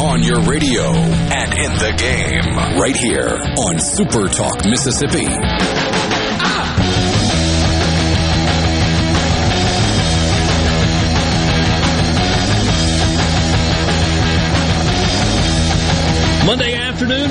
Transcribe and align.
On 0.00 0.22
your 0.22 0.40
radio 0.42 0.92
and 0.92 1.52
in 1.52 1.72
the 1.78 1.94
game, 1.98 2.56
right 2.80 2.96
here 2.96 3.38
on 3.58 3.78
Super 3.80 4.28
Talk 4.28 4.64
Mississippi. 4.64 5.87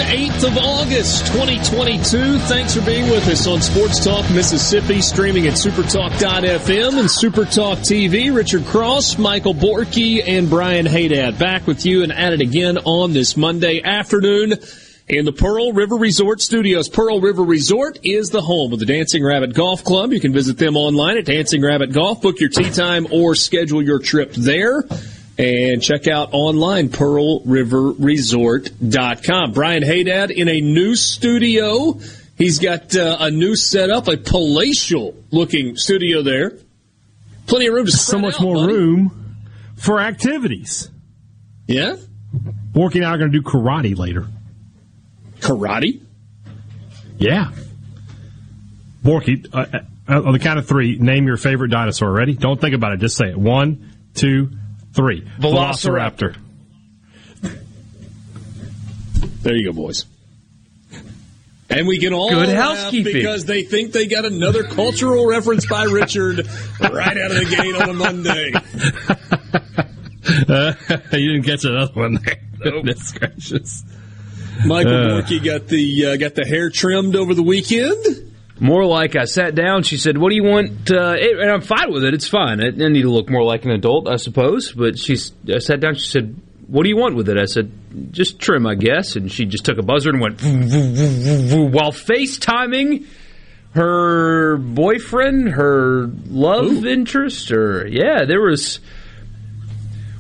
8th 0.08 0.48
of 0.48 0.58
August, 0.58 1.28
2022. 1.34 2.40
Thanks 2.40 2.74
for 2.74 2.86
being 2.86 3.10
with 3.10 3.28
us 3.28 3.46
on 3.46 3.62
Sports 3.62 4.02
Talk 4.02 4.24
Mississippi, 4.32 5.02
streaming 5.02 5.48
at 5.48 5.56
supertalk.fm 5.56 6.98
and 6.98 7.10
supertalk 7.10 7.80
TV. 7.80 8.34
Richard 8.34 8.64
Cross, 8.64 9.18
Michael 9.18 9.54
Borky, 9.54 10.26
and 10.26 10.50
Brian 10.50 10.86
Hadad 10.86 11.38
back 11.38 11.68
with 11.68 11.86
you 11.86 12.04
and 12.04 12.14
at 12.14 12.32
it 12.32 12.40
again 12.40 12.78
on 12.86 13.12
this 13.12 13.36
Monday 13.36 13.82
afternoon 13.84 14.54
in 15.10 15.26
the 15.26 15.34
Pearl 15.34 15.74
River 15.74 15.98
Resort 15.98 16.40
studios. 16.40 16.88
Pearl 16.88 17.20
River 17.20 17.44
Resort 17.44 18.00
is 18.04 18.30
the 18.30 18.42
home 18.42 18.72
of 18.72 18.80
the 18.80 18.86
Dancing 18.86 19.26
Rabbit 19.26 19.54
Golf 19.56 19.84
Club. 19.84 20.14
You 20.14 20.22
can 20.22 20.32
visit 20.32 20.58
them 20.58 20.78
online 20.78 21.18
at 21.18 21.26
Dancing 21.26 21.62
Rabbit 21.62 21.92
Golf, 21.92 22.22
book 22.22 22.40
your 22.40 22.50
tee 22.50 22.70
time 22.70 23.08
or 23.12 23.36
schedule 23.36 23.84
your 23.84 24.00
trip 24.00 24.32
there 24.36 24.86
and 25.38 25.82
check 25.82 26.08
out 26.08 26.30
online 26.32 26.88
pearlriverresort.com. 26.90 29.52
Brian 29.52 29.84
Hadad 29.84 30.32
in 30.32 30.48
a 30.50 30.62
new 30.62 30.96
studio. 30.96 32.00
He's 32.38 32.60
got 32.60 32.96
uh, 32.96 33.18
a 33.20 33.32
new 33.32 33.56
setup, 33.56 34.08
a 34.08 34.18
palatial 34.18 35.16
looking 35.32 35.76
studio 35.76 36.22
there. 36.22 36.54
Plenty 37.48 37.68
of 37.68 37.74
room 37.74 37.86
to 37.86 37.92
so 37.92 38.20
much 38.20 38.36
out, 38.36 38.42
more 38.42 38.56
buddy. 38.56 38.74
room 38.74 39.36
for 39.76 40.00
activities. 40.00 40.90
Yeah, 41.68 41.96
Borky 42.72 42.96
and 42.96 43.06
I 43.06 43.12
are 43.12 43.18
going 43.18 43.32
to 43.32 43.40
do 43.40 43.44
karate 43.44 43.98
later. 43.98 44.28
Karate? 45.40 46.02
Yeah. 47.18 47.52
Borky, 49.04 49.46
uh, 49.54 49.80
uh, 50.08 50.24
on 50.24 50.34
the 50.34 50.40
count 50.40 50.60
of 50.60 50.68
three, 50.68 50.98
name 50.98 51.28
your 51.28 51.38
favorite 51.38 51.70
dinosaur. 51.70 52.12
Ready? 52.12 52.34
Don't 52.36 52.60
think 52.60 52.76
about 52.76 52.94
it. 52.94 53.00
Just 53.00 53.18
say 53.18 53.30
it. 53.30 53.38
One, 53.38 53.94
two, 54.14 54.52
three. 54.98 55.22
Velociraptor. 55.40 56.36
There 59.44 59.56
you 59.56 59.72
go, 59.72 59.74
boys. 59.74 60.06
And 61.70 61.88
we 61.88 62.00
can 62.00 62.14
all 62.14 62.30
good 62.30 62.50
housekeeping 62.50 63.14
because 63.14 63.46
they 63.46 63.64
think 63.64 63.92
they 63.92 64.08
got 64.08 64.26
another 64.26 64.64
cultural 64.64 65.28
reference 65.28 65.66
by 65.66 65.84
Richard 65.84 66.48
right 66.82 67.18
out 67.18 67.32
of 67.32 67.38
the 67.38 67.56
gate 67.56 67.76
on 67.76 67.90
a 67.90 67.94
Monday. 67.94 68.54
Uh, 70.50 70.74
you 71.18 71.34
didn't 71.34 71.44
catch 71.44 71.64
another 71.64 71.94
one 71.94 72.16
there. 72.16 72.42
Nope. 72.60 72.86
Goodness 72.86 73.12
gracious. 73.12 73.84
Michael 74.66 74.94
uh, 74.94 75.22
Borky 75.22 75.44
got 75.44 75.68
the 75.68 76.06
uh, 76.06 76.18
got 76.18 76.36
the 76.36 76.46
hair 76.46 76.70
trimmed 76.70 77.16
over 77.16 77.34
the 77.34 77.44
weekend. 77.44 78.27
More 78.60 78.86
like 78.86 79.16
I 79.16 79.26
sat 79.26 79.54
down. 79.54 79.84
She 79.84 79.98
said, 79.98 80.18
"What 80.18 80.30
do 80.30 80.36
you 80.36 80.44
want?" 80.44 80.92
Uh, 80.92 81.16
it, 81.18 81.40
and 81.40 81.52
I'm 81.52 81.62
fine 81.62 81.92
with 81.92 82.04
it. 82.04 82.14
It's 82.14 82.28
fine. 82.28 82.60
I, 82.62 82.68
I, 82.68 82.90
need 82.90 83.04
to 83.04 83.12
look 83.12 83.30
more 83.30 83.44
like 83.44 83.66
an 83.66 83.72
adult, 83.72 84.08
I 84.08 84.16
suppose. 84.16 84.72
But 84.72 84.98
she 84.98 85.16
I 85.54 85.60
sat 85.60 85.80
down. 85.80 85.96
She 85.96 86.08
said, 86.08 86.36
"What 86.68 86.84
do 86.84 86.90
you 86.90 86.98
want 86.98 87.16
with 87.16 87.30
it?" 87.30 87.38
I 87.38 87.46
said, 87.46 87.72
"Just 88.12 88.40
trim, 88.40 88.66
I 88.66 88.76
guess." 88.76 89.16
And 89.16 89.32
she 89.32 89.46
just 89.46 89.64
took 89.64 89.78
a 89.78 89.84
buzzer 89.84 90.10
and 90.10 90.20
went 90.20 90.42
while 90.42 91.92
FaceTiming 91.92 93.06
her 93.78 94.58
boyfriend, 94.58 95.50
her 95.50 96.08
love 96.28 96.84
Ooh. 96.84 96.88
interest, 96.88 97.52
or 97.52 97.88
yeah, 97.88 98.26
there 98.26 98.42
was. 98.42 98.80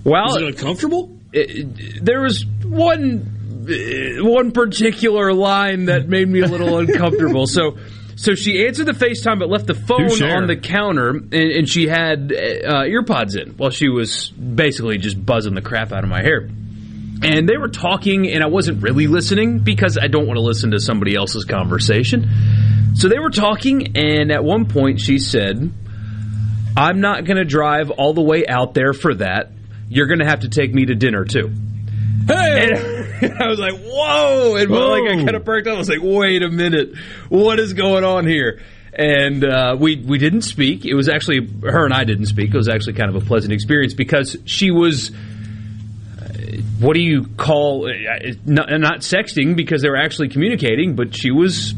Well, 0.03 0.25
was 0.25 0.35
it 0.37 0.43
uncomfortable? 0.43 1.17
It, 1.33 2.05
there 2.05 2.21
was 2.21 2.45
one 2.63 3.65
uh, 3.67 4.23
one 4.23 4.51
particular 4.51 5.33
line 5.33 5.85
that 5.85 6.07
made 6.07 6.27
me 6.27 6.41
a 6.41 6.47
little 6.47 6.77
uncomfortable. 6.79 7.47
So 7.47 7.77
so 8.17 8.33
she 8.33 8.65
answered 8.65 8.87
the 8.87 8.93
FaceTime, 8.93 9.37
but 9.37 9.47
left 9.47 9.67
the 9.67 9.75
phone 9.75 10.23
on 10.23 10.47
the 10.47 10.57
counter, 10.57 11.09
and, 11.09 11.33
and 11.33 11.69
she 11.69 11.87
had 11.87 12.33
uh, 12.33 12.83
earpods 12.83 13.39
in 13.39 13.51
while 13.51 13.69
she 13.69 13.89
was 13.89 14.29
basically 14.29 14.97
just 14.97 15.23
buzzing 15.23 15.53
the 15.53 15.61
crap 15.61 15.91
out 15.93 16.03
of 16.03 16.09
my 16.09 16.23
hair. 16.23 16.49
And 17.21 17.47
they 17.47 17.57
were 17.57 17.69
talking, 17.69 18.27
and 18.27 18.43
I 18.43 18.47
wasn't 18.47 18.81
really 18.81 19.05
listening 19.05 19.59
because 19.59 19.99
I 20.01 20.07
don't 20.07 20.25
want 20.25 20.37
to 20.37 20.41
listen 20.41 20.71
to 20.71 20.79
somebody 20.79 21.15
else's 21.15 21.45
conversation. 21.45 22.27
So 22.95 23.07
they 23.07 23.19
were 23.19 23.29
talking, 23.29 23.95
and 23.95 24.31
at 24.31 24.43
one 24.43 24.65
point 24.65 24.99
she 24.99 25.19
said, 25.19 25.71
I'm 26.75 27.01
not 27.01 27.25
going 27.25 27.37
to 27.37 27.45
drive 27.45 27.91
all 27.91 28.15
the 28.15 28.23
way 28.23 28.47
out 28.47 28.73
there 28.73 28.93
for 28.93 29.13
that. 29.15 29.51
You're 29.89 30.07
going 30.07 30.19
to 30.19 30.25
have 30.25 30.39
to 30.39 30.49
take 30.49 30.73
me 30.73 30.85
to 30.85 30.95
dinner 30.95 31.23
too. 31.23 31.51
Hey! 32.27 32.71
And 32.71 32.96
I 33.39 33.47
was 33.47 33.59
like, 33.59 33.73
whoa! 33.73 34.55
And 34.55 34.69
whoa. 34.69 34.89
like 34.89 35.09
I 35.09 35.15
kind 35.15 35.35
of 35.35 35.43
perked 35.43 35.67
up. 35.67 35.75
I 35.75 35.77
was 35.77 35.89
like, 35.89 36.01
wait 36.01 36.43
a 36.43 36.49
minute, 36.49 36.95
what 37.29 37.59
is 37.59 37.73
going 37.73 38.03
on 38.03 38.27
here? 38.27 38.61
And 38.93 39.43
uh, 39.43 39.75
we 39.79 39.95
we 39.95 40.17
didn't 40.17 40.43
speak. 40.43 40.85
It 40.85 40.93
was 40.93 41.09
actually 41.09 41.47
her 41.63 41.85
and 41.85 41.93
I 41.93 42.03
didn't 42.03 42.27
speak. 42.27 42.53
It 42.53 42.57
was 42.57 42.69
actually 42.69 42.93
kind 42.93 43.15
of 43.15 43.21
a 43.21 43.25
pleasant 43.25 43.53
experience 43.53 43.93
because 43.93 44.37
she 44.45 44.71
was. 44.71 45.11
Uh, 45.11 46.61
what 46.79 46.93
do 46.93 47.01
you 47.01 47.25
call 47.37 47.87
uh, 47.87 47.91
not, 48.45 48.69
not 48.79 48.99
sexting 48.99 49.55
because 49.55 49.81
they 49.81 49.89
were 49.89 49.97
actually 49.97 50.29
communicating, 50.29 50.95
but 50.95 51.15
she 51.15 51.31
was. 51.31 51.73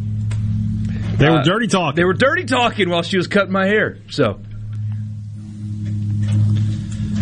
They 1.18 1.30
were 1.30 1.40
uh, 1.40 1.44
dirty 1.44 1.68
talking. 1.68 1.96
They 1.96 2.06
were 2.06 2.14
dirty 2.14 2.46
talking 2.46 2.90
while 2.90 3.04
she 3.04 3.18
was 3.18 3.28
cutting 3.28 3.52
my 3.52 3.66
hair. 3.66 3.98
So, 4.10 4.40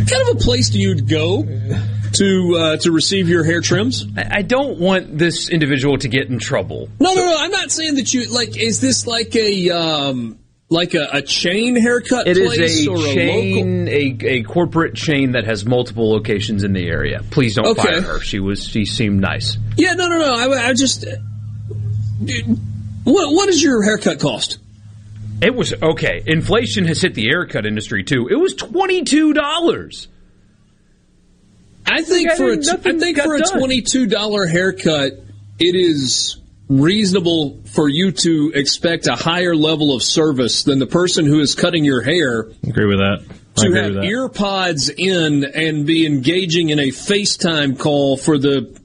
kind 0.10 0.30
of 0.30 0.36
a 0.36 0.40
place 0.40 0.70
do 0.70 0.80
you 0.80 1.02
go 1.02 1.44
to 2.14 2.58
uh, 2.58 2.78
to 2.78 2.92
receive 2.92 3.30
your 3.30 3.44
hair 3.44 3.62
trims? 3.62 4.06
I 4.18 4.42
don't 4.42 4.80
want 4.80 5.18
this 5.18 5.50
individual 5.50 5.98
to 6.00 6.08
get 6.08 6.30
in 6.30 6.40
trouble. 6.40 6.90
No, 7.00 7.14
so. 7.14 7.16
no, 7.16 7.26
no. 7.26 7.38
I'm 7.40 7.52
not 7.52 7.72
saying 7.72 7.96
that 7.96 8.14
you 8.14 8.32
like. 8.32 8.58
Is 8.58 8.80
this 8.82 9.08
like 9.08 9.36
a 9.36 9.70
um, 9.70 10.40
like 10.70 10.94
a, 10.94 11.08
a 11.14 11.22
chain 11.22 11.76
haircut? 11.76 12.28
It 12.28 12.38
is 12.38 12.88
a 12.88 13.14
chain, 13.14 13.88
a, 13.88 13.92
a, 13.92 14.28
a, 14.40 14.44
corporate 14.44 14.96
chain 14.96 15.32
that 15.34 15.46
has 15.46 15.66
multiple 15.66 16.12
locations 16.12 16.64
in 16.64 16.74
the 16.74 16.88
area. 16.88 17.24
Please 17.32 17.56
don't 17.56 17.68
okay. 17.68 17.82
fire 17.82 18.02
her. 18.02 18.20
She 18.20 18.40
was 18.40 18.66
she 18.66 18.86
seemed 18.86 19.22
nice. 19.22 19.58
Yeah, 19.78 19.94
no, 19.94 20.08
no, 20.08 20.18
no. 20.18 20.34
I, 20.34 20.70
I 20.70 20.74
just. 20.74 21.06
What 23.04 23.34
what 23.34 23.46
does 23.46 23.62
your 23.62 23.84
haircut 23.84 24.20
cost? 24.20 24.60
It 25.42 25.54
was 25.54 25.74
okay. 25.82 26.24
Inflation 26.26 26.86
has 26.86 27.02
hit 27.02 27.14
the 27.14 27.26
haircut 27.26 27.66
industry 27.66 28.04
too. 28.04 28.28
It 28.28 28.36
was 28.36 28.56
twenty 28.56 29.04
two 29.04 29.34
dollars. 29.34 30.08
I 31.88 32.02
think 32.04 32.32
for 32.34 32.52
a, 32.52 32.58
I 32.58 32.98
think 33.00 33.18
for 33.20 33.36
a 33.36 33.42
twenty-two 33.42 34.08
dollar 34.08 34.46
haircut, 34.46 35.14
it 35.60 35.76
is 35.76 36.38
reasonable 36.70 37.62
for 37.74 37.88
you 37.88 38.12
to 38.12 38.52
expect 38.54 39.08
a 39.08 39.16
higher 39.16 39.56
level 39.56 39.96
of 39.96 40.04
service 40.04 40.64
than 40.64 40.80
the 40.80 40.88
person 40.88 41.26
who 41.26 41.40
is 41.40 41.56
cutting 41.56 41.86
your 41.86 42.02
hair. 42.02 42.42
Agree 42.68 42.86
with 42.86 42.98
that. 42.98 43.24
to 43.56 43.72
have 43.72 44.04
ear 44.04 44.28
pods 44.30 44.90
in 44.90 45.46
and 45.46 45.86
be 45.86 46.06
engaging 46.06 46.70
in 46.70 46.80
a 46.80 46.90
FaceTime 46.90 47.80
call 47.80 48.18
for 48.18 48.38
the 48.38 48.78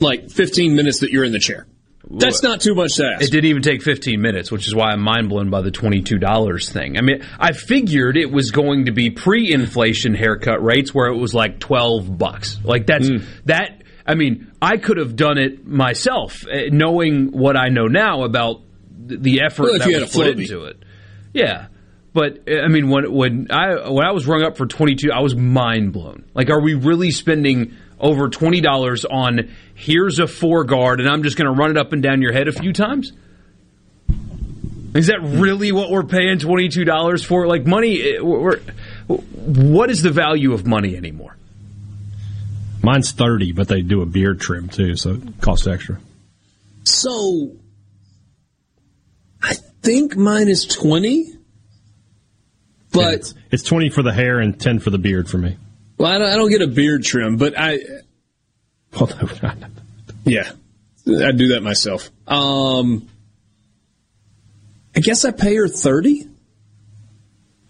like 0.00 0.30
15 0.30 0.74
minutes 0.74 1.00
that 1.00 1.10
you're 1.10 1.24
in 1.24 1.32
the 1.32 1.38
chair. 1.38 1.66
That's 2.08 2.42
not 2.42 2.60
too 2.60 2.74
much 2.74 2.96
to 2.96 3.04
ask. 3.04 3.24
It 3.24 3.30
didn't 3.30 3.50
even 3.50 3.62
take 3.62 3.82
15 3.82 4.20
minutes, 4.20 4.52
which 4.52 4.66
is 4.66 4.74
why 4.74 4.92
I'm 4.92 5.00
mind 5.00 5.28
blown 5.28 5.50
by 5.50 5.60
the 5.62 5.70
$22 5.70 6.70
thing. 6.70 6.96
I 6.96 7.00
mean, 7.00 7.24
I 7.38 7.52
figured 7.52 8.16
it 8.16 8.30
was 8.30 8.50
going 8.52 8.86
to 8.86 8.92
be 8.92 9.10
pre-inflation 9.10 10.14
haircut 10.14 10.62
rates 10.62 10.94
where 10.94 11.08
it 11.08 11.16
was 11.16 11.34
like 11.34 11.58
12 11.58 12.16
bucks. 12.16 12.58
Like 12.62 12.86
that's 12.86 13.08
mm. 13.08 13.24
that. 13.46 13.82
I 14.06 14.14
mean, 14.14 14.52
I 14.62 14.76
could 14.76 14.98
have 14.98 15.16
done 15.16 15.36
it 15.36 15.66
myself, 15.66 16.46
eh, 16.48 16.68
knowing 16.70 17.32
what 17.32 17.56
I 17.56 17.70
know 17.70 17.86
now 17.88 18.22
about 18.22 18.62
the 18.88 19.40
effort 19.44 19.64
well, 19.64 19.78
that 19.78 20.00
was 20.00 20.12
put 20.12 20.28
into 20.28 20.64
it. 20.66 20.82
Yeah. 21.34 21.66
But 22.12 22.44
eh, 22.46 22.60
I 22.60 22.68
mean, 22.68 22.88
when 22.88 23.12
when 23.12 23.48
I 23.50 23.90
when 23.90 24.06
I 24.06 24.12
was 24.12 24.26
rung 24.26 24.42
up 24.42 24.56
for 24.56 24.66
twenty 24.66 24.94
two, 24.94 25.10
I 25.12 25.20
was 25.20 25.34
mind 25.34 25.92
blown. 25.92 26.24
Like, 26.34 26.50
are 26.50 26.60
we 26.62 26.74
really 26.74 27.10
spending 27.10 27.76
over 27.98 28.28
twenty 28.28 28.60
dollars 28.60 29.04
on 29.04 29.54
here's 29.74 30.18
a 30.18 30.26
four 30.26 30.64
guard, 30.64 31.00
and 31.00 31.08
I'm 31.08 31.22
just 31.22 31.36
going 31.36 31.52
to 31.52 31.58
run 31.58 31.70
it 31.70 31.76
up 31.76 31.92
and 31.92 32.02
down 32.02 32.22
your 32.22 32.32
head 32.32 32.48
a 32.48 32.52
few 32.52 32.72
times? 32.72 33.12
Is 34.94 35.08
that 35.08 35.20
really 35.20 35.72
what 35.72 35.90
we're 35.90 36.04
paying 36.04 36.38
twenty 36.38 36.68
two 36.68 36.84
dollars 36.84 37.22
for? 37.22 37.46
Like 37.46 37.66
money, 37.66 38.00
eh, 38.00 38.18
what 38.18 39.90
is 39.90 40.02
the 40.02 40.10
value 40.10 40.52
of 40.52 40.66
money 40.66 40.96
anymore? 40.96 41.36
Mine's 42.82 43.12
thirty, 43.12 43.52
but 43.52 43.68
they 43.68 43.82
do 43.82 44.00
a 44.00 44.06
beard 44.06 44.40
trim 44.40 44.68
too, 44.68 44.96
so 44.96 45.14
it 45.14 45.40
costs 45.40 45.66
extra. 45.66 45.98
So, 46.84 47.56
I 49.42 49.54
think 49.82 50.16
mine 50.16 50.48
is 50.48 50.64
twenty, 50.64 51.32
but 52.92 53.00
yeah, 53.00 53.10
it's, 53.10 53.34
it's, 53.50 53.62
twenty 53.64 53.90
for 53.90 54.02
the 54.02 54.12
hair 54.12 54.38
and 54.38 54.58
ten 54.58 54.78
for 54.78 54.90
the 54.90 54.98
beard 54.98 55.28
for 55.28 55.36
me. 55.36 55.56
Well, 55.98 56.12
I 56.12 56.18
don't, 56.18 56.28
I 56.28 56.36
don't 56.36 56.50
get 56.50 56.62
a 56.62 56.66
beard 56.66 57.04
trim, 57.04 57.36
but 57.36 57.54
I. 57.56 57.78
yeah, 60.24 60.50
I 61.06 61.32
do 61.32 61.48
that 61.48 61.60
myself. 61.62 62.10
Um, 62.26 63.08
I 64.94 65.00
guess 65.00 65.24
I 65.24 65.30
pay 65.30 65.54
her 65.56 65.68
thirty. 65.68 66.26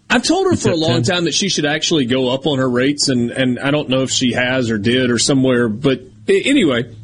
I've 0.09 0.23
told 0.23 0.47
her 0.47 0.57
for 0.57 0.71
a 0.71 0.77
long 0.77 1.03
10? 1.03 1.03
time 1.03 1.25
that 1.25 1.35
she 1.35 1.49
should 1.49 1.67
actually 1.67 2.07
go 2.07 2.31
up 2.33 2.47
on 2.47 2.59
her 2.59 2.71
rates, 2.71 3.09
and, 3.09 3.31
and 3.31 3.59
I 3.59 3.73
don't 3.73 3.89
know 3.89 4.03
if 4.03 4.11
she 4.11 4.33
has 4.33 4.71
or 4.71 4.79
did 4.79 5.11
or 5.11 5.19
somewhere. 5.19 5.69
But 5.69 6.03
anyway, 6.29 6.95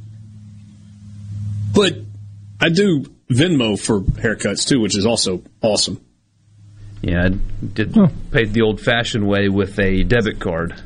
but 1.74 1.94
I 2.60 2.68
do 2.68 3.04
Venmo 3.28 3.78
for 3.78 4.00
haircuts 4.00 4.68
too, 4.68 4.80
which 4.80 4.96
is 4.96 5.04
also 5.04 5.42
awesome. 5.60 6.00
Yeah, 7.02 7.24
I 7.24 7.28
did 7.66 7.96
huh. 7.96 8.08
paid 8.30 8.52
the 8.52 8.62
old 8.62 8.80
fashioned 8.80 9.26
way 9.26 9.48
with 9.48 9.78
a 9.80 10.04
debit 10.04 10.38
card. 10.38 10.80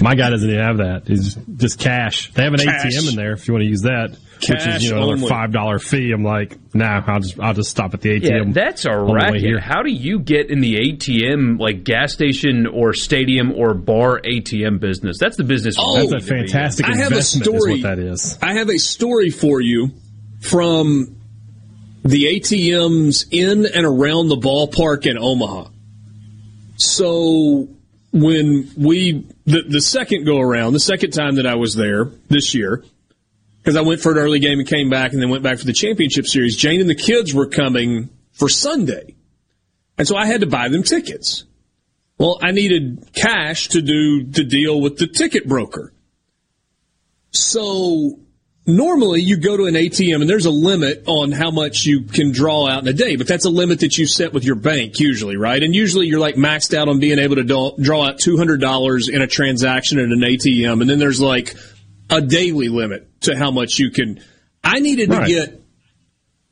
My 0.00 0.14
guy 0.14 0.30
doesn't 0.30 0.48
even 0.48 0.62
have 0.62 0.78
that. 0.78 1.02
It's 1.06 1.34
just 1.56 1.78
cash. 1.78 2.32
They 2.32 2.44
have 2.44 2.54
an 2.54 2.60
cash. 2.60 2.94
ATM 2.94 3.10
in 3.10 3.16
there 3.16 3.32
if 3.32 3.48
you 3.48 3.54
want 3.54 3.62
to 3.62 3.68
use 3.68 3.82
that, 3.82 4.16
cash 4.40 4.66
which 4.66 4.76
is 4.76 4.84
you 4.84 4.94
know 4.94 5.10
another 5.10 5.26
five 5.26 5.52
dollar 5.52 5.78
fee. 5.78 6.12
I'm 6.12 6.22
like, 6.22 6.58
nah, 6.74 7.02
I'll 7.06 7.20
just 7.20 7.40
I'll 7.40 7.54
just 7.54 7.70
stop 7.70 7.94
at 7.94 8.00
the 8.00 8.20
ATM. 8.20 8.46
Yeah, 8.46 8.52
that's 8.52 8.84
a 8.84 8.96
racket. 8.96 9.60
How 9.60 9.82
do 9.82 9.90
you 9.90 10.18
get 10.18 10.50
in 10.50 10.60
the 10.60 10.76
ATM 10.76 11.58
like 11.58 11.84
gas 11.84 12.12
station 12.12 12.66
or 12.66 12.92
stadium 12.92 13.52
or 13.52 13.74
bar 13.74 14.20
ATM 14.20 14.80
business? 14.80 15.18
That's 15.18 15.36
the 15.36 15.44
business. 15.44 15.76
Oh, 15.78 16.06
that's 16.06 16.24
a 16.24 16.26
fantastic. 16.26 16.86
I 16.86 16.96
have 16.96 17.12
a 17.12 17.22
story. 17.22 17.82
that 17.82 17.98
is. 17.98 18.38
I 18.42 18.54
have 18.54 18.68
a 18.68 18.78
story 18.78 19.30
for 19.30 19.60
you 19.60 19.92
from 20.40 21.16
the 22.04 22.24
ATMs 22.24 23.26
in 23.30 23.66
and 23.66 23.84
around 23.84 24.28
the 24.28 24.36
ballpark 24.36 25.06
in 25.06 25.18
Omaha. 25.18 25.70
So 26.76 27.68
when 28.22 28.70
we 28.76 29.26
the 29.44 29.62
the 29.62 29.80
second 29.80 30.24
go 30.24 30.38
around, 30.38 30.72
the 30.72 30.80
second 30.80 31.10
time 31.12 31.36
that 31.36 31.46
I 31.46 31.56
was 31.56 31.74
there 31.74 32.06
this 32.28 32.54
year, 32.54 32.84
because 33.58 33.76
I 33.76 33.82
went 33.82 34.00
for 34.00 34.12
an 34.12 34.18
early 34.18 34.38
game 34.38 34.58
and 34.58 34.68
came 34.68 34.90
back, 34.90 35.12
and 35.12 35.22
then 35.22 35.30
went 35.30 35.42
back 35.42 35.58
for 35.58 35.64
the 35.64 35.72
championship 35.72 36.26
series. 36.26 36.56
Jane 36.56 36.80
and 36.80 36.88
the 36.88 36.94
kids 36.94 37.34
were 37.34 37.46
coming 37.46 38.10
for 38.32 38.48
Sunday, 38.48 39.14
and 39.96 40.06
so 40.06 40.16
I 40.16 40.26
had 40.26 40.40
to 40.40 40.46
buy 40.46 40.68
them 40.68 40.82
tickets. 40.82 41.44
Well, 42.18 42.38
I 42.42 42.50
needed 42.50 43.10
cash 43.14 43.68
to 43.68 43.80
do 43.80 44.24
the 44.24 44.44
deal 44.44 44.80
with 44.80 44.98
the 44.98 45.06
ticket 45.06 45.46
broker. 45.46 45.92
So 47.30 48.18
normally 48.68 49.22
you 49.22 49.38
go 49.38 49.56
to 49.56 49.64
an 49.64 49.74
ATM 49.74 50.20
and 50.20 50.28
there's 50.28 50.44
a 50.44 50.50
limit 50.50 51.04
on 51.06 51.32
how 51.32 51.50
much 51.50 51.86
you 51.86 52.02
can 52.02 52.30
draw 52.30 52.68
out 52.68 52.82
in 52.82 52.88
a 52.88 52.92
day, 52.92 53.16
but 53.16 53.26
that's 53.26 53.46
a 53.46 53.50
limit 53.50 53.80
that 53.80 53.96
you 53.96 54.06
set 54.06 54.32
with 54.34 54.44
your 54.44 54.54
bank 54.54 55.00
usually, 55.00 55.36
right? 55.36 55.62
And 55.62 55.74
usually 55.74 56.06
you're 56.06 56.20
like 56.20 56.34
maxed 56.34 56.76
out 56.76 56.88
on 56.88 57.00
being 57.00 57.18
able 57.18 57.36
to 57.36 57.44
draw 57.44 58.06
out 58.06 58.18
$200 58.18 59.12
in 59.12 59.22
a 59.22 59.26
transaction 59.26 59.98
at 59.98 60.04
an 60.04 60.20
ATM. 60.20 60.82
And 60.82 60.88
then 60.88 60.98
there's 60.98 61.20
like 61.20 61.56
a 62.10 62.20
daily 62.20 62.68
limit 62.68 63.22
to 63.22 63.36
how 63.36 63.50
much 63.50 63.78
you 63.78 63.90
can. 63.90 64.20
I 64.62 64.80
needed 64.80 65.08
right. 65.08 65.26
to 65.26 65.32
get, 65.32 65.62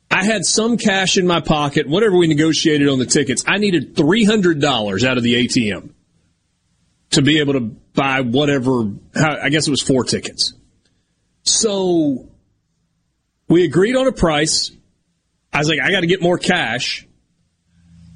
I 0.09 0.25
had 0.25 0.43
some 0.43 0.77
cash 0.77 1.17
in 1.17 1.27
my 1.27 1.39
pocket, 1.39 1.87
whatever 1.87 2.17
we 2.17 2.27
negotiated 2.27 2.89
on 2.89 2.97
the 2.97 3.05
tickets. 3.05 3.43
I 3.47 3.59
needed 3.59 3.95
$300 3.95 5.03
out 5.03 5.17
of 5.17 5.23
the 5.23 5.35
ATM 5.35 5.91
to 7.11 7.21
be 7.21 7.39
able 7.39 7.53
to 7.53 7.59
buy 7.59 8.21
whatever, 8.21 8.91
I 9.15 9.49
guess 9.49 9.67
it 9.67 9.71
was 9.71 9.81
four 9.81 10.03
tickets. 10.03 10.53
So 11.47 12.29
we 13.47 13.63
agreed 13.63 13.95
on 13.95 14.07
a 14.07 14.11
price. 14.11 14.71
I 15.53 15.59
was 15.59 15.69
like, 15.69 15.79
I 15.81 15.91
got 15.91 16.01
to 16.01 16.07
get 16.07 16.21
more 16.21 16.37
cash. 16.37 17.07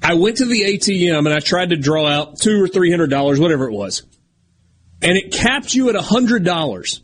I 0.02 0.14
went 0.14 0.38
to 0.38 0.46
the 0.46 0.62
ATM 0.62 1.18
and 1.18 1.28
I 1.28 1.40
tried 1.40 1.70
to 1.70 1.76
draw 1.76 2.06
out 2.06 2.38
two 2.38 2.62
or 2.62 2.68
three 2.68 2.90
hundred 2.90 3.10
dollars, 3.10 3.38
whatever 3.38 3.68
it 3.68 3.72
was, 3.72 4.02
and 5.00 5.16
it 5.16 5.32
capped 5.32 5.74
you 5.74 5.88
at 5.88 5.96
a 5.96 6.02
hundred 6.02 6.44
dollars. 6.44 7.00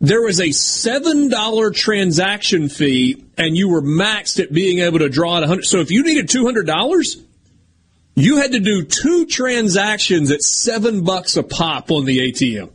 There 0.00 0.22
was 0.22 0.40
a 0.40 0.52
seven 0.52 1.28
dollar 1.28 1.70
transaction 1.70 2.68
fee, 2.68 3.24
and 3.36 3.56
you 3.56 3.68
were 3.68 3.82
maxed 3.82 4.42
at 4.42 4.52
being 4.52 4.78
able 4.78 5.00
to 5.00 5.08
draw 5.08 5.36
out 5.36 5.42
a 5.42 5.46
hundred. 5.48 5.64
So 5.64 5.78
if 5.78 5.90
you 5.90 6.04
needed 6.04 6.28
two 6.28 6.44
hundred 6.44 6.66
dollars, 6.66 7.16
you 8.14 8.36
had 8.36 8.52
to 8.52 8.60
do 8.60 8.84
two 8.84 9.26
transactions 9.26 10.30
at 10.30 10.42
seven 10.42 11.02
bucks 11.02 11.36
a 11.36 11.42
pop 11.42 11.90
on 11.90 12.04
the 12.04 12.18
ATM 12.30 12.70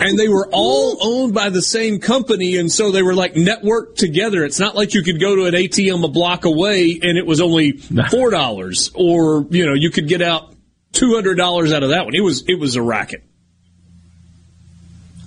and 0.00 0.18
they 0.18 0.28
were 0.28 0.48
all 0.50 0.98
owned 1.00 1.34
by 1.34 1.50
the 1.50 1.62
same 1.62 2.00
company, 2.00 2.56
and 2.56 2.72
so 2.72 2.90
they 2.90 3.02
were 3.02 3.14
like 3.14 3.34
networked 3.34 3.96
together. 3.96 4.44
It's 4.44 4.58
not 4.58 4.74
like 4.74 4.94
you 4.94 5.02
could 5.02 5.20
go 5.20 5.36
to 5.36 5.44
an 5.44 5.54
ATM 5.54 6.04
a 6.04 6.08
block 6.08 6.46
away 6.46 6.98
and 7.02 7.18
it 7.18 7.26
was 7.26 7.40
only 7.40 7.72
four 8.10 8.30
dollars, 8.30 8.90
or 8.94 9.46
you 9.50 9.66
know 9.66 9.74
you 9.74 9.90
could 9.90 10.08
get 10.08 10.22
out 10.22 10.54
two 10.92 11.14
hundred 11.14 11.36
dollars 11.36 11.72
out 11.72 11.82
of 11.82 11.90
that 11.90 12.06
one. 12.06 12.14
It 12.14 12.22
was 12.22 12.44
it 12.48 12.58
was 12.58 12.76
a 12.76 12.82
racket. 12.82 13.22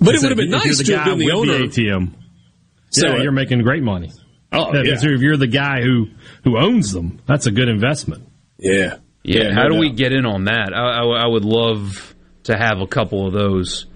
But 0.00 0.16
it 0.16 0.20
would 0.20 0.30
have 0.30 0.36
been 0.36 0.50
nice 0.50 0.82
to 0.82 0.98
have 0.98 1.06
been 1.06 1.18
the 1.18 1.32
owner. 1.32 1.58
The 1.58 1.64
ATM. 1.64 2.10
So 2.90 3.08
yeah, 3.08 3.22
you're 3.22 3.32
making 3.32 3.62
great 3.62 3.82
money. 3.82 4.12
Oh, 4.52 4.72
yeah. 4.72 4.94
If 4.94 5.20
you're 5.20 5.36
the 5.36 5.46
guy 5.46 5.82
who 5.82 6.08
who 6.44 6.58
owns 6.58 6.92
them, 6.92 7.20
that's 7.26 7.46
a 7.46 7.50
good 7.50 7.68
investment. 7.68 8.24
Yeah. 8.58 8.98
Yeah. 9.22 9.44
yeah 9.44 9.54
How 9.54 9.68
do 9.68 9.76
we 9.76 9.90
get 9.90 10.12
in 10.12 10.26
on 10.26 10.44
that? 10.44 10.72
I, 10.74 11.00
I, 11.00 11.24
I 11.24 11.26
would 11.26 11.44
love 11.44 12.14
to 12.44 12.56
have 12.56 12.80
a 12.80 12.86
couple 12.86 13.26
of 13.26 13.32
those 13.32 13.86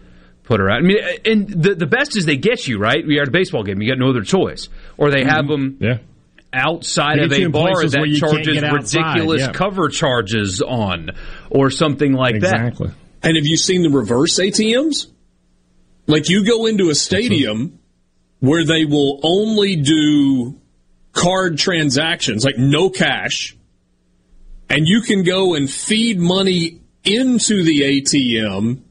put 0.48 0.60
her 0.60 0.70
out. 0.70 0.78
I 0.78 0.80
mean, 0.80 0.96
and 1.24 1.48
the 1.48 1.74
the 1.74 1.86
best 1.86 2.16
is 2.16 2.24
they 2.24 2.36
get 2.36 2.66
you 2.66 2.78
right. 2.78 3.06
We 3.06 3.18
are 3.18 3.22
at 3.22 3.28
a 3.28 3.30
baseball 3.30 3.62
game, 3.62 3.80
you 3.80 3.88
got 3.88 3.98
no 3.98 4.08
other 4.08 4.22
choice, 4.22 4.68
or 4.96 5.10
they 5.10 5.22
have 5.22 5.44
mm-hmm. 5.44 5.78
them. 5.78 5.78
Yeah. 5.80 5.98
Outside 6.50 7.18
of 7.18 7.30
a 7.30 7.46
bar 7.48 7.86
that 7.86 8.16
charges 8.18 8.94
ridiculous 8.94 9.42
yeah. 9.42 9.52
cover 9.52 9.90
charges 9.90 10.62
on, 10.62 11.10
or 11.50 11.68
something 11.68 12.14
like 12.14 12.36
exactly. 12.36 12.58
that. 12.58 12.66
Exactly. 12.66 12.90
And 13.22 13.36
have 13.36 13.44
you 13.44 13.58
seen 13.58 13.82
the 13.82 13.90
reverse 13.90 14.38
ATMs? 14.38 15.08
Like 16.06 16.30
you 16.30 16.46
go 16.46 16.64
into 16.64 16.88
a 16.88 16.94
stadium 16.94 17.78
where 18.40 18.64
they 18.64 18.86
will 18.86 19.20
only 19.22 19.76
do 19.76 20.58
card 21.12 21.58
transactions, 21.58 22.46
like 22.46 22.56
no 22.56 22.88
cash, 22.88 23.54
and 24.70 24.86
you 24.86 25.02
can 25.02 25.24
go 25.24 25.54
and 25.54 25.70
feed 25.70 26.18
money 26.18 26.80
into 27.04 27.62
the 27.62 27.82
ATM 27.82 28.84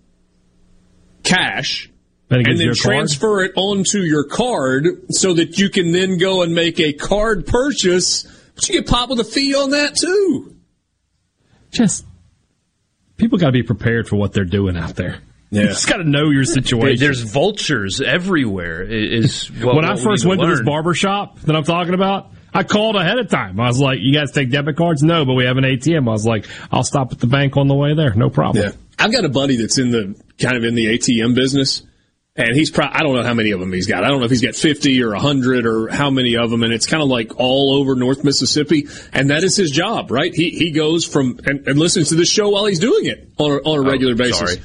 cash 1.28 1.90
and, 2.30 2.48
and 2.48 2.60
then 2.60 2.74
transfer 2.74 3.42
it 3.44 3.54
onto 3.56 4.00
your 4.00 4.24
card 4.24 4.86
so 5.10 5.34
that 5.34 5.58
you 5.58 5.70
can 5.70 5.92
then 5.92 6.18
go 6.18 6.42
and 6.42 6.54
make 6.54 6.80
a 6.80 6.94
card 6.94 7.48
purchase. 7.48 8.24
But 8.56 8.70
you 8.70 8.82
get 8.82 8.88
popped 8.88 9.12
with 9.12 9.20
a 9.20 9.24
fee 9.24 9.56
on 9.56 9.72
that 9.72 9.96
too. 9.96 10.56
Just 11.72 12.06
people 13.18 13.38
got 13.38 13.48
to 13.48 13.52
be 13.52 13.64
prepared 13.64 14.08
for 14.08 14.16
what 14.16 14.34
they're 14.34 14.46
doing 14.46 14.78
out 14.78 14.96
there. 14.96 15.12
Yeah. 15.12 15.18
You 15.50 15.68
just 15.70 15.88
got 15.88 15.98
to 15.98 16.04
know 16.04 16.30
your 16.30 16.44
situation. 16.44 17.00
There's 17.00 17.22
vultures 17.22 18.02
everywhere. 18.02 18.84
Is 18.84 19.50
what, 19.50 19.76
when 19.78 19.86
what 19.86 19.86
I 19.86 19.96
first 19.96 20.26
went 20.26 20.42
to, 20.42 20.48
to 20.48 20.56
this 20.56 20.66
barber 20.66 20.94
shop 20.94 21.40
that 21.42 21.56
I'm 21.56 21.64
talking 21.64 21.94
about. 21.94 22.32
I 22.58 22.64
called 22.64 22.96
ahead 22.96 23.20
of 23.20 23.30
time. 23.30 23.60
I 23.60 23.68
was 23.68 23.80
like, 23.80 24.00
"You 24.02 24.14
guys 24.14 24.32
take 24.32 24.50
debit 24.50 24.76
cards?" 24.78 25.04
No, 25.04 25.26
but 25.26 25.34
we 25.34 25.46
have 25.46 25.58
an 25.58 25.64
ATM. 25.64 26.08
I 26.08 26.12
was 26.12 26.26
like, 26.26 26.46
"I'll 26.72 26.84
stop 26.84 27.12
at 27.12 27.20
the 27.20 27.28
bank 27.28 27.56
on 27.56 27.68
the 27.68 27.76
way 27.76 27.94
there. 27.94 28.14
No 28.16 28.30
problem." 28.30 28.64
Yeah. 28.64 28.72
I've 29.00 29.12
got 29.12 29.26
a 29.26 29.30
buddy 29.30 29.58
that's 29.58 29.78
in 29.78 29.92
the 29.92 30.16
kind 30.40 30.58
of 30.58 30.64
in 30.64 30.76
the 30.76 30.88
ATM 30.88 31.36
business. 31.36 31.84
And 32.36 32.56
he's 32.56 32.70
probably, 32.70 33.00
I 33.00 33.02
don't 33.02 33.16
know 33.16 33.24
how 33.24 33.34
many 33.34 33.50
of 33.50 33.60
them 33.60 33.74
he's 33.74 33.88
got. 33.88 34.04
I 34.04 34.10
don't 34.10 34.20
know 34.20 34.26
if 34.26 34.30
he's 34.30 34.44
got 34.44 34.54
50 34.54 35.02
or 35.02 35.10
100 35.14 35.66
or 35.66 35.88
how 35.88 36.12
many 36.12 36.38
of 36.38 36.52
them. 36.52 36.62
And 36.62 36.72
it's 36.72 36.86
kind 36.86 37.02
of 37.02 37.10
like 37.10 37.40
all 37.40 37.74
over 37.74 37.96
North 37.96 38.24
Mississippi. 38.24 38.88
And 39.12 39.32
that 39.32 39.44
is 39.44 39.56
his 39.56 39.72
job, 39.72 40.12
right? 40.12 40.32
He, 40.32 40.52
he 40.52 40.72
goes 40.72 41.04
from 41.04 41.40
and, 41.46 41.68
and 41.68 41.80
listens 41.80 42.10
to 42.10 42.16
this 42.16 42.30
show 42.30 42.50
while 42.50 42.66
he's 42.66 42.78
doing 42.78 43.08
it 43.08 43.28
on 43.40 43.54
a, 43.54 43.56
on 43.56 43.80
a 43.80 43.82
oh, 43.82 43.92
regular 43.92 44.14
oh, 44.14 44.18
basis. 44.18 44.38
Sorry. 44.38 44.62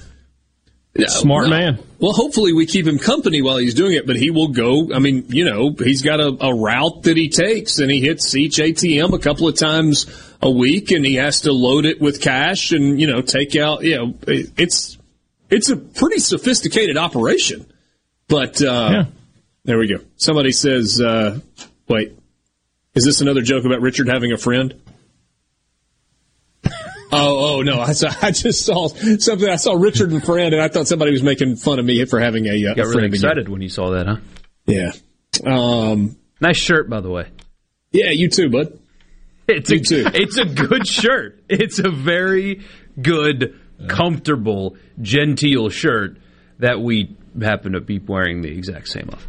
Smart 1.09 1.45
no. 1.45 1.51
man. 1.51 1.79
Well, 1.99 2.13
hopefully 2.13 2.53
we 2.53 2.67
keep 2.67 2.87
him 2.87 2.99
company 2.99 3.41
while 3.41 3.57
he's 3.57 3.75
doing 3.75 3.95
it, 3.95 4.07
but 4.07 4.17
he 4.17 4.31
will 4.31 4.49
go. 4.49 4.93
I 4.93 4.99
mean, 4.99 5.25
you 5.29 5.45
know, 5.45 5.75
he's 5.79 6.03
got 6.03 6.21
a, 6.21 6.37
a 6.41 6.55
route 6.55 7.05
that 7.05 7.17
he 7.17 7.29
takes 7.29 7.79
and 7.79 7.91
he 7.91 8.01
hits 8.01 8.35
each 8.35 8.57
ATM 8.57 9.15
a 9.15 9.19
couple 9.19 9.49
of 9.49 9.57
times 9.57 10.07
a 10.43 10.51
week 10.51 10.91
and 10.91 11.07
he 11.07 11.15
has 11.15 11.43
to 11.43 11.53
load 11.53 11.87
it 11.87 12.01
with 12.01 12.21
cash 12.21 12.73
and, 12.73 13.01
you 13.01 13.07
know, 13.07 13.23
take 13.23 13.57
out, 13.57 13.85
you 13.85 13.97
know, 13.97 14.15
it's, 14.27 14.99
it's 15.49 15.71
a 15.71 15.77
pretty 15.77 16.19
sophisticated 16.19 16.99
operation. 16.99 17.73
But, 18.29 18.61
uh, 18.61 18.89
yeah. 18.93 19.05
there 19.65 19.79
we 19.79 19.87
go. 19.87 20.05
Somebody 20.17 20.53
says, 20.53 21.01
uh, 21.01 21.39
wait, 21.89 22.19
is 22.95 23.05
this 23.05 23.23
another 23.23 23.41
joke 23.41 23.65
about 23.65 23.81
Richard 23.81 24.09
having 24.09 24.33
a 24.33 24.39
friend? 24.39 24.75
Oh, 27.15 27.57
oh 27.57 27.63
no! 27.63 27.79
I, 27.79 27.93
saw, 27.93 28.11
I 28.23 28.31
just 28.31 28.65
saw 28.65 28.89
something. 28.89 29.49
I 29.49 29.57
saw 29.57 29.75
Richard 29.75 30.13
and 30.13 30.25
Friend, 30.25 30.55
and 30.55 30.63
I 30.63 30.69
thought 30.69 30.89
somebody 30.89 31.13
was 31.13 31.23
making 31.23 31.57
fun 31.57 31.79
of 31.79 31.85
me 31.85 32.05
for 32.07 32.19
having 32.19 32.47
a. 32.47 32.67
Uh, 32.67 32.75
Got 32.75 32.87
a 32.87 32.89
really 32.89 33.09
excited 33.09 33.39
again. 33.39 33.53
when 33.53 33.61
you 33.63 33.69
saw 33.69 33.91
that, 33.91 34.07
huh? 34.07 34.17
Yeah. 34.67 34.93
Um, 35.45 36.17
nice 36.41 36.57
shirt, 36.57 36.89
by 36.89 37.01
the 37.01 37.11
way. 37.11 37.29
Yeah, 37.91 38.11
you 38.11 38.29
too, 38.29 38.49
bud. 38.49 38.79
It's 39.47 39.71
you 39.71 39.79
a, 39.79 39.81
too. 39.81 40.05
It's 40.15 40.39
a 40.39 40.47
good 40.47 40.87
shirt. 40.87 41.43
It's 41.49 41.79
a 41.79 41.91
very 41.91 42.65
good, 43.01 43.61
comfortable, 43.89 44.77
genteel 45.01 45.69
shirt 45.69 46.17
that 46.61 46.81
we 46.81 47.17
happen 47.41 47.73
to 47.73 47.81
be 47.81 47.99
wearing 47.99 48.41
the 48.41 48.51
exact 48.51 48.89
same 48.89 49.11
of. 49.13 49.27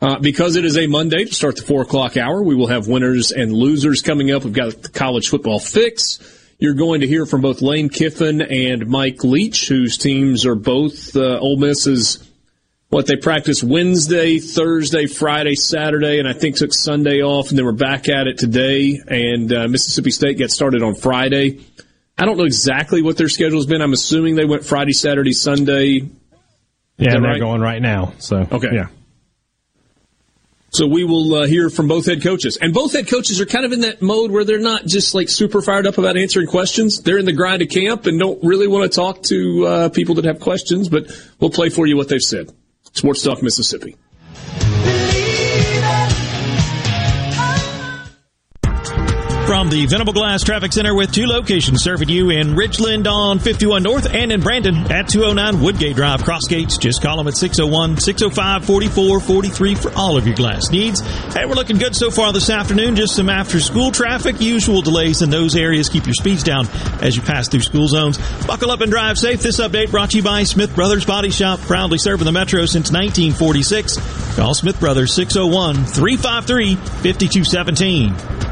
Uh, 0.01 0.19
because 0.19 0.57
it 0.57 0.65
is 0.65 0.77
a 0.77 0.89
Monday 0.89 1.25
to 1.25 1.33
start 1.33 1.55
the 1.55 1.63
four 1.63 1.83
o'clock 1.83 2.17
hour, 2.17 2.43
we 2.43 2.57
will 2.57 2.67
have 2.67 2.89
winners 2.89 3.31
and 3.31 3.53
losers 3.53 4.03
coming 4.03 4.33
up. 4.33 4.43
We've 4.43 4.53
got 4.53 4.83
the 4.83 4.89
college 4.89 5.29
football 5.29 5.61
fix. 5.61 6.19
You're 6.63 6.75
going 6.75 7.01
to 7.01 7.09
hear 7.09 7.27
from 7.27 7.41
both 7.41 7.61
Lane 7.61 7.89
Kiffin 7.89 8.41
and 8.41 8.87
Mike 8.87 9.25
Leach, 9.25 9.67
whose 9.67 9.99
teams 9.99 10.47
are 10.47 10.55
both 10.55 11.17
uh, 11.17 11.41
Ole 11.41 11.57
Miss's. 11.57 12.25
What 12.89 13.09
they 13.09 13.17
practice 13.17 13.65
Wednesday, 13.65 14.39
Thursday, 14.39 15.07
Friday, 15.07 15.57
Saturday, 15.57 16.21
and 16.21 16.29
I 16.29 16.35
think 16.35 16.55
took 16.55 16.73
Sunday 16.73 17.21
off, 17.21 17.49
and 17.49 17.59
then 17.59 17.65
we're 17.65 17.73
back 17.73 18.09
at 18.09 18.29
it 18.29 18.39
today. 18.39 19.01
And 19.05 19.53
uh, 19.53 19.67
Mississippi 19.67 20.13
State 20.13 20.39
gets 20.39 20.55
started 20.55 20.85
on 20.85 20.95
Friday. 20.95 21.67
I 22.17 22.27
don't 22.27 22.39
know 22.39 22.45
exactly 22.45 23.03
what 23.03 23.17
their 23.17 23.29
schedule's 23.29 23.67
been. 23.67 23.83
I'm 23.83 23.93
assuming 23.93 24.37
they 24.37 24.45
went 24.45 24.65
Friday, 24.65 24.93
Saturday, 24.93 25.33
Sunday. 25.33 26.09
Yeah, 26.97 27.11
they're 27.11 27.23
right? 27.23 27.41
going 27.41 27.61
right 27.61 27.83
now. 27.83 28.13
So 28.19 28.47
okay, 28.53 28.69
yeah. 28.73 28.87
So 30.73 30.87
we 30.87 31.05
will 31.05 31.35
uh, 31.35 31.47
hear 31.47 31.69
from 31.69 31.87
both 31.87 32.07
head 32.07 32.23
coaches. 32.23 32.57
And 32.57 32.73
both 32.73 32.95
head 32.95 33.07
coaches 33.07 33.43
are 33.43 33.47
kind 33.47 33.67
of 33.67 33.73
in 33.73 33.83
that 33.83 34.01
mode 34.01 34.31
where 34.31 34.43
they're 34.43 34.59
not 34.59 34.87
just 34.87 35.15
like 35.15 35.29
super 35.29 35.61
fired 35.61 35.87
up 35.87 35.99
about 35.99 36.17
answering 36.17 36.47
questions. 36.47 37.03
They're 37.03 37.19
in 37.19 37.27
the 37.27 37.35
grind 37.35 37.61
of 37.61 37.69
camp 37.69 38.07
and 38.07 38.19
don't 38.19 38.43
really 38.43 38.67
want 38.67 38.91
to 38.91 38.97
talk 38.97 39.23
to 39.25 39.67
uh, 39.67 39.89
people 39.91 40.15
that 40.15 40.25
have 40.25 40.41
questions, 40.41 40.89
but 40.89 41.11
we'll 41.41 41.51
play 41.51 41.69
for 41.69 41.87
you 41.87 41.99
what 41.99 42.09
they've 42.09 42.23
said. 42.23 42.51
Sports 42.95 43.23
Talk 43.23 43.43
Mississippi. 43.43 43.97
From 49.53 49.69
the 49.69 49.85
Venable 49.85 50.15
Glass 50.15 50.43
Traffic 50.43 50.73
Center 50.73 50.95
with 50.95 51.13
two 51.13 51.27
locations 51.27 51.83
serving 51.83 52.09
you 52.09 52.31
in 52.31 52.57
Richland 52.57 53.07
on 53.07 53.39
51 53.39 53.83
North 53.83 54.11
and 54.11 54.33
in 54.33 54.41
Brandon 54.41 54.75
at 54.91 55.09
209 55.09 55.63
Woodgate 55.63 55.95
Drive, 55.95 56.25
Cross 56.25 56.47
Gates. 56.49 56.79
Just 56.79 57.03
call 57.03 57.19
them 57.19 57.29
at 57.29 57.37
601 57.37 57.99
605 57.99 58.65
4443 58.65 59.75
for 59.75 59.93
all 59.95 60.17
of 60.17 60.27
your 60.27 60.35
glass 60.35 60.71
needs. 60.71 61.01
Hey, 61.35 61.45
we're 61.45 61.53
looking 61.53 61.77
good 61.77 61.95
so 61.95 62.11
far 62.11 62.33
this 62.33 62.49
afternoon. 62.49 62.97
Just 62.97 63.15
some 63.15 63.29
after 63.29 63.61
school 63.61 63.93
traffic. 63.93 64.41
Usual 64.41 64.81
delays 64.81 65.21
in 65.21 65.29
those 65.29 65.55
areas. 65.55 65.91
Keep 65.91 66.07
your 66.07 66.15
speeds 66.15 66.43
down 66.43 66.67
as 67.03 67.15
you 67.15 67.21
pass 67.21 67.47
through 67.47 67.61
school 67.61 67.89
zones. 67.89 68.17
Buckle 68.47 68.71
up 68.71 68.81
and 68.81 68.91
drive 68.91 69.19
safe. 69.19 69.43
This 69.43 69.61
update 69.61 69.91
brought 69.91 70.13
to 70.13 70.17
you 70.17 70.23
by 70.23 70.45
Smith 70.45 70.75
Brothers 70.75 71.05
Body 71.05 71.31
Shop, 71.31 71.61
proudly 71.61 71.99
serving 71.99 72.25
the 72.25 72.33
Metro 72.33 72.65
since 72.65 72.91
1946. 72.91 74.35
Call 74.35 74.55
Smith 74.55 74.81
Brothers 74.81 75.13
601 75.13 75.85
353 75.85 76.77
5217. 76.77 78.52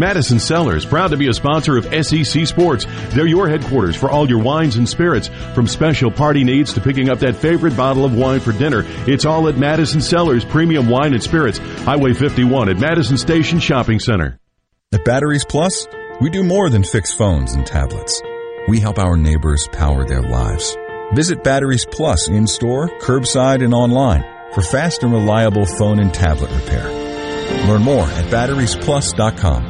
Madison 0.00 0.40
Cellars, 0.40 0.86
proud 0.86 1.10
to 1.10 1.16
be 1.18 1.28
a 1.28 1.34
sponsor 1.34 1.76
of 1.76 1.84
SEC 2.04 2.46
Sports. 2.46 2.86
They're 3.10 3.26
your 3.26 3.48
headquarters 3.48 3.94
for 3.94 4.10
all 4.10 4.28
your 4.28 4.42
wines 4.42 4.76
and 4.76 4.88
spirits. 4.88 5.28
From 5.54 5.66
special 5.66 6.10
party 6.10 6.42
needs 6.42 6.72
to 6.72 6.80
picking 6.80 7.10
up 7.10 7.18
that 7.18 7.36
favorite 7.36 7.76
bottle 7.76 8.06
of 8.06 8.16
wine 8.16 8.40
for 8.40 8.52
dinner, 8.52 8.82
it's 9.06 9.26
all 9.26 9.46
at 9.48 9.58
Madison 9.58 10.00
Cellars 10.00 10.44
Premium 10.44 10.88
Wine 10.88 11.12
and 11.12 11.22
Spirits, 11.22 11.58
Highway 11.58 12.14
51 12.14 12.70
at 12.70 12.78
Madison 12.78 13.18
Station 13.18 13.60
Shopping 13.60 14.00
Center. 14.00 14.40
At 14.92 15.04
Batteries 15.04 15.44
Plus, 15.44 15.86
we 16.20 16.30
do 16.30 16.42
more 16.42 16.70
than 16.70 16.82
fix 16.82 17.12
phones 17.12 17.52
and 17.52 17.66
tablets. 17.66 18.20
We 18.68 18.80
help 18.80 18.98
our 18.98 19.16
neighbors 19.16 19.68
power 19.70 20.06
their 20.06 20.22
lives. 20.22 20.76
Visit 21.12 21.44
Batteries 21.44 21.84
Plus 21.84 22.28
in 22.28 22.46
store, 22.46 22.88
curbside, 23.00 23.62
and 23.62 23.74
online 23.74 24.24
for 24.54 24.62
fast 24.62 25.02
and 25.02 25.12
reliable 25.12 25.66
phone 25.66 26.00
and 26.00 26.12
tablet 26.12 26.50
repair. 26.52 26.88
Learn 27.68 27.82
more 27.82 28.06
at 28.06 28.24
batteriesplus.com. 28.32 29.69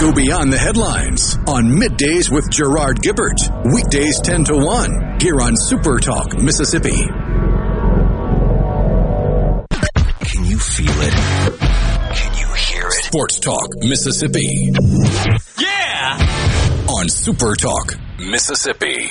Go 0.00 0.12
beyond 0.12 0.50
the 0.50 0.56
headlines 0.56 1.36
on 1.46 1.64
Middays 1.78 2.32
with 2.32 2.48
Gerard 2.50 3.02
Gibert. 3.02 3.36
Weekdays 3.70 4.18
10 4.22 4.44
to 4.44 4.56
1 4.56 5.18
here 5.20 5.42
on 5.42 5.58
Super 5.58 6.00
Talk, 6.00 6.38
Mississippi. 6.38 7.04
Can 10.24 10.46
you 10.46 10.58
feel 10.58 10.88
it? 10.88 11.12
Can 12.16 12.38
you 12.38 12.46
hear 12.54 12.86
it? 12.86 12.92
Sports 12.92 13.40
Talk, 13.40 13.68
Mississippi. 13.82 14.72
Yeah! 15.58 16.86
On 16.88 17.06
Super 17.10 17.54
Talk, 17.54 17.94
Mississippi. 18.18 19.10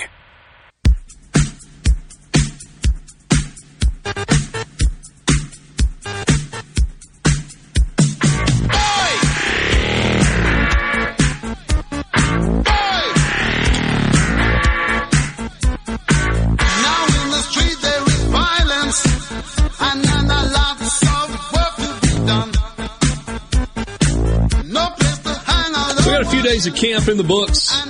Days 26.42 26.68
of 26.68 26.76
camp 26.76 27.08
in 27.08 27.18
the 27.18 27.24
books 27.24 27.82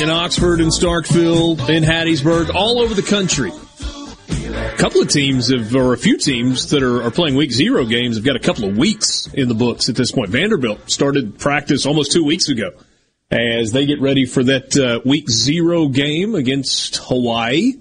in 0.00 0.08
Oxford 0.08 0.60
and 0.60 0.70
Starkville, 0.70 1.68
in 1.68 1.84
Hattiesburg, 1.84 2.54
all 2.54 2.80
over 2.80 2.94
the 2.94 3.02
country. 3.02 3.52
A 4.30 4.76
couple 4.76 5.02
of 5.02 5.08
teams 5.08 5.48
have, 5.48 5.74
or 5.74 5.92
a 5.92 5.98
few 5.98 6.16
teams 6.16 6.70
that 6.70 6.82
are, 6.82 7.02
are 7.02 7.10
playing 7.10 7.36
week 7.36 7.52
zero 7.52 7.84
games 7.84 8.16
have 8.16 8.24
got 8.24 8.36
a 8.36 8.40
couple 8.40 8.64
of 8.64 8.78
weeks 8.78 9.26
in 9.34 9.48
the 9.48 9.54
books 9.54 9.88
at 9.88 9.94
this 9.94 10.10
point. 10.10 10.30
Vanderbilt 10.30 10.90
started 10.90 11.38
practice 11.38 11.84
almost 11.84 12.12
two 12.12 12.24
weeks 12.24 12.48
ago 12.48 12.70
as 13.30 13.72
they 13.72 13.84
get 13.84 14.00
ready 14.00 14.24
for 14.24 14.42
that 14.42 14.76
uh, 14.76 15.00
week 15.04 15.28
zero 15.30 15.88
game 15.88 16.34
against 16.34 16.96
Hawaii 16.96 17.74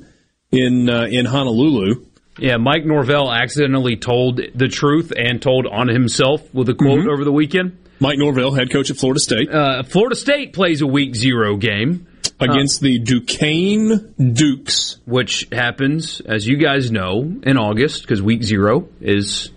in 0.51 0.89
uh, 0.89 1.03
in 1.03 1.25
Honolulu. 1.25 2.05
Yeah, 2.41 2.57
Mike 2.57 2.85
Norvell 2.85 3.31
accidentally 3.31 3.95
told 3.95 4.41
the 4.55 4.67
truth 4.67 5.11
and 5.15 5.41
told 5.41 5.67
on 5.67 5.87
himself 5.87 6.53
with 6.53 6.69
a 6.69 6.73
quote 6.73 6.99
mm-hmm. 6.99 7.09
over 7.09 7.23
the 7.23 7.31
weekend. 7.31 7.77
Mike 7.99 8.17
Norvell, 8.17 8.53
head 8.53 8.71
coach 8.71 8.89
at 8.89 8.97
Florida 8.97 9.19
State. 9.19 9.51
Uh, 9.51 9.83
Florida 9.83 10.15
State 10.15 10.53
plays 10.53 10.81
a 10.81 10.87
week 10.87 11.15
zero 11.15 11.57
game 11.57 12.07
against 12.39 12.81
uh, 12.81 12.85
the 12.85 12.99
Duquesne 12.99 14.13
Dukes, 14.33 14.99
which 15.05 15.47
happens, 15.51 16.21
as 16.21 16.47
you 16.47 16.57
guys 16.57 16.91
know, 16.91 17.39
in 17.43 17.57
August 17.57 18.03
because 18.03 18.21
week 18.21 18.43
zero 18.43 18.87
is 19.01 19.51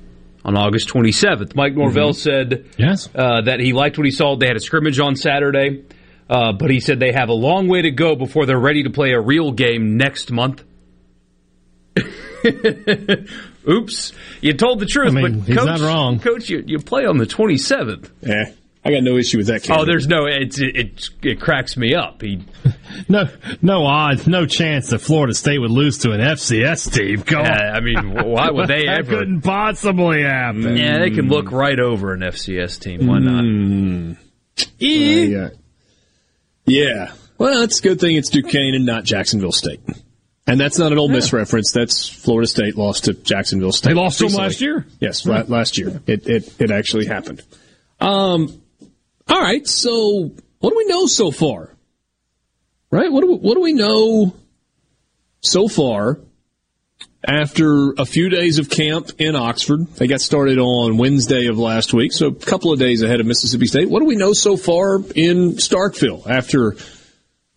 on 0.45 0.57
August 0.57 0.89
27th. 0.89 1.55
Mike 1.55 1.75
Norvell 1.75 2.11
mm-hmm. 2.11 2.19
said 2.19 2.67
yes. 2.77 3.09
Uh, 3.15 3.43
that 3.43 3.61
he 3.61 3.73
liked 3.73 3.97
what 3.97 4.05
he 4.05 4.11
saw. 4.11 4.37
They 4.37 4.49
had 4.49 4.57
a 4.57 4.61
scrimmage 4.61 4.99
on 4.99 5.15
Saturday, 5.15 5.85
uh, 6.29 6.53
but 6.53 6.71
he 6.71 6.81
said 6.81 6.99
they 6.99 7.13
have 7.13 7.29
a 7.29 7.35
long 7.35 7.69
way 7.69 7.83
to 7.83 7.91
go 7.91 8.17
before 8.17 8.47
they're 8.47 8.59
ready 8.59 8.83
to 8.83 8.91
play 8.91 9.13
a 9.13 9.21
real 9.21 9.53
game 9.53 9.97
next 9.97 10.33
month. 10.33 10.65
Oops, 13.69 14.13
you 14.41 14.55
told 14.55 14.81
the 14.81 14.87
truth, 14.87 15.11
I 15.11 15.15
mean, 15.15 15.39
but 15.41 15.47
he's 15.47 15.57
coach, 15.57 15.67
not 15.67 15.81
wrong. 15.81 16.19
Coach, 16.19 16.49
you, 16.49 16.65
you 16.67 16.79
play 16.79 17.07
on 17.07 17.19
the 17.19 17.27
27th. 17.27 18.11
Yeah. 18.21 18.53
I 18.85 18.91
got 18.91 19.05
no 19.05 19.17
issue 19.17 19.39
with 19.39 19.47
that. 19.47 19.71
Oh, 19.71 19.85
there's 19.85 20.09
no 20.09 20.27
it, 20.27 20.59
it, 20.59 21.09
it 21.23 21.41
cracks 21.41 21.77
me 21.77 21.95
up. 21.95 22.21
He, 22.21 22.45
no 23.09 23.29
no 23.61 23.87
odds, 23.87 24.27
no 24.27 24.45
chance 24.45 24.91
that 24.91 24.99
Florida 24.99 25.35
State 25.35 25.61
would 25.61 25.71
lose 25.71 25.99
to 25.99 26.11
an 26.11 26.21
FCS 26.21 26.93
team. 26.93 27.23
Come 27.23 27.43
on. 27.43 27.47
I 27.47 27.79
mean, 27.79 28.13
why 28.13 28.51
would 28.51 28.67
they 28.67 28.87
that 28.87 29.01
ever? 29.01 29.19
couldn't 29.19 29.43
possibly 29.43 30.25
happen. 30.25 30.77
Yeah, 30.77 30.99
they 30.99 31.11
can 31.11 31.29
look 31.29 31.53
right 31.53 31.79
over 31.79 32.13
an 32.13 32.21
FCS 32.23 32.81
team. 32.81 33.07
Why 33.07 33.21
not? 33.21 33.45
Mm. 33.45 34.17
yeah. 34.79 35.51
yeah. 36.67 37.13
Well, 37.39 37.63
it's 37.63 37.79
a 37.79 37.83
good 37.83 38.01
thing 38.01 38.17
it's 38.17 38.31
Duquesne 38.31 38.75
and 38.75 38.85
not 38.85 39.05
Jacksonville 39.05 39.53
State. 39.53 39.81
And 40.47 40.61
that's 40.61 40.79
not 40.79 40.91
an 40.91 40.99
Ole 40.99 41.09
Miss 41.09 41.33
reference. 41.33 41.71
That's 41.71 42.09
Florida 42.09 42.49
State 42.49 42.77
lost 42.77 43.05
to 43.05 43.13
Jacksonville 43.13 43.71
State. 43.71 43.91
They 43.91 43.95
lost 43.95 44.19
them 44.19 44.33
last 44.33 44.61
year. 44.61 44.87
Yes, 44.99 45.25
right. 45.25 45.49
last 45.49 45.79
year. 45.79 46.03
It, 46.07 46.29
it 46.29 46.61
it 46.61 46.71
actually 46.71 47.07
happened. 47.07 47.43
Um. 48.01 48.61
All 49.29 49.41
right. 49.41 49.67
So, 49.67 50.33
what 50.59 50.71
do 50.71 50.77
we 50.77 50.87
know 50.87 51.07
so 51.07 51.31
far? 51.31 51.71
Right. 52.91 53.11
What 53.11 53.23
do 53.23 53.29
we, 53.29 53.37
what 53.37 53.55
do 53.55 53.61
we 53.61 53.73
know 53.73 54.35
so 55.41 55.69
far? 55.69 56.19
After 57.25 57.93
a 57.93 58.05
few 58.05 58.29
days 58.31 58.59
of 58.59 58.69
camp 58.69 59.13
in 59.19 59.37
Oxford, 59.37 59.87
they 59.95 60.09
got 60.09 60.21
started 60.21 60.59
on 60.59 60.99
Wednesday 60.99 61.47
of 61.47 61.57
last 61.57 61.95
week, 61.95 62.13
so 62.13 62.27
a 62.27 62.35
couple 62.35 62.73
of 62.73 62.81
days 62.81 63.01
ahead 63.03 63.21
of 63.21 63.27
Mississippi 63.27 63.67
State. 63.67 63.89
What 63.89 64.01
do 64.01 64.07
we 64.07 64.17
know 64.17 64.33
so 64.33 64.57
far 64.57 64.97
in 65.15 65.53
Starkville 65.53 66.27
after 66.27 66.75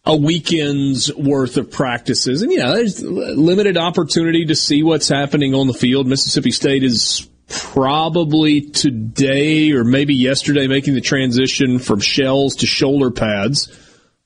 a 0.06 0.16
weekend's 0.16 1.14
worth 1.16 1.58
of 1.58 1.72
practices. 1.72 2.42
And 2.42 2.52
yeah, 2.52 2.72
there's 2.74 3.02
limited 3.02 3.78
opportunity 3.78 4.46
to 4.46 4.56
see 4.56 4.84
what's 4.84 5.10
happening 5.10 5.56
on 5.56 5.68
the 5.68 5.74
field. 5.74 6.08
Mississippi 6.08 6.52
State 6.52 6.84
is 6.84 7.28
probably 7.48 8.62
today 8.62 9.72
or 9.72 9.84
maybe 9.84 10.16
yesterday 10.16 10.68
making 10.68 10.94
the 10.94 11.02
transition 11.02 11.80
from 11.80 12.00
shells 12.00 12.58
to 12.58 12.68
shoulder 12.68 13.12
pads. 13.12 13.72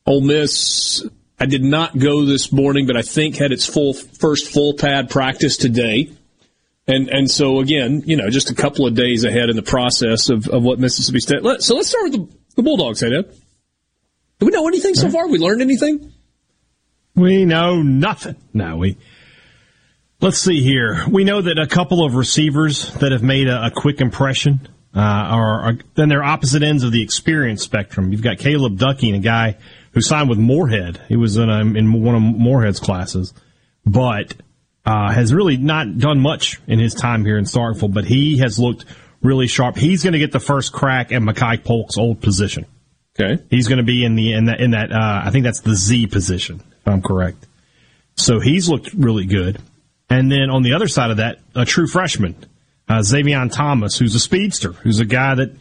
Ole 0.06 0.22
Miss, 0.22 1.06
I 1.40 1.46
did 1.46 1.64
not 1.64 1.98
go 1.98 2.26
this 2.26 2.52
morning, 2.52 2.86
but 2.86 2.98
I 2.98 3.02
think 3.02 3.36
had 3.36 3.52
its 3.52 3.66
full 3.66 3.94
first 3.94 4.52
full 4.52 4.74
pad 4.74 5.10
practice 5.10 5.56
today. 5.56 6.12
And 6.88 7.08
and 7.10 7.30
so 7.30 7.60
again, 7.60 8.04
you 8.06 8.18
know, 8.18 8.30
just 8.30 8.50
a 8.50 8.56
couple 8.56 8.86
of 8.86 8.96
days 8.96 9.24
ahead 9.24 9.50
in 9.50 9.56
the 9.56 9.62
process 9.62 10.30
of, 10.30 10.48
of 10.48 10.64
what 10.64 10.80
Mississippi 10.80 11.20
State. 11.20 11.42
So 11.62 11.76
let's 11.76 11.90
start 11.90 12.06
with 12.06 12.14
the, 12.14 12.38
the 12.56 12.64
Bulldogs, 12.64 13.00
hey, 13.00 13.12
Dad. 13.12 13.34
Do 14.40 14.46
we 14.46 14.52
know 14.52 14.68
anything 14.68 14.96
so 14.96 15.10
far? 15.10 15.28
We 15.28 15.38
learned 15.38 15.62
anything? 15.62 16.14
We 17.14 17.46
know 17.46 17.82
nothing. 17.82 18.38
No, 18.54 18.78
we. 18.78 18.98
Let's 20.22 20.40
see 20.40 20.62
here. 20.62 21.06
We 21.10 21.24
know 21.24 21.42
that 21.42 21.60
a 21.60 21.68
couple 21.68 22.06
of 22.06 22.16
receivers 22.16 22.94
that 22.96 23.12
have 23.12 23.24
made 23.24 23.48
a, 23.48 23.68
a 23.68 23.72
quick 23.72 24.02
impression 24.02 24.68
uh, 24.96 25.00
are, 25.00 25.62
are, 25.62 25.74
then 25.96 26.10
they're 26.10 26.24
opposite 26.24 26.64
ends 26.64 26.84
of 26.84 26.92
the 26.92 27.02
experience 27.02 27.64
spectrum. 27.64 28.12
You've 28.12 28.22
got 28.22 28.38
Caleb 28.38 28.78
Ducking, 28.78 29.16
a 29.16 29.20
guy 29.20 29.58
who 29.92 30.02
signed 30.02 30.30
with 30.30 30.40
Moorhead. 30.40 31.02
He 31.08 31.16
was 31.16 31.38
in, 31.38 31.50
a, 31.50 31.60
in 31.60 32.04
one 32.04 32.16
of 32.16 32.22
Moorhead's 32.22 32.80
classes, 32.80 33.34
but 33.86 34.34
uh, 34.86 35.12
has 35.12 35.34
really 35.34 35.58
not 35.58 35.98
done 35.98 36.20
much 36.20 36.60
in 36.68 36.80
his 36.80 36.94
time 36.94 37.26
here 37.26 37.38
in 37.38 37.46
Starkville. 37.46 37.94
But 37.94 38.06
he 38.06 38.40
has 38.40 38.58
looked 38.60 38.86
really 39.22 39.48
sharp. 39.48 39.78
He's 39.78 40.04
going 40.04 40.14
to 40.14 40.20
get 40.20 40.32
the 40.32 40.40
first 40.40 40.72
crack 40.72 41.12
at 41.12 41.22
Makai 41.22 41.64
Polk's 41.64 41.98
old 41.98 42.22
position. 42.22 42.66
Okay. 43.20 43.44
He's 43.50 43.68
going 43.68 43.80
to 43.80 43.84
be 43.84 44.06
in 44.06 44.16
the 44.16 44.34
in 44.34 44.46
that 44.46 44.62
in 44.62 44.72
that 44.72 44.92
uh, 44.92 45.22
I 45.26 45.32
think 45.32 45.44
that's 45.44 45.62
the 45.62 45.76
Z 45.76 46.08
position 46.08 46.62
if 46.82 46.88
I'm 46.88 47.02
correct. 47.02 47.46
So 48.16 48.40
he's 48.40 48.70
looked 48.70 48.94
really 48.94 49.26
good. 49.26 49.60
And 50.10 50.32
then 50.32 50.50
on 50.50 50.64
the 50.64 50.74
other 50.74 50.88
side 50.88 51.12
of 51.12 51.18
that, 51.18 51.40
a 51.54 51.66
true 51.66 51.88
freshman, 51.88 52.36
uh, 52.88 53.00
Zavion 53.00 53.52
Thomas, 53.52 53.98
who's 53.98 54.16
a 54.16 54.20
speedster, 54.20 54.72
who's 54.72 55.00
a 55.00 55.06
guy 55.06 55.36
that 55.36 55.52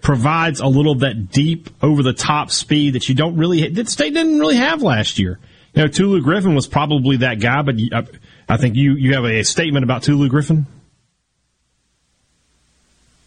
provides 0.00 0.60
a 0.60 0.66
little 0.66 0.92
of 0.92 1.00
that 1.00 1.30
deep 1.30 1.70
over 1.82 2.02
the 2.02 2.12
top 2.12 2.50
speed 2.50 2.94
that 2.94 3.08
you 3.08 3.14
don't 3.14 3.36
really 3.36 3.68
that 3.68 3.88
state 3.88 4.12
didn't 4.12 4.38
really 4.38 4.56
have 4.56 4.82
last 4.82 5.18
year. 5.18 5.38
You 5.74 5.82
know, 5.82 5.88
Tulu 5.88 6.20
Griffin 6.20 6.54
was 6.54 6.66
probably 6.66 7.18
that 7.18 7.40
guy, 7.40 7.62
but 7.62 7.76
I, 7.92 8.06
I 8.48 8.56
think 8.56 8.76
you 8.76 8.94
you 8.94 9.14
have 9.14 9.24
a 9.24 9.42
statement 9.44 9.84
about 9.84 10.02
Tulu 10.02 10.28
Griffin. 10.28 10.66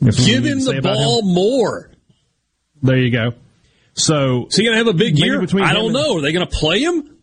Give 0.01 0.43
him 0.43 0.59
the 0.59 0.79
ball 0.81 1.19
him? 1.21 1.33
more. 1.33 1.89
There 2.83 2.97
you 2.97 3.11
go. 3.11 3.33
So, 3.97 4.45
is 4.47 4.55
he 4.55 4.63
going 4.63 4.73
to 4.73 4.77
have 4.77 4.87
a 4.87 4.97
big 4.97 5.17
year? 5.17 5.39
Between 5.39 5.63
I 5.63 5.73
don't 5.73 5.91
know. 5.91 6.17
Are 6.17 6.21
they 6.21 6.31
going 6.31 6.47
to 6.47 6.55
play 6.55 6.79
him? 6.79 7.17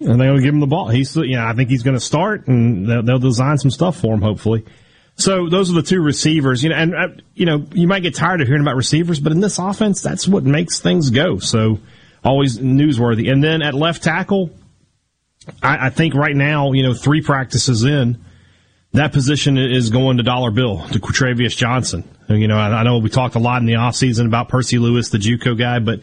And 0.00 0.18
they're 0.18 0.28
going 0.28 0.38
to 0.38 0.42
give 0.42 0.54
him 0.54 0.60
the 0.60 0.66
ball. 0.66 0.88
He's, 0.88 1.14
you 1.14 1.36
know, 1.36 1.44
I 1.44 1.52
think 1.52 1.68
he's 1.68 1.82
going 1.82 1.96
to 1.96 2.00
start, 2.00 2.48
and 2.48 2.88
they'll, 2.88 3.02
they'll, 3.02 3.18
design 3.18 3.58
some 3.58 3.70
stuff 3.70 4.00
for 4.00 4.14
him. 4.14 4.22
Hopefully. 4.22 4.64
So 5.16 5.50
those 5.50 5.70
are 5.70 5.74
the 5.74 5.82
two 5.82 6.00
receivers. 6.00 6.64
You 6.64 6.70
know, 6.70 6.76
and 6.76 6.94
uh, 6.94 7.08
you 7.34 7.44
know, 7.44 7.66
you 7.74 7.86
might 7.86 8.00
get 8.00 8.14
tired 8.14 8.40
of 8.40 8.46
hearing 8.46 8.62
about 8.62 8.76
receivers, 8.76 9.20
but 9.20 9.30
in 9.32 9.40
this 9.40 9.58
offense, 9.58 10.00
that's 10.00 10.26
what 10.26 10.42
makes 10.44 10.80
things 10.80 11.10
go. 11.10 11.38
So 11.38 11.78
always 12.24 12.58
newsworthy. 12.58 13.30
And 13.30 13.44
then 13.44 13.60
at 13.60 13.74
left 13.74 14.02
tackle, 14.02 14.50
I, 15.62 15.86
I 15.86 15.90
think 15.90 16.14
right 16.14 16.34
now, 16.34 16.72
you 16.72 16.82
know, 16.82 16.94
three 16.94 17.20
practices 17.20 17.84
in, 17.84 18.24
that 18.92 19.12
position 19.12 19.56
is 19.56 19.90
going 19.90 20.16
to 20.16 20.22
dollar 20.22 20.50
bill 20.50 20.86
to 20.88 20.98
Kwatrivous 20.98 21.56
Johnson. 21.56 22.08
You 22.28 22.48
know, 22.48 22.56
I, 22.56 22.82
know 22.82 22.98
we 22.98 23.10
talked 23.10 23.34
a 23.34 23.40
lot 23.40 23.60
in 23.60 23.66
the 23.66 23.74
offseason 23.74 24.26
about 24.26 24.48
Percy 24.48 24.78
Lewis, 24.78 25.10
the 25.10 25.18
JUCO 25.18 25.58
guy, 25.58 25.78
but 25.78 26.02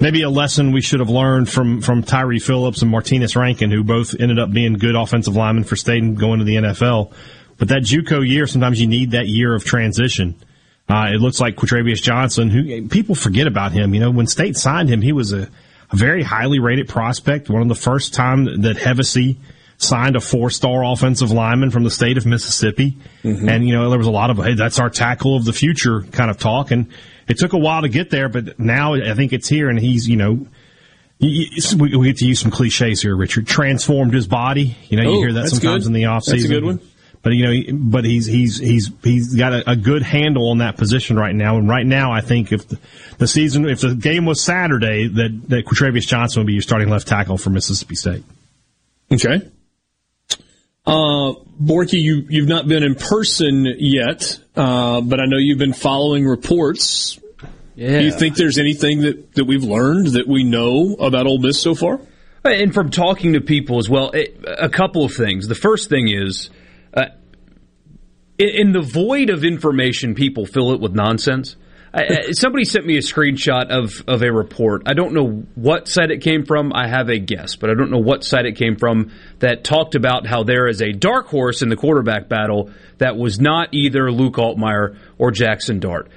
maybe 0.00 0.22
a 0.22 0.30
lesson 0.30 0.72
we 0.72 0.80
should 0.80 1.00
have 1.00 1.10
learned 1.10 1.48
from 1.48 1.80
from 1.80 2.02
Tyre 2.02 2.38
Phillips 2.38 2.82
and 2.82 2.92
Martinas 2.92 3.36
Rankin, 3.36 3.70
who 3.70 3.84
both 3.84 4.14
ended 4.18 4.38
up 4.38 4.50
being 4.52 4.74
good 4.74 4.94
offensive 4.94 5.36
linemen 5.36 5.64
for 5.64 5.76
State 5.76 6.02
and 6.02 6.18
going 6.18 6.38
to 6.38 6.44
the 6.44 6.56
NFL. 6.56 7.12
But 7.58 7.68
that 7.68 7.82
JUCO 7.82 8.26
year, 8.26 8.46
sometimes 8.46 8.80
you 8.80 8.86
need 8.86 9.12
that 9.12 9.28
year 9.28 9.54
of 9.54 9.64
transition. 9.64 10.34
Uh, 10.88 11.10
it 11.14 11.20
looks 11.20 11.40
like 11.40 11.56
Kwatrivous 11.56 12.02
Johnson, 12.02 12.50
who 12.50 12.88
people 12.88 13.14
forget 13.14 13.46
about 13.46 13.72
him. 13.72 13.94
You 13.94 14.00
know, 14.00 14.10
when 14.10 14.26
State 14.26 14.56
signed 14.56 14.90
him, 14.90 15.00
he 15.00 15.12
was 15.12 15.32
a, 15.32 15.48
a 15.90 15.96
very 15.96 16.22
highly 16.22 16.58
rated 16.58 16.88
prospect. 16.88 17.48
One 17.48 17.62
of 17.62 17.68
the 17.68 17.74
first 17.74 18.12
time 18.12 18.62
that 18.62 18.76
Hevesy 18.76 19.36
signed 19.78 20.16
a 20.16 20.20
four 20.20 20.50
star 20.50 20.84
offensive 20.84 21.30
lineman 21.30 21.70
from 21.70 21.84
the 21.84 21.90
state 21.90 22.16
of 22.16 22.26
Mississippi. 22.26 22.96
Mm-hmm. 23.22 23.48
And, 23.48 23.66
you 23.66 23.74
know, 23.74 23.88
there 23.90 23.98
was 23.98 24.06
a 24.06 24.12
lot 24.12 24.30
of, 24.30 24.38
hey, 24.38 24.54
that's 24.54 24.78
our 24.78 24.90
tackle 24.90 25.36
of 25.36 25.44
the 25.44 25.52
future 25.52 26.02
kind 26.02 26.30
of 26.30 26.38
talk. 26.38 26.70
And 26.70 26.88
it 27.28 27.38
took 27.38 27.52
a 27.52 27.58
while 27.58 27.82
to 27.82 27.88
get 27.88 28.10
there, 28.10 28.28
but 28.28 28.58
now 28.58 28.94
I 28.94 29.14
think 29.14 29.32
it's 29.32 29.48
here 29.48 29.68
and 29.68 29.78
he's, 29.78 30.08
you 30.08 30.16
know, 30.16 30.46
we 31.20 32.04
get 32.04 32.18
to 32.18 32.26
use 32.26 32.40
some 32.40 32.50
cliches 32.50 33.00
here, 33.00 33.16
Richard. 33.16 33.46
Transformed 33.46 34.12
his 34.12 34.26
body. 34.26 34.76
You 34.88 35.00
know, 35.00 35.10
you 35.10 35.18
hear 35.20 35.32
that 35.34 35.48
sometimes 35.48 35.84
good. 35.84 35.88
in 35.88 35.92
the 35.92 36.02
offseason. 36.02 36.30
That's 36.30 36.44
a 36.44 36.48
good 36.48 36.64
one. 36.64 36.80
But 37.22 37.30
you 37.30 37.44
know, 37.46 37.78
but 37.78 38.04
he's 38.04 38.26
he's 38.26 38.58
he's 38.58 38.90
he's 39.02 39.34
got 39.34 39.54
a, 39.54 39.70
a, 39.70 39.76
good 39.76 40.02
handle 40.02 40.50
on 40.50 40.58
that 40.58 40.76
position 40.76 41.16
right 41.16 41.34
now. 41.34 41.56
And 41.56 41.66
right 41.66 41.86
now, 41.86 42.12
I 42.12 42.20
think 42.20 42.52
if 42.52 42.68
the, 42.68 42.78
the 43.16 43.26
season, 43.26 43.66
if 43.66 43.80
the 43.80 43.94
game 43.94 44.26
was 44.26 44.42
Saturday, 44.42 45.08
that 45.08 45.48
that 45.48 45.64
Kwatrivous 45.64 46.06
Johnson 46.06 46.40
would 46.40 46.46
be 46.46 46.52
your 46.52 46.60
starting 46.60 46.90
left 46.90 47.08
tackle 47.08 47.38
for 47.38 47.48
Mississippi 47.48 47.94
State. 47.94 48.24
Okay. 49.10 49.40
Uh, 50.86 51.32
Borky, 51.62 52.02
you 52.02 52.26
you've 52.28 52.48
not 52.48 52.68
been 52.68 52.82
in 52.82 52.94
person 52.94 53.66
yet, 53.78 54.38
uh, 54.54 55.00
but 55.00 55.18
I 55.18 55.24
know 55.24 55.38
you've 55.38 55.58
been 55.58 55.72
following 55.72 56.26
reports. 56.26 57.18
Yeah. 57.74 57.98
Do 57.98 58.04
you 58.04 58.12
think 58.12 58.36
there's 58.36 58.58
anything 58.58 59.00
that, 59.00 59.32
that 59.34 59.44
we've 59.46 59.64
learned 59.64 60.08
that 60.08 60.28
we 60.28 60.44
know 60.44 60.94
about 61.00 61.26
Ole 61.26 61.38
Miss 61.38 61.60
so 61.60 61.74
far? 61.74 62.00
And 62.44 62.74
from 62.74 62.90
talking 62.90 63.32
to 63.32 63.40
people 63.40 63.78
as 63.78 63.88
well, 63.88 64.10
it, 64.10 64.38
a 64.46 64.68
couple 64.68 65.04
of 65.04 65.14
things. 65.14 65.48
The 65.48 65.54
first 65.54 65.88
thing 65.88 66.08
is, 66.08 66.50
uh, 66.92 67.06
in, 68.38 68.48
in 68.48 68.72
the 68.72 68.82
void 68.82 69.30
of 69.30 69.42
information, 69.42 70.14
people 70.14 70.44
fill 70.44 70.72
it 70.72 70.80
with 70.80 70.92
nonsense. 70.92 71.56
I, 71.94 72.32
somebody 72.32 72.64
sent 72.64 72.84
me 72.84 72.96
a 72.96 73.02
screenshot 73.02 73.68
of, 73.68 74.02
of 74.08 74.22
a 74.22 74.32
report. 74.32 74.82
I 74.86 74.94
don't 74.94 75.14
know 75.14 75.44
what 75.54 75.86
site 75.86 76.10
it 76.10 76.22
came 76.22 76.44
from. 76.44 76.72
I 76.74 76.88
have 76.88 77.08
a 77.08 77.20
guess, 77.20 77.54
but 77.54 77.70
I 77.70 77.74
don't 77.74 77.92
know 77.92 78.00
what 78.00 78.24
site 78.24 78.46
it 78.46 78.56
came 78.56 78.74
from 78.74 79.12
that 79.38 79.62
talked 79.62 79.94
about 79.94 80.26
how 80.26 80.42
there 80.42 80.66
is 80.66 80.82
a 80.82 80.90
dark 80.90 81.28
horse 81.28 81.62
in 81.62 81.68
the 81.68 81.76
quarterback 81.76 82.28
battle 82.28 82.70
that 82.98 83.16
was 83.16 83.38
not 83.38 83.68
either 83.72 84.10
Luke 84.10 84.34
Altmyer 84.34 84.96
or 85.18 85.30
Jackson 85.30 85.78
Dart. 85.78 86.08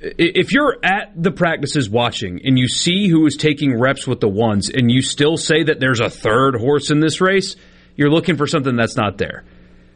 If 0.00 0.52
you're 0.52 0.78
at 0.82 1.12
the 1.14 1.32
practices 1.32 1.90
watching 1.90 2.40
and 2.44 2.58
you 2.58 2.66
see 2.66 3.08
who 3.08 3.26
is 3.26 3.36
taking 3.36 3.78
reps 3.78 4.06
with 4.06 4.20
the 4.20 4.28
ones 4.28 4.70
and 4.70 4.90
you 4.90 5.02
still 5.02 5.36
say 5.36 5.64
that 5.64 5.80
there's 5.80 6.00
a 6.00 6.08
third 6.08 6.56
horse 6.56 6.90
in 6.90 7.00
this 7.00 7.20
race, 7.20 7.56
you're 7.94 8.10
looking 8.10 8.36
for 8.36 8.46
something 8.46 8.76
that's 8.76 8.96
not 8.96 9.18
there. 9.18 9.44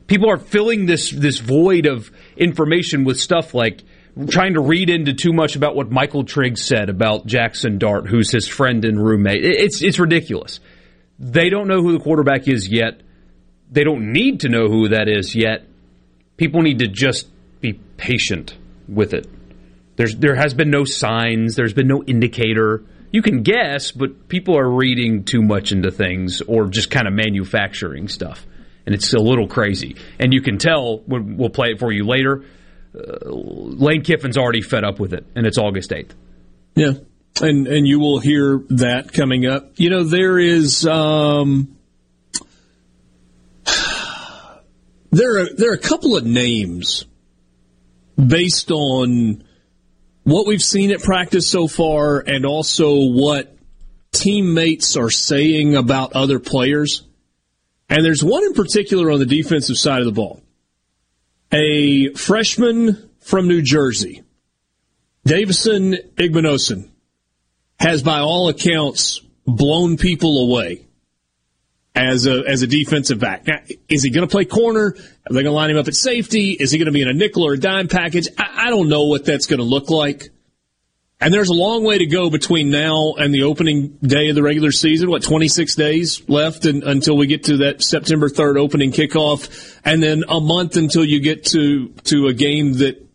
People 0.07 0.29
are 0.31 0.39
filling 0.39 0.87
this 0.87 1.11
this 1.11 1.39
void 1.39 1.87
of 1.87 2.11
information 2.37 3.05
with 3.05 3.19
stuff 3.19 3.55
like 3.55 3.85
trying 4.29 4.55
to 4.55 4.61
read 4.61 4.91
into 4.91 5.13
too 5.15 5.33
much 5.33 5.57
about 5.57 5.77
what 5.77 5.91
Michael 5.91 6.25
Triggs 6.25 6.65
said 6.65 6.89
about 6.89 7.27
Jackson 7.27 7.79
Dart, 7.79 8.09
who's 8.09 8.31
his 8.31 8.47
friend 8.49 8.85
and 8.85 9.03
roommate. 9.03 9.45
It's 9.45 9.83
it's 9.83 9.99
ridiculous. 9.99 10.61
They 11.19 11.51
don't 11.51 11.69
know 11.69 11.83
who 11.83 11.93
the 11.93 12.03
quarterback 12.03 12.49
is 12.49 12.69
yet. 12.69 13.03
They 13.71 13.85
don't 13.85 14.13
need 14.13 14.41
to 14.41 14.49
know 14.49 14.69
who 14.69 14.89
that 14.89 15.09
is 15.09 15.35
yet. 15.35 15.67
People 16.37 16.63
need 16.63 16.81
to 16.81 16.89
just 16.89 17.29
be 17.61 17.75
patient 17.75 18.57
with 18.89 19.15
it. 19.15 19.29
There's 19.97 20.17
there 20.17 20.35
has 20.35 20.55
been 20.55 20.71
no 20.71 20.85
signs. 20.85 21.55
There's 21.55 21.75
been 21.75 21.89
no 21.89 22.03
indicator. 22.03 22.85
You 23.13 23.23
can 23.23 23.43
guess, 23.43 23.91
but 23.91 24.29
people 24.29 24.57
are 24.57 24.69
reading 24.69 25.25
too 25.25 25.43
much 25.43 25.73
into 25.73 25.91
things 25.91 26.43
or 26.43 26.69
just 26.69 26.91
kind 26.91 27.09
of 27.09 27.13
manufacturing 27.13 28.09
stuff, 28.09 28.47
and 28.87 28.95
it's 28.95 29.13
a 29.13 29.19
little 29.19 29.49
crazy. 29.49 29.97
And 30.19 30.33
you 30.33 30.43
can 30.43 30.59
tell 30.59 31.03
we'll 31.07 31.51
play 31.51 31.71
it 31.71 31.81
for 31.81 31.93
you 31.93 32.05
later 32.05 32.45
uh, 32.95 33.29
Lane 33.31 34.03
Kiffin's 34.03 34.37
already 34.37 34.63
fed 34.63 34.85
up 34.85 34.99
with 34.99 35.13
it, 35.13 35.27
and 35.35 35.47
it's 35.47 35.59
August 35.59 35.91
8th. 35.91 36.11
Yeah. 36.75 36.93
And 37.41 37.67
and 37.69 37.87
you 37.87 38.01
will 38.01 38.19
hear 38.19 38.61
that 38.71 39.13
coming 39.13 39.47
up. 39.47 39.73
You 39.77 39.89
know, 39.89 40.03
there 40.05 40.39
is 40.39 40.87
um, 40.87 41.77
there 45.11 45.39
are 45.39 45.49
there 45.57 45.71
are 45.71 45.75
a 45.75 45.79
couple 45.79 46.17
of 46.17 46.27
names 46.27 47.07
based 48.17 48.71
on 48.71 49.45
what 50.25 50.47
we've 50.47 50.63
seen 50.63 50.91
at 50.91 51.01
practice 51.01 51.49
so 51.49 51.67
far 51.67 52.19
and 52.19 52.45
also 52.45 53.07
what 53.11 53.57
teammates 54.13 54.97
are 54.97 55.11
saying 55.11 55.77
about 55.77 56.13
other 56.13 56.39
players. 56.39 57.07
And 57.89 58.05
there's 58.05 58.23
one 58.23 58.45
in 58.45 58.53
particular 58.53 59.11
on 59.11 59.19
the 59.19 59.27
defensive 59.27 59.77
side 59.77 60.01
of 60.01 60.07
the 60.07 60.13
ball 60.13 60.43
a 61.53 62.13
freshman 62.15 63.11
from 63.21 63.49
New 63.49 63.63
Jersey, 63.63 64.23
Davison 65.25 65.95
Igbinosun, 66.17 66.89
has 67.79 68.03
by 68.03 68.21
all 68.21 68.49
accounts 68.49 69.21
blown 69.47 69.97
people 69.97 70.45
away 70.45 70.87
as 71.95 72.27
a 72.27 72.45
as 72.47 72.63
a 72.63 72.67
defensive 72.67 73.19
back. 73.19 73.47
Now, 73.47 73.59
is 73.89 74.03
he 74.03 74.11
going 74.11 74.27
to 74.27 74.31
play 74.31 74.45
corner? 74.45 74.95
Are 74.97 75.33
they 75.33 75.43
going 75.43 75.47
to 75.47 75.51
line 75.53 75.71
him 75.71 75.77
up 75.77 75.89
at 75.89 75.95
safety? 75.95 76.53
Is 76.53 76.71
he 76.71 76.79
going 76.79 76.87
to 76.87 76.93
be 76.93 77.03
in 77.03 77.09
a 77.09 77.13
nickel 77.13 77.47
or 77.47 77.55
a 77.55 77.59
dime 77.59 77.89
package? 77.89 78.29
I, 78.39 78.67
I 78.67 78.71
don't 78.71 78.89
know 78.89 79.05
what 79.05 79.25
that's 79.25 79.47
going 79.47 79.59
to 79.59 79.65
look 79.65 79.91
like. 79.91 80.31
And 81.23 81.35
there's 81.35 81.51
a 81.51 81.55
long 81.55 81.85
way 81.85 81.99
to 81.99 82.07
go 82.07 82.31
between 82.31 82.71
now 82.71 83.13
and 83.19 83.35
the 83.35 83.43
opening 83.43 83.99
day 84.03 84.31
of 84.31 84.37
the 84.37 84.43
regular 84.43 84.73
season. 84.73 85.11
What, 85.11 85.23
26 85.23 85.75
days 85.75 86.27
left 86.31 86.65
in, 86.65 86.83
until 86.83 87.17
we 87.17 87.27
get 87.27 87.45
to 87.45 87.59
that 87.59 87.83
September 87.83 88.31
3rd 88.31 88.59
opening 88.59 88.91
kickoff. 88.91 89.79
And 89.85 90.03
then 90.03 90.25
a 90.29 90.41
month 90.41 90.77
until 90.77 91.05
you 91.05 91.21
get 91.21 91.45
to, 91.47 91.89
to 92.05 92.29
a 92.29 92.33
game 92.33 92.75
that 92.79 93.07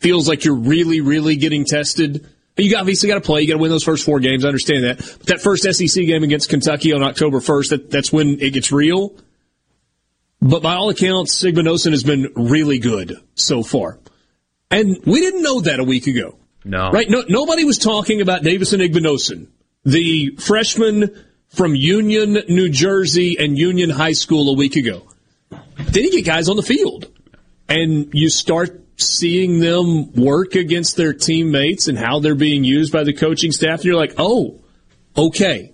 feels 0.00 0.26
like 0.26 0.46
you're 0.46 0.54
really, 0.54 1.02
really 1.02 1.36
getting 1.36 1.66
tested. 1.66 2.26
You 2.56 2.74
obviously 2.78 3.08
got 3.08 3.16
to 3.16 3.20
play. 3.20 3.42
You 3.42 3.48
got 3.48 3.54
to 3.54 3.58
win 3.58 3.70
those 3.70 3.84
first 3.84 4.06
four 4.06 4.20
games. 4.20 4.46
I 4.46 4.48
understand 4.48 4.84
that. 4.84 4.98
But 4.98 5.26
that 5.26 5.40
first 5.42 5.64
SEC 5.64 6.06
game 6.06 6.22
against 6.22 6.48
Kentucky 6.48 6.94
on 6.94 7.02
October 7.02 7.40
1st, 7.40 7.68
that, 7.70 7.90
that's 7.90 8.10
when 8.10 8.40
it 8.40 8.54
gets 8.54 8.72
real. 8.72 9.14
But 10.40 10.62
by 10.62 10.74
all 10.74 10.88
accounts, 10.88 11.42
Igbinosun 11.42 11.90
has 11.90 12.04
been 12.04 12.32
really 12.36 12.78
good 12.78 13.20
so 13.34 13.62
far. 13.62 13.98
And 14.70 14.98
we 15.04 15.20
didn't 15.20 15.42
know 15.42 15.60
that 15.60 15.78
a 15.78 15.84
week 15.84 16.06
ago. 16.06 16.38
No. 16.64 16.90
Right? 16.90 17.08
No, 17.08 17.22
nobody 17.28 17.64
was 17.64 17.78
talking 17.78 18.20
about 18.20 18.42
Davison 18.42 18.80
Igbinosun, 18.80 19.48
the 19.84 20.36
freshman 20.36 21.24
from 21.48 21.74
Union, 21.74 22.38
New 22.48 22.68
Jersey, 22.70 23.36
and 23.38 23.56
Union 23.56 23.90
High 23.90 24.12
School 24.12 24.50
a 24.50 24.56
week 24.56 24.76
ago. 24.76 25.02
Then 25.50 26.04
you 26.04 26.10
get 26.10 26.24
guys 26.24 26.48
on 26.48 26.56
the 26.56 26.62
field, 26.62 27.12
and 27.68 28.08
you 28.12 28.28
start 28.28 28.80
seeing 28.96 29.60
them 29.60 30.12
work 30.12 30.54
against 30.54 30.96
their 30.96 31.12
teammates 31.12 31.88
and 31.88 31.98
how 31.98 32.20
they're 32.20 32.34
being 32.34 32.64
used 32.64 32.92
by 32.92 33.04
the 33.04 33.12
coaching 33.12 33.52
staff, 33.52 33.80
and 33.80 33.84
you're 33.84 33.96
like, 33.96 34.14
oh, 34.18 34.60
okay, 35.16 35.72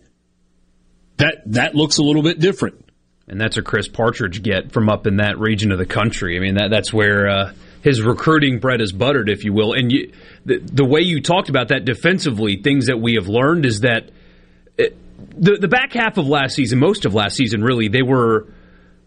that 1.18 1.42
that 1.46 1.74
looks 1.74 1.98
a 1.98 2.02
little 2.02 2.22
bit 2.22 2.40
different. 2.40 2.84
And 3.28 3.40
that's 3.40 3.56
a 3.56 3.62
Chris 3.62 3.86
Partridge 3.86 4.42
get 4.42 4.72
from 4.72 4.88
up 4.88 5.06
in 5.06 5.18
that 5.18 5.38
region 5.38 5.70
of 5.70 5.78
the 5.78 5.86
country. 5.86 6.36
I 6.36 6.40
mean, 6.40 6.56
that 6.56 6.70
that's 6.70 6.92
where. 6.92 7.28
Uh, 7.28 7.52
his 7.82 8.02
recruiting 8.02 8.58
bread 8.58 8.80
is 8.80 8.92
buttered, 8.92 9.28
if 9.28 9.44
you 9.44 9.52
will. 9.52 9.72
And 9.72 9.90
you, 9.90 10.12
the, 10.44 10.58
the 10.58 10.84
way 10.84 11.00
you 11.00 11.20
talked 11.22 11.48
about 11.48 11.68
that 11.68 11.84
defensively, 11.84 12.56
things 12.56 12.86
that 12.86 13.00
we 13.00 13.14
have 13.14 13.28
learned 13.28 13.64
is 13.64 13.80
that 13.80 14.10
it, 14.76 14.96
the 15.36 15.56
the 15.56 15.68
back 15.68 15.92
half 15.92 16.18
of 16.18 16.26
last 16.26 16.54
season, 16.54 16.78
most 16.78 17.04
of 17.04 17.14
last 17.14 17.36
season, 17.36 17.62
really, 17.62 17.88
they 17.88 18.02
were 18.02 18.52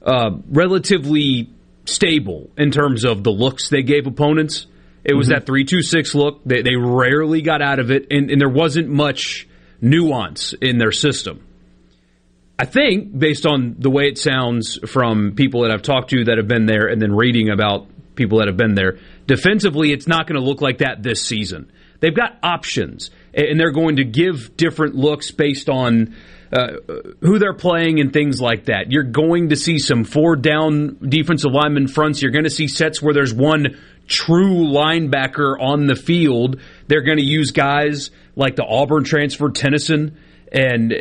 uh, 0.04 0.32
relatively 0.50 1.50
stable 1.86 2.50
in 2.58 2.72
terms 2.72 3.04
of 3.04 3.24
the 3.24 3.32
looks 3.32 3.70
they 3.70 3.84
gave 3.84 4.08
opponents. 4.08 4.68
It 5.04 5.16
was 5.16 5.28
mm-hmm. 5.28 5.40
that 5.40 5.46
three 5.46 5.66
two 5.66 5.82
six 5.82 6.16
look. 6.16 6.42
They, 6.46 6.62
they 6.62 6.76
rarely 6.76 7.42
got 7.42 7.62
out 7.62 7.80
of 7.80 7.92
it, 7.92 8.08
and, 8.10 8.32
and 8.32 8.40
there 8.40 8.50
wasn't 8.50 8.90
much 8.90 9.48
nuance 9.82 10.54
in 10.62 10.78
their 10.78 10.92
system. 10.92 11.46
I 12.58 12.66
think, 12.66 13.18
based 13.18 13.46
on 13.46 13.76
the 13.80 13.90
way 13.90 14.08
it 14.08 14.18
sounds 14.18 14.80
from 14.88 15.34
people 15.36 15.64
that 15.64 15.72
I've 15.72 15.82
talked 15.82 16.12
to 16.12 16.26
that 16.26 16.38
have 16.38 16.48
been 16.48 16.68
there, 16.68 16.88
and 16.88 17.02
then 17.02 17.14
reading 17.14 17.50
about 17.50 17.88
people 18.16 18.40
that 18.40 18.48
have 18.48 18.58
been 18.58 18.76
there. 18.76 19.00
Defensively, 19.28 19.92
it's 19.92 20.08
not 20.08 20.28
going 20.28 20.40
to 20.40 20.46
look 20.46 20.62
like 20.62 20.80
that 20.80 21.04
this 21.04 21.22
season. 21.22 21.72
They've 22.00 22.16
got 22.16 22.38
options, 22.44 23.12
and 23.34 23.60
they're 23.60 23.72
going 23.72 23.96
to 23.96 24.04
give 24.04 24.58
different 24.58 24.96
looks 24.96 25.32
based 25.32 25.70
on 25.70 26.16
uh, 26.52 26.74
who 27.22 27.40
they're 27.40 27.54
playing 27.54 28.00
and 28.00 28.12
things 28.12 28.42
like 28.42 28.66
that. 28.66 28.92
You're 28.92 29.04
going 29.04 29.50
to 29.50 29.56
see 29.56 29.80
some 29.80 30.04
four 30.04 30.36
down 30.36 30.98
defensive 31.02 31.52
lineman 31.52 31.88
fronts. 31.88 32.22
You're 32.22 32.32
going 32.32 32.44
to 32.44 32.50
see 32.50 32.68
sets 32.68 33.02
where 33.02 33.14
there's 33.14 33.34
one 33.34 33.80
true 34.06 34.66
linebacker 34.68 35.56
on 35.60 35.88
the 35.88 35.96
field. 35.96 36.60
They're 36.88 37.04
going 37.04 37.18
to 37.18 37.24
use 37.24 37.52
guys 37.52 38.12
like 38.36 38.56
the 38.56 38.66
Auburn 38.66 39.04
transfer 39.04 39.50
Tennison 39.50 40.18
and 40.52 40.94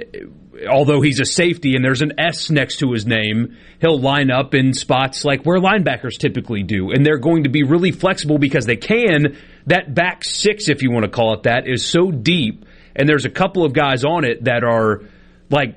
although 0.68 1.00
he's 1.00 1.20
a 1.20 1.24
safety 1.24 1.74
and 1.74 1.84
there's 1.84 2.02
an 2.02 2.18
S 2.18 2.50
next 2.50 2.78
to 2.78 2.92
his 2.92 3.06
name, 3.06 3.56
he'll 3.80 4.00
line 4.00 4.30
up 4.30 4.54
in 4.54 4.72
spots 4.74 5.24
like 5.24 5.44
where 5.44 5.58
linebackers 5.58 6.18
typically 6.18 6.62
do. 6.62 6.90
And 6.90 7.04
they're 7.04 7.18
going 7.18 7.44
to 7.44 7.50
be 7.50 7.62
really 7.62 7.92
flexible 7.92 8.38
because 8.38 8.66
they 8.66 8.76
can. 8.76 9.36
That 9.66 9.94
back 9.94 10.24
six, 10.24 10.68
if 10.68 10.82
you 10.82 10.90
want 10.90 11.04
to 11.04 11.10
call 11.10 11.34
it 11.34 11.44
that, 11.44 11.66
is 11.66 11.84
so 11.84 12.10
deep 12.10 12.64
and 12.94 13.08
there's 13.08 13.24
a 13.24 13.30
couple 13.30 13.64
of 13.64 13.72
guys 13.72 14.04
on 14.04 14.24
it 14.24 14.44
that 14.44 14.64
are 14.64 15.02
like 15.50 15.76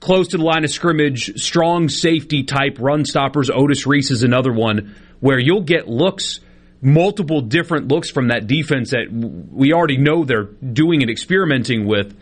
close 0.00 0.28
to 0.28 0.38
the 0.38 0.44
line 0.44 0.64
of 0.64 0.70
scrimmage, 0.70 1.40
strong 1.40 1.88
safety 1.88 2.42
type 2.42 2.78
run 2.78 3.04
stoppers. 3.04 3.50
Otis 3.50 3.86
Reese 3.86 4.10
is 4.10 4.22
another 4.22 4.52
one 4.52 4.94
where 5.20 5.38
you'll 5.38 5.62
get 5.62 5.88
looks, 5.88 6.40
multiple 6.80 7.40
different 7.40 7.88
looks 7.88 8.10
from 8.10 8.28
that 8.28 8.46
defense 8.46 8.90
that 8.90 9.10
we 9.10 9.72
already 9.72 9.96
know 9.96 10.24
they're 10.24 10.44
doing 10.44 11.02
and 11.02 11.10
experimenting 11.10 11.86
with. 11.86 12.16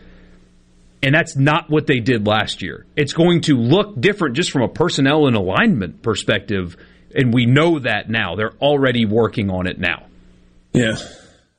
And 1.03 1.13
that's 1.13 1.35
not 1.35 1.69
what 1.69 1.85
they 1.85 1.99
did 1.99 2.25
last 2.25 2.61
year. 2.61 2.85
It's 2.95 3.11
going 3.11 3.41
to 3.41 3.57
look 3.57 3.99
different 3.99 4.37
just 4.37 4.51
from 4.51 4.61
a 4.61 4.69
personnel 4.69 5.27
and 5.27 5.35
alignment 5.35 6.01
perspective. 6.01 6.77
And 7.13 7.33
we 7.33 7.45
know 7.45 7.79
that 7.79 8.09
now. 8.09 8.35
They're 8.35 8.55
already 8.61 9.05
working 9.05 9.49
on 9.49 9.67
it 9.67 9.77
now. 9.77 10.07
Yeah. 10.71 10.95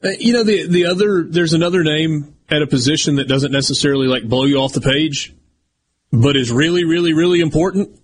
Uh, 0.02 0.09
you 0.18 0.33
know, 0.33 0.44
the, 0.44 0.66
the 0.66 0.87
other, 0.87 1.24
there's 1.28 1.52
another 1.52 1.85
name 1.85 2.35
at 2.48 2.62
a 2.62 2.66
position 2.66 3.16
that 3.16 3.28
doesn't 3.28 3.52
necessarily 3.52 4.07
like 4.07 4.26
blow 4.26 4.44
you 4.44 4.57
off 4.57 4.72
the 4.72 4.80
page, 4.80 5.35
but 6.11 6.37
is 6.37 6.50
really, 6.50 6.85
really, 6.85 7.12
really 7.12 7.40
important. 7.40 8.00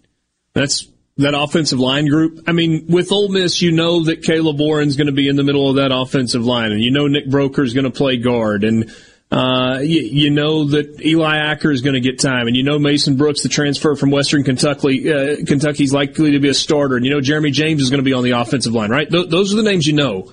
That's 0.52 0.88
that 1.16 1.34
offensive 1.34 1.78
line 1.78 2.06
group. 2.06 2.44
I 2.46 2.52
mean, 2.52 2.86
with 2.88 3.12
Ole 3.12 3.28
Miss, 3.28 3.62
you 3.62 3.72
know 3.72 4.04
that 4.04 4.22
Caleb 4.22 4.58
Warren's 4.58 4.96
going 4.96 5.06
to 5.06 5.12
be 5.12 5.28
in 5.28 5.36
the 5.36 5.44
middle 5.44 5.68
of 5.68 5.76
that 5.76 5.90
offensive 5.92 6.44
line, 6.44 6.72
and 6.72 6.82
you 6.82 6.90
know 6.90 7.06
Nick 7.06 7.28
Broeker 7.28 7.64
is 7.64 7.74
going 7.74 7.84
to 7.84 7.90
play 7.90 8.16
guard, 8.16 8.64
and 8.64 8.90
uh, 9.30 9.78
you, 9.80 10.00
you, 10.00 10.30
know 10.30 10.64
that 10.64 11.00
Eli 11.00 11.36
Acker 11.36 11.70
is 11.70 11.82
going 11.82 11.94
to 11.94 12.00
get 12.00 12.18
time, 12.18 12.48
and 12.48 12.56
you 12.56 12.64
know 12.64 12.78
Mason 12.78 13.16
Brooks, 13.16 13.42
the 13.42 13.48
transfer 13.48 13.94
from 13.94 14.10
Western 14.10 14.42
Kentucky, 14.42 15.12
uh, 15.12 15.36
Kentucky 15.46 15.84
is 15.84 15.92
likely 15.92 16.32
to 16.32 16.40
be 16.40 16.48
a 16.48 16.54
starter, 16.54 16.96
and 16.96 17.04
you 17.04 17.12
know 17.12 17.20
Jeremy 17.20 17.52
James 17.52 17.80
is 17.80 17.90
going 17.90 18.00
to 18.00 18.04
be 18.04 18.12
on 18.12 18.24
the 18.24 18.32
offensive 18.32 18.72
line, 18.72 18.90
right? 18.90 19.08
Th- 19.08 19.28
those 19.28 19.52
are 19.52 19.56
the 19.56 19.62
names 19.62 19.86
you 19.86 19.92
know. 19.92 20.32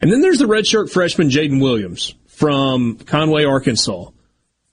And 0.00 0.12
then 0.12 0.20
there's 0.20 0.38
the 0.38 0.44
redshirt 0.44 0.90
freshman 0.92 1.30
Jaden 1.30 1.60
Williams 1.60 2.14
from 2.26 2.98
Conway, 2.98 3.44
Arkansas, 3.44 4.10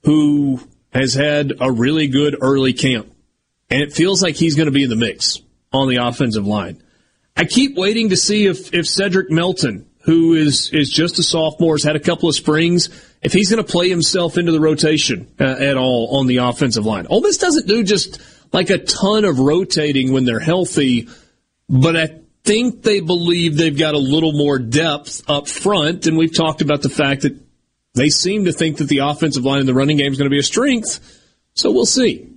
who 0.04 0.60
has 0.92 1.14
had 1.14 1.52
a 1.60 1.72
really 1.72 2.08
good 2.08 2.36
early 2.40 2.72
camp. 2.72 3.12
And 3.68 3.82
it 3.82 3.92
feels 3.92 4.22
like 4.22 4.36
he's 4.36 4.54
going 4.54 4.66
to 4.66 4.72
be 4.72 4.84
in 4.84 4.90
the 4.90 4.96
mix 4.96 5.40
on 5.72 5.88
the 5.88 5.96
offensive 5.96 6.46
line. 6.46 6.82
I 7.36 7.44
keep 7.44 7.76
waiting 7.76 8.10
to 8.10 8.16
see 8.16 8.46
if, 8.46 8.72
if 8.72 8.86
Cedric 8.86 9.30
Melton, 9.30 9.85
who 10.06 10.34
is, 10.34 10.70
is 10.72 10.88
just 10.88 11.18
a 11.18 11.22
sophomore, 11.22 11.74
has 11.74 11.82
had 11.82 11.96
a 11.96 12.00
couple 12.00 12.28
of 12.28 12.34
springs, 12.36 12.88
if 13.22 13.32
he's 13.32 13.50
going 13.50 13.62
to 13.62 13.70
play 13.70 13.88
himself 13.88 14.38
into 14.38 14.52
the 14.52 14.60
rotation 14.60 15.26
uh, 15.40 15.44
at 15.44 15.76
all 15.76 16.18
on 16.18 16.28
the 16.28 16.38
offensive 16.38 16.86
line. 16.86 17.08
Ole 17.10 17.22
Miss 17.22 17.38
doesn't 17.38 17.66
do 17.66 17.82
just 17.82 18.20
like 18.52 18.70
a 18.70 18.78
ton 18.78 19.24
of 19.24 19.40
rotating 19.40 20.12
when 20.12 20.24
they're 20.24 20.38
healthy, 20.38 21.08
but 21.68 21.96
I 21.96 22.20
think 22.44 22.82
they 22.82 23.00
believe 23.00 23.56
they've 23.56 23.76
got 23.76 23.94
a 23.94 23.98
little 23.98 24.32
more 24.32 24.60
depth 24.60 25.28
up 25.28 25.48
front. 25.48 26.06
And 26.06 26.16
we've 26.16 26.34
talked 26.34 26.62
about 26.62 26.82
the 26.82 26.88
fact 26.88 27.22
that 27.22 27.36
they 27.94 28.08
seem 28.08 28.44
to 28.44 28.52
think 28.52 28.76
that 28.76 28.88
the 28.88 28.98
offensive 28.98 29.44
line 29.44 29.58
in 29.58 29.66
the 29.66 29.74
running 29.74 29.96
game 29.96 30.12
is 30.12 30.18
going 30.18 30.30
to 30.30 30.34
be 30.34 30.38
a 30.38 30.44
strength. 30.44 31.00
So 31.54 31.72
we'll 31.72 31.84
see. 31.84 32.32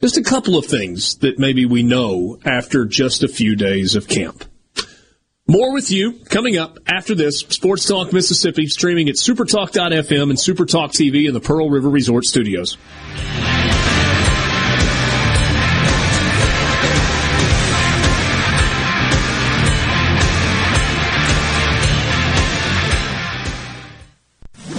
Just 0.00 0.16
a 0.16 0.22
couple 0.22 0.56
of 0.56 0.66
things 0.66 1.16
that 1.16 1.40
maybe 1.40 1.66
we 1.66 1.82
know 1.82 2.38
after 2.44 2.84
just 2.84 3.24
a 3.24 3.28
few 3.28 3.56
days 3.56 3.96
of 3.96 4.06
camp. 4.06 4.44
More 5.50 5.72
with 5.72 5.90
you 5.90 6.12
coming 6.26 6.58
up 6.58 6.78
after 6.86 7.14
this. 7.14 7.38
Sports 7.38 7.86
Talk 7.86 8.12
Mississippi 8.12 8.66
streaming 8.66 9.08
at 9.08 9.14
supertalk.fm 9.14 10.28
and 10.28 10.38
supertalk 10.38 10.90
TV 10.90 11.26
in 11.26 11.32
the 11.32 11.40
Pearl 11.40 11.70
River 11.70 11.88
Resort 11.88 12.26
Studios. 12.26 12.76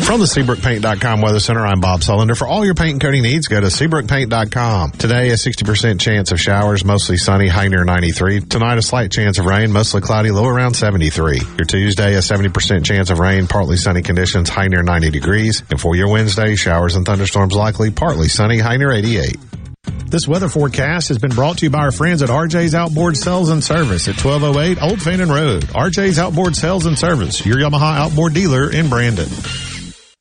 From 0.10 0.20
the 0.20 0.26
SeabrookPaint.com 0.26 1.22
Weather 1.22 1.40
Center, 1.40 1.64
I'm 1.64 1.82
Bob 1.82 2.00
Sullender. 2.00 2.36
For 2.36 2.48
all 2.48 2.66
your 2.66 2.74
paint 2.74 2.94
and 2.94 3.02
coating 3.02 3.22
needs, 3.22 3.48
go 3.48 3.62
to 3.62 3.68
SeabrookPaint.com. 3.68 4.94
Today, 4.94 5.30
a 5.30 5.34
60% 5.34 6.00
chance 6.00 6.32
of 6.32 6.42
showers, 6.42 6.84
mostly 6.84 7.16
sunny, 7.16 7.48
high 7.48 7.68
near 7.68 7.84
93. 7.84 8.40
Tonight, 8.40 8.80
a 8.80 8.82
slight 8.82 9.12
chance 9.12 9.38
of 9.38 9.46
rain, 9.46 9.72
mostly 9.72 10.02
cloudy, 10.02 10.32
low 10.32 10.48
around 10.48 10.74
73. 10.74 11.42
Your 11.60 11.66
Tuesday, 11.68 12.16
a 12.16 12.22
70% 12.22 12.84
chance 12.84 13.12
of 13.12 13.20
rain, 13.20 13.46
partly 13.46 13.78
sunny 13.78 14.02
conditions, 14.02 14.50
high 14.50 14.68
near 14.68 14.82
90 14.82 15.12
degrees. 15.12 15.62
And 15.70 15.80
for 15.80 15.96
your 15.96 16.12
Wednesday, 16.12 16.56
showers 16.56 16.96
and 16.96 17.06
thunderstorms 17.06 17.54
likely, 17.54 17.92
partly 17.92 18.30
sunny, 18.30 18.58
high 18.58 18.78
near 18.78 18.92
88. 18.92 19.38
This 20.08 20.28
weather 20.28 20.50
forecast 20.50 21.10
has 21.10 21.20
been 21.20 21.36
brought 21.36 21.60
to 21.60 21.68
you 21.68 21.70
by 21.70 21.82
our 21.82 21.92
friends 21.92 22.24
at 22.24 22.30
RJ's 22.30 22.74
Outboard 22.74 23.16
Sales 23.16 23.52
and 23.52 23.64
Service 23.64 24.08
at 24.08 24.16
1208 24.16 24.82
Old 24.82 25.04
Fannin 25.04 25.30
Road. 25.30 25.66
RJ's 25.66 26.18
Outboard 26.18 26.56
Sales 26.56 26.88
and 26.88 26.98
Service, 26.98 27.46
your 27.46 27.58
Yamaha 27.58 27.96
outboard 27.96 28.34
dealer 28.34 28.72
in 28.72 28.90
Brandon. 28.90 29.30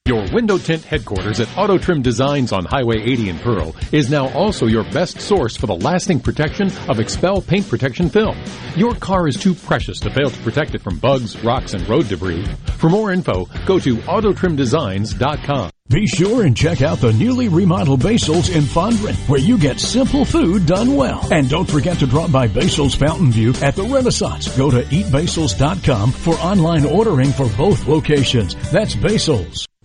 Your 0.09 0.27
window 0.33 0.57
tint 0.57 0.85
headquarters 0.85 1.39
at 1.39 1.55
Auto 1.59 1.77
Trim 1.77 2.01
Designs 2.01 2.51
on 2.51 2.65
Highway 2.65 2.97
80 3.03 3.29
in 3.29 3.39
Pearl 3.41 3.77
is 3.93 4.09
now 4.09 4.31
also 4.31 4.65
your 4.65 4.85
best 4.85 5.21
source 5.21 5.55
for 5.55 5.67
the 5.67 5.77
lasting 5.77 6.21
protection 6.21 6.69
of 6.89 6.97
XPEL 6.97 7.47
paint 7.47 7.69
protection 7.69 8.09
film. 8.09 8.35
Your 8.75 8.95
car 8.95 9.29
is 9.29 9.37
too 9.37 9.55
precious 9.55 10.01
to 10.01 10.11
fail 10.11 10.31
to 10.31 10.41
protect 10.41 10.75
it 10.75 10.81
from 10.81 10.99
bugs, 10.99 11.37
rocks, 11.45 11.75
and 11.75 11.87
road 11.87 12.09
debris. 12.09 12.47
For 12.79 12.89
more 12.89 13.13
info, 13.13 13.51
go 13.67 13.79
to 13.81 13.97
autotrimdesigns.com. 13.97 15.71
Be 15.91 16.07
sure 16.07 16.47
and 16.47 16.57
check 16.57 16.81
out 16.81 16.99
the 17.01 17.13
newly 17.13 17.49
remodeled 17.49 18.03
Basil's 18.03 18.49
in 18.49 18.63
Fondren, 18.63 19.15
where 19.29 19.41
you 19.41 19.59
get 19.59 19.79
simple 19.79 20.25
food 20.25 20.65
done 20.65 20.97
well. 20.97 21.21
And 21.31 21.51
don't 21.51 21.69
forget 21.69 21.99
to 21.99 22.07
drop 22.07 22.33
by 22.33 22.49
Basil's 22.49 22.95
Fountain 22.95 23.31
View 23.31 23.53
at 23.61 23.75
the 23.75 23.85
Renaissance. 23.85 24.57
Go 24.57 24.71
to 24.71 24.81
eatbasils.com 24.85 26.13
for 26.13 26.35
online 26.37 26.87
ordering 26.87 27.31
for 27.31 27.51
both 27.59 27.87
locations. 27.87 28.55
That's 28.71 28.97
Basil's. 28.97 29.68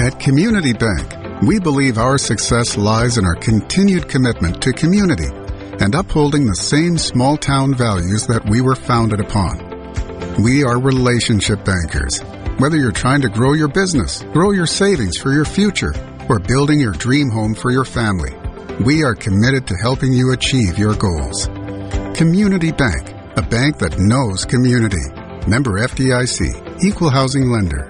At 0.00 0.18
Community 0.18 0.72
Bank, 0.72 1.42
we 1.42 1.60
believe 1.60 1.98
our 1.98 2.16
success 2.16 2.78
lies 2.78 3.18
in 3.18 3.26
our 3.26 3.34
continued 3.34 4.08
commitment 4.08 4.62
to 4.62 4.72
community 4.72 5.28
and 5.78 5.94
upholding 5.94 6.46
the 6.46 6.54
same 6.54 6.96
small 6.96 7.36
town 7.36 7.74
values 7.74 8.26
that 8.26 8.48
we 8.48 8.62
were 8.62 8.74
founded 8.74 9.20
upon. 9.20 9.60
We 10.42 10.64
are 10.64 10.80
relationship 10.80 11.66
bankers. 11.66 12.18
Whether 12.56 12.78
you're 12.78 12.92
trying 12.92 13.20
to 13.20 13.28
grow 13.28 13.52
your 13.52 13.68
business, 13.68 14.22
grow 14.32 14.52
your 14.52 14.64
savings 14.64 15.18
for 15.18 15.32
your 15.32 15.44
future, 15.44 15.92
or 16.30 16.38
building 16.38 16.80
your 16.80 16.92
dream 16.92 17.28
home 17.28 17.54
for 17.54 17.70
your 17.70 17.84
family, 17.84 18.32
we 18.82 19.04
are 19.04 19.14
committed 19.14 19.66
to 19.66 19.76
helping 19.82 20.14
you 20.14 20.32
achieve 20.32 20.78
your 20.78 20.94
goals. 20.94 21.44
Community 22.16 22.72
Bank, 22.72 23.10
a 23.36 23.42
bank 23.42 23.76
that 23.80 23.98
knows 23.98 24.46
community. 24.46 25.04
Member 25.46 25.78
FDIC, 25.78 26.82
Equal 26.82 27.10
Housing 27.10 27.50
Lender. 27.50 27.86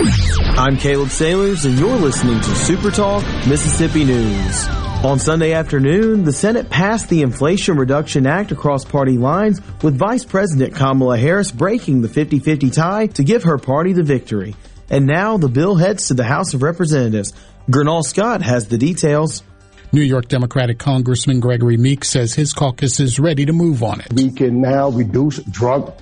I'm 0.00 0.76
Caleb 0.76 1.08
Sailors, 1.08 1.64
and 1.64 1.76
you're 1.76 1.96
listening 1.96 2.40
to 2.40 2.54
Super 2.54 2.92
Talk 2.92 3.24
Mississippi 3.48 4.04
News. 4.04 4.68
On 5.02 5.18
Sunday 5.18 5.54
afternoon, 5.54 6.22
the 6.22 6.32
Senate 6.32 6.70
passed 6.70 7.08
the 7.08 7.22
Inflation 7.22 7.76
Reduction 7.76 8.24
Act 8.24 8.52
across 8.52 8.84
party 8.84 9.18
lines, 9.18 9.60
with 9.82 9.96
Vice 9.96 10.24
President 10.24 10.76
Kamala 10.76 11.18
Harris 11.18 11.50
breaking 11.50 12.02
the 12.02 12.08
50-50 12.08 12.72
tie 12.72 13.06
to 13.08 13.24
give 13.24 13.42
her 13.42 13.58
party 13.58 13.92
the 13.92 14.04
victory. 14.04 14.54
And 14.88 15.04
now 15.04 15.36
the 15.36 15.48
bill 15.48 15.74
heads 15.74 16.06
to 16.08 16.14
the 16.14 16.22
House 16.22 16.54
of 16.54 16.62
Representatives. 16.62 17.32
Gernal 17.68 18.04
Scott 18.04 18.40
has 18.42 18.68
the 18.68 18.78
details. 18.78 19.42
New 19.90 20.02
York 20.02 20.28
Democratic 20.28 20.78
Congressman 20.78 21.40
Gregory 21.40 21.76
Meeks 21.76 22.08
says 22.08 22.34
his 22.34 22.52
caucus 22.52 23.00
is 23.00 23.18
ready 23.18 23.46
to 23.46 23.52
move 23.52 23.82
on 23.82 24.00
it. 24.00 24.12
We 24.12 24.30
can 24.30 24.60
now 24.60 24.90
reduce 24.90 25.38
drug 25.38 25.92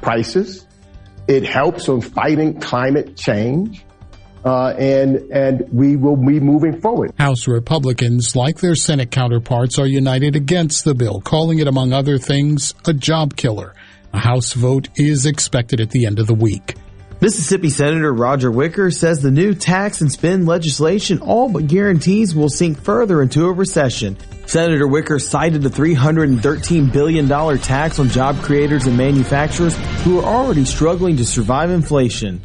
prices. 0.00 0.66
It 1.28 1.44
helps 1.44 1.88
on 1.88 2.00
fighting 2.00 2.60
climate 2.60 3.16
change 3.16 3.84
uh, 4.44 4.74
and 4.78 5.16
and 5.30 5.64
we 5.72 5.96
will 5.96 6.16
be 6.16 6.40
moving 6.40 6.80
forward. 6.80 7.12
House 7.18 7.46
Republicans, 7.46 8.34
like 8.34 8.58
their 8.58 8.74
Senate 8.74 9.10
counterparts, 9.10 9.78
are 9.78 9.86
united 9.86 10.36
against 10.36 10.84
the 10.84 10.94
bill, 10.94 11.20
calling 11.20 11.58
it, 11.58 11.68
among 11.68 11.92
other 11.92 12.18
things, 12.18 12.74
a 12.86 12.92
job 12.92 13.36
killer. 13.36 13.74
A 14.12 14.18
House 14.18 14.52
vote 14.52 14.88
is 14.96 15.26
expected 15.26 15.80
at 15.80 15.90
the 15.90 16.06
end 16.06 16.18
of 16.18 16.26
the 16.26 16.34
week. 16.34 16.74
Mississippi 17.22 17.70
Senator 17.70 18.12
Roger 18.12 18.50
Wicker 18.50 18.90
says 18.90 19.22
the 19.22 19.30
new 19.30 19.54
tax 19.54 20.00
and 20.00 20.10
spend 20.10 20.44
legislation 20.44 21.20
all 21.20 21.48
but 21.48 21.68
guarantees 21.68 22.34
will 22.34 22.48
sink 22.48 22.80
further 22.80 23.22
into 23.22 23.46
a 23.46 23.52
recession. 23.52 24.16
Senator 24.46 24.88
Wicker 24.88 25.20
cited 25.20 25.64
a 25.64 25.70
$313 25.70 26.92
billion 26.92 27.28
tax 27.60 28.00
on 28.00 28.08
job 28.08 28.42
creators 28.42 28.88
and 28.88 28.96
manufacturers 28.96 29.76
who 30.02 30.18
are 30.18 30.24
already 30.24 30.64
struggling 30.64 31.16
to 31.18 31.24
survive 31.24 31.70
inflation. 31.70 32.44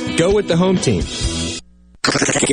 Go 0.21 0.35
with 0.35 0.47
the 0.47 0.55
home 0.55 0.77
team. 0.77 1.01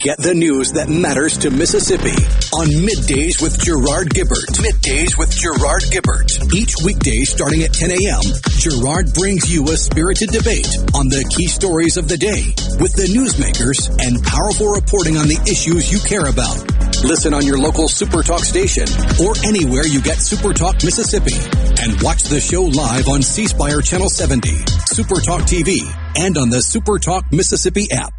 Get 0.00 0.16
the 0.16 0.32
news 0.32 0.72
that 0.72 0.88
matters 0.88 1.36
to 1.44 1.50
Mississippi 1.50 2.16
on 2.56 2.64
Middays 2.80 3.42
with 3.42 3.60
Gerard 3.60 4.08
Gibert. 4.08 4.48
Middays 4.56 5.18
with 5.18 5.36
Gerard 5.36 5.84
Gibert. 5.92 6.32
Each 6.54 6.72
weekday 6.82 7.28
starting 7.28 7.64
at 7.64 7.74
10 7.74 7.90
a.m., 7.90 8.24
Gerard 8.56 9.12
brings 9.12 9.52
you 9.52 9.68
a 9.68 9.76
spirited 9.76 10.30
debate 10.30 10.64
on 10.96 11.12
the 11.12 11.28
key 11.28 11.46
stories 11.46 11.98
of 11.98 12.08
the 12.08 12.16
day 12.16 12.56
with 12.80 12.96
the 12.96 13.04
newsmakers 13.04 13.92
and 14.00 14.16
powerful 14.24 14.72
reporting 14.72 15.18
on 15.18 15.28
the 15.28 15.36
issues 15.44 15.92
you 15.92 16.00
care 16.00 16.24
about. 16.24 16.77
Listen 17.04 17.32
on 17.32 17.46
your 17.46 17.58
local 17.58 17.88
Super 17.88 18.22
Talk 18.22 18.40
station 18.40 18.86
or 19.22 19.34
anywhere 19.44 19.86
you 19.86 20.02
get 20.02 20.20
Super 20.20 20.52
Talk 20.52 20.82
Mississippi 20.84 21.34
and 21.80 22.00
watch 22.02 22.24
the 22.24 22.40
show 22.40 22.62
live 22.62 23.08
on 23.08 23.22
C 23.22 23.46
Spire 23.46 23.80
Channel 23.80 24.08
70, 24.08 24.48
Super 24.86 25.20
Talk 25.20 25.42
TV, 25.42 25.78
and 26.16 26.36
on 26.36 26.50
the 26.50 26.60
Super 26.60 26.98
Talk 26.98 27.24
Mississippi 27.32 27.86
app. 27.92 28.12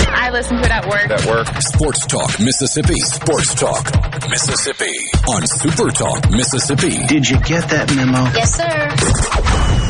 I 0.00 0.30
listen 0.30 0.56
to 0.58 0.62
it 0.62 0.70
at 0.70 0.86
work. 0.86 1.10
At 1.10 1.26
work. 1.26 1.46
Sports 1.62 2.06
Talk 2.06 2.40
Mississippi. 2.40 2.94
Sports 3.00 3.54
Talk 3.54 3.84
Mississippi. 4.30 4.96
On 5.28 5.46
Super 5.46 5.90
Talk 5.90 6.30
Mississippi. 6.30 7.06
Did 7.06 7.28
you 7.28 7.40
get 7.40 7.68
that 7.70 7.94
memo? 7.94 8.24
Yes, 8.34 8.54
sir. 8.54 9.83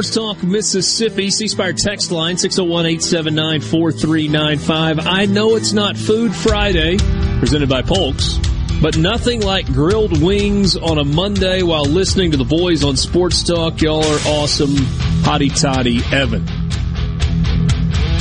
Sports 0.00 0.14
Talk 0.14 0.42
Mississippi, 0.42 1.30
C 1.30 1.46
Spire 1.46 1.74
text 1.74 2.10
line 2.10 2.38
601 2.38 2.86
879 2.86 3.60
4395. 3.60 5.06
I 5.06 5.26
know 5.26 5.56
it's 5.56 5.74
not 5.74 5.94
Food 5.94 6.34
Friday, 6.34 6.96
presented 7.38 7.68
by 7.68 7.82
Polks, 7.82 8.38
but 8.80 8.96
nothing 8.96 9.42
like 9.42 9.66
grilled 9.66 10.22
wings 10.22 10.74
on 10.74 10.96
a 10.96 11.04
Monday 11.04 11.62
while 11.62 11.84
listening 11.84 12.30
to 12.30 12.38
the 12.38 12.46
boys 12.46 12.82
on 12.82 12.96
Sports 12.96 13.42
Talk. 13.42 13.82
Y'all 13.82 14.02
are 14.02 14.20
awesome. 14.26 14.70
Hotty 14.70 15.50
toddy, 15.60 16.00
Evan. 16.10 16.46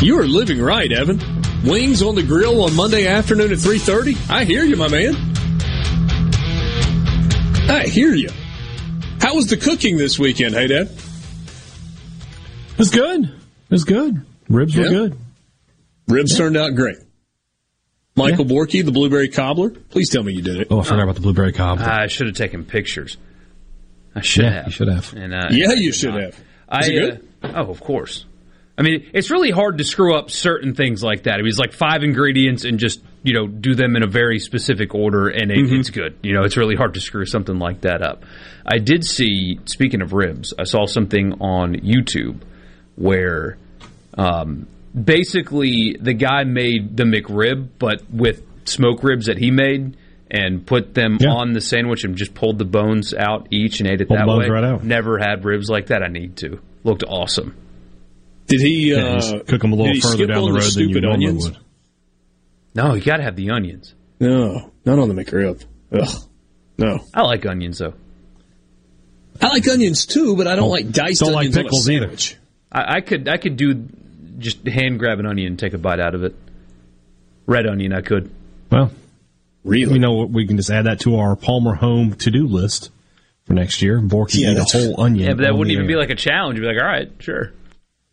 You 0.04 0.20
are 0.20 0.28
living 0.28 0.62
right, 0.62 0.92
Evan. 0.92 1.22
Wings 1.64 2.02
on 2.02 2.16
the 2.16 2.24
grill 2.24 2.62
on 2.66 2.76
Monday 2.76 3.08
afternoon 3.08 3.54
at 3.54 3.58
3.30? 3.60 4.30
I 4.30 4.44
hear 4.44 4.66
you, 4.66 4.76
my 4.76 4.90
man. 4.90 5.16
I 7.70 7.88
hear 7.88 8.14
you. 8.14 8.32
How 9.22 9.36
was 9.36 9.48
the 9.48 9.56
cooking 9.56 9.96
this 9.96 10.20
weekend, 10.20 10.56
hey, 10.56 10.68
Dad? 10.68 10.90
It 12.80 12.84
was 12.84 12.92
good. 12.92 13.26
It 13.26 13.72
was 13.72 13.84
good. 13.84 14.26
Ribs 14.48 14.74
were 14.78 14.84
good. 14.88 15.18
Ribs 16.08 16.38
turned 16.38 16.56
out 16.56 16.76
great. 16.76 16.96
Michael 18.16 18.46
Borky, 18.46 18.86
the 18.86 18.94
blueberry 18.94 19.28
cobbler. 19.28 19.70
Please 19.70 20.10
tell 20.10 20.24
me 20.24 20.32
you 20.32 20.42
did 20.42 20.62
it. 20.62 20.68
Oh, 20.72 20.80
I 20.80 20.84
forgot 20.84 21.04
about 21.04 21.16
the 21.16 21.22
blueberry 21.22 21.52
cobbler. 21.52 21.86
I 21.86 22.08
should 22.08 22.28
have 22.28 22.38
taken 22.38 22.64
pictures. 22.64 23.18
I 24.16 24.22
should 24.22 24.46
Yeah, 24.46 24.52
have. 24.52 24.66
you 24.68 24.72
should 24.72 24.88
have. 24.88 25.14
And, 25.14 25.34
uh, 25.34 25.48
Yeah, 25.52 25.74
you 25.74 25.92
should 25.92 26.12
not. 26.14 26.22
have. 26.24 26.40
I, 26.70 26.80
it 26.86 26.90
good? 26.92 27.28
uh, 27.44 27.52
oh, 27.68 27.70
of 27.70 27.82
course. 27.82 28.26
I 28.78 28.82
mean, 28.82 29.10
it's 29.14 29.30
really 29.30 29.52
hard 29.52 29.80
to 29.80 29.84
screw 29.84 30.16
up 30.18 30.32
certain 30.32 30.74
things 30.74 31.04
like 31.04 31.24
that. 31.24 31.38
It 31.42 31.44
was 31.44 31.60
like 31.60 31.74
five 31.74 32.02
ingredients 32.02 32.64
and 32.64 32.80
just 32.80 33.02
you 33.24 33.34
know 33.34 33.46
do 33.46 33.76
them 33.76 33.98
in 33.98 34.04
a 34.04 34.08
very 34.08 34.40
specific 34.40 34.96
order, 34.96 35.28
and 35.28 35.52
it, 35.52 35.58
Mhm. 35.58 35.80
it's 35.82 35.90
good. 35.90 36.16
You 36.24 36.34
know, 36.34 36.44
it's 36.44 36.56
really 36.56 36.76
hard 36.78 36.94
to 36.94 37.02
screw 37.02 37.26
something 37.26 37.60
like 37.60 37.82
that 37.82 38.02
up. 38.02 38.24
I 38.66 38.78
did 38.78 39.04
see. 39.04 39.60
Speaking 39.66 40.02
of 40.02 40.14
ribs, 40.14 40.54
I 40.58 40.64
saw 40.64 40.86
something 40.86 41.34
on 41.42 41.76
YouTube 41.82 42.38
where 43.00 43.58
um, 44.16 44.68
basically 44.94 45.96
the 46.00 46.14
guy 46.14 46.44
made 46.44 46.96
the 46.96 47.04
McRib, 47.06 47.70
but 47.80 48.04
with 48.12 48.44
smoke 48.66 49.04
ribs 49.04 49.26
that 49.26 49.38
he 49.40 49.50
made. 49.52 49.98
And 50.32 50.64
put 50.64 50.94
them 50.94 51.18
on 51.28 51.54
the 51.54 51.60
sandwich 51.60 52.04
and 52.04 52.16
just 52.16 52.36
pulled 52.36 52.60
the 52.60 52.64
bones 52.64 53.16
out 53.16 53.48
each 53.50 53.80
and 53.80 53.90
ate 53.90 54.00
it 54.00 54.08
Pulled 54.08 54.20
the 54.20 54.26
that 54.26 54.28
bones 54.28 54.44
way. 54.44 54.50
right 54.50 54.64
out. 54.64 54.84
Never 54.84 55.18
had 55.18 55.44
ribs 55.44 55.72
like 55.72 55.88
that. 55.88 56.04
I 56.04 56.08
need 56.08 56.38
to. 56.38 56.60
Looked 56.84 57.04
awesome. 57.04 57.56
Did 58.46 58.62
he, 58.62 58.92
Yeah, 58.92 58.98
uh, 58.98 59.14
just 59.16 59.48
cook 59.48 59.64
'em 59.64 59.74
a 59.74 59.76
little 59.76 60.00
further 60.00 60.28
down 60.28 60.36
the 60.38 60.44
over 60.44 60.54
road 60.60 60.72
than 60.76 60.90
you 60.90 61.02
normally 61.02 61.26
onions? 61.26 61.46
would. 61.50 61.58
No, 62.76 62.94
you 62.94 63.02
got 63.02 63.18
to 63.18 63.24
have 63.24 63.36
the 63.38 63.50
onions. 63.50 63.96
No, 64.20 64.70
not 64.86 65.00
on 65.00 65.10
the 65.10 65.16
McRib. 65.16 65.66
Ugh. 65.94 66.08
No. 66.78 67.00
I 67.12 67.24
like 67.24 67.48
onions 67.48 67.80
though. 67.80 67.96
I 69.42 69.48
like 69.48 69.68
onions 69.68 70.06
too, 70.06 70.36
but 70.38 70.46
I 70.46 70.56
don't, 70.56 70.70
like 70.70 70.92
diced 70.92 71.22
don't 71.22 71.34
like 71.34 71.52
pickles 71.52 71.88
on 71.90 71.94
a 71.96 71.98
either. 72.06 72.16
Sandwich. 72.72 72.90
I, 72.92 72.98
I 72.98 73.02
could 73.02 73.28
I 73.28 73.38
could 73.38 73.56
do 73.58 73.88
just 74.38 74.66
hand 74.68 75.00
grab 75.00 75.20
an 75.20 75.26
onion 75.26 75.48
and 75.48 75.60
take 75.60 75.74
a 75.74 75.78
bite 75.78 76.00
out 76.00 76.16
of 76.16 76.24
it. 76.24 76.36
Red 77.46 77.66
onion, 77.68 77.94
I 77.94 78.02
could. 78.02 78.30
Well, 78.72 78.92
really, 79.64 79.92
we 79.94 80.00
know 80.00 80.14
what 80.14 80.30
we 80.30 80.46
can 80.46 80.58
just 80.58 80.70
add 80.70 80.86
that 80.86 81.00
to 81.02 81.16
our 81.18 81.36
Palmer 81.36 81.74
Home 81.76 82.14
to 82.16 82.32
do 82.32 82.46
list 82.48 82.92
for 83.46 83.54
next 83.54 83.82
year. 83.82 84.00
Borky 84.00 84.36
Yeah, 84.42 84.52
eat 84.52 84.58
a 84.58 84.64
whole 84.64 85.02
onion. 85.02 85.28
Yeah, 85.28 85.34
but 85.34 85.44
that 85.44 85.54
wouldn't 85.54 85.70
the 85.70 85.74
even 85.74 85.88
be 85.88 85.96
like 85.96 86.12
a 86.12 86.16
challenge. 86.16 86.58
You'd 86.60 86.62
be 86.62 86.68
like, 86.74 86.82
all 86.82 86.88
right, 86.88 87.12
sure. 87.20 87.52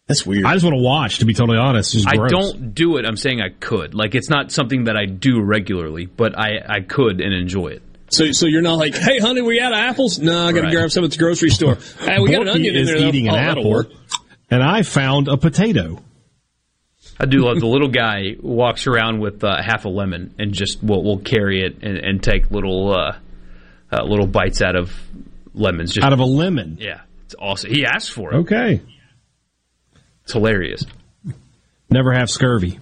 That's 0.06 0.24
weird. 0.24 0.44
I 0.46 0.54
just 0.54 0.64
want 0.64 0.76
to 0.76 0.82
watch. 0.82 1.18
To 1.18 1.24
be 1.26 1.34
totally 1.34 1.58
honest, 1.58 1.94
it's 1.94 2.06
I 2.06 2.16
gross. 2.16 2.30
don't 2.30 2.74
do 2.74 2.96
it. 2.96 3.04
I'm 3.04 3.16
saying 3.16 3.40
I 3.42 3.48
could. 3.50 3.92
Like 3.92 4.14
it's 4.14 4.30
not 4.30 4.52
something 4.52 4.84
that 4.84 4.96
I 4.96 5.04
do 5.04 5.40
regularly, 5.42 6.06
but 6.06 6.38
I 6.38 6.60
I 6.66 6.80
could 6.80 7.20
and 7.20 7.34
enjoy 7.34 7.68
it. 7.68 7.82
So, 8.08 8.30
so 8.30 8.46
you're 8.46 8.62
not 8.62 8.76
like, 8.78 8.94
hey, 8.94 9.18
honey, 9.18 9.42
we 9.42 9.60
out 9.60 9.72
of 9.72 9.78
apples? 9.80 10.20
No, 10.20 10.46
I 10.46 10.52
got 10.52 10.60
to 10.60 10.66
Right. 10.66 10.72
grab 10.72 10.92
some 10.92 11.02
at 11.02 11.10
the 11.10 11.16
grocery 11.18 11.50
store. 11.50 11.76
Hey, 11.98 12.20
we 12.20 12.30
got 12.30 12.42
an 12.42 12.46
Borky 12.46 12.54
onion 12.54 12.76
in 12.76 12.82
is 12.82 12.86
there. 12.88 13.00
though. 13.00 13.06
eating 13.08 13.26
an 13.26 13.34
oh, 13.34 13.36
that'll 13.36 13.62
apple, 13.62 13.70
work. 13.72 13.88
And 14.50 14.62
I 14.62 14.82
found 14.82 15.28
a 15.28 15.36
potato. 15.36 16.02
I 17.18 17.26
do 17.26 17.38
love 17.38 17.60
the 17.60 17.66
little 17.66 17.88
guy 17.88 18.36
walks 18.40 18.86
around 18.86 19.20
with 19.20 19.42
uh, 19.42 19.62
half 19.62 19.84
a 19.84 19.88
lemon 19.88 20.34
and 20.38 20.52
just 20.52 20.82
will 20.82 21.02
will 21.02 21.18
carry 21.18 21.62
it 21.62 21.82
and, 21.82 21.96
and 21.96 22.22
take 22.22 22.50
little 22.50 22.92
uh, 22.92 23.18
uh, 23.92 24.04
little 24.04 24.26
bites 24.26 24.60
out 24.60 24.76
of 24.76 24.92
lemons. 25.54 25.94
Just, 25.94 26.04
out 26.04 26.12
of 26.12 26.20
a 26.20 26.24
lemon. 26.24 26.78
Yeah, 26.80 27.00
it's 27.24 27.34
awesome. 27.38 27.70
He 27.70 27.86
asked 27.86 28.12
for 28.12 28.34
it. 28.34 28.36
Okay, 28.40 28.82
it's 30.24 30.32
hilarious. 30.32 30.84
Never 31.88 32.12
have 32.12 32.30
scurvy. 32.30 32.80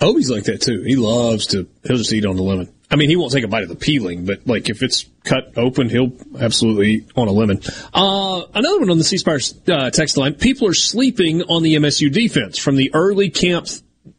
Obie's 0.00 0.30
like 0.30 0.44
that 0.44 0.62
too. 0.62 0.82
He 0.82 0.96
loves 0.96 1.48
to. 1.48 1.68
He'll 1.86 1.96
just 1.96 2.12
eat 2.12 2.24
on 2.24 2.36
the 2.36 2.42
lemon. 2.42 2.72
I 2.94 2.96
mean, 2.96 3.08
he 3.08 3.16
won't 3.16 3.32
take 3.32 3.42
a 3.42 3.48
bite 3.48 3.64
of 3.64 3.68
the 3.68 3.74
peeling, 3.74 4.24
but 4.24 4.46
like 4.46 4.70
if 4.70 4.80
it's 4.80 5.06
cut 5.24 5.58
open, 5.58 5.88
he'll 5.88 6.12
absolutely 6.38 7.04
on 7.16 7.26
a 7.26 7.32
lemon. 7.32 7.60
Uh, 7.92 8.42
another 8.54 8.78
one 8.78 8.88
on 8.88 8.98
the 8.98 9.02
C 9.02 9.18
Spire 9.18 9.40
uh, 9.66 9.90
text 9.90 10.16
line: 10.16 10.34
People 10.34 10.68
are 10.68 10.74
sleeping 10.74 11.42
on 11.42 11.64
the 11.64 11.74
MSU 11.74 12.12
defense 12.12 12.56
from 12.56 12.76
the 12.76 12.94
early 12.94 13.30
camp 13.30 13.66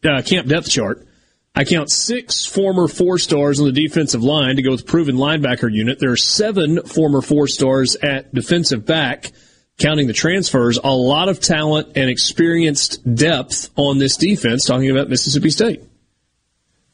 uh, 0.04 0.20
camp 0.20 0.46
depth 0.48 0.68
chart. 0.68 1.08
I 1.54 1.64
count 1.64 1.90
six 1.90 2.44
former 2.44 2.86
four 2.86 3.16
stars 3.16 3.60
on 3.60 3.64
the 3.64 3.72
defensive 3.72 4.22
line 4.22 4.56
to 4.56 4.62
go 4.62 4.72
with 4.72 4.86
proven 4.86 5.16
linebacker 5.16 5.72
unit. 5.72 5.98
There 5.98 6.12
are 6.12 6.18
seven 6.18 6.82
former 6.82 7.22
four 7.22 7.48
stars 7.48 7.96
at 7.96 8.34
defensive 8.34 8.84
back, 8.84 9.32
counting 9.78 10.06
the 10.06 10.12
transfers. 10.12 10.78
A 10.84 10.94
lot 10.94 11.30
of 11.30 11.40
talent 11.40 11.96
and 11.96 12.10
experienced 12.10 13.14
depth 13.14 13.70
on 13.74 13.96
this 13.96 14.18
defense. 14.18 14.66
Talking 14.66 14.90
about 14.90 15.08
Mississippi 15.08 15.48
State. 15.48 15.82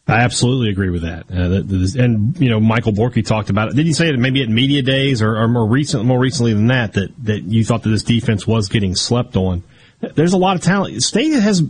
I 0.08 0.20
absolutely 0.20 0.68
agree 0.70 0.90
with 0.90 1.02
that. 1.02 1.26
Uh, 1.30 2.02
and 2.02 2.38
you 2.40 2.50
know, 2.50 2.58
Michael 2.58 2.92
Borky 2.92 3.24
talked 3.24 3.50
about 3.50 3.68
it. 3.68 3.76
Did 3.76 3.86
you 3.86 3.94
say 3.94 4.08
it 4.08 4.18
maybe 4.18 4.42
at 4.42 4.48
media 4.48 4.82
days 4.82 5.22
or, 5.22 5.36
or, 5.36 5.46
more 5.46 5.66
recent, 5.66 6.04
more 6.04 6.18
recently 6.18 6.54
than 6.54 6.66
that, 6.68 6.94
that 6.94 7.12
that 7.24 7.42
you 7.44 7.64
thought 7.64 7.84
that 7.84 7.90
this 7.90 8.02
defense 8.02 8.46
was 8.46 8.68
getting 8.68 8.96
slept 8.96 9.36
on? 9.36 9.62
There's 10.00 10.32
a 10.32 10.38
lot 10.38 10.56
of 10.56 10.62
talent. 10.62 11.00
State 11.02 11.32
has. 11.32 11.62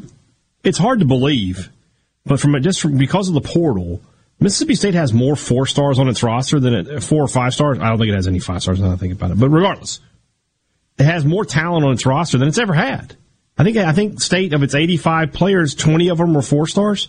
It's 0.65 0.79
hard 0.79 1.01
to 1.01 1.05
believe, 1.05 1.69
but 2.25 2.41
from 2.41 2.61
just 2.63 2.81
from 2.81 2.97
because 2.97 3.29
of 3.29 3.35
the 3.35 3.43
portal, 3.43 4.01
Mississippi 4.41 4.77
State 4.77 4.95
has 4.95 5.13
more 5.13 5.37
four 5.37 5.67
stars 5.67 5.99
on 5.99 6.09
its 6.09 6.23
roster 6.23 6.59
than 6.59 6.75
it, 6.75 7.03
four 7.03 7.23
or 7.23 7.29
five 7.29 7.53
stars. 7.53 7.79
I 7.79 7.89
don't 7.91 7.99
think 7.99 8.11
it 8.11 8.17
has 8.17 8.29
any 8.29 8.39
five 8.39 8.63
stars. 8.63 8.81
Now 8.81 8.93
I 8.93 8.97
think 8.97 9.13
about 9.13 9.33
it, 9.33 9.39
but 9.39 9.51
regardless, 9.51 10.01
it 10.99 11.05
has 11.05 11.25
more 11.25 11.45
talent 11.45 11.85
on 11.85 11.93
its 11.93 12.07
roster 12.07 12.39
than 12.39 12.49
it's 12.49 12.59
ever 12.59 12.73
had. 12.73 13.15
I 13.59 13.65
think 13.65 13.77
I 13.77 13.93
think 13.93 14.23
State 14.23 14.55
of 14.55 14.63
its 14.63 14.75
85 14.75 15.33
players, 15.33 15.75
20 15.75 16.09
of 16.09 16.19
them 16.19 16.33
were 16.33 16.43
four 16.43 16.67
stars. 16.67 17.09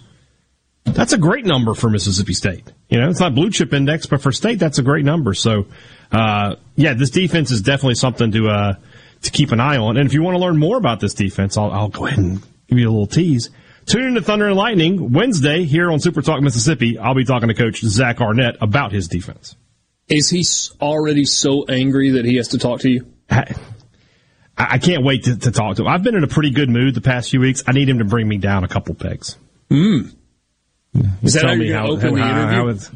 That's 0.85 1.13
a 1.13 1.17
great 1.17 1.45
number 1.45 1.73
for 1.73 1.89
Mississippi 1.89 2.33
State. 2.33 2.71
You 2.89 2.99
know, 2.99 3.09
it's 3.09 3.19
not 3.19 3.33
blue 3.33 3.49
chip 3.49 3.73
index, 3.73 4.05
but 4.05 4.21
for 4.21 4.31
state, 4.31 4.59
that's 4.59 4.79
a 4.79 4.83
great 4.83 5.05
number. 5.05 5.33
So, 5.33 5.65
uh, 6.11 6.55
yeah, 6.75 6.93
this 6.93 7.09
defense 7.09 7.51
is 7.51 7.61
definitely 7.61 7.95
something 7.95 8.31
to 8.31 8.49
uh, 8.49 8.73
to 9.21 9.31
keep 9.31 9.51
an 9.51 9.59
eye 9.59 9.77
on. 9.77 9.97
And 9.97 10.05
if 10.05 10.13
you 10.13 10.21
want 10.21 10.35
to 10.35 10.39
learn 10.39 10.57
more 10.57 10.77
about 10.77 10.99
this 10.99 11.13
defense, 11.13 11.57
I'll, 11.57 11.71
I'll 11.71 11.89
go 11.89 12.05
ahead 12.05 12.19
and 12.19 12.41
give 12.67 12.79
you 12.79 12.87
a 12.87 12.91
little 12.91 13.07
tease. 13.07 13.49
Tune 13.85 14.07
in 14.07 14.13
to 14.15 14.21
Thunder 14.21 14.47
and 14.47 14.55
Lightning 14.55 15.11
Wednesday 15.11 15.63
here 15.63 15.91
on 15.91 15.99
Super 15.99 16.21
Talk 16.21 16.41
Mississippi. 16.41 16.97
I'll 16.97 17.15
be 17.15 17.25
talking 17.25 17.49
to 17.49 17.53
Coach 17.53 17.81
Zach 17.81 18.21
Arnett 18.21 18.55
about 18.61 18.91
his 18.91 19.07
defense. 19.07 19.55
Is 20.07 20.29
he 20.29 20.45
already 20.81 21.25
so 21.25 21.65
angry 21.65 22.11
that 22.11 22.25
he 22.25 22.35
has 22.35 22.49
to 22.49 22.57
talk 22.57 22.81
to 22.81 22.89
you? 22.89 23.07
I, 23.29 23.55
I 24.57 24.77
can't 24.77 25.03
wait 25.03 25.23
to, 25.23 25.37
to, 25.37 25.51
talk 25.51 25.77
to 25.77 25.83
him. 25.83 25.87
I've 25.87 26.03
been 26.03 26.15
in 26.15 26.23
a 26.23 26.27
pretty 26.27 26.51
good 26.51 26.69
mood 26.69 26.93
the 26.93 27.01
past 27.01 27.31
few 27.31 27.39
weeks. 27.39 27.63
I 27.67 27.71
need 27.71 27.89
him 27.89 27.99
to 27.99 28.05
bring 28.05 28.27
me 28.27 28.37
down 28.37 28.63
a 28.63 28.67
couple 28.67 28.95
pegs. 28.95 29.37
Hmm. 29.69 30.09
Is 31.21 31.33
that 31.33 31.45
how 31.45 31.55
me 31.55 31.67
you're 31.67 31.77
how, 31.77 31.87
open 31.87 32.15
how, 32.17 32.27
the 32.27 32.41
interview? 32.41 32.57
how 32.57 32.67
it's, 32.67 32.91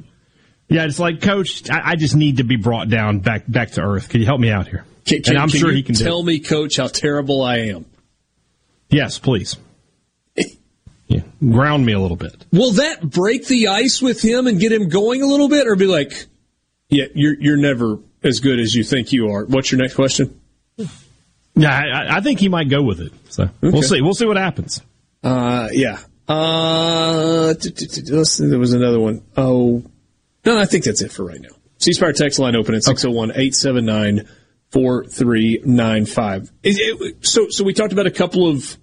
yeah, 0.69 0.85
it's 0.85 0.99
like, 0.99 1.21
Coach, 1.21 1.69
I, 1.69 1.91
I 1.91 1.95
just 1.95 2.15
need 2.15 2.37
to 2.37 2.43
be 2.43 2.55
brought 2.55 2.89
down 2.89 3.19
back 3.19 3.43
back 3.47 3.71
to 3.71 3.81
earth. 3.81 4.09
Can 4.09 4.19
you 4.19 4.25
help 4.25 4.39
me 4.39 4.51
out 4.51 4.67
here? 4.67 4.85
Can, 5.05 5.21
can, 5.23 5.35
and 5.35 5.43
I'm 5.43 5.49
can 5.49 5.59
sure 5.59 5.69
you 5.69 5.77
he 5.77 5.83
can 5.83 5.95
tell 5.95 6.21
do 6.21 6.27
me, 6.27 6.39
Coach, 6.39 6.77
how 6.77 6.87
terrible 6.87 7.41
I 7.41 7.57
am. 7.57 7.85
Yes, 8.89 9.19
please. 9.19 9.57
Yeah, 11.09 11.21
ground 11.39 11.85
me 11.85 11.93
a 11.93 11.99
little 12.01 12.17
bit. 12.17 12.45
Will 12.51 12.73
that 12.73 13.01
break 13.01 13.47
the 13.47 13.69
ice 13.69 14.01
with 14.01 14.21
him 14.21 14.45
and 14.45 14.59
get 14.59 14.73
him 14.73 14.89
going 14.89 15.21
a 15.21 15.25
little 15.25 15.47
bit, 15.47 15.65
or 15.65 15.77
be 15.77 15.87
like, 15.87 16.25
"Yeah, 16.89 17.05
you're 17.15 17.33
you're 17.39 17.55
never 17.55 17.99
as 18.23 18.41
good 18.41 18.59
as 18.59 18.75
you 18.75 18.83
think 18.83 19.13
you 19.13 19.29
are"? 19.29 19.45
What's 19.45 19.71
your 19.71 19.79
next 19.79 19.93
question? 19.93 20.37
Yeah, 21.55 21.71
I, 21.71 22.17
I 22.17 22.19
think 22.19 22.41
he 22.41 22.49
might 22.49 22.69
go 22.69 22.83
with 22.83 22.99
it. 22.99 23.13
So 23.29 23.49
we'll 23.61 23.83
see. 23.83 24.01
We'll 24.01 24.15
see 24.15 24.25
what 24.25 24.35
happens. 24.35 24.81
Uh, 25.23 25.69
yeah. 25.71 25.99
Uh, 26.27 27.53
there 27.53 28.59
was 28.59 28.73
another 28.73 28.99
one. 28.99 29.23
Oh, 29.37 29.83
no, 30.45 30.57
I 30.57 30.65
think 30.65 30.83
that's 30.83 31.01
it 31.01 31.11
for 31.11 31.25
right 31.25 31.39
now. 31.39 31.49
C 31.77 31.93
Spire 31.93 32.13
text 32.13 32.39
line 32.39 32.55
open 32.55 32.75
at 32.75 32.83
601 32.83 33.31
879 33.31 34.27
4395. 34.71 36.51
So, 37.21 37.47
so 37.49 37.63
we 37.63 37.73
talked 37.73 37.93
about 37.93 38.07
a 38.07 38.11
couple 38.11 38.47
of 38.47 38.77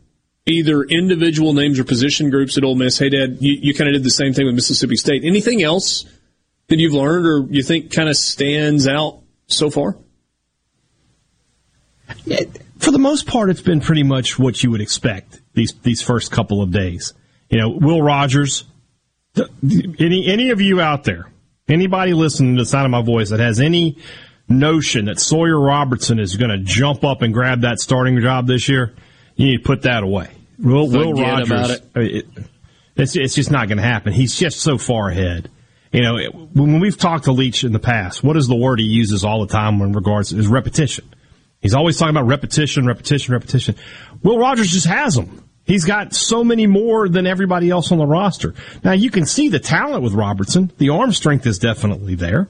either 0.47 0.83
individual 0.83 1.53
names 1.53 1.79
or 1.79 1.85
position 1.85 2.31
groups 2.31 2.57
at 2.57 2.65
Ole 2.65 2.77
Miss. 2.77 2.99
Hey, 2.99 3.11
Dad, 3.11 3.39
you, 3.41 3.59
you 3.61 3.75
kind 3.75 3.89
of 3.89 3.95
did 3.95 4.05
the 4.05 4.11
same 4.11 4.33
thing 4.33 4.47
with 4.47 4.55
Mississippi 4.55 4.97
State. 4.97 5.25
Anything 5.25 5.63
else 5.63 6.05
that 6.69 6.79
you've 6.79 6.95
learned 6.95 7.27
or 7.27 7.47
you 7.51 7.63
think 7.63 7.93
kind 7.93 8.09
of 8.09 8.17
stands 8.17 8.89
out 8.89 9.21
so 9.47 9.71
far? 9.71 9.99
For 12.79 12.91
the 12.91 12.99
most 12.99 13.27
part, 13.27 13.51
it's 13.51 13.63
been 13.63 13.81
pretty 13.81 14.03
much 14.03 14.39
what 14.39 14.63
you 14.63 14.71
would 14.71 14.81
expect 14.81 15.41
these 15.55 15.73
these 15.83 16.03
first 16.03 16.31
couple 16.31 16.63
of 16.63 16.71
days. 16.71 17.15
You 17.55 17.61
know, 17.61 17.69
Will 17.69 18.03
Rogers. 18.03 18.65
Any 19.63 20.27
any 20.27 20.51
of 20.51 20.61
you 20.61 20.81
out 20.81 21.05
there, 21.05 21.31
anybody 21.69 22.13
listening 22.13 22.57
to 22.57 22.63
the 22.63 22.67
sound 22.67 22.85
of 22.85 22.91
my 22.91 23.03
voice 23.03 23.31
that 23.31 23.39
has 23.39 23.61
any 23.61 23.97
notion 24.49 25.05
that 25.05 25.21
Sawyer 25.21 25.57
Robertson 25.61 26.19
is 26.19 26.35
going 26.37 26.51
to 26.51 26.59
jump 26.59 27.05
up 27.05 27.23
and 27.23 27.33
grab 27.33 27.61
that 27.61 27.79
starting 27.79 28.21
job 28.21 28.49
this 28.49 28.69
year, 28.69 28.93
you 29.37 29.47
need 29.47 29.59
to 29.59 29.63
put 29.63 29.83
that 29.83 30.03
away. 30.03 30.31
Will, 30.59 30.89
Will 30.89 31.13
Rogers, 31.15 31.49
about 31.49 31.71
it. 31.71 31.95
Mean, 31.95 32.17
it- 32.17 32.27
it's 32.97 33.15
it's 33.15 33.37
just 33.37 33.53
not 33.53 33.69
going 33.69 33.79
to 33.79 33.85
happen. 33.85 34.13
He's 34.13 34.37
just 34.37 34.59
so 34.59 34.77
far 34.77 35.11
ahead. 35.11 35.49
You 35.93 36.03
know, 36.03 36.17
it- 36.17 36.35
when 36.35 36.81
we've 36.81 36.99
talked 36.99 37.27
to 37.27 37.33
Leach 37.33 37.63
in 37.63 37.71
the 37.71 37.79
past, 37.79 38.25
what 38.25 38.37
is 38.37 38.49
the 38.49 38.57
word 38.57 38.81
he 38.81 38.87
uses 38.87 39.23
all 39.25 39.47
the 39.47 39.53
time 39.53 39.81
in 39.81 39.93
regards 39.93 40.33
is 40.33 40.49
repetition. 40.49 41.05
He's 41.61 41.75
always 41.75 41.99
talking 41.99 42.17
about 42.17 42.27
repetition, 42.27 42.85
repetition, 42.85 43.33
repetition. 43.33 43.77
Will 44.25 44.39
Rogers 44.41 44.73
just 44.73 44.87
has 44.87 45.15
them. 45.15 45.44
He's 45.65 45.85
got 45.85 46.15
so 46.15 46.45
many 46.45 46.67
more 46.67 47.09
than 47.09 47.27
everybody 47.27 47.71
else 47.71 47.91
on 47.91 47.99
the 47.99 48.07
roster. 48.07 48.55
Now 48.83 48.93
you 48.93 49.11
can 49.11 49.25
see 49.25 49.49
the 49.49 49.59
talent 49.59 50.03
with 50.03 50.13
Robertson. 50.13 50.71
The 50.79 50.91
arm 50.91 51.13
strength 51.13 51.47
is 51.47 51.59
definitely 51.59 52.15
there. 52.15 52.49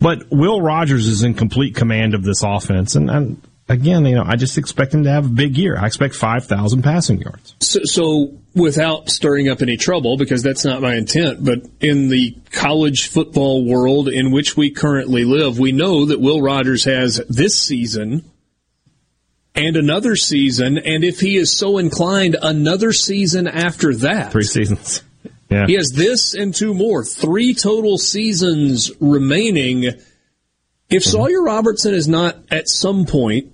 But 0.00 0.30
Will 0.30 0.60
Rogers 0.60 1.06
is 1.06 1.22
in 1.22 1.34
complete 1.34 1.74
command 1.74 2.14
of 2.14 2.24
this 2.24 2.42
offense. 2.42 2.96
And, 2.96 3.08
and 3.08 3.42
again, 3.68 4.04
you 4.04 4.16
know, 4.16 4.24
I 4.26 4.36
just 4.36 4.58
expect 4.58 4.92
him 4.92 5.04
to 5.04 5.10
have 5.10 5.26
a 5.26 5.30
big 5.30 5.56
year. 5.56 5.78
I 5.78 5.86
expect 5.86 6.16
5,000 6.16 6.82
passing 6.82 7.20
yards. 7.20 7.54
So, 7.60 7.80
so 7.84 8.38
without 8.54 9.08
stirring 9.08 9.48
up 9.48 9.62
any 9.62 9.76
trouble, 9.76 10.16
because 10.16 10.42
that's 10.42 10.64
not 10.64 10.82
my 10.82 10.96
intent, 10.96 11.44
but 11.44 11.60
in 11.80 12.08
the 12.08 12.36
college 12.50 13.08
football 13.08 13.64
world 13.64 14.08
in 14.08 14.32
which 14.32 14.56
we 14.56 14.70
currently 14.70 15.24
live, 15.24 15.58
we 15.58 15.72
know 15.72 16.06
that 16.06 16.20
Will 16.20 16.42
Rogers 16.42 16.84
has 16.84 17.22
this 17.28 17.54
season 17.54 18.24
and 19.54 19.76
another 19.76 20.16
season, 20.16 20.78
and 20.78 21.04
if 21.04 21.20
he 21.20 21.36
is 21.36 21.56
so 21.56 21.78
inclined, 21.78 22.36
another 22.40 22.92
season 22.92 23.46
after 23.46 23.94
that. 23.96 24.32
Three 24.32 24.42
seasons. 24.42 25.02
Yeah. 25.50 25.66
He 25.66 25.74
has 25.74 25.90
this 25.90 26.34
and 26.34 26.52
two 26.52 26.74
more, 26.74 27.04
three 27.04 27.54
total 27.54 27.96
seasons 27.96 28.90
remaining. 28.98 29.84
If 29.84 30.02
mm-hmm. 30.88 30.98
Sawyer 30.98 31.42
Robertson 31.42 31.94
is 31.94 32.08
not 32.08 32.38
at 32.50 32.68
some 32.68 33.04
point 33.04 33.52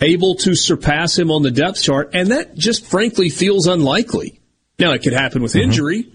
able 0.00 0.36
to 0.36 0.54
surpass 0.54 1.18
him 1.18 1.30
on 1.30 1.42
the 1.42 1.50
depth 1.50 1.82
chart, 1.82 2.10
and 2.14 2.30
that 2.30 2.54
just 2.54 2.86
frankly 2.86 3.28
feels 3.28 3.66
unlikely. 3.66 4.40
Now, 4.78 4.92
it 4.92 5.02
could 5.02 5.12
happen 5.12 5.42
with 5.42 5.52
mm-hmm. 5.52 5.68
injury. 5.68 6.12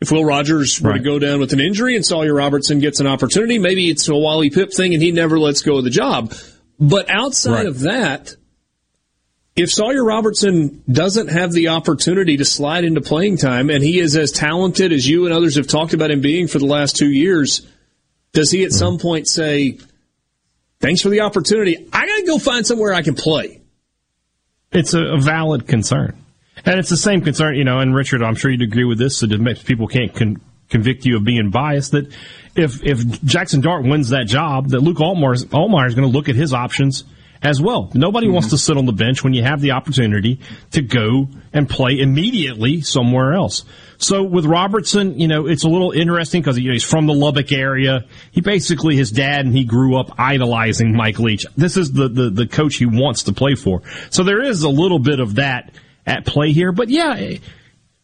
If 0.00 0.12
Will 0.12 0.24
Rogers 0.24 0.80
were 0.80 0.92
to 0.92 1.00
go 1.00 1.18
down 1.18 1.40
with 1.40 1.52
an 1.52 1.60
injury 1.60 1.96
and 1.96 2.04
Sawyer 2.04 2.34
Robertson 2.34 2.78
gets 2.78 3.00
an 3.00 3.06
opportunity, 3.06 3.58
maybe 3.58 3.88
it's 3.88 4.06
a 4.08 4.14
Wally 4.14 4.50
Pipp 4.50 4.74
thing 4.74 4.92
and 4.92 5.02
he 5.02 5.10
never 5.10 5.38
lets 5.38 5.62
go 5.62 5.78
of 5.78 5.84
the 5.84 5.90
job. 5.90 6.34
But 6.78 7.08
outside 7.08 7.52
Right. 7.52 7.66
of 7.66 7.80
that, 7.80 8.36
if 9.56 9.70
Sawyer 9.70 10.04
Robertson 10.04 10.82
doesn't 10.90 11.28
have 11.28 11.52
the 11.52 11.68
opportunity 11.68 12.36
to 12.36 12.44
slide 12.44 12.84
into 12.84 13.00
playing 13.00 13.36
time 13.36 13.70
and 13.70 13.84
he 13.84 14.00
is 14.00 14.16
as 14.16 14.32
talented 14.32 14.92
as 14.92 15.08
you 15.08 15.26
and 15.26 15.34
others 15.34 15.56
have 15.56 15.68
talked 15.68 15.94
about 15.94 16.10
him 16.10 16.20
being 16.20 16.48
for 16.48 16.58
the 16.58 16.66
last 16.66 16.96
two 16.96 17.10
years, 17.10 17.66
does 18.32 18.50
he 18.50 18.64
at 18.64 18.70
mm-hmm. 18.70 18.78
some 18.78 18.98
point 18.98 19.28
say, 19.28 19.78
thanks 20.80 21.00
for 21.00 21.08
the 21.08 21.20
opportunity. 21.20 21.88
I 21.92 22.06
got 22.06 22.16
to 22.16 22.26
go 22.26 22.38
find 22.38 22.66
somewhere 22.66 22.92
I 22.92 23.02
can 23.02 23.14
play. 23.14 23.60
It's 24.72 24.92
a, 24.92 25.00
a 25.00 25.20
valid 25.20 25.68
concern. 25.68 26.18
And 26.64 26.80
it's 26.80 26.90
the 26.90 26.96
same 26.96 27.20
concern, 27.20 27.54
you 27.54 27.64
know, 27.64 27.78
and 27.78 27.94
Richard, 27.94 28.22
I'm 28.22 28.34
sure 28.34 28.50
you'd 28.50 28.62
agree 28.62 28.84
with 28.84 28.98
this, 28.98 29.18
so 29.18 29.26
that 29.26 29.40
makes 29.40 29.62
people 29.62 29.86
can't 29.86 30.12
con- 30.12 30.40
convict 30.68 31.04
you 31.04 31.16
of 31.16 31.24
being 31.24 31.50
biased, 31.50 31.92
that 31.92 32.12
if, 32.56 32.82
if 32.82 33.22
Jackson 33.22 33.60
Dart 33.60 33.84
wins 33.84 34.08
that 34.08 34.26
job, 34.26 34.70
that 34.70 34.80
Luke 34.80 34.96
Altmyer 34.98 35.34
is 35.86 35.94
going 35.94 36.10
to 36.10 36.12
look 36.12 36.28
at 36.28 36.34
his 36.34 36.52
options 36.52 37.04
as 37.44 37.60
well. 37.60 37.90
Nobody 37.94 38.28
wants 38.28 38.50
to 38.50 38.58
sit 38.58 38.78
on 38.78 38.86
the 38.86 38.92
bench 38.92 39.22
when 39.22 39.34
you 39.34 39.42
have 39.42 39.60
the 39.60 39.72
opportunity 39.72 40.40
to 40.72 40.80
go 40.80 41.28
and 41.52 41.68
play 41.68 42.00
immediately 42.00 42.80
somewhere 42.80 43.34
else. 43.34 43.64
So 43.98 44.24
with 44.24 44.46
Robertson, 44.46 45.20
you 45.20 45.28
know, 45.28 45.46
it's 45.46 45.62
a 45.62 45.68
little 45.68 45.92
interesting 45.92 46.40
because 46.40 46.58
you 46.58 46.68
know, 46.68 46.72
he's 46.72 46.82
from 46.82 47.06
the 47.06 47.12
Lubbock 47.12 47.52
area. 47.52 48.06
He 48.32 48.40
basically, 48.40 48.96
his 48.96 49.12
dad 49.12 49.44
and 49.44 49.54
he 49.54 49.64
grew 49.64 49.96
up 49.98 50.18
idolizing 50.18 50.96
Mike 50.96 51.18
Leach. 51.18 51.44
This 51.54 51.76
is 51.76 51.92
the, 51.92 52.08
the, 52.08 52.30
the 52.30 52.46
coach 52.46 52.76
he 52.76 52.86
wants 52.86 53.24
to 53.24 53.34
play 53.34 53.54
for. 53.54 53.82
So 54.08 54.24
there 54.24 54.42
is 54.42 54.62
a 54.62 54.70
little 54.70 54.98
bit 54.98 55.20
of 55.20 55.34
that 55.34 55.70
at 56.06 56.24
play 56.24 56.52
here. 56.52 56.72
But 56.72 56.88
yeah, 56.88 57.36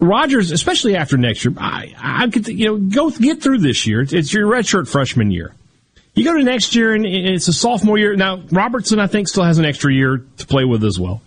Rogers, 0.01 0.51
especially 0.51 0.97
after 0.97 1.17
next 1.17 1.47
year, 1.47 1.55
I, 1.57 1.95
I 1.99 2.29
could, 2.29 2.47
you 2.47 2.67
know, 2.67 2.77
go 2.77 3.11
get 3.11 3.43
through 3.43 3.59
this 3.59 3.87
year. 3.87 4.03
It's, 4.03 4.13
it's 4.13 4.33
your 4.35 4.47
redshirt 4.47 4.87
freshman 4.87 5.31
year. 5.31 5.55
You 6.21 6.27
go 6.27 6.37
to 6.37 6.45
next 6.45 6.75
year 6.75 6.93
and 6.93 7.07
it's 7.07 7.49
a 7.49 7.53
sophomore 7.53 7.97
year. 7.97 8.15
Now, 8.15 8.43
Robertson, 8.51 9.01
I 9.01 9.07
think, 9.07 9.27
still 9.27 9.45
has 9.45 9.59
an 9.59 9.65
extra 9.65 9.93
year 9.93 10.19
to 10.37 10.47
play 10.47 10.65
with 10.65 10.85
as 10.85 11.01
well. 11.01 11.23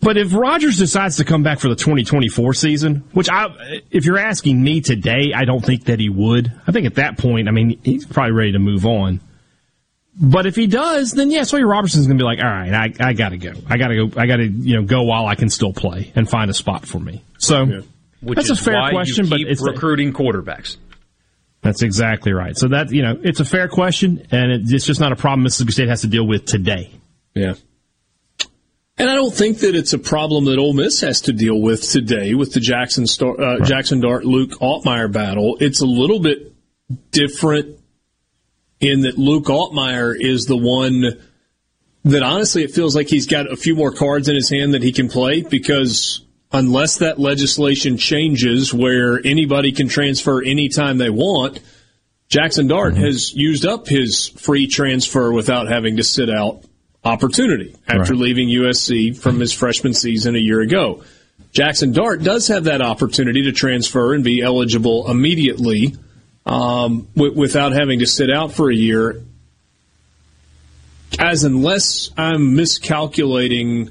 But 0.00 0.16
if 0.16 0.34
Rogers 0.34 0.76
decides 0.76 1.18
to 1.18 1.24
come 1.24 1.44
back 1.44 1.60
for 1.60 1.68
the 1.68 1.76
2024 1.76 2.54
season, 2.54 3.04
which 3.12 3.30
I, 3.30 3.46
if 3.92 4.04
you're 4.04 4.18
asking 4.18 4.60
me 4.60 4.80
today, 4.80 5.32
I 5.32 5.44
don't 5.44 5.64
think 5.64 5.84
that 5.84 6.00
he 6.00 6.08
would. 6.08 6.52
I 6.66 6.72
think 6.72 6.86
at 6.86 6.96
that 6.96 7.16
point, 7.16 7.46
I 7.46 7.52
mean, 7.52 7.80
he's 7.84 8.04
probably 8.04 8.32
ready 8.32 8.52
to 8.52 8.58
move 8.58 8.84
on. 8.84 9.20
But 10.20 10.46
if 10.46 10.56
he 10.56 10.66
does, 10.66 11.12
then 11.12 11.30
yeah, 11.30 11.44
Sawyer 11.44 11.66
Robertson's 11.66 12.08
going 12.08 12.18
to 12.18 12.22
be 12.22 12.26
like, 12.26 12.40
all 12.40 12.50
right, 12.50 12.74
I, 12.74 13.08
I 13.10 13.12
got 13.12 13.28
to 13.28 13.38
go. 13.38 13.52
I 13.68 13.78
got 13.78 13.88
to 13.88 14.08
go. 14.08 14.20
I 14.20 14.26
got 14.26 14.38
to 14.38 14.46
you 14.46 14.74
know 14.74 14.82
go 14.82 15.04
while 15.04 15.26
I 15.26 15.36
can 15.36 15.48
still 15.48 15.72
play 15.72 16.12
and 16.16 16.28
find 16.28 16.50
a 16.50 16.54
spot 16.54 16.84
for 16.84 16.98
me. 16.98 17.24
So 17.38 17.62
yeah. 17.62 17.80
that's 18.20 18.50
a 18.50 18.56
fair 18.56 18.90
question, 18.90 19.28
but 19.28 19.40
it's 19.40 19.62
recruiting 19.62 20.12
quarterbacks. 20.12 20.76
That's 21.62 21.82
exactly 21.82 22.32
right. 22.32 22.56
So 22.56 22.68
that 22.68 22.90
you 22.90 23.02
know, 23.02 23.18
it's 23.22 23.40
a 23.40 23.44
fair 23.44 23.68
question, 23.68 24.26
and 24.30 24.70
it's 24.70 24.84
just 24.84 25.00
not 25.00 25.12
a 25.12 25.16
problem 25.16 25.44
Mississippi 25.44 25.72
State 25.72 25.88
has 25.88 26.00
to 26.02 26.08
deal 26.08 26.26
with 26.26 26.44
today. 26.44 26.90
Yeah. 27.34 27.54
And 28.98 29.08
I 29.08 29.14
don't 29.14 29.32
think 29.32 29.60
that 29.60 29.74
it's 29.74 29.92
a 29.92 29.98
problem 29.98 30.44
that 30.46 30.58
Ole 30.58 30.74
Miss 30.74 31.00
has 31.00 31.22
to 31.22 31.32
deal 31.32 31.60
with 31.60 31.88
today 31.90 32.34
with 32.34 32.52
the 32.52 32.60
Jackson 32.60 33.06
Star, 33.06 33.40
uh, 33.40 33.58
right. 33.58 33.66
Jackson 33.66 34.00
Dart 34.00 34.24
Luke 34.24 34.50
Altmyer 34.60 35.10
battle. 35.10 35.56
It's 35.60 35.80
a 35.80 35.86
little 35.86 36.20
bit 36.20 36.52
different 37.10 37.78
in 38.80 39.02
that 39.02 39.16
Luke 39.16 39.46
Altmyer 39.46 40.14
is 40.18 40.46
the 40.46 40.56
one 40.56 41.20
that 42.04 42.22
honestly 42.22 42.64
it 42.64 42.72
feels 42.72 42.96
like 42.96 43.08
he's 43.08 43.26
got 43.26 43.50
a 43.50 43.56
few 43.56 43.76
more 43.76 43.92
cards 43.92 44.28
in 44.28 44.34
his 44.34 44.50
hand 44.50 44.74
that 44.74 44.82
he 44.82 44.92
can 44.92 45.08
play 45.08 45.42
because 45.42 46.21
unless 46.52 46.98
that 46.98 47.18
legislation 47.18 47.96
changes 47.96 48.72
where 48.72 49.20
anybody 49.24 49.72
can 49.72 49.88
transfer 49.88 50.42
anytime 50.42 50.98
they 50.98 51.10
want, 51.10 51.60
Jackson 52.28 52.66
Dart 52.66 52.94
mm-hmm. 52.94 53.04
has 53.04 53.34
used 53.34 53.66
up 53.66 53.86
his 53.86 54.28
free 54.28 54.66
transfer 54.66 55.32
without 55.32 55.68
having 55.68 55.96
to 55.96 56.02
sit 56.02 56.30
out 56.30 56.64
opportunity 57.04 57.74
after 57.86 58.12
right. 58.12 58.22
leaving 58.22 58.48
USC 58.48 59.16
from 59.16 59.40
his 59.40 59.52
freshman 59.52 59.92
season 59.94 60.36
a 60.36 60.38
year 60.38 60.60
ago. 60.60 61.02
Jackson 61.52 61.92
Dart 61.92 62.22
does 62.22 62.48
have 62.48 62.64
that 62.64 62.80
opportunity 62.80 63.42
to 63.42 63.52
transfer 63.52 64.14
and 64.14 64.24
be 64.24 64.40
eligible 64.40 65.10
immediately 65.10 65.94
um, 66.46 67.08
w- 67.14 67.34
without 67.34 67.72
having 67.72 67.98
to 67.98 68.06
sit 68.06 68.30
out 68.30 68.52
for 68.52 68.70
a 68.70 68.74
year. 68.74 69.22
As 71.18 71.44
unless 71.44 72.10
I'm 72.16 72.56
miscalculating, 72.56 73.90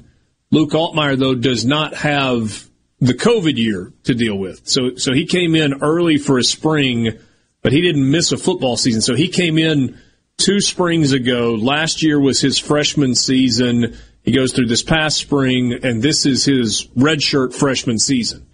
Luke 0.52 0.70
Altmyer 0.70 1.18
though 1.18 1.34
does 1.34 1.64
not 1.64 1.94
have 1.94 2.68
the 3.00 3.14
COVID 3.14 3.56
year 3.56 3.92
to 4.04 4.14
deal 4.14 4.38
with. 4.38 4.68
So 4.68 4.94
so 4.94 5.12
he 5.12 5.26
came 5.26 5.56
in 5.56 5.82
early 5.82 6.18
for 6.18 6.38
a 6.38 6.44
spring, 6.44 7.18
but 7.62 7.72
he 7.72 7.80
didn't 7.80 8.08
miss 8.08 8.30
a 8.30 8.36
football 8.36 8.76
season. 8.76 9.00
So 9.00 9.16
he 9.16 9.28
came 9.28 9.58
in 9.58 9.98
two 10.36 10.60
springs 10.60 11.12
ago. 11.12 11.54
Last 11.54 12.02
year 12.02 12.20
was 12.20 12.40
his 12.40 12.58
freshman 12.58 13.16
season. 13.16 13.96
He 14.22 14.30
goes 14.30 14.52
through 14.52 14.66
this 14.66 14.84
past 14.84 15.16
spring, 15.16 15.80
and 15.82 16.00
this 16.00 16.26
is 16.26 16.44
his 16.44 16.86
redshirt 16.96 17.54
freshman 17.54 17.98
season. 17.98 18.46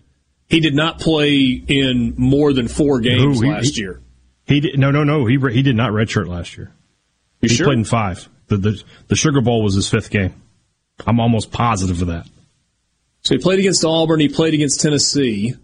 He 0.48 0.60
did 0.60 0.74
not 0.74 0.98
play 0.98 1.62
in 1.66 2.14
more 2.16 2.54
than 2.54 2.68
four 2.68 3.00
games 3.00 3.40
he, 3.40 3.50
last 3.50 3.74
he, 3.74 3.82
year. 3.82 4.00
He 4.46 4.60
did 4.60 4.78
no, 4.78 4.90
no, 4.90 5.04
no. 5.04 5.26
He 5.26 5.36
he 5.52 5.62
did 5.62 5.76
not 5.76 5.90
redshirt 5.90 6.28
last 6.28 6.56
year. 6.56 6.72
You 7.42 7.48
he 7.48 7.56
sure? 7.56 7.66
played 7.66 7.78
in 7.78 7.84
five. 7.84 8.28
The, 8.46 8.56
the 8.56 8.82
the 9.08 9.16
Sugar 9.16 9.40
Bowl 9.40 9.62
was 9.62 9.74
his 9.74 9.90
fifth 9.90 10.10
game. 10.10 10.32
I'm 11.06 11.20
almost 11.20 11.50
positive 11.50 12.02
of 12.02 12.08
that. 12.08 12.26
So 13.22 13.34
he 13.34 13.42
played 13.42 13.58
against 13.58 13.84
Auburn. 13.84 14.20
He 14.20 14.28
played 14.28 14.54
against 14.54 14.80
Tennessee. 14.80 15.54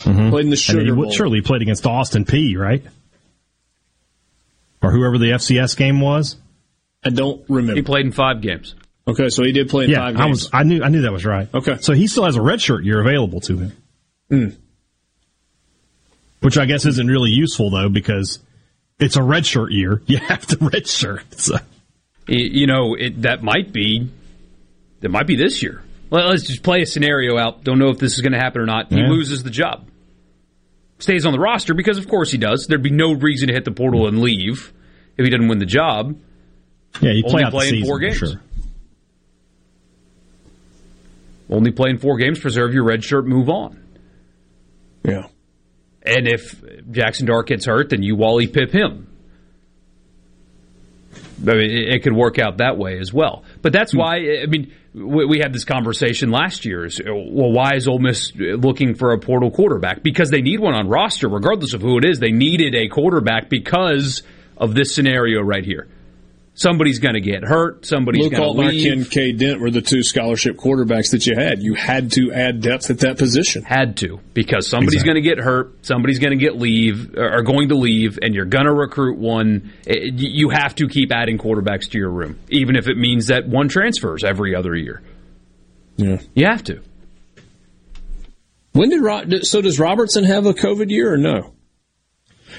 Mm-hmm. 0.00 0.30
Played 0.30 0.44
in 0.44 0.50
the 0.50 0.56
Sugar 0.56 0.84
he, 0.84 0.92
Bowl. 0.92 1.10
Surely 1.10 1.38
he 1.38 1.42
played 1.42 1.62
against 1.62 1.84
Austin 1.86 2.24
Peay, 2.24 2.56
right? 2.56 2.84
Or 4.82 4.92
whoever 4.92 5.18
the 5.18 5.30
FCS 5.30 5.76
game 5.76 6.00
was. 6.00 6.36
I 7.04 7.10
don't 7.10 7.44
remember. 7.48 7.74
He 7.74 7.82
played 7.82 8.06
in 8.06 8.12
five 8.12 8.40
games. 8.40 8.74
Okay, 9.06 9.30
so 9.30 9.42
he 9.42 9.52
did 9.52 9.68
play 9.68 9.84
in 9.84 9.90
yeah, 9.90 9.98
five 9.98 10.16
games. 10.16 10.20
I 10.20 10.26
was 10.26 10.50
I 10.52 10.62
knew 10.64 10.82
I 10.84 10.88
knew 10.88 11.02
that 11.02 11.12
was 11.12 11.24
right. 11.24 11.48
Okay. 11.52 11.78
So 11.80 11.94
he 11.94 12.06
still 12.06 12.24
has 12.24 12.36
a 12.36 12.40
redshirt 12.40 12.84
year 12.84 13.00
available 13.00 13.40
to 13.42 13.56
him. 13.56 13.72
Mm. 14.30 14.56
Which 16.40 16.58
I 16.58 16.66
guess 16.66 16.86
isn't 16.86 17.06
really 17.06 17.30
useful 17.30 17.70
though 17.70 17.88
because 17.88 18.38
it's 18.98 19.16
a 19.16 19.20
redshirt 19.20 19.68
year. 19.70 20.02
You 20.06 20.18
have 20.18 20.46
to 20.46 20.56
redshirt. 20.56 21.40
So. 21.40 21.56
You 22.28 22.66
know, 22.66 22.94
it, 22.94 23.22
that 23.22 23.42
might 23.42 23.72
be 23.72 24.10
that 25.00 25.08
might 25.08 25.26
be 25.26 25.36
this 25.36 25.62
year. 25.62 25.82
Well, 26.10 26.28
let's 26.28 26.46
just 26.46 26.62
play 26.62 26.82
a 26.82 26.86
scenario 26.86 27.38
out. 27.38 27.64
Don't 27.64 27.78
know 27.78 27.88
if 27.88 27.98
this 27.98 28.14
is 28.14 28.20
going 28.20 28.32
to 28.32 28.38
happen 28.38 28.60
or 28.60 28.66
not. 28.66 28.90
He 28.90 28.98
yeah. 28.98 29.08
loses 29.08 29.42
the 29.42 29.50
job. 29.50 29.88
Stays 30.98 31.26
on 31.26 31.32
the 31.32 31.38
roster 31.38 31.74
because 31.74 31.98
of 31.98 32.08
course 32.08 32.30
he 32.30 32.38
does. 32.38 32.66
There'd 32.66 32.82
be 32.82 32.90
no 32.90 33.12
reason 33.12 33.48
to 33.48 33.54
hit 33.54 33.64
the 33.64 33.70
portal 33.70 34.08
and 34.08 34.20
leave 34.20 34.72
if 35.16 35.24
he 35.24 35.30
didn't 35.30 35.48
win 35.48 35.58
the 35.58 35.66
job. 35.66 36.18
Yeah, 37.00 37.12
you 37.12 37.22
play 37.22 37.44
Only 37.44 37.50
play 37.50 37.70
the 37.70 37.78
in 37.78 37.84
four 37.84 37.98
games. 37.98 38.16
Sure. 38.16 38.40
Only 41.50 41.70
play 41.70 41.90
in 41.90 41.98
four 41.98 42.18
games, 42.18 42.38
preserve 42.40 42.74
your 42.74 42.84
red 42.84 43.04
shirt, 43.04 43.26
move 43.26 43.48
on. 43.48 43.82
Yeah. 45.04 45.28
And 46.02 46.26
if 46.28 46.62
Jackson 46.90 47.26
Dart 47.26 47.46
gets 47.46 47.64
hurt, 47.64 47.90
then 47.90 48.02
you 48.02 48.16
Wally 48.16 48.46
Pipp 48.46 48.70
him. 48.70 49.07
I 51.42 51.54
mean, 51.54 51.70
it 51.70 52.02
could 52.02 52.14
work 52.14 52.38
out 52.38 52.58
that 52.58 52.76
way 52.78 52.98
as 52.98 53.12
well. 53.12 53.44
But 53.62 53.72
that's 53.72 53.92
hmm. 53.92 53.98
why, 53.98 54.16
I 54.42 54.46
mean, 54.46 54.72
we 54.94 55.38
had 55.38 55.52
this 55.52 55.64
conversation 55.64 56.30
last 56.30 56.64
year. 56.64 56.84
Is, 56.84 57.00
well, 57.04 57.52
why 57.52 57.74
is 57.74 57.86
Ole 57.86 57.98
Miss 57.98 58.32
looking 58.34 58.94
for 58.94 59.12
a 59.12 59.18
portal 59.18 59.50
quarterback? 59.50 60.02
Because 60.02 60.30
they 60.30 60.40
need 60.40 60.60
one 60.60 60.74
on 60.74 60.88
roster, 60.88 61.28
regardless 61.28 61.74
of 61.74 61.82
who 61.82 61.98
it 61.98 62.04
is. 62.04 62.18
They 62.18 62.32
needed 62.32 62.74
a 62.74 62.88
quarterback 62.88 63.48
because 63.48 64.22
of 64.56 64.74
this 64.74 64.94
scenario 64.94 65.40
right 65.40 65.64
here 65.64 65.88
somebody's 66.58 66.98
going 66.98 67.14
to 67.14 67.20
get 67.20 67.44
hurt. 67.44 67.86
Somebody's 67.86 68.28
going 68.28 68.42
to 68.42 68.50
leave. 68.50 68.92
and 68.92 69.10
Cade 69.10 69.38
Dent 69.38 69.60
were 69.60 69.70
the 69.70 69.80
two 69.80 70.02
scholarship 70.02 70.56
quarterbacks 70.56 71.12
that 71.12 71.26
you 71.26 71.34
had. 71.34 71.62
You 71.62 71.74
had 71.74 72.12
to 72.12 72.32
add 72.32 72.60
depth 72.60 72.90
at 72.90 72.98
that 73.00 73.16
position. 73.16 73.62
Had 73.62 73.96
to 73.98 74.20
because 74.34 74.68
somebody's 74.68 75.02
exactly. 75.02 75.22
going 75.22 75.24
to 75.24 75.36
get 75.36 75.44
hurt. 75.44 75.86
Somebody's 75.86 76.18
going 76.18 76.36
to 76.36 76.44
get 76.44 76.56
leave 76.56 77.16
or 77.16 77.42
going 77.42 77.70
to 77.70 77.76
leave, 77.76 78.18
and 78.20 78.34
you're 78.34 78.44
going 78.44 78.66
to 78.66 78.72
recruit 78.72 79.18
one. 79.18 79.72
You 79.86 80.50
have 80.50 80.74
to 80.76 80.88
keep 80.88 81.12
adding 81.12 81.38
quarterbacks 81.38 81.88
to 81.90 81.98
your 81.98 82.10
room, 82.10 82.38
even 82.50 82.76
if 82.76 82.88
it 82.88 82.96
means 82.98 83.28
that 83.28 83.48
one 83.48 83.68
transfers 83.68 84.24
every 84.24 84.54
other 84.54 84.74
year. 84.74 85.02
Yeah, 85.96 86.20
you 86.34 86.46
have 86.46 86.64
to. 86.64 86.82
When 88.72 88.90
did 88.90 89.46
so 89.46 89.60
does 89.62 89.80
Robertson 89.80 90.24
have 90.24 90.46
a 90.46 90.52
COVID 90.52 90.90
year 90.90 91.12
or 91.12 91.16
no? 91.16 91.54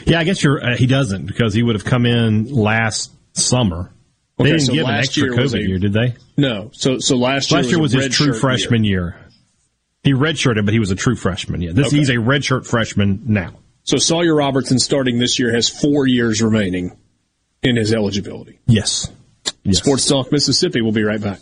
Yeah, 0.06 0.20
I 0.20 0.24
guess 0.24 0.44
you're. 0.44 0.64
Uh, 0.64 0.76
he 0.76 0.88
doesn't 0.88 1.26
because 1.26 1.54
he 1.54 1.64
would 1.64 1.76
have 1.76 1.86
come 1.86 2.06
in 2.06 2.46
last 2.54 3.12
summer. 3.40 3.92
Okay, 4.40 4.52
they 4.52 4.58
didn't 4.58 4.68
so 4.68 4.74
give 4.74 4.88
an 4.88 4.96
extra 4.96 5.24
year 5.24 5.34
COVID 5.34 5.54
a, 5.54 5.68
year, 5.68 5.80
did 5.80 5.94
they? 5.94 6.16
No. 6.38 6.70
So 6.74 7.00
so 7.00 7.18
last 7.18 7.52
year 7.52 7.62
last 7.62 7.70
year 7.70 7.80
was, 7.80 7.96
was 7.96 8.06
his 8.06 8.16
true 8.16 8.34
freshman 8.34 8.84
year. 8.84 9.02
year. 9.02 9.26
He 10.04 10.14
redshirted, 10.14 10.64
but 10.64 10.74
he 10.74 10.80
was 10.80 10.92
a 10.92 10.96
true 10.96 11.16
freshman. 11.16 11.62
Yeah, 11.62 11.72
this 11.74 11.88
okay. 11.88 11.98
he's 11.98 12.10
a 12.10 12.16
redshirt 12.16 12.66
freshman 12.66 13.24
now. 13.26 13.56
So 13.84 13.98
Sawyer 13.98 14.36
Robertson 14.36 14.80
starting 14.80 15.20
this 15.20 15.40
year 15.40 15.54
has 15.54 15.68
four 15.68 16.08
years 16.08 16.42
remaining 16.42 16.96
in 17.62 17.76
his 17.76 17.92
eligibility. 17.94 18.60
Yes. 18.66 19.12
yes. 19.64 19.80
Sports 19.80 20.08
Talk 20.08 20.32
Mississippi. 20.32 20.82
We'll 20.82 20.92
be 20.92 21.04
right 21.04 21.22
back. 21.22 21.40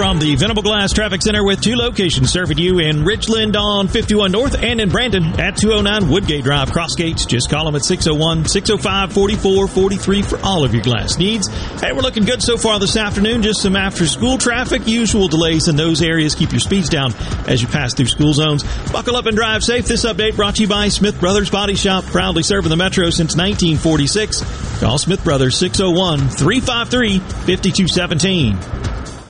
From 0.00 0.18
the 0.18 0.34
Venable 0.34 0.62
Glass 0.62 0.94
Traffic 0.94 1.20
Center 1.20 1.44
with 1.44 1.60
two 1.60 1.76
locations 1.76 2.32
serving 2.32 2.56
you 2.56 2.78
in 2.78 3.04
Richland 3.04 3.54
on 3.54 3.86
51 3.86 4.32
North 4.32 4.54
and 4.62 4.80
in 4.80 4.88
Brandon 4.88 5.22
at 5.38 5.58
209 5.58 6.10
Woodgate 6.10 6.42
Drive. 6.42 6.72
Cross 6.72 6.94
gates, 6.94 7.26
just 7.26 7.50
call 7.50 7.66
them 7.66 7.74
at 7.74 7.84
601 7.84 8.46
605 8.46 9.12
4443 9.12 10.22
for 10.22 10.38
all 10.42 10.64
of 10.64 10.72
your 10.72 10.82
glass 10.82 11.18
needs. 11.18 11.48
Hey, 11.82 11.92
we're 11.92 12.00
looking 12.00 12.24
good 12.24 12.40
so 12.40 12.56
far 12.56 12.78
this 12.78 12.96
afternoon. 12.96 13.42
Just 13.42 13.60
some 13.60 13.76
after 13.76 14.06
school 14.06 14.38
traffic, 14.38 14.88
usual 14.88 15.28
delays 15.28 15.68
in 15.68 15.76
those 15.76 16.00
areas. 16.00 16.34
Keep 16.34 16.52
your 16.52 16.60
speeds 16.60 16.88
down 16.88 17.12
as 17.46 17.60
you 17.60 17.68
pass 17.68 17.92
through 17.92 18.06
school 18.06 18.32
zones. 18.32 18.64
Buckle 18.90 19.16
up 19.16 19.26
and 19.26 19.36
drive 19.36 19.62
safe. 19.62 19.84
This 19.84 20.06
update 20.06 20.34
brought 20.34 20.56
to 20.56 20.62
you 20.62 20.68
by 20.68 20.88
Smith 20.88 21.20
Brothers 21.20 21.50
Body 21.50 21.74
Shop, 21.74 22.04
proudly 22.04 22.42
serving 22.42 22.70
the 22.70 22.76
Metro 22.76 23.10
since 23.10 23.36
1946. 23.36 24.80
Call 24.80 24.96
Smith 24.96 25.22
Brothers 25.22 25.58
601 25.58 26.20
353 26.30 27.18
5217. 27.18 28.89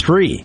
three. 0.00 0.44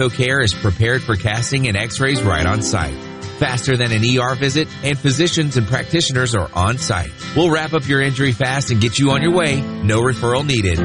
care 0.09 0.41
is 0.41 0.53
prepared 0.53 1.03
for 1.03 1.15
casting 1.15 1.67
and 1.67 1.77
x-rays 1.77 2.21
right 2.21 2.45
on 2.45 2.61
site. 2.61 2.95
Faster 3.39 3.75
than 3.75 3.91
an 3.91 4.03
ER 4.03 4.35
visit, 4.35 4.67
and 4.83 4.97
physicians 4.97 5.57
and 5.57 5.67
practitioners 5.67 6.35
are 6.35 6.49
on 6.53 6.77
site. 6.77 7.11
We'll 7.35 7.49
wrap 7.49 7.73
up 7.73 7.87
your 7.87 8.01
injury 8.01 8.31
fast 8.31 8.71
and 8.71 8.79
get 8.79 8.99
you 8.99 9.11
on 9.11 9.21
your 9.21 9.33
way. 9.33 9.61
No 9.61 10.01
referral 10.01 10.45
needed. 10.45 10.79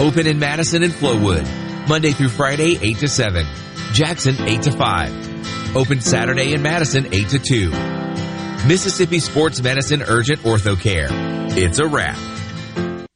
Open 0.00 0.26
in 0.26 0.38
Madison 0.38 0.82
and 0.82 0.92
Flowood. 0.92 1.46
Monday 1.88 2.10
through 2.10 2.30
Friday, 2.30 2.78
8 2.80 2.98
to 2.98 3.08
7. 3.08 3.46
Jackson, 3.92 4.36
8 4.40 4.62
to 4.62 4.72
5. 4.72 5.76
Open 5.76 6.00
Saturday 6.00 6.54
in 6.54 6.62
Madison, 6.62 7.12
8 7.12 7.28
to 7.30 7.38
2. 7.38 7.70
Mississippi 8.66 9.20
Sports 9.20 9.62
Medicine 9.62 10.02
Urgent 10.02 10.40
Ortho 10.40 10.80
Care. 10.80 11.08
It's 11.10 11.78
a 11.78 11.86
wrap. 11.86 12.18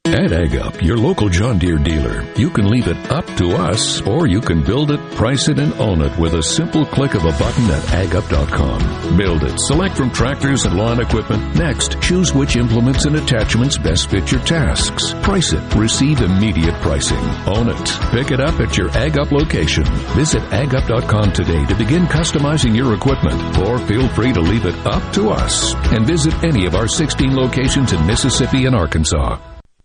At 0.07 0.31
AgUp, 0.31 0.81
your 0.81 0.97
local 0.97 1.27
John 1.27 1.59
Deere 1.59 1.77
dealer, 1.77 2.23
you 2.37 2.49
can 2.49 2.69
leave 2.69 2.87
it 2.87 3.11
up 3.11 3.25
to 3.37 3.51
us, 3.51 4.01
or 4.01 4.25
you 4.25 4.39
can 4.39 4.63
build 4.63 4.91
it, 4.91 4.99
price 5.15 5.49
it, 5.49 5.59
and 5.59 5.73
own 5.73 6.01
it 6.01 6.17
with 6.17 6.33
a 6.35 6.41
simple 6.41 6.85
click 6.85 7.13
of 7.13 7.25
a 7.25 7.31
button 7.31 7.65
at 7.65 7.83
agup.com. 8.05 9.17
Build 9.17 9.43
it, 9.43 9.59
select 9.59 9.97
from 9.97 10.09
tractors 10.09 10.65
and 10.65 10.77
lawn 10.77 11.01
equipment. 11.01 11.55
Next, 11.55 12.01
choose 12.01 12.33
which 12.33 12.55
implements 12.55 13.03
and 13.03 13.17
attachments 13.17 13.77
best 13.77 14.09
fit 14.09 14.31
your 14.31 14.39
tasks. 14.41 15.13
Price 15.23 15.51
it, 15.51 15.75
receive 15.75 16.21
immediate 16.21 16.75
pricing. 16.75 17.19
Own 17.45 17.67
it, 17.69 17.85
pick 18.11 18.31
it 18.31 18.39
up 18.39 18.59
at 18.61 18.77
your 18.77 18.89
AgUp 18.89 19.31
location. 19.31 19.83
Visit 20.15 20.41
agup.com 20.43 21.33
today 21.33 21.65
to 21.65 21.75
begin 21.75 22.05
customizing 22.05 22.73
your 22.73 22.93
equipment, 22.93 23.57
or 23.59 23.77
feel 23.77 24.07
free 24.09 24.31
to 24.31 24.41
leave 24.41 24.65
it 24.65 24.75
up 24.85 25.13
to 25.13 25.29
us 25.29 25.75
and 25.91 26.07
visit 26.07 26.33
any 26.45 26.65
of 26.65 26.75
our 26.75 26.87
16 26.87 27.35
locations 27.35 27.91
in 27.91 28.07
Mississippi 28.07 28.65
and 28.65 28.75
Arkansas. 28.75 29.37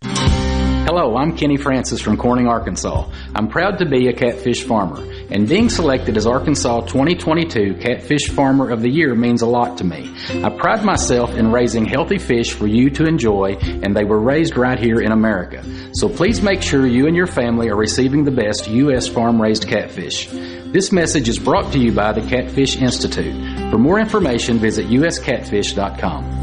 Hello, 0.03 1.15
I'm 1.15 1.37
Kenny 1.37 1.55
Francis 1.55 2.01
from 2.01 2.17
Corning, 2.17 2.47
Arkansas. 2.47 3.09
I'm 3.33 3.47
proud 3.47 3.79
to 3.79 3.85
be 3.85 4.09
a 4.09 4.13
catfish 4.13 4.63
farmer, 4.63 5.01
and 5.31 5.47
being 5.47 5.69
selected 5.69 6.17
as 6.17 6.27
Arkansas 6.27 6.81
2022 6.81 7.75
Catfish 7.75 8.29
Farmer 8.29 8.69
of 8.69 8.81
the 8.81 8.89
Year 8.89 9.15
means 9.15 9.41
a 9.41 9.47
lot 9.47 9.77
to 9.77 9.85
me. 9.85 10.13
I 10.43 10.49
pride 10.49 10.83
myself 10.83 11.33
in 11.35 11.51
raising 11.51 11.85
healthy 11.85 12.17
fish 12.17 12.51
for 12.51 12.67
you 12.67 12.89
to 12.91 13.05
enjoy, 13.05 13.55
and 13.61 13.95
they 13.95 14.03
were 14.03 14.19
raised 14.19 14.57
right 14.57 14.77
here 14.77 14.99
in 14.99 15.13
America. 15.13 15.63
So 15.93 16.09
please 16.09 16.41
make 16.41 16.61
sure 16.61 16.85
you 16.85 17.07
and 17.07 17.15
your 17.15 17.27
family 17.27 17.69
are 17.69 17.77
receiving 17.77 18.25
the 18.25 18.31
best 18.31 18.67
U.S. 18.67 19.07
farm 19.07 19.41
raised 19.41 19.67
catfish. 19.67 20.27
This 20.27 20.91
message 20.91 21.29
is 21.29 21.39
brought 21.39 21.71
to 21.73 21.79
you 21.79 21.93
by 21.93 22.11
the 22.11 22.27
Catfish 22.27 22.75
Institute. 22.75 23.35
For 23.71 23.77
more 23.77 23.99
information, 23.99 24.57
visit 24.59 24.87
uscatfish.com. 24.87 26.42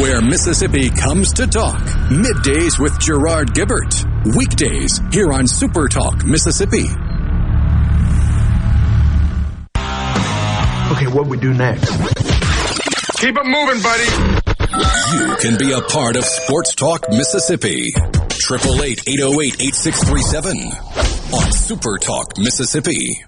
where 0.00 0.20
Mississippi 0.20 0.90
comes 0.90 1.32
to 1.34 1.46
talk. 1.46 1.80
Middays 2.10 2.78
with 2.78 2.98
Gerard 3.00 3.54
Gibert. 3.54 4.04
Weekdays 4.36 5.00
here 5.12 5.32
on 5.32 5.46
Super 5.46 5.88
Talk, 5.88 6.24
Mississippi. 6.24 6.86
Okay, 10.92 11.06
what 11.06 11.26
we 11.26 11.38
do 11.38 11.54
next? 11.54 11.90
Keep 13.18 13.36
it 13.36 13.46
moving, 13.46 13.82
buddy. 13.82 14.50
You 15.16 15.36
can 15.36 15.58
be 15.58 15.72
a 15.72 15.80
part 15.80 16.16
of 16.16 16.24
Sports 16.24 16.74
Talk 16.74 17.08
Mississippi. 17.10 17.92
888 17.96 19.08
808 19.08 19.54
8637 19.60 20.56
on 21.32 21.52
Super 21.52 21.98
Talk 21.98 22.38
Mississippi. 22.38 23.24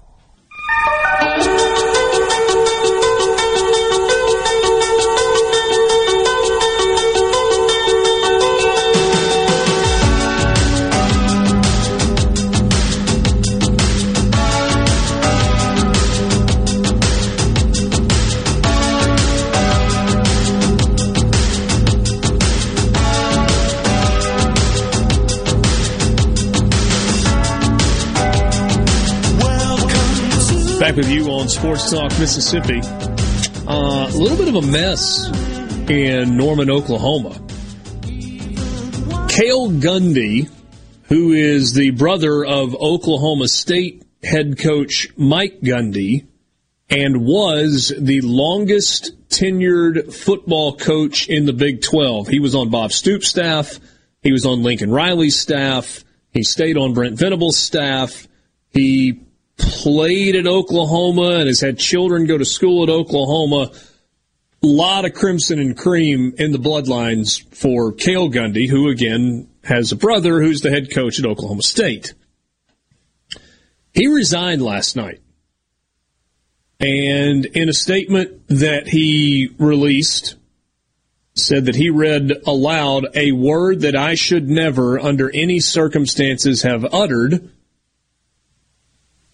On 31.43 31.49
Sports 31.49 31.91
Talk 31.91 32.17
Mississippi. 32.19 32.79
Uh, 33.67 34.07
a 34.09 34.17
little 34.17 34.37
bit 34.37 34.47
of 34.47 34.55
a 34.55 34.61
mess 34.61 35.27
in 35.89 36.37
Norman, 36.37 36.69
Oklahoma. 36.69 37.31
Cale 39.27 39.69
Gundy, 39.71 40.49
who 41.09 41.33
is 41.33 41.73
the 41.73 41.91
brother 41.91 42.45
of 42.45 42.73
Oklahoma 42.75 43.49
State 43.49 44.05
head 44.23 44.57
coach 44.57 45.09
Mike 45.17 45.59
Gundy, 45.59 46.27
and 46.89 47.25
was 47.25 47.91
the 47.99 48.21
longest 48.21 49.11
tenured 49.27 50.13
football 50.13 50.77
coach 50.77 51.27
in 51.27 51.45
the 51.45 51.51
Big 51.51 51.81
12. 51.81 52.29
He 52.29 52.39
was 52.39 52.55
on 52.55 52.69
Bob 52.69 52.93
Stoops' 52.93 53.27
staff. 53.27 53.81
He 54.21 54.31
was 54.31 54.45
on 54.45 54.63
Lincoln 54.63 54.91
Riley's 54.91 55.37
staff. 55.37 56.05
He 56.31 56.43
stayed 56.43 56.77
on 56.77 56.93
Brent 56.93 57.19
Venables' 57.19 57.57
staff. 57.57 58.29
He 58.69 59.19
played 59.57 60.35
at 60.35 60.47
Oklahoma 60.47 61.39
and 61.39 61.47
has 61.47 61.61
had 61.61 61.77
children 61.77 62.25
go 62.25 62.37
to 62.37 62.45
school 62.45 62.83
at 62.83 62.89
Oklahoma. 62.89 63.71
A 64.63 64.67
lot 64.67 65.05
of 65.05 65.13
crimson 65.13 65.59
and 65.59 65.77
cream 65.77 66.33
in 66.37 66.51
the 66.51 66.57
bloodlines 66.57 67.43
for 67.55 67.91
Cale 67.91 68.29
Gundy, 68.29 68.69
who 68.69 68.89
again 68.89 69.49
has 69.63 69.91
a 69.91 69.97
brother 69.97 70.41
who's 70.41 70.61
the 70.61 70.69
head 70.69 70.91
coach 70.93 71.19
at 71.19 71.25
Oklahoma 71.25 71.63
State. 71.63 72.13
He 73.93 74.07
resigned 74.07 74.61
last 74.61 74.95
night. 74.95 75.21
And 76.79 77.45
in 77.45 77.69
a 77.69 77.73
statement 77.73 78.47
that 78.47 78.87
he 78.87 79.49
released, 79.57 80.35
said 81.35 81.65
that 81.65 81.75
he 81.75 81.89
read 81.89 82.31
aloud 82.45 83.07
a 83.15 83.31
word 83.31 83.81
that 83.81 83.95
I 83.95 84.15
should 84.15 84.49
never, 84.49 84.99
under 84.99 85.31
any 85.33 85.59
circumstances, 85.59 86.61
have 86.63 86.85
uttered, 86.93 87.51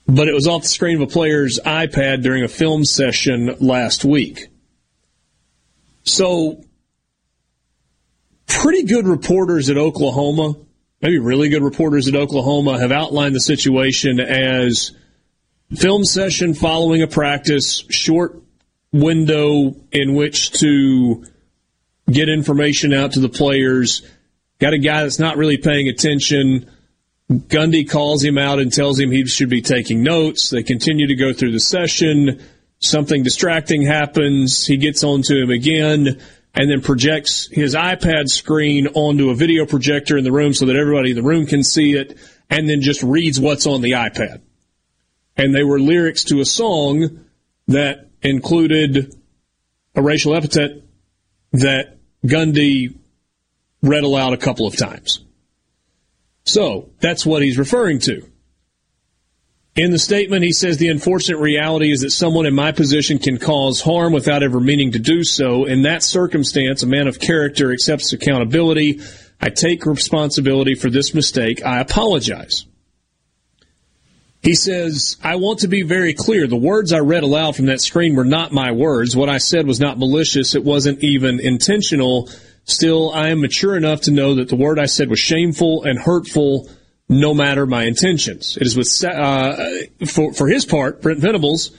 but 0.10 0.28
it 0.28 0.34
was 0.34 0.47
off 0.47 0.64
the 0.64 0.68
screen 0.68 0.95
of 0.95 1.01
a 1.01 1.12
player's 1.12 1.60
iPad 1.66 2.24
during 2.24 2.43
a 2.43 2.47
film 2.47 2.84
session 2.84 3.55
last 3.60 4.03
week. 4.03 4.47
So, 6.03 6.64
pretty 8.47 8.84
good 8.84 9.07
reporters 9.07 9.70
at 9.70 9.78
Oklahoma, 9.78 10.55
maybe 11.01 11.20
really 11.20 11.49
good 11.49 11.62
reporters 11.62 12.07
at 12.07 12.16
Oklahoma, 12.16 12.80
have 12.80 12.91
outlined 12.91 13.36
the 13.36 13.39
situation 13.39 14.20
as 14.20 14.93
film 15.76 16.03
session 16.03 16.55
following 16.55 17.03
a 17.03 17.07
practice, 17.07 17.84
short 17.89 18.41
window 18.91 19.76
in 19.91 20.16
which 20.16 20.51
to 20.60 21.24
get 22.10 22.30
information 22.30 22.93
out 22.93 23.12
to 23.12 23.20
the 23.20 23.30
players. 23.30 24.01
Got 24.57 24.74
a 24.74 24.80
guy 24.80 25.03
that's 25.03 25.20
not 25.20 25.38
really 25.38 25.57
paying 25.57 25.88
attention. 25.88 26.68
Gundy 27.32 27.88
calls 27.88 28.24
him 28.24 28.38
out 28.40 28.60
and 28.60 28.74
tells 28.74 29.00
him 29.00 29.12
he 29.12 29.26
should 29.26 29.50
be 29.50 29.62
taking 29.62 30.02
notes. 30.02 30.50
They 30.50 30.64
continue 30.64 31.08
to 31.08 31.16
go 31.16 31.32
through 31.32 31.52
the 31.52 31.60
session. 31.60 32.42
Something 32.80 33.22
distracting 33.24 33.84
happens. 33.84 34.66
He 34.66 34.78
gets 34.78 35.04
onto 35.04 35.36
him 35.36 35.52
again 35.52 36.20
and 36.56 36.72
then 36.72 36.82
projects 36.82 37.48
his 37.52 37.76
iPad 37.76 38.30
screen 38.30 38.88
onto 38.88 39.30
a 39.30 39.36
video 39.36 39.68
projector 39.68 40.18
in 40.18 40.24
the 40.24 40.32
room 40.32 40.54
so 40.54 40.66
that 40.66 40.76
everybody 40.76 41.12
in 41.12 41.16
the 41.16 41.24
room 41.24 41.46
can 41.46 41.64
see 41.64 41.94
it 41.94 42.18
and 42.50 42.68
then 42.68 42.82
just 42.82 43.04
reads 43.04 43.40
what's 43.40 43.68
on 43.68 43.82
the 43.82 43.92
iPad. 43.92 44.42
And 45.38 45.54
they 45.54 45.64
were 45.64 45.80
lyrics 45.80 46.24
to 46.26 46.40
a 46.40 46.46
song 46.46 47.26
that 47.68 48.10
included 48.24 49.16
a 49.96 50.02
racial 50.02 50.36
epithet 50.36 50.82
that 51.54 51.98
Gundy 52.26 52.98
read 53.84 54.04
aloud 54.04 54.34
a 54.34 54.38
couple 54.38 54.66
of 54.66 54.76
times. 54.76 55.24
So 56.50 56.89
that's 57.00 57.26
what 57.26 57.43
he's 57.43 57.60
referring 57.60 58.00
to. 58.00 58.28
In 59.76 59.91
the 59.91 60.00
statement, 60.00 60.43
he 60.43 60.52
says 60.52 60.78
the 60.78 60.89
unfortunate 60.89 61.38
reality 61.38 61.91
is 61.91 62.02
that 62.02 62.10
someone 62.10 62.47
in 62.47 62.56
my 62.56 62.72
position 62.72 63.20
can 63.20 63.38
cause 63.38 63.82
harm 63.82 64.12
without 64.12 64.41
ever 64.41 64.60
meaning 64.60 64.91
to 64.93 65.00
do 65.00 65.24
so. 65.24 65.66
In 65.66 65.84
that 65.84 66.02
circumstance, 66.02 66.82
a 66.82 66.88
man 66.88 67.08
of 67.08 67.20
character 67.20 67.72
accepts 67.72 68.12
accountability. 68.12 69.00
I 69.39 69.50
take 69.50 69.86
responsibility 69.86 70.74
for 70.74 70.89
this 70.89 71.14
mistake. 71.14 71.64
I 71.64 71.80
apologize. 71.80 72.66
He 74.41 74.56
says, 74.56 75.18
I 75.24 75.36
want 75.36 75.60
to 75.60 75.68
be 75.68 75.84
very 75.84 76.14
clear. 76.14 76.47
The 76.47 76.56
words 76.56 76.91
I 76.91 77.00
read 77.00 77.24
aloud 77.24 77.56
from 77.56 77.68
that 77.68 77.82
screen 77.82 78.16
were 78.16 78.26
not 78.26 78.52
my 78.52 78.72
words. 78.72 79.16
What 79.16 79.30
I 79.30 79.38
said 79.38 79.68
was 79.68 79.80
not 79.80 80.00
malicious. 80.00 80.56
It 80.56 80.64
wasn't 80.64 81.04
even 81.04 81.39
intentional. 81.39 82.30
Still, 82.66 83.12
I 83.12 83.30
am 83.30 83.41
mature 83.41 83.76
enough 83.76 84.01
to 84.01 84.12
know 84.12 84.36
that 84.36 84.49
the 84.49 84.55
word 84.55 84.80
I 84.80 84.86
said 84.86 85.10
was 85.10 85.20
shameful 85.20 85.84
and 85.84 85.97
hurtful 85.99 86.70
no 87.07 87.34
matter 87.34 87.66
my 87.66 87.86
intentions. 87.86 88.57
It 88.57 88.68
is 88.68 88.78
with, 88.78 89.03
uh, 89.03 89.55
for, 90.05 90.34
for 90.34 90.47
his 90.47 90.66
part, 90.66 91.01
Brent 91.01 91.20
Venables 91.20 91.72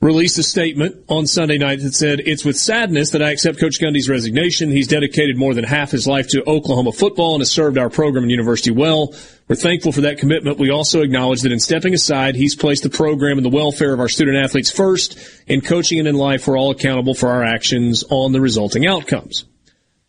released 0.00 0.38
a 0.38 0.42
statement 0.42 1.04
on 1.08 1.26
Sunday 1.26 1.58
night 1.58 1.80
that 1.80 1.94
said, 1.94 2.20
It's 2.20 2.44
with 2.44 2.56
sadness 2.56 3.10
that 3.10 3.22
I 3.22 3.30
accept 3.30 3.58
Coach 3.58 3.80
Gundy's 3.80 4.08
resignation. 4.08 4.70
He's 4.70 4.86
dedicated 4.86 5.36
more 5.36 5.54
than 5.54 5.64
half 5.64 5.90
his 5.90 6.06
life 6.06 6.28
to 6.28 6.48
Oklahoma 6.48 6.92
football 6.92 7.34
and 7.34 7.40
has 7.40 7.50
served 7.50 7.78
our 7.78 7.90
program 7.90 8.24
and 8.24 8.30
university 8.30 8.70
well. 8.70 9.12
We're 9.48 9.56
thankful 9.56 9.92
for 9.92 10.02
that 10.02 10.18
commitment. 10.18 10.58
We 10.58 10.70
also 10.70 11.02
acknowledge 11.02 11.40
that 11.42 11.52
in 11.52 11.58
stepping 11.58 11.94
aside, 11.94 12.36
he's 12.36 12.54
placed 12.54 12.84
the 12.84 12.90
program 12.90 13.38
and 13.38 13.44
the 13.44 13.50
welfare 13.50 13.92
of 13.92 13.98
our 13.98 14.08
student 14.08 14.36
athletes 14.36 14.70
first. 14.70 15.18
In 15.46 15.62
coaching 15.62 15.98
and 15.98 16.06
in 16.06 16.14
life, 16.14 16.46
we're 16.46 16.58
all 16.58 16.70
accountable 16.70 17.14
for 17.14 17.30
our 17.30 17.42
actions 17.42 18.04
on 18.08 18.32
the 18.32 18.40
resulting 18.40 18.86
outcomes. 18.86 19.46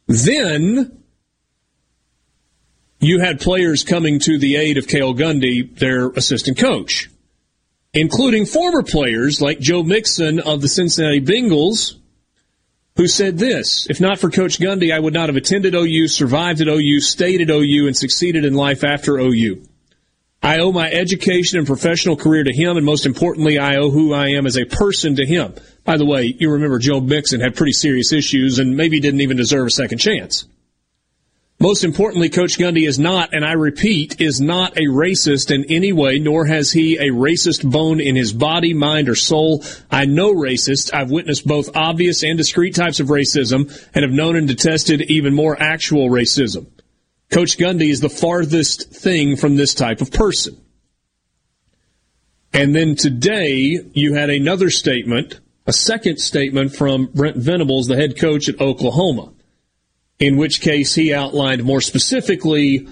Then 0.08 1.04
you 3.00 3.22
had 3.22 3.40
players 3.40 3.84
coming 3.84 4.20
to 4.20 4.38
the 4.38 4.58
aid 4.58 4.78
of 4.78 4.88
Cale 4.88 5.16
Gundy, 5.16 5.74
their 5.80 6.10
assistant 6.10 6.58
coach, 6.58 7.10
including 7.94 8.46
former 8.46 8.84
players 8.84 9.42
like 9.42 9.60
Joe 9.60 9.84
Mixon 9.84 10.40
of 10.40 10.62
the 10.62 10.68
Cincinnati 10.68 11.22
Bengals, 11.22 11.96
who 12.96 13.08
said 13.08 13.38
this 13.38 13.88
If 13.90 14.02
not 14.02 14.20
for 14.20 14.30
Coach 14.30 14.60
Gundy, 14.60 14.94
I 14.94 15.00
would 15.00 15.14
not 15.14 15.30
have 15.30 15.36
attended 15.36 15.74
OU, 15.74 16.08
survived 16.08 16.62
at 16.62 16.68
OU, 16.68 17.00
stayed 17.00 17.42
at 17.42 17.50
OU, 17.50 17.88
and 17.88 17.96
succeeded 17.96 18.46
in 18.46 18.54
life 18.54 18.84
after 18.84 19.18
OU. 19.20 19.64
I 20.42 20.60
owe 20.60 20.72
my 20.72 20.90
education 20.90 21.58
and 21.58 21.68
professional 21.68 22.16
career 22.16 22.44
to 22.44 22.54
him, 22.54 22.78
and 22.78 22.86
most 22.86 23.06
importantly, 23.06 23.58
I 23.58 23.76
owe 23.76 23.90
who 23.90 24.14
I 24.14 24.30
am 24.30 24.46
as 24.46 24.58
a 24.58 24.64
person 24.66 25.18
to 25.18 25.26
him. 25.26 25.54
By 25.84 25.98
the 25.98 26.06
way, 26.06 26.34
you 26.40 26.52
remember 26.52 26.80
Joe 26.80 27.02
Mixon 27.02 27.42
had 27.42 27.56
pretty 27.56 27.74
serious 27.74 28.14
issues 28.14 28.58
and 28.58 28.78
maybe 28.78 29.02
didn't 29.02 29.22
even 29.22 29.36
deserve 29.36 29.68
a 29.68 29.72
second 29.72 29.98
chance. 29.98 30.46
Most 31.62 31.84
importantly, 31.84 32.30
Coach 32.30 32.58
Gundy 32.58 32.88
is 32.88 32.98
not, 32.98 33.34
and 33.34 33.44
I 33.44 33.52
repeat, 33.52 34.22
is 34.22 34.40
not 34.40 34.78
a 34.78 34.84
racist 34.84 35.54
in 35.54 35.66
any 35.68 35.92
way, 35.92 36.18
nor 36.18 36.46
has 36.46 36.72
he 36.72 36.96
a 36.96 37.12
racist 37.12 37.70
bone 37.70 38.00
in 38.00 38.16
his 38.16 38.32
body, 38.32 38.74
mind, 38.74 39.10
or 39.10 39.16
soul. 39.16 39.66
I 39.92 40.06
know 40.06 40.34
racists. 40.34 40.94
I've 40.94 41.12
witnessed 41.12 41.46
both 41.46 41.76
obvious 41.76 42.24
and 42.24 42.38
discreet 42.38 42.76
types 42.76 43.02
of 43.02 43.08
racism 43.08 43.70
and 43.94 44.04
have 44.04 44.14
known 44.14 44.38
and 44.38 44.48
detested 44.48 45.02
even 45.02 45.34
more 45.34 45.62
actual 45.62 46.10
racism. 46.10 46.68
Coach 47.30 47.58
Gundy 47.58 47.90
is 47.90 48.00
the 48.00 48.10
farthest 48.10 48.92
thing 48.92 49.36
from 49.36 49.58
this 49.58 49.74
type 49.74 50.00
of 50.00 50.14
person. 50.14 50.56
And 52.54 52.74
then 52.74 52.96
today, 52.96 53.80
you 53.92 54.14
had 54.14 54.30
another 54.30 54.70
statement, 54.70 55.42
a 55.68 55.74
second 55.74 56.20
statement 56.20 56.74
from 56.74 57.08
Brent 57.08 57.36
Venables, 57.36 57.88
the 57.88 57.98
head 57.98 58.18
coach 58.18 58.48
at 58.48 58.62
Oklahoma 58.62 59.34
in 60.20 60.38
which 60.38 60.62
case 60.62 60.94
he 60.94 61.14
outlined 61.14 61.64
more 61.64 61.82
specifically 61.82 62.88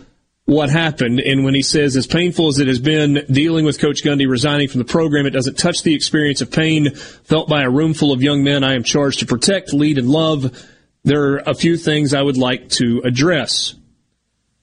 what 0.46 0.70
happened. 0.70 1.20
And 1.20 1.44
when 1.44 1.54
he 1.54 1.62
says, 1.62 1.98
as 1.98 2.08
painful 2.08 2.48
as 2.48 2.60
it 2.60 2.68
has 2.68 2.80
been 2.80 3.26
dealing 3.30 3.66
with 3.66 3.80
Coach 3.80 4.02
Gundy 4.02 4.30
resigning 4.30 4.70
from 4.70 4.80
the 4.80 4.86
program, 4.86 5.26
it 5.26 5.32
doesn't 5.32 5.58
touch 5.58 5.84
the 5.84 5.94
experience 5.94 6.40
of 6.40 6.52
pain 6.52 6.96
felt 6.96 7.50
by 7.50 7.64
a 7.64 7.70
room 7.70 7.94
full 7.94 8.14
of 8.14 8.24
young 8.24 8.46
men 8.46 8.64
I 8.64 8.76
am 8.76 8.84
charged 8.84 9.20
to 9.20 9.26
protect, 9.26 9.74
lead, 9.74 9.98
and 9.98 10.10
love. 10.10 10.66
There 11.04 11.34
are 11.34 11.44
a 11.46 11.54
few 11.54 11.76
things 11.76 12.14
I 12.14 12.22
would 12.22 12.38
like 12.38 12.70
to 12.72 13.02
address. 13.04 13.76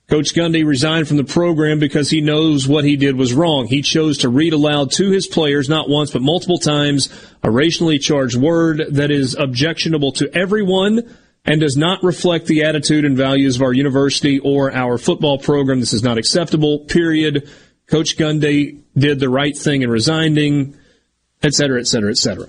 Coach 0.08 0.34
Gundy 0.34 0.66
resigned 0.66 1.08
from 1.08 1.18
the 1.18 1.24
program 1.24 1.78
because 1.78 2.10
he 2.10 2.20
knows 2.22 2.66
what 2.66 2.84
he 2.84 2.96
did 2.96 3.16
was 3.16 3.34
wrong. 3.34 3.66
He 3.66 3.82
chose 3.82 4.18
to 4.18 4.28
read 4.30 4.52
aloud 4.54 4.90
to 4.92 5.10
his 5.10 5.26
players, 5.26 5.68
not 5.68 5.88
once, 5.88 6.10
but 6.10 6.22
multiple 6.22 6.58
times, 6.58 7.08
a 7.42 7.50
racially 7.50 7.98
charged 7.98 8.36
word 8.36 8.82
that 8.90 9.10
is 9.10 9.34
objectionable 9.34 10.12
to 10.12 10.34
everyone 10.34 11.14
and 11.44 11.60
does 11.60 11.76
not 11.76 12.02
reflect 12.02 12.46
the 12.46 12.64
attitude 12.64 13.04
and 13.04 13.16
values 13.16 13.56
of 13.56 13.62
our 13.62 13.72
university 13.72 14.38
or 14.38 14.72
our 14.72 14.96
football 14.96 15.38
program. 15.38 15.80
This 15.80 15.92
is 15.92 16.02
not 16.02 16.18
acceptable, 16.18 16.80
period. 16.80 17.48
Coach 17.86 18.16
Gundy 18.16 18.80
did 18.96 19.20
the 19.20 19.28
right 19.28 19.56
thing 19.56 19.82
in 19.82 19.90
resigning, 19.90 20.76
et 21.42 21.52
cetera, 21.52 21.80
et 21.80 21.86
cetera, 21.86 22.10
et 22.10 22.16
cetera. 22.16 22.48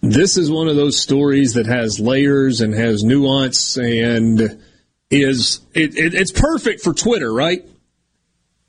This 0.00 0.36
is 0.36 0.50
one 0.50 0.68
of 0.68 0.76
those 0.76 1.00
stories 1.00 1.54
that 1.54 1.66
has 1.66 1.98
layers 1.98 2.60
and 2.60 2.72
has 2.72 3.02
nuance 3.02 3.76
and 3.76 4.62
is 5.10 5.60
it, 5.74 5.96
it, 5.96 6.14
it's 6.14 6.30
perfect 6.30 6.82
for 6.82 6.94
Twitter, 6.94 7.32
right? 7.32 7.68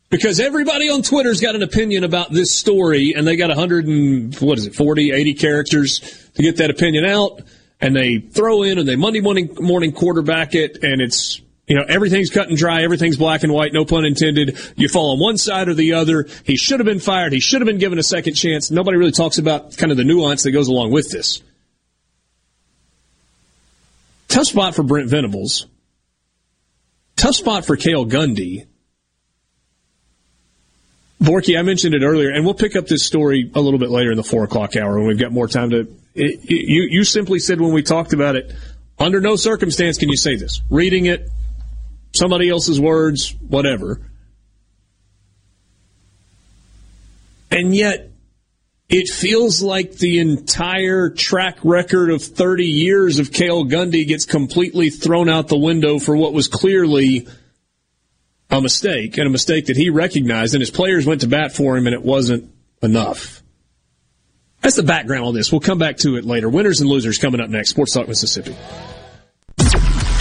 Because 0.10 0.40
everybody 0.40 0.90
on 0.90 1.04
Twitter's 1.04 1.40
got 1.40 1.56
an 1.56 1.62
opinion 1.62 2.04
about 2.04 2.32
this 2.32 2.54
story 2.54 3.14
and 3.16 3.28
they 3.28 3.36
got 3.36 3.50
100 3.50 3.86
and 3.86 4.36
what 4.38 4.58
is 4.58 4.66
it 4.66 4.74
40 4.74 5.12
80 5.12 5.34
characters 5.36 6.00
to 6.34 6.42
get 6.42 6.58
that 6.58 6.72
opinion 6.72 7.06
out 7.06 7.42
and 7.80 7.96
they 7.96 8.18
throw 8.18 8.64
in 8.64 8.80
and 8.80 8.88
they 8.88 8.96
Monday 8.96 9.22
morning 9.22 9.56
morning 9.60 9.92
quarterback 9.92 10.56
it 10.56 10.84
and 10.84 11.00
it's 11.00 11.42
you 11.68 11.76
know 11.76 11.84
everything's 11.88 12.32
cut 12.32 12.48
and 12.48 12.58
dry 12.58 12.82
everything's 12.82 13.18
black 13.18 13.44
and 13.44 13.54
white 13.54 13.72
no 13.72 13.86
pun 13.86 14.04
intended. 14.04 14.58
You 14.76 14.90
fall 14.90 15.12
on 15.12 15.20
one 15.20 15.38
side 15.38 15.70
or 15.70 15.76
the 15.76 15.94
other. 15.94 16.28
He 16.44 16.58
should 16.58 16.80
have 16.80 16.88
been 16.88 17.00
fired. 17.00 17.32
He 17.32 17.40
should 17.40 17.62
have 17.62 17.68
been 17.68 17.78
given 17.78 18.00
a 18.00 18.04
second 18.04 18.34
chance. 18.34 18.72
Nobody 18.72 18.98
really 18.98 19.12
talks 19.12 19.38
about 19.38 19.78
kind 19.78 19.92
of 19.92 19.98
the 19.98 20.04
nuance 20.04 20.42
that 20.42 20.52
goes 20.52 20.70
along 20.70 20.92
with 20.92 21.12
this. 21.12 21.44
Tough 24.28 24.48
spot 24.48 24.74
for 24.74 24.82
Brent 24.82 25.08
Venables. 25.08 25.68
Tough 27.16 27.36
spot 27.36 27.66
for 27.66 27.76
Cale 27.76 28.06
Gundy 28.06 28.66
Borky, 31.22 31.60
I 31.60 31.64
mentioned 31.64 31.94
it 31.96 32.04
earlier, 32.04 32.30
and 32.30 32.46
we'll 32.46 32.54
pick 32.54 32.76
up 32.78 32.88
this 32.88 33.06
story 33.06 33.52
a 33.54 33.60
little 33.60 33.80
bit 33.80 33.90
later 33.90 34.12
in 34.12 34.18
the 34.18 34.24
four 34.24 34.46
o'clock 34.46 34.78
hour 34.78 34.98
when 34.98 35.08
we've 35.08 35.20
got 35.20 35.32
more 35.34 35.48
time 35.48 35.70
to. 35.72 35.80
It, 36.16 36.40
it, 36.46 36.70
you 36.70 36.88
you 36.90 37.04
simply 37.04 37.40
said 37.40 37.60
when 37.60 37.74
we 37.74 37.84
talked 37.84 38.14
about 38.14 38.38
it, 38.38 38.54
under 38.98 39.20
no 39.20 39.36
circumstance 39.36 39.98
can 39.98 40.10
you 40.10 40.16
say 40.16 40.38
this. 40.38 40.62
Reading 40.70 41.08
it, 41.08 41.30
somebody 42.14 42.50
else's 42.50 42.80
words, 42.80 43.36
whatever. 43.48 44.02
And 47.52 47.76
yet, 47.76 48.12
it 48.88 49.10
feels 49.10 49.62
like 49.62 49.94
the 49.94 50.20
entire 50.20 51.10
track 51.10 51.58
record 51.64 52.12
of 52.12 52.24
30 52.24 52.66
years 52.66 53.20
of 53.20 53.32
Cale 53.32 53.66
Gundy 53.66 54.08
gets 54.08 54.26
completely 54.26 54.90
thrown 54.90 55.30
out 55.30 55.48
the 55.48 55.58
window 55.58 56.00
for 56.00 56.16
what 56.16 56.34
was 56.34 56.48
clearly 56.48 57.28
a 58.50 58.62
mistake, 58.62 59.18
and 59.18 59.28
a 59.28 59.30
mistake 59.30 59.66
that 59.68 59.78
he 59.78 59.90
recognized, 59.90 60.56
and 60.56 60.62
his 60.62 60.72
players 60.72 61.06
went 61.06 61.22
to 61.22 61.28
bat 61.28 61.54
for 61.54 61.78
him, 61.78 61.88
and 61.88 61.94
it 61.94 62.04
wasn't 62.04 62.52
enough. 62.82 63.42
That's 64.62 64.76
the 64.76 64.84
background 64.84 65.26
on 65.26 65.34
this. 65.34 65.52
We'll 65.52 65.62
come 65.62 65.78
back 65.78 65.98
to 65.98 66.16
it 66.18 66.26
later. 66.26 66.50
Winners 66.50 66.82
and 66.82 66.90
losers 66.90 67.18
coming 67.18 67.40
up 67.42 67.50
next. 67.50 67.70
Sports 67.70 67.94
Talk 67.94 68.08
Mississippi. 68.08 68.56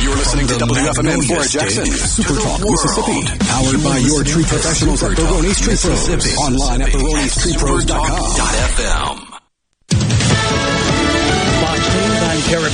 You're 0.00 0.14
listening 0.16 0.46
to 0.46 0.54
WFMN 0.54 1.26
Flora 1.26 1.48
Jackson, 1.48 1.86
Super 1.86 2.40
Talk 2.40 2.60
Mississippi, 2.60 3.24
powered 3.44 3.82
by 3.82 3.98
your 3.98 4.22
tree 4.24 4.44
professionals 4.44 5.02
at 5.02 5.16
Barone's 5.16 5.60
Tree 5.60 5.76
Pros. 5.76 6.08
Online 6.38 6.82
at 6.82 6.90
baronestreepros.com. 6.90 9.27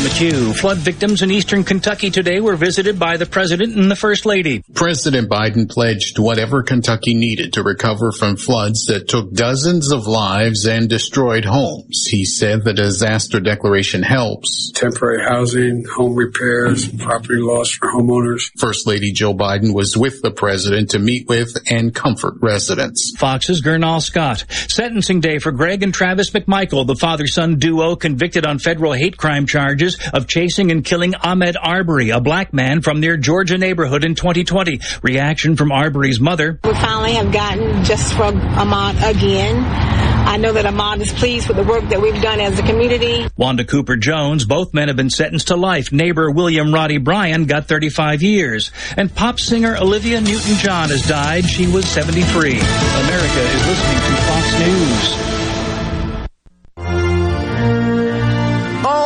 McHugh. 0.05 0.55
Flood 0.55 0.77
victims 0.79 1.23
in 1.23 1.31
eastern 1.31 1.65
Kentucky 1.65 2.11
today 2.11 2.39
were 2.39 2.57
visited 2.57 2.99
by 2.99 3.17
the 3.17 3.25
president 3.25 3.75
and 3.75 3.91
the 3.91 3.97
first 3.97 4.27
lady. 4.27 4.63
President 4.75 5.31
Biden 5.31 5.67
pledged 5.67 6.19
whatever 6.19 6.63
Kentucky 6.63 7.15
needed 7.15 7.55
to 7.55 7.63
recover 7.63 8.13
from 8.13 8.37
floods 8.37 8.85
that 8.85 9.09
took 9.09 9.33
dozens 9.33 9.91
of 9.91 10.07
lives 10.07 10.67
and 10.67 10.91
destroyed 10.91 11.47
homes. 11.47 12.05
He 12.07 12.27
said 12.27 12.65
the 12.65 12.75
disaster 12.75 13.41
declaration 13.41 14.03
helps. 14.03 14.71
Temporary 14.75 15.25
housing, 15.25 15.87
home 15.97 16.15
repairs, 16.15 16.87
property 16.99 17.41
loss 17.41 17.71
for 17.71 17.89
homeowners. 17.91 18.51
First 18.59 18.87
Lady 18.87 19.11
Joe 19.11 19.33
Biden 19.33 19.73
was 19.73 19.97
with 19.97 20.21
the 20.21 20.31
president 20.31 20.91
to 20.91 20.99
meet 20.99 21.29
with 21.29 21.57
and 21.71 21.95
comfort 21.95 22.35
residents. 22.43 23.15
Fox's 23.17 23.63
Gernal 23.63 24.03
Scott. 24.03 24.45
Sentencing 24.69 25.21
day 25.21 25.39
for 25.39 25.51
Greg 25.51 25.83
and 25.83 25.95
Travis 25.95 26.29
McMichael, 26.29 26.87
the 26.87 26.95
father-son 26.95 27.57
duo 27.59 27.97
convicted 27.97 28.45
on 28.45 28.59
federal 28.59 28.93
hate 28.93 29.17
crime 29.17 29.47
charges 29.47 29.93
charges 29.95 30.12
of 30.14 30.26
chasing 30.26 30.70
and 30.70 30.84
killing 30.84 31.14
Ahmed 31.14 31.57
Arbery, 31.61 32.11
a 32.11 32.20
black 32.20 32.53
man 32.53 32.80
from 32.82 33.01
their 33.01 33.16
Georgia 33.16 33.59
neighborhood 33.59 34.05
in 34.05 34.14
2020. 34.14 34.80
Reaction 35.03 35.57
from 35.57 35.72
Arbery's 35.72 36.20
mother. 36.20 36.59
We 36.64 36.72
finally 36.74 37.14
have 37.14 37.32
gotten 37.32 37.84
just 37.84 38.14
for 38.14 38.24
Ahmaud 38.24 38.97
again. 39.11 39.64
I 40.26 40.38
know 40.38 40.53
that 40.55 40.64
Ahmaud 40.64 41.01
is 41.01 41.12
pleased 41.12 41.49
with 41.49 41.59
the 41.59 41.62
work 41.62 41.88
that 41.90 42.01
we've 42.01 42.20
done 42.20 42.40
as 42.40 42.59
a 42.59 42.62
community. 42.62 43.26
Wanda 43.36 43.64
Cooper 43.64 43.97
Jones, 43.97 44.45
both 44.45 44.72
men 44.72 44.88
have 44.88 44.97
been 44.97 45.11
sentenced 45.11 45.49
to 45.49 45.57
life. 45.57 45.92
Neighbor 45.92 46.30
William 46.30 46.72
Roddy 46.72 46.99
Bryan 46.99 47.45
got 47.45 47.68
35 47.68 48.22
years. 48.22 48.72
And 48.97 49.14
pop 49.14 49.38
singer 49.38 49.76
Olivia 49.76 50.20
Newton-John 50.20 50.88
has 50.88 51.07
died. 51.07 51.45
She 51.45 51.66
was 51.66 51.86
73. 51.86 52.53
America 52.53 53.40
is 53.40 53.66
listening 53.66 53.99
to 53.99 54.16
Fox 54.22 54.59
News. 54.61 55.43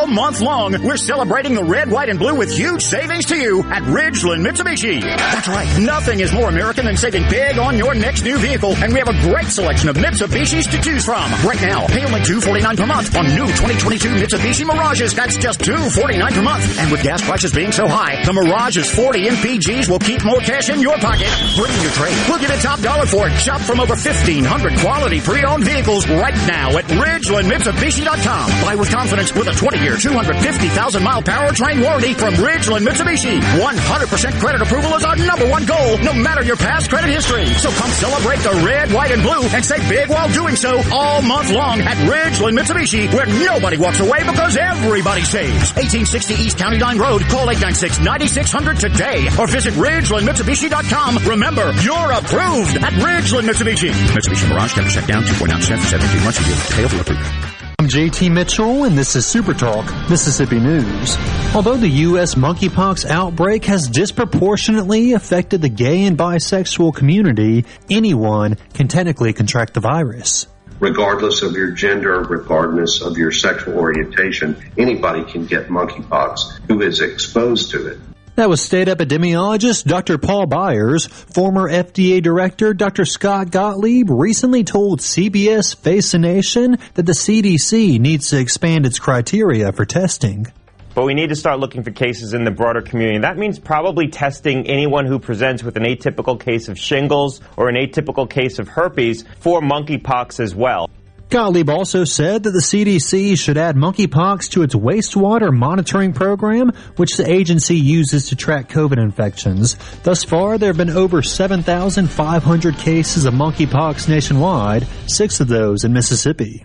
Month 0.08 0.40
long, 0.40 0.72
we're 0.82 0.96
celebrating 0.96 1.54
the 1.54 1.62
red, 1.62 1.90
white, 1.90 2.08
and 2.08 2.18
blue 2.18 2.34
with 2.34 2.50
huge 2.50 2.82
savings 2.82 3.26
to 3.26 3.36
you 3.36 3.62
at 3.64 3.82
Ridgeland 3.82 4.46
Mitsubishi. 4.46 5.02
That's 5.02 5.48
right. 5.48 5.68
Nothing 5.78 6.20
is 6.20 6.32
more 6.32 6.48
American 6.48 6.86
than 6.86 6.96
saving 6.96 7.28
big 7.28 7.58
on 7.58 7.76
your 7.76 7.94
next 7.94 8.22
new 8.22 8.38
vehicle, 8.38 8.74
and 8.76 8.92
we 8.92 8.98
have 8.98 9.08
a 9.08 9.20
great 9.28 9.46
selection 9.46 9.88
of 9.88 9.96
Mitsubishis 9.96 10.70
to 10.70 10.80
choose 10.80 11.04
from. 11.04 11.30
Right 11.46 11.60
now, 11.60 11.86
pay 11.86 12.04
only 12.04 12.20
$249 12.20 12.76
per 12.76 12.86
month 12.86 13.16
on 13.16 13.26
new 13.26 13.46
2022 13.46 14.08
Mitsubishi 14.16 14.66
Mirages. 14.66 15.14
That's 15.14 15.36
just 15.36 15.60
249 15.60 16.32
per 16.32 16.42
month. 16.42 16.78
And 16.78 16.90
with 16.90 17.02
gas 17.02 17.22
prices 17.22 17.52
being 17.52 17.72
so 17.72 17.86
high, 17.86 18.24
the 18.24 18.32
Mirage's 18.32 18.90
40 18.90 19.26
MPGs 19.28 19.88
will 19.88 19.98
keep 19.98 20.24
more 20.24 20.40
cash 20.40 20.70
in 20.70 20.80
your 20.80 20.96
pocket. 20.98 21.28
Bring 21.56 21.74
your 21.82 21.92
trade. 21.92 22.16
We'll 22.28 22.38
give 22.38 22.50
you 22.50 22.56
top 22.58 22.80
dollar 22.80 23.06
for 23.06 23.28
it. 23.28 23.36
Shop 23.38 23.60
from 23.60 23.80
over 23.80 23.94
1,500 23.94 24.78
quality 24.80 25.20
pre-owned 25.20 25.64
vehicles 25.64 26.08
right 26.08 26.34
now 26.48 26.76
at 26.76 26.84
RidgelandMitsubishi.com. 26.86 28.50
Buy 28.64 28.74
with 28.74 28.90
confidence 28.90 29.34
with 29.34 29.48
a 29.48 29.52
20-year 29.52 29.97
250,000 29.98 31.02
mile 31.02 31.22
powertrain 31.22 31.82
warranty 31.82 32.14
from 32.14 32.34
Ridgeland 32.34 32.86
Mitsubishi. 32.86 33.40
100% 33.40 34.40
credit 34.40 34.62
approval 34.62 34.94
is 34.94 35.04
our 35.04 35.16
number 35.16 35.48
one 35.50 35.66
goal, 35.66 35.98
no 35.98 36.12
matter 36.12 36.42
your 36.42 36.56
past 36.56 36.88
credit 36.88 37.10
history. 37.10 37.46
So 37.54 37.70
come 37.70 37.90
celebrate 37.90 38.38
the 38.40 38.54
red, 38.64 38.92
white, 38.92 39.10
and 39.10 39.22
blue 39.22 39.42
and 39.50 39.64
save 39.64 39.88
big 39.88 40.08
while 40.08 40.30
doing 40.32 40.54
so 40.56 40.80
all 40.92 41.20
month 41.22 41.50
long 41.50 41.80
at 41.80 41.96
Ridgeland 42.06 42.58
Mitsubishi, 42.58 43.12
where 43.12 43.26
nobody 43.26 43.76
walks 43.76 44.00
away 44.00 44.18
because 44.24 44.56
everybody 44.56 45.22
saves. 45.22 45.74
1860 45.74 46.34
East 46.34 46.58
County 46.58 46.78
Line 46.78 46.98
Road. 46.98 47.22
Call 47.22 47.48
896-9600 47.48 48.78
today 48.78 49.28
or 49.38 49.46
visit 49.48 49.74
RidgelandMitsubishi.com. 49.74 51.18
Remember, 51.26 51.72
you're 51.82 52.12
approved 52.12 52.76
at 52.78 52.92
Ridgeland 53.02 53.50
Mitsubishi. 53.50 53.90
Mitsubishi 54.14 54.48
Mirage, 54.48 54.76
never 54.76 54.88
check 54.90 55.06
down, 55.06 55.24
2.9% 55.24 55.78
for 55.78 55.88
72 55.88 56.24
months. 56.24 56.38
Pay 56.74 56.84
over 56.84 57.00
approved. 57.00 57.47
I'm 57.80 57.86
JT 57.86 58.32
Mitchell, 58.32 58.82
and 58.82 58.98
this 58.98 59.14
is 59.14 59.24
Super 59.24 59.54
Talk 59.54 59.86
Mississippi 60.10 60.58
News. 60.58 61.16
Although 61.54 61.76
the 61.76 61.88
U.S. 61.88 62.34
monkeypox 62.34 63.06
outbreak 63.06 63.66
has 63.66 63.86
disproportionately 63.86 65.12
affected 65.12 65.62
the 65.62 65.68
gay 65.68 66.02
and 66.02 66.18
bisexual 66.18 66.92
community, 66.96 67.66
anyone 67.88 68.56
can 68.74 68.88
technically 68.88 69.32
contract 69.32 69.74
the 69.74 69.80
virus. 69.80 70.48
Regardless 70.80 71.42
of 71.42 71.52
your 71.52 71.70
gender, 71.70 72.20
regardless 72.22 73.00
of 73.00 73.16
your 73.16 73.30
sexual 73.30 73.78
orientation, 73.78 74.60
anybody 74.76 75.22
can 75.30 75.46
get 75.46 75.68
monkeypox 75.68 76.58
who 76.66 76.82
is 76.82 77.00
exposed 77.00 77.70
to 77.70 77.86
it. 77.86 77.98
That 78.38 78.48
was 78.48 78.62
state 78.62 78.86
epidemiologist 78.86 79.82
Dr. 79.82 80.16
Paul 80.16 80.46
Byers. 80.46 81.08
Former 81.08 81.68
FDA 81.68 82.22
director 82.22 82.72
Dr. 82.72 83.04
Scott 83.04 83.50
Gottlieb 83.50 84.08
recently 84.08 84.62
told 84.62 85.00
CBS 85.00 85.74
Face 85.76 86.12
the 86.12 86.20
Nation 86.20 86.78
that 86.94 87.02
the 87.02 87.14
CDC 87.14 87.98
needs 87.98 88.28
to 88.28 88.38
expand 88.38 88.86
its 88.86 89.00
criteria 89.00 89.72
for 89.72 89.84
testing. 89.84 90.46
But 90.94 91.04
we 91.04 91.14
need 91.14 91.30
to 91.30 91.34
start 91.34 91.58
looking 91.58 91.82
for 91.82 91.90
cases 91.90 92.32
in 92.32 92.44
the 92.44 92.52
broader 92.52 92.80
community. 92.80 93.16
And 93.16 93.24
that 93.24 93.38
means 93.38 93.58
probably 93.58 94.06
testing 94.06 94.68
anyone 94.68 95.04
who 95.04 95.18
presents 95.18 95.64
with 95.64 95.76
an 95.76 95.82
atypical 95.82 96.38
case 96.38 96.68
of 96.68 96.78
shingles 96.78 97.40
or 97.56 97.68
an 97.68 97.74
atypical 97.74 98.30
case 98.30 98.60
of 98.60 98.68
herpes 98.68 99.24
for 99.40 99.60
monkeypox 99.60 100.38
as 100.38 100.54
well. 100.54 100.88
Gottlieb 101.30 101.68
also 101.68 102.04
said 102.04 102.44
that 102.44 102.52
the 102.52 102.60
CDC 102.60 103.38
should 103.38 103.58
add 103.58 103.76
monkeypox 103.76 104.50
to 104.52 104.62
its 104.62 104.74
wastewater 104.74 105.54
monitoring 105.54 106.14
program, 106.14 106.72
which 106.96 107.18
the 107.18 107.30
agency 107.30 107.76
uses 107.76 108.28
to 108.28 108.36
track 108.36 108.70
COVID 108.70 108.96
infections. 108.96 109.76
Thus 110.04 110.24
far, 110.24 110.56
there 110.56 110.70
have 110.70 110.78
been 110.78 110.88
over 110.88 111.22
7,500 111.22 112.76
cases 112.78 113.26
of 113.26 113.34
monkeypox 113.34 114.08
nationwide, 114.08 114.86
six 115.06 115.40
of 115.40 115.48
those 115.48 115.84
in 115.84 115.92
Mississippi. 115.92 116.64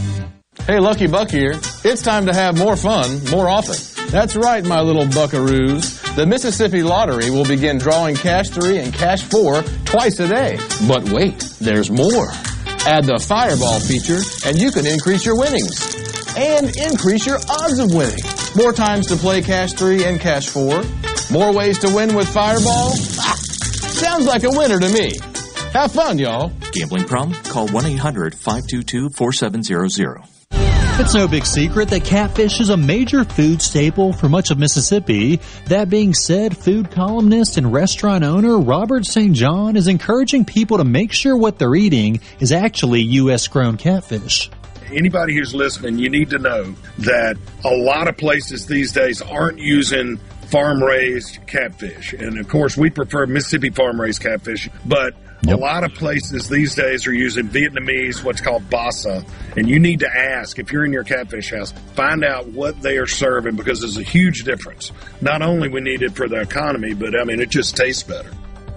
Hey, 0.67 0.79
Lucky 0.79 1.07
Buck 1.07 1.29
here. 1.29 1.59
It's 1.83 2.01
time 2.01 2.27
to 2.27 2.33
have 2.33 2.57
more 2.57 2.77
fun 2.77 3.23
more 3.29 3.49
often. 3.49 3.75
That's 4.09 4.35
right, 4.35 4.63
my 4.63 4.79
little 4.79 5.05
buckaroos. 5.05 6.15
The 6.15 6.25
Mississippi 6.25 6.83
Lottery 6.83 7.29
will 7.31 7.45
begin 7.45 7.77
drawing 7.77 8.15
Cash 8.15 8.49
3 8.49 8.77
and 8.77 8.93
Cash 8.93 9.23
4 9.23 9.63
twice 9.85 10.19
a 10.19 10.27
day. 10.27 10.59
But 10.87 11.09
wait, 11.09 11.39
there's 11.59 11.89
more. 11.89 12.29
Add 12.85 13.05
the 13.05 13.19
Fireball 13.19 13.79
feature, 13.79 14.19
and 14.45 14.61
you 14.61 14.71
can 14.71 14.85
increase 14.85 15.25
your 15.25 15.37
winnings. 15.37 15.95
And 16.37 16.73
increase 16.77 17.25
your 17.25 17.39
odds 17.49 17.79
of 17.79 17.93
winning. 17.93 18.23
More 18.55 18.71
times 18.71 19.07
to 19.07 19.15
play 19.15 19.41
Cash 19.41 19.73
3 19.73 20.05
and 20.05 20.19
Cash 20.21 20.47
4. 20.49 20.83
More 21.31 21.53
ways 21.53 21.79
to 21.79 21.93
win 21.93 22.15
with 22.15 22.29
Fireball. 22.29 22.93
Ah, 23.19 23.35
sounds 23.35 24.25
like 24.25 24.43
a 24.43 24.49
winner 24.49 24.79
to 24.79 24.89
me. 24.89 25.17
Have 25.73 25.91
fun, 25.91 26.19
y'all. 26.19 26.51
Gambling 26.71 27.05
problem? 27.05 27.41
Call 27.45 27.67
1 27.67 27.85
800 27.85 28.35
522 28.35 29.09
4700. 29.09 30.30
It's 31.01 31.15
no 31.15 31.27
big 31.27 31.47
secret 31.47 31.89
that 31.89 32.05
catfish 32.05 32.59
is 32.59 32.69
a 32.69 32.77
major 32.77 33.23
food 33.23 33.59
staple 33.59 34.13
for 34.13 34.29
much 34.29 34.51
of 34.51 34.59
Mississippi. 34.59 35.39
That 35.65 35.89
being 35.89 36.13
said, 36.13 36.55
food 36.55 36.91
columnist 36.91 37.57
and 37.57 37.73
restaurant 37.73 38.23
owner 38.23 38.59
Robert 38.59 39.07
St. 39.07 39.33
John 39.35 39.75
is 39.77 39.87
encouraging 39.87 40.45
people 40.45 40.77
to 40.77 40.83
make 40.83 41.11
sure 41.11 41.35
what 41.35 41.57
they're 41.57 41.73
eating 41.73 42.19
is 42.39 42.51
actually 42.51 43.01
U.S. 43.01 43.47
grown 43.47 43.77
catfish 43.77 44.51
anybody 44.93 45.33
who's 45.33 45.55
listening, 45.55 45.97
you 45.97 46.09
need 46.09 46.29
to 46.31 46.37
know 46.37 46.75
that 46.97 47.37
a 47.63 47.73
lot 47.73 48.09
of 48.09 48.17
places 48.17 48.65
these 48.65 48.91
days 48.91 49.21
aren't 49.21 49.57
using 49.57 50.17
farm 50.51 50.83
raised 50.83 51.39
catfish. 51.47 52.11
And 52.11 52.37
of 52.37 52.49
course, 52.49 52.75
we 52.75 52.89
prefer 52.89 53.25
Mississippi 53.25 53.69
farm 53.69 54.01
raised 54.01 54.21
catfish, 54.21 54.69
but 54.85 55.15
Yep. 55.43 55.57
A 55.57 55.59
lot 55.59 55.83
of 55.83 55.93
places 55.95 56.47
these 56.47 56.75
days 56.75 57.07
are 57.07 57.13
using 57.13 57.47
Vietnamese, 57.47 58.23
what's 58.23 58.41
called 58.41 58.69
basa, 58.69 59.27
and 59.57 59.67
you 59.67 59.79
need 59.79 60.01
to 60.01 60.07
ask 60.07 60.59
if 60.59 60.71
you're 60.71 60.85
in 60.85 60.93
your 60.93 61.03
catfish 61.03 61.51
house, 61.51 61.71
find 61.95 62.23
out 62.23 62.47
what 62.47 62.79
they 62.81 62.97
are 62.97 63.07
serving 63.07 63.55
because 63.55 63.79
there's 63.79 63.97
a 63.97 64.03
huge 64.03 64.43
difference. 64.43 64.91
Not 65.19 65.41
only 65.41 65.67
we 65.67 65.81
need 65.81 66.03
it 66.03 66.15
for 66.15 66.27
the 66.27 66.41
economy, 66.41 66.93
but 66.93 67.19
I 67.19 67.23
mean 67.23 67.41
it 67.41 67.49
just 67.49 67.75
tastes 67.75 68.03
better. 68.03 68.31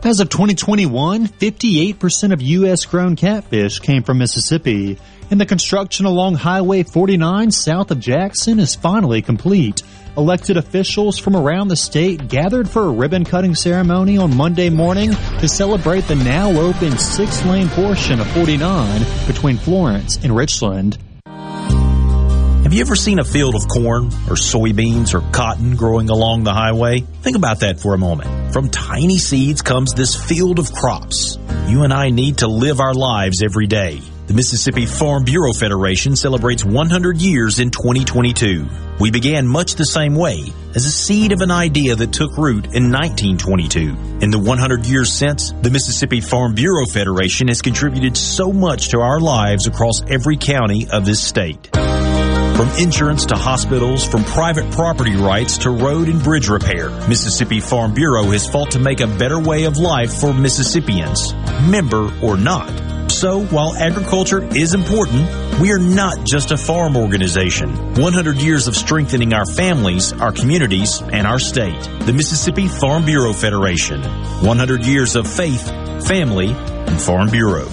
As 0.04 0.20
of 0.20 0.28
2021, 0.28 1.28
58% 1.28 2.32
of 2.32 2.42
U.S. 2.42 2.84
grown 2.84 3.16
catfish 3.16 3.78
came 3.78 4.02
from 4.02 4.18
Mississippi, 4.18 4.98
and 5.30 5.40
the 5.40 5.46
construction 5.46 6.04
along 6.06 6.34
Highway 6.34 6.82
49 6.82 7.50
south 7.50 7.90
of 7.90 8.00
Jackson 8.00 8.58
is 8.58 8.74
finally 8.74 9.22
complete. 9.22 9.82
Elected 10.16 10.56
officials 10.56 11.18
from 11.18 11.34
around 11.34 11.66
the 11.66 11.76
state 11.76 12.28
gathered 12.28 12.70
for 12.70 12.84
a 12.84 12.90
ribbon 12.90 13.24
cutting 13.24 13.56
ceremony 13.56 14.16
on 14.16 14.36
Monday 14.36 14.70
morning 14.70 15.10
to 15.40 15.48
celebrate 15.48 16.02
the 16.02 16.14
now 16.14 16.52
open 16.52 16.96
six 16.98 17.44
lane 17.44 17.68
portion 17.70 18.20
of 18.20 18.26
49 18.28 19.02
between 19.26 19.56
Florence 19.56 20.22
and 20.22 20.34
Richland. 20.34 20.98
Have 21.26 22.72
you 22.72 22.80
ever 22.80 22.94
seen 22.94 23.18
a 23.18 23.24
field 23.24 23.56
of 23.56 23.66
corn 23.66 24.06
or 24.06 24.36
soybeans 24.36 25.14
or 25.14 25.32
cotton 25.32 25.74
growing 25.74 26.08
along 26.08 26.44
the 26.44 26.54
highway? 26.54 27.00
Think 27.00 27.36
about 27.36 27.60
that 27.60 27.80
for 27.80 27.92
a 27.92 27.98
moment. 27.98 28.52
From 28.52 28.70
tiny 28.70 29.18
seeds 29.18 29.62
comes 29.62 29.94
this 29.94 30.14
field 30.14 30.60
of 30.60 30.72
crops. 30.72 31.38
You 31.66 31.82
and 31.82 31.92
I 31.92 32.10
need 32.10 32.38
to 32.38 32.46
live 32.46 32.78
our 32.78 32.94
lives 32.94 33.42
every 33.42 33.66
day. 33.66 34.00
The 34.26 34.32
Mississippi 34.32 34.86
Farm 34.86 35.24
Bureau 35.24 35.52
Federation 35.52 36.16
celebrates 36.16 36.64
100 36.64 37.20
years 37.20 37.58
in 37.58 37.70
2022. 37.70 38.66
We 38.98 39.10
began 39.10 39.46
much 39.46 39.74
the 39.74 39.84
same 39.84 40.14
way, 40.14 40.46
as 40.74 40.86
a 40.86 40.90
seed 40.90 41.32
of 41.32 41.42
an 41.42 41.50
idea 41.50 41.94
that 41.94 42.14
took 42.14 42.38
root 42.38 42.64
in 42.72 42.90
1922. 42.90 44.22
In 44.22 44.30
the 44.30 44.38
100 44.38 44.86
years 44.86 45.12
since, 45.12 45.52
the 45.60 45.68
Mississippi 45.68 46.22
Farm 46.22 46.54
Bureau 46.54 46.86
Federation 46.86 47.48
has 47.48 47.60
contributed 47.60 48.16
so 48.16 48.50
much 48.50 48.88
to 48.88 49.00
our 49.00 49.20
lives 49.20 49.66
across 49.66 50.00
every 50.08 50.38
county 50.38 50.88
of 50.90 51.04
this 51.04 51.22
state. 51.22 51.68
From 51.74 52.70
insurance 52.78 53.26
to 53.26 53.36
hospitals, 53.36 54.06
from 54.06 54.24
private 54.24 54.72
property 54.72 55.16
rights 55.16 55.58
to 55.58 55.70
road 55.70 56.08
and 56.08 56.22
bridge 56.22 56.48
repair, 56.48 56.88
Mississippi 57.08 57.60
Farm 57.60 57.92
Bureau 57.92 58.24
has 58.30 58.48
fought 58.48 58.70
to 58.70 58.78
make 58.78 59.00
a 59.00 59.06
better 59.06 59.38
way 59.38 59.64
of 59.64 59.76
life 59.76 60.14
for 60.14 60.32
Mississippians, 60.32 61.34
member 61.68 62.10
or 62.22 62.38
not. 62.38 62.93
So, 63.14 63.44
while 63.44 63.76
agriculture 63.76 64.42
is 64.56 64.74
important, 64.74 65.30
we 65.60 65.70
are 65.70 65.78
not 65.78 66.24
just 66.24 66.50
a 66.50 66.56
farm 66.56 66.96
organization. 66.96 67.94
100 67.94 68.42
years 68.42 68.66
of 68.66 68.74
strengthening 68.74 69.32
our 69.32 69.46
families, 69.46 70.12
our 70.14 70.32
communities, 70.32 71.00
and 71.00 71.24
our 71.24 71.38
state. 71.38 71.80
The 72.00 72.12
Mississippi 72.12 72.66
Farm 72.66 73.04
Bureau 73.04 73.32
Federation. 73.32 74.02
100 74.02 74.84
years 74.84 75.14
of 75.14 75.28
faith, 75.28 75.64
family, 76.04 76.48
and 76.48 77.00
Farm 77.00 77.30
Bureau. 77.30 77.68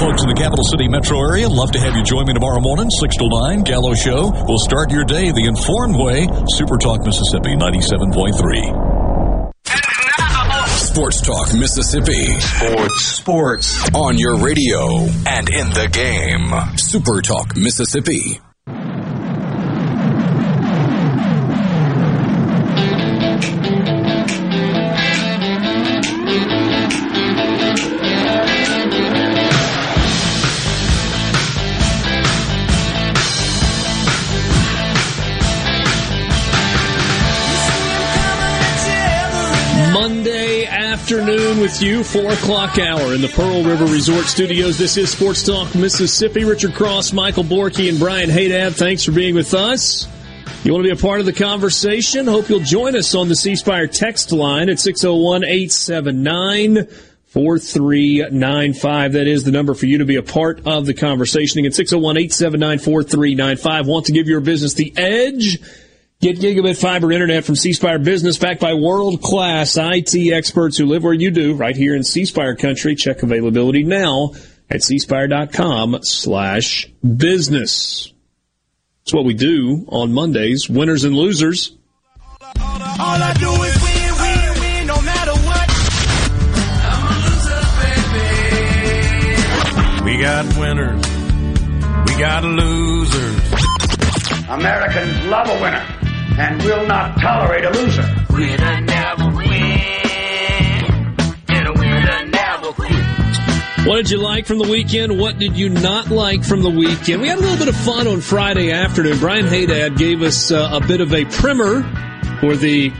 folks 0.00 0.22
in 0.22 0.28
the 0.28 0.34
capital 0.34 0.64
city 0.64 0.88
metro 0.88 1.16
area, 1.20 1.48
love 1.48 1.70
to 1.70 1.78
have 1.78 1.94
you 1.94 2.02
join 2.02 2.26
me 2.26 2.32
tomorrow 2.32 2.60
morning, 2.60 2.90
6 2.90 3.16
to 3.16 3.28
9, 3.28 3.62
Gallo 3.62 3.94
Show. 3.94 4.32
We'll 4.48 4.58
start 4.58 4.90
your 4.90 5.04
day 5.04 5.30
the 5.30 5.44
informed 5.46 5.94
way. 5.94 6.26
Super 6.58 6.76
Talk 6.76 7.06
Mississippi 7.06 7.54
97.3. 7.54 8.91
Sports 10.92 11.22
Talk 11.22 11.54
Mississippi. 11.54 12.38
Sports. 12.38 13.00
Sports. 13.00 13.90
On 13.94 14.18
your 14.18 14.36
radio 14.36 15.06
and 15.26 15.48
in 15.48 15.70
the 15.70 15.88
game. 15.90 16.76
Super 16.76 17.22
Talk 17.22 17.56
Mississippi. 17.56 18.38
With 41.72 41.82
you, 41.82 42.04
4 42.04 42.32
o'clock 42.32 42.78
hour 42.78 43.14
in 43.14 43.20
the 43.20 43.28
Pearl 43.28 43.62
River 43.62 43.84
Resort 43.84 44.24
Studios. 44.26 44.76
This 44.78 44.96
is 44.96 45.10
Sports 45.10 45.42
Talk 45.42 45.74
Mississippi. 45.74 46.44
Richard 46.44 46.74
Cross, 46.74 47.12
Michael 47.12 47.44
Borky, 47.44 47.88
and 47.88 47.98
Brian 47.98 48.28
Hadad, 48.28 48.74
thanks 48.74 49.04
for 49.04 49.12
being 49.12 49.34
with 49.34 49.54
us. 49.54 50.06
You 50.64 50.72
want 50.72 50.84
to 50.84 50.92
be 50.92 50.98
a 50.98 51.00
part 51.00 51.20
of 51.20 51.26
the 51.26 51.32
conversation? 51.32 52.26
Hope 52.26 52.48
you'll 52.48 52.60
join 52.60 52.96
us 52.96 53.14
on 53.14 53.28
the 53.28 53.36
C 53.36 53.56
Spire 53.56 53.86
text 53.86 54.32
line 54.32 54.68
at 54.68 54.80
601 54.80 55.44
879 55.44 56.86
4395. 57.26 59.12
That 59.12 59.26
is 59.26 59.44
the 59.44 59.52
number 59.52 59.74
for 59.74 59.86
you 59.86 59.98
to 59.98 60.04
be 60.04 60.16
a 60.16 60.22
part 60.22 60.66
of 60.66 60.84
the 60.84 60.94
conversation. 60.94 61.60
Again, 61.60 61.72
601 61.72 62.16
879 62.16 62.78
4395. 62.80 63.86
Want 63.86 64.06
to 64.06 64.12
give 64.12 64.26
your 64.26 64.40
business 64.40 64.74
the 64.74 64.92
edge? 64.96 65.58
Get 66.22 66.38
gigabit 66.38 66.80
fiber 66.80 67.10
internet 67.10 67.44
from 67.44 67.56
C 67.56 67.72
Spire 67.72 67.98
Business 67.98 68.38
backed 68.38 68.60
by 68.60 68.74
world 68.74 69.20
class 69.20 69.76
IT 69.76 70.14
experts 70.32 70.78
who 70.78 70.86
live 70.86 71.02
where 71.02 71.12
you 71.12 71.32
do, 71.32 71.54
right 71.54 71.74
here 71.74 71.96
in 71.96 72.04
C 72.04 72.26
Spire 72.26 72.54
country. 72.54 72.94
Check 72.94 73.24
availability 73.24 73.82
now 73.82 74.30
at 74.70 74.82
cspire.com 74.82 75.98
slash 76.04 76.86
business. 77.02 78.12
It's 79.02 79.12
what 79.12 79.24
we 79.24 79.34
do 79.34 79.84
on 79.88 80.12
Mondays, 80.12 80.70
winners 80.70 81.02
and 81.02 81.16
losers. 81.16 81.76
All 82.40 82.52
I 82.56 83.34
do 83.40 83.50
is 83.64 83.82
win, 83.82 84.14
win, 84.22 84.60
win, 84.60 84.86
no 84.86 85.02
matter 85.02 85.32
what. 85.32 85.68
I'm 86.86 87.02
a 87.10 87.18
loser, 87.26 87.66
baby. 89.98 90.16
We 90.16 90.22
got 90.22 90.46
winners. 90.56 91.04
We 92.06 92.14
got 92.20 92.44
losers. 92.44 93.42
Americans 94.48 95.26
love 95.26 95.48
a 95.48 95.60
winner 95.60 96.02
and 96.38 96.62
will 96.62 96.86
not 96.86 97.18
tolerate 97.20 97.64
a 97.64 97.70
loser. 97.70 98.02
Winner 98.30 98.80
never 98.80 99.36
win, 99.36 99.50
and 101.48 101.68
a 101.68 101.72
winner 101.72 102.26
never 102.26 102.72
quit. 102.72 102.92
What 103.86 103.96
did 103.96 104.10
you 104.10 104.18
like 104.18 104.46
from 104.46 104.58
the 104.58 104.68
weekend? 104.68 105.18
What 105.18 105.38
did 105.38 105.56
you 105.56 105.68
not 105.68 106.08
like 106.08 106.44
from 106.44 106.62
the 106.62 106.70
weekend? 106.70 107.20
We 107.20 107.28
had 107.28 107.38
a 107.38 107.40
little 107.40 107.58
bit 107.58 107.68
of 107.68 107.76
fun 107.76 108.06
on 108.06 108.20
Friday 108.20 108.70
afternoon. 108.70 109.18
Brian 109.18 109.46
Hadad 109.46 109.96
gave 109.96 110.22
us 110.22 110.50
uh, 110.50 110.70
a 110.72 110.86
bit 110.86 111.00
of 111.00 111.12
a 111.12 111.24
primer 111.26 111.82
for 112.40 112.56
the 112.56 112.90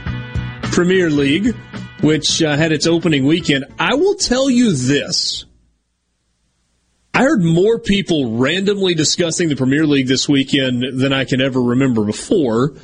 Premier 0.72 1.10
League, 1.10 1.54
which 2.00 2.42
uh, 2.42 2.56
had 2.56 2.72
its 2.72 2.86
opening 2.86 3.24
weekend. 3.26 3.64
I 3.78 3.94
will 3.94 4.14
tell 4.14 4.50
you 4.50 4.72
this. 4.72 5.44
I 7.14 7.22
heard 7.22 7.42
more 7.42 7.78
people 7.78 8.38
randomly 8.38 8.94
discussing 8.94 9.50
the 9.50 9.56
Premier 9.56 9.86
League 9.86 10.08
this 10.08 10.28
weekend 10.28 10.82
than 10.98 11.12
I 11.12 11.24
can 11.24 11.42
ever 11.42 11.60
remember 11.60 12.04
before. 12.04 12.74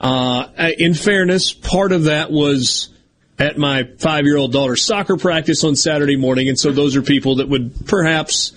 Uh, 0.00 0.46
in 0.78 0.94
fairness, 0.94 1.52
part 1.52 1.92
of 1.92 2.04
that 2.04 2.30
was 2.30 2.90
at 3.38 3.58
my 3.58 3.84
five 3.98 4.24
year 4.24 4.36
old 4.36 4.52
daughter's 4.52 4.84
soccer 4.84 5.16
practice 5.16 5.64
on 5.64 5.76
Saturday 5.76 6.16
morning, 6.16 6.48
and 6.48 6.58
so 6.58 6.72
those 6.72 6.96
are 6.96 7.02
people 7.02 7.36
that 7.36 7.48
would 7.48 7.86
perhaps 7.86 8.52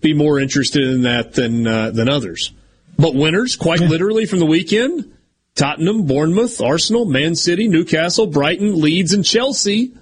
be 0.00 0.14
more 0.14 0.38
interested 0.38 0.82
in 0.82 1.02
that 1.02 1.34
than 1.34 1.66
uh, 1.66 1.90
than 1.90 2.08
others. 2.08 2.52
But 2.98 3.14
winners, 3.14 3.56
quite 3.56 3.80
literally, 3.80 4.26
from 4.26 4.38
the 4.38 4.46
weekend: 4.46 5.16
Tottenham, 5.54 6.06
Bournemouth, 6.06 6.60
Arsenal, 6.60 7.04
Man 7.04 7.34
City, 7.34 7.68
Newcastle, 7.68 8.26
Brighton, 8.26 8.80
Leeds, 8.80 9.12
and 9.12 9.24
Chelsea. 9.24 9.94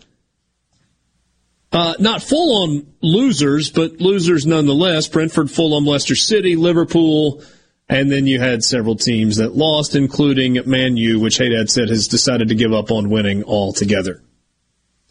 Uh, 1.72 1.94
not 2.00 2.20
full 2.20 2.64
on 2.64 2.92
losers, 3.00 3.70
but 3.70 4.00
losers 4.00 4.44
nonetheless. 4.44 5.06
Brentford, 5.06 5.50
Fulham, 5.50 5.86
Leicester 5.86 6.16
City, 6.16 6.56
Liverpool. 6.56 7.42
And 7.90 8.10
then 8.10 8.24
you 8.24 8.38
had 8.38 8.62
several 8.62 8.94
teams 8.94 9.38
that 9.38 9.56
lost, 9.56 9.96
including 9.96 10.58
Man 10.64 10.96
U, 10.96 11.18
which 11.18 11.38
Hadad 11.38 11.68
said 11.68 11.88
has 11.88 12.06
decided 12.06 12.48
to 12.48 12.54
give 12.54 12.72
up 12.72 12.92
on 12.92 13.10
winning 13.10 13.42
altogether. 13.42 14.22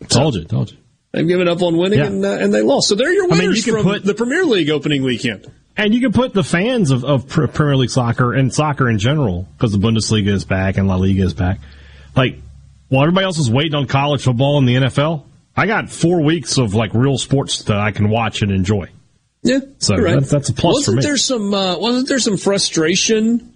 Told 0.07 0.35
you, 0.35 0.45
told 0.45 0.71
you. 0.71 0.77
They've 1.11 1.27
given 1.27 1.49
up 1.49 1.61
on 1.61 1.75
winning 1.75 1.99
yeah. 1.99 2.05
and, 2.05 2.23
uh, 2.23 2.37
and 2.39 2.53
they 2.53 2.61
lost. 2.61 2.87
So 2.87 2.95
they're 2.95 3.11
your 3.11 3.27
winners 3.27 3.39
I 3.41 3.47
mean, 3.47 3.55
you 3.55 3.73
from 3.73 3.83
put, 3.83 4.05
the 4.05 4.13
Premier 4.13 4.45
League 4.45 4.69
opening 4.69 5.03
weekend. 5.03 5.51
And 5.75 5.93
you 5.93 5.99
can 5.99 6.13
put 6.13 6.33
the 6.33 6.43
fans 6.43 6.91
of, 6.91 7.03
of 7.03 7.27
Premier 7.27 7.75
League 7.75 7.89
soccer 7.89 8.33
and 8.33 8.53
soccer 8.53 8.89
in 8.89 8.97
general, 8.97 9.45
because 9.57 9.73
the 9.73 9.77
Bundesliga 9.77 10.29
is 10.29 10.45
back 10.45 10.77
and 10.77 10.87
La 10.87 10.95
Liga 10.95 11.23
is 11.23 11.33
back. 11.33 11.59
Like, 12.15 12.37
while 12.87 13.01
everybody 13.01 13.25
else 13.25 13.39
is 13.39 13.51
waiting 13.51 13.75
on 13.75 13.87
college 13.87 14.23
football 14.23 14.57
and 14.57 14.67
the 14.67 14.75
NFL, 14.75 15.25
I 15.55 15.65
got 15.65 15.89
four 15.89 16.21
weeks 16.21 16.57
of 16.57 16.75
like 16.75 16.93
real 16.93 17.17
sports 17.17 17.63
that 17.63 17.77
I 17.77 17.91
can 17.91 18.09
watch 18.09 18.41
and 18.41 18.51
enjoy. 18.51 18.89
Yeah, 19.41 19.59
so 19.77 19.95
right. 19.95 20.15
that's, 20.15 20.29
that's 20.29 20.49
a 20.49 20.53
plus 20.53 20.73
wasn't 20.73 20.85
for 20.85 20.97
me. 20.97 21.03
There 21.03 21.17
some, 21.17 21.53
uh, 21.53 21.77
wasn't 21.77 22.09
there 22.09 22.19
some 22.19 22.37
frustration 22.37 23.53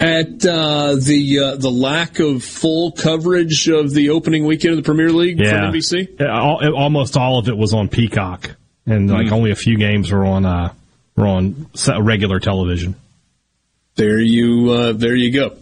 at 0.00 0.46
uh, 0.46 0.94
the 0.94 1.38
uh, 1.38 1.56
the 1.56 1.70
lack 1.70 2.18
of 2.20 2.42
full 2.42 2.92
coverage 2.92 3.68
of 3.68 3.92
the 3.92 4.10
opening 4.10 4.46
weekend 4.46 4.72
of 4.72 4.76
the 4.78 4.82
Premier 4.82 5.10
League 5.10 5.38
yeah. 5.38 5.50
from 5.50 5.74
NBC? 5.74 6.20
Yeah, 6.20 6.40
all, 6.40 6.74
almost 6.74 7.16
all 7.16 7.38
of 7.38 7.48
it 7.48 7.56
was 7.56 7.74
on 7.74 7.88
Peacock, 7.88 8.56
and 8.86 9.10
like 9.10 9.26
mm. 9.26 9.32
only 9.32 9.50
a 9.50 9.56
few 9.56 9.76
games 9.76 10.10
were 10.10 10.24
on 10.24 10.46
uh, 10.46 10.72
were 11.16 11.26
on 11.26 11.66
regular 12.00 12.40
television. 12.40 12.94
There 13.96 14.20
you 14.20 14.70
uh, 14.70 14.92
there 14.92 15.14
you 15.14 15.32
go. 15.32 15.56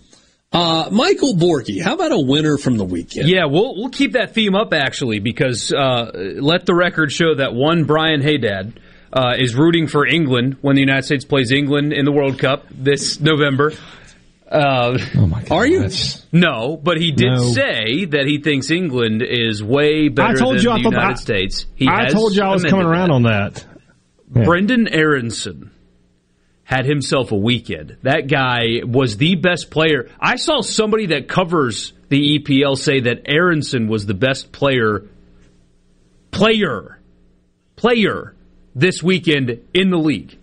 Uh, 0.51 0.89
Michael 0.91 1.35
Borky, 1.35 1.83
how 1.83 1.95
about 1.95 2.11
a 2.13 2.19
winner 2.19 2.57
from 2.57 2.79
the 2.79 2.85
weekend? 2.85 3.29
Yeah, 3.29 3.45
we'll 3.45 3.77
we'll 3.77 3.91
keep 3.91 4.13
that 4.13 4.33
theme 4.33 4.55
up 4.55 4.73
actually 4.73 5.19
because 5.19 5.71
uh, 5.73 6.11
let 6.41 6.65
the 6.65 6.75
record 6.75 7.13
show 7.13 7.35
that 7.35 7.53
one 7.53 7.85
Brian 7.85 8.23
Hadad 8.23 8.81
uh, 9.13 9.35
is 9.39 9.55
rooting 9.55 9.89
for 9.89 10.07
England 10.07 10.57
when 10.63 10.75
the 10.75 10.81
United 10.81 11.05
States 11.05 11.27
plays 11.27 11.53
England 11.53 11.93
in 11.93 12.07
the 12.07 12.13
World 12.13 12.39
Cup 12.39 12.65
this 12.71 13.21
November. 13.21 13.73
Uh, 14.51 14.97
oh 15.19 15.27
my 15.27 15.43
God. 15.43 15.53
Are 15.53 15.67
you? 15.67 15.87
No, 16.33 16.79
but 16.83 16.97
he 16.97 17.13
did 17.13 17.31
No. 17.31 17.43
say 17.53 18.07
that 18.07 18.25
he 18.27 18.39
thinks 18.39 18.71
England 18.71 19.23
is 19.23 19.63
way 19.63 20.09
better 20.09 20.31
I 20.31 20.35
told 20.41 20.57
than 20.57 20.63
you 20.65 20.71
I 20.71 20.79
the 20.79 20.83
thought- 20.85 20.93
United 20.93 21.11
I- 21.11 21.15
States. 21.21 21.67
He 21.75 21.87
I 21.87 22.09
told 22.09 22.35
you 22.35 22.43
I 22.43 22.53
was 22.55 22.65
coming 22.65 22.87
around 22.87 23.09
that. 23.11 23.15
on 23.15 23.23
that. 23.25 23.67
Brenden 24.33 24.89
Aaronson 24.91 25.71
had 26.69 26.85
himself 26.85 27.33
a 27.33 27.35
weekend. 27.35 27.97
That 28.03 28.29
guy 28.29 28.83
was 28.85 29.16
the 29.16 29.37
best 29.37 29.71
player. 29.71 30.11
I 30.21 30.37
saw 30.37 30.61
somebody 30.61 31.07
that 31.07 31.27
covers 31.27 31.95
the 32.11 32.39
EPL 32.39 32.77
say 32.77 33.01
that 33.01 33.23
Aaronson 33.25 33.89
was 33.89 34.05
the 34.05 34.12
best 34.12 34.53
player 34.53 35.07
player 36.31 37.01
player 37.75 38.35
this 38.75 39.03
weekend 39.03 39.62
in 39.73 39.89
the 39.89 39.97
league. 39.97 40.37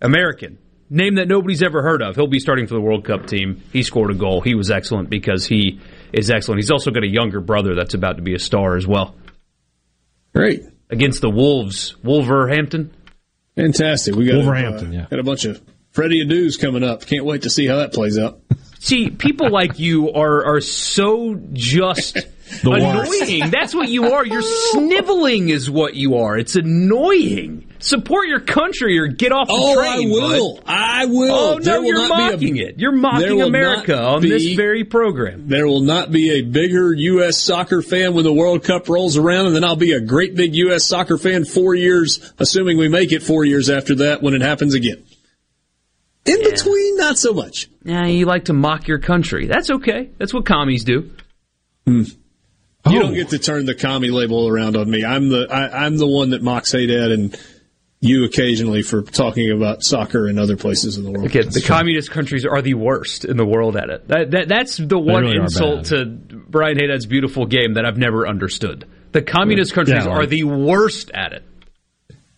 American. 0.00 0.58
Name 0.88 1.16
that 1.16 1.26
nobody's 1.26 1.64
ever 1.64 1.82
heard 1.82 2.00
of. 2.00 2.14
He'll 2.14 2.28
be 2.28 2.38
starting 2.38 2.68
for 2.68 2.74
the 2.74 2.80
World 2.80 3.04
Cup 3.04 3.26
team. 3.26 3.60
He 3.72 3.82
scored 3.82 4.12
a 4.12 4.14
goal. 4.14 4.40
He 4.40 4.54
was 4.54 4.70
excellent 4.70 5.10
because 5.10 5.46
he 5.46 5.80
is 6.12 6.30
excellent. 6.30 6.60
He's 6.60 6.70
also 6.70 6.92
got 6.92 7.02
a 7.02 7.08
younger 7.08 7.40
brother 7.40 7.74
that's 7.74 7.94
about 7.94 8.18
to 8.18 8.22
be 8.22 8.36
a 8.36 8.38
star 8.38 8.76
as 8.76 8.86
well. 8.86 9.16
Great. 10.32 10.62
Against 10.90 11.22
the 11.22 11.30
Wolves. 11.30 11.96
Wolverhampton. 12.04 12.92
Fantastic. 13.56 14.14
We 14.14 14.26
got 14.26 14.36
Wolverhampton, 14.36 14.88
uh, 14.88 14.92
yeah. 14.92 15.06
got 15.10 15.18
a 15.18 15.24
bunch 15.24 15.44
of 15.46 15.60
Freddie 15.90 16.24
Adu's 16.24 16.56
coming 16.56 16.84
up. 16.84 17.06
Can't 17.06 17.24
wait 17.24 17.42
to 17.42 17.50
see 17.50 17.66
how 17.66 17.76
that 17.76 17.92
plays 17.92 18.18
out. 18.18 18.40
See, 18.80 19.10
people 19.10 19.50
like 19.50 19.78
you 19.78 20.12
are 20.12 20.44
are 20.44 20.60
so 20.60 21.40
just 21.52 22.18
annoying. 22.62 23.50
That's 23.50 23.74
what 23.74 23.88
you 23.88 24.12
are. 24.12 24.24
You're 24.24 24.42
sniveling 24.42 25.48
is 25.48 25.70
what 25.70 25.94
you 25.94 26.18
are. 26.18 26.36
It's 26.36 26.54
annoying. 26.54 27.65
Support 27.78 28.28
your 28.28 28.40
country 28.40 28.98
or 28.98 29.06
get 29.06 29.32
off 29.32 29.48
the 29.48 29.54
Oh, 29.54 29.80
I 29.80 29.98
will. 30.00 30.54
bud. 30.56 30.62
I 30.66 31.04
will. 31.06 31.34
Oh 31.34 31.54
no, 31.58 31.60
There 31.60 31.80
will 31.80 31.86
you're 31.86 32.08
not 32.08 32.16
be 32.16 32.22
a- 32.22 32.30
mocking 32.32 32.56
it. 32.56 32.78
You're 32.78 32.92
mocking 32.92 33.42
America 33.42 33.92
not 33.92 34.16
on 34.16 34.22
this 34.22 34.54
very 34.54 34.84
program. 34.84 35.48
There 35.48 35.66
will 35.66 35.80
not 35.80 36.10
be 36.10 36.30
a 36.38 36.42
bigger 36.42 36.92
U.S. 36.92 37.38
soccer 37.38 37.82
fan 37.82 38.14
when 38.14 38.24
the 38.24 38.32
World 38.32 38.64
Cup 38.64 38.88
rolls 38.88 39.16
around, 39.16 39.46
and 39.46 39.56
then 39.56 39.64
I'll 39.64 39.76
be 39.76 39.92
a 39.92 40.00
great 40.00 40.34
big 40.34 40.54
U.S. 40.54 40.84
soccer 40.84 41.18
fan 41.18 41.44
four 41.44 41.74
years, 41.74 42.32
assuming 42.38 42.78
we 42.78 42.88
make 42.88 43.12
it 43.12 43.22
four 43.22 43.44
years 43.44 43.68
after 43.70 43.94
that 43.96 44.22
when 44.22 44.34
it 44.34 44.42
happens 44.42 44.74
again. 44.74 45.04
In 46.24 46.42
between, 46.42 46.96
not 46.96 47.18
so 47.18 47.32
much. 47.32 47.68
Yeah, 47.84 48.06
you 48.06 48.26
like 48.26 48.46
to 48.46 48.52
mock 48.52 48.88
your 48.88 48.98
country. 48.98 49.46
That's 49.46 49.70
okay. 49.70 50.10
That's 50.18 50.34
what 50.34 50.44
commies 50.44 50.82
do. 50.82 51.10
Hmm. 51.86 52.02
You 52.88 53.00
don't 53.00 53.12
oh. 53.12 53.14
get 53.14 53.30
to 53.30 53.38
turn 53.38 53.64
the 53.66 53.74
commie 53.74 54.10
label 54.10 54.48
around 54.48 54.76
on 54.76 54.88
me. 54.88 55.04
I'm 55.04 55.28
the 55.28 55.48
I, 55.50 55.86
I'm 55.86 55.96
the 55.96 56.06
one 56.06 56.30
that 56.30 56.42
mocks 56.42 56.72
Hadad 56.72 57.10
and 57.10 57.40
you 58.00 58.24
occasionally 58.24 58.82
for 58.82 59.02
talking 59.02 59.50
about 59.50 59.82
soccer 59.82 60.28
in 60.28 60.38
other 60.38 60.56
places 60.56 60.96
in 60.98 61.04
the 61.04 61.10
world. 61.10 61.26
Okay, 61.26 61.42
the 61.42 61.62
communist 61.62 62.10
countries 62.10 62.44
are 62.44 62.60
the 62.62 62.74
worst 62.74 63.24
in 63.24 63.36
the 63.36 63.46
world 63.46 63.76
at 63.76 63.88
it. 63.90 64.08
That, 64.08 64.30
that 64.32 64.48
that's 64.48 64.76
the 64.76 64.98
one 64.98 65.24
really 65.24 65.36
insult 65.38 65.86
to 65.86 66.04
Brian 66.04 66.78
Hadad's 66.78 67.06
beautiful 67.06 67.46
game 67.46 67.74
that 67.74 67.84
I've 67.86 67.98
never 67.98 68.26
understood. 68.28 68.86
The 69.12 69.22
communist 69.22 69.72
countries 69.72 70.04
Yeah, 70.04 70.10
are 70.12 70.26
the 70.26 70.44
worst 70.44 71.10
at 71.12 71.32
it. 71.32 71.42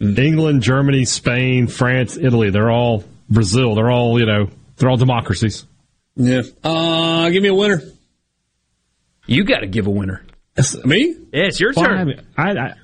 England, 0.00 0.62
Germany, 0.62 1.04
Spain, 1.04 1.66
France, 1.66 2.16
Italy, 2.16 2.50
they're 2.50 2.70
all 2.70 3.02
Brazil, 3.28 3.74
they're 3.74 3.90
all, 3.90 4.18
you 4.20 4.26
know, 4.26 4.48
they're 4.76 4.88
all 4.88 4.96
democracies. 4.96 5.66
Yeah. 6.14 6.42
Uh, 6.62 7.28
give 7.30 7.42
me 7.42 7.48
a 7.48 7.54
winner. 7.54 7.82
You 9.26 9.44
got 9.44 9.58
to 9.60 9.66
give 9.66 9.86
a 9.86 9.90
winner. 9.90 10.22
Me? 10.84 11.16
Yeah, 11.32 11.44
it's 11.44 11.60
your 11.60 11.72
Well, 11.76 11.84
turn. 11.84 12.24
I, 12.36 12.50
I, 12.52 12.74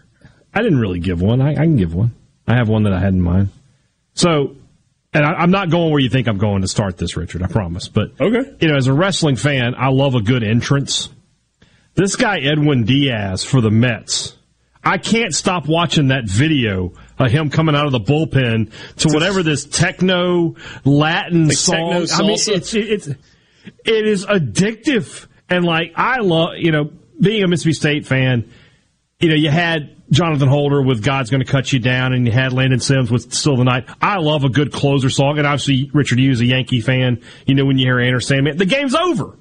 I 0.52 0.62
didn't 0.62 0.78
really 0.78 0.98
give 1.00 1.22
one. 1.22 1.40
I, 1.40 1.52
I 1.52 1.54
can 1.54 1.76
give 1.76 1.94
one. 1.94 2.12
I 2.46 2.56
have 2.56 2.68
one 2.68 2.84
that 2.84 2.92
I 2.92 3.00
had 3.00 3.14
in 3.14 3.22
mind. 3.22 3.48
So, 4.14 4.56
and 5.12 5.24
I, 5.24 5.32
I'm 5.34 5.50
not 5.50 5.70
going 5.70 5.90
where 5.90 6.00
you 6.00 6.10
think 6.10 6.28
I'm 6.28 6.38
going 6.38 6.62
to 6.62 6.68
start 6.68 6.98
this, 6.98 7.16
Richard. 7.16 7.42
I 7.42 7.46
promise. 7.46 7.88
But 7.88 8.12
okay, 8.20 8.56
you 8.60 8.68
know, 8.68 8.76
as 8.76 8.86
a 8.86 8.92
wrestling 8.92 9.36
fan, 9.36 9.74
I 9.76 9.88
love 9.88 10.14
a 10.14 10.20
good 10.20 10.42
entrance. 10.42 11.08
This 11.94 12.16
guy 12.16 12.40
Edwin 12.40 12.84
Diaz 12.84 13.44
for 13.44 13.60
the 13.60 13.70
Mets. 13.70 14.36
I 14.86 14.98
can't 14.98 15.34
stop 15.34 15.66
watching 15.66 16.08
that 16.08 16.28
video 16.28 16.92
of 17.18 17.30
him 17.30 17.48
coming 17.48 17.74
out 17.74 17.86
of 17.86 17.92
the 17.92 18.00
bullpen 18.00 18.70
to 18.96 19.08
whatever 19.08 19.42
this 19.42 19.64
techno 19.64 20.56
Latin 20.84 21.48
Like 21.48 21.56
song. 21.56 22.06
techno 22.06 22.14
I 22.14 22.26
mean, 22.26 22.32
it's 22.32 22.74
it's 22.74 23.06
it 23.06 24.06
is 24.06 24.26
addictive, 24.26 25.26
and 25.48 25.64
like 25.64 25.92
I 25.96 26.18
love 26.18 26.56
you 26.56 26.70
know 26.70 26.90
being 27.18 27.42
a 27.42 27.48
Mississippi 27.48 27.72
State 27.72 28.06
fan. 28.06 28.50
You 29.20 29.30
know, 29.30 29.36
you 29.36 29.48
had 29.48 29.96
Jonathan 30.14 30.48
Holder 30.48 30.82
with 30.82 31.02
"God's 31.02 31.30
Going 31.30 31.44
to 31.44 31.50
Cut 31.50 31.72
You 31.72 31.78
Down," 31.78 32.12
and 32.12 32.26
you 32.26 32.32
had 32.32 32.52
Landon 32.52 32.80
Sims 32.80 33.10
with 33.10 33.32
"Still 33.32 33.56
the 33.56 33.64
Night." 33.64 33.86
I 34.00 34.18
love 34.18 34.44
a 34.44 34.48
good 34.48 34.72
closer 34.72 35.10
song, 35.10 35.38
and 35.38 35.46
obviously 35.46 35.90
Richard, 35.92 36.20
as 36.20 36.40
a 36.40 36.46
Yankee 36.46 36.80
fan, 36.80 37.20
you 37.46 37.54
know 37.54 37.64
when 37.64 37.78
you 37.78 37.86
hear 37.86 37.98
Enter, 37.98 38.20
Sandman, 38.20 38.56
the 38.56 38.66
game's 38.66 38.94
over. 38.94 39.36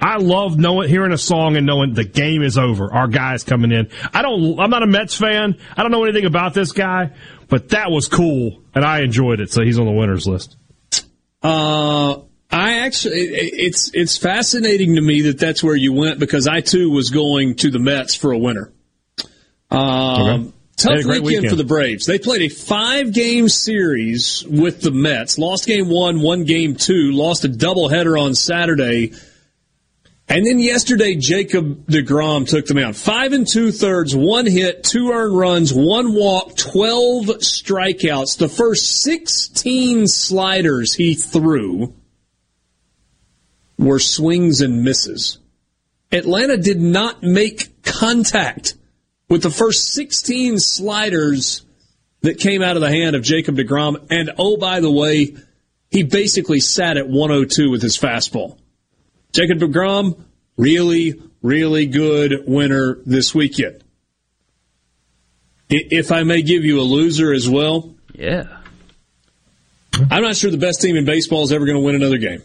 I 0.00 0.16
love 0.16 0.58
knowing 0.58 0.88
hearing 0.88 1.12
a 1.12 1.18
song 1.18 1.56
and 1.56 1.66
knowing 1.66 1.94
the 1.94 2.04
game 2.04 2.42
is 2.42 2.58
over. 2.58 2.92
Our 2.92 3.08
guy's 3.08 3.44
coming 3.44 3.72
in. 3.72 3.90
I 4.12 4.22
don't. 4.22 4.58
I'm 4.58 4.70
not 4.70 4.82
a 4.82 4.86
Mets 4.86 5.14
fan. 5.14 5.56
I 5.76 5.82
don't 5.82 5.90
know 5.90 6.04
anything 6.04 6.26
about 6.26 6.54
this 6.54 6.72
guy, 6.72 7.12
but 7.48 7.70
that 7.70 7.90
was 7.90 8.08
cool, 8.08 8.62
and 8.74 8.84
I 8.84 9.00
enjoyed 9.00 9.40
it. 9.40 9.50
So 9.50 9.62
he's 9.62 9.78
on 9.78 9.86
the 9.86 9.92
winners 9.92 10.26
list. 10.26 10.56
Uh, 11.42 12.20
I 12.50 12.80
actually, 12.80 13.20
it's 13.20 13.90
it's 13.94 14.16
fascinating 14.16 14.96
to 14.96 15.00
me 15.00 15.22
that 15.22 15.38
that's 15.38 15.62
where 15.62 15.76
you 15.76 15.92
went 15.92 16.18
because 16.18 16.46
I 16.46 16.60
too 16.60 16.90
was 16.90 17.10
going 17.10 17.56
to 17.56 17.70
the 17.70 17.78
Mets 17.78 18.14
for 18.14 18.32
a 18.32 18.38
winner. 18.38 18.72
Um, 19.70 20.20
Okay. 20.20 20.52
Tough 20.80 21.04
weekend, 21.04 21.24
weekend. 21.24 21.48
for 21.50 21.56
the 21.56 21.64
Braves. 21.64 22.06
They 22.06 22.18
played 22.18 22.40
a 22.40 22.48
five 22.48 23.12
game 23.12 23.50
series 23.50 24.42
with 24.48 24.80
the 24.80 24.90
Mets. 24.90 25.36
Lost 25.36 25.66
game 25.66 25.90
one, 25.90 26.22
won 26.22 26.44
game 26.44 26.74
two. 26.74 27.12
Lost 27.12 27.44
a 27.44 27.48
doubleheader 27.48 28.18
on 28.18 28.34
Saturday. 28.34 29.12
And 30.26 30.46
then 30.46 30.58
yesterday, 30.58 31.16
Jacob 31.16 31.86
DeGrom 31.86 32.48
took 32.48 32.64
them 32.64 32.78
out. 32.78 32.96
Five 32.96 33.32
and 33.34 33.46
two 33.46 33.72
thirds, 33.72 34.16
one 34.16 34.46
hit, 34.46 34.82
two 34.82 35.10
earned 35.10 35.36
runs, 35.36 35.74
one 35.74 36.14
walk, 36.14 36.56
12 36.56 37.26
strikeouts. 37.40 38.38
The 38.38 38.48
first 38.48 39.02
16 39.02 40.06
sliders 40.06 40.94
he 40.94 41.14
threw 41.14 41.92
were 43.76 43.98
swings 43.98 44.62
and 44.62 44.82
misses. 44.82 45.38
Atlanta 46.10 46.56
did 46.56 46.80
not 46.80 47.22
make 47.22 47.82
contact 47.82 48.76
with 49.30 49.42
the 49.42 49.50
first 49.50 49.94
16 49.94 50.58
sliders 50.58 51.64
that 52.20 52.38
came 52.38 52.62
out 52.62 52.76
of 52.76 52.82
the 52.82 52.90
hand 52.90 53.16
of 53.16 53.22
Jacob 53.22 53.56
DeGrom. 53.56 54.06
And 54.10 54.32
oh, 54.36 54.58
by 54.58 54.80
the 54.80 54.90
way, 54.90 55.36
he 55.90 56.02
basically 56.02 56.60
sat 56.60 56.98
at 56.98 57.08
102 57.08 57.70
with 57.70 57.80
his 57.80 57.96
fastball. 57.96 58.58
Jacob 59.32 59.58
DeGrom, 59.58 60.20
really, 60.58 61.22
really 61.40 61.86
good 61.86 62.44
winner 62.46 62.98
this 63.06 63.34
weekend. 63.34 63.82
If 65.70 66.10
I 66.10 66.24
may 66.24 66.42
give 66.42 66.64
you 66.64 66.80
a 66.80 66.82
loser 66.82 67.32
as 67.32 67.48
well, 67.48 67.94
Yeah. 68.12 68.58
I'm 70.10 70.22
not 70.22 70.34
sure 70.34 70.50
the 70.50 70.56
best 70.56 70.80
team 70.80 70.96
in 70.96 71.04
baseball 71.04 71.44
is 71.44 71.52
ever 71.52 71.66
going 71.66 71.76
to 71.76 71.82
win 71.84 71.94
another 71.94 72.18
game. 72.18 72.42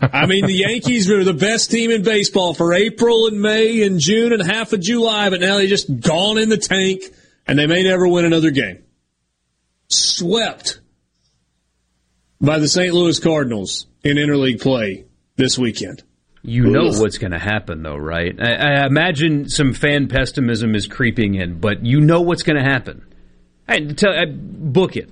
I 0.00 0.26
mean, 0.26 0.46
the 0.46 0.54
Yankees 0.54 1.08
were 1.08 1.24
the 1.24 1.34
best 1.34 1.70
team 1.70 1.90
in 1.90 2.02
baseball 2.02 2.54
for 2.54 2.72
April 2.72 3.26
and 3.26 3.40
May 3.40 3.82
and 3.82 4.00
June 4.00 4.32
and 4.32 4.42
half 4.42 4.72
of 4.72 4.80
July, 4.80 5.30
but 5.30 5.40
now 5.40 5.56
they 5.56 5.66
just 5.66 6.00
gone 6.00 6.38
in 6.38 6.48
the 6.48 6.56
tank 6.56 7.02
and 7.46 7.58
they 7.58 7.66
may 7.66 7.82
never 7.82 8.06
win 8.08 8.24
another 8.24 8.50
game. 8.50 8.82
Swept 9.88 10.80
by 12.40 12.58
the 12.58 12.68
St. 12.68 12.92
Louis 12.92 13.18
Cardinals 13.20 13.86
in 14.02 14.16
interleague 14.16 14.60
play 14.60 15.04
this 15.36 15.58
weekend. 15.58 16.02
You 16.42 16.66
know 16.66 16.90
what's 17.00 17.18
going 17.18 17.32
to 17.32 17.40
happen, 17.40 17.82
though, 17.82 17.96
right? 17.96 18.34
I, 18.40 18.82
I 18.82 18.86
imagine 18.86 19.48
some 19.48 19.72
fan 19.72 20.06
pessimism 20.06 20.76
is 20.76 20.86
creeping 20.86 21.34
in, 21.34 21.58
but 21.58 21.84
you 21.84 22.00
know 22.00 22.20
what's 22.20 22.44
going 22.44 22.56
to 22.56 22.62
happen. 22.62 23.04
I, 23.68 23.80
tell, 23.80 24.12
I, 24.12 24.26
book 24.26 24.96
it. 24.96 25.10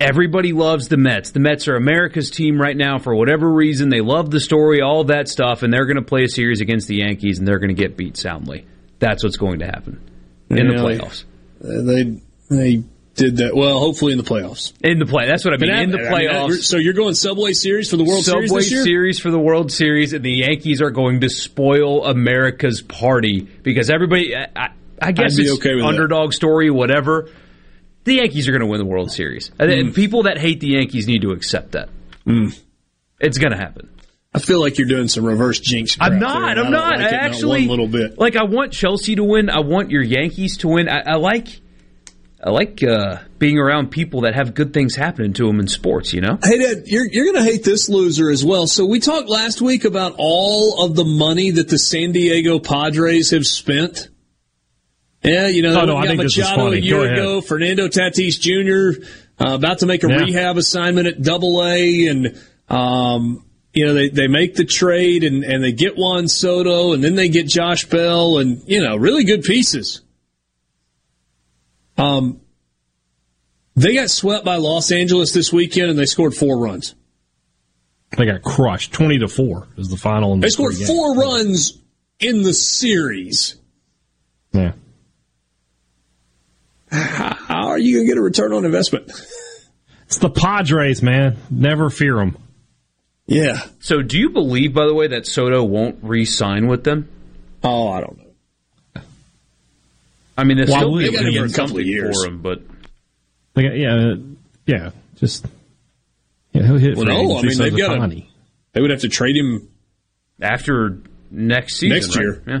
Everybody 0.00 0.54
loves 0.54 0.88
the 0.88 0.96
Mets. 0.96 1.30
The 1.30 1.40
Mets 1.40 1.68
are 1.68 1.76
America's 1.76 2.30
team 2.30 2.58
right 2.58 2.76
now 2.76 2.98
for 2.98 3.14
whatever 3.14 3.50
reason. 3.52 3.90
They 3.90 4.00
love 4.00 4.30
the 4.30 4.40
story, 4.40 4.80
all 4.80 5.04
that 5.04 5.28
stuff, 5.28 5.62
and 5.62 5.70
they're 5.72 5.84
going 5.84 5.96
to 5.96 6.02
play 6.02 6.24
a 6.24 6.28
series 6.28 6.62
against 6.62 6.88
the 6.88 6.96
Yankees, 6.96 7.38
and 7.38 7.46
they're 7.46 7.58
going 7.58 7.74
to 7.74 7.80
get 7.80 7.98
beat 7.98 8.16
soundly. 8.16 8.66
That's 8.98 9.22
what's 9.22 9.36
going 9.36 9.58
to 9.58 9.66
happen 9.66 10.00
in 10.48 10.68
the 10.68 10.74
playoffs. 10.74 11.24
They 11.60 12.20
they 12.48 12.82
did 13.14 13.36
that 13.38 13.54
well. 13.54 13.78
Hopefully 13.78 14.12
in 14.12 14.18
the 14.18 14.24
playoffs. 14.24 14.72
In 14.82 14.98
the 14.98 15.06
play, 15.06 15.26
that's 15.26 15.44
what 15.44 15.52
I 15.52 15.58
mean. 15.58 15.70
In 15.70 15.90
the 15.90 15.98
I 15.98 16.02
mean, 16.02 16.10
playoffs. 16.10 16.62
so 16.62 16.78
you're 16.78 16.94
going 16.94 17.14
Subway 17.14 17.52
Series 17.52 17.90
for 17.90 17.96
the 17.96 18.04
World 18.04 18.24
Subway 18.24 18.46
Series 18.46 18.72
year? 18.72 18.82
Series 18.82 19.20
for 19.20 19.30
the 19.30 19.38
World 19.38 19.70
Series, 19.70 20.14
and 20.14 20.24
the 20.24 20.32
Yankees 20.32 20.80
are 20.80 20.90
going 20.90 21.20
to 21.20 21.28
spoil 21.28 22.06
America's 22.06 22.80
party 22.80 23.40
because 23.40 23.90
everybody. 23.90 24.34
I, 24.34 24.70
I, 25.02 25.12
guess 25.12 25.38
it's 25.38 25.52
okay 25.52 25.74
with 25.74 25.84
that. 25.84 25.88
underdog 25.88 26.32
story, 26.32 26.70
whatever. 26.70 27.30
The 28.04 28.14
Yankees 28.14 28.48
are 28.48 28.52
going 28.52 28.60
to 28.62 28.66
win 28.66 28.78
the 28.78 28.86
World 28.86 29.10
Series. 29.10 29.50
And 29.58 29.88
Hmm. 29.88 29.92
people 29.92 30.22
that 30.24 30.38
hate 30.38 30.60
the 30.60 30.68
Yankees 30.68 31.06
need 31.06 31.22
to 31.22 31.30
accept 31.32 31.72
that. 31.72 31.88
Mm. 32.26 32.58
It's 33.20 33.38
going 33.38 33.52
to 33.52 33.58
happen. 33.58 33.88
I 34.32 34.38
feel 34.38 34.60
like 34.60 34.78
you're 34.78 34.86
doing 34.88 35.08
some 35.08 35.24
reverse 35.24 35.58
jinx. 35.58 35.96
I'm 36.00 36.18
not. 36.20 36.56
I'm 36.56 36.70
don't 36.70 36.72
like 36.72 36.82
I 36.82 36.96
not 37.02 37.12
actually 37.12 37.60
one 37.62 37.68
little 37.68 37.88
bit. 37.88 38.16
like. 38.18 38.36
I 38.36 38.44
want 38.44 38.72
Chelsea 38.72 39.16
to 39.16 39.24
win. 39.24 39.50
I 39.50 39.58
want 39.60 39.90
your 39.90 40.02
Yankees 40.02 40.58
to 40.58 40.68
win. 40.68 40.88
I, 40.88 41.00
I 41.00 41.14
like. 41.16 41.48
I 42.42 42.50
like 42.50 42.80
uh, 42.82 43.18
being 43.38 43.58
around 43.58 43.90
people 43.90 44.20
that 44.22 44.34
have 44.36 44.54
good 44.54 44.72
things 44.72 44.94
happening 44.94 45.32
to 45.34 45.46
them 45.46 45.58
in 45.58 45.66
sports. 45.66 46.12
You 46.12 46.20
know. 46.20 46.38
Hadad, 46.42 46.84
you're 46.86 47.06
you're 47.10 47.24
going 47.32 47.44
to 47.44 47.50
hate 47.50 47.64
this 47.64 47.88
loser 47.88 48.30
as 48.30 48.44
well. 48.44 48.68
So 48.68 48.86
we 48.86 49.00
talked 49.00 49.28
last 49.28 49.60
week 49.60 49.84
about 49.84 50.14
all 50.16 50.84
of 50.84 50.94
the 50.94 51.04
money 51.04 51.50
that 51.50 51.68
the 51.68 51.76
San 51.78 52.12
Diego 52.12 52.60
Padres 52.60 53.30
have 53.32 53.46
spent. 53.46 54.09
Yeah, 55.22 55.48
you 55.48 55.60
know, 55.62 55.78
Oh, 55.80 55.84
no, 55.84 55.96
I 55.96 56.06
think 56.06 56.20
this 56.22 56.32
is 56.38 56.44
Machado 56.44 56.72
a 56.72 56.76
year 56.76 57.12
ago, 57.12 57.40
Fernando 57.42 57.88
Tatis 57.88 58.40
Jr. 58.40 59.04
Uh, 59.38 59.54
about 59.54 59.78
to 59.80 59.86
make 59.86 60.02
a 60.04 60.08
Yeah. 60.08 60.16
rehab 60.20 60.56
assignment 60.56 61.06
at 61.06 61.20
Double 61.22 61.62
A, 61.64 62.06
and 62.06 62.40
um, 62.68 63.44
you 63.74 63.84
know 63.86 63.94
they, 63.94 64.08
they 64.08 64.28
make 64.28 64.54
the 64.54 64.64
trade 64.64 65.22
and, 65.24 65.44
and 65.44 65.62
they 65.62 65.72
get 65.72 65.94
Juan 65.96 66.26
Soto, 66.28 66.92
and 66.94 67.04
then 67.04 67.14
they 67.16 67.28
get 67.28 67.46
Josh 67.48 67.84
Bell, 67.86 68.38
and 68.38 68.62
you 68.66 68.80
know 68.82 68.96
really 68.96 69.24
good 69.24 69.42
pieces. 69.42 70.00
Um, 71.98 72.40
they 73.76 73.94
got 73.94 74.08
swept 74.10 74.44
by 74.44 74.56
Los 74.56 74.90
Angeles 74.90 75.32
this 75.32 75.52
weekend, 75.52 75.90
and 75.90 75.98
they 75.98 76.06
scored 76.06 76.34
four 76.34 76.58
runs. 76.58 76.94
They 78.16 78.24
got 78.26 78.42
crushed. 78.42 78.92
Twenty 78.92 79.18
to 79.18 79.28
four 79.28 79.68
is 79.76 79.88
the 79.88 79.96
final. 79.96 80.32
In 80.32 80.40
They 80.40 80.46
the 80.46 80.50
scored 80.52 80.76
four 80.76 81.14
runs 81.14 81.78
in 82.18 82.42
the 82.42 82.54
series. 82.54 83.56
Yeah. 84.52 84.72
How 86.90 87.68
are 87.68 87.78
you 87.78 87.96
going 87.96 88.06
to 88.06 88.10
get 88.12 88.18
a 88.18 88.22
return 88.22 88.52
on 88.52 88.64
investment? 88.64 89.10
It's 90.06 90.18
the 90.18 90.30
Padres, 90.30 91.02
man. 91.02 91.36
Never 91.50 91.88
fear 91.90 92.16
them. 92.16 92.36
Yeah. 93.26 93.60
So, 93.78 94.02
do 94.02 94.18
you 94.18 94.30
believe, 94.30 94.74
by 94.74 94.86
the 94.86 94.94
way, 94.94 95.06
that 95.08 95.26
Soto 95.26 95.62
won't 95.62 95.98
re-sign 96.02 96.66
with 96.66 96.82
them? 96.82 97.08
Oh, 97.62 97.90
I 97.90 98.00
don't 98.00 98.18
know. 98.18 99.02
I 100.36 100.44
mean, 100.44 100.56
they'll 100.56 100.66
Why 100.68 100.78
still 100.78 100.96
be 100.96 101.02
he? 101.02 101.08
able 101.08 101.18
to 101.18 101.24
They 101.24 101.30
got 101.34 101.42
him 101.44 101.48
for 101.48 101.54
a 101.54 101.56
couple 101.56 101.78
of 101.78 101.86
years. 101.86 102.22
for 102.24 102.28
him, 102.28 102.42
but 102.42 102.62
They 103.54 103.62
got, 103.62 103.76
yeah, 103.76 104.14
yeah. 104.66 104.90
Just 105.16 105.46
yeah, 106.52 106.62
he'll 106.66 106.76
hit. 106.78 106.96
Well, 106.96 107.04
free 107.06 107.14
no, 107.14 107.38
I 107.38 107.42
mean 107.42 107.58
they've 107.58 107.70
does 107.76 107.80
got 107.80 107.98
Ohtani. 107.98 108.22
to. 108.22 108.28
They 108.72 108.80
would 108.80 108.90
have 108.90 109.00
to 109.02 109.08
trade 109.08 109.36
him 109.36 109.68
after 110.40 110.98
next 111.30 111.76
season, 111.76 111.96
Next 111.96 112.16
right? 112.16 112.22
year. 112.22 112.42
yeah, 112.46 112.60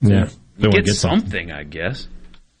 Yeah, 0.00 0.28
they 0.58 0.68
get, 0.68 0.84
get 0.84 0.94
something. 0.96 1.20
something, 1.30 1.52
I 1.52 1.62
guess. 1.64 2.06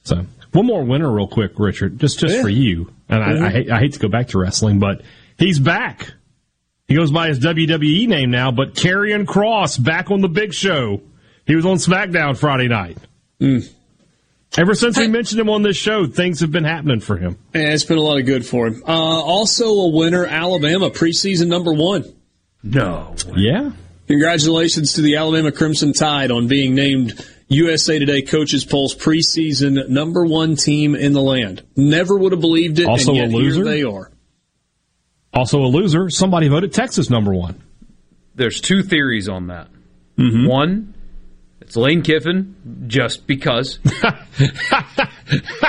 So 0.04 0.24
one 0.54 0.66
more 0.66 0.84
winner, 0.84 1.10
real 1.10 1.26
quick, 1.28 1.52
Richard, 1.58 1.98
just 1.98 2.18
just 2.20 2.34
Yeah. 2.36 2.42
for 2.42 2.48
you. 2.48 2.90
And 3.08 3.22
I, 3.22 3.28
I, 3.30 3.32
Mhm. 3.34 3.50
hate, 3.52 3.70
I 3.70 3.78
hate 3.78 3.92
to 3.94 3.98
go 3.98 4.08
back 4.08 4.28
to 4.28 4.38
wrestling, 4.38 4.78
but 4.78 5.02
he's 5.38 5.58
back. 5.58 6.12
He 6.88 6.94
goes 6.94 7.10
by 7.10 7.28
his 7.28 7.38
WWE 7.38 8.06
name 8.06 8.30
now, 8.30 8.50
but 8.50 8.74
Karrion 8.74 9.24
Kross 9.24 9.82
back 9.82 10.10
on 10.10 10.20
the 10.20 10.28
Big 10.28 10.52
Show. 10.54 11.00
He 11.46 11.54
was 11.56 11.64
on 11.66 11.76
SmackDown 11.78 12.36
Friday 12.36 12.68
night. 12.68 12.98
Mm. 13.40 13.68
Ever 14.56 14.74
since 14.74 14.96
we 14.98 15.08
mentioned 15.08 15.40
him 15.40 15.50
on 15.50 15.62
this 15.62 15.76
show, 15.76 16.06
things 16.06 16.40
have 16.40 16.52
been 16.52 16.64
happening 16.64 17.00
for 17.00 17.16
him. 17.16 17.36
Yeah, 17.54 17.72
it's 17.72 17.84
been 17.84 17.98
a 17.98 18.02
lot 18.02 18.20
of 18.20 18.26
good 18.26 18.46
for 18.46 18.68
him. 18.68 18.82
Uh, 18.86 18.92
also, 18.92 19.66
a 19.68 19.88
winner, 19.90 20.24
Alabama, 20.26 20.90
preseason 20.90 21.48
number 21.48 21.72
one. 21.72 22.04
No. 22.62 23.14
Yeah. 23.36 23.70
Congratulations 24.06 24.92
to 24.92 25.00
the 25.02 25.16
Alabama 25.16 25.50
Crimson 25.50 25.92
Tide 25.92 26.30
on 26.30 26.46
being 26.46 26.74
named 26.74 27.14
USA 27.54 27.98
Today 27.98 28.22
Coaches 28.22 28.64
Polls 28.64 28.94
preseason 28.94 29.88
number 29.88 30.24
one 30.26 30.56
team 30.56 30.94
in 30.94 31.12
the 31.12 31.20
land. 31.22 31.62
Never 31.76 32.16
would 32.18 32.32
have 32.32 32.40
believed 32.40 32.78
it, 32.78 32.86
Also 32.86 33.12
and 33.12 33.20
a 33.20 33.22
yet 33.24 33.30
loser? 33.30 33.54
here 33.56 33.64
they 33.64 33.82
are. 33.84 34.10
Also 35.32 35.60
a 35.60 35.66
loser. 35.68 36.10
Somebody 36.10 36.48
voted 36.48 36.72
Texas 36.72 37.10
number 37.10 37.32
one. 37.34 37.62
There's 38.34 38.60
two 38.60 38.82
theories 38.82 39.28
on 39.28 39.48
that. 39.48 39.68
Mm-hmm. 40.18 40.46
One, 40.48 40.94
it's 41.60 41.76
Lane 41.76 42.02
Kiffin, 42.02 42.86
just 42.88 43.26
because. 43.26 43.78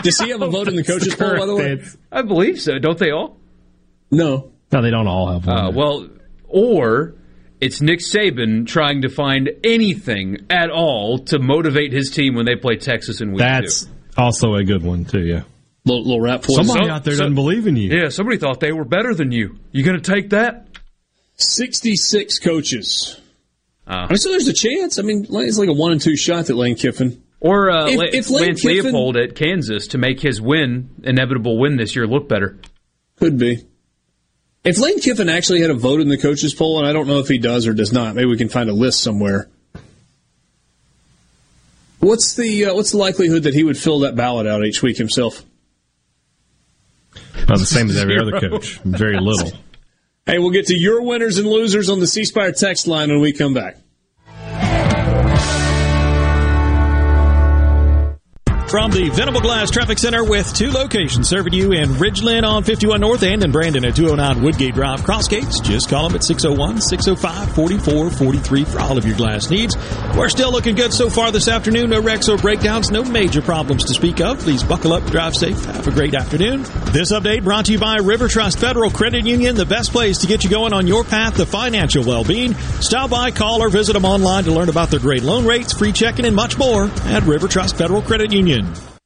Does 0.04 0.20
he 0.20 0.30
have 0.30 0.42
a 0.42 0.48
vote 0.50 0.68
in 0.68 0.76
the 0.76 0.84
coaches 0.88 1.16
poll, 1.16 1.38
by 1.38 1.46
the 1.46 1.56
way? 1.56 1.84
I 2.12 2.22
believe 2.22 2.60
so. 2.60 2.78
Don't 2.80 2.98
they 2.98 3.12
all? 3.12 3.38
No. 4.12 4.52
No, 4.72 4.82
they 4.82 4.92
don't 4.92 5.08
all 5.08 5.32
have 5.34 5.46
one. 5.48 5.58
Uh, 5.58 5.72
well, 5.72 6.10
or 6.48 7.16
it's 7.62 7.82
Nick 7.82 8.00
Saban 8.00 8.68
trying 8.68 9.02
to 9.04 9.10
find 9.10 9.50
anything 9.64 10.46
at 10.50 10.70
all 10.70 11.20
to 11.26 11.40
motivate 11.40 11.92
his 11.94 12.10
team 12.12 12.36
when 12.36 12.46
they 12.46 12.56
play 12.56 12.76
Texas 12.78 13.22
in 13.22 13.32
week 13.32 13.40
That's 13.40 13.86
two. 13.86 13.92
also 14.18 14.56
a 14.56 14.64
good 14.64 14.84
one 14.84 15.06
too. 15.06 15.22
Yeah. 15.26 15.44
Little, 15.86 16.04
little 16.04 16.22
rap 16.22 16.44
Somebody 16.46 16.90
out 16.90 17.04
there 17.04 17.14
doesn't 17.16 17.36
believe 17.36 17.68
in 17.68 17.76
you. 17.76 17.96
Yeah, 17.96 18.10
somebody 18.10 18.38
thought 18.40 18.60
they 18.60 18.72
were 18.72 18.86
better 18.86 19.14
than 19.14 19.32
you. 19.32 19.60
You 19.72 19.84
going 19.84 20.02
to 20.02 20.12
take 20.14 20.32
that? 20.32 20.68
66 21.38 22.40
coaches. 22.40 23.20
Uh, 23.88 23.92
I 23.94 24.08
mean, 24.08 24.18
so 24.18 24.30
there's 24.32 24.48
a 24.48 24.54
chance. 24.54 24.98
I 24.98 25.04
mean, 25.04 25.28
it's 25.30 25.58
like 25.60 25.70
a 25.70 25.74
one 25.74 25.92
and 25.92 26.02
two 26.02 26.16
shot 26.16 26.46
that 26.48 26.56
Lane 26.56 26.76
Kiffin. 26.76 27.22
or 27.40 27.70
uh, 27.70 27.88
If- 27.88 27.98
La- 27.98 28.04
if 28.12 28.30
Lane 28.32 28.46
Lance 28.48 28.62
Kiffin- 28.62 28.84
Leopold 28.94 29.18
at 29.18 29.36
Kansas 29.36 29.88
to 29.90 29.98
make 30.00 30.20
his 30.22 30.42
win, 30.42 30.90
inevitable 31.04 31.60
win 31.60 31.78
this 31.78 31.96
year, 31.96 32.08
look 32.08 32.28
better. 32.28 32.58
Could 33.18 33.38
be. 33.38 33.64
If 34.66 34.80
Lane 34.80 35.00
Kiffin 35.00 35.30
actually 35.30 35.62
had 35.62 35.70
a 35.70 35.76
vote 35.76 36.02
in 36.02 36.10
the 36.10 36.18
coaches 36.18 36.56
poll, 36.56 36.80
and 36.80 36.88
I 36.88 36.92
don't 36.92 37.08
know 37.08 37.20
if 37.20 37.28
he 37.28 37.38
does 37.38 37.68
or 37.68 37.74
does 37.74 37.94
not, 37.94 38.16
maybe 38.16 38.26
we 38.26 38.38
can 38.38 38.50
find 38.50 38.68
a 38.68 38.74
list 38.74 39.02
somewhere. 39.02 39.48
What's 42.00 42.36
the 42.36 42.66
uh, 42.66 42.74
what's 42.74 42.92
the 42.92 42.98
likelihood 42.98 43.44
that 43.44 43.54
he 43.54 43.64
would 43.64 43.78
fill 43.78 44.00
that 44.00 44.16
ballot 44.16 44.48
out 44.48 44.66
each 44.66 44.82
week 44.82 44.98
himself? 44.98 45.44
Not 47.48 47.60
the 47.60 47.66
same 47.66 47.90
as 47.90 47.98
every 47.98 48.20
other 48.20 48.40
coach. 48.40 48.80
Very 48.80 49.20
little. 49.20 49.52
Hey, 50.26 50.40
we'll 50.40 50.50
get 50.50 50.68
to 50.68 50.76
your 50.76 51.04
winners 51.04 51.38
and 51.38 51.48
losers 51.48 51.90
on 51.90 52.00
the 52.00 52.08
C 52.08 52.26
Spire 52.26 52.52
text 52.52 52.88
line 52.88 53.10
when 53.10 53.22
we 53.22 53.34
come 53.34 53.54
back. 53.54 53.78
From 58.68 58.90
the 58.92 59.10
Venable 59.10 59.42
Glass 59.42 59.70
Traffic 59.70 60.00
Center 60.00 60.24
with 60.24 60.52
two 60.54 60.72
locations 60.72 61.30
serving 61.30 61.54
you 61.54 61.72
in 61.72 61.92
Ridgeland 61.92 62.44
on 62.44 62.64
51 62.64 63.00
North 63.00 63.22
and 63.22 63.44
in 63.44 63.52
Brandon 63.52 63.86
at 63.86 63.96
209 63.96 64.44
Woodgate 64.44 64.74
Drive 64.74 65.02
Crossgates. 65.02 65.64
Just 65.64 65.88
call 65.88 66.10
them 66.10 66.16
at 66.16 66.24
601-605-4443 66.24 68.68
for 68.68 68.80
all 68.80 68.98
of 68.98 69.06
your 69.06 69.16
glass 69.16 69.52
needs. 69.52 69.78
We're 70.18 70.30
still 70.30 70.52
looking 70.52 70.74
good 70.76 70.94
so 70.94 71.12
far 71.12 71.32
this 71.32 71.48
afternoon. 71.48 71.92
No 71.92 72.02
wrecks 72.02 72.28
or 72.28 72.38
breakdowns, 72.38 72.90
no 72.90 73.04
major 73.04 73.44
problems 73.44 73.84
to 73.86 73.94
speak 73.94 74.20
of. 74.20 74.40
Please 74.40 74.64
buckle 74.64 74.94
up, 74.94 75.06
drive 75.06 75.36
safe. 75.36 75.64
Have 75.66 75.88
a 75.88 75.92
great 75.92 76.16
afternoon. 76.16 76.64
This 76.92 77.12
update 77.14 77.44
brought 77.44 77.66
to 77.66 77.72
you 77.72 77.78
by 77.80 77.98
River 77.98 78.28
Trust 78.28 78.58
Federal 78.60 78.90
Credit 78.90 79.24
Union, 79.26 79.54
the 79.56 79.68
best 79.68 79.92
place 79.92 80.18
to 80.20 80.28
get 80.28 80.44
you 80.44 80.50
going 80.50 80.74
on 80.74 80.88
your 80.88 81.04
path 81.04 81.36
to 81.38 81.46
financial 81.46 82.04
well-being. 82.04 82.56
Stop 82.82 83.12
by, 83.12 83.30
call, 83.30 83.62
or 83.62 83.70
visit 83.70 83.94
them 83.94 84.06
online 84.06 84.46
to 84.46 84.52
learn 84.52 84.70
about 84.70 84.90
their 84.90 85.00
great 85.00 85.22
loan 85.22 85.46
rates, 85.46 85.72
free 85.72 85.92
checking, 85.92 86.26
and 86.26 86.36
much 86.36 86.58
more 86.58 86.90
at 87.06 87.22
River 87.24 87.48
Trust 87.48 87.78
Federal 87.78 88.02
Credit 88.02 88.34
Union. 88.34 88.56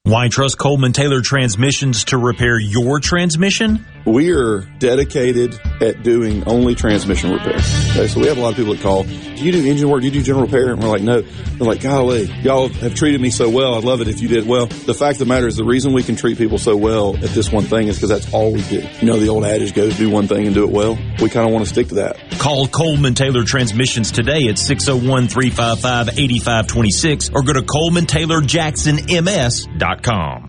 Why 0.03 0.27
trust 0.27 0.57
Coleman 0.57 0.91
Taylor 0.93 1.21
Transmissions 1.21 2.05
to 2.05 2.17
repair 2.17 2.59
your 2.59 2.99
transmission? 2.99 3.85
We 4.09 4.31
are 4.31 4.61
dedicated 4.79 5.59
at 5.81 6.01
doing 6.01 6.43
only 6.47 6.73
transmission 6.73 7.31
repair. 7.31 7.57
Okay, 7.57 8.07
so 8.07 8.19
we 8.19 8.25
have 8.27 8.39
a 8.39 8.41
lot 8.41 8.49
of 8.49 8.55
people 8.55 8.73
that 8.73 8.81
call, 8.81 9.03
do 9.03 9.45
you 9.45 9.51
do 9.51 9.63
engine 9.69 9.87
work? 9.87 10.01
Do 10.01 10.07
you 10.07 10.11
do 10.11 10.23
general 10.23 10.45
repair? 10.45 10.71
And 10.71 10.81
we're 10.81 10.89
like, 10.89 11.03
no. 11.03 11.21
They're 11.21 11.67
like, 11.67 11.81
golly, 11.81 12.23
y'all 12.41 12.69
have 12.69 12.95
treated 12.95 13.21
me 13.21 13.29
so 13.29 13.47
well. 13.49 13.75
I'd 13.75 13.83
love 13.83 14.01
it 14.01 14.07
if 14.07 14.19
you 14.19 14.27
did 14.27 14.47
well. 14.47 14.65
The 14.65 14.95
fact 14.95 15.13
of 15.13 15.19
the 15.19 15.27
matter 15.27 15.45
is 15.45 15.57
the 15.57 15.63
reason 15.63 15.93
we 15.93 16.01
can 16.01 16.15
treat 16.15 16.39
people 16.39 16.57
so 16.57 16.75
well 16.75 17.15
at 17.17 17.29
this 17.29 17.51
one 17.51 17.65
thing 17.65 17.87
is 17.87 17.97
because 17.97 18.09
that's 18.09 18.33
all 18.33 18.51
we 18.51 18.63
do. 18.63 18.83
You 18.99 19.05
know, 19.05 19.19
the 19.19 19.29
old 19.29 19.45
adage 19.45 19.75
goes, 19.75 19.95
do 19.95 20.09
one 20.09 20.27
thing 20.27 20.47
and 20.47 20.55
do 20.55 20.63
it 20.63 20.71
well. 20.71 20.97
We 21.21 21.29
kind 21.29 21.45
of 21.47 21.53
want 21.53 21.65
to 21.65 21.71
stick 21.71 21.89
to 21.89 21.95
that. 21.95 22.17
Call 22.39 22.67
Coleman 22.67 23.13
Taylor 23.13 23.43
Transmissions 23.43 24.11
today 24.11 24.47
at 24.47 24.55
601-355-8526 24.55 27.35
or 27.35 27.43
go 27.43 27.53
to 27.53 27.61
colemantaylorjacksonms.com. 27.61 30.48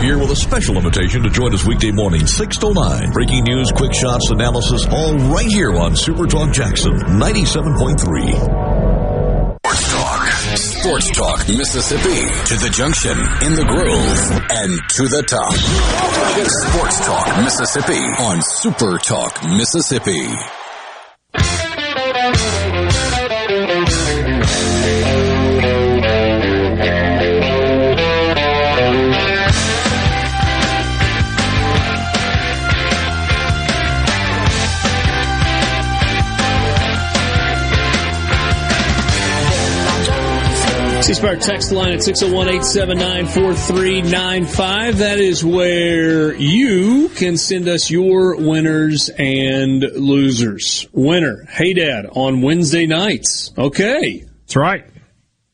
Here 0.03 0.17
with 0.19 0.29
a 0.31 0.35
special 0.35 0.75
invitation 0.75 1.23
to 1.23 1.29
join 1.29 1.53
us 1.53 1.65
weekday 1.65 1.91
morning, 1.91 2.27
6 2.27 2.57
to 2.57 2.73
9. 2.73 3.11
Breaking 3.11 3.43
news, 3.45 3.71
quick 3.71 3.93
shots, 3.93 4.29
analysis, 4.31 4.85
all 4.87 5.15
right 5.15 5.47
here 5.47 5.73
on 5.77 5.95
Super 5.95 6.27
Talk 6.27 6.51
Jackson 6.51 6.91
97.3. 6.93 8.83
Sports 9.63 9.91
Talk 9.91 10.27
Sports 10.57 11.09
Talk, 11.11 11.47
Mississippi 11.47 12.27
to 12.47 12.55
the 12.59 12.69
junction, 12.69 13.17
in 13.47 13.55
the 13.55 13.63
grove, 13.63 14.41
and 14.51 14.77
to 14.89 15.07
the 15.07 15.23
top. 15.23 15.53
Sports 16.73 17.05
Talk 17.05 17.43
Mississippi 17.43 18.03
on 18.21 18.41
Super 18.41 18.97
Talk 18.97 19.41
Mississippi. 19.55 20.62
C 41.03 41.13
Spire 41.13 41.35
text 41.35 41.73
line 41.73 41.91
at 41.91 42.01
601 42.01 42.47
879 42.47 43.25
4395. 43.25 44.99
That 44.99 45.19
is 45.19 45.43
where 45.43 46.33
you 46.33 47.09
can 47.09 47.35
send 47.35 47.67
us 47.67 47.91
your 47.91 48.37
winners 48.37 49.09
and 49.09 49.81
losers. 49.81 50.87
Winner, 50.93 51.43
Hadad, 51.49 52.05
on 52.05 52.41
Wednesday 52.41 52.85
nights. 52.85 53.51
Okay. 53.57 54.23
That's 54.43 54.55
right. 54.55 54.85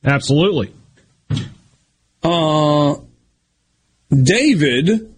Absolutely. 0.04 0.72
Uh, 2.22 2.98
David, 4.12 5.16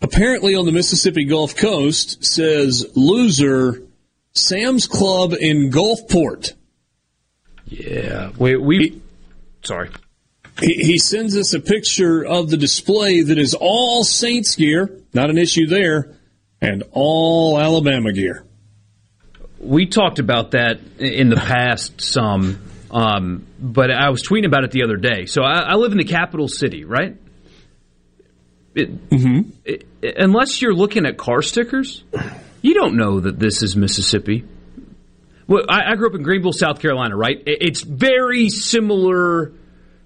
apparently 0.00 0.54
on 0.54 0.64
the 0.64 0.72
Mississippi 0.72 1.26
Gulf 1.26 1.54
Coast, 1.54 2.24
says 2.24 2.86
loser, 2.94 3.82
Sam's 4.32 4.86
Club 4.86 5.34
in 5.38 5.70
Gulfport. 5.70 6.54
Yeah, 7.66 8.30
we 8.38 8.56
we. 8.56 9.00
Sorry. 9.62 9.90
He, 10.60 10.74
he 10.74 10.98
sends 10.98 11.36
us 11.36 11.52
a 11.52 11.60
picture 11.60 12.24
of 12.24 12.48
the 12.48 12.56
display 12.56 13.22
that 13.22 13.38
is 13.38 13.54
all 13.54 14.04
Saints 14.04 14.54
gear, 14.56 14.90
not 15.12 15.28
an 15.28 15.36
issue 15.36 15.66
there, 15.66 16.14
and 16.60 16.82
all 16.92 17.60
Alabama 17.60 18.12
gear. 18.12 18.44
We 19.58 19.86
talked 19.86 20.18
about 20.18 20.52
that 20.52 20.78
in 20.98 21.28
the 21.28 21.36
past 21.36 22.00
some, 22.00 22.58
um, 22.90 23.46
but 23.58 23.90
I 23.90 24.10
was 24.10 24.22
tweeting 24.22 24.46
about 24.46 24.64
it 24.64 24.70
the 24.70 24.84
other 24.84 24.96
day. 24.96 25.26
So 25.26 25.42
I, 25.42 25.60
I 25.60 25.74
live 25.74 25.92
in 25.92 25.98
the 25.98 26.04
capital 26.04 26.46
city, 26.48 26.84
right? 26.84 27.16
It, 28.74 29.10
Mm-hmm. 29.10 29.50
it- 29.64 29.86
unless 30.18 30.62
you're 30.62 30.74
looking 30.74 31.04
at 31.06 31.16
car 31.18 31.42
stickers, 31.42 32.04
you 32.62 32.74
don't 32.74 32.96
know 32.96 33.18
that 33.20 33.38
this 33.38 33.62
is 33.62 33.74
Mississippi. 33.74 34.44
Well, 35.48 35.62
I, 35.68 35.92
I 35.92 35.96
grew 35.96 36.08
up 36.08 36.14
in 36.14 36.22
Greenville, 36.22 36.52
South 36.52 36.80
Carolina, 36.80 37.16
right? 37.16 37.38
It- 37.46 37.58
it's 37.60 37.82
very 37.82 38.48
similar, 38.48 39.52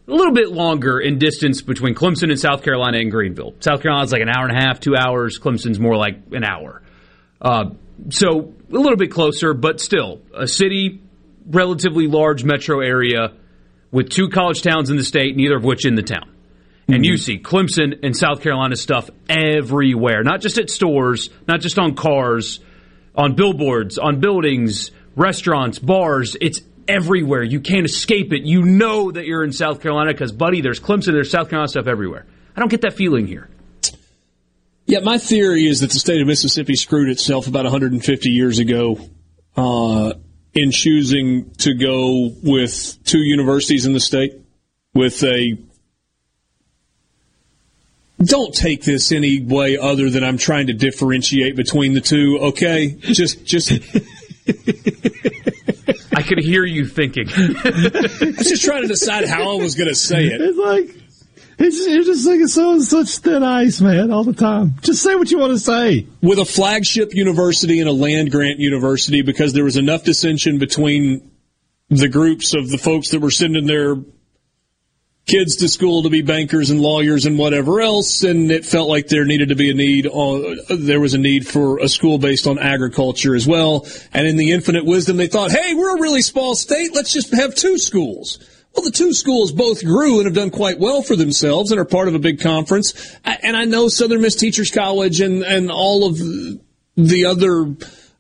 a 0.09 0.13
little 0.15 0.35
bit 0.35 0.51
longer 0.51 0.99
in 1.01 1.19
distance 1.19 1.63
between 1.63 1.95
Clemson 1.95 2.31
and 2.31 2.39
South 2.39 2.63
Carolina 2.63 2.99
and 2.99 3.11
Greenville. 3.11 3.55
South 3.61 3.83
Carolina's 3.83 4.13
like 4.13 4.23
an 4.23 4.29
hour 4.29 4.47
and 4.47 4.57
a 4.57 4.61
half, 4.61 4.81
two 4.81 4.95
hours. 4.97 5.39
Clemson's 5.39 5.79
more 5.81 5.97
like 5.97 6.17
an 6.33 6.45
hour. 6.45 6.83
Uh, 7.41 7.71
so 8.11 8.53
a 8.71 8.77
little 8.77 8.97
bit 8.97 9.11
closer, 9.11 9.55
but 9.55 9.81
still 9.81 10.21
a 10.37 10.47
city, 10.47 11.01
relatively 11.47 12.07
large 12.07 12.45
metro 12.45 12.81
area 12.81 13.33
with 13.91 14.11
two 14.11 14.29
college 14.29 14.63
towns 14.63 14.91
in 14.91 14.97
the 14.97 15.05
state, 15.05 15.37
neither 15.37 15.57
of 15.57 15.65
which 15.65 15.87
in 15.87 15.95
the 15.95 16.03
town. 16.03 16.31
And 16.87 17.05
you 17.07 17.17
see 17.19 17.39
Clemson 17.39 18.01
and 18.03 18.17
South 18.17 18.43
Carolina 18.43 18.75
stuff 18.75 19.11
everywhere, 19.29 20.23
not 20.25 20.41
just 20.41 20.59
at 20.59 20.71
stores, 20.71 21.31
not 21.47 21.61
just 21.61 21.79
on 21.79 21.95
cars, 21.95 22.59
on 23.15 23.35
billboards, 23.37 23.97
on 23.97 24.19
buildings, 24.19 24.91
restaurants, 25.21 25.79
bars. 25.79 26.37
It's 26.41 26.63
everywhere. 26.89 27.43
You 27.43 27.61
can't 27.61 27.85
escape 27.85 28.33
it. 28.33 28.43
You 28.43 28.63
know 28.63 29.13
that 29.13 29.27
you're 29.27 29.45
in 29.45 29.53
South 29.53 29.81
Carolina 29.81 30.13
because, 30.13 30.33
buddy, 30.33 30.61
there's 30.63 30.81
Clemson, 30.81 31.13
there's 31.13 31.31
South 31.31 31.51
Carolina 31.51 31.69
stuff 31.69 31.87
everywhere. 31.87 32.27
I 32.57 32.61
don't 32.61 32.71
get 32.71 32.81
that 32.81 32.95
feeling 32.95 33.27
here. 33.27 33.49
Yeah, 34.87 35.01
my 35.01 35.19
theory 35.19 35.67
is 35.67 35.81
that 35.81 35.91
the 35.91 35.99
state 36.01 36.21
of 36.21 36.27
Mississippi 36.27 36.75
screwed 36.75 37.11
itself 37.11 37.47
about 37.47 37.65
150 37.65 38.31
years 38.31 38.59
ago 38.59 38.99
uh, 39.57 40.15
in 40.53 40.73
choosing 40.73 41.51
to 41.59 41.75
go 41.75 42.35
with 42.43 42.99
two 43.05 43.21
universities 43.21 43.87
in 43.87 43.93
the 43.93 44.01
state 44.01 44.33
with 44.95 45.23
a. 45.23 45.57
Don't 48.23 48.53
take 48.53 48.83
this 48.83 49.13
any 49.13 49.41
way 49.41 49.79
other 49.79 50.11
than 50.11 50.25
I'm 50.25 50.39
trying 50.39 50.67
to 50.67 50.73
differentiate 50.73 51.57
between 51.57 51.95
the 51.95 52.01
two. 52.01 52.39
Okay, 52.41 52.97
just 53.01 53.45
just. 53.45 53.71
I 56.21 56.23
could 56.23 56.39
hear 56.39 56.67
you 56.67 56.85
thinking. 56.85 57.29
I 57.35 58.35
was 58.37 58.49
just 58.49 58.63
trying 58.63 58.83
to 58.83 58.89
decide 58.89 59.27
how 59.27 59.57
I 59.59 59.63
was 59.63 59.75
going 59.75 59.89
to 59.89 59.95
say 59.95 60.27
it. 60.27 60.39
It's 60.39 60.59
like 60.59 60.95
it's 61.59 61.87
you're 61.87 62.05
just 62.05 62.27
like 62.27 62.47
so 62.47 62.79
such 62.81 63.19
thin 63.19 63.43
ice, 63.43 63.81
man, 63.81 64.11
all 64.11 64.25
the 64.25 64.35
time. 64.35 64.75
Just 64.83 65.03
say 65.03 65.15
what 65.15 65.31
you 65.31 65.39
want 65.39 65.53
to 65.53 65.59
say. 65.59 66.07
with 66.21 66.39
a 66.39 66.45
flagship 66.45 67.15
university 67.15 67.81
and 67.81 67.89
a 67.89 67.93
land 67.93 68.31
grant 68.31 68.59
university 68.59 69.23
because 69.23 69.55
there 69.55 69.65
was 69.65 69.79
enough 69.79 70.05
dissension 70.05 70.59
between 70.59 71.31
the 71.89 72.09
groups 72.09 72.53
of 72.53 72.69
the 72.69 72.77
folks 72.77 73.13
that 73.13 73.21
were 73.21 73.31
sending 73.31 73.67
their 73.67 73.97
kids 75.31 75.55
to 75.57 75.69
school 75.69 76.03
to 76.03 76.11
be 76.11 76.23
bankers 76.23 76.71
and 76.71 76.81
lawyers 76.81 77.25
and 77.25 77.39
whatever 77.39 77.81
else, 77.81 78.25
and 78.25 78.51
it 78.51 78.65
felt 78.65 78.89
like 78.89 79.07
there 79.07 79.25
needed 79.25 79.51
to 79.51 79.55
be 79.55 79.71
a 79.71 79.75
need 79.75 80.09
on, 80.09 80.59
there 80.69 80.99
was 80.99 81.15
a 81.15 81.19
need 81.19 81.47
for 81.47 81.79
a 81.79 81.89
school 81.89 82.19
based 82.19 82.49
on 82.49 82.59
agriculture 82.59 83.37
as 83.37 83.47
well. 83.47 83.87
And 84.13 84.27
in 84.27 84.37
the 84.37 84.51
infinite 84.51 84.85
wisdom, 84.85 85.17
they 85.17 85.29
thought, 85.29 85.53
hey, 85.53 85.75
we're 85.75 85.97
a 85.97 86.01
really 86.01 86.23
small 86.23 86.57
state. 86.57 86.95
Let's 86.95 87.13
just 87.13 87.33
have 87.33 87.55
two 87.55 87.79
schools. 87.79 88.39
Well, 88.75 88.85
the 88.85 88.91
two 88.91 89.13
schools 89.13 89.53
both 89.53 89.85
grew 89.85 90.19
and 90.19 90.27
have 90.27 90.35
done 90.35 90.51
quite 90.51 90.81
well 90.81 91.03
for 91.03 91.15
themselves 91.15 91.71
and 91.71 91.81
are 91.81 91.85
part 91.85 92.09
of 92.09 92.15
a 92.15 92.21
big 92.21 92.41
conference. 92.41 93.17
And 93.25 93.57
I 93.57 93.67
know 93.67 93.89
Southern 93.89 94.21
Miss 94.21 94.35
Teachers 94.35 94.73
College 94.73 95.21
and, 95.21 95.45
and 95.45 95.71
all 95.71 96.09
of 96.09 96.19
the 96.97 97.25
other, 97.27 97.75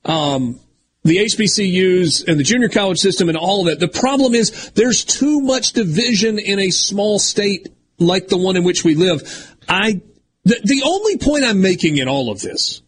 um, 0.04 0.60
the 1.02 1.16
HBCUs 1.18 2.28
and 2.28 2.38
the 2.38 2.44
junior 2.44 2.68
college 2.68 2.98
system 2.98 3.28
and 3.28 3.38
all 3.38 3.60
of 3.60 3.66
that. 3.66 3.80
The 3.80 4.00
problem 4.00 4.34
is 4.34 4.70
there's 4.72 5.04
too 5.04 5.40
much 5.40 5.72
division 5.72 6.38
in 6.38 6.58
a 6.58 6.70
small 6.70 7.18
state 7.18 7.68
like 7.98 8.28
the 8.28 8.38
one 8.38 8.56
in 8.56 8.64
which 8.64 8.84
we 8.84 8.94
live. 8.94 9.56
I 9.68 10.00
the, 10.44 10.60
the 10.64 10.82
only 10.84 11.18
point 11.18 11.44
I'm 11.44 11.60
making 11.60 11.98
in 11.98 12.08
all 12.08 12.30
of 12.30 12.40
this 12.40 12.82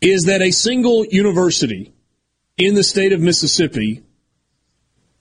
is 0.00 0.24
that 0.24 0.42
a 0.42 0.50
single 0.50 1.06
university 1.06 1.92
in 2.58 2.74
the 2.74 2.84
state 2.84 3.12
of 3.12 3.20
Mississippi, 3.20 4.02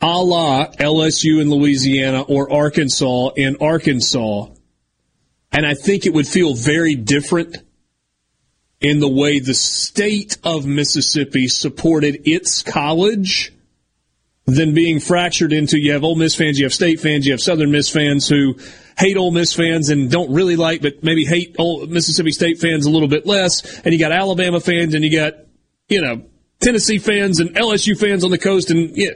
a 0.02 0.18
la 0.22 0.68
LSU 0.68 1.42
in 1.42 1.50
Louisiana 1.50 2.22
or 2.22 2.52
Arkansas 2.52 3.30
in 3.36 3.58
Arkansas, 3.62 4.48
and 5.52 5.66
I 5.66 5.74
think 5.74 6.06
it 6.06 6.14
would 6.14 6.28
feel 6.28 6.54
very 6.54 6.96
different 6.96 7.58
in 8.86 9.00
the 9.00 9.10
way 9.10 9.40
the 9.40 9.54
state 9.54 10.38
of 10.44 10.66
Mississippi 10.66 11.48
supported 11.48 12.22
its 12.28 12.62
college 12.62 13.52
than 14.46 14.76
being 14.76 15.00
fractured 15.00 15.52
into 15.52 15.80
you 15.80 15.94
have 15.94 16.04
Ole 16.04 16.16
Miss 16.16 16.36
fans, 16.36 16.60
you 16.60 16.66
have 16.66 16.74
state 16.74 17.00
fans, 17.00 17.26
you 17.26 17.34
have 17.34 17.42
Southern 17.42 17.72
Miss 17.72 17.90
fans 17.90 18.28
who 18.28 18.56
hate 18.98 19.18
Ole 19.18 19.32
Miss 19.32 19.54
fans 19.54 19.90
and 19.90 20.12
don't 20.12 20.32
really 20.32 20.56
like, 20.56 20.84
but 20.84 21.04
maybe 21.04 21.26
hate 21.26 21.56
old 21.58 21.90
Mississippi 21.90 22.32
State 22.32 22.60
fans 22.60 22.86
a 22.86 22.92
little 22.92 23.08
bit 23.08 23.26
less. 23.26 23.80
And 23.80 23.92
you 23.92 24.00
got 24.00 24.12
Alabama 24.12 24.60
fans 24.60 24.94
and 24.94 25.04
you 25.04 25.18
got, 25.18 25.34
you 25.90 26.02
know, 26.02 26.24
Tennessee 26.60 27.00
fans 27.00 27.40
and 27.40 27.56
LSU 27.56 28.00
fans 28.00 28.24
on 28.24 28.30
the 28.30 28.38
coast. 28.38 28.70
And 28.70 28.96
yeah, 28.96 29.12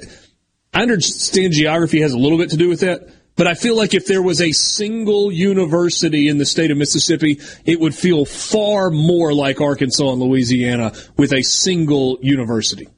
I 0.73 0.81
understand 0.81 1.53
geography 1.53 2.01
has 2.01 2.13
a 2.13 2.17
little 2.17 2.39
bit 2.39 2.49
to 2.49 2.57
do 2.57 2.69
with 2.69 2.79
that. 2.81 3.07
But 3.39 3.47
I 3.47 3.53
feel 3.53 3.77
like 3.77 3.93
if 3.93 4.05
there 4.05 4.21
was 4.21 4.41
a 4.41 4.51
single 4.51 5.31
university 5.31 6.27
in 6.27 6.39
the 6.39 6.45
state 6.45 6.71
of 6.71 6.77
Mississippi, 6.77 7.39
it 7.63 7.79
would 7.79 7.95
feel 7.95 8.25
far 8.25 8.89
more 8.89 9.33
like 9.33 9.61
Arkansas 9.61 10.11
and 10.11 10.21
Louisiana 10.21 10.91
with 11.15 11.31
a 11.31 11.41
single 11.41 12.19
university. 12.21 12.89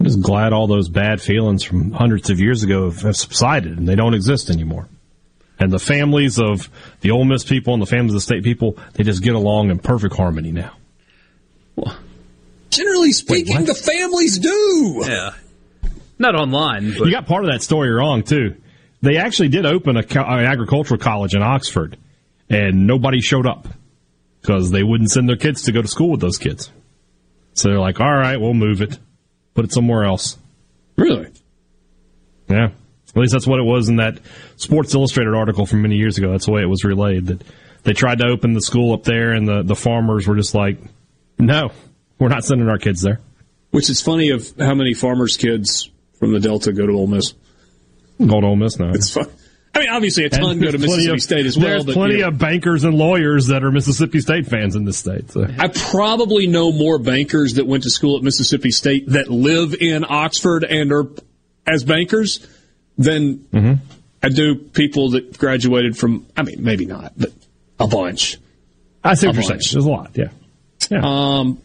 I'm 0.00 0.06
just 0.06 0.20
glad 0.20 0.52
all 0.52 0.66
those 0.66 0.88
bad 0.88 1.22
feelings 1.22 1.62
from 1.62 1.92
hundreds 1.92 2.30
of 2.30 2.40
years 2.40 2.64
ago 2.64 2.90
have 2.90 3.16
subsided 3.16 3.78
and 3.78 3.88
they 3.88 3.94
don't 3.94 4.12
exist 4.12 4.50
anymore. 4.50 4.88
And 5.60 5.70
the 5.70 5.78
families 5.78 6.40
of 6.40 6.68
the 7.00 7.12
Ole 7.12 7.26
Miss 7.26 7.44
people 7.44 7.74
and 7.74 7.80
the 7.80 7.86
families 7.86 8.10
of 8.10 8.16
the 8.16 8.22
state 8.22 8.42
people, 8.42 8.76
they 8.94 9.04
just 9.04 9.22
get 9.22 9.36
along 9.36 9.70
in 9.70 9.78
perfect 9.78 10.16
harmony 10.16 10.50
now. 10.50 10.72
Well, 11.76 11.96
generally 12.70 13.12
speaking, 13.12 13.58
Wait, 13.58 13.66
the 13.66 13.74
families 13.74 14.40
do. 14.40 15.04
Yeah. 15.06 15.30
Not 16.18 16.34
online. 16.34 16.94
But. 16.98 17.04
You 17.04 17.12
got 17.12 17.26
part 17.26 17.44
of 17.44 17.52
that 17.52 17.62
story 17.62 17.92
wrong, 17.92 18.24
too. 18.24 18.56
They 19.06 19.18
actually 19.18 19.50
did 19.50 19.64
open 19.64 19.96
a, 19.96 20.00
an 20.00 20.46
agricultural 20.46 20.98
college 20.98 21.36
in 21.36 21.40
Oxford, 21.40 21.96
and 22.50 22.88
nobody 22.88 23.20
showed 23.20 23.46
up 23.46 23.68
because 24.40 24.72
they 24.72 24.82
wouldn't 24.82 25.12
send 25.12 25.28
their 25.28 25.36
kids 25.36 25.62
to 25.62 25.72
go 25.72 25.80
to 25.80 25.86
school 25.86 26.10
with 26.10 26.20
those 26.20 26.38
kids. 26.38 26.72
So 27.52 27.68
they're 27.68 27.78
like, 27.78 28.00
all 28.00 28.12
right, 28.12 28.40
we'll 28.40 28.52
move 28.52 28.82
it, 28.82 28.98
put 29.54 29.64
it 29.64 29.72
somewhere 29.72 30.02
else. 30.02 30.36
Really? 30.96 31.30
Yeah. 32.48 32.70
At 33.10 33.16
least 33.16 33.32
that's 33.32 33.46
what 33.46 33.60
it 33.60 33.64
was 33.64 33.88
in 33.88 33.96
that 33.96 34.18
Sports 34.56 34.92
Illustrated 34.92 35.34
article 35.34 35.66
from 35.66 35.82
many 35.82 35.98
years 35.98 36.18
ago. 36.18 36.32
That's 36.32 36.46
the 36.46 36.52
way 36.52 36.62
it 36.62 36.68
was 36.68 36.84
relayed. 36.84 37.26
That 37.28 37.44
they 37.84 37.92
tried 37.92 38.18
to 38.18 38.26
open 38.26 38.54
the 38.54 38.60
school 38.60 38.92
up 38.92 39.04
there, 39.04 39.30
and 39.30 39.46
the, 39.46 39.62
the 39.62 39.76
farmers 39.76 40.26
were 40.26 40.34
just 40.34 40.52
like, 40.52 40.78
"No, 41.38 41.70
we're 42.18 42.26
not 42.26 42.44
sending 42.44 42.68
our 42.68 42.78
kids 42.78 43.02
there." 43.02 43.20
Which 43.70 43.88
is 43.88 44.02
funny 44.02 44.30
of 44.30 44.52
how 44.58 44.74
many 44.74 44.94
farmers' 44.94 45.36
kids 45.36 45.92
from 46.18 46.32
the 46.32 46.40
Delta 46.40 46.72
go 46.72 46.88
to 46.88 46.92
Ole 46.92 47.06
Miss. 47.06 47.34
To 48.18 48.34
Ole 48.34 48.56
Miss 48.56 48.78
now. 48.78 48.90
It's 48.90 49.10
fun. 49.10 49.26
I 49.74 49.80
mean, 49.80 49.88
obviously, 49.90 50.24
a 50.24 50.30
ton 50.30 50.58
go 50.58 50.70
to 50.70 50.78
Mississippi 50.78 51.12
of, 51.12 51.22
State 51.22 51.44
as 51.44 51.58
well. 51.58 51.66
There's 51.66 51.84
but, 51.84 51.92
plenty 51.92 52.14
you 52.14 52.20
know, 52.22 52.28
of 52.28 52.38
bankers 52.38 52.84
and 52.84 52.94
lawyers 52.94 53.48
that 53.48 53.62
are 53.62 53.70
Mississippi 53.70 54.20
State 54.20 54.46
fans 54.46 54.74
in 54.74 54.86
this 54.86 54.96
state. 54.96 55.30
So. 55.30 55.46
I 55.58 55.68
probably 55.68 56.46
know 56.46 56.72
more 56.72 56.98
bankers 56.98 57.54
that 57.54 57.66
went 57.66 57.82
to 57.82 57.90
school 57.90 58.16
at 58.16 58.22
Mississippi 58.22 58.70
State 58.70 59.08
that 59.08 59.28
live 59.28 59.74
in 59.74 60.06
Oxford 60.08 60.64
and 60.64 60.92
are 60.92 61.04
as 61.66 61.84
bankers 61.84 62.46
than 62.96 63.38
mm-hmm. 63.52 63.74
I 64.22 64.30
do 64.30 64.54
people 64.54 65.10
that 65.10 65.36
graduated 65.36 65.98
from. 65.98 66.26
I 66.34 66.42
mean, 66.42 66.62
maybe 66.62 66.86
not, 66.86 67.12
but 67.14 67.32
a 67.78 67.86
bunch. 67.86 68.38
I 69.04 69.12
see 69.12 69.26
what 69.26 69.34
A 69.34 69.36
you're 69.36 69.42
saying. 69.42 69.58
bunch. 69.58 69.72
There's 69.72 69.84
a 69.84 69.90
lot. 69.90 70.10
Yeah. 70.14 70.30
yeah. 70.90 71.00
Um, 71.02 71.60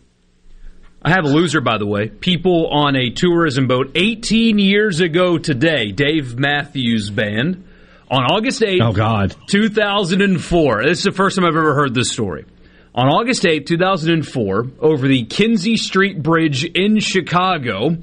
I 1.04 1.10
have 1.10 1.26
a 1.26 1.30
loser, 1.30 1.62
by 1.62 1.80
the 1.80 1.88
way. 1.88 2.10
People 2.10 2.68
on 2.68 2.96
a 2.96 3.10
tourism 3.10 3.68
boat 3.68 3.92
18 3.96 4.60
years 4.60 5.00
ago 5.00 5.40
today, 5.40 5.92
Dave 5.92 6.38
Matthews 6.38 7.10
Band, 7.10 7.68
on 8.12 8.24
August 8.26 8.62
8th, 8.62 8.84
oh, 8.84 8.94
God. 8.94 9.36
2004. 9.48 10.84
This 10.84 11.00
is 11.00 11.04
the 11.06 11.12
first 11.12 11.38
time 11.38 11.46
I've 11.46 11.56
ever 11.56 11.74
heard 11.74 11.96
this 11.96 12.12
story. 12.12 12.46
On 12.94 13.08
August 13.08 13.42
8th, 13.44 13.66
2004, 13.66 14.68
over 14.80 15.08
the 15.08 15.24
Kinzie 15.26 15.78
Street 15.78 16.22
Bridge 16.22 16.66
in 16.66 17.00
Chicago, 17.00 17.98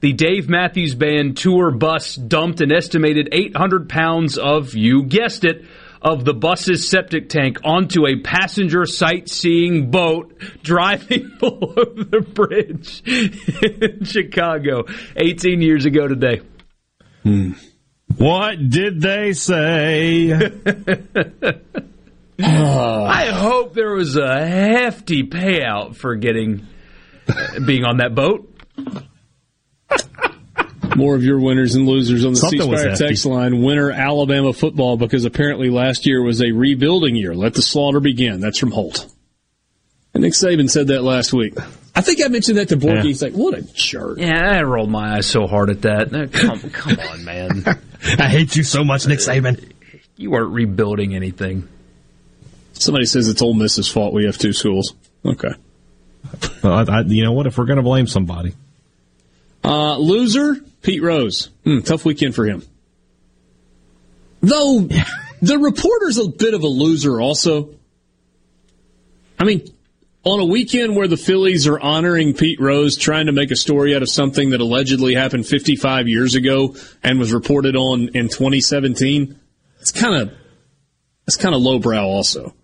the 0.00 0.12
Dave 0.12 0.48
Matthews 0.48 0.96
Band 0.96 1.36
tour 1.36 1.70
bus 1.70 2.16
dumped 2.16 2.62
an 2.62 2.72
estimated 2.72 3.28
800 3.30 3.88
pounds 3.88 4.38
of, 4.38 4.74
you 4.74 5.04
guessed 5.04 5.44
it, 5.44 5.64
of 6.02 6.24
the 6.24 6.34
bus's 6.34 6.88
septic 6.88 7.28
tank 7.28 7.58
onto 7.64 8.06
a 8.06 8.16
passenger 8.20 8.86
sightseeing 8.86 9.90
boat 9.90 10.38
driving 10.62 11.36
below 11.40 11.84
the 11.94 12.20
bridge 12.34 13.02
in 13.06 14.04
Chicago 14.04 14.84
18 15.16 15.60
years 15.60 15.84
ago 15.84 16.08
today. 16.08 16.40
Hmm. 17.22 17.52
What 18.16 18.68
did 18.68 19.00
they 19.00 19.32
say? 19.32 20.32
I 22.42 23.26
hope 23.26 23.74
there 23.74 23.92
was 23.92 24.16
a 24.16 24.46
hefty 24.46 25.22
payout 25.24 25.96
for 25.96 26.16
getting 26.16 26.66
being 27.64 27.84
on 27.84 27.98
that 27.98 28.14
boat. 28.14 28.46
More 30.96 31.14
of 31.14 31.22
your 31.22 31.40
winners 31.40 31.74
and 31.74 31.86
losers 31.86 32.24
on 32.24 32.32
the 32.32 32.38
Something 32.38 32.68
was 32.68 32.80
C 32.80 32.94
Spire 32.94 33.08
text 33.08 33.26
line. 33.26 33.62
Winner 33.62 33.90
Alabama 33.90 34.52
football 34.52 34.96
because 34.96 35.24
apparently 35.24 35.70
last 35.70 36.06
year 36.06 36.22
was 36.22 36.42
a 36.42 36.52
rebuilding 36.52 37.16
year. 37.16 37.34
Let 37.34 37.54
the 37.54 37.62
slaughter 37.62 38.00
begin. 38.00 38.40
That's 38.40 38.58
from 38.58 38.70
Holt. 38.70 39.06
And 40.14 40.22
Nick 40.22 40.32
Saban 40.32 40.68
said 40.68 40.88
that 40.88 41.02
last 41.02 41.32
week. 41.32 41.54
I 41.94 42.00
think 42.02 42.24
I 42.24 42.28
mentioned 42.28 42.58
that 42.58 42.68
to 42.70 42.76
Borky. 42.76 42.96
Yeah. 42.96 43.02
He's 43.02 43.22
like, 43.22 43.32
"What 43.32 43.54
a 43.54 43.62
jerk." 43.62 44.18
Yeah, 44.18 44.58
I 44.58 44.62
rolled 44.62 44.90
my 44.90 45.16
eyes 45.16 45.26
so 45.26 45.46
hard 45.46 45.70
at 45.70 45.82
that. 45.82 46.10
Come, 46.32 46.70
come 46.70 46.98
on, 46.98 47.24
man. 47.24 47.64
I 48.18 48.28
hate 48.28 48.56
you 48.56 48.62
so 48.62 48.84
much, 48.84 49.06
Nick 49.06 49.18
Saban. 49.18 49.72
You 50.16 50.30
weren't 50.30 50.52
rebuilding 50.52 51.14
anything. 51.14 51.68
Somebody 52.72 53.06
says 53.06 53.28
it's 53.28 53.42
Ole 53.42 53.54
Miss's 53.54 53.88
fault. 53.88 54.14
We 54.14 54.24
have 54.24 54.38
two 54.38 54.52
schools. 54.52 54.94
Okay. 55.24 55.52
Well, 56.62 56.72
I, 56.72 56.98
I, 56.98 57.00
you 57.02 57.24
know 57.24 57.32
what? 57.32 57.46
If 57.46 57.58
we're 57.58 57.66
going 57.66 57.76
to 57.76 57.82
blame 57.82 58.06
somebody, 58.06 58.54
Uh, 59.62 59.96
loser, 59.98 60.56
Pete 60.82 61.02
Rose. 61.02 61.50
Hmm, 61.64 61.80
tough 61.80 62.04
weekend 62.04 62.34
for 62.34 62.44
him. 62.46 62.62
Though 64.40 64.88
the 65.42 65.58
reporter's 65.58 66.18
a 66.18 66.28
bit 66.28 66.54
of 66.54 66.62
a 66.62 66.68
loser 66.68 67.20
also. 67.20 67.74
I 69.38 69.44
mean, 69.44 69.66
on 70.24 70.40
a 70.40 70.44
weekend 70.44 70.96
where 70.96 71.08
the 71.08 71.16
Phillies 71.16 71.66
are 71.66 71.80
honoring 71.80 72.34
Pete 72.34 72.60
Rose, 72.60 72.96
trying 72.96 73.26
to 73.26 73.32
make 73.32 73.50
a 73.50 73.56
story 73.56 73.94
out 73.94 74.02
of 74.02 74.10
something 74.10 74.50
that 74.50 74.60
allegedly 74.60 75.14
happened 75.14 75.46
55 75.46 76.08
years 76.08 76.34
ago 76.34 76.76
and 77.02 77.18
was 77.18 77.32
reported 77.32 77.74
on 77.74 78.08
in 78.08 78.28
2017, 78.28 79.38
it's 79.80 79.92
kind 79.92 80.22
of 80.22 80.32
it's 81.26 81.36
kind 81.36 81.54
of 81.54 81.60
lowbrow 81.60 82.04
also. 82.04 82.54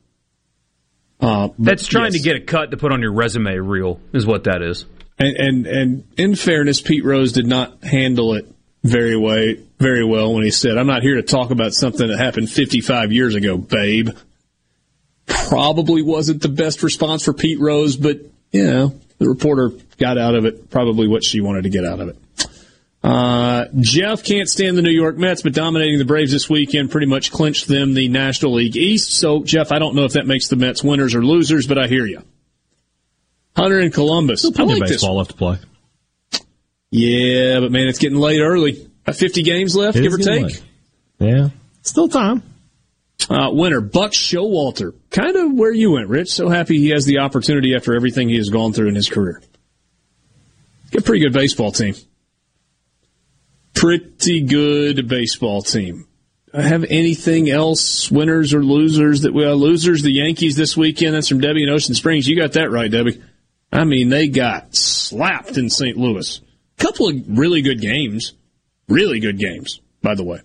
Uh, 1.21 1.49
That's 1.59 1.87
trying 1.87 2.13
yes. 2.13 2.15
to 2.15 2.21
get 2.21 2.37
a 2.37 2.41
cut 2.41 2.73
to 2.73 2.77
put 2.77 2.93
on 2.93 3.01
your 3.01 3.13
resume 3.13 3.57
reel, 3.57 4.01
is 4.13 4.27
what 4.27 4.45
that 4.45 4.61
is. 4.61 4.85
And, 5.19 5.37
and 5.37 5.67
and 5.67 6.05
in 6.17 6.35
fairness, 6.35 6.81
Pete 6.81 7.05
Rose 7.05 7.33
did 7.33 7.47
not 7.47 7.83
handle 7.83 8.35
it 8.35 8.47
very 8.85 9.17
way 9.17 9.61
very 9.79 10.05
well 10.05 10.35
when 10.35 10.45
he 10.45 10.51
said, 10.51 10.77
"I'm 10.77 10.87
not 10.87 11.03
here 11.03 11.17
to 11.17 11.23
talk 11.23 11.51
about 11.51 11.73
something 11.73 12.07
that 12.09 12.19
happened 12.19 12.51
55 12.51 13.13
years 13.13 13.35
ago, 13.35 13.57
babe." 13.57 14.11
Probably 15.27 16.03
wasn't 16.03 16.43
the 16.43 16.49
best 16.49 16.83
response 16.83 17.25
for 17.25 17.33
Pete 17.33 17.59
Rose, 17.59 17.97
but 17.97 18.21
you 18.53 18.67
know 18.67 19.01
the 19.19 19.29
reporter 19.29 19.73
got 19.99 20.19
out 20.19 20.35
of 20.35 20.45
it 20.45 20.71
probably 20.71 21.09
what 21.09 21.25
she 21.25 21.41
wanted 21.41 21.63
to 21.63 21.71
get 21.71 21.85
out 21.85 22.01
of 22.01 22.09
it. 22.09 22.19
Uh, 23.03 23.67
Jeff 23.79 24.25
can't 24.25 24.49
stand 24.49 24.77
the 24.77 24.83
New 24.83 24.91
York 24.91 25.17
Mets, 25.17 25.43
but 25.43 25.55
dominating 25.55 25.99
the 25.99 26.05
Braves 26.05 26.33
this 26.33 26.51
weekend 26.51 26.91
pretty 26.91 27.07
much 27.07 27.31
clinched 27.31 27.69
them 27.69 27.95
the 27.95 28.09
National 28.09 28.55
League 28.55 28.77
East. 28.77 29.11
So, 29.13 29.45
Jeff, 29.45 29.71
I 29.71 29.79
don't 29.79 29.95
know 29.95 30.05
if 30.05 30.15
that 30.15 30.27
makes 30.27 30.49
the 30.49 30.57
Mets 30.57 30.83
winners 30.83 31.15
or 31.15 31.25
losers, 31.25 31.67
but 31.67 31.79
I 31.79 31.87
hear 31.87 32.05
you. 32.05 32.23
Hunter 33.57 33.81
in 33.81 33.91
Columbus. 33.91 34.45
I 34.45 34.51
plenty 34.53 34.75
like 34.75 34.83
of 34.83 34.89
this 34.89 34.97
baseball 34.99 35.17
left 35.17 35.31
to 35.31 35.37
play. 35.37 35.59
yeah, 36.91 37.61
but 37.61 37.73
man, 37.73 37.89
it's 37.89 37.99
getting 37.99 38.19
late 38.19 38.41
early. 38.41 38.89
Got 39.07 39.17
50 39.17 39.43
games 39.43 39.75
left, 39.75 39.97
It 39.97 40.03
give 40.03 40.13
or 40.13 40.19
take. 40.19 40.43
late. 40.43 40.63
Yeah, 41.19 41.49
still 41.83 42.09
time. 42.09 42.43
Uh, 43.31 43.49
winner, 43.51 43.81
Buck 43.81 44.13
Showalter. 44.13 44.93
Kind 45.11 45.37
of 45.37 45.53
where 45.55 45.73
you 45.73 45.93
went, 45.93 46.09
Rich. 46.09 46.29
So 46.31 46.49
happy 46.49 46.79
he 46.79 46.91
has 46.91 47.07
the 47.07 47.19
opportunity 47.19 47.75
after 47.75 47.95
everything 47.97 48.29
he 48.29 48.37
has 48.37 48.51
gone 48.51 48.73
through 48.73 48.89
in 48.89 48.95
his 48.95 49.09
career. 49.09 49.43
Get 50.91 51.01
a 51.01 51.05
pretty 51.05 51.25
good 51.25 51.33
baseball 51.33 51.73
team. 51.73 51.95
Pretty 53.75 54.43
good 54.43 55.09
baseball 55.09 55.63
team. 55.63 56.07
I 56.55 56.63
have 56.63 56.85
anything 56.89 57.51
else, 57.51 58.11
winners 58.11 58.55
or 58.55 58.63
losers 58.65 59.23
that 59.23 59.35
we 59.35 59.45
are 59.45 59.55
losers? 59.55 60.03
The 60.03 60.13
Yankees 60.13 60.57
this 60.57 60.77
weekend. 60.77 61.15
That's 61.15 61.29
from 61.29 61.41
Debbie 61.41 61.65
in 61.65 61.69
Ocean 61.69 61.95
Springs. 61.95 62.27
You 62.27 62.37
got 62.37 62.53
that 62.53 62.71
right, 62.71 62.91
Debbie. 62.91 63.21
I 63.77 63.85
mean, 63.85 64.09
they 64.09 64.29
got 64.29 64.75
slapped 64.75 65.59
in 65.59 65.69
St. 65.69 65.99
Louis. 65.99 66.41
Couple 66.79 67.09
of 67.09 67.39
really 67.39 67.61
good 67.61 67.79
games, 67.79 68.33
really 68.89 69.21
good 69.21 69.39
games, 69.39 69.81
by 70.01 70.15
the 70.15 70.25
way. 70.25 70.41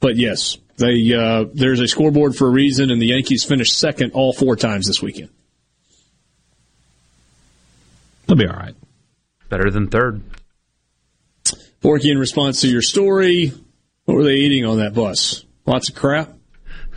But 0.00 0.16
yes, 0.16 0.58
they 0.76 1.14
uh, 1.14 1.46
there's 1.54 1.80
a 1.80 1.88
scoreboard 1.88 2.36
for 2.36 2.46
a 2.46 2.50
reason, 2.50 2.90
and 2.90 3.00
the 3.00 3.06
Yankees 3.06 3.44
finished 3.44 3.78
second 3.78 4.12
all 4.12 4.34
four 4.34 4.56
times 4.56 4.86
this 4.86 5.00
weekend. 5.00 5.30
They'll 8.26 8.36
be 8.36 8.46
all 8.46 8.56
right. 8.56 8.74
Better 9.48 9.70
than 9.70 9.88
third. 9.88 10.22
Borky, 11.82 12.10
in 12.10 12.18
response 12.18 12.60
to 12.60 12.68
your 12.68 12.82
story, 12.82 13.52
what 14.04 14.16
were 14.16 14.24
they 14.24 14.36
eating 14.36 14.66
on 14.66 14.78
that 14.78 14.92
bus? 14.92 15.44
Lots 15.64 15.88
of 15.88 15.94
crap. 15.94 16.30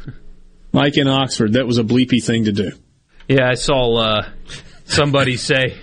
Mike 0.74 0.98
in 0.98 1.08
Oxford, 1.08 1.54
that 1.54 1.66
was 1.66 1.78
a 1.78 1.84
bleepy 1.84 2.22
thing 2.22 2.46
to 2.46 2.52
do. 2.52 2.72
Yeah, 3.30 3.50
I 3.50 3.56
saw 3.56 3.96
uh, 3.96 4.30
somebody 4.88 5.38
say 5.38 5.78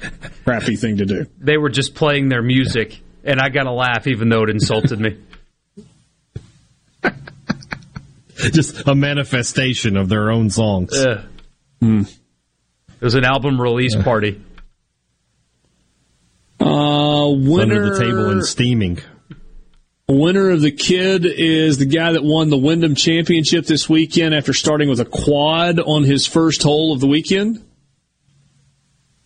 crappy 0.44 0.76
thing 0.76 0.98
to 0.98 1.06
do. 1.06 1.26
They 1.38 1.56
were 1.56 1.70
just 1.70 1.94
playing 1.94 2.28
their 2.28 2.42
music, 2.42 3.00
and 3.22 3.40
I 3.40 3.48
got 3.48 3.64
to 3.64 3.72
laugh 3.72 4.06
even 4.06 4.28
though 4.28 4.42
it 4.42 4.50
insulted 4.50 5.00
me. 5.00 5.18
Just 8.36 8.86
a 8.86 8.94
manifestation 8.94 9.96
of 9.96 10.08
their 10.08 10.30
own 10.30 10.50
songs. 10.50 10.92
Ugh. 10.94 11.24
It 11.80 12.06
was 13.00 13.14
an 13.14 13.24
album 13.24 13.60
release 13.60 13.94
party. 13.96 14.42
Uh, 16.60 17.28
winner 17.28 17.76
Under 17.76 17.90
the 17.90 17.98
table 17.98 18.30
and 18.30 18.44
steaming. 18.44 18.98
Winner 20.08 20.50
of 20.50 20.60
the 20.60 20.70
kid 20.70 21.26
is 21.26 21.78
the 21.78 21.86
guy 21.86 22.12
that 22.12 22.22
won 22.22 22.50
the 22.50 22.58
Wyndham 22.58 22.94
Championship 22.94 23.66
this 23.66 23.88
weekend 23.88 24.34
after 24.34 24.52
starting 24.52 24.88
with 24.88 25.00
a 25.00 25.04
quad 25.04 25.80
on 25.80 26.04
his 26.04 26.26
first 26.26 26.62
hole 26.62 26.92
of 26.92 27.00
the 27.00 27.06
weekend. 27.06 27.64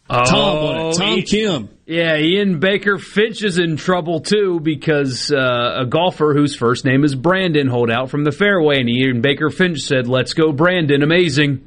Tom 0.09 0.64
won 0.64 0.86
it. 0.86 0.94
Tom 0.97 1.22
Kim. 1.22 1.68
Yeah, 1.86 2.16
Ian 2.16 2.60
Baker 2.60 2.98
Finch 2.98 3.43
is 3.43 3.59
in 3.59 3.76
trouble 3.76 4.20
too 4.20 4.60
because 4.60 5.32
uh, 5.32 5.80
a 5.80 5.86
golfer 5.86 6.35
whose 6.35 6.55
first 6.55 6.85
name 6.85 7.05
is 7.05 7.14
Brandon 7.14 7.66
holed 7.66 7.90
out 7.90 8.10
from 8.10 8.24
the 8.24 8.32
fairway, 8.32 8.80
and 8.80 8.89
Ian 8.89 9.20
Baker 9.20 9.51
Finch 9.51 9.80
said, 9.80 10.06
"Let's 10.06 10.35
go, 10.35 10.52
Brandon! 10.52 11.02
Amazing." 11.02 11.66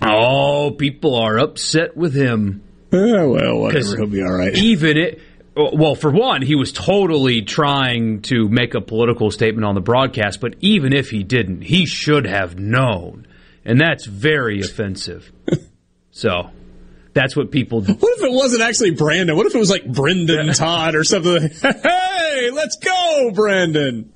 Oh, 0.00 0.70
people 0.70 1.16
are 1.16 1.38
upset 1.38 1.96
with 1.96 2.14
him. 2.14 2.62
Yeah, 2.92 3.24
well, 3.24 3.58
whatever. 3.58 3.96
He'll 3.96 4.06
be 4.06 4.22
all 4.22 4.32
right. 4.32 4.54
Even 4.56 4.96
it. 4.96 5.20
Well, 5.56 5.96
for 5.96 6.12
one, 6.12 6.42
he 6.42 6.54
was 6.54 6.70
totally 6.70 7.42
trying 7.42 8.22
to 8.22 8.48
make 8.48 8.74
a 8.74 8.80
political 8.80 9.32
statement 9.32 9.64
on 9.64 9.74
the 9.74 9.80
broadcast, 9.80 10.40
but 10.40 10.54
even 10.60 10.92
if 10.92 11.10
he 11.10 11.24
didn't, 11.24 11.62
he 11.62 11.84
should 11.84 12.26
have 12.26 12.56
known. 12.56 13.26
And 13.68 13.78
that's 13.78 14.06
very 14.06 14.62
offensive. 14.62 15.30
so, 16.10 16.48
that's 17.12 17.36
what 17.36 17.50
people 17.50 17.82
Do. 17.82 17.92
What 18.00 18.18
if 18.18 18.24
it 18.24 18.32
wasn't 18.32 18.62
actually 18.62 18.92
Brandon? 18.92 19.36
What 19.36 19.46
if 19.46 19.54
it 19.54 19.58
was 19.58 19.68
like 19.68 19.86
Brendon 19.86 20.54
Todd 20.54 20.94
or 20.94 21.04
something? 21.04 21.50
hey, 21.50 22.50
let's 22.50 22.78
go, 22.78 23.30
Brandon. 23.34 24.10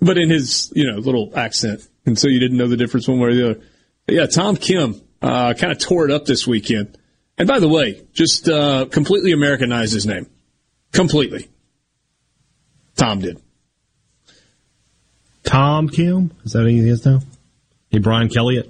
But 0.00 0.16
in 0.16 0.30
his, 0.30 0.72
you 0.76 0.88
know, 0.88 0.98
little 0.98 1.32
accent. 1.36 1.82
And 2.06 2.16
so 2.16 2.28
you 2.28 2.38
didn't 2.38 2.56
know 2.56 2.68
the 2.68 2.76
difference 2.76 3.08
one 3.08 3.18
way 3.18 3.30
or 3.30 3.34
the 3.34 3.50
other. 3.50 3.60
But 4.06 4.14
yeah, 4.14 4.26
Tom 4.26 4.54
Kim, 4.54 5.00
uh, 5.20 5.54
kind 5.54 5.72
of 5.72 5.80
tore 5.80 6.04
it 6.04 6.12
up 6.12 6.24
this 6.24 6.46
weekend. 6.46 6.96
And 7.36 7.48
by 7.48 7.58
the 7.58 7.68
way, 7.68 8.06
just, 8.12 8.48
uh, 8.48 8.86
completely 8.86 9.32
Americanized 9.32 9.92
his 9.92 10.06
name. 10.06 10.28
Completely. 10.92 11.48
Tom 12.94 13.18
did. 13.18 13.42
Tom 15.42 15.88
Kim? 15.88 16.30
Is 16.44 16.52
that 16.52 16.62
what 16.62 16.70
he 16.70 16.88
is 16.88 17.04
now? 17.04 17.22
Hey, 17.92 17.98
Brian 17.98 18.28
Kelly. 18.30 18.68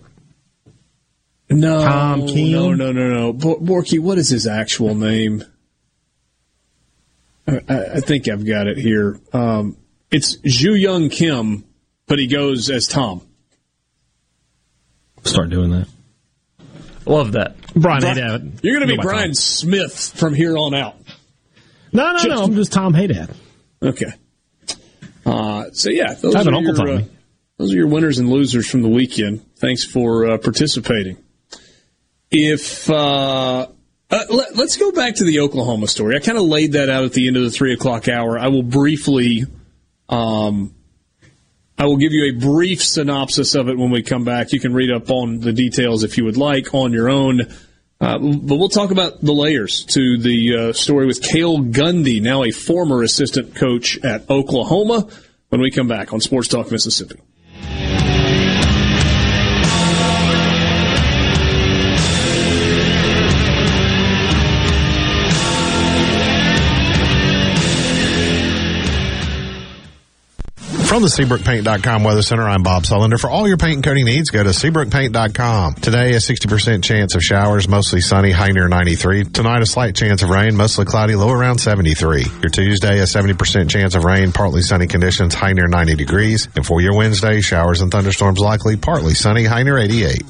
No, 1.48 1.82
Tom 1.82 2.26
Kim? 2.26 2.52
No, 2.52 2.72
no, 2.74 2.92
no, 2.92 3.08
no. 3.08 3.32
Bo- 3.32 3.58
Borky, 3.60 3.98
what 4.00 4.18
is 4.18 4.28
his 4.28 4.46
actual 4.46 4.94
name? 4.94 5.44
I, 7.46 7.60
I 7.68 7.84
I 7.94 8.00
think 8.00 8.28
I've 8.28 8.44
got 8.44 8.66
it 8.66 8.78
here. 8.78 9.20
Um, 9.32 9.76
it's 10.10 10.36
Zhu 10.38 10.78
Young 10.78 11.08
Kim, 11.08 11.64
but 12.06 12.18
he 12.18 12.26
goes 12.26 12.68
as 12.68 12.88
Tom. 12.88 13.22
Start 15.24 15.50
doing 15.50 15.70
that. 15.70 15.88
Love 17.06 17.32
that. 17.32 17.56
Brian 17.74 18.00
Bri- 18.00 18.08
Hadad. 18.10 18.60
You're 18.62 18.76
going 18.78 18.88
to 18.88 18.96
be 18.96 19.00
Brian 19.00 19.28
Tom. 19.28 19.34
Smith 19.34 20.12
from 20.16 20.34
here 20.34 20.56
on 20.56 20.74
out. 20.74 20.96
No, 21.92 22.12
no, 22.12 22.22
no. 22.24 22.42
I'm 22.44 22.54
just 22.54 22.72
Tom 22.72 22.94
Hadad. 22.94 23.30
Okay. 23.82 24.12
Uh, 25.24 25.64
so 25.72 25.90
yeah, 25.90 26.14
those 26.14 26.34
I 26.34 26.38
have 26.38 26.46
are 26.46 26.50
an 26.50 26.54
Uncle 26.56 26.74
your, 26.74 26.94
uh, 26.94 26.98
Tommy. 26.98 27.10
Those 27.62 27.74
are 27.74 27.76
your 27.76 27.86
winners 27.86 28.18
and 28.18 28.28
losers 28.28 28.68
from 28.68 28.82
the 28.82 28.88
weekend. 28.88 29.40
Thanks 29.54 29.84
for 29.84 30.26
uh, 30.26 30.38
participating. 30.38 31.16
If 32.28 32.90
uh, 32.90 33.68
uh, 34.10 34.24
let, 34.30 34.58
us 34.58 34.76
go 34.76 34.90
back 34.90 35.14
to 35.14 35.24
the 35.24 35.38
Oklahoma 35.38 35.86
story. 35.86 36.16
I 36.16 36.18
kind 36.18 36.36
of 36.36 36.44
laid 36.44 36.72
that 36.72 36.90
out 36.90 37.04
at 37.04 37.12
the 37.12 37.28
end 37.28 37.36
of 37.36 37.44
the 37.44 37.52
three 37.52 37.72
o'clock 37.72 38.08
hour. 38.08 38.36
I 38.36 38.48
will 38.48 38.64
briefly, 38.64 39.44
um, 40.08 40.74
I 41.78 41.86
will 41.86 41.98
give 41.98 42.10
you 42.10 42.34
a 42.34 42.40
brief 42.40 42.82
synopsis 42.82 43.54
of 43.54 43.68
it 43.68 43.78
when 43.78 43.92
we 43.92 44.02
come 44.02 44.24
back. 44.24 44.52
You 44.52 44.58
can 44.58 44.74
read 44.74 44.90
up 44.90 45.08
on 45.08 45.38
the 45.38 45.52
details 45.52 46.02
if 46.02 46.18
you 46.18 46.24
would 46.24 46.36
like 46.36 46.74
on 46.74 46.92
your 46.92 47.08
own. 47.08 47.42
Uh, 48.00 48.18
but 48.18 48.56
we'll 48.56 48.68
talk 48.68 48.90
about 48.90 49.20
the 49.20 49.32
layers 49.32 49.84
to 49.84 50.18
the 50.18 50.56
uh, 50.56 50.72
story 50.72 51.06
with 51.06 51.22
Cale 51.22 51.60
Gundy, 51.60 52.20
now 52.20 52.42
a 52.42 52.50
former 52.50 53.04
assistant 53.04 53.54
coach 53.54 54.02
at 54.04 54.28
Oklahoma, 54.28 55.08
when 55.50 55.60
we 55.60 55.70
come 55.70 55.86
back 55.86 56.12
on 56.12 56.20
Sports 56.20 56.48
Talk 56.48 56.72
Mississippi. 56.72 57.20
From 70.92 71.00
the 71.00 71.08
SeabrookPaint.com 71.08 72.04
Weather 72.04 72.20
Center, 72.20 72.42
I'm 72.42 72.62
Bob 72.62 72.82
Sullender. 72.82 73.18
For 73.18 73.30
all 73.30 73.48
your 73.48 73.56
paint 73.56 73.76
and 73.76 73.82
coating 73.82 74.04
needs, 74.04 74.28
go 74.28 74.42
to 74.42 74.50
SeabrookPaint.com. 74.50 75.76
Today, 75.76 76.12
a 76.12 76.16
60% 76.16 76.84
chance 76.84 77.14
of 77.14 77.22
showers, 77.22 77.66
mostly 77.66 78.02
sunny, 78.02 78.30
high 78.30 78.50
near 78.50 78.68
93. 78.68 79.24
Tonight, 79.24 79.62
a 79.62 79.64
slight 79.64 79.94
chance 79.96 80.22
of 80.22 80.28
rain, 80.28 80.54
mostly 80.54 80.84
cloudy, 80.84 81.14
low 81.14 81.30
around 81.30 81.60
73. 81.60 82.26
Your 82.42 82.50
Tuesday, 82.50 82.98
a 82.98 83.04
70% 83.04 83.70
chance 83.70 83.94
of 83.94 84.04
rain, 84.04 84.32
partly 84.32 84.60
sunny 84.60 84.86
conditions, 84.86 85.32
high 85.32 85.54
near 85.54 85.66
90 85.66 85.94
degrees. 85.94 86.46
And 86.56 86.66
for 86.66 86.82
your 86.82 86.94
Wednesday, 86.94 87.40
showers 87.40 87.80
and 87.80 87.90
thunderstorms 87.90 88.38
likely, 88.38 88.76
partly 88.76 89.14
sunny, 89.14 89.46
high 89.46 89.62
near 89.62 89.78
88. 89.78 90.22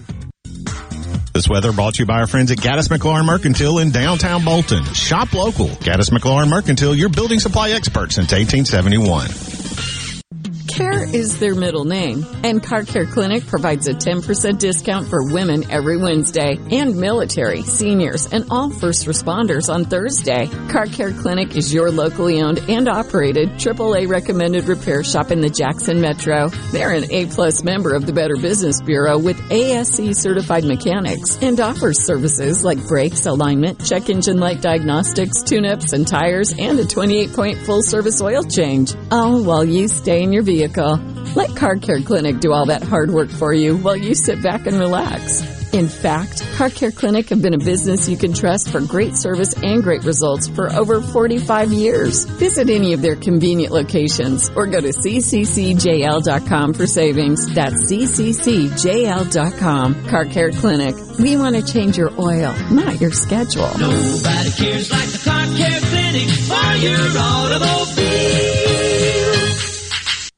This 1.32 1.48
weather 1.48 1.72
brought 1.72 1.94
to 1.94 2.02
you 2.05 2.06
by 2.06 2.20
our 2.20 2.28
friends 2.28 2.52
at 2.52 2.59
Gaddis 2.59 2.86
McLaurin 2.86 3.24
Mercantile 3.24 3.80
in 3.80 3.90
downtown 3.90 4.44
Bolton. 4.44 4.84
Shop 4.94 5.32
local. 5.32 5.66
Gaddis 5.66 6.10
McLaurin 6.10 6.48
Mercantile, 6.48 6.94
your 6.94 7.09
building 7.09 7.40
supply 7.40 7.70
expert 7.70 8.12
since 8.12 8.30
1871. 8.30 9.91
Care 10.73 11.05
is 11.05 11.39
their 11.39 11.55
middle 11.55 11.85
name, 11.85 12.24
and 12.43 12.62
Car 12.62 12.85
Care 12.85 13.05
Clinic 13.05 13.47
provides 13.47 13.89
a 13.89 13.93
10% 13.93 14.59
discount 14.59 15.07
for 15.07 15.23
women 15.23 15.70
every 15.70 15.99
Wednesday, 15.99 16.59
and 16.70 16.97
military, 16.97 17.61
seniors, 17.61 18.32
and 18.32 18.47
all 18.51 18.70
first 18.70 19.07
responders 19.07 19.70
on 19.73 19.85
Thursday. 19.85 20.47
Car 20.70 20.86
Care 20.86 21.12
Clinic 21.12 21.57
is 21.57 21.74
your 21.74 21.90
locally 21.90 22.40
owned 22.40 22.59
and 22.70 22.89
operated 22.89 23.51
AAA 23.51 24.09
recommended 24.09 24.66
repair 24.66 25.05
shop 25.05 25.31
in 25.31 25.43
the 25.43 25.51
Jackson 25.51 26.01
Metro. 26.01 26.49
They're 26.70 26.94
an 26.94 27.05
A-plus 27.12 27.62
member 27.65 27.94
of 27.94 28.07
the 28.07 28.15
Better 28.15 28.36
Business 28.36 28.81
Bureau 28.81 29.19
with 29.19 29.36
ASC 29.51 30.16
certified 30.16 30.65
mechanics 30.65 31.36
and 31.43 31.61
offers 31.61 32.03
services 32.07 32.65
like 32.65 32.89
brakes, 32.89 33.27
alignment, 33.27 33.85
check 33.85 34.09
engine 34.09 34.39
light 34.39 34.62
diagnostics, 34.62 35.43
tune-ups 35.43 35.93
and 35.93 36.09
tires, 36.09 36.55
and 36.59 36.81
a 36.81 36.85
28-point 36.85 37.59
full-service 37.59 38.23
oil 38.23 38.43
change. 38.43 38.94
All 39.11 39.43
while 39.43 39.66
you 39.66 39.86
stay 39.86 40.23
in 40.23 40.32
your 40.32 40.43
vehicle. 40.62 40.97
Let 41.34 41.56
Car 41.56 41.76
Care 41.76 42.01
Clinic 42.01 42.40
do 42.40 42.52
all 42.52 42.66
that 42.66 42.82
hard 42.82 43.10
work 43.10 43.30
for 43.30 43.55
you 43.55 43.76
while 43.76 43.97
you 43.97 44.14
sit 44.14 44.43
back 44.43 44.66
and 44.66 44.78
relax. 44.78 45.43
In 45.72 45.89
fact, 45.89 46.44
Car 46.56 46.68
Care 46.68 46.90
Clinic 46.90 47.30
have 47.30 47.40
been 47.40 47.55
a 47.55 47.59
business 47.59 48.06
you 48.06 48.18
can 48.18 48.34
trust 48.34 48.68
for 48.68 48.82
great 48.82 49.16
service 49.16 49.55
and 49.55 49.82
great 49.82 50.05
results 50.05 50.47
for 50.48 50.70
over 50.72 51.01
45 51.01 51.72
years. 51.72 52.26
Visit 52.26 52.68
any 52.68 52.93
of 52.93 53.01
their 53.01 53.16
convenient 53.16 53.72
locations 53.72 54.51
or 54.51 54.66
go 54.66 54.82
to 54.82 54.89
cccjl.com 54.89 56.74
for 56.74 56.86
savings. 56.86 57.55
That's 57.55 57.90
cccjl.com. 57.90 58.74
Car 60.09 60.26
Care 60.26 60.51
Clinic. 60.51 60.94
We 61.18 61.39
want 61.39 61.56
to 61.56 61.62
change 61.72 61.97
your 61.97 62.12
oil, 62.20 62.55
not 62.70 63.01
your 63.01 63.12
schedule. 63.12 63.70
Nobody 63.78 64.51
cares 64.51 64.90
like 64.90 65.09
the 65.09 65.22
car 65.24 65.47
care 65.56 65.80
clinic 65.80 66.28
for 66.28 66.76
your 66.76 67.01
automobile. 67.18 68.11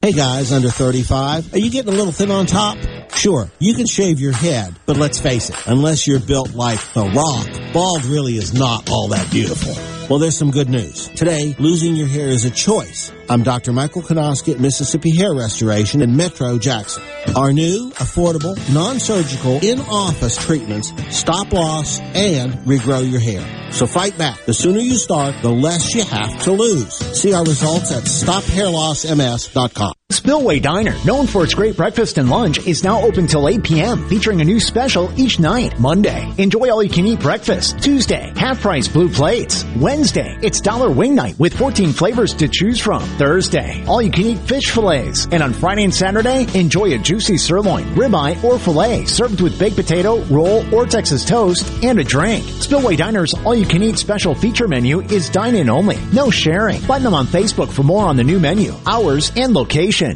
Hey 0.05 0.11
guys 0.11 0.51
under 0.51 0.69
35, 0.69 1.55
are 1.55 1.57
you 1.57 1.71
getting 1.71 1.91
a 1.91 1.95
little 1.97 2.11
thin 2.11 2.29
on 2.29 2.45
top? 2.45 2.77
Sure, 3.11 3.49
you 3.57 3.73
can 3.73 3.87
shave 3.87 4.19
your 4.19 4.33
head, 4.33 4.75
but 4.85 4.97
let's 4.97 5.19
face 5.19 5.49
it, 5.49 5.55
unless 5.65 6.05
you're 6.05 6.19
built 6.19 6.53
like 6.53 6.77
The 6.93 7.05
Rock, 7.05 7.73
bald 7.73 8.05
really 8.05 8.37
is 8.37 8.53
not 8.53 8.87
all 8.91 9.07
that 9.07 9.31
beautiful. 9.31 9.73
Well, 10.07 10.19
there's 10.19 10.37
some 10.37 10.51
good 10.51 10.69
news. 10.69 11.07
Today, 11.07 11.55
losing 11.57 11.95
your 11.95 12.05
hair 12.05 12.27
is 12.27 12.45
a 12.45 12.51
choice, 12.51 13.11
I'm 13.27 13.41
Dr. 13.41 13.73
Michael 13.73 14.03
Konoski 14.03 14.53
at 14.53 14.59
Mississippi 14.59 15.15
Hair 15.15 15.33
Restoration 15.33 16.01
in 16.03 16.15
Metro 16.15 16.59
Jackson. 16.59 17.01
Our 17.35 17.51
new, 17.51 17.89
affordable, 17.95 18.55
non-surgical, 18.71 19.59
in-office 19.63 20.37
treatments 20.37 20.93
stop 21.09 21.51
loss 21.51 21.99
and 21.99 22.53
regrow 22.65 23.09
your 23.09 23.19
hair. 23.19 23.71
So 23.71 23.87
fight 23.87 24.15
back. 24.17 24.45
The 24.45 24.53
sooner 24.53 24.79
you 24.79 24.95
start, 24.95 25.41
the 25.41 25.51
less 25.51 25.95
you 25.95 26.03
have 26.03 26.43
to 26.43 26.51
lose. 26.51 26.93
See 27.19 27.33
our 27.33 27.43
results 27.43 27.91
at 27.91 28.03
stophairlossms.com. 28.03 29.93
Spillway 30.11 30.59
Diner, 30.59 30.95
known 31.03 31.25
for 31.25 31.43
its 31.43 31.55
great 31.55 31.75
breakfast 31.75 32.19
and 32.19 32.29
lunch, 32.29 32.67
is 32.67 32.83
now 32.83 33.01
open 33.01 33.25
till 33.25 33.49
8 33.49 33.63
p.m., 33.63 34.07
featuring 34.07 34.39
a 34.39 34.43
new 34.43 34.59
special 34.59 35.11
each 35.19 35.39
night. 35.39 35.79
Monday, 35.79 36.31
enjoy 36.37 36.69
all 36.69 36.83
you 36.83 36.91
can 36.91 37.07
eat 37.07 37.19
breakfast. 37.19 37.81
Tuesday, 37.81 38.31
half 38.35 38.61
price 38.61 38.87
blue 38.87 39.09
plates. 39.09 39.65
Wednesday, 39.77 40.37
it's 40.43 40.61
dollar 40.61 40.91
wing 40.91 41.15
night 41.15 41.37
with 41.39 41.57
14 41.57 41.91
flavors 41.91 42.35
to 42.35 42.47
choose 42.47 42.79
from. 42.79 43.01
Thursday, 43.17 43.83
all 43.87 44.01
you 44.01 44.11
can 44.11 44.25
eat 44.25 44.39
fish 44.39 44.71
fillets. 44.71 45.27
And 45.31 45.41
on 45.41 45.53
Friday 45.53 45.83
and 45.83 45.93
Saturday, 45.93 46.47
enjoy 46.57 46.93
a 46.93 46.97
juicy 46.97 47.37
sirloin, 47.37 47.85
ribeye, 47.95 48.43
or 48.43 48.59
filet 48.59 49.05
served 49.05 49.41
with 49.41 49.57
baked 49.57 49.75
potato, 49.75 50.23
roll, 50.25 50.63
or 50.73 50.85
Texas 50.85 51.25
toast, 51.25 51.65
and 51.83 51.99
a 51.99 52.03
drink. 52.03 52.45
Spillway 52.45 52.95
Diner's 52.95 53.33
all 53.45 53.55
you 53.55 53.65
can 53.65 53.83
eat 53.83 53.97
special 53.97 54.35
feature 54.35 54.67
menu 54.67 55.01
is 55.01 55.29
dine 55.29 55.55
in 55.55 55.69
only. 55.69 55.97
No 56.13 56.29
sharing. 56.29 56.81
Find 56.81 57.05
them 57.05 57.13
on 57.13 57.27
Facebook 57.27 57.71
for 57.71 57.83
more 57.83 58.05
on 58.05 58.17
the 58.17 58.23
new 58.23 58.39
menu, 58.39 58.73
hours, 58.85 59.31
and 59.35 59.53
location. 59.53 60.15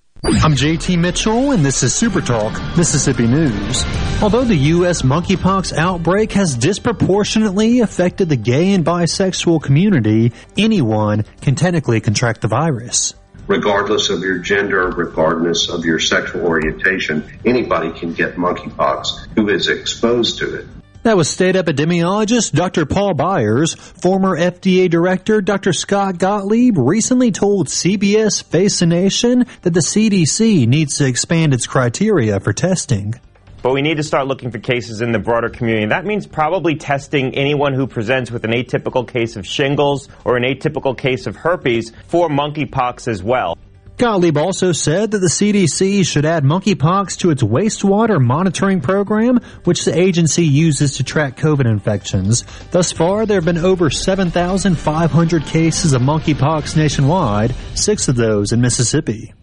I'm 0.23 0.53
JT 0.53 0.99
Mitchell, 0.99 1.49
and 1.49 1.65
this 1.65 1.81
is 1.81 1.95
Super 1.95 2.21
Talk 2.21 2.53
Mississippi 2.77 3.25
News. 3.25 3.83
Although 4.21 4.43
the 4.43 4.55
U.S. 4.55 5.01
monkeypox 5.01 5.75
outbreak 5.75 6.33
has 6.33 6.55
disproportionately 6.55 7.79
affected 7.79 8.29
the 8.29 8.35
gay 8.35 8.71
and 8.73 8.85
bisexual 8.85 9.63
community, 9.63 10.31
anyone 10.55 11.25
can 11.41 11.55
technically 11.55 12.01
contract 12.01 12.41
the 12.41 12.47
virus. 12.47 13.15
regardless 13.47 14.09
of 14.09 14.21
your 14.21 14.37
gender, 14.37 14.89
regardless 14.91 15.69
of 15.69 15.85
your 15.85 15.99
sexual 15.99 16.45
orientation, 16.45 17.27
anybody 17.43 17.91
can 17.91 18.13
get 18.13 18.35
monkeypox 18.35 19.27
who 19.35 19.49
is 19.49 19.67
exposed 19.69 20.37
to 20.37 20.55
it. 20.55 20.67
That 21.03 21.17
was 21.17 21.27
state 21.27 21.55
epidemiologist 21.55 22.51
Dr. 22.51 22.85
Paul 22.85 23.15
Byers. 23.15 23.73
Former 23.73 24.37
FDA 24.37 24.87
director 24.87 25.41
Dr. 25.41 25.73
Scott 25.73 26.19
Gottlieb 26.19 26.77
recently 26.77 27.31
told 27.31 27.69
CBS 27.69 28.43
Face 28.43 28.81
the 28.81 28.85
Nation 28.85 29.47
that 29.63 29.73
the 29.73 29.79
CDC 29.79 30.67
needs 30.67 30.97
to 30.97 31.07
expand 31.07 31.55
its 31.55 31.65
criteria 31.65 32.39
for 32.39 32.53
testing. 32.53 33.15
But 33.63 33.73
we 33.73 33.81
need 33.81 33.97
to 33.97 34.03
start 34.03 34.27
looking 34.27 34.51
for 34.51 34.59
cases 34.59 35.01
in 35.01 35.11
the 35.11 35.17
broader 35.17 35.49
community. 35.49 35.87
That 35.87 36.05
means 36.05 36.27
probably 36.27 36.75
testing 36.75 37.33
anyone 37.33 37.73
who 37.73 37.87
presents 37.87 38.29
with 38.29 38.45
an 38.45 38.51
atypical 38.51 39.07
case 39.07 39.35
of 39.35 39.47
shingles 39.47 40.07
or 40.23 40.37
an 40.37 40.43
atypical 40.43 40.95
case 40.95 41.25
of 41.25 41.35
herpes 41.35 41.91
for 42.09 42.29
monkeypox 42.29 43.07
as 43.07 43.23
well. 43.23 43.57
Gottlieb 44.01 44.35
also 44.35 44.71
said 44.71 45.11
that 45.11 45.19
the 45.19 45.27
CDC 45.27 46.07
should 46.07 46.25
add 46.25 46.43
monkeypox 46.43 47.19
to 47.19 47.29
its 47.29 47.43
wastewater 47.43 48.19
monitoring 48.19 48.81
program, 48.81 49.39
which 49.63 49.85
the 49.85 49.95
agency 49.95 50.43
uses 50.43 50.97
to 50.97 51.03
track 51.03 51.37
COVID 51.37 51.67
infections. 51.67 52.43
Thus 52.71 52.91
far, 52.91 53.27
there 53.27 53.37
have 53.37 53.45
been 53.45 53.59
over 53.59 53.91
7,500 53.91 55.45
cases 55.45 55.93
of 55.93 56.01
monkeypox 56.01 56.75
nationwide, 56.75 57.53
six 57.75 58.07
of 58.07 58.15
those 58.15 58.51
in 58.51 58.59
Mississippi. 58.59 59.35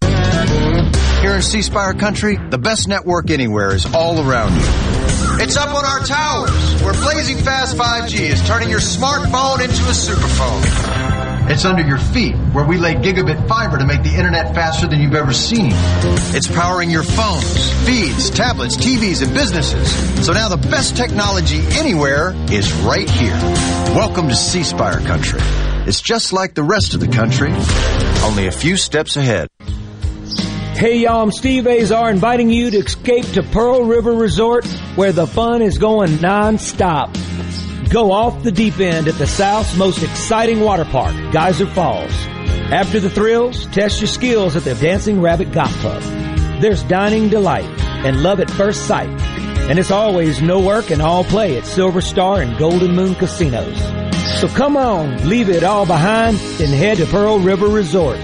Here 0.00 1.34
in 1.34 1.42
C 1.42 1.60
Spire 1.60 1.92
country, 1.92 2.38
the 2.48 2.56
best 2.56 2.88
network 2.88 3.30
anywhere 3.30 3.74
is 3.74 3.84
all 3.94 4.26
around 4.26 4.54
you. 4.54 4.64
It's 5.44 5.58
up 5.58 5.74
on 5.74 5.84
our 5.84 6.00
towers, 6.00 6.82
where 6.82 6.94
blazing 6.94 7.36
fast 7.36 7.76
5G 7.76 8.20
is 8.20 8.42
turning 8.48 8.70
your 8.70 8.80
smartphone 8.80 9.60
into 9.60 9.82
a 9.82 9.92
superphone. 9.92 10.97
It's 11.50 11.64
under 11.64 11.82
your 11.82 11.96
feet, 11.96 12.36
where 12.52 12.66
we 12.66 12.76
lay 12.76 12.94
gigabit 12.94 13.48
fiber 13.48 13.78
to 13.78 13.86
make 13.86 14.02
the 14.02 14.14
internet 14.14 14.54
faster 14.54 14.86
than 14.86 15.00
you've 15.00 15.14
ever 15.14 15.32
seen. 15.32 15.70
It's 16.34 16.46
powering 16.46 16.90
your 16.90 17.02
phones, 17.02 17.70
feeds, 17.86 18.28
tablets, 18.28 18.76
TVs, 18.76 19.22
and 19.22 19.32
businesses. 19.32 19.90
So 20.26 20.34
now 20.34 20.50
the 20.50 20.58
best 20.58 20.94
technology 20.94 21.60
anywhere 21.70 22.34
is 22.52 22.70
right 22.82 23.08
here. 23.08 23.32
Welcome 23.96 24.28
to 24.28 24.36
C 24.36 24.62
Spire 24.62 25.00
country. 25.00 25.40
It's 25.86 26.02
just 26.02 26.34
like 26.34 26.52
the 26.52 26.62
rest 26.62 26.92
of 26.92 27.00
the 27.00 27.08
country, 27.08 27.50
only 28.24 28.46
a 28.46 28.52
few 28.52 28.76
steps 28.76 29.16
ahead. 29.16 29.48
Hey 30.74 30.98
y'all, 30.98 31.22
I'm 31.22 31.32
Steve 31.32 31.66
Azar 31.66 32.10
inviting 32.10 32.50
you 32.50 32.70
to 32.72 32.76
escape 32.76 33.24
to 33.32 33.42
Pearl 33.42 33.84
River 33.84 34.12
Resort 34.12 34.66
where 34.96 35.12
the 35.12 35.26
fun 35.26 35.62
is 35.62 35.78
going 35.78 36.20
non-stop. 36.20 37.16
Go 37.90 38.12
off 38.12 38.42
the 38.42 38.52
deep 38.52 38.80
end 38.80 39.08
at 39.08 39.14
the 39.14 39.26
South's 39.26 39.74
most 39.74 40.02
exciting 40.02 40.60
water 40.60 40.84
park, 40.84 41.14
Geyser 41.32 41.66
Falls. 41.66 42.12
After 42.70 43.00
the 43.00 43.08
thrills, 43.08 43.64
test 43.68 44.02
your 44.02 44.08
skills 44.08 44.56
at 44.56 44.64
the 44.64 44.74
Dancing 44.74 45.22
Rabbit 45.22 45.52
Golf 45.52 45.72
Club. 45.76 46.02
There's 46.60 46.82
dining 46.82 47.30
delight 47.30 47.64
and 48.04 48.22
love 48.22 48.40
at 48.40 48.50
first 48.50 48.86
sight. 48.86 49.08
And 49.70 49.78
it's 49.78 49.90
always 49.90 50.42
no 50.42 50.60
work 50.60 50.90
and 50.90 51.00
all 51.00 51.24
play 51.24 51.56
at 51.56 51.64
Silver 51.64 52.02
Star 52.02 52.42
and 52.42 52.58
Golden 52.58 52.94
Moon 52.94 53.14
casinos. 53.14 53.80
So 54.38 54.48
come 54.48 54.76
on, 54.76 55.26
leave 55.26 55.48
it 55.48 55.64
all 55.64 55.86
behind 55.86 56.36
and 56.60 56.68
head 56.68 56.98
to 56.98 57.06
Pearl 57.06 57.38
River 57.38 57.68
Resort. 57.68 58.18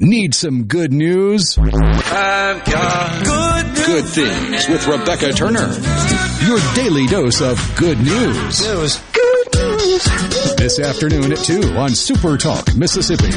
Need 0.00 0.32
some 0.32 0.66
good 0.66 0.92
news? 0.92 1.58
I've 1.58 2.64
got 2.64 3.24
good 3.24 3.66
news. 3.66 3.86
Good 3.86 4.04
things 4.04 4.68
with 4.68 4.86
Rebecca 4.86 5.32
Turner. 5.32 5.72
Your 6.46 6.60
daily 6.76 7.08
dose 7.08 7.40
of 7.40 7.58
good 7.76 7.98
news. 7.98 8.60
Good 8.60 9.54
news. 9.56 10.04
This 10.56 10.78
afternoon 10.78 11.32
at 11.32 11.38
2 11.38 11.76
on 11.76 11.90
Super 11.90 12.36
Talk, 12.36 12.76
Mississippi. 12.76 13.32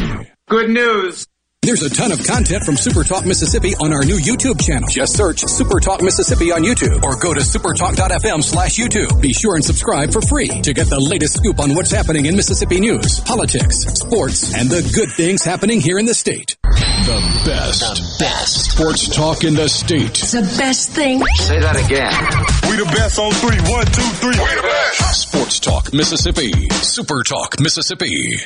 Good 0.49 0.69
news. 0.69 1.25
There's 1.63 1.83
a 1.83 1.91
ton 1.91 2.11
of 2.11 2.25
content 2.25 2.63
from 2.63 2.75
Super 2.75 3.03
Talk 3.03 3.23
Mississippi 3.23 3.75
on 3.75 3.93
our 3.93 4.03
new 4.03 4.17
YouTube 4.17 4.59
channel. 4.59 4.89
Just 4.89 5.15
search 5.15 5.41
Super 5.41 5.79
Talk 5.79 6.01
Mississippi 6.01 6.51
on 6.51 6.63
YouTube 6.63 7.03
or 7.03 7.15
go 7.17 7.35
to 7.35 7.41
supertalk.fm 7.41 8.41
slash 8.41 8.77
YouTube. 8.77 9.21
Be 9.21 9.31
sure 9.31 9.53
and 9.53 9.63
subscribe 9.63 10.11
for 10.11 10.21
free 10.23 10.47
to 10.47 10.73
get 10.73 10.87
the 10.89 10.99
latest 10.99 11.35
scoop 11.35 11.59
on 11.59 11.75
what's 11.75 11.91
happening 11.91 12.25
in 12.25 12.35
Mississippi 12.35 12.79
news, 12.79 13.19
politics, 13.19 13.83
sports, 13.93 14.55
and 14.55 14.71
the 14.71 14.81
good 14.95 15.11
things 15.11 15.43
happening 15.43 15.79
here 15.79 15.99
in 15.99 16.05
the 16.07 16.15
state. 16.15 16.57
The 16.63 17.43
best. 17.45 17.81
The 17.81 18.15
best. 18.25 18.71
Sports 18.71 19.15
talk 19.15 19.43
in 19.43 19.53
the 19.53 19.69
state. 19.69 20.17
It's 20.17 20.31
the 20.31 20.41
best 20.57 20.89
thing. 20.93 21.23
Say 21.35 21.59
that 21.59 21.75
again. 21.77 22.11
We 22.71 22.77
the 22.83 22.89
best 22.89 23.19
on 23.19 23.31
three. 23.33 23.59
One, 23.71 23.85
two, 23.85 24.01
three. 24.17 24.31
We 24.31 24.55
the 24.55 24.63
best. 24.63 25.29
Sports 25.29 25.59
Talk 25.59 25.93
Mississippi. 25.93 26.69
Super 26.71 27.21
Talk 27.21 27.59
Mississippi. 27.59 28.39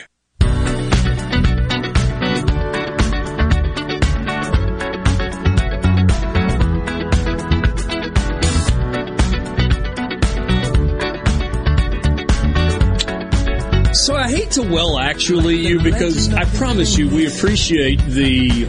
To 14.56 14.62
well 14.62 14.98
actually 14.98 15.58
you 15.58 15.80
because 15.82 16.34
I 16.34 16.46
promise 16.46 16.98
you 16.98 17.10
we 17.10 17.28
appreciate 17.28 18.00
the 18.08 18.64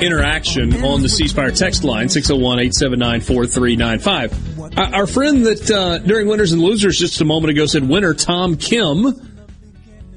interaction 0.00 0.82
on 0.82 1.02
the 1.02 1.10
C 1.10 1.28
Spire 1.28 1.50
text 1.50 1.84
line 1.84 2.06
601-879-4395. 2.06 4.78
Our 4.78 4.94
our 4.94 5.06
friend 5.06 5.44
that 5.44 5.70
uh, 5.70 5.98
during 5.98 6.26
winners 6.26 6.52
and 6.52 6.62
losers 6.62 6.98
just 6.98 7.20
a 7.20 7.26
moment 7.26 7.50
ago 7.50 7.66
said 7.66 7.86
winner 7.86 8.14
Tom 8.14 8.56
Kim 8.56 9.08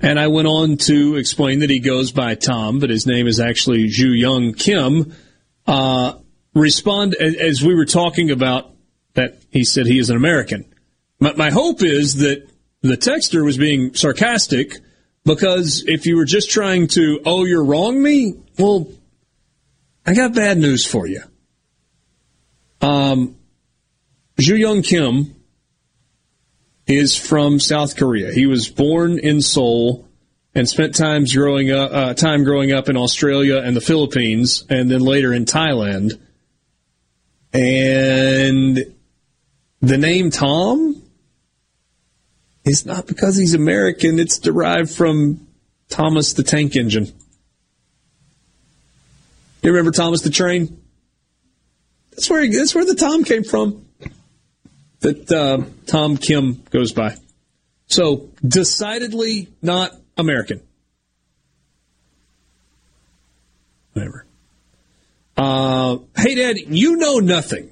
and 0.02 0.18
I 0.18 0.28
went 0.28 0.48
on 0.48 0.78
to 0.78 1.18
explain 1.18 1.60
that 1.60 1.70
he 1.70 1.80
goes 1.80 2.14
by 2.14 2.36
Tom 2.36 2.80
but 2.80 2.90
his 2.90 3.06
name 3.06 3.28
is 3.28 3.42
actually 3.42 3.90
Ju 3.90 4.14
Young 4.14 4.54
Kim 4.54 5.14
uh, 5.68 6.14
respond 6.54 7.14
as, 7.16 7.36
as 7.36 7.62
we 7.62 7.76
were 7.76 7.84
talking 7.84 8.32
about 8.32 8.72
that 9.16 9.42
he 9.52 9.66
said 9.66 9.86
he 9.86 10.00
is 10.00 10.10
an 10.10 10.16
American. 10.16 10.64
My, 11.20 11.34
my 11.34 11.52
hope 11.52 11.84
is 11.84 12.20
that 12.20 12.48
the 12.82 12.96
texter 12.96 13.44
was 13.44 13.58
being 13.58 13.96
sarcastic 13.96 14.80
because 15.26 15.84
if 15.88 16.06
you 16.06 16.18
were 16.18 16.26
just 16.26 16.52
trying 16.52 16.88
to, 16.90 17.22
oh, 17.26 17.46
you're 17.46 17.64
wrong 17.64 18.02
me, 18.02 18.36
well, 18.58 18.88
I 20.06 20.14
got 20.14 20.34
bad 20.34 20.58
news 20.58 20.86
for 20.86 21.08
you. 21.08 21.22
Um, 22.82 23.38
Ju 24.38 24.56
Young 24.56 24.82
Kim 24.82 25.36
is 26.86 27.16
from 27.16 27.60
South 27.60 27.96
Korea. 27.96 28.34
He 28.34 28.46
was 28.46 28.68
born 28.68 29.18
in 29.18 29.42
Seoul 29.42 30.06
and 30.54 30.68
spent 30.68 30.96
times 30.96 31.34
growing 31.34 31.72
up, 31.72 31.92
uh, 31.94 32.14
time 32.14 32.44
growing 32.44 32.74
up 32.74 32.90
in 32.90 32.98
Australia 32.98 33.58
and 33.58 33.76
the 33.76 33.82
Philippines, 33.82 34.66
and 34.70 34.92
then 34.92 35.00
later 35.00 35.34
in 35.34 35.46
Thailand. 35.46 36.20
And 37.54 38.94
the 39.82 39.98
name 39.98 40.30
Tom 40.30 40.93
is 42.66 42.86
not 42.86 43.08
because 43.08 43.36
he's 43.36 43.54
American; 43.54 44.20
it's 44.20 44.40
derived 44.40 44.92
from 44.92 45.48
Thomas 45.90 46.34
the 46.34 46.44
Tank 46.44 46.76
Engine. 46.76 47.12
You 49.62 49.72
remember 49.72 49.92
Thomas 49.92 50.22
the 50.22 50.30
Train? 50.30 50.82
That's 52.12 52.30
where 52.30 52.50
that's 52.50 52.76
where 52.76 52.86
the 52.86 52.96
Tom 52.96 53.24
came 53.24 53.44
from. 53.44 53.86
That 55.00 55.32
uh, 55.32 55.64
Tom 55.88 56.18
Kim 56.18 56.64
goes 56.70 56.92
by. 56.92 57.16
So 57.88 58.30
decidedly 58.46 59.50
not 59.62 59.92
American. 60.18 60.62
Whatever. 63.94 64.26
Uh, 65.38 65.98
hey, 66.16 66.36
Dad, 66.36 66.58
you 66.58 66.98
know 66.98 67.20
nothing. 67.20 67.70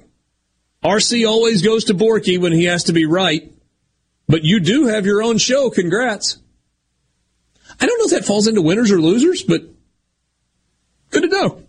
RC 0.84 1.28
always 1.28 1.62
goes 1.62 1.84
to 1.84 1.94
Borky 1.94 2.38
when 2.38 2.52
he 2.52 2.64
has 2.64 2.84
to 2.84 2.92
be 2.92 3.04
right, 3.04 3.51
but 4.28 4.44
you 4.44 4.60
do 4.60 4.86
have 4.86 5.06
your 5.06 5.22
own 5.22 5.38
show. 5.38 5.70
Congrats. 5.70 6.38
I 7.80 7.86
don't 7.86 7.98
know 7.98 8.04
if 8.04 8.10
that 8.20 8.26
falls 8.26 8.46
into 8.46 8.62
winners 8.62 8.90
or 8.90 9.00
losers, 9.00 9.42
but 9.42 9.62
good 11.10 11.22
to 11.22 11.28
know. 11.28 11.62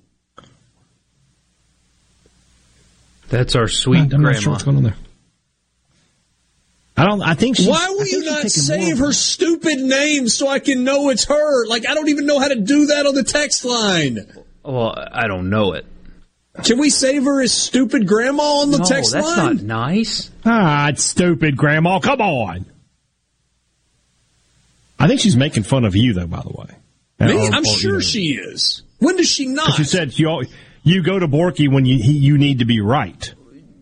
That's 3.30 3.56
our 3.56 3.68
sweet 3.68 4.00
I'm 4.00 4.10
grandma. 4.10 4.32
not 4.32 4.42
sure 4.42 4.52
what's 4.52 4.64
going 4.64 4.78
on 4.78 4.84
there. 4.84 4.96
I 6.96 7.06
don't. 7.06 7.22
I 7.24 7.34
think. 7.34 7.58
She's, 7.58 7.68
Why 7.68 7.90
will 7.90 8.06
you 8.06 8.24
not 8.24 8.50
save 8.52 9.00
her 9.00 9.12
stupid 9.12 9.80
name 9.80 10.28
so 10.30 10.48
I 10.48 10.60
can 10.60 10.84
know 10.84 11.10
it's 11.10 11.26
her? 11.26 11.66
Like, 11.66 11.90
I 11.90 11.96
don't 11.96 12.10
even 12.10 12.28
know 12.28 12.40
how 12.40 12.50
to 12.50 12.56
do 12.56 12.88
that 12.88 13.08
on 13.08 13.16
the 13.16 13.24
text 13.24 13.66
line. 13.66 14.32
Well, 14.64 14.94
I 15.12 15.28
don't 15.28 15.50
know 15.50 15.74
it. 15.74 15.86
Can 16.64 16.78
we 16.78 16.90
save 16.92 17.24
her 17.24 17.42
as 17.42 17.52
stupid 17.52 18.08
grandma 18.08 18.44
on 18.62 18.70
the 18.72 18.78
no, 18.78 18.84
text 18.84 19.12
that's 19.14 19.26
line? 19.26 19.48
That's 19.56 19.64
not 19.64 19.88
nice. 19.88 20.32
Ah, 20.46 20.90
it's 20.90 21.04
stupid, 21.04 21.58
Grandma. 21.58 22.00
Come 22.00 22.22
on. 22.22 22.66
I 25.00 25.08
think 25.08 25.20
she's 25.20 25.36
making 25.36 25.64
fun 25.64 25.84
of 25.84 25.96
you, 25.96 26.14
though. 26.14 26.28
By 26.28 26.42
the 26.42 26.50
way, 26.52 26.78
Me? 27.28 27.48
I'm 27.52 27.66
sure 27.66 27.96
you 27.96 28.02
she 28.02 28.34
is. 28.36 28.84
When 29.00 29.18
does 29.18 29.28
she 29.28 29.48
not? 29.48 29.74
She 29.74 29.84
said 29.84 30.18
you 30.18 30.44
you 30.84 31.02
go 31.04 31.18
to 31.20 31.28
Borky 31.28 31.72
when 31.72 31.86
you 31.86 32.02
he, 32.02 32.14
you 32.14 32.38
need 32.38 32.60
to 32.60 32.66
be 32.66 32.82
right. 32.82 33.34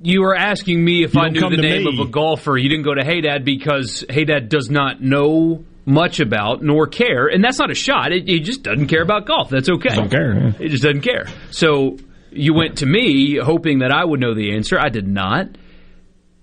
You 0.01 0.21
were 0.21 0.35
asking 0.35 0.83
me 0.83 1.03
if 1.03 1.13
You 1.13 1.21
I 1.21 1.29
knew 1.29 1.41
the 1.49 1.57
name 1.57 1.83
me. 1.83 1.99
of 2.01 2.07
a 2.07 2.09
golfer. 2.09 2.57
You 2.57 2.69
didn't 2.69 2.85
go 2.85 2.95
to 2.95 3.03
Hey 3.03 3.21
Dad 3.21 3.45
because 3.45 4.03
Hey 4.09 4.25
Dad 4.25 4.49
does 4.49 4.69
not 4.69 5.01
know 5.01 5.63
much 5.85 6.19
about 6.19 6.63
nor 6.63 6.87
care, 6.87 7.27
and 7.27 7.43
that's 7.43 7.59
not 7.59 7.69
a 7.69 7.75
shot. 7.75 8.11
It, 8.11 8.27
he 8.27 8.39
just 8.39 8.63
doesn't 8.63 8.87
care 8.87 9.01
about 9.03 9.25
golf. 9.27 9.49
That's 9.49 9.69
okay. 9.69 9.95
Don't 9.95 10.09
care. 10.09 10.33
yeah. 10.35 10.51
He 10.53 10.69
just 10.69 10.83
doesn't 10.83 11.01
care. 11.01 11.27
So 11.51 11.97
you 12.31 12.53
went 12.53 12.77
to 12.79 12.85
me 12.85 13.37
hoping 13.37 13.79
that 13.79 13.91
I 13.91 14.03
would 14.03 14.19
know 14.19 14.33
the 14.33 14.55
answer. 14.55 14.79
I 14.79 14.89
did 14.89 15.07
not, 15.07 15.47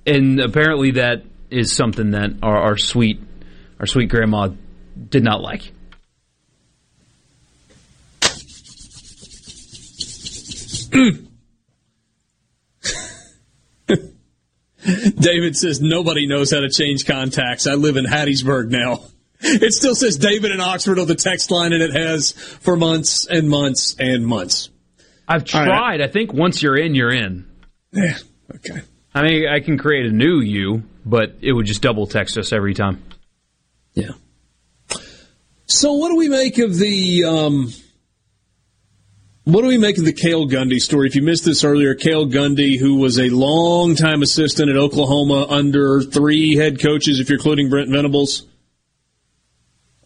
and 0.06 0.40
apparently 0.40 0.92
that 0.92 1.24
is 1.50 1.72
something 1.72 2.12
that 2.12 2.30
our, 2.42 2.56
our 2.56 2.76
sweet 2.76 3.20
our 3.80 3.86
sweet 3.86 4.08
grandma 4.08 4.50
did 5.08 5.22
not 5.22 5.40
like. 5.40 5.72
David 15.18 15.56
says 15.56 15.80
nobody 15.80 16.26
knows 16.26 16.50
how 16.50 16.60
to 16.60 16.68
change 16.70 17.06
contacts. 17.06 17.66
I 17.66 17.74
live 17.74 17.96
in 17.96 18.04
Hattiesburg 18.04 18.70
now. 18.70 19.02
It 19.40 19.72
still 19.72 19.94
says 19.94 20.16
David 20.16 20.50
in 20.50 20.60
Oxford 20.60 20.98
on 20.98 21.06
the 21.06 21.14
text 21.14 21.50
line, 21.50 21.72
and 21.72 21.82
it 21.82 21.92
has 21.92 22.32
for 22.32 22.76
months 22.76 23.26
and 23.26 23.48
months 23.48 23.94
and 23.98 24.26
months. 24.26 24.70
I've 25.28 25.42
All 25.54 25.60
right. 25.60 25.66
tried. 25.66 26.00
I 26.00 26.08
think 26.08 26.32
once 26.32 26.62
you're 26.62 26.76
in, 26.76 26.94
you're 26.94 27.12
in. 27.12 27.46
Yeah. 27.92 28.16
Okay. 28.56 28.80
I 29.14 29.22
mean, 29.22 29.48
I 29.48 29.60
can 29.60 29.76
create 29.76 30.06
a 30.06 30.10
new 30.10 30.40
you, 30.40 30.84
but 31.04 31.36
it 31.42 31.52
would 31.52 31.66
just 31.66 31.82
double 31.82 32.06
text 32.06 32.38
us 32.38 32.52
every 32.52 32.74
time. 32.74 33.02
Yeah. 33.92 34.12
So, 35.66 35.92
what 35.94 36.08
do 36.08 36.16
we 36.16 36.28
make 36.28 36.58
of 36.58 36.76
the 36.76 37.24
um, 37.24 37.72
what 39.44 39.62
do 39.62 39.68
we 39.68 39.76
make 39.76 39.98
of 39.98 40.04
the 40.04 40.12
Cale 40.12 40.46
Gundy 40.46 40.78
story? 40.78 41.08
If 41.08 41.16
you 41.16 41.22
missed 41.22 41.44
this 41.44 41.62
earlier, 41.62 41.94
Cale 41.94 42.26
Gundy, 42.26 42.78
who 42.78 42.96
was 42.96 43.18
a 43.18 43.28
long-time 43.28 44.22
assistant 44.22 44.70
at 44.70 44.76
Oklahoma 44.76 45.46
under 45.48 46.00
three 46.00 46.56
head 46.56 46.80
coaches, 46.80 47.20
if 47.20 47.28
you're 47.28 47.38
including 47.38 47.68
Brent 47.68 47.90
Venables. 47.90 48.46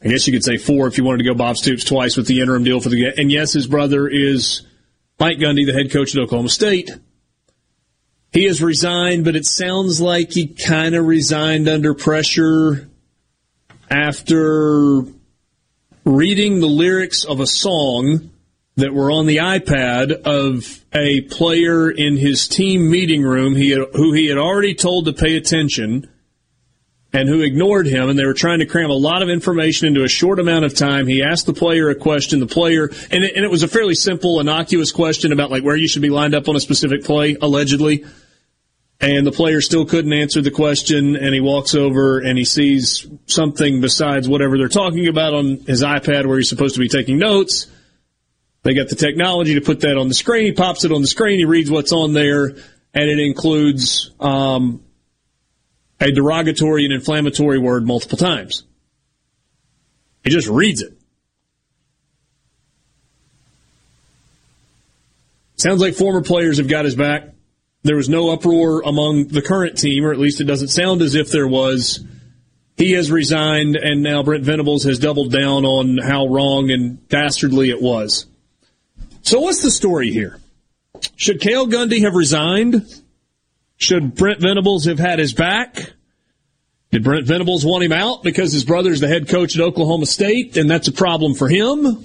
I 0.04 0.08
guess 0.08 0.26
you 0.26 0.32
could 0.32 0.42
say 0.42 0.56
four 0.56 0.88
if 0.88 0.98
you 0.98 1.04
wanted 1.04 1.18
to 1.18 1.24
go 1.24 1.34
Bob 1.34 1.56
Stoops 1.56 1.84
twice 1.84 2.16
with 2.16 2.26
the 2.26 2.40
interim 2.40 2.64
deal 2.64 2.80
for 2.80 2.88
the. 2.88 3.12
And 3.16 3.30
yes, 3.30 3.52
his 3.52 3.68
brother 3.68 4.08
is 4.08 4.62
Mike 5.22 5.38
Gundy, 5.38 5.64
the 5.64 5.72
head 5.72 5.92
coach 5.92 6.16
at 6.16 6.20
Oklahoma 6.20 6.48
State. 6.48 6.90
He 8.32 8.42
has 8.46 8.60
resigned, 8.60 9.24
but 9.24 9.36
it 9.36 9.46
sounds 9.46 10.00
like 10.00 10.32
he 10.32 10.48
kind 10.48 10.96
of 10.96 11.06
resigned 11.06 11.68
under 11.68 11.94
pressure 11.94 12.90
after 13.88 15.02
reading 16.04 16.58
the 16.58 16.66
lyrics 16.66 17.22
of 17.22 17.38
a 17.38 17.46
song 17.46 18.32
that 18.74 18.92
were 18.92 19.12
on 19.12 19.26
the 19.26 19.36
iPad 19.36 20.10
of 20.10 20.84
a 20.92 21.20
player 21.20 21.88
in 21.88 22.16
his 22.16 22.48
team 22.48 22.90
meeting 22.90 23.22
room 23.22 23.54
he 23.54 23.70
had, 23.70 23.82
who 23.94 24.12
he 24.12 24.26
had 24.26 24.38
already 24.38 24.74
told 24.74 25.04
to 25.04 25.12
pay 25.12 25.36
attention 25.36 26.10
and 27.12 27.28
who 27.28 27.42
ignored 27.42 27.86
him 27.86 28.08
and 28.08 28.18
they 28.18 28.24
were 28.24 28.34
trying 28.34 28.60
to 28.60 28.66
cram 28.66 28.90
a 28.90 28.94
lot 28.94 29.22
of 29.22 29.28
information 29.28 29.86
into 29.86 30.02
a 30.02 30.08
short 30.08 30.38
amount 30.38 30.64
of 30.64 30.74
time. 30.74 31.06
He 31.06 31.22
asked 31.22 31.46
the 31.46 31.52
player 31.52 31.90
a 31.90 31.94
question, 31.94 32.40
the 32.40 32.46
player, 32.46 32.90
and 33.10 33.24
it, 33.24 33.36
and 33.36 33.44
it 33.44 33.50
was 33.50 33.62
a 33.62 33.68
fairly 33.68 33.94
simple, 33.94 34.40
innocuous 34.40 34.92
question 34.92 35.32
about 35.32 35.50
like 35.50 35.62
where 35.62 35.76
you 35.76 35.88
should 35.88 36.02
be 36.02 36.10
lined 36.10 36.34
up 36.34 36.48
on 36.48 36.56
a 36.56 36.60
specific 36.60 37.04
play, 37.04 37.36
allegedly. 37.40 38.04
And 39.00 39.26
the 39.26 39.32
player 39.32 39.60
still 39.60 39.84
couldn't 39.84 40.12
answer 40.12 40.40
the 40.40 40.52
question, 40.52 41.16
and 41.16 41.34
he 41.34 41.40
walks 41.40 41.74
over 41.74 42.20
and 42.20 42.38
he 42.38 42.44
sees 42.44 43.06
something 43.26 43.80
besides 43.80 44.28
whatever 44.28 44.56
they're 44.56 44.68
talking 44.68 45.08
about 45.08 45.34
on 45.34 45.56
his 45.66 45.82
iPad 45.82 46.26
where 46.26 46.38
he's 46.38 46.48
supposed 46.48 46.76
to 46.76 46.80
be 46.80 46.88
taking 46.88 47.18
notes. 47.18 47.66
They 48.62 48.74
got 48.74 48.88
the 48.88 48.94
technology 48.94 49.54
to 49.54 49.60
put 49.60 49.80
that 49.80 49.98
on 49.98 50.06
the 50.06 50.14
screen. 50.14 50.46
He 50.46 50.52
pops 50.52 50.84
it 50.84 50.92
on 50.92 51.00
the 51.00 51.08
screen. 51.08 51.38
He 51.38 51.44
reads 51.44 51.68
what's 51.68 51.92
on 51.92 52.12
there, 52.12 52.44
and 52.94 53.10
it 53.10 53.18
includes 53.18 54.12
um, 54.20 54.84
a 56.02 56.10
derogatory 56.10 56.84
and 56.84 56.92
inflammatory 56.92 57.58
word 57.58 57.86
multiple 57.86 58.18
times. 58.18 58.64
He 60.24 60.30
just 60.30 60.48
reads 60.48 60.82
it. 60.82 60.98
Sounds 65.56 65.80
like 65.80 65.94
former 65.94 66.22
players 66.22 66.58
have 66.58 66.66
got 66.66 66.84
his 66.84 66.96
back. 66.96 67.28
There 67.84 67.96
was 67.96 68.08
no 68.08 68.30
uproar 68.30 68.82
among 68.82 69.28
the 69.28 69.42
current 69.42 69.78
team, 69.78 70.04
or 70.04 70.12
at 70.12 70.18
least 70.18 70.40
it 70.40 70.44
doesn't 70.44 70.68
sound 70.68 71.02
as 71.02 71.14
if 71.14 71.30
there 71.30 71.46
was. 71.46 72.04
He 72.76 72.92
has 72.92 73.10
resigned, 73.10 73.76
and 73.76 74.02
now 74.02 74.24
Brent 74.24 74.44
Venables 74.44 74.84
has 74.84 74.98
doubled 74.98 75.32
down 75.32 75.64
on 75.64 75.98
how 75.98 76.26
wrong 76.26 76.70
and 76.70 77.06
dastardly 77.08 77.70
it 77.70 77.80
was. 77.80 78.26
So, 79.22 79.40
what's 79.40 79.62
the 79.62 79.70
story 79.70 80.10
here? 80.10 80.40
Should 81.14 81.40
Cale 81.40 81.68
Gundy 81.68 82.02
have 82.02 82.14
resigned? 82.14 83.01
Should 83.82 84.14
Brent 84.14 84.40
Venables 84.40 84.84
have 84.84 85.00
had 85.00 85.18
his 85.18 85.34
back? 85.34 85.92
Did 86.92 87.02
Brent 87.02 87.26
Venables 87.26 87.66
want 87.66 87.82
him 87.82 87.90
out 87.90 88.22
because 88.22 88.52
his 88.52 88.64
brother's 88.64 89.00
the 89.00 89.08
head 89.08 89.28
coach 89.28 89.56
at 89.56 89.62
Oklahoma 89.62 90.06
State 90.06 90.56
and 90.56 90.70
that's 90.70 90.86
a 90.86 90.92
problem 90.92 91.34
for 91.34 91.48
him? 91.48 92.04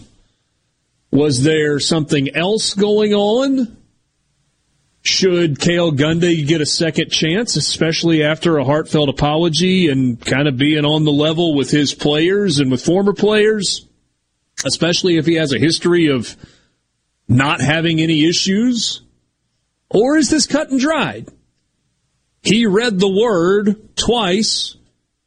Was 1.11 1.43
there 1.43 1.79
something 1.79 2.35
else 2.35 2.73
going 2.73 3.13
on? 3.13 3.77
Should 5.03 5.59
Cale 5.59 5.91
Gundy 5.91 6.47
get 6.47 6.61
a 6.61 6.65
second 6.65 7.11
chance, 7.11 7.55
especially 7.55 8.23
after 8.23 8.57
a 8.57 8.65
heartfelt 8.65 9.09
apology 9.09 9.87
and 9.87 10.19
kind 10.19 10.47
of 10.47 10.57
being 10.57 10.83
on 10.83 11.03
the 11.03 11.11
level 11.11 11.53
with 11.53 11.69
his 11.69 11.93
players 11.93 12.59
and 12.59 12.71
with 12.71 12.83
former 12.83 13.13
players? 13.13 13.85
Especially 14.65 15.17
if 15.17 15.27
he 15.27 15.35
has 15.35 15.53
a 15.53 15.59
history 15.59 16.07
of 16.07 16.35
not 17.27 17.61
having 17.61 18.01
any 18.01 18.27
issues? 18.27 19.01
Or 19.91 20.17
is 20.17 20.31
this 20.31 20.47
cut 20.47 20.71
and 20.71 20.79
dried? 20.79 21.27
He 22.47 22.65
read 22.65 22.97
the 22.97 23.09
word 23.09 23.95
twice 23.97 24.77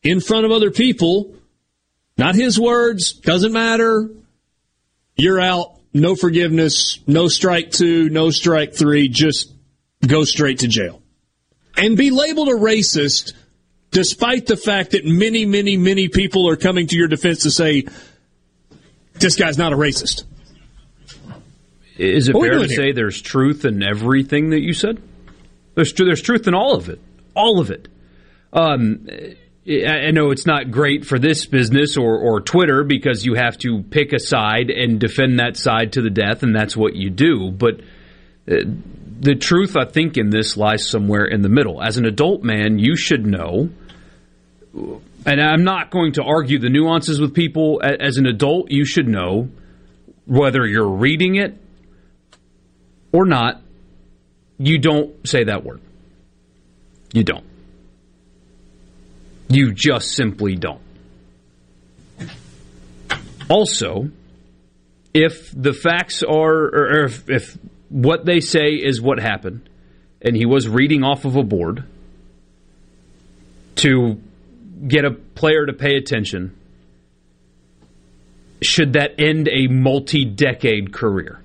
in 0.03 0.21
front 0.21 0.47
of 0.47 0.53
other 0.53 0.71
people. 0.71 1.35
Not 2.17 2.35
his 2.35 2.59
words, 2.59 3.13
doesn't 3.13 3.53
matter. 3.53 4.09
You're 5.17 5.41
out. 5.41 5.77
No 5.93 6.15
forgiveness, 6.15 7.01
no 7.07 7.27
strike 7.27 7.73
two, 7.73 8.09
no 8.11 8.31
strike 8.31 8.75
three, 8.75 9.09
just 9.09 9.53
go 10.07 10.23
straight 10.23 10.61
to 10.61 10.69
jail. 10.69 11.03
And 11.77 11.97
be 11.97 12.11
labeled 12.11 12.49
a 12.49 12.53
racist 12.53 13.33
despite 13.91 14.47
the 14.47 14.57
fact 14.57 14.93
that 14.93 15.05
many, 15.05 15.47
many, 15.47 15.77
many 15.77 16.09
people 16.09 16.49
are 16.49 16.57
coming 16.57 16.87
to 16.87 16.97
your 16.97 17.09
defense 17.09 17.43
to 17.43 17.51
say, 17.51 17.87
this 19.15 19.35
guy's 19.35 19.59
not 19.59 19.73
a 19.73 19.77
racist. 19.77 20.23
Is 21.99 22.29
it 22.29 22.33
fair 22.33 22.51
to 22.51 22.57
doing 22.59 22.69
say 22.69 22.93
there's 22.93 23.21
truth 23.21 23.65
in 23.65 23.83
everything 23.83 24.51
that 24.51 24.61
you 24.61 24.73
said? 24.73 25.03
There's 25.75 25.93
there's 25.93 26.23
truth 26.23 26.47
in 26.49 26.55
all 26.55 26.75
of 26.75 26.89
it, 26.89 27.01
all 27.35 27.61
of 27.61 27.71
it. 27.71 27.89
Um, 28.53 29.07
I 29.67 30.11
know 30.11 30.31
it's 30.31 30.47
not 30.47 30.71
great 30.71 31.05
for 31.05 31.19
this 31.19 31.47
business 31.47 31.97
or, 31.97 32.19
or 32.19 32.41
Twitter 32.41 32.83
because 32.83 33.25
you 33.25 33.35
have 33.35 33.57
to 33.59 33.83
pick 33.83 34.13
a 34.13 34.19
side 34.19 34.71
and 34.71 34.99
defend 34.99 35.39
that 35.39 35.57
side 35.57 35.93
to 35.93 36.03
the 36.03 36.11
death, 36.11 36.43
and 36.43 36.57
that's 36.57 36.77
what 36.77 36.97
you 36.97 37.11
do. 37.11 37.51
But 37.51 37.81
uh, 38.51 38.65
the 39.21 39.35
truth, 39.35 39.77
I 39.77 39.85
think, 39.85 40.17
in 40.17 40.31
this 40.31 40.57
lies 40.57 40.89
somewhere 40.89 41.27
in 41.27 41.43
the 41.43 41.49
middle. 41.49 41.83
As 41.83 41.99
an 41.99 42.07
adult 42.07 42.43
man, 42.43 42.79
you 42.79 42.97
should 42.97 43.27
know, 43.27 43.71
and 45.27 45.41
I'm 45.41 45.63
not 45.63 45.91
going 45.91 46.13
to 46.13 46.23
argue 46.23 46.59
the 46.59 46.71
nuances 46.71 47.21
with 47.21 47.35
people. 47.35 47.83
As 47.85 48.17
an 48.17 48.27
adult, 48.27 48.71
you 48.71 48.85
should 48.85 49.09
know 49.09 49.51
whether 50.25 50.67
you're 50.67 50.89
reading 50.89 51.37
it 51.37 51.57
or 53.13 53.27
not, 53.27 53.61
you 54.59 54.79
don't 54.79 55.29
say 55.29 55.45
that 55.45 55.65
word. 55.65 55.81
You 57.13 57.25
don't. 57.25 57.45
You 59.49 59.73
just 59.73 60.13
simply 60.13 60.55
don't. 60.55 60.81
Also, 63.49 64.11
if 65.13 65.51
the 65.51 65.73
facts 65.73 66.23
are, 66.23 66.55
or 66.55 67.05
if, 67.07 67.29
if 67.29 67.59
what 67.89 68.25
they 68.25 68.39
say 68.39 68.69
is 68.75 69.01
what 69.01 69.19
happened, 69.19 69.69
and 70.23 70.37
he 70.37 70.47
was 70.47 70.69
reading 70.69 71.03
off 71.03 71.25
of 71.25 71.35
a 71.35 71.43
board 71.43 71.85
to 73.77 74.21
get 74.87 75.05
a 75.05 75.11
player 75.11 75.67
to 75.67 75.73
pay 75.73 75.97
attention, 75.97 76.57
should 78.63 78.93
that 78.93 79.19
end 79.19 79.49
a 79.49 79.67
multi 79.67 80.25
decade 80.25 80.93
career? 80.93 81.41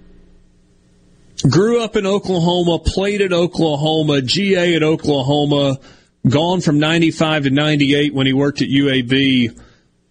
Grew 1.44 1.84
up 1.84 1.96
in 1.96 2.06
Oklahoma, 2.06 2.80
played 2.80 3.22
at 3.22 3.34
Oklahoma, 3.34 4.22
GA 4.22 4.76
at 4.76 4.84
Oklahoma, 4.84 5.80
gone 6.28 6.62
from 6.62 6.80
95 6.80 7.44
to 7.44 7.50
98 7.50 8.14
when 8.14 8.26
he 8.26 8.34
worked 8.34 8.62
at 8.62 8.70
UAB. 8.70 9.60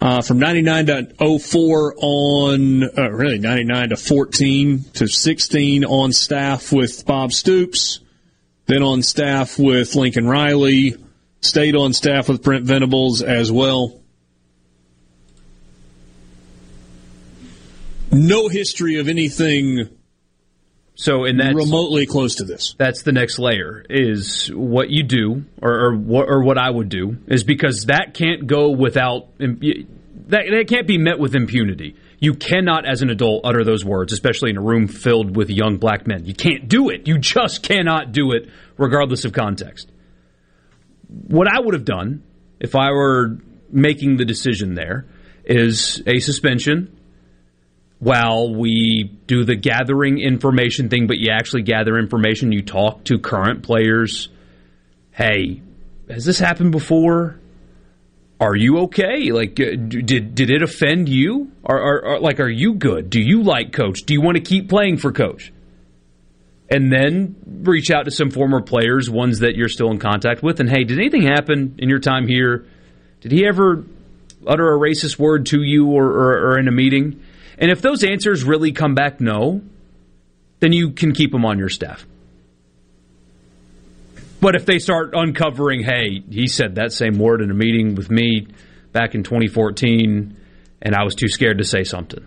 Uh, 0.01 0.20
from 0.20 0.38
99 0.38 0.86
to 0.86 1.38
04 1.38 1.94
on, 1.96 2.82
uh, 2.98 3.10
really 3.10 3.38
99 3.38 3.88
to 3.88 3.96
14 3.96 4.84
to 4.92 5.06
16 5.06 5.84
on 5.86 6.12
staff 6.12 6.72
with 6.72 7.06
Bob 7.06 7.32
Stoops, 7.32 8.01
then 8.66 8.82
on 8.82 9.02
staff 9.02 9.59
with 9.59 9.94
Lincoln 9.94 10.28
Riley, 10.28 10.94
stayed 11.40 11.74
on 11.74 11.94
staff 11.94 12.28
with 12.28 12.42
Brent 12.42 12.66
Venables 12.66 13.22
as 13.22 13.51
well. 13.51 13.98
No 18.12 18.48
history 18.48 18.98
of 18.98 19.09
anything 19.09 19.88
so 20.94 21.24
in 21.24 21.38
that 21.38 21.54
remotely 21.54 22.06
close 22.06 22.36
to 22.36 22.44
this. 22.44 22.74
That's 22.78 23.02
the 23.02 23.12
next 23.12 23.38
layer 23.38 23.84
is 23.88 24.48
what 24.54 24.90
you 24.90 25.02
do, 25.02 25.44
or 25.60 25.86
or 25.86 25.96
what, 25.96 26.28
or 26.28 26.42
what 26.42 26.58
I 26.58 26.70
would 26.70 26.88
do 26.88 27.16
is 27.26 27.42
because 27.42 27.86
that 27.86 28.14
can't 28.14 28.46
go 28.46 28.70
without 28.70 29.36
that 29.38 29.66
that 30.28 30.66
can't 30.68 30.86
be 30.86 30.98
met 30.98 31.18
with 31.18 31.34
impunity. 31.34 31.96
You 32.20 32.34
cannot, 32.34 32.86
as 32.86 33.02
an 33.02 33.10
adult, 33.10 33.44
utter 33.44 33.64
those 33.64 33.84
words, 33.84 34.12
especially 34.12 34.50
in 34.50 34.56
a 34.56 34.62
room 34.62 34.86
filled 34.88 35.36
with 35.36 35.50
young 35.50 35.76
black 35.78 36.06
men. 36.06 36.24
You 36.24 36.34
can't 36.34 36.68
do 36.68 36.88
it. 36.88 37.06
You 37.06 37.18
just 37.18 37.62
cannot 37.62 38.12
do 38.12 38.32
it, 38.32 38.48
regardless 38.78 39.24
of 39.24 39.32
context. 39.32 39.90
What 41.08 41.48
I 41.48 41.60
would 41.60 41.74
have 41.74 41.84
done 41.84 42.22
if 42.60 42.74
I 42.74 42.90
were 42.92 43.38
making 43.70 44.16
the 44.16 44.24
decision 44.24 44.74
there 44.74 45.06
is 45.44 46.02
a 46.06 46.20
suspension 46.20 46.96
while 47.98 48.54
we 48.54 49.10
do 49.26 49.44
the 49.44 49.56
gathering 49.56 50.18
information 50.18 50.88
thing, 50.88 51.06
but 51.06 51.18
you 51.18 51.30
actually 51.30 51.62
gather 51.62 51.98
information, 51.98 52.52
you 52.52 52.62
talk 52.62 53.04
to 53.04 53.18
current 53.18 53.62
players. 53.62 54.28
Hey, 55.12 55.62
has 56.08 56.24
this 56.24 56.38
happened 56.38 56.72
before? 56.72 57.38
Are 58.40 58.56
you 58.56 58.80
okay? 58.80 59.30
Like, 59.30 59.58
uh, 59.60 59.76
did 59.76 60.34
did 60.34 60.50
it 60.50 60.62
offend 60.62 61.08
you? 61.08 61.52
Are, 61.64 61.80
are, 61.80 62.04
are 62.04 62.20
like, 62.20 62.40
are 62.40 62.48
you 62.48 62.74
good? 62.74 63.08
Do 63.08 63.20
you 63.20 63.42
like 63.42 63.72
coach? 63.72 64.02
Do 64.02 64.12
you 64.12 64.20
want 64.20 64.36
to 64.36 64.42
keep 64.42 64.68
playing 64.68 64.98
for 64.98 65.12
coach? 65.12 65.52
And 66.68 66.92
then 66.92 67.36
reach 67.46 67.90
out 67.90 68.06
to 68.06 68.10
some 68.10 68.30
former 68.30 68.60
players, 68.60 69.08
ones 69.08 69.38
that 69.40 69.54
you're 69.54 69.68
still 69.68 69.90
in 69.90 69.98
contact 69.98 70.42
with, 70.42 70.60
and 70.60 70.68
hey, 70.68 70.84
did 70.84 70.98
anything 70.98 71.22
happen 71.22 71.76
in 71.78 71.88
your 71.88 72.00
time 72.00 72.26
here? 72.26 72.66
Did 73.20 73.32
he 73.32 73.46
ever 73.46 73.84
utter 74.46 74.74
a 74.74 74.78
racist 74.78 75.18
word 75.18 75.46
to 75.46 75.62
you 75.62 75.86
or, 75.86 76.04
or, 76.04 76.50
or 76.50 76.58
in 76.58 76.68
a 76.68 76.72
meeting? 76.72 77.22
And 77.59 77.70
if 77.70 77.81
those 77.81 78.05
answers 78.05 78.44
really 78.44 78.72
come 78.72 78.94
back 78.94 79.20
no, 79.20 79.62
then 80.60 80.72
you 80.72 80.93
can 80.93 81.12
keep 81.12 81.31
them 81.32 81.44
on 81.44 81.59
your 81.59 81.68
staff. 81.68 82.06
But 84.40 84.55
if 84.55 84.66
they 84.66 84.78
start 84.78 85.10
uncovering, 85.14 85.82
hey, 85.82 86.22
he 86.31 86.47
said 86.48 86.74
that 86.74 86.93
same 86.93 87.18
word 87.18 87.40
in 87.40 87.51
a 87.51 87.55
meeting 87.55 87.94
with 87.94 88.10
me 88.10 88.47
back 88.93 89.14
in 89.14 89.22
2014, 89.22 90.36
and 90.82 90.94
I 90.94 91.02
was 91.05 91.14
too 91.14 91.28
scared 91.28 91.59
to 91.59 91.64
say 91.64 91.85
something. 91.85 92.24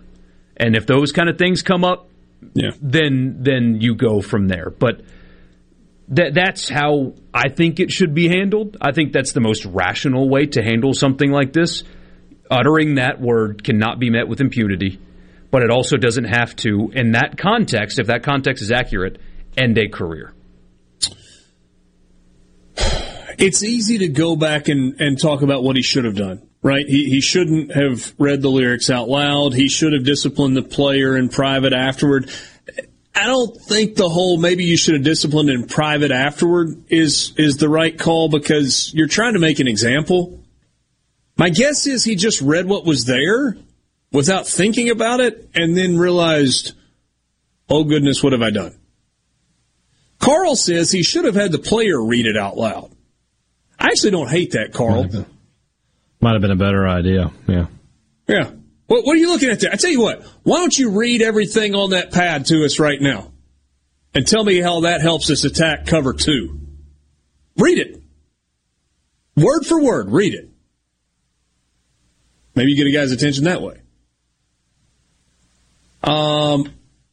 And 0.56 0.76
if 0.76 0.86
those 0.86 1.12
kind 1.12 1.28
of 1.28 1.38
things 1.38 1.62
come 1.62 1.84
up, 1.84 2.08
yeah. 2.54 2.70
then 2.80 3.38
then 3.40 3.78
you 3.80 3.94
go 3.94 4.20
from 4.20 4.48
there. 4.48 4.70
But 4.70 5.02
that 6.08 6.34
that's 6.34 6.68
how 6.68 7.14
I 7.32 7.50
think 7.50 7.78
it 7.78 7.90
should 7.90 8.14
be 8.14 8.28
handled. 8.28 8.76
I 8.80 8.92
think 8.92 9.12
that's 9.12 9.32
the 9.32 9.40
most 9.40 9.64
rational 9.64 10.28
way 10.28 10.46
to 10.46 10.62
handle 10.62 10.94
something 10.94 11.30
like 11.30 11.52
this. 11.52 11.84
Uttering 12.50 12.96
that 12.96 13.20
word 13.20 13.62
cannot 13.62 14.00
be 14.00 14.10
met 14.10 14.26
with 14.26 14.40
impunity 14.40 14.98
but 15.50 15.62
it 15.62 15.70
also 15.70 15.96
doesn't 15.96 16.24
have 16.24 16.54
to, 16.56 16.90
in 16.94 17.12
that 17.12 17.38
context, 17.38 17.98
if 17.98 18.08
that 18.08 18.22
context 18.22 18.62
is 18.62 18.70
accurate, 18.70 19.18
end 19.56 19.78
a 19.78 19.88
career. 19.88 20.34
It's 23.38 23.62
easy 23.62 23.98
to 23.98 24.08
go 24.08 24.34
back 24.34 24.68
and, 24.68 25.00
and 25.00 25.20
talk 25.20 25.42
about 25.42 25.62
what 25.62 25.76
he 25.76 25.82
should 25.82 26.04
have 26.04 26.16
done, 26.16 26.48
right? 26.60 26.84
He, 26.86 27.04
he 27.08 27.20
shouldn't 27.20 27.72
have 27.72 28.12
read 28.18 28.42
the 28.42 28.50
lyrics 28.50 28.90
out 28.90 29.08
loud. 29.08 29.54
He 29.54 29.68
should 29.68 29.92
have 29.92 30.04
disciplined 30.04 30.56
the 30.56 30.62
player 30.62 31.16
in 31.16 31.28
private 31.28 31.72
afterward. 31.72 32.30
I 33.14 33.26
don't 33.26 33.56
think 33.60 33.94
the 33.94 34.08
whole 34.08 34.38
maybe 34.38 34.64
you 34.64 34.76
should 34.76 34.94
have 34.94 35.04
disciplined 35.04 35.50
in 35.50 35.66
private 35.66 36.10
afterward 36.10 36.84
is 36.88 37.32
is 37.36 37.56
the 37.56 37.68
right 37.68 37.96
call 37.96 38.28
because 38.28 38.92
you're 38.94 39.08
trying 39.08 39.32
to 39.32 39.40
make 39.40 39.60
an 39.60 39.68
example. 39.68 40.40
My 41.36 41.50
guess 41.50 41.86
is 41.86 42.04
he 42.04 42.16
just 42.16 42.40
read 42.40 42.66
what 42.66 42.84
was 42.84 43.04
there 43.04 43.56
without 44.12 44.46
thinking 44.46 44.90
about 44.90 45.20
it 45.20 45.50
and 45.54 45.76
then 45.76 45.98
realized, 45.98 46.74
oh 47.68 47.84
goodness, 47.84 48.22
what 48.22 48.32
have 48.32 48.42
I 48.42 48.50
done? 48.50 48.78
Carl 50.18 50.56
says 50.56 50.90
he 50.90 51.02
should 51.02 51.24
have 51.24 51.34
had 51.34 51.52
the 51.52 51.58
player 51.58 52.02
read 52.02 52.26
it 52.26 52.36
out 52.36 52.56
loud. 52.56 52.90
I 53.78 53.86
actually 53.86 54.10
don't 54.10 54.28
hate 54.28 54.52
that, 54.52 54.72
Carl. 54.72 54.96
Might 54.96 55.02
have 55.02 55.12
been, 55.12 55.26
might 56.20 56.32
have 56.32 56.42
been 56.42 56.50
a 56.50 56.56
better 56.56 56.88
idea. 56.88 57.30
Yeah. 57.46 57.66
Yeah. 58.26 58.50
What, 58.88 59.04
what 59.04 59.14
are 59.14 59.20
you 59.20 59.30
looking 59.30 59.50
at 59.50 59.60
there? 59.60 59.70
I 59.72 59.76
tell 59.76 59.90
you 59.90 60.00
what, 60.00 60.22
why 60.42 60.58
don't 60.58 60.76
you 60.76 60.90
read 60.90 61.22
everything 61.22 61.74
on 61.74 61.90
that 61.90 62.10
pad 62.10 62.46
to 62.46 62.64
us 62.64 62.80
right 62.80 63.00
now 63.00 63.30
and 64.14 64.26
tell 64.26 64.42
me 64.42 64.60
how 64.60 64.80
that 64.80 65.00
helps 65.02 65.30
us 65.30 65.44
attack 65.44 65.86
cover 65.86 66.14
two? 66.14 66.58
Read 67.56 67.78
it. 67.78 68.02
Word 69.36 69.64
for 69.64 69.80
word, 69.80 70.10
read 70.10 70.34
it. 70.34 70.48
Maybe 72.54 72.72
you 72.72 72.76
get 72.76 72.88
a 72.88 72.92
guy's 72.92 73.12
attention 73.12 73.44
that 73.44 73.62
way. 73.62 73.80
Um, 76.02 76.72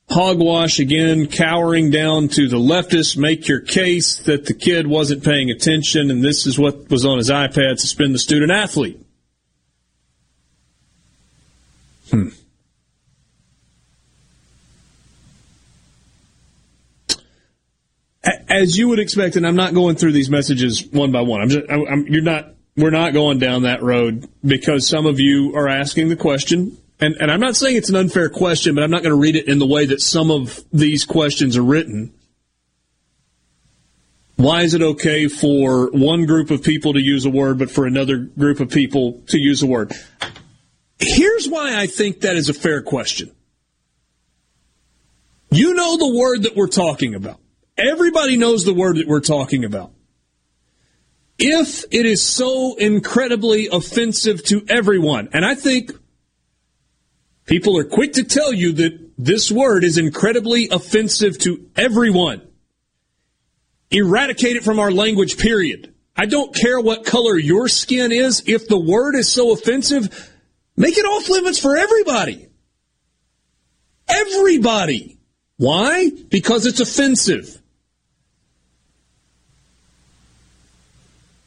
hogwash 0.10 0.80
again, 0.80 1.28
cowering 1.28 1.90
down 1.90 2.28
to 2.30 2.48
the 2.48 2.58
leftists. 2.58 3.18
Make 3.18 3.48
your 3.48 3.60
case 3.60 4.18
that 4.20 4.46
the 4.46 4.54
kid 4.54 4.88
wasn't 4.88 5.24
paying 5.24 5.50
attention, 5.50 6.12
and 6.12 6.24
this 6.24 6.46
is 6.46 6.60
what 6.60 6.90
was 6.90 7.06
on 7.06 7.18
his 7.18 7.30
iPad. 7.30 7.80
Suspend 7.80 8.14
the 8.14 8.20
student 8.20 8.52
athlete. 8.52 9.00
Hmm. 12.12 12.30
As 18.48 18.78
you 18.78 18.88
would 18.88 19.00
expect, 19.00 19.36
and 19.36 19.46
I'm 19.46 19.56
not 19.56 19.74
going 19.74 19.96
through 19.96 20.14
these 20.14 20.30
messages 20.30 20.84
one 20.92 21.12
by 21.12 21.22
one. 21.22 21.42
I'm 21.42 21.50
just, 21.50 21.70
I'm, 21.70 22.08
you're 22.08 22.24
not, 22.24 22.54
we're 22.78 22.90
not 22.90 23.14
going 23.14 23.38
down 23.38 23.64
that 23.64 23.84
road 23.84 24.28
because 24.44 24.88
some 24.88 25.06
of 25.06 25.20
you 25.20 25.56
are 25.56 25.68
asking 25.68 26.10
the 26.10 26.16
question, 26.16 26.78
and, 27.00 27.16
and 27.20 27.30
I'm 27.30 27.40
not 27.40 27.56
saying 27.56 27.76
it's 27.76 27.90
an 27.90 27.96
unfair 27.96 28.30
question, 28.30 28.76
but 28.76 28.84
I'm 28.84 28.92
not 28.92 29.04
going 29.04 29.14
to 29.14 29.20
read 29.20 29.36
it 29.36 29.48
in 29.48 29.60
the 29.60 29.68
way 29.68 29.86
that 29.86 30.02
some 30.02 30.32
of 30.32 30.64
these 30.72 31.06
questions 31.06 31.58
are 31.58 31.64
written. 31.64 32.14
Why 34.38 34.62
is 34.62 34.74
it 34.74 34.82
okay 34.82 35.28
for 35.28 35.90
one 35.92 36.26
group 36.26 36.52
of 36.52 36.62
people 36.64 36.94
to 36.94 37.02
use 37.02 37.26
a 37.26 37.30
word, 37.30 37.58
but 37.58 37.72
for 37.72 37.86
another 37.86 38.18
group 38.18 38.60
of 38.60 38.70
people 38.70 39.22
to 39.28 39.38
use 39.38 39.64
a 39.64 39.68
word? 39.68 39.94
Here's 41.00 41.48
why 41.48 41.78
I 41.78 41.88
think 41.88 42.22
that 42.22 42.36
is 42.36 42.50
a 42.50 42.54
fair 42.54 42.82
question. 42.82 43.32
You 45.52 45.74
know 45.74 45.98
the 45.98 46.18
word 46.18 46.44
that 46.44 46.56
we're 46.56 46.68
talking 46.68 47.16
about. 47.16 47.40
Everybody 47.78 48.38
knows 48.38 48.64
the 48.64 48.74
word 48.74 48.98
that 48.98 49.08
we're 49.08 49.22
talking 49.22 49.66
about. 49.66 49.92
If 51.38 51.84
it 51.92 52.06
is 52.06 52.26
so 52.26 52.76
incredibly 52.76 53.68
offensive 53.68 54.44
to 54.46 54.66
everyone, 54.70 55.30
and 55.34 55.46
I 55.46 55.56
think 55.56 55.92
people 57.46 57.78
are 57.78 57.84
quick 57.84 58.14
to 58.14 58.24
tell 58.24 58.54
you 58.54 58.74
that 58.74 59.12
this 59.18 59.52
word 59.52 59.84
is 59.84 59.98
incredibly 59.98 60.70
offensive 60.70 61.38
to 61.40 61.70
everyone, 61.76 62.42
eradicate 63.92 64.58
it 64.58 64.64
from 64.64 64.80
our 64.80 64.92
language, 64.92 65.38
period. 65.38 65.94
I 66.18 66.26
don't 66.26 66.54
care 66.56 66.80
what 66.80 67.06
color 67.06 67.38
your 67.38 67.68
skin 67.68 68.12
is. 68.12 68.44
If 68.46 68.68
the 68.68 68.80
word 68.80 69.16
is 69.16 69.32
so 69.32 69.52
offensive, 69.52 70.34
make 70.78 70.98
it 70.98 71.06
off 71.06 71.30
limits 71.30 71.60
for 71.60 71.76
everybody. 71.76 72.48
Everybody. 74.08 75.18
Why? 75.58 76.10
Because 76.30 76.66
it's 76.66 76.80
offensive. 76.80 77.62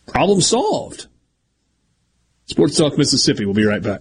Problem 0.07 0.41
solved. 0.41 1.07
Sports 2.47 2.77
Talk 2.77 2.97
Mississippi. 2.97 3.45
We'll 3.45 3.55
be 3.55 3.67
right 3.67 3.83
back. 3.83 4.01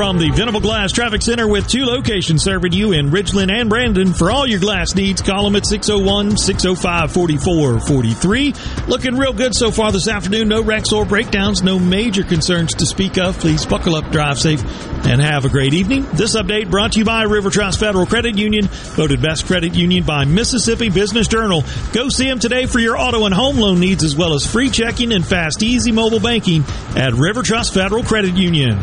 From 0.00 0.16
the 0.16 0.30
Venable 0.30 0.60
Glass 0.60 0.92
Traffic 0.92 1.20
Center 1.20 1.46
with 1.46 1.68
two 1.68 1.84
locations 1.84 2.42
serving 2.42 2.72
you 2.72 2.92
in 2.92 3.10
Ridgeland 3.10 3.52
and 3.52 3.68
Brandon. 3.68 4.14
For 4.14 4.30
all 4.30 4.46
your 4.46 4.58
glass 4.58 4.94
needs, 4.94 5.20
call 5.20 5.44
them 5.44 5.56
at 5.56 5.66
601 5.66 6.38
605 6.38 7.12
4443. 7.12 8.54
Looking 8.88 9.18
real 9.18 9.34
good 9.34 9.54
so 9.54 9.70
far 9.70 9.92
this 9.92 10.08
afternoon. 10.08 10.48
No 10.48 10.62
wrecks 10.62 10.90
or 10.90 11.04
breakdowns, 11.04 11.62
no 11.62 11.78
major 11.78 12.22
concerns 12.22 12.72
to 12.76 12.86
speak 12.86 13.18
of. 13.18 13.38
Please 13.40 13.66
buckle 13.66 13.94
up, 13.94 14.10
drive 14.10 14.38
safe, 14.38 14.62
and 15.04 15.20
have 15.20 15.44
a 15.44 15.50
great 15.50 15.74
evening. 15.74 16.06
This 16.14 16.34
update 16.34 16.70
brought 16.70 16.92
to 16.92 17.00
you 17.00 17.04
by 17.04 17.24
River 17.24 17.50
Trust 17.50 17.78
Federal 17.78 18.06
Credit 18.06 18.38
Union, 18.38 18.68
voted 18.68 19.20
best 19.20 19.44
credit 19.44 19.74
union 19.74 20.04
by 20.04 20.24
Mississippi 20.24 20.88
Business 20.88 21.28
Journal. 21.28 21.62
Go 21.92 22.08
see 22.08 22.26
them 22.26 22.38
today 22.38 22.64
for 22.64 22.78
your 22.78 22.96
auto 22.96 23.26
and 23.26 23.34
home 23.34 23.58
loan 23.58 23.80
needs 23.80 24.02
as 24.02 24.16
well 24.16 24.32
as 24.32 24.50
free 24.50 24.70
checking 24.70 25.12
and 25.12 25.26
fast, 25.26 25.62
easy 25.62 25.92
mobile 25.92 26.20
banking 26.20 26.64
at 26.96 27.12
River 27.12 27.42
Trust 27.42 27.74
Federal 27.74 28.02
Credit 28.02 28.34
Union. 28.34 28.78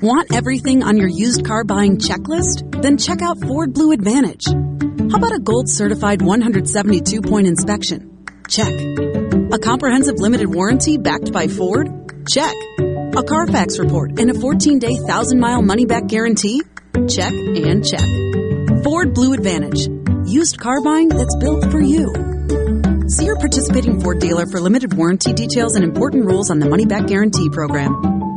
Want 0.00 0.32
everything 0.32 0.84
on 0.84 0.96
your 0.96 1.08
used 1.08 1.44
car 1.44 1.64
buying 1.64 1.98
checklist? 1.98 2.82
Then 2.82 2.98
check 2.98 3.20
out 3.20 3.40
Ford 3.40 3.72
Blue 3.72 3.90
Advantage. 3.90 4.46
How 4.46 5.16
about 5.16 5.34
a 5.34 5.40
gold 5.40 5.68
certified 5.68 6.22
172 6.22 7.20
point 7.20 7.48
inspection? 7.48 8.24
Check. 8.48 8.72
A 8.72 9.58
comprehensive 9.58 10.20
limited 10.20 10.54
warranty 10.54 10.98
backed 10.98 11.32
by 11.32 11.48
Ford? 11.48 11.88
Check. 12.30 12.54
A 12.78 13.24
Carfax 13.24 13.80
report 13.80 14.20
and 14.20 14.30
a 14.30 14.34
14 14.34 14.78
day 14.78 14.94
1,000 15.00 15.40
mile 15.40 15.62
money 15.62 15.84
back 15.84 16.06
guarantee? 16.06 16.62
Check 17.08 17.32
and 17.32 17.84
check. 17.84 18.84
Ford 18.84 19.14
Blue 19.14 19.32
Advantage. 19.32 19.88
Used 20.28 20.60
car 20.60 20.80
buying 20.80 21.08
that's 21.08 21.34
built 21.40 21.72
for 21.72 21.80
you. 21.80 22.06
See 23.08 23.24
your 23.24 23.36
participating 23.36 24.00
Ford 24.00 24.20
dealer 24.20 24.46
for 24.46 24.60
limited 24.60 24.94
warranty 24.94 25.32
details 25.32 25.74
and 25.74 25.82
important 25.82 26.26
rules 26.26 26.50
on 26.52 26.60
the 26.60 26.68
money 26.68 26.86
back 26.86 27.08
guarantee 27.08 27.50
program. 27.50 28.27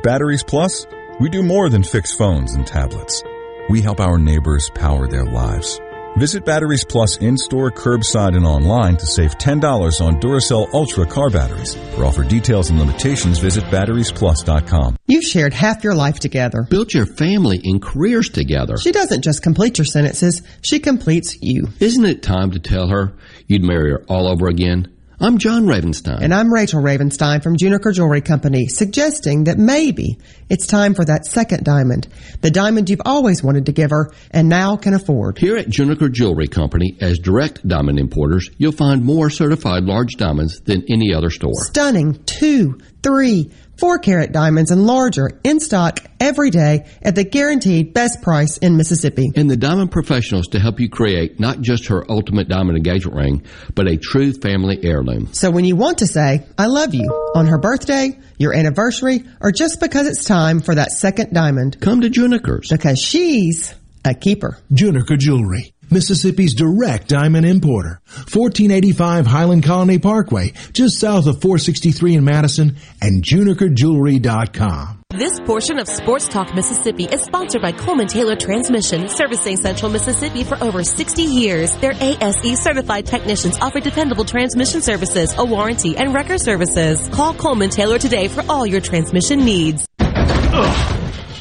At 0.00 0.04
Batteries 0.04 0.42
Plus, 0.42 0.86
we 1.20 1.28
do 1.28 1.42
more 1.42 1.68
than 1.68 1.82
fix 1.82 2.14
phones 2.14 2.54
and 2.54 2.66
tablets. 2.66 3.22
We 3.68 3.82
help 3.82 4.00
our 4.00 4.16
neighbors 4.18 4.70
power 4.74 5.06
their 5.06 5.26
lives. 5.26 5.78
Visit 6.16 6.46
Batteries 6.46 6.86
Plus 6.86 7.18
in-store, 7.18 7.70
curbside, 7.70 8.34
and 8.34 8.46
online 8.46 8.96
to 8.96 9.04
save 9.04 9.36
$10 9.36 10.00
on 10.00 10.18
Duracell 10.18 10.72
Ultra 10.72 11.04
car 11.04 11.28
batteries. 11.28 11.74
For 11.94 12.06
offer 12.06 12.24
details 12.24 12.70
and 12.70 12.78
limitations, 12.78 13.40
visit 13.40 13.64
batteriesplus.com. 13.64 14.96
You've 15.06 15.24
shared 15.24 15.52
half 15.52 15.84
your 15.84 15.94
life 15.94 16.18
together. 16.18 16.62
Built 16.62 16.94
your 16.94 17.04
family 17.04 17.60
and 17.62 17.82
careers 17.82 18.30
together. 18.30 18.78
She 18.78 18.92
doesn't 18.92 19.22
just 19.22 19.42
complete 19.42 19.76
your 19.76 19.84
sentences, 19.84 20.40
she 20.62 20.78
completes 20.78 21.36
you. 21.42 21.68
Isn't 21.78 22.06
it 22.06 22.22
time 22.22 22.52
to 22.52 22.58
tell 22.58 22.88
her 22.88 23.12
you'd 23.48 23.64
marry 23.64 23.90
her 23.90 24.02
all 24.08 24.26
over 24.26 24.48
again? 24.48 24.96
I'm 25.22 25.36
John 25.36 25.66
Ravenstein. 25.66 26.22
And 26.22 26.32
I'm 26.32 26.50
Rachel 26.50 26.80
Ravenstein 26.80 27.42
from 27.42 27.58
Juniker 27.58 27.92
Jewelry 27.92 28.22
Company, 28.22 28.68
suggesting 28.68 29.44
that 29.44 29.58
maybe 29.58 30.18
it's 30.48 30.66
time 30.66 30.94
for 30.94 31.04
that 31.04 31.26
second 31.26 31.62
diamond. 31.62 32.08
The 32.40 32.50
diamond 32.50 32.88
you've 32.88 33.02
always 33.04 33.44
wanted 33.44 33.66
to 33.66 33.72
give 33.72 33.90
her 33.90 34.12
and 34.30 34.48
now 34.48 34.78
can 34.78 34.94
afford. 34.94 35.36
Here 35.36 35.58
at 35.58 35.66
Juniker 35.66 36.10
Jewelry 36.10 36.48
Company, 36.48 36.96
as 37.02 37.18
direct 37.18 37.68
diamond 37.68 37.98
importers, 37.98 38.48
you'll 38.56 38.72
find 38.72 39.04
more 39.04 39.28
certified 39.28 39.84
large 39.84 40.12
diamonds 40.16 40.60
than 40.60 40.84
any 40.88 41.12
other 41.12 41.28
store. 41.28 41.52
Stunning 41.64 42.14
two, 42.24 42.78
three, 43.02 43.50
four 43.80 43.98
carat 43.98 44.30
diamonds 44.30 44.70
and 44.70 44.86
larger 44.86 45.40
in 45.42 45.58
stock 45.58 46.00
every 46.20 46.50
day 46.50 46.86
at 47.00 47.14
the 47.14 47.24
guaranteed 47.24 47.94
best 47.94 48.20
price 48.20 48.58
in 48.58 48.76
Mississippi. 48.76 49.32
And 49.34 49.50
the 49.50 49.56
diamond 49.56 49.90
professionals 49.90 50.48
to 50.48 50.60
help 50.60 50.78
you 50.78 50.90
create 50.90 51.40
not 51.40 51.62
just 51.62 51.86
her 51.86 52.04
ultimate 52.10 52.46
diamond 52.46 52.76
engagement 52.76 53.16
ring, 53.16 53.42
but 53.74 53.88
a 53.88 53.96
true 53.96 54.34
family 54.34 54.78
heirloom. 54.84 55.32
So 55.32 55.50
when 55.50 55.64
you 55.64 55.76
want 55.76 55.98
to 55.98 56.06
say, 56.06 56.44
I 56.58 56.66
love 56.66 56.94
you 56.94 57.08
on 57.34 57.46
her 57.46 57.58
birthday, 57.58 58.18
your 58.38 58.54
anniversary, 58.54 59.24
or 59.40 59.50
just 59.50 59.80
because 59.80 60.06
it's 60.06 60.26
time 60.26 60.60
for 60.60 60.74
that 60.74 60.92
second 60.92 61.32
diamond, 61.32 61.80
come 61.80 62.02
to 62.02 62.10
Juniker's. 62.10 62.68
Because 62.68 63.00
she's 63.00 63.74
a 64.04 64.14
keeper. 64.14 64.58
Juniker 64.70 65.18
Jewelry. 65.18 65.72
Mississippi's 65.90 66.54
direct 66.54 67.08
diamond 67.08 67.46
importer. 67.46 68.00
1485 68.06 69.26
Highland 69.26 69.64
Colony 69.64 69.98
Parkway, 69.98 70.52
just 70.72 70.98
south 70.98 71.26
of 71.26 71.40
463 71.40 72.14
in 72.14 72.24
Madison, 72.24 72.76
and 73.00 73.22
junikerjewelry.com. 73.22 75.00
This 75.10 75.40
portion 75.40 75.80
of 75.80 75.88
Sports 75.88 76.28
Talk 76.28 76.54
Mississippi 76.54 77.04
is 77.04 77.22
sponsored 77.22 77.60
by 77.60 77.72
Coleman 77.72 78.06
Taylor 78.06 78.36
Transmission, 78.36 79.08
servicing 79.08 79.56
Central 79.56 79.90
Mississippi 79.90 80.44
for 80.44 80.56
over 80.62 80.84
60 80.84 81.22
years. 81.22 81.74
Their 81.76 81.92
ASE 82.00 82.58
certified 82.60 83.06
technicians 83.06 83.58
offer 83.58 83.80
dependable 83.80 84.24
transmission 84.24 84.80
services, 84.80 85.34
a 85.36 85.44
warranty, 85.44 85.96
and 85.96 86.14
record 86.14 86.40
services. 86.40 87.08
Call 87.08 87.34
Coleman 87.34 87.70
Taylor 87.70 87.98
today 87.98 88.28
for 88.28 88.44
all 88.48 88.64
your 88.64 88.80
transmission 88.80 89.44
needs. 89.44 89.84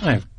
I've 0.01 0.25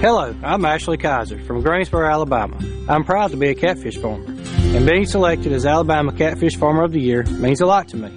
Hello, 0.00 0.34
I'm 0.42 0.64
Ashley 0.64 0.96
Kaiser 0.96 1.38
from 1.40 1.60
Greensboro, 1.60 2.10
Alabama. 2.10 2.58
I'm 2.88 3.04
proud 3.04 3.32
to 3.32 3.36
be 3.36 3.48
a 3.48 3.54
catfish 3.54 3.98
farmer, 3.98 4.24
and 4.24 4.86
being 4.86 5.04
selected 5.04 5.52
as 5.52 5.66
Alabama 5.66 6.10
Catfish 6.10 6.56
Farmer 6.56 6.84
of 6.84 6.92
the 6.92 7.02
Year 7.02 7.22
means 7.24 7.60
a 7.60 7.66
lot 7.66 7.88
to 7.88 7.98
me. 7.98 8.10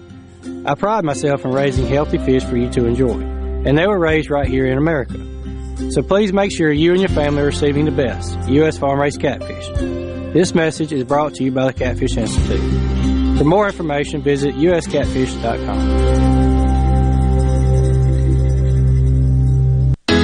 I 0.65 0.75
pride 0.75 1.03
myself 1.03 1.43
in 1.43 1.51
raising 1.51 1.85
healthy 1.85 2.19
fish 2.19 2.45
for 2.45 2.55
you 2.55 2.69
to 2.69 2.85
enjoy, 2.85 3.19
and 3.19 3.77
they 3.77 3.85
were 3.85 3.99
raised 3.99 4.29
right 4.29 4.47
here 4.47 4.65
in 4.65 4.77
America. 4.77 5.19
So 5.91 6.01
please 6.01 6.31
make 6.31 6.55
sure 6.55 6.71
you 6.71 6.91
and 6.91 7.01
your 7.01 7.09
family 7.09 7.41
are 7.41 7.47
receiving 7.47 7.83
the 7.83 7.91
best 7.91 8.39
U.S. 8.47 8.77
farm 8.77 9.01
raised 9.01 9.19
catfish. 9.19 9.67
This 10.33 10.55
message 10.55 10.93
is 10.93 11.03
brought 11.03 11.33
to 11.33 11.43
you 11.43 11.51
by 11.51 11.65
the 11.65 11.73
Catfish 11.73 12.15
Institute. 12.15 13.37
For 13.37 13.43
more 13.43 13.65
information, 13.65 14.21
visit 14.21 14.55
uscatfish.com. 14.55 16.32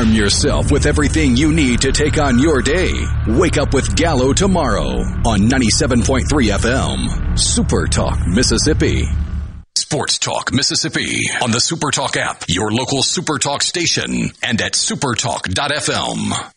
Arm 0.00 0.14
yourself 0.14 0.72
with 0.72 0.86
everything 0.86 1.36
you 1.36 1.52
need 1.52 1.82
to 1.82 1.92
take 1.92 2.18
on 2.18 2.38
your 2.38 2.62
day. 2.62 2.90
Wake 3.26 3.58
up 3.58 3.74
with 3.74 3.94
Gallo 3.94 4.32
tomorrow 4.32 5.02
on 5.26 5.40
97.3 5.40 6.24
FM. 6.24 7.38
Super 7.38 7.86
Talk, 7.86 8.18
Mississippi. 8.26 9.04
Sports 9.76 10.18
Talk, 10.18 10.54
Mississippi 10.54 11.20
on 11.42 11.50
the 11.50 11.60
Super 11.60 11.90
Talk 11.90 12.16
app, 12.16 12.44
your 12.48 12.70
local 12.70 13.02
Super 13.02 13.38
Talk 13.38 13.62
station, 13.62 14.30
and 14.42 14.62
at 14.62 14.72
supertalk.fm. 14.72 16.50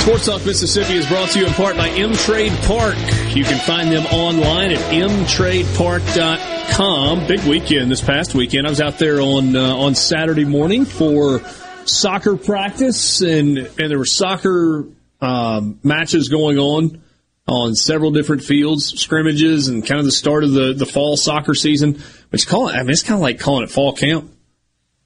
Sports 0.00 0.24
Talk 0.24 0.46
Mississippi 0.46 0.94
is 0.94 1.06
brought 1.06 1.28
to 1.30 1.40
you 1.40 1.46
in 1.46 1.52
part 1.52 1.76
by 1.76 1.90
M 1.90 2.14
Trade 2.14 2.52
Park. 2.62 2.96
You 3.36 3.44
can 3.44 3.58
find 3.58 3.92
them 3.92 4.06
online 4.06 4.72
at 4.72 4.78
mtradepark.com. 4.78 7.26
Big 7.26 7.40
weekend 7.40 7.90
this 7.90 8.00
past 8.00 8.34
weekend. 8.34 8.66
I 8.66 8.70
was 8.70 8.80
out 8.80 8.98
there 8.98 9.20
on 9.20 9.54
uh, 9.54 9.76
on 9.76 9.94
Saturday 9.94 10.46
morning 10.46 10.86
for 10.86 11.42
soccer 11.84 12.36
practice, 12.36 13.20
and 13.20 13.58
and 13.58 13.90
there 13.90 13.98
were 13.98 14.06
soccer 14.06 14.86
um, 15.20 15.78
matches 15.82 16.30
going 16.30 16.56
on 16.56 17.02
on 17.46 17.74
several 17.74 18.10
different 18.10 18.42
fields, 18.42 18.98
scrimmages, 18.98 19.68
and 19.68 19.86
kind 19.86 19.98
of 19.98 20.06
the 20.06 20.12
start 20.12 20.44
of 20.44 20.52
the 20.52 20.72
the 20.72 20.86
fall 20.86 21.18
soccer 21.18 21.54
season. 21.54 22.02
Which 22.30 22.48
call 22.48 22.70
it, 22.70 22.74
I 22.74 22.84
mean, 22.84 22.92
it's 22.92 23.02
kind 23.02 23.18
of 23.18 23.22
like 23.22 23.38
calling 23.38 23.64
it 23.64 23.70
fall 23.70 23.92
camp. 23.92 24.32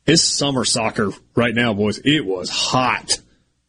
It's 0.06 0.22
summer 0.22 0.64
soccer 0.64 1.10
right 1.34 1.52
now, 1.52 1.74
boys. 1.74 1.98
It 2.04 2.24
was 2.24 2.48
hot 2.48 3.18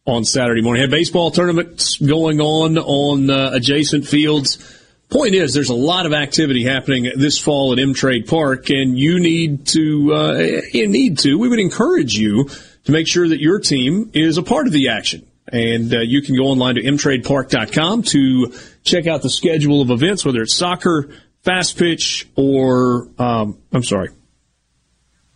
on 0.06 0.24
Saturday 0.24 0.62
morning. 0.62 0.82
Had 0.82 0.90
baseball 0.90 1.30
tournaments 1.30 1.98
going 1.98 2.40
on 2.40 2.78
on 2.78 3.28
uh, 3.28 3.50
adjacent 3.52 4.06
fields. 4.06 4.74
Point 5.08 5.34
is, 5.34 5.54
there's 5.54 5.70
a 5.70 5.74
lot 5.74 6.06
of 6.06 6.12
activity 6.12 6.64
happening 6.64 7.10
this 7.16 7.38
fall 7.38 7.72
at 7.72 7.78
M 7.78 7.94
Trade 7.94 8.26
Park, 8.26 8.70
and 8.70 8.98
you 8.98 9.20
need 9.20 9.66
to, 9.68 10.12
uh, 10.12 10.38
you 10.72 10.88
need 10.88 11.18
to, 11.20 11.38
we 11.38 11.48
would 11.48 11.60
encourage 11.60 12.14
you 12.14 12.48
to 12.84 12.92
make 12.92 13.08
sure 13.08 13.28
that 13.28 13.40
your 13.40 13.60
team 13.60 14.10
is 14.14 14.38
a 14.38 14.42
part 14.42 14.66
of 14.66 14.72
the 14.72 14.88
action. 14.88 15.26
And 15.48 15.94
uh, 15.94 16.00
you 16.00 16.22
can 16.22 16.36
go 16.36 16.44
online 16.44 16.74
to 16.74 16.82
mtradepark.com 16.82 18.02
to 18.02 18.52
check 18.82 19.06
out 19.06 19.22
the 19.22 19.30
schedule 19.30 19.80
of 19.80 19.90
events, 19.90 20.24
whether 20.24 20.42
it's 20.42 20.54
soccer, 20.54 21.10
fast 21.42 21.78
pitch, 21.78 22.28
or, 22.34 23.08
um, 23.18 23.58
I'm 23.72 23.84
sorry, 23.84 24.10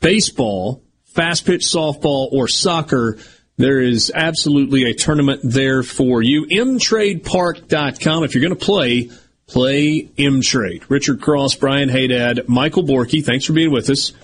baseball, 0.01 0.83
fast 1.05 1.47
pitch, 1.47 1.63
softball, 1.63 2.33
or 2.33 2.49
soccer. 2.49 3.19
There 3.61 3.83
is 3.83 4.11
absolutely 4.15 4.85
a 4.85 4.95
tournament 4.95 5.43
there 5.45 5.83
for 5.83 6.23
you. 6.23 6.47
mtradepark.com. 6.47 8.25
If 8.25 8.35
you're 8.35 8.41
going 8.41 8.59
to 8.59 8.65
play, 8.65 9.11
play 9.47 10.05
mtrade. 10.17 10.85
Richard 10.89 11.21
Cross, 11.21 11.57
Brian 11.57 11.91
Hadad, 11.91 12.49
Michael 12.49 12.85
Borky, 12.85 13.23
thanks 13.23 13.45
for 13.45 13.53
being 13.53 13.71
with 13.71 13.91
us. 13.91 14.15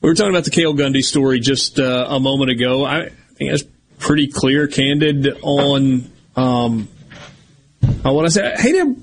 We 0.00 0.08
were 0.08 0.16
talking 0.16 0.30
about 0.30 0.42
the 0.42 0.50
Cale 0.50 0.74
Gundy 0.74 1.04
story 1.04 1.38
just 1.38 1.78
uh, 1.78 2.06
a 2.08 2.18
moment 2.18 2.50
ago. 2.50 2.84
I 2.84 3.10
think 3.36 3.52
that's 3.52 3.62
pretty 4.00 4.26
clear, 4.26 4.66
candid 4.66 5.38
on 5.42 6.10
um, 6.34 6.88
uh, 8.04 8.12
what 8.12 8.24
I 8.24 8.28
said. 8.28 8.58
Hadad, 8.58 9.00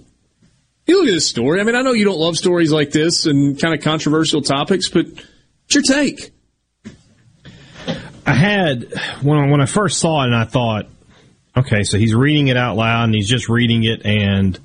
you 0.85 0.99
look 0.99 1.07
at 1.07 1.13
this 1.13 1.27
story. 1.27 1.61
I 1.61 1.63
mean, 1.63 1.75
I 1.75 1.81
know 1.81 1.93
you 1.93 2.03
don't 2.03 2.19
love 2.19 2.35
stories 2.35 2.73
like 2.73 2.91
this 2.91 3.25
and 3.25 3.57
kind 3.57 3.73
of 3.73 3.81
controversial 3.81 4.41
topics, 4.41 4.89
but 4.89 5.05
what's 5.05 5.75
your 5.75 5.83
take? 5.83 6.33
I 8.25 8.33
had 8.33 8.93
when 9.21 9.37
I, 9.37 9.49
when 9.49 9.61
I 9.61 9.65
first 9.65 9.99
saw 9.99 10.23
it, 10.23 10.27
and 10.27 10.35
I 10.35 10.45
thought, 10.45 10.87
okay, 11.57 11.83
so 11.83 11.97
he's 11.97 12.13
reading 12.13 12.47
it 12.47 12.57
out 12.57 12.75
loud, 12.77 13.05
and 13.05 13.15
he's 13.15 13.27
just 13.27 13.49
reading 13.49 13.83
it, 13.83 14.05
and 14.05 14.59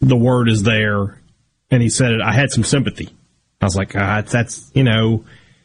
the 0.00 0.16
word 0.16 0.48
is 0.48 0.62
there, 0.62 1.18
and 1.70 1.82
he 1.82 1.88
said 1.88 2.12
it. 2.12 2.20
I 2.20 2.32
had 2.32 2.50
some 2.50 2.64
sympathy. 2.64 3.08
I 3.60 3.64
was 3.64 3.76
like, 3.76 3.94
ah, 3.96 4.22
that's 4.22 4.70
you 4.74 4.82
know, 4.82 5.24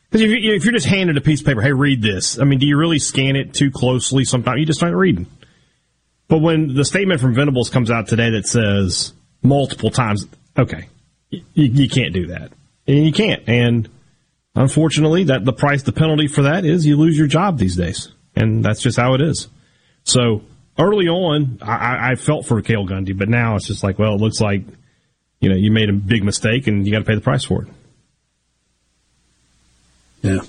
because 0.10 0.22
if, 0.22 0.30
you, 0.30 0.54
if 0.54 0.64
you're 0.64 0.74
just 0.74 0.86
handed 0.86 1.18
a 1.18 1.22
piece 1.22 1.42
of 1.42 1.48
paper, 1.48 1.62
hey, 1.62 1.74
read 1.74 2.02
this. 2.02 2.40
I 2.40 2.44
mean, 2.44 2.60
do 2.60 2.68
you 2.68 2.78
really 2.78 3.00
scan 3.00 3.36
it 3.36 3.54
too 3.54 3.72
closely? 3.72 4.24
Sometimes 4.24 4.60
you 4.60 4.66
just 4.66 4.80
start 4.80 4.94
reading. 4.94 5.26
But 6.28 6.40
when 6.40 6.76
the 6.76 6.86
statement 6.86 7.22
from 7.22 7.34
Venables 7.34 7.70
comes 7.70 7.90
out 7.90 8.08
today 8.08 8.32
that 8.32 8.46
says 8.46 9.14
multiple 9.42 9.90
times, 9.90 10.28
okay, 10.58 10.88
you, 11.30 11.44
you 11.54 11.90
can't 11.90 12.14
do 12.14 12.28
that, 12.28 12.52
and 12.86 13.06
you 13.06 13.12
can't, 13.12 13.44
and 13.48 13.90
unfortunately, 14.58 15.26
that 15.26 15.46
the 15.46 15.54
price, 15.54 15.84
the 15.84 15.92
penalty 15.92 16.28
for 16.28 16.44
that 16.44 16.66
is 16.66 16.86
you 16.86 16.98
lose 16.98 17.18
your 17.18 17.28
job 17.28 17.58
these 17.58 17.76
days, 17.76 18.12
and 18.36 18.64
that's 18.64 18.82
just 18.82 18.98
how 18.98 19.14
it 19.14 19.22
is. 19.22 19.48
So 20.04 20.42
early 20.78 21.08
on, 21.08 21.60
I, 21.62 22.12
I 22.12 22.16
felt 22.16 22.46
for 22.46 22.62
Cale 22.62 22.86
Gundy, 22.86 23.18
but 23.18 23.30
now 23.30 23.56
it's 23.56 23.68
just 23.68 23.84
like, 23.84 24.00
well, 24.00 24.16
it 24.16 24.22
looks 24.22 24.42
like 24.42 24.64
you 25.40 25.50
know 25.50 25.56
you 25.56 25.72
made 25.72 25.90
a 25.90 25.94
big 25.94 26.24
mistake, 26.24 26.68
and 26.68 26.86
you 26.86 26.92
got 26.92 27.00
to 27.00 27.06
pay 27.06 27.16
the 27.16 27.22
price 27.22 27.44
for 27.44 27.64
it. 27.64 27.70
Yeah. 30.22 30.40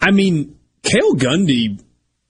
I 0.00 0.10
mean, 0.10 0.58
Cale 0.82 1.14
Gundy 1.14 1.80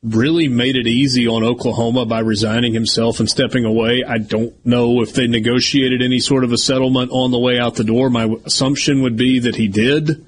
really 0.02 0.48
made 0.48 0.74
it 0.74 0.86
easy 0.86 1.28
on 1.28 1.44
Oklahoma 1.44 2.04
by 2.04 2.18
resigning 2.20 2.74
himself 2.74 3.20
and 3.20 3.28
stepping 3.30 3.64
away. 3.64 4.02
I 4.06 4.18
don't 4.18 4.54
know 4.66 5.00
if 5.00 5.12
they 5.12 5.28
negotiated 5.28 6.02
any 6.02 6.18
sort 6.18 6.42
of 6.42 6.52
a 6.52 6.58
settlement 6.58 7.10
on 7.12 7.30
the 7.30 7.38
way 7.38 7.58
out 7.58 7.76
the 7.76 7.84
door. 7.84 8.10
My 8.10 8.34
assumption 8.44 9.02
would 9.02 9.16
be 9.16 9.38
that 9.38 9.54
he 9.54 9.68
did. 9.68 10.26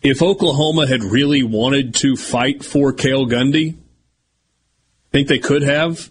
If 0.00 0.22
Oklahoma 0.22 0.86
had 0.86 1.04
really 1.04 1.42
wanted 1.42 1.94
to 1.96 2.16
fight 2.16 2.64
for 2.64 2.92
Cale 2.92 3.26
Gundy, 3.26 3.74
I 3.74 5.10
think 5.12 5.28
they 5.28 5.38
could 5.38 5.62
have 5.62 6.10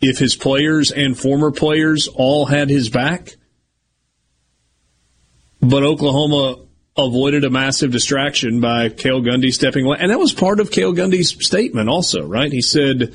if 0.00 0.18
his 0.18 0.36
players 0.36 0.92
and 0.92 1.18
former 1.18 1.50
players 1.50 2.08
all 2.08 2.46
had 2.46 2.70
his 2.70 2.88
back. 2.88 3.36
But 5.60 5.82
Oklahoma 5.82 6.65
avoided 6.98 7.44
a 7.44 7.50
massive 7.50 7.92
distraction 7.92 8.60
by 8.60 8.88
Cale 8.88 9.20
Gundy 9.20 9.52
stepping 9.52 9.84
away. 9.84 9.98
And 10.00 10.10
that 10.10 10.18
was 10.18 10.32
part 10.32 10.60
of 10.60 10.70
Cale 10.70 10.94
Gundy's 10.94 11.44
statement 11.44 11.88
also, 11.88 12.26
right? 12.26 12.50
He 12.50 12.62
said, 12.62 13.14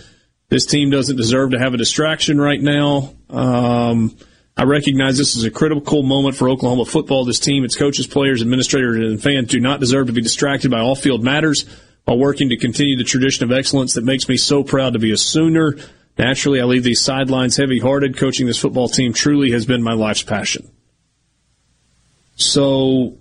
this 0.50 0.66
team 0.66 0.90
doesn't 0.90 1.16
deserve 1.16 1.52
to 1.52 1.60
have 1.60 1.74
a 1.74 1.78
distraction 1.78 2.40
right 2.40 2.62
now. 2.62 3.14
Um, 3.30 4.16
I 4.58 4.64
recognize 4.66 5.18
this 5.18 5.36
is 5.36 5.46
a 5.46 5.50
critical 5.50 6.04
moment 6.04 6.36
for 6.36 6.50
Oklahoma 6.50 6.86
football. 6.86 7.26
This 7.26 7.40
team, 7.40 7.64
its 7.64 7.78
coaches, 7.78 8.06
players, 8.06 8.42
administrators, 8.42 8.98
and 8.98 9.24
fans 9.24 9.48
do 9.48 9.60
not 9.60 9.80
deserve 9.80 10.08
to 10.08 10.14
be 10.14 10.22
distracted 10.22 10.70
by 10.70 10.80
all 10.80 10.96
field 10.96 11.24
matters 11.24 11.66
while 12.04 12.20
working 12.20 12.50
to 12.50 12.58
continue 12.58 12.98
the 12.98 13.04
tradition 13.04 13.46
of 13.46 13.58
excellence 13.58 13.94
that 13.94 14.04
makes 14.04 14.28
me 14.28 14.36
so 14.36 14.64
proud 14.64 14.94
to 14.94 15.00
be 15.00 15.12
a 15.12 15.18
Sooner. 15.18 15.78
Naturally, 16.18 16.60
I 16.60 16.66
leave 16.66 16.84
these 16.84 17.02
sidelines 17.02 17.56
heavy 17.56 17.80
hearted. 17.80 18.18
Coaching 18.18 18.46
this 18.46 18.60
football 18.60 18.90
team 18.90 19.14
truly 19.14 19.52
has 19.52 19.66
been 19.66 19.82
my 19.82 19.94
life's 19.94 20.24
passion. 20.24 20.70
So 22.36 23.18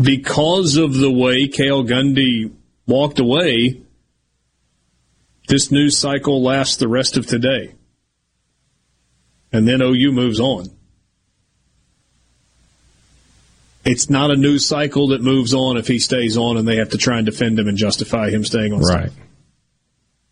because 0.00 0.76
of 0.76 0.94
the 0.94 1.10
way 1.10 1.48
Cale 1.48 1.84
Gundy 1.84 2.52
walked 2.86 3.18
away, 3.18 3.82
this 5.48 5.70
news 5.70 5.96
cycle 5.96 6.42
lasts 6.42 6.76
the 6.76 6.88
rest 6.88 7.16
of 7.16 7.26
today. 7.26 7.74
And 9.52 9.68
then 9.68 9.80
OU 9.82 10.12
moves 10.12 10.40
on. 10.40 10.66
It's 13.84 14.08
not 14.08 14.30
a 14.30 14.36
news 14.36 14.66
cycle 14.66 15.08
that 15.08 15.20
moves 15.20 15.52
on 15.52 15.76
if 15.76 15.86
he 15.86 15.98
stays 15.98 16.36
on 16.36 16.56
and 16.56 16.66
they 16.66 16.76
have 16.76 16.90
to 16.90 16.98
try 16.98 17.18
and 17.18 17.26
defend 17.26 17.58
him 17.58 17.68
and 17.68 17.76
justify 17.76 18.30
him 18.30 18.44
staying 18.44 18.72
on. 18.72 18.80
Right. 18.80 19.12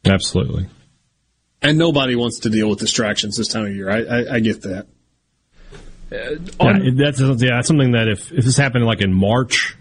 Absolutely. 0.04 0.66
And 1.60 1.78
nobody 1.78 2.16
wants 2.16 2.40
to 2.40 2.50
deal 2.50 2.68
with 2.68 2.80
distractions 2.80 3.36
this 3.36 3.48
time 3.48 3.66
of 3.66 3.74
year. 3.74 3.90
I, 3.90 4.02
I, 4.02 4.34
I 4.34 4.40
get 4.40 4.62
that. 4.62 4.86
Uh, 6.12 6.78
yeah, 6.82 6.90
that's 6.94 7.20
yeah, 7.20 7.56
that's 7.56 7.68
something 7.68 7.92
that 7.92 8.08
if, 8.08 8.32
if 8.32 8.44
this 8.44 8.56
happened 8.56 8.84
like 8.84 9.00
in 9.00 9.12
March, 9.12 9.76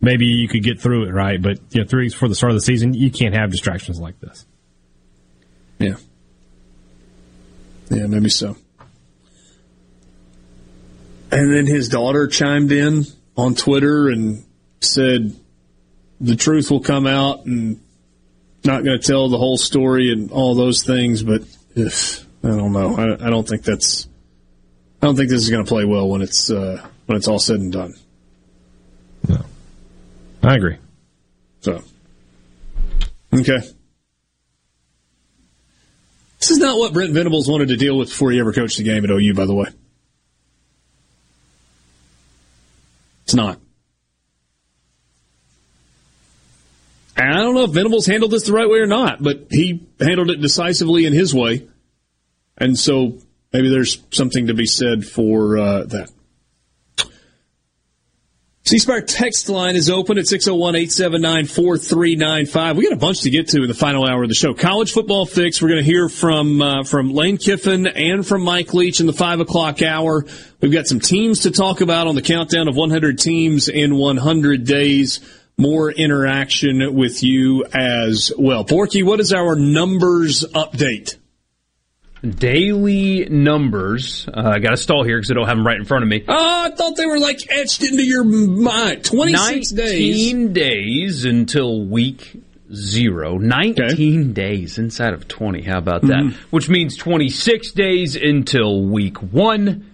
maybe 0.00 0.26
you 0.26 0.48
could 0.48 0.62
get 0.62 0.80
through 0.80 1.06
it, 1.06 1.12
right? 1.12 1.40
But 1.40 1.58
you 1.70 1.82
know, 1.82 1.86
three 1.86 2.04
weeks 2.04 2.14
before 2.14 2.28
the 2.28 2.34
start 2.34 2.52
of 2.52 2.56
the 2.56 2.62
season, 2.62 2.94
you 2.94 3.10
can't 3.10 3.34
have 3.34 3.50
distractions 3.50 4.00
like 4.00 4.18
this. 4.20 4.46
Yeah. 5.78 5.96
Yeah, 7.90 8.06
maybe 8.06 8.30
so. 8.30 8.56
And 11.30 11.52
then 11.52 11.66
his 11.66 11.88
daughter 11.88 12.26
chimed 12.26 12.72
in 12.72 13.04
on 13.36 13.54
Twitter 13.54 14.08
and 14.08 14.44
said 14.80 15.34
the 16.20 16.36
truth 16.36 16.70
will 16.70 16.80
come 16.80 17.06
out 17.06 17.46
and 17.46 17.80
not 18.64 18.84
going 18.84 19.00
to 19.00 19.06
tell 19.06 19.28
the 19.28 19.38
whole 19.38 19.56
story 19.56 20.12
and 20.12 20.30
all 20.30 20.54
those 20.54 20.82
things, 20.84 21.22
but 21.22 21.42
if, 21.74 22.24
I 22.44 22.48
don't 22.48 22.72
know. 22.72 22.94
I, 22.96 23.26
I 23.26 23.30
don't 23.30 23.48
think 23.48 23.62
that's 23.64 24.06
I 25.02 25.06
don't 25.06 25.16
think 25.16 25.30
this 25.30 25.42
is 25.42 25.50
going 25.50 25.64
to 25.64 25.68
play 25.68 25.84
well 25.84 26.08
when 26.08 26.22
it's 26.22 26.48
uh, 26.48 26.80
when 27.06 27.16
it's 27.16 27.26
all 27.26 27.40
said 27.40 27.58
and 27.58 27.72
done. 27.72 27.94
No, 29.28 29.44
I 30.44 30.54
agree. 30.54 30.76
So, 31.60 31.82
okay. 33.34 33.58
This 36.38 36.50
is 36.52 36.58
not 36.58 36.78
what 36.78 36.92
Brent 36.92 37.12
Venables 37.12 37.48
wanted 37.48 37.68
to 37.68 37.76
deal 37.76 37.98
with 37.98 38.10
before 38.10 38.30
he 38.30 38.38
ever 38.38 38.52
coached 38.52 38.78
the 38.78 38.84
game 38.84 39.04
at 39.04 39.10
OU. 39.10 39.34
By 39.34 39.46
the 39.46 39.54
way, 39.54 39.66
it's 43.24 43.34
not. 43.34 43.58
And 47.16 47.34
I 47.34 47.42
don't 47.42 47.54
know 47.54 47.64
if 47.64 47.72
Venables 47.72 48.06
handled 48.06 48.30
this 48.30 48.44
the 48.44 48.52
right 48.52 48.68
way 48.68 48.78
or 48.78 48.86
not, 48.86 49.20
but 49.20 49.48
he 49.50 49.84
handled 49.98 50.30
it 50.30 50.40
decisively 50.40 51.06
in 51.06 51.12
his 51.12 51.34
way. 51.34 51.66
And 52.56 52.78
so 52.78 53.18
maybe 53.52 53.68
there's 53.68 54.02
something 54.10 54.46
to 54.48 54.54
be 54.54 54.66
said 54.66 55.06
for 55.06 55.58
uh, 55.58 55.84
that. 55.84 56.10
C 58.64 58.78
Spire 58.78 59.02
text 59.02 59.48
line 59.48 59.74
is 59.74 59.90
open 59.90 60.18
at 60.18 60.26
601 60.26 60.76
879 60.76 61.46
4395. 61.46 62.76
We 62.76 62.84
got 62.84 62.92
a 62.92 62.96
bunch 62.96 63.22
to 63.22 63.30
get 63.30 63.48
to 63.48 63.62
in 63.62 63.68
the 63.68 63.74
final 63.74 64.06
hour 64.08 64.22
of 64.22 64.28
the 64.28 64.36
show. 64.36 64.54
College 64.54 64.92
football 64.92 65.26
fix. 65.26 65.60
We're 65.60 65.68
going 65.68 65.80
to 65.80 65.84
hear 65.84 66.08
from 66.08 66.62
uh, 66.62 66.84
from 66.84 67.12
Lane 67.12 67.38
Kiffin 67.38 67.88
and 67.88 68.26
from 68.26 68.42
Mike 68.42 68.72
Leach 68.72 69.00
in 69.00 69.06
the 69.06 69.12
5 69.12 69.40
o'clock 69.40 69.82
hour. 69.82 70.24
We've 70.60 70.72
got 70.72 70.86
some 70.86 71.00
teams 71.00 71.40
to 71.40 71.50
talk 71.50 71.80
about 71.80 72.06
on 72.06 72.14
the 72.14 72.22
countdown 72.22 72.68
of 72.68 72.76
100 72.76 73.18
teams 73.18 73.68
in 73.68 73.96
100 73.96 74.64
days. 74.64 75.20
more 75.58 75.90
interaction 75.90 76.94
with 76.94 77.22
you 77.22 77.64
as 77.74 78.32
well. 78.38 78.64
Porky, 78.64 79.02
what 79.02 79.20
is 79.20 79.32
our 79.32 79.54
numbers 79.54 80.44
update? 80.54 81.16
Daily 82.22 83.26
numbers. 83.28 84.28
Uh, 84.32 84.50
I 84.54 84.58
got 84.60 84.70
to 84.70 84.76
stall 84.76 85.02
here 85.02 85.18
because 85.18 85.32
I 85.32 85.34
don't 85.34 85.48
have 85.48 85.56
them 85.56 85.66
right 85.66 85.76
in 85.76 85.84
front 85.84 86.04
of 86.04 86.08
me. 86.08 86.24
Oh, 86.28 86.34
I 86.66 86.70
thought 86.70 86.96
they 86.96 87.06
were 87.06 87.18
like 87.18 87.40
etched 87.50 87.82
into 87.82 88.04
your 88.04 88.22
mind. 88.22 89.04
26 89.04 89.70
days. 89.70 90.32
19 90.32 90.52
days 90.52 91.24
until 91.24 91.84
week 91.84 92.40
zero. 92.72 93.38
19 93.38 94.32
days 94.34 94.78
inside 94.78 95.14
of 95.14 95.26
20. 95.26 95.62
How 95.62 95.78
about 95.78 96.02
that? 96.02 96.22
Mhm. 96.22 96.32
Which 96.50 96.68
means 96.68 96.96
26 96.96 97.72
days 97.72 98.14
until 98.14 98.82
week 98.82 99.18
one. 99.32 99.86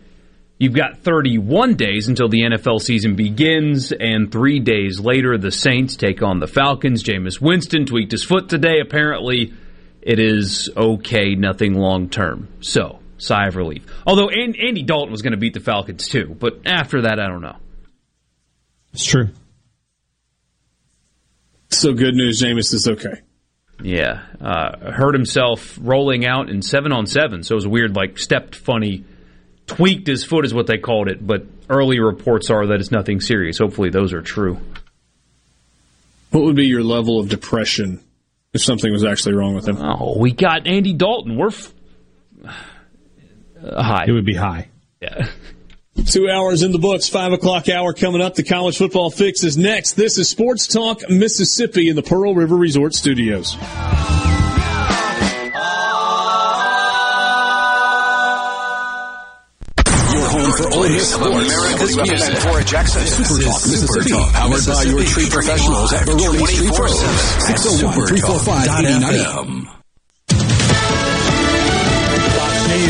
You've 0.58 0.74
got 0.74 0.98
31 0.98 1.74
days 1.76 2.08
until 2.08 2.28
the 2.28 2.42
NFL 2.42 2.80
season 2.80 3.14
begins, 3.14 3.90
and 3.92 4.30
three 4.30 4.58
days 4.60 5.00
later, 5.00 5.38
the 5.38 5.52
Saints 5.52 5.96
take 5.96 6.20
on 6.22 6.40
the 6.40 6.46
Falcons. 6.48 7.02
Jameis 7.02 7.40
Winston 7.40 7.86
tweaked 7.86 8.12
his 8.12 8.24
foot 8.24 8.48
today. 8.48 8.80
Apparently, 8.80 9.52
it 10.02 10.18
is 10.18 10.70
okay, 10.76 11.34
nothing 11.34 11.74
long 11.74 12.08
term. 12.08 12.48
So, 12.60 13.00
sigh 13.18 13.46
of 13.46 13.56
relief. 13.56 13.84
Although 14.06 14.28
An- 14.28 14.56
Andy 14.56 14.82
Dalton 14.82 15.10
was 15.12 15.22
going 15.22 15.32
to 15.32 15.38
beat 15.38 15.54
the 15.54 15.60
Falcons 15.60 16.08
too, 16.08 16.36
but 16.38 16.62
after 16.66 17.02
that, 17.02 17.18
I 17.20 17.26
don't 17.26 17.42
know. 17.42 17.56
It's 18.92 19.04
true. 19.04 19.28
So 21.70 21.92
good 21.92 22.14
news, 22.14 22.40
Jameis 22.42 22.72
is 22.72 22.88
okay. 22.88 23.20
Yeah, 23.82 24.22
uh, 24.40 24.90
hurt 24.90 25.14
himself 25.14 25.78
rolling 25.80 26.26
out 26.26 26.48
in 26.50 26.62
seven 26.62 26.92
on 26.92 27.06
seven, 27.06 27.42
so 27.42 27.54
it 27.54 27.56
was 27.56 27.64
a 27.66 27.68
weird, 27.68 27.94
like 27.94 28.18
stepped 28.18 28.56
funny, 28.56 29.04
tweaked 29.66 30.08
his 30.08 30.24
foot 30.24 30.44
is 30.44 30.52
what 30.52 30.66
they 30.66 30.78
called 30.78 31.08
it. 31.08 31.24
But 31.24 31.44
early 31.68 32.00
reports 32.00 32.50
are 32.50 32.66
that 32.66 32.80
it's 32.80 32.90
nothing 32.90 33.20
serious. 33.20 33.58
Hopefully, 33.58 33.90
those 33.90 34.12
are 34.12 34.22
true. 34.22 34.58
What 36.30 36.44
would 36.44 36.56
be 36.56 36.66
your 36.66 36.82
level 36.82 37.20
of 37.20 37.28
depression 37.28 38.02
if 38.58 38.64
something 38.64 38.92
was 38.92 39.04
actually 39.04 39.34
wrong 39.34 39.54
with 39.54 39.68
him? 39.68 39.78
Oh, 39.80 40.18
we 40.18 40.32
got 40.32 40.66
Andy 40.66 40.92
Dalton. 40.92 41.36
We're 41.36 41.48
f- 41.48 41.72
uh, 42.44 43.82
high. 43.82 44.06
It 44.08 44.12
would 44.12 44.26
be 44.26 44.34
high. 44.34 44.68
Yeah. 45.00 45.28
Two 46.06 46.28
hours 46.28 46.62
in 46.62 46.70
the 46.70 46.78
books, 46.78 47.08
five 47.08 47.32
o'clock 47.32 47.68
hour 47.68 47.92
coming 47.92 48.20
up. 48.20 48.34
The 48.34 48.44
college 48.44 48.78
football 48.78 49.10
fix 49.10 49.42
is 49.42 49.56
next. 49.56 49.94
This 49.94 50.16
is 50.18 50.28
Sports 50.28 50.66
Talk 50.68 51.08
Mississippi 51.08 51.88
in 51.88 51.96
the 51.96 52.02
Pearl 52.02 52.34
River 52.34 52.56
Resort 52.56 52.94
Studios. 52.94 53.56
Home 60.88 61.20
for 61.20 61.28
Ole 61.28 61.38
Miss 61.38 61.48
sports. 61.48 61.48
America's 61.48 61.96
music. 61.96 62.36
For 62.38 62.60
Jackson. 62.62 63.06
Super 63.06 63.42
Talk 63.42 63.66
Mississippi. 63.68 64.12
Powered 64.32 64.66
by 64.66 64.82
your 64.84 65.04
tree 65.04 65.28
professionals 65.30 65.92
at 65.92 66.06
Baroni 66.06 66.46
Street 66.46 66.74
Pros. 66.74 67.02
601-345-8090. 67.48 69.77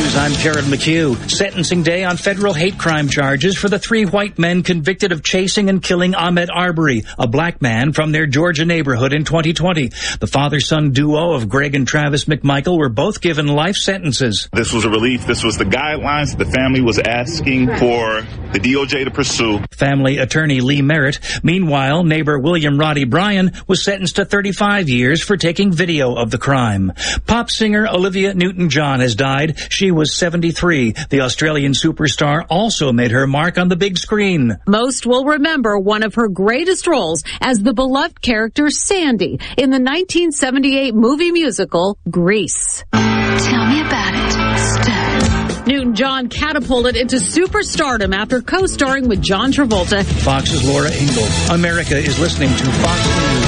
News, 0.08 0.16
I'm 0.16 0.32
Jared 0.32 0.64
McHugh. 0.64 1.30
Sentencing 1.30 1.82
day 1.82 2.02
on 2.02 2.16
federal 2.16 2.54
hate 2.54 2.78
crime 2.78 3.10
charges 3.10 3.58
for 3.58 3.68
the 3.68 3.78
three 3.78 4.06
white 4.06 4.38
men 4.38 4.62
convicted 4.62 5.12
of 5.12 5.22
chasing 5.22 5.68
and 5.68 5.82
killing 5.82 6.12
Ahmaud 6.12 6.48
Arbery, 6.50 7.04
a 7.18 7.26
black 7.26 7.60
man 7.60 7.92
from 7.92 8.10
their 8.10 8.26
Georgia 8.26 8.64
neighborhood 8.64 9.12
in 9.12 9.24
2020. 9.24 9.88
The 10.18 10.26
father-son 10.26 10.92
duo 10.92 11.32
of 11.32 11.50
Greg 11.50 11.74
and 11.74 11.86
Travis 11.86 12.24
McMichael 12.24 12.78
were 12.78 12.88
both 12.88 13.20
given 13.20 13.48
life 13.48 13.76
sentences. 13.76 14.48
This 14.50 14.72
was 14.72 14.86
a 14.86 14.88
relief. 14.88 15.26
This 15.26 15.44
was 15.44 15.58
the 15.58 15.64
guidelines 15.64 16.38
the 16.38 16.46
family 16.46 16.80
was 16.80 16.98
asking 16.98 17.66
for 17.76 18.22
the 18.52 18.60
DOJ 18.60 19.04
to 19.04 19.10
pursue. 19.10 19.60
Family 19.72 20.16
attorney 20.18 20.60
Lee 20.60 20.80
Merritt. 20.80 21.18
Meanwhile, 21.42 22.04
neighbor 22.04 22.38
William 22.38 22.78
Roddy 22.78 23.04
Bryan 23.04 23.52
was 23.66 23.84
sentenced 23.84 24.16
to 24.16 24.24
35 24.24 24.88
years 24.88 25.22
for 25.22 25.36
taking 25.36 25.70
video 25.70 26.14
of 26.14 26.30
the 26.30 26.38
crime. 26.38 26.94
Pop 27.26 27.50
singer 27.50 27.86
Olivia 27.86 28.32
Newton-John 28.32 29.00
has 29.00 29.14
died. 29.14 29.58
She 29.68 29.90
was 29.98 30.14
73. 30.16 30.92
The 31.10 31.22
Australian 31.22 31.72
superstar 31.72 32.46
also 32.48 32.92
made 32.92 33.10
her 33.10 33.26
mark 33.26 33.58
on 33.58 33.68
the 33.68 33.76
big 33.76 33.98
screen. 33.98 34.56
Most 34.66 35.04
will 35.04 35.24
remember 35.24 35.76
one 35.76 36.04
of 36.04 36.14
her 36.14 36.28
greatest 36.28 36.86
roles 36.86 37.24
as 37.40 37.58
the 37.58 37.74
beloved 37.74 38.22
character 38.22 38.70
Sandy 38.70 39.40
in 39.56 39.70
the 39.70 39.80
1978 39.80 40.94
movie 40.94 41.32
musical 41.32 41.98
Grease. 42.08 42.84
Tell 42.92 43.66
me 43.66 43.80
about 43.80 44.14
it. 44.14 45.66
Newton 45.66 45.94
John 45.96 46.28
catapulted 46.28 46.96
into 46.96 47.16
superstardom 47.16 48.14
after 48.14 48.40
co-starring 48.40 49.08
with 49.08 49.20
John 49.20 49.52
Travolta. 49.52 50.04
Fox's 50.22 50.66
Laura 50.66 50.90
Ingle. 50.90 51.26
America 51.50 51.96
is 51.96 52.18
listening 52.20 52.50
to 52.50 52.64
Fox 52.64 53.06
News. 53.06 53.47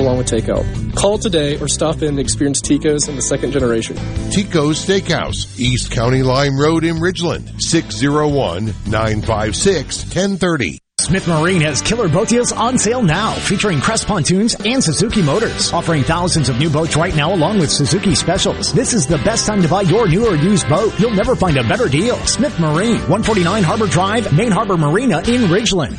along 0.01 0.17
with 0.17 0.27
takeout. 0.27 0.65
Call 0.95 1.17
today 1.17 1.57
or 1.59 1.67
stop 1.67 2.01
in 2.01 2.15
to 2.15 2.21
experience 2.21 2.59
Tico's 2.61 3.07
in 3.07 3.15
the 3.15 3.21
second 3.21 3.51
generation. 3.51 3.95
Tico's 4.31 4.85
Steakhouse, 4.85 5.59
East 5.59 5.91
County 5.91 6.23
Line 6.23 6.57
Road 6.57 6.83
in 6.83 6.97
Ridgeland, 6.97 7.61
601 7.61 8.65
956 8.87 10.03
1030. 10.03 10.79
Smith 11.01 11.27
Marine 11.27 11.61
has 11.61 11.81
killer 11.81 12.07
boat 12.07 12.27
deals 12.29 12.51
on 12.51 12.77
sale 12.77 13.01
now, 13.01 13.33
featuring 13.33 13.81
Crest 13.81 14.07
pontoons 14.07 14.55
and 14.65 14.83
Suzuki 14.83 15.23
motors, 15.23 15.73
offering 15.73 16.03
thousands 16.03 16.47
of 16.47 16.59
new 16.59 16.69
boats 16.69 16.95
right 16.95 17.15
now 17.15 17.33
along 17.33 17.57
with 17.57 17.71
Suzuki 17.71 18.13
specials. 18.13 18.71
This 18.71 18.93
is 18.93 19.07
the 19.07 19.17
best 19.17 19.47
time 19.47 19.63
to 19.63 19.67
buy 19.67 19.81
your 19.81 20.07
new 20.07 20.27
or 20.27 20.35
used 20.35 20.69
boat. 20.69 20.93
You'll 20.99 21.15
never 21.15 21.35
find 21.35 21.57
a 21.57 21.63
better 21.63 21.89
deal. 21.89 22.17
Smith 22.27 22.57
Marine, 22.59 22.99
149 23.09 23.63
Harbor 23.63 23.87
Drive, 23.87 24.31
Main 24.31 24.51
Harbor 24.51 24.77
Marina 24.77 25.17
in 25.21 25.49
Ridgeland. 25.49 25.97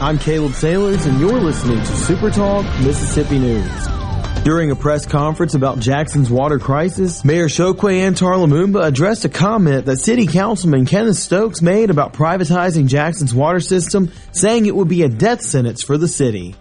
I'm 0.00 0.18
Caleb 0.18 0.54
Sailors, 0.54 1.06
and 1.06 1.20
you're 1.20 1.40
listening 1.40 1.78
to 1.78 1.96
Super 1.96 2.30
Talk 2.30 2.64
Mississippi 2.80 3.38
News. 3.38 3.88
During 4.42 4.72
a 4.72 4.76
press 4.76 5.06
conference 5.06 5.54
about 5.54 5.78
Jackson's 5.78 6.28
water 6.28 6.58
crisis, 6.58 7.24
Mayor 7.24 7.46
Chokwe 7.46 8.00
Antar 8.00 8.34
Lumumba 8.34 8.84
addressed 8.84 9.24
a 9.24 9.28
comment 9.28 9.86
that 9.86 9.98
City 9.98 10.26
Councilman 10.26 10.86
Kenneth 10.86 11.16
Stokes 11.16 11.62
made 11.62 11.90
about 11.90 12.12
privatizing 12.12 12.88
Jackson's 12.88 13.32
water 13.32 13.60
system, 13.60 14.10
saying 14.32 14.66
it 14.66 14.74
would 14.74 14.88
be 14.88 15.04
a 15.04 15.08
death 15.08 15.42
sentence 15.42 15.84
for 15.84 15.96
the 15.96 16.08
city. 16.08 16.56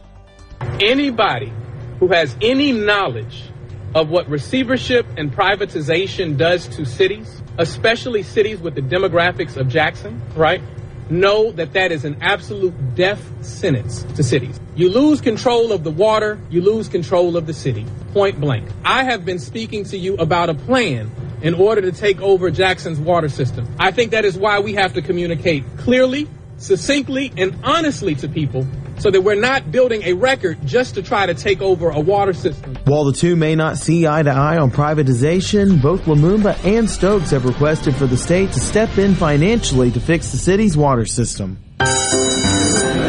Anybody 0.80 1.52
who 1.99 2.10
has 2.10 2.36
any 2.41 2.72
knowledge 2.72 3.49
of 3.95 4.10
what 4.10 4.30
receivership 4.30 5.08
and 5.18 5.34
privatization 5.34 6.38
does 6.38 6.68
to 6.68 6.86
cities, 6.86 7.41
especially 7.58 8.22
cities 8.22 8.60
with 8.60 8.76
the 8.76 8.82
demographics 8.82 9.58
of 9.58 9.68
Jackson, 9.68 10.22
right? 10.36 10.62
Know 11.11 11.51
that 11.51 11.73
that 11.73 11.91
is 11.91 12.05
an 12.05 12.15
absolute 12.21 12.95
death 12.95 13.21
sentence 13.45 14.03
to 14.15 14.23
cities. 14.23 14.57
You 14.77 14.89
lose 14.89 15.19
control 15.19 15.73
of 15.73 15.83
the 15.83 15.91
water, 15.91 16.39
you 16.49 16.61
lose 16.61 16.88
control 16.88 17.35
of 17.35 17.47
the 17.47 17.53
city. 17.53 17.85
Point 18.13 18.39
blank. 18.39 18.69
I 18.85 19.03
have 19.03 19.25
been 19.25 19.38
speaking 19.38 19.83
to 19.85 19.97
you 19.97 20.15
about 20.15 20.49
a 20.49 20.53
plan 20.53 21.11
in 21.41 21.53
order 21.53 21.81
to 21.81 21.91
take 21.91 22.21
over 22.21 22.49
Jackson's 22.49 22.97
water 22.97 23.27
system. 23.27 23.67
I 23.77 23.91
think 23.91 24.11
that 24.11 24.23
is 24.23 24.38
why 24.38 24.59
we 24.59 24.75
have 24.75 24.93
to 24.93 25.01
communicate 25.01 25.65
clearly, 25.79 26.29
succinctly, 26.61 27.31
and 27.38 27.57
honestly 27.63 28.15
to 28.15 28.27
people 28.27 28.65
so 29.01 29.09
that 29.09 29.21
we're 29.21 29.39
not 29.39 29.71
building 29.71 30.03
a 30.03 30.13
record 30.13 30.59
just 30.65 30.93
to 30.93 31.01
try 31.01 31.25
to 31.25 31.33
take 31.33 31.61
over 31.61 31.89
a 31.89 31.99
water 31.99 32.33
system. 32.33 32.75
While 32.85 33.05
the 33.05 33.13
two 33.13 33.35
may 33.35 33.55
not 33.55 33.77
see 33.77 34.07
eye 34.07 34.21
to 34.21 34.29
eye 34.29 34.57
on 34.57 34.69
privatization, 34.69 35.81
both 35.81 36.01
Lumumba 36.03 36.63
and 36.63 36.88
Stokes 36.89 37.31
have 37.31 37.45
requested 37.45 37.95
for 37.95 38.05
the 38.05 38.17
state 38.17 38.51
to 38.51 38.59
step 38.59 38.97
in 38.99 39.15
financially 39.15 39.89
to 39.91 39.99
fix 39.99 40.31
the 40.31 40.38
city's 40.38 40.77
water 40.77 41.05
system. 41.05 41.57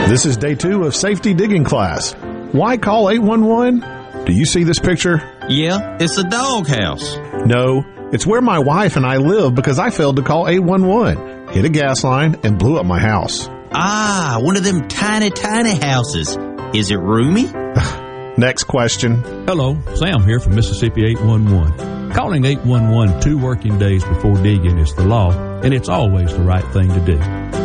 This 0.09 0.25
is 0.25 0.37
day 0.37 0.55
two 0.55 0.85
of 0.85 0.97
safety 0.97 1.35
digging 1.35 1.65
class. 1.65 2.15
Why 2.53 2.77
call 2.79 3.11
811? 3.11 4.25
Do 4.25 4.33
you 4.33 4.45
see 4.47 4.65
this 4.65 4.79
picture? 4.79 5.17
Yeah, 5.49 5.99
it's 6.01 6.17
a 6.17 6.25
doghouse. 6.25 7.17
No, 7.45 7.83
it's 8.13 8.27
where 8.27 8.41
my 8.41 8.59
wife 8.59 8.97
and 8.97 9.05
I 9.05 9.17
live 9.17 9.55
because 9.55 9.79
I 9.79 9.91
failed 9.91 10.17
to 10.17 10.23
call 10.23 10.49
811, 10.49 11.32
hit 11.53 11.65
a 11.65 11.69
gas 11.69 12.03
line, 12.03 12.37
and 12.43 12.59
blew 12.59 12.79
up 12.79 12.87
my 12.87 12.99
house. 12.99 13.49
Ah, 13.73 14.39
one 14.41 14.57
of 14.57 14.65
them 14.65 14.89
tiny, 14.89 15.31
tiny 15.31 15.75
houses. 15.75 16.37
Is 16.75 16.91
it 16.91 16.99
roomy? 16.99 17.45
Next 18.37 18.65
question. 18.65 19.17
Hello, 19.47 19.77
Sam 19.95 20.25
here 20.25 20.41
from 20.41 20.55
Mississippi 20.55 21.05
811. 21.07 22.13
Calling 22.13 22.45
811 22.45 23.21
two 23.21 23.39
working 23.39 23.79
days 23.79 24.05
before 24.05 24.35
digging 24.43 24.79
is 24.79 24.95
the 24.95 25.05
law, 25.05 25.33
and 25.63 25.73
it's 25.73 25.89
always 25.89 26.33
the 26.33 26.43
right 26.43 26.67
thing 26.73 26.89
to 26.89 27.01
do. 27.01 27.62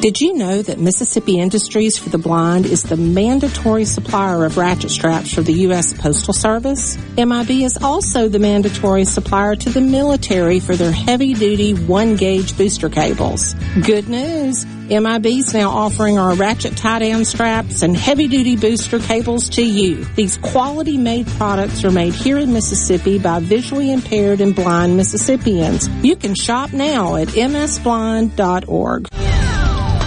Did 0.00 0.18
you 0.18 0.32
know 0.32 0.62
that 0.62 0.78
Mississippi 0.78 1.38
Industries 1.38 1.98
for 1.98 2.08
the 2.08 2.16
Blind 2.16 2.64
is 2.64 2.84
the 2.84 2.96
mandatory 2.96 3.84
supplier 3.84 4.46
of 4.46 4.56
ratchet 4.56 4.90
straps 4.90 5.34
for 5.34 5.42
the 5.42 5.52
U.S. 5.68 5.92
Postal 5.92 6.32
Service? 6.32 6.96
MIB 7.18 7.50
is 7.50 7.76
also 7.76 8.26
the 8.26 8.38
mandatory 8.38 9.04
supplier 9.04 9.56
to 9.56 9.68
the 9.68 9.82
military 9.82 10.58
for 10.58 10.74
their 10.74 10.90
heavy 10.90 11.34
duty 11.34 11.74
one 11.74 12.16
gauge 12.16 12.56
booster 12.56 12.88
cables. 12.88 13.54
Good 13.84 14.08
news! 14.08 14.64
MIB 14.88 15.26
is 15.26 15.52
now 15.52 15.68
offering 15.68 16.18
our 16.18 16.34
ratchet 16.34 16.78
tie 16.78 17.00
down 17.00 17.26
straps 17.26 17.82
and 17.82 17.94
heavy 17.94 18.26
duty 18.26 18.56
booster 18.56 19.00
cables 19.00 19.50
to 19.50 19.62
you. 19.62 20.06
These 20.16 20.38
quality 20.38 20.96
made 20.96 21.26
products 21.26 21.84
are 21.84 21.90
made 21.90 22.14
here 22.14 22.38
in 22.38 22.54
Mississippi 22.54 23.18
by 23.18 23.40
visually 23.40 23.92
impaired 23.92 24.40
and 24.40 24.54
blind 24.54 24.96
Mississippians. 24.96 25.90
You 26.02 26.16
can 26.16 26.34
shop 26.34 26.72
now 26.72 27.16
at 27.16 27.28
msblind.org. 27.28 29.08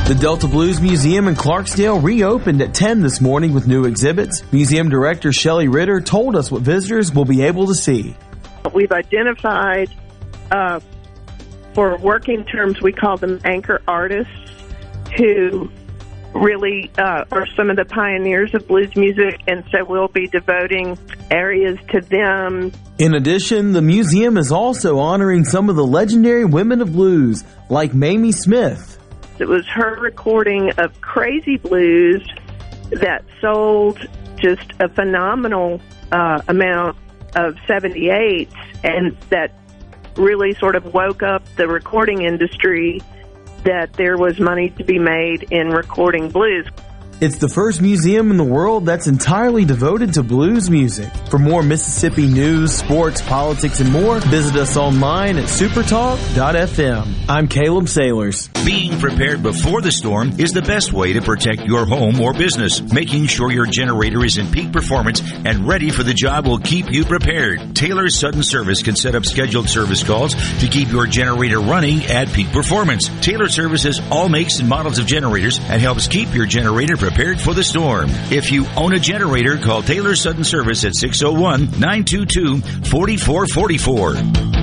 The 0.05 0.15
Delta 0.15 0.49
Blues 0.49 0.81
Museum 0.81 1.30
in 1.30 1.35
Clarksdale 1.35 2.03
reopened 2.03 2.61
at 2.61 2.73
10 2.73 2.99
this 2.99 3.21
morning 3.21 3.53
with 3.53 3.67
new 3.67 3.85
exhibits. 3.85 4.43
Museum 4.51 4.89
Director 4.89 5.31
Shelley 5.31 5.69
Ritter 5.69 6.01
told 6.01 6.35
us 6.35 6.51
what 6.51 6.61
visitors 6.61 7.13
will 7.13 7.23
be 7.23 7.41
able 7.43 7.67
to 7.67 7.73
see. 7.73 8.13
We've 8.73 8.91
identified, 8.91 9.89
uh, 10.51 10.81
for 11.73 11.97
working 11.99 12.43
terms, 12.43 12.81
we 12.81 12.91
call 12.91 13.15
them 13.15 13.39
anchor 13.45 13.81
artists 13.88 14.34
who 15.15 15.71
really 16.34 16.91
uh, 16.97 17.23
are 17.31 17.47
some 17.55 17.69
of 17.69 17.77
the 17.77 17.85
pioneers 17.85 18.53
of 18.53 18.67
blues 18.67 18.93
music, 18.97 19.39
and 19.47 19.63
so 19.71 19.85
we'll 19.85 20.09
be 20.09 20.27
devoting 20.27 20.97
areas 21.31 21.80
to 21.91 22.01
them. 22.01 22.73
In 22.97 23.13
addition, 23.13 23.71
the 23.71 23.81
museum 23.81 24.38
is 24.38 24.51
also 24.51 24.99
honoring 24.99 25.45
some 25.45 25.69
of 25.69 25.77
the 25.77 25.85
legendary 25.85 26.43
women 26.43 26.81
of 26.81 26.91
blues, 26.91 27.45
like 27.69 27.93
Mamie 27.93 28.34
Smith. 28.34 28.93
It 29.39 29.47
was 29.47 29.65
her 29.68 29.99
recording 29.99 30.72
of 30.77 31.01
Crazy 31.01 31.57
Blues 31.57 32.27
that 32.91 33.23
sold 33.41 34.07
just 34.35 34.72
a 34.80 34.88
phenomenal 34.89 35.81
uh, 36.11 36.41
amount 36.47 36.97
of 37.35 37.55
78s, 37.68 38.53
and 38.84 39.18
that 39.30 39.51
really 40.15 40.53
sort 40.53 40.76
of 40.76 40.93
woke 40.93 41.23
up 41.23 41.43
the 41.55 41.68
recording 41.68 42.22
industry 42.22 43.01
that 43.64 43.93
there 43.93 44.18
was 44.18 44.39
money 44.39 44.69
to 44.72 44.84
be 44.84 44.99
made 44.99 45.43
in 45.51 45.69
recording 45.69 46.30
blues. 46.30 46.68
It's 47.24 47.38
the 47.38 47.48
first 47.48 47.82
museum 47.82 48.32
in 48.32 48.36
the 48.36 48.44
world 48.44 48.86
that's 48.86 49.08
entirely 49.08 49.64
devoted 49.64 50.16
to 50.16 50.24
blues 50.24 50.70
music. 50.70 51.10
For 51.30 51.40
more 51.40 51.64
Mississippi 51.64 52.28
news, 52.28 52.74
sports, 52.74 53.22
politics, 53.22 53.80
and 53.80 53.94
more, 53.94 54.20
visit 54.20 54.58
us 54.58 54.76
online 54.76 55.38
at 55.38 55.45
supertalk.fm. 55.45 57.16
I'm 57.30 57.48
Caleb 57.48 57.88
Sailors. 57.88 58.50
Being 58.66 59.00
prepared 59.00 59.41
before 59.41 59.82
the 59.82 59.91
storm 59.94 60.38
is 60.38 60.52
the 60.52 60.64
best 60.64 60.91
way 60.91 61.14
to 61.14 61.22
protect 61.22 61.62
your 61.62 61.86
home 61.86 62.20
or 62.20 62.34
business. 62.34 62.82
Making 62.82 63.28
sure 63.28 63.50
your 63.52 63.68
generator 63.68 64.26
is 64.26 64.38
in 64.38 64.52
peak 64.52 64.74
performance 64.74 65.22
and 65.22 65.66
ready 65.66 65.91
for 65.91 66.04
the 66.04 66.14
job 66.14 66.45
will 66.45 66.60
keep 66.60 66.91
you 66.91 67.06
prepared. 67.06 67.74
Taylor 67.74 68.10
Sudden 68.10 68.44
Service 68.44 68.84
can 68.84 68.98
set 68.98 69.16
up 69.16 69.24
scheduled 69.24 69.70
service 69.70 70.04
calls 70.04 70.36
to 70.60 70.68
keep 70.68 70.90
your 70.90 71.08
generator 71.08 71.62
running 71.62 72.04
at 72.08 72.34
peak 72.34 72.52
performance. 72.52 73.10
Taylor 73.22 73.48
services 73.48 74.02
all 74.12 74.28
makes 74.28 74.60
and 74.60 74.68
models 74.68 74.98
of 74.98 75.06
generators 75.06 75.60
and 75.60 75.82
helps 75.82 76.08
keep 76.10 76.34
your 76.34 76.45
generator 76.45 76.98
prepared 77.14 77.40
for 77.40 77.53
the 77.53 77.64
storm. 77.64 78.10
If 78.31 78.52
you 78.52 78.65
own 78.76 78.94
a 78.94 78.99
generator, 78.99 79.57
call 79.57 79.84
Taylor 79.84 80.15
Sudden 80.15 80.44
Service 80.44 80.84
at 80.84 80.95
601 80.95 81.80
922 81.80 82.60
4444. 82.90 84.62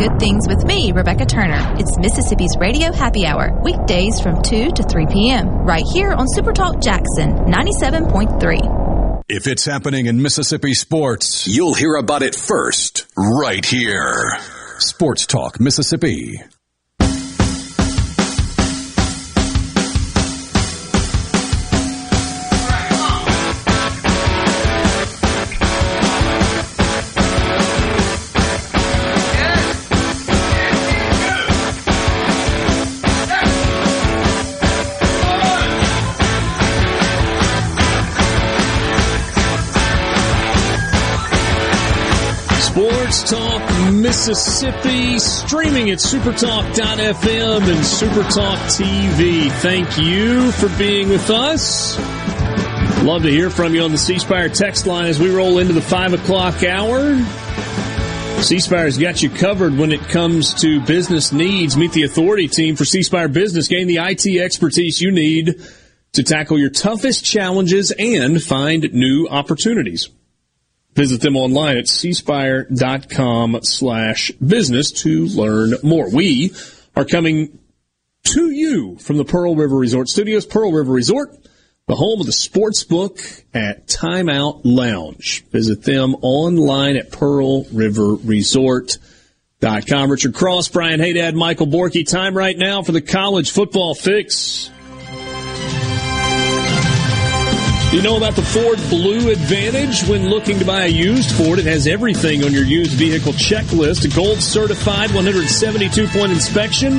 Good 0.00 0.18
Things 0.18 0.48
with 0.48 0.64
me, 0.64 0.92
Rebecca 0.92 1.26
Turner. 1.26 1.74
It's 1.78 1.98
Mississippi's 1.98 2.56
Radio 2.58 2.90
Happy 2.90 3.26
Hour, 3.26 3.60
weekdays 3.62 4.18
from 4.18 4.40
2 4.40 4.70
to 4.70 4.82
3 4.82 5.04
p.m., 5.12 5.46
right 5.46 5.84
here 5.92 6.10
on 6.12 6.24
Supertalk 6.34 6.82
Jackson 6.82 7.32
97.3. 7.44 9.24
If 9.28 9.46
it's 9.46 9.66
happening 9.66 10.06
in 10.06 10.22
Mississippi 10.22 10.72
sports, 10.72 11.46
you'll 11.46 11.74
hear 11.74 11.96
about 11.96 12.22
it 12.22 12.34
first, 12.34 13.08
right 13.14 13.62
here. 13.62 14.38
Sports 14.78 15.26
Talk 15.26 15.60
Mississippi. 15.60 16.40
Mississippi, 44.10 45.20
streaming 45.20 45.90
at 45.90 45.98
supertalk.fm 45.98 47.62
and 47.62 47.78
supertalk 47.78 48.58
TV. 48.66 49.48
Thank 49.60 49.98
you 49.98 50.50
for 50.50 50.68
being 50.76 51.10
with 51.10 51.30
us. 51.30 51.96
Love 53.04 53.22
to 53.22 53.30
hear 53.30 53.50
from 53.50 53.72
you 53.72 53.82
on 53.82 53.92
the 53.92 53.98
C 53.98 54.18
text 54.18 54.88
line 54.88 55.06
as 55.06 55.20
we 55.20 55.32
roll 55.32 55.58
into 55.58 55.72
the 55.72 55.80
5 55.80 56.14
o'clock 56.14 56.64
hour. 56.64 57.22
C 58.42 58.58
Spire's 58.58 58.98
got 58.98 59.22
you 59.22 59.30
covered 59.30 59.78
when 59.78 59.92
it 59.92 60.00
comes 60.00 60.54
to 60.54 60.80
business 60.80 61.30
needs. 61.30 61.76
Meet 61.76 61.92
the 61.92 62.02
authority 62.02 62.48
team 62.48 62.74
for 62.74 62.84
C 62.84 63.02
Business. 63.28 63.68
Gain 63.68 63.86
the 63.86 63.98
IT 63.98 64.26
expertise 64.42 65.00
you 65.00 65.12
need 65.12 65.54
to 66.14 66.24
tackle 66.24 66.58
your 66.58 66.70
toughest 66.70 67.24
challenges 67.24 67.92
and 67.92 68.42
find 68.42 68.92
new 68.92 69.28
opportunities. 69.28 70.08
Visit 70.94 71.20
them 71.20 71.36
online 71.36 71.76
at 71.78 71.84
cspire.com 71.84 73.60
slash 73.62 74.32
business 74.32 74.90
to 75.02 75.26
learn 75.26 75.74
more. 75.82 76.10
We 76.10 76.52
are 76.96 77.04
coming 77.04 77.60
to 78.24 78.50
you 78.50 78.96
from 78.96 79.16
the 79.16 79.24
Pearl 79.24 79.54
River 79.54 79.76
Resort 79.76 80.08
Studios. 80.08 80.46
Pearl 80.46 80.72
River 80.72 80.92
Resort, 80.92 81.30
the 81.86 81.94
home 81.94 82.18
of 82.20 82.26
the 82.26 82.32
sports 82.32 82.82
book 82.84 83.18
at 83.54 83.86
Timeout 83.86 84.62
Lounge. 84.64 85.44
Visit 85.50 85.84
them 85.84 86.16
online 86.22 86.96
at 86.96 87.12
pearlriverresort.com. 87.12 90.10
Richard 90.10 90.34
Cross, 90.34 90.68
Brian 90.68 91.00
Hadad, 91.00 91.36
Michael 91.36 91.68
Borky. 91.68 92.08
Time 92.08 92.36
right 92.36 92.58
now 92.58 92.82
for 92.82 92.92
the 92.92 93.00
college 93.00 93.52
football 93.52 93.94
fix. 93.94 94.70
You 97.92 98.02
know 98.02 98.16
about 98.16 98.36
the 98.36 98.42
Ford 98.42 98.78
Blue 98.88 99.30
Advantage 99.30 100.06
when 100.08 100.28
looking 100.28 100.60
to 100.60 100.64
buy 100.64 100.84
a 100.84 100.88
used 100.88 101.32
Ford? 101.32 101.58
It 101.58 101.66
has 101.66 101.88
everything 101.88 102.44
on 102.44 102.52
your 102.52 102.62
used 102.62 102.92
vehicle 102.92 103.32
checklist. 103.32 104.04
A 104.04 104.14
gold 104.14 104.40
certified 104.40 105.10
172 105.10 106.06
point 106.08 106.30
inspection, 106.30 106.98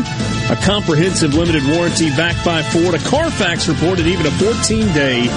a 0.49 0.57
comprehensive 0.63 1.33
limited 1.33 1.65
warranty 1.65 2.09
backed 2.09 2.43
by 2.43 2.61
Ford, 2.61 2.93
a 2.93 2.99
Carfax 2.99 3.69
report, 3.69 3.99
and 3.99 4.07
even 4.07 4.25
a 4.25 4.31
14 4.31 4.87
day, 4.93 5.27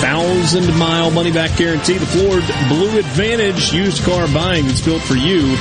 thousand 0.00 0.74
mile 0.78 1.10
money 1.10 1.30
back 1.30 1.54
guarantee. 1.58 1.98
The 1.98 2.06
Ford 2.06 2.44
Blue 2.68 2.98
Advantage 2.98 3.74
used 3.74 4.02
car 4.04 4.26
buying 4.32 4.64
is 4.66 4.80
built 4.80 5.02
for 5.02 5.16
you. 5.16 5.54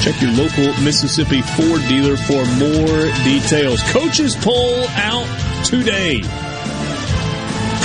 Check 0.00 0.20
your 0.22 0.32
local 0.32 0.72
Mississippi 0.82 1.42
Ford 1.42 1.82
dealer 1.88 2.16
for 2.16 2.42
more 2.56 3.12
details. 3.24 3.82
Coaches 3.92 4.34
poll 4.36 4.86
out 4.96 5.26
today. 5.64 6.22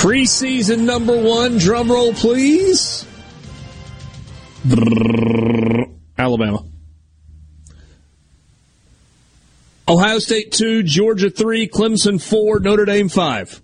Preseason 0.04 0.80
number 0.80 1.18
one, 1.18 1.56
drum 1.56 1.90
roll 1.90 2.12
please. 2.12 3.06
Alabama. 6.18 6.62
Ohio 9.88 10.18
State 10.18 10.52
2, 10.52 10.82
Georgia 10.82 11.30
3, 11.30 11.68
Clemson 11.68 12.20
4, 12.20 12.60
Notre 12.60 12.84
Dame 12.84 13.08
5. 13.08 13.62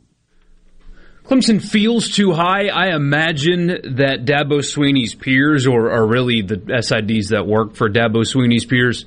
Clemson 1.25 1.61
feels 1.63 2.09
too 2.09 2.33
high. 2.33 2.69
I 2.69 2.97
imagine 2.97 3.67
that 3.67 4.25
Dabo 4.25 4.61
Swinney's 4.61 5.15
peers, 5.15 5.67
or, 5.67 5.91
or 5.91 6.07
really 6.07 6.41
the 6.41 6.57
SIDs 6.57 7.29
that 7.29 7.47
work 7.47 7.75
for 7.75 7.91
Dabo 7.91 8.25
Swinney's 8.25 8.65
peers, 8.65 9.05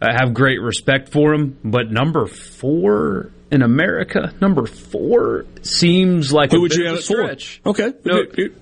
uh, 0.00 0.08
have 0.12 0.34
great 0.34 0.60
respect 0.60 1.10
for 1.10 1.32
him. 1.32 1.58
But 1.62 1.92
number 1.92 2.26
four 2.26 3.30
in 3.52 3.60
America, 3.62 4.32
number 4.40 4.66
four 4.66 5.44
seems 5.60 6.32
like 6.32 6.50
Who 6.52 6.56
a 6.56 6.60
would 6.62 6.74
you 6.74 6.86
have 6.86 6.96
at 6.96 7.04
four? 7.04 7.70
Okay. 7.72 7.92
No, 8.04 8.14
Who 8.14 8.20
would 8.24 8.36
you 8.38 8.54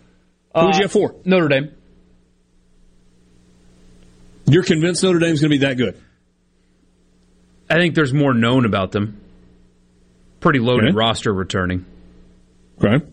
uh, 0.52 0.78
have 0.82 0.92
four? 0.92 1.14
Notre 1.24 1.46
Dame. 1.48 1.72
You're 4.46 4.64
convinced 4.64 5.04
Notre 5.04 5.20
Dame's 5.20 5.40
going 5.40 5.52
to 5.52 5.58
be 5.58 5.64
that 5.64 5.76
good? 5.76 6.02
I 7.70 7.74
think 7.76 7.94
there's 7.94 8.12
more 8.12 8.34
known 8.34 8.64
about 8.64 8.90
them. 8.90 9.20
Pretty 10.40 10.58
loaded 10.58 10.88
Okay. 10.88 10.96
roster 10.96 11.32
returning. 11.32 11.86
Okay. 12.82 13.04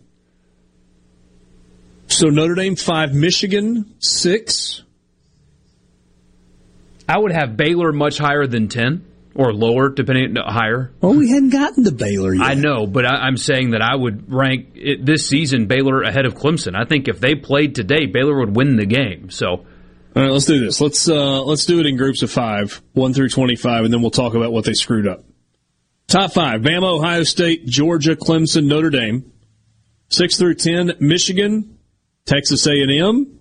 So 2.08 2.30
Notre 2.30 2.56
Dame 2.56 2.76
5, 2.76 3.14
Michigan 3.14 3.94
6. 4.00 4.82
I 7.08 7.20
would 7.20 7.32
have 7.34 7.56
Baylor 7.56 7.92
much 7.92 8.18
higher 8.18 8.48
than 8.48 8.68
10 8.68 9.06
or 9.38 9.54
lower, 9.54 9.90
depending 9.90 10.34
no, 10.34 10.42
higher. 10.46 10.92
Well, 11.00 11.14
we 11.14 11.30
hadn't 11.30 11.52
gotten 11.52 11.84
to 11.84 11.92
Baylor 11.92 12.34
yet. 12.34 12.44
I 12.44 12.56
know, 12.56 12.88
but 12.88 13.06
I, 13.06 13.28
I'm 13.28 13.38
saying 13.38 13.70
that 13.72 13.84
I 13.84 13.96
would 13.96 14.34
rank 14.34 14.70
it, 14.74 15.06
this 15.06 15.28
season 15.28 15.68
Baylor 15.68 16.02
ahead 16.02 16.26
of 16.26 16.34
Clemson. 16.34 16.76
I 16.76 16.86
think 16.86 17.08
if 17.08 17.20
they 17.20 17.36
played 17.36 17.76
today, 17.76 18.08
Baylor 18.08 18.40
would 18.40 18.56
win 18.56 18.78
the 18.78 18.88
game. 18.88 19.30
So, 19.30 19.48
All 19.48 19.66
right, 20.16 20.32
let's 20.32 20.46
do 20.46 20.60
this. 20.60 20.82
Let's 20.82 21.08
uh, 21.08 21.44
let's 21.44 21.66
do 21.66 21.80
it 21.80 21.86
in 21.86 21.98
groups 21.98 22.24
of 22.24 22.32
five, 22.32 22.82
one 22.94 23.14
through 23.14 23.30
twenty-five, 23.30 23.86
and 23.86 23.94
then 23.94 24.02
we'll 24.02 24.10
talk 24.10 24.34
about 24.34 24.52
what 24.52 24.66
they 24.66 24.74
screwed 24.74 25.08
up. 25.08 25.24
Top 26.08 26.34
five: 26.34 26.62
Bama, 26.62 26.98
Ohio 26.98 27.22
State, 27.24 27.68
Georgia, 27.68 28.16
Clemson, 28.16 28.66
Notre 28.66 28.90
Dame. 28.90 29.32
Six 30.10 30.38
through 30.38 30.56
ten: 30.56 30.94
Michigan, 31.00 31.78
Texas 32.26 32.66
A 32.66 32.72
and 32.72 32.92
M. 32.92 33.40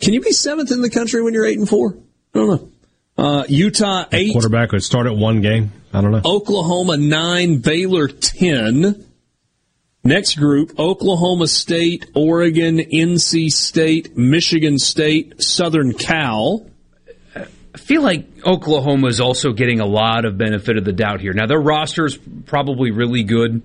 Can 0.00 0.14
you 0.14 0.20
be 0.20 0.32
seventh 0.32 0.72
in 0.72 0.82
the 0.82 0.90
country 0.90 1.22
when 1.22 1.32
you're 1.32 1.46
eight 1.46 1.58
and 1.58 1.68
four? 1.68 1.96
I 2.34 2.38
don't 2.38 2.48
know. 2.48 2.71
Uh, 3.16 3.44
Utah 3.48 4.04
eight, 4.12 4.32
Quarterback 4.32 4.72
would 4.72 4.82
start 4.82 5.06
at 5.06 5.14
one 5.14 5.42
game. 5.42 5.72
I 5.92 6.00
don't 6.00 6.12
know. 6.12 6.22
Oklahoma 6.24 6.96
nine, 6.96 7.58
Baylor 7.58 8.08
ten. 8.08 9.06
Next 10.04 10.36
group: 10.36 10.78
Oklahoma 10.78 11.46
State, 11.46 12.10
Oregon, 12.14 12.78
NC 12.78 13.50
State, 13.50 14.16
Michigan 14.16 14.78
State, 14.78 15.42
Southern 15.42 15.92
Cal. 15.92 16.66
I 17.74 17.78
feel 17.78 18.02
like 18.02 18.26
Oklahoma 18.44 19.06
is 19.08 19.20
also 19.20 19.52
getting 19.52 19.80
a 19.80 19.86
lot 19.86 20.24
of 20.24 20.36
benefit 20.36 20.76
of 20.76 20.84
the 20.84 20.92
doubt 20.92 21.20
here. 21.20 21.32
Now, 21.32 21.46
their 21.46 21.60
roster 21.60 22.04
is 22.04 22.18
probably 22.46 22.90
really 22.90 23.22
good, 23.22 23.62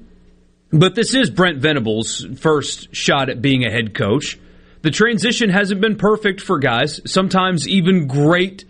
but 0.71 0.95
this 0.95 1.13
is 1.13 1.29
Brent 1.29 1.57
Venables' 1.57 2.25
first 2.39 2.95
shot 2.95 3.29
at 3.29 3.41
being 3.41 3.65
a 3.65 3.71
head 3.71 3.93
coach. 3.93 4.37
The 4.81 4.91
transition 4.91 5.49
hasn't 5.49 5.81
been 5.81 5.97
perfect 5.97 6.39
for 6.39 6.59
guys. 6.59 7.01
Sometimes 7.05 7.67
even 7.67 8.07
great 8.07 8.63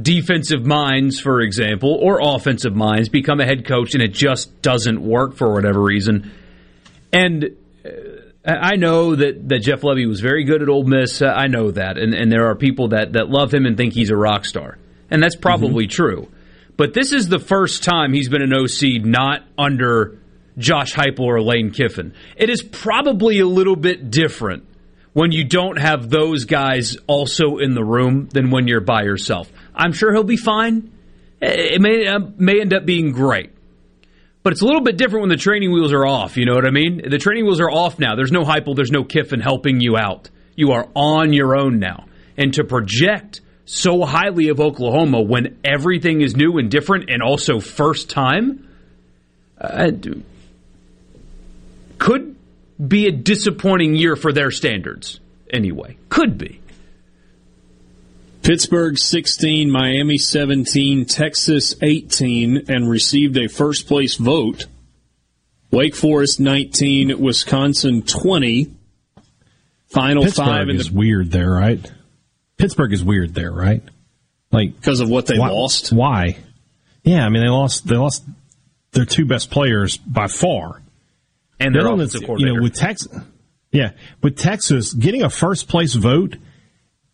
defensive 0.00 0.64
minds, 0.64 1.20
for 1.20 1.40
example, 1.40 1.94
or 1.94 2.20
offensive 2.22 2.74
minds 2.74 3.08
become 3.08 3.40
a 3.40 3.44
head 3.44 3.66
coach 3.66 3.94
and 3.94 4.02
it 4.02 4.12
just 4.12 4.62
doesn't 4.62 5.00
work 5.00 5.36
for 5.36 5.52
whatever 5.52 5.80
reason. 5.80 6.32
And 7.12 7.56
uh, 7.84 7.90
I 8.44 8.76
know 8.76 9.14
that, 9.14 9.48
that 9.48 9.58
Jeff 9.60 9.80
Lebby 9.80 10.06
was 10.06 10.20
very 10.20 10.44
good 10.44 10.62
at 10.62 10.68
Ole 10.68 10.84
Miss. 10.84 11.20
Uh, 11.20 11.26
I 11.26 11.48
know 11.48 11.70
that, 11.72 11.98
and 11.98 12.14
and 12.14 12.30
there 12.30 12.46
are 12.46 12.54
people 12.54 12.88
that 12.88 13.14
that 13.14 13.28
love 13.28 13.52
him 13.52 13.66
and 13.66 13.76
think 13.76 13.92
he's 13.92 14.10
a 14.10 14.16
rock 14.16 14.44
star, 14.44 14.78
and 15.10 15.22
that's 15.22 15.36
probably 15.36 15.86
true. 15.86 16.28
But 16.76 16.94
this 16.94 17.12
is 17.12 17.28
the 17.28 17.40
first 17.40 17.82
time 17.82 18.12
he's 18.12 18.28
been 18.28 18.42
an 18.42 18.52
OC 18.52 19.04
not 19.04 19.42
under 19.58 20.18
Josh 20.56 20.94
Heupel 20.94 21.20
or 21.20 21.42
Lane 21.42 21.72
Kiffin. 21.72 22.14
It 22.36 22.50
is 22.50 22.62
probably 22.62 23.40
a 23.40 23.46
little 23.46 23.76
bit 23.76 24.10
different 24.10 24.64
when 25.12 25.32
you 25.32 25.44
don't 25.44 25.78
have 25.78 26.08
those 26.08 26.44
guys 26.44 26.96
also 27.06 27.58
in 27.58 27.74
the 27.74 27.84
room 27.84 28.28
than 28.28 28.50
when 28.50 28.68
you're 28.68 28.80
by 28.80 29.02
yourself. 29.02 29.50
I'm 29.78 29.92
sure 29.92 30.12
he'll 30.12 30.24
be 30.24 30.36
fine. 30.36 30.92
It 31.40 31.80
may 31.80 32.06
uh, 32.06 32.18
may 32.36 32.60
end 32.60 32.74
up 32.74 32.84
being 32.84 33.12
great. 33.12 33.52
But 34.42 34.52
it's 34.52 34.62
a 34.62 34.66
little 34.66 34.82
bit 34.82 34.96
different 34.96 35.22
when 35.22 35.30
the 35.30 35.36
training 35.36 35.72
wheels 35.72 35.92
are 35.92 36.06
off. 36.06 36.36
You 36.36 36.46
know 36.46 36.54
what 36.54 36.66
I 36.66 36.70
mean? 36.70 37.02
The 37.08 37.18
training 37.18 37.44
wheels 37.44 37.60
are 37.60 37.70
off 37.70 37.98
now. 37.98 38.14
There's 38.16 38.32
no 38.32 38.44
Heupel, 38.44 38.74
there's 38.74 38.90
no 38.90 39.04
Kiffin 39.04 39.40
helping 39.40 39.80
you 39.80 39.96
out. 39.96 40.30
You 40.56 40.72
are 40.72 40.88
on 40.94 41.32
your 41.32 41.56
own 41.56 41.78
now. 41.78 42.06
And 42.36 42.54
to 42.54 42.64
project 42.64 43.40
so 43.64 44.04
highly 44.04 44.48
of 44.48 44.60
Oklahoma 44.60 45.20
when 45.20 45.58
everything 45.64 46.22
is 46.22 46.34
new 46.34 46.58
and 46.58 46.70
different 46.70 47.10
and 47.10 47.22
also 47.22 47.60
first 47.60 48.08
time 48.08 48.68
uh, 49.60 49.90
could 51.98 52.36
be 52.84 53.06
a 53.06 53.12
disappointing 53.12 53.94
year 53.94 54.16
for 54.16 54.32
their 54.32 54.50
standards. 54.50 55.20
Anyway, 55.52 55.98
could 56.08 56.38
be. 56.38 56.60
Pittsburgh 58.48 58.96
16, 58.96 59.70
Miami 59.70 60.16
17, 60.16 61.04
Texas 61.04 61.74
18, 61.82 62.70
and 62.70 62.88
received 62.88 63.36
a 63.36 63.46
first 63.46 63.86
place 63.86 64.14
vote. 64.14 64.64
Wake 65.70 65.94
Forest 65.94 66.40
19, 66.40 67.20
Wisconsin 67.20 68.00
20. 68.00 68.74
Final 69.88 70.24
Pittsburgh 70.24 70.46
five 70.46 70.68
in 70.70 70.76
is 70.76 70.88
the 70.88 70.96
weird 70.96 71.30
there, 71.30 71.50
right? 71.50 71.92
Pittsburgh 72.56 72.94
is 72.94 73.04
weird 73.04 73.34
there, 73.34 73.52
right? 73.52 73.82
Like 74.50 74.74
because 74.76 75.00
of 75.00 75.10
what 75.10 75.26
they 75.26 75.38
why, 75.38 75.50
lost. 75.50 75.92
Why? 75.92 76.38
Yeah, 77.04 77.26
I 77.26 77.28
mean 77.28 77.42
they 77.42 77.50
lost. 77.50 77.86
They 77.86 77.96
lost 77.96 78.24
their 78.92 79.04
two 79.04 79.26
best 79.26 79.50
players 79.50 79.98
by 79.98 80.26
far, 80.26 80.80
and 81.60 81.74
their 81.74 81.82
They're 81.82 81.92
on 81.92 82.00
offensive 82.00 82.22
the- 82.22 82.26
coordinator. 82.26 82.52
You 82.54 82.60
know, 82.60 82.62
with 82.62 82.76
Texas, 82.76 83.14
yeah, 83.72 83.90
with 84.22 84.38
Texas 84.38 84.94
getting 84.94 85.22
a 85.22 85.28
first 85.28 85.68
place 85.68 85.92
vote 85.92 86.36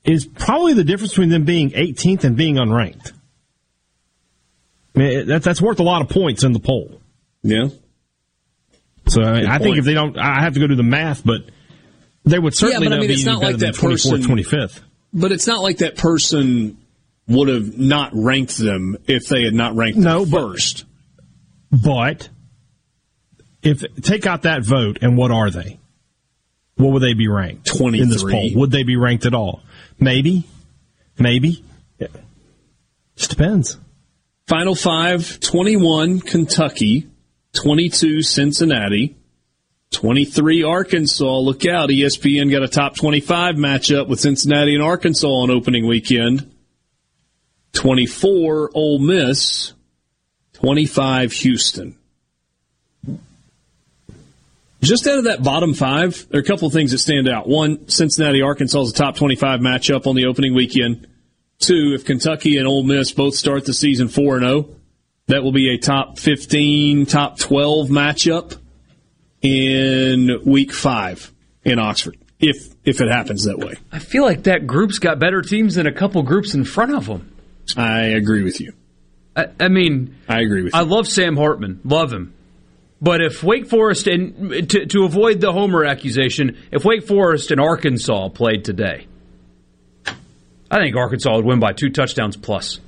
is 0.04 0.26
probably 0.26 0.74
the 0.74 0.84
difference 0.84 1.12
between 1.12 1.30
them 1.30 1.44
being 1.44 1.70
18th 1.70 2.24
and 2.24 2.36
being 2.36 2.56
unranked. 2.56 3.12
I 4.94 4.98
mean, 4.98 5.08
it- 5.08 5.26
that's 5.26 5.44
that's 5.44 5.60
worth 5.62 5.80
a 5.80 5.82
lot 5.82 6.02
of 6.02 6.08
points 6.08 6.44
in 6.44 6.52
the 6.52 6.60
poll. 6.60 7.00
Yeah. 7.42 7.68
So 9.06 9.22
I, 9.22 9.40
mean, 9.40 9.46
I 9.46 9.58
think 9.58 9.76
if 9.76 9.84
they 9.84 9.94
don't, 9.94 10.16
I 10.18 10.40
have 10.42 10.54
to 10.54 10.60
go 10.60 10.66
do 10.66 10.76
the 10.76 10.82
math, 10.82 11.24
but 11.24 11.42
they 12.24 12.38
would 12.38 12.54
certainly 12.54 12.84
Yeah, 12.86 12.90
but 12.90 12.96
I 12.96 13.00
mean, 13.00 13.08
be 13.08 13.14
it's 13.14 13.26
any 13.26 13.32
not 13.34 13.40
better 13.42 13.52
like 13.52 13.60
than 13.60 13.72
that 13.72 13.78
24th, 13.80 14.10
person- 14.10 14.22
25th. 14.22 14.80
But 15.12 15.30
it's 15.32 15.46
not 15.46 15.62
like 15.62 15.78
that 15.78 15.96
person 15.96 16.78
would 17.28 17.48
have 17.48 17.78
not 17.78 18.10
ranked 18.14 18.56
them 18.58 18.96
if 19.06 19.26
they 19.28 19.42
had 19.44 19.54
not 19.54 19.76
ranked 19.76 19.98
No, 19.98 20.24
but- 20.26 20.52
first. 20.52 20.84
But 21.70 22.28
if 23.62 23.82
take 24.02 24.26
out 24.26 24.42
that 24.42 24.64
vote, 24.64 24.98
and 25.02 25.16
what 25.16 25.30
are 25.30 25.50
they? 25.50 25.78
What 26.76 26.92
would 26.92 27.02
they 27.02 27.14
be 27.14 27.28
ranked? 27.28 27.70
in 27.80 28.08
this 28.08 28.22
poll. 28.22 28.50
Would 28.54 28.70
they 28.70 28.82
be 28.84 28.96
ranked 28.96 29.26
at 29.26 29.34
all? 29.34 29.62
Maybe, 29.98 30.44
maybe. 31.18 31.64
Yeah. 31.98 32.08
Just 33.16 33.30
depends. 33.30 33.78
Final 34.46 34.74
five 34.74 35.40
21 35.40 36.20
Kentucky, 36.20 37.08
22 37.54 38.22
Cincinnati, 38.22 39.16
23 39.92 40.62
Arkansas. 40.62 41.38
Look 41.38 41.64
out, 41.66 41.88
ESPN 41.88 42.50
got 42.50 42.62
a 42.62 42.68
top 42.68 42.96
25 42.96 43.54
matchup 43.54 44.08
with 44.08 44.20
Cincinnati 44.20 44.74
and 44.74 44.82
Arkansas 44.82 45.26
on 45.26 45.50
opening 45.50 45.86
weekend. 45.86 46.50
24 47.72 48.70
Ole 48.74 48.98
Miss, 48.98 49.72
25 50.54 51.32
Houston. 51.32 51.96
Just 54.84 55.06
out 55.06 55.16
of 55.16 55.24
that 55.24 55.42
bottom 55.42 55.72
five, 55.72 56.28
there 56.28 56.40
are 56.40 56.42
a 56.42 56.46
couple 56.46 56.68
of 56.68 56.74
things 56.74 56.90
that 56.90 56.98
stand 56.98 57.26
out. 57.26 57.48
One, 57.48 57.88
Cincinnati 57.88 58.42
Arkansas 58.42 58.82
is 58.82 58.90
a 58.90 58.94
top 58.94 59.16
25 59.16 59.60
matchup 59.60 60.06
on 60.06 60.14
the 60.14 60.26
opening 60.26 60.54
weekend. 60.54 61.08
Two, 61.58 61.94
if 61.94 62.04
Kentucky 62.04 62.58
and 62.58 62.66
Ole 62.66 62.82
Miss 62.82 63.10
both 63.10 63.34
start 63.34 63.64
the 63.64 63.72
season 63.72 64.08
4 64.08 64.36
and 64.36 64.46
0, 64.46 64.68
that 65.28 65.42
will 65.42 65.52
be 65.52 65.70
a 65.70 65.78
top 65.78 66.18
15, 66.18 67.06
top 67.06 67.38
12 67.38 67.88
matchup 67.88 68.58
in 69.40 70.40
week 70.44 70.72
5 70.72 71.32
in 71.64 71.78
Oxford. 71.78 72.18
If 72.38 72.74
if 72.84 73.00
it 73.00 73.10
happens 73.10 73.44
that 73.44 73.58
way. 73.58 73.76
I 73.90 74.00
feel 74.00 74.24
like 74.24 74.42
that 74.42 74.66
group's 74.66 74.98
got 74.98 75.18
better 75.18 75.40
teams 75.40 75.76
than 75.76 75.86
a 75.86 75.92
couple 75.92 76.22
groups 76.24 76.52
in 76.52 76.64
front 76.64 76.94
of 76.94 77.06
them. 77.06 77.34
I 77.74 78.02
agree 78.02 78.42
with 78.42 78.60
you. 78.60 78.74
I, 79.34 79.46
I 79.58 79.68
mean, 79.68 80.16
I 80.28 80.42
agree 80.42 80.62
with 80.62 80.74
you. 80.74 80.78
I 80.78 80.82
love 80.82 81.08
Sam 81.08 81.38
Hartman, 81.38 81.80
love 81.84 82.12
him. 82.12 82.34
But 83.04 83.20
if 83.20 83.42
Wake 83.42 83.66
Forest 83.66 84.06
and 84.06 84.70
to, 84.70 84.86
to 84.86 85.04
avoid 85.04 85.40
the 85.42 85.52
homer 85.52 85.84
accusation, 85.84 86.56
if 86.72 86.86
Wake 86.86 87.06
Forest 87.06 87.50
and 87.50 87.60
Arkansas 87.60 88.30
played 88.30 88.64
today, 88.64 89.06
I 90.70 90.78
think 90.78 90.96
Arkansas 90.96 91.36
would 91.36 91.44
win 91.44 91.60
by 91.60 91.74
two 91.74 91.90
touchdowns 91.90 92.38
plus. 92.38 92.80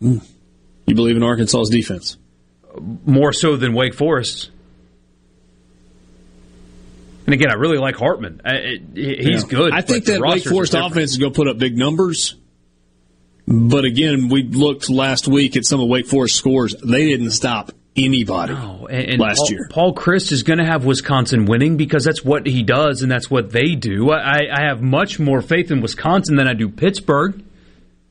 Mm. 0.00 0.24
You 0.86 0.94
believe 0.94 1.16
in 1.16 1.24
Arkansas's 1.24 1.68
defense? 1.68 2.16
More 3.04 3.32
so 3.32 3.56
than 3.56 3.72
Wake 3.74 3.94
Forest. 3.94 4.50
And 7.26 7.34
again, 7.34 7.50
I 7.50 7.54
really 7.54 7.78
like 7.78 7.96
Hartman. 7.96 8.40
I, 8.44 8.78
he's 8.94 9.42
Yeah. 9.42 9.48
good. 9.48 9.72
I 9.72 9.80
think 9.80 10.04
that 10.04 10.20
Wake 10.20 10.44
Forest 10.44 10.74
offense 10.74 11.10
is 11.10 11.18
going 11.18 11.32
to 11.32 11.36
put 11.36 11.48
up 11.48 11.58
big 11.58 11.76
numbers. 11.76 12.36
But 13.48 13.84
again, 13.84 14.28
we 14.28 14.44
looked 14.44 14.88
last 14.88 15.26
week 15.26 15.56
at 15.56 15.64
some 15.64 15.80
of 15.80 15.88
Wake 15.88 16.06
Forest 16.06 16.36
scores. 16.36 16.76
They 16.84 17.08
didn't 17.08 17.32
stop 17.32 17.72
anybody 17.96 18.52
and, 18.52 18.90
and 18.90 19.20
last 19.20 19.38
Paul, 19.38 19.50
year. 19.50 19.68
Paul 19.70 19.94
Chryst 19.94 20.32
is 20.32 20.42
going 20.42 20.58
to 20.58 20.64
have 20.64 20.84
Wisconsin 20.84 21.46
winning 21.46 21.76
because 21.76 22.04
that's 22.04 22.24
what 22.24 22.46
he 22.46 22.62
does 22.62 23.02
and 23.02 23.10
that's 23.10 23.30
what 23.30 23.50
they 23.50 23.74
do. 23.74 24.10
I, 24.10 24.48
I 24.52 24.66
have 24.68 24.82
much 24.82 25.18
more 25.18 25.40
faith 25.40 25.70
in 25.70 25.80
Wisconsin 25.80 26.36
than 26.36 26.48
I 26.48 26.54
do 26.54 26.68
Pittsburgh. 26.68 27.42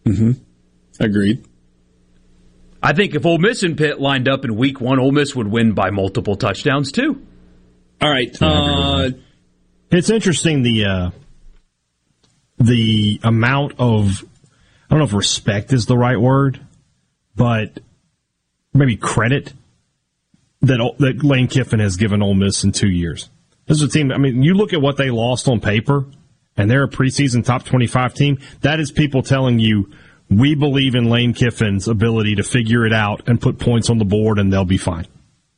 Mm-hmm. 0.06 0.32
Agreed. 1.00 1.46
I 2.82 2.94
think 2.94 3.16
if 3.16 3.26
Ole 3.26 3.40
Miss 3.40 3.64
and 3.64 3.78
Pitt 3.78 4.00
lined 4.00 4.28
up 4.28 4.46
in 4.46 4.56
Week 4.56 4.80
One, 4.80 5.00
Ole 5.00 5.12
Miss 5.12 5.36
would 5.36 5.48
win 5.48 5.74
by 5.74 5.90
multiple 5.90 6.36
touchdowns 6.36 6.92
too. 6.92 7.26
All 8.02 8.10
right. 8.10 8.36
Uh, 8.40 9.10
it's 9.90 10.10
interesting 10.10 10.62
the 10.62 10.86
uh, 10.86 11.10
the 12.58 13.20
amount 13.24 13.74
of 13.80 14.24
I 14.90 14.90
don't 14.90 15.00
know 15.00 15.06
if 15.06 15.14
respect 15.14 15.74
is 15.74 15.88
the 15.88 15.98
right 15.98 16.20
word, 16.20 16.60
but 17.36 17.80
maybe 18.74 18.98
credit 18.98 19.54
that 20.68 20.96
that 21.00 21.24
Lane 21.24 21.48
Kiffin 21.48 21.80
has 21.80 21.98
given 21.98 22.22
Ole 22.22 22.34
Miss 22.34 22.64
in 22.64 22.72
two 22.72 22.90
years. 22.90 23.30
This 23.68 23.78
is 23.78 23.84
a 23.84 23.88
team. 23.90 24.12
I 24.12 24.18
mean, 24.18 24.44
you 24.44 24.54
look 24.54 24.74
at 24.74 24.82
what 24.82 24.98
they 24.98 25.10
lost 25.10 25.48
on 25.48 25.60
paper, 25.60 26.06
and 26.56 26.70
they're 26.70 26.84
a 26.84 26.90
preseason 26.90 27.44
top 27.44 27.66
twenty-five 27.66 28.14
team. 28.14 28.40
That 28.62 28.80
is 28.80 28.92
people 28.92 29.24
telling 29.24 29.60
you 29.60 29.92
we 30.30 30.56
believe 30.56 30.96
in 30.96 31.06
Lane 31.06 31.34
Kiffin's 31.34 31.88
ability 31.88 32.36
to 32.36 32.44
figure 32.44 32.86
it 32.86 32.94
out 32.94 33.28
and 33.28 33.42
put 33.42 33.60
points 33.60 33.90
on 33.90 33.98
the 33.98 34.06
board, 34.06 34.40
and 34.40 34.52
they'll 34.52 34.66
be 34.66 34.78
fine. 34.78 35.08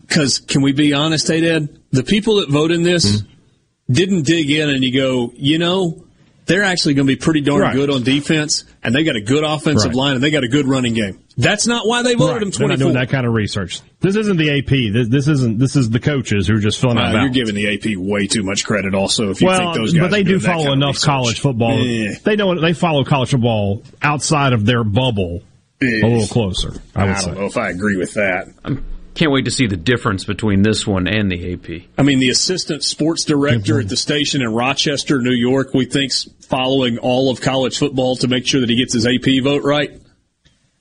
Because 0.02 0.40
can 0.40 0.62
we 0.62 0.72
be 0.72 0.94
honest, 0.94 1.28
Hadad? 1.28 1.80
The 1.92 2.04
people 2.04 2.38
that 2.38 2.50
vote 2.50 2.72
in 2.72 2.84
this 2.84 3.22
mm-hmm. 3.22 3.94
didn't 3.94 4.24
dig 4.24 4.50
in, 4.50 4.70
and 4.70 4.84
you 4.84 4.94
go, 4.94 5.34
you 5.36 5.58
know, 5.58 6.06
they're 6.48 6.64
actually 6.64 6.96
going 6.96 7.08
to 7.08 7.14
be 7.14 7.20
pretty 7.20 7.42
darn 7.42 7.62
right. 7.62 7.74
good 7.74 7.90
on 7.90 8.04
defense, 8.04 8.64
and 8.82 8.96
they 8.96 9.04
got 9.04 9.16
a 9.16 9.22
good 9.22 9.44
offensive 9.44 9.90
right. 9.90 9.96
line, 9.96 10.16
and 10.16 10.24
they 10.24 10.32
got 10.32 10.44
a 10.44 10.48
good 10.48 10.66
running 10.66 10.94
game. 10.94 11.22
That's 11.38 11.68
not 11.68 11.86
why 11.86 12.02
they 12.02 12.16
voted 12.16 12.34
right. 12.34 12.40
them 12.40 12.52
twenty 12.52 12.76
four. 12.76 12.86
doing 12.86 12.94
that 12.94 13.10
kind 13.10 13.28
of 13.28 13.34
research. 13.34 13.82
This 14.00 14.16
isn't 14.16 14.38
the 14.38 14.58
AP. 14.58 14.94
This, 14.94 15.10
this, 15.10 15.28
isn't. 15.28 15.60
This 15.60 15.76
is 15.76 15.90
the 15.90 16.00
coaches 16.00 16.48
who 16.48 16.56
are 16.56 16.60
just 16.60 16.82
filling 16.82 16.98
uh, 16.98 17.02
out. 17.02 17.22
You're 17.22 17.30
giving 17.30 17.54
the 17.54 17.76
AP 17.76 17.98
way 17.98 18.26
too 18.26 18.44
much 18.44 18.66
credit. 18.66 18.96
Also, 18.96 19.30
if 19.30 19.42
you 19.42 19.48
well, 19.48 19.60
think 19.60 19.76
those 19.76 19.94
guys 19.94 20.02
but 20.02 20.12
they 20.12 20.24
do 20.24 20.40
follow 20.40 20.72
enough 20.72 21.00
college 21.02 21.40
football. 21.40 21.78
Eh. 21.78 22.16
They 22.24 22.36
know 22.36 22.60
they 22.60 22.74
follow 22.74 23.04
college 23.04 23.30
football 23.30 23.84
outside 24.02 24.54
of 24.54 24.66
their 24.66 24.84
bubble 24.84 25.44
eh. 25.82 26.02
a 26.02 26.08
little 26.08 26.28
closer. 26.28 26.82
I, 26.96 27.04
I 27.04 27.06
don't 27.06 27.18
say. 27.18 27.32
know 27.34 27.46
if 27.46 27.58
I 27.58 27.70
agree 27.70 27.98
with 27.98 28.14
that. 28.16 28.48
I'm, 28.64 28.84
can't 29.18 29.32
wait 29.32 29.46
to 29.46 29.52
see 29.52 29.68
the 29.68 29.78
difference 29.78 30.24
between 30.24 30.62
this 30.62 30.86
one 30.86 31.08
and 31.08 31.32
the 31.32 31.54
AP. 31.54 31.90
I 31.98 32.04
mean, 32.04 32.20
the 32.20 32.30
assistant 32.30 32.84
sports 32.84 33.26
director 33.26 33.74
mm-hmm. 33.74 33.82
at 33.82 33.90
the 33.90 33.98
station 33.98 34.42
in 34.42 34.54
Rochester, 34.54 35.20
New 35.20 35.34
York, 35.34 35.74
we 35.74 35.86
think's 35.86 36.30
following 36.48 37.00
all 37.00 37.32
of 37.32 37.42
college 37.42 37.78
football 37.78 38.16
to 38.18 38.28
make 38.28 38.46
sure 38.46 38.62
that 38.62 38.70
he 38.70 38.76
gets 38.76 38.94
his 38.94 39.08
AP 39.08 39.44
vote 39.44 39.64
right. 39.64 39.92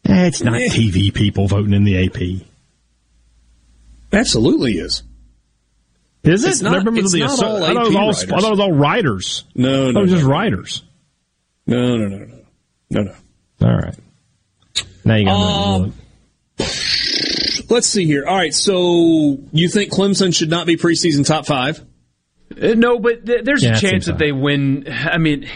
Eh, 0.05 0.27
it's 0.27 0.43
not 0.43 0.55
TV 0.55 1.13
people 1.13 1.49
voting 1.49 1.73
in 1.73 1.85
the 1.85 2.07
AP. 2.07 2.47
Absolutely 4.13 4.73
is. 4.73 5.03
Is 6.23 6.45
it? 6.45 6.49
It's 6.49 6.61
not, 6.61 6.79
remember 6.79 7.01
it's 7.01 7.13
the 7.13 7.21
not 7.21 7.43
all 7.43 7.65
I, 7.65 7.73
thought 7.73 7.87
it 7.87 7.89
was 7.89 7.97
all, 7.97 8.11
I 8.11 8.41
thought 8.41 8.49
it 8.49 8.51
was 8.51 8.61
all 8.61 8.73
writers. 8.73 9.45
No, 9.55 9.91
no, 9.91 10.01
it 10.01 10.03
was 10.03 10.11
no, 10.11 10.17
just 10.17 10.25
no. 10.25 10.31
writers. 10.31 10.83
No, 11.67 11.97
no, 11.97 12.09
no, 12.09 12.19
no, 12.19 12.39
no, 12.91 13.03
no. 13.03 13.15
All 13.63 13.77
right. 13.77 13.95
Now 15.05 15.15
you 15.15 15.25
got 15.25 15.81
um, 15.81 15.95
Let's 17.69 17.89
see 17.89 18.05
here. 18.05 18.25
All 18.27 18.37
right, 18.37 18.55
so 18.55 19.39
you 19.53 19.69
think 19.69 19.93
Clemson 19.93 20.35
should 20.35 20.51
not 20.51 20.67
be 20.67 20.77
preseason 20.77 21.27
top 21.27 21.47
five? 21.47 21.81
Uh, 22.51 22.75
no, 22.75 22.99
but 22.99 23.27
th- 23.27 23.45
there's 23.45 23.65
Yeah, 23.65 23.77
a 23.77 23.81
chance 23.81 24.07
that 24.07 24.19
they 24.19 24.31
win. 24.31 24.87
I 24.89 25.19
mean, 25.19 25.49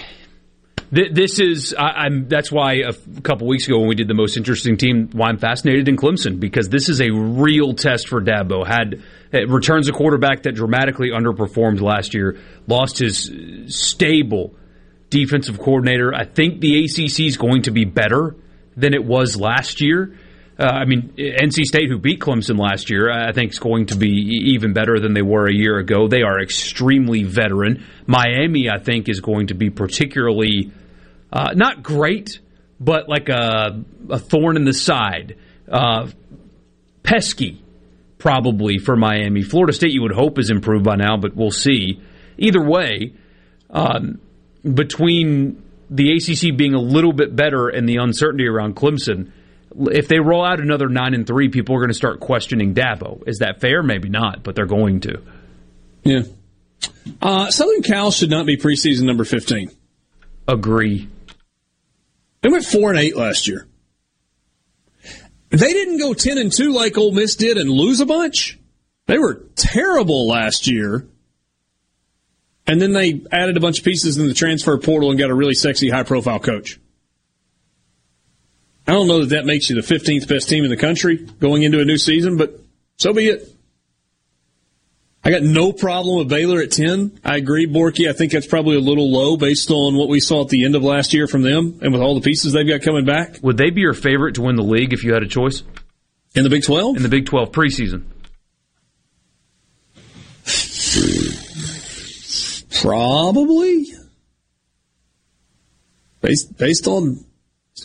th- 0.92 1.12
this 1.12 1.38
is 1.38 1.72
I, 1.72 1.86
I'm. 2.06 2.28
That's 2.28 2.50
why 2.50 2.80
a 2.80 2.88
f- 2.88 3.22
couple 3.22 3.46
weeks 3.46 3.66
ago 3.68 3.78
when 3.78 3.88
we 3.88 3.94
did 3.94 4.08
the 4.08 4.14
most 4.14 4.36
interesting 4.36 4.76
team, 4.76 5.08
why 5.12 5.28
I'm 5.28 5.38
fascinated 5.38 5.88
in 5.88 5.96
Clemson 5.96 6.40
because 6.40 6.68
this 6.68 6.88
is 6.88 7.00
a 7.00 7.10
real 7.10 7.74
test 7.74 8.08
for 8.08 8.20
Dabo. 8.20 8.66
Had 8.66 9.02
uh, 9.32 9.46
returns 9.46 9.88
a 9.88 9.92
quarterback 9.92 10.42
that 10.42 10.56
dramatically 10.56 11.10
underperformed 11.10 11.80
last 11.80 12.12
year, 12.12 12.38
lost 12.66 12.98
his 12.98 13.30
uh, 13.30 13.68
stable 13.68 14.56
defensive 15.10 15.58
coordinator. 15.58 16.12
I 16.14 16.24
think 16.24 16.60
the 16.60 16.84
ACC 16.84 17.20
is 17.20 17.36
going 17.36 17.62
to 17.62 17.70
be 17.70 17.84
better 17.84 18.34
than 18.76 18.94
it 18.94 19.04
was 19.04 19.36
last 19.36 19.80
year. 19.80 20.16
Uh, 20.60 20.64
I 20.64 20.84
mean, 20.84 21.14
NC 21.16 21.64
State, 21.64 21.88
who 21.88 21.98
beat 21.98 22.20
Clemson 22.20 22.58
last 22.58 22.90
year, 22.90 23.10
I 23.10 23.32
think 23.32 23.52
is 23.52 23.58
going 23.58 23.86
to 23.86 23.96
be 23.96 24.08
even 24.52 24.74
better 24.74 25.00
than 25.00 25.14
they 25.14 25.22
were 25.22 25.46
a 25.46 25.54
year 25.54 25.78
ago. 25.78 26.06
They 26.06 26.20
are 26.20 26.38
extremely 26.38 27.22
veteran. 27.22 27.86
Miami, 28.06 28.68
I 28.68 28.78
think, 28.78 29.08
is 29.08 29.20
going 29.20 29.46
to 29.46 29.54
be 29.54 29.70
particularly 29.70 30.70
uh, 31.32 31.52
not 31.54 31.82
great, 31.82 32.40
but 32.78 33.08
like 33.08 33.30
a, 33.30 33.82
a 34.10 34.18
thorn 34.18 34.56
in 34.56 34.66
the 34.66 34.74
side. 34.74 35.38
Uh, 35.66 36.08
pesky, 37.02 37.64
probably, 38.18 38.76
for 38.76 38.96
Miami. 38.96 39.40
Florida 39.40 39.72
State, 39.72 39.92
you 39.92 40.02
would 40.02 40.12
hope, 40.12 40.38
is 40.38 40.50
improved 40.50 40.84
by 40.84 40.96
now, 40.96 41.16
but 41.16 41.34
we'll 41.34 41.50
see. 41.50 42.02
Either 42.36 42.62
way, 42.62 43.14
um, 43.70 44.20
between 44.62 45.62
the 45.88 46.12
ACC 46.12 46.54
being 46.54 46.74
a 46.74 46.80
little 46.80 47.14
bit 47.14 47.34
better 47.34 47.68
and 47.68 47.88
the 47.88 47.96
uncertainty 47.96 48.46
around 48.46 48.76
Clemson, 48.76 49.32
if 49.76 50.08
they 50.08 50.18
roll 50.18 50.44
out 50.44 50.60
another 50.60 50.88
nine 50.88 51.14
and 51.14 51.26
three, 51.26 51.48
people 51.48 51.76
are 51.76 51.78
going 51.78 51.90
to 51.90 51.94
start 51.94 52.20
questioning 52.20 52.74
Dabo. 52.74 53.26
Is 53.26 53.38
that 53.38 53.60
fair? 53.60 53.82
Maybe 53.82 54.08
not, 54.08 54.42
but 54.42 54.54
they're 54.54 54.66
going 54.66 55.00
to. 55.00 55.22
Yeah. 56.02 56.22
Uh, 57.20 57.50
Southern 57.50 57.82
Cal 57.82 58.10
should 58.10 58.30
not 58.30 58.46
be 58.46 58.56
preseason 58.56 59.02
number 59.02 59.24
15. 59.24 59.70
Agree. 60.48 61.08
They 62.42 62.48
went 62.48 62.64
4 62.64 62.90
and 62.90 62.98
8 62.98 63.16
last 63.16 63.46
year. 63.46 63.66
They 65.50 65.72
didn't 65.72 65.98
go 65.98 66.14
10 66.14 66.38
and 66.38 66.52
2 66.52 66.72
like 66.72 66.96
Ole 66.96 67.12
Miss 67.12 67.36
did 67.36 67.58
and 67.58 67.68
lose 67.68 68.00
a 68.00 68.06
bunch. 68.06 68.58
They 69.06 69.18
were 69.18 69.42
terrible 69.56 70.28
last 70.28 70.66
year. 70.68 71.06
And 72.66 72.80
then 72.80 72.92
they 72.92 73.22
added 73.32 73.56
a 73.56 73.60
bunch 73.60 73.78
of 73.78 73.84
pieces 73.84 74.16
in 74.16 74.28
the 74.28 74.34
transfer 74.34 74.78
portal 74.78 75.10
and 75.10 75.18
got 75.18 75.30
a 75.30 75.34
really 75.34 75.54
sexy 75.54 75.90
high 75.90 76.04
profile 76.04 76.38
coach. 76.38 76.79
I 78.90 78.92
don't 78.94 79.06
know 79.06 79.20
that 79.20 79.28
that 79.28 79.46
makes 79.46 79.70
you 79.70 79.80
the 79.80 79.86
15th 79.86 80.26
best 80.26 80.48
team 80.48 80.64
in 80.64 80.70
the 80.70 80.76
country 80.76 81.18
going 81.38 81.62
into 81.62 81.78
a 81.78 81.84
new 81.84 81.96
season, 81.96 82.36
but 82.36 82.58
so 82.96 83.12
be 83.12 83.28
it. 83.28 83.48
I 85.22 85.30
got 85.30 85.44
no 85.44 85.72
problem 85.72 86.18
with 86.18 86.28
Baylor 86.28 86.60
at 86.60 86.72
10. 86.72 87.20
I 87.24 87.36
agree, 87.36 87.68
Borky. 87.68 88.08
I 88.08 88.12
think 88.12 88.32
that's 88.32 88.48
probably 88.48 88.74
a 88.74 88.80
little 88.80 89.08
low 89.08 89.36
based 89.36 89.70
on 89.70 89.94
what 89.94 90.08
we 90.08 90.18
saw 90.18 90.42
at 90.42 90.48
the 90.48 90.64
end 90.64 90.74
of 90.74 90.82
last 90.82 91.14
year 91.14 91.28
from 91.28 91.42
them 91.42 91.78
and 91.82 91.92
with 91.92 92.02
all 92.02 92.16
the 92.16 92.20
pieces 92.20 92.52
they've 92.52 92.66
got 92.66 92.82
coming 92.82 93.04
back. 93.04 93.38
Would 93.42 93.58
they 93.58 93.70
be 93.70 93.80
your 93.80 93.94
favorite 93.94 94.34
to 94.34 94.42
win 94.42 94.56
the 94.56 94.64
league 94.64 94.92
if 94.92 95.04
you 95.04 95.14
had 95.14 95.22
a 95.22 95.28
choice? 95.28 95.62
In 96.34 96.42
the 96.42 96.50
Big 96.50 96.64
12? 96.64 96.96
In 96.96 97.04
the 97.04 97.08
Big 97.08 97.26
12 97.26 97.52
preseason. 97.52 98.06
Probably. 102.82 103.86
Based, 106.22 106.58
based 106.58 106.88
on 106.88 107.24
on 107.24 107.29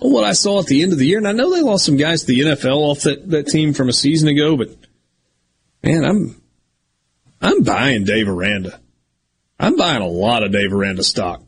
what 0.01 0.23
I 0.23 0.33
saw 0.33 0.59
at 0.59 0.65
the 0.65 0.81
end 0.81 0.93
of 0.93 0.99
the 0.99 1.07
year, 1.07 1.17
and 1.17 1.27
I 1.27 1.31
know 1.31 1.53
they 1.53 1.61
lost 1.61 1.85
some 1.85 1.97
guys 1.97 2.21
to 2.21 2.27
the 2.27 2.39
NFL 2.41 2.77
off 2.77 3.01
that, 3.01 3.29
that 3.29 3.47
team 3.47 3.73
from 3.73 3.89
a 3.89 3.93
season 3.93 4.27
ago, 4.27 4.57
but 4.57 4.69
man, 5.83 6.03
I'm 6.03 6.41
I'm 7.41 7.63
buying 7.63 8.03
Dave 8.03 8.27
Aranda. 8.27 8.79
I'm 9.59 9.75
buying 9.75 10.01
a 10.01 10.07
lot 10.07 10.43
of 10.43 10.51
Dave 10.51 10.73
Aranda 10.73 11.03
stock. 11.03 11.41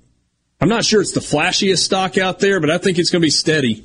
I'm 0.60 0.70
not 0.70 0.86
sure 0.86 1.02
it's 1.02 1.12
the 1.12 1.20
flashiest 1.20 1.80
stock 1.80 2.18
out 2.18 2.40
there, 2.40 2.60
but 2.60 2.70
I 2.70 2.78
think 2.78 2.98
it's 2.98 3.10
going 3.10 3.22
to 3.22 3.26
be 3.26 3.32
steady. 3.32 3.84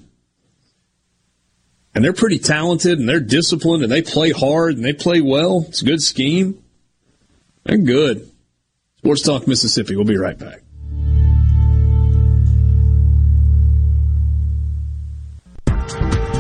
And 1.94 2.02
they're 2.02 2.14
pretty 2.14 2.38
talented, 2.38 2.98
and 2.98 3.08
they're 3.08 3.20
disciplined, 3.20 3.82
and 3.82 3.92
they 3.92 4.00
play 4.00 4.30
hard, 4.30 4.76
and 4.76 4.84
they 4.84 4.94
play 4.94 5.20
well. 5.20 5.66
It's 5.68 5.82
a 5.82 5.84
good 5.84 6.00
scheme. 6.00 6.62
They're 7.64 7.76
good. 7.76 8.30
Sports 8.98 9.22
Talk 9.22 9.46
Mississippi. 9.46 9.96
We'll 9.96 10.06
be 10.06 10.16
right 10.16 10.38
back. 10.38 10.61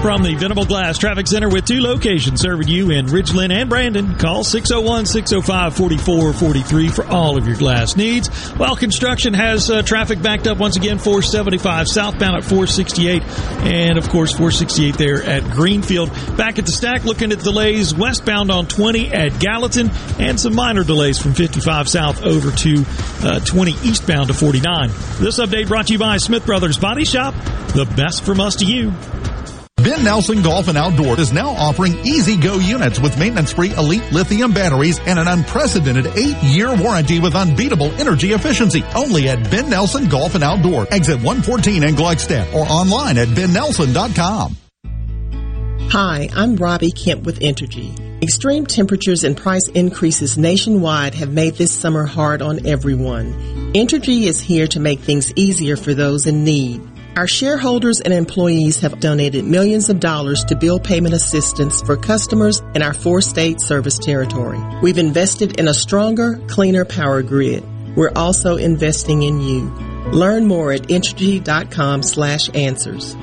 From 0.02 0.22
the 0.24 0.34
Venable 0.34 0.64
Glass 0.64 0.98
Traffic 0.98 1.28
Center 1.28 1.48
with 1.48 1.64
two 1.64 1.80
locations 1.80 2.40
serving 2.40 2.66
you 2.66 2.90
in 2.90 3.06
Ridgeland 3.06 3.52
and 3.52 3.70
Brandon. 3.70 4.18
Call 4.18 4.42
601-605-4443 4.42 6.92
for 6.92 7.06
all 7.06 7.38
of 7.38 7.46
your 7.46 7.54
glass 7.54 7.94
needs. 7.94 8.26
While 8.54 8.74
construction 8.74 9.32
has 9.32 9.70
uh, 9.70 9.82
traffic 9.82 10.20
backed 10.20 10.48
up 10.48 10.58
once 10.58 10.76
again, 10.76 10.98
475 10.98 11.86
southbound 11.86 12.34
at 12.34 12.42
468 12.42 13.22
and 13.62 13.96
of 13.96 14.08
course 14.08 14.32
468 14.32 14.96
there 14.96 15.22
at 15.22 15.48
Greenfield. 15.52 16.10
Back 16.36 16.58
at 16.58 16.66
the 16.66 16.72
stack 16.72 17.04
looking 17.04 17.30
at 17.30 17.38
delays 17.38 17.94
westbound 17.94 18.50
on 18.50 18.66
20 18.66 19.12
at 19.12 19.38
Gallatin 19.38 19.88
and 20.18 20.40
some 20.40 20.56
minor 20.56 20.82
delays 20.82 21.20
from 21.20 21.32
55 21.32 21.88
south 21.88 22.24
over 22.24 22.50
to 22.50 22.84
uh, 23.22 23.38
20 23.38 23.70
eastbound 23.84 24.26
to 24.26 24.34
49. 24.34 24.88
This 25.20 25.38
update 25.38 25.68
brought 25.68 25.86
to 25.86 25.92
you 25.92 26.00
by 26.00 26.16
Smith 26.16 26.44
Brothers 26.44 26.76
Body 26.76 27.04
Shop. 27.04 27.36
The 27.68 27.84
best 27.96 28.24
from 28.24 28.40
us 28.40 28.56
to 28.56 28.64
you. 28.64 28.92
Ben 29.82 30.04
Nelson 30.04 30.42
Golf 30.42 30.68
and 30.68 30.78
Outdoor 30.78 31.18
is 31.18 31.32
now 31.32 31.48
offering 31.48 31.98
easy 32.06 32.36
go 32.36 32.58
units 32.58 33.00
with 33.00 33.18
maintenance-free 33.18 33.74
elite 33.74 34.12
lithium 34.12 34.52
batteries 34.52 35.00
and 35.00 35.18
an 35.18 35.26
unprecedented 35.26 36.06
eight-year 36.16 36.76
warranty 36.76 37.18
with 37.18 37.34
unbeatable 37.34 37.90
energy 38.00 38.32
efficiency. 38.32 38.84
Only 38.94 39.28
at 39.28 39.50
Ben 39.50 39.68
Nelson 39.68 40.08
Golf 40.08 40.36
and 40.36 40.44
Outdoor, 40.44 40.86
exit 40.92 41.16
114 41.16 41.82
in 41.82 41.94
Gluckstadt 41.94 42.54
or 42.54 42.64
online 42.66 43.18
at 43.18 43.28
bennelson.com. 43.28 44.56
Hi, 45.90 46.28
I'm 46.32 46.56
Robbie 46.56 46.92
Kemp 46.92 47.24
with 47.24 47.40
Entergy. 47.40 48.22
Extreme 48.22 48.66
temperatures 48.66 49.24
and 49.24 49.36
price 49.36 49.66
increases 49.66 50.38
nationwide 50.38 51.14
have 51.14 51.32
made 51.32 51.54
this 51.54 51.72
summer 51.72 52.06
hard 52.06 52.40
on 52.40 52.64
everyone. 52.66 53.72
Entergy 53.74 54.22
is 54.22 54.40
here 54.40 54.68
to 54.68 54.78
make 54.78 55.00
things 55.00 55.32
easier 55.34 55.76
for 55.76 55.92
those 55.92 56.28
in 56.28 56.44
need. 56.44 56.91
Our 57.14 57.28
shareholders 57.28 58.00
and 58.00 58.14
employees 58.14 58.80
have 58.80 58.98
donated 58.98 59.44
millions 59.44 59.90
of 59.90 60.00
dollars 60.00 60.44
to 60.44 60.56
bill 60.56 60.80
payment 60.80 61.14
assistance 61.14 61.82
for 61.82 61.94
customers 61.94 62.62
in 62.74 62.80
our 62.80 62.94
four 62.94 63.20
state 63.20 63.60
service 63.60 63.98
territory. 63.98 64.58
We've 64.80 64.96
invested 64.96 65.60
in 65.60 65.68
a 65.68 65.74
stronger, 65.74 66.40
cleaner 66.48 66.86
power 66.86 67.22
grid. 67.22 67.64
We're 67.94 68.12
also 68.16 68.56
investing 68.56 69.24
in 69.24 69.40
you. 69.40 69.64
Learn 70.10 70.46
more 70.46 70.72
at 70.72 70.84
Entergy.com 70.84 72.02
slash 72.02 72.48
answers. 72.54 73.14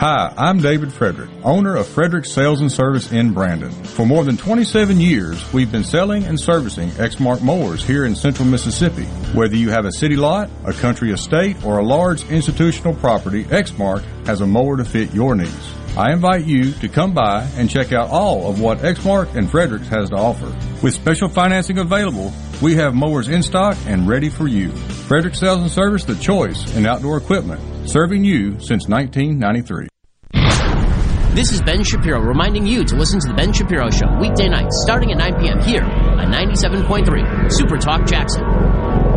Hi, 0.00 0.32
I'm 0.34 0.60
David 0.60 0.94
Frederick, 0.94 1.28
owner 1.44 1.76
of 1.76 1.86
Frederick 1.86 2.24
Sales 2.24 2.62
and 2.62 2.72
Service 2.72 3.12
in 3.12 3.34
Brandon. 3.34 3.70
For 3.70 4.06
more 4.06 4.24
than 4.24 4.38
27 4.38 4.98
years, 4.98 5.52
we've 5.52 5.70
been 5.70 5.84
selling 5.84 6.24
and 6.24 6.40
servicing 6.40 6.88
Exmark 6.92 7.42
mowers 7.42 7.84
here 7.84 8.06
in 8.06 8.16
central 8.16 8.48
Mississippi. 8.48 9.04
Whether 9.34 9.56
you 9.56 9.68
have 9.68 9.84
a 9.84 9.92
city 9.92 10.16
lot, 10.16 10.48
a 10.64 10.72
country 10.72 11.12
estate, 11.12 11.62
or 11.66 11.76
a 11.76 11.84
large 11.84 12.26
institutional 12.30 12.94
property, 12.94 13.44
Exmark 13.44 14.02
has 14.26 14.40
a 14.40 14.46
mower 14.46 14.78
to 14.78 14.86
fit 14.86 15.12
your 15.12 15.34
needs. 15.34 15.79
I 15.96 16.12
invite 16.12 16.44
you 16.44 16.72
to 16.74 16.88
come 16.88 17.12
by 17.12 17.42
and 17.56 17.68
check 17.68 17.92
out 17.92 18.10
all 18.10 18.48
of 18.48 18.60
what 18.60 18.78
Exmark 18.78 19.34
and 19.34 19.50
Fredericks 19.50 19.88
has 19.88 20.10
to 20.10 20.16
offer. 20.16 20.46
With 20.82 20.94
special 20.94 21.28
financing 21.28 21.78
available, 21.78 22.32
we 22.62 22.76
have 22.76 22.94
mowers 22.94 23.28
in 23.28 23.42
stock 23.42 23.76
and 23.86 24.08
ready 24.08 24.28
for 24.28 24.46
you. 24.46 24.70
Fredericks 24.70 25.40
Sales 25.40 25.60
and 25.60 25.70
Service, 25.70 26.04
the 26.04 26.14
choice 26.14 26.76
in 26.76 26.86
outdoor 26.86 27.16
equipment, 27.18 27.60
serving 27.88 28.24
you 28.24 28.52
since 28.60 28.88
1993. 28.88 29.88
This 31.34 31.52
is 31.52 31.62
Ben 31.62 31.82
Shapiro 31.84 32.20
reminding 32.20 32.66
you 32.66 32.84
to 32.84 32.96
listen 32.96 33.20
to 33.20 33.28
The 33.28 33.34
Ben 33.34 33.52
Shapiro 33.52 33.90
Show 33.90 34.18
weekday 34.20 34.48
nights 34.48 34.82
starting 34.82 35.10
at 35.12 35.18
9 35.18 35.40
p.m. 35.40 35.60
here 35.60 35.82
on 35.82 36.32
97.3 36.32 37.52
Super 37.52 37.78
Talk 37.78 38.06
Jackson. 38.06 39.09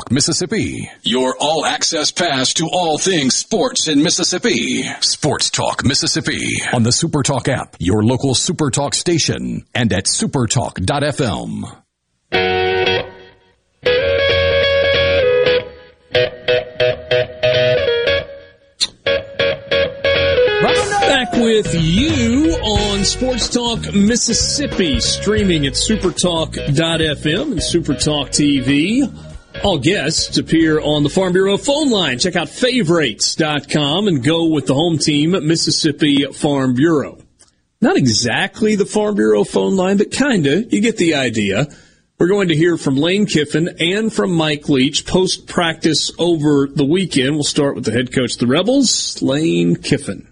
Talk 0.00 0.10
Mississippi. 0.10 0.90
Your 1.02 1.36
all 1.38 1.66
access 1.66 2.10
pass 2.10 2.54
to 2.54 2.66
all 2.72 2.96
things 2.96 3.36
sports 3.36 3.86
in 3.86 4.02
Mississippi. 4.02 4.84
Sports 5.00 5.50
Talk 5.50 5.84
Mississippi 5.84 6.56
on 6.72 6.84
the 6.84 6.92
Super 6.92 7.22
Talk 7.22 7.48
app, 7.48 7.76
your 7.78 8.02
local 8.02 8.34
Super 8.34 8.70
Talk 8.70 8.94
station, 8.94 9.66
and 9.74 9.92
at 9.92 10.06
supertalk.fm. 10.06 11.64
Back 21.02 21.32
with 21.32 21.74
you 21.74 22.52
on 22.52 23.04
Sports 23.04 23.50
Talk 23.50 23.92
Mississippi, 23.92 24.98
streaming 25.00 25.66
at 25.66 25.74
supertalk.fm 25.74 27.52
and 27.52 27.60
supertalk 27.60 28.30
TV. 28.30 29.29
All 29.62 29.78
guests 29.78 30.38
appear 30.38 30.80
on 30.80 31.02
the 31.02 31.10
Farm 31.10 31.34
Bureau 31.34 31.58
phone 31.58 31.90
line. 31.90 32.18
Check 32.18 32.34
out 32.34 32.48
favorites.com 32.48 34.08
and 34.08 34.24
go 34.24 34.46
with 34.46 34.66
the 34.66 34.72
home 34.72 34.96
team, 34.96 35.32
Mississippi 35.32 36.24
Farm 36.32 36.72
Bureau. 36.72 37.18
Not 37.82 37.98
exactly 37.98 38.74
the 38.74 38.86
Farm 38.86 39.16
Bureau 39.16 39.44
phone 39.44 39.76
line, 39.76 39.98
but 39.98 40.10
kinda. 40.10 40.64
You 40.64 40.80
get 40.80 40.96
the 40.96 41.14
idea. 41.14 41.66
We're 42.18 42.28
going 42.28 42.48
to 42.48 42.56
hear 42.56 42.78
from 42.78 42.96
Lane 42.96 43.26
Kiffin 43.26 43.76
and 43.80 44.10
from 44.10 44.32
Mike 44.32 44.70
Leach 44.70 45.04
post 45.04 45.46
practice 45.46 46.10
over 46.18 46.66
the 46.66 46.86
weekend. 46.86 47.34
We'll 47.34 47.44
start 47.44 47.74
with 47.74 47.84
the 47.84 47.92
head 47.92 48.14
coach 48.14 48.34
of 48.34 48.38
the 48.38 48.46
Rebels, 48.46 49.20
Lane 49.20 49.76
Kiffin. 49.76 50.26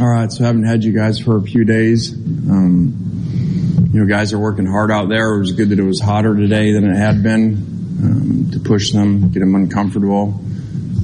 All 0.00 0.06
right, 0.06 0.30
so 0.30 0.44
I 0.44 0.46
haven't 0.46 0.64
had 0.64 0.84
you 0.84 0.92
guys 0.92 1.18
for 1.18 1.38
a 1.38 1.42
few 1.42 1.64
days. 1.64 2.12
Um, 2.12 3.90
you 3.92 4.00
know, 4.00 4.06
guys 4.06 4.32
are 4.32 4.38
working 4.38 4.66
hard 4.66 4.92
out 4.92 5.08
there. 5.08 5.34
It 5.34 5.40
was 5.40 5.52
good 5.52 5.70
that 5.70 5.78
it 5.80 5.84
was 5.84 6.00
hotter 6.00 6.36
today 6.36 6.72
than 6.72 6.84
it 6.84 6.96
had 6.96 7.22
been 7.24 7.75
um, 8.02 8.50
to 8.52 8.60
push 8.60 8.92
them, 8.92 9.30
get 9.30 9.40
them 9.40 9.54
uncomfortable. 9.54 10.40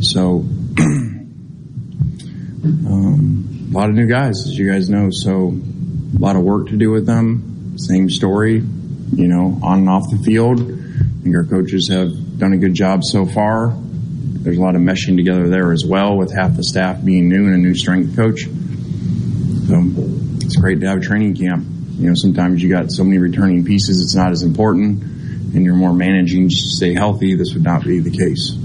So, 0.01 0.41
um, 0.79 1.29
a 3.71 3.75
lot 3.75 3.89
of 3.89 3.95
new 3.95 4.07
guys, 4.07 4.47
as 4.47 4.59
you 4.59 4.71
guys 4.71 4.89
know. 4.89 5.11
So, 5.11 5.55
a 6.15 6.19
lot 6.19 6.37
of 6.37 6.43
work 6.43 6.69
to 6.69 6.77
do 6.77 6.91
with 6.91 7.07
them. 7.07 7.79
Same 7.79 8.11
story, 8.11 8.57
you 8.57 9.29
know, 9.29 9.59
on 9.63 9.81
and 9.81 9.89
off 9.89 10.05
the 10.11 10.19
field. 10.19 10.61
I 10.61 11.23
think 11.23 11.37
our 11.37 11.45
coaches 11.45 11.89
have 11.89 12.39
done 12.39 12.53
a 12.53 12.59
good 12.59 12.75
job 12.75 13.05
so 13.05 13.27
far. 13.27 13.75
There's 13.75 14.59
a 14.59 14.61
lot 14.61 14.75
of 14.75 14.83
meshing 14.83 15.17
together 15.17 15.49
there 15.49 15.73
as 15.73 15.85
well, 15.87 16.17
with 16.17 16.35
half 16.35 16.57
the 16.57 16.65
staff 16.65 17.03
being 17.05 17.29
new 17.29 17.47
and 17.47 17.55
a 17.55 17.59
new 17.59 17.75
strength 17.75 18.17
coach. 18.17 18.43
So 18.43 19.81
it's 20.45 20.57
great 20.57 20.81
to 20.81 20.89
have 20.89 20.99
a 20.99 21.01
training 21.01 21.37
camp. 21.37 21.65
You 21.93 22.09
know, 22.09 22.15
sometimes 22.15 22.63
you 22.63 22.69
got 22.69 22.91
so 22.91 23.05
many 23.05 23.19
returning 23.19 23.65
pieces, 23.65 24.03
it's 24.03 24.17
not 24.17 24.33
as 24.33 24.43
important, 24.43 25.05
and 25.55 25.65
you're 25.65 25.75
more 25.75 25.93
managing 25.93 26.49
to 26.49 26.55
stay 26.55 26.95
healthy. 26.95 27.35
This 27.35 27.55
would 27.55 27.65
not 27.65 27.85
be 27.85 28.01
the 28.01 28.11
case. 28.11 28.57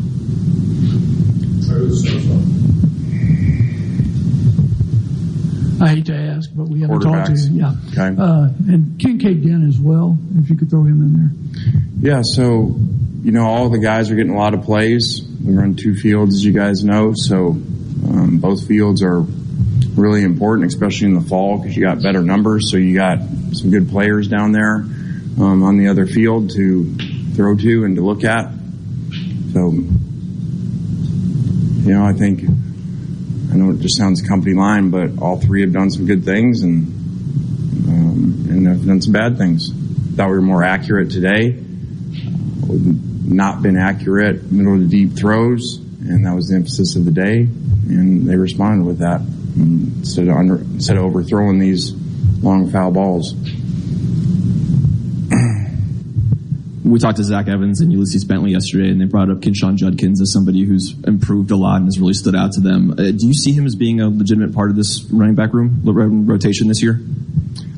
I 5.80 5.90
hate 5.90 6.06
to 6.08 6.16
ask, 6.16 6.50
but 6.56 6.68
we 6.68 6.82
haven't 6.82 7.02
talked 7.02 7.28
to 7.28 7.34
you. 7.34 7.60
Yeah. 7.60 7.74
Okay. 7.92 8.20
Uh, 8.20 8.48
and 8.68 8.98
Kinkead 8.98 9.44
Dent 9.44 9.64
as 9.68 9.80
well, 9.80 10.18
if 10.40 10.50
you 10.50 10.56
could 10.56 10.70
throw 10.70 10.84
him 10.84 11.04
in 11.04 11.14
there. 11.14 12.14
Yeah, 12.14 12.22
so, 12.24 12.76
you 13.22 13.32
know, 13.32 13.46
all 13.46 13.70
the 13.70 13.78
guys 13.78 14.10
are 14.10 14.16
getting 14.16 14.34
a 14.34 14.38
lot 14.38 14.56
of 14.56 14.64
plays. 14.64 15.22
We 15.44 15.54
run 15.54 15.76
two 15.76 15.96
fields, 15.96 16.36
as 16.36 16.46
you 16.46 16.52
guys 16.52 16.84
know, 16.84 17.14
so 17.16 17.50
um, 17.50 18.40
both 18.42 18.68
fields 18.68 19.04
are 19.04 19.22
really 19.96 20.24
important, 20.24 20.68
especially 20.68 21.08
in 21.08 21.14
the 21.14 21.22
fall, 21.22 21.58
because 21.58 21.76
you 21.76 21.84
got 21.84 22.02
better 22.02 22.24
numbers. 22.24 22.72
So 22.72 22.78
you 22.78 22.96
got 22.96 23.20
some 23.54 23.70
good 23.70 23.90
players 23.90 24.28
down 24.28 24.54
there 24.54 24.84
um, 25.40 25.64
on 25.64 25.78
the 25.78 25.88
other 25.88 26.06
field 26.06 26.50
to 26.52 26.96
throw 27.36 27.56
to 27.56 27.86
and 27.86 27.96
to 27.96 28.02
look 28.02 28.24
at. 28.24 28.52
So, 29.54 29.72
you 31.88 31.94
know, 31.94 32.06
I 32.06 32.14
think, 32.14 32.44
I 32.44 33.56
know 33.56 33.72
it 33.72 33.80
just 33.80 33.98
sounds 33.98 34.22
company 34.22 34.56
line, 34.56 34.90
but 34.90 35.20
all 35.20 35.40
three 35.40 35.62
have 35.62 35.72
done 35.74 35.90
some 35.90 36.06
good 36.06 36.26
things 36.26 36.64
and 36.64 36.88
um, 37.88 38.48
and 38.50 38.68
have 38.68 38.86
done 38.86 39.02
some 39.02 39.14
bad 39.14 39.38
things. 39.38 39.72
Thought 40.16 40.30
we 40.30 40.36
were 40.36 40.42
more 40.42 40.64
accurate 40.64 41.12
today. 41.12 41.64
Not 43.24 43.62
been 43.62 43.78
accurate 43.78 44.52
middle 44.52 44.74
of 44.74 44.80
the 44.80 44.88
deep 44.88 45.18
throws, 45.18 45.78
and 45.78 46.26
that 46.26 46.36
was 46.36 46.48
the 46.48 46.56
emphasis 46.56 46.96
of 46.96 47.06
the 47.06 47.12
day. 47.12 47.42
and 47.42 48.28
they 48.28 48.36
responded 48.36 48.86
with 48.86 49.00
that 49.00 49.22
instead 49.56 50.28
of 50.28 50.36
under, 50.36 50.58
instead 50.58 50.98
of 50.98 51.04
overthrowing 51.04 51.60
these 51.60 51.94
long 52.42 52.70
foul 52.70 52.92
balls. 52.92 53.34
We 56.88 57.00
talked 57.00 57.18
to 57.18 57.24
Zach 57.24 57.50
Evans 57.50 57.82
and 57.82 57.92
Ulysses 57.92 58.24
Bentley 58.24 58.52
yesterday, 58.52 58.90
and 58.90 59.02
they 59.02 59.06
brought 59.06 59.30
up 59.30 59.40
Quinshon 59.40 59.76
Judkins 59.76 60.22
as 60.22 60.32
somebody 60.32 60.64
who's 60.64 60.96
improved 61.06 61.52
a 61.52 61.58
lot 61.58 61.78
and 61.78 61.86
has 61.86 62.00
really 62.00 62.14
stood 62.14 62.34
out 62.34 62.54
to 62.54 62.62
them. 62.62 62.92
Uh, 62.92 63.12
do 63.12 63.28
you 63.28 63.34
see 63.34 63.52
him 63.52 63.66
as 63.66 63.76
being 63.76 64.00
a 64.00 64.08
legitimate 64.08 64.54
part 64.54 64.70
of 64.70 64.78
this 64.78 65.04
running 65.12 65.36
back 65.36 65.54
room 65.54 66.26
rotation 66.26 66.70
this 66.70 66.82
year? 66.82 67.02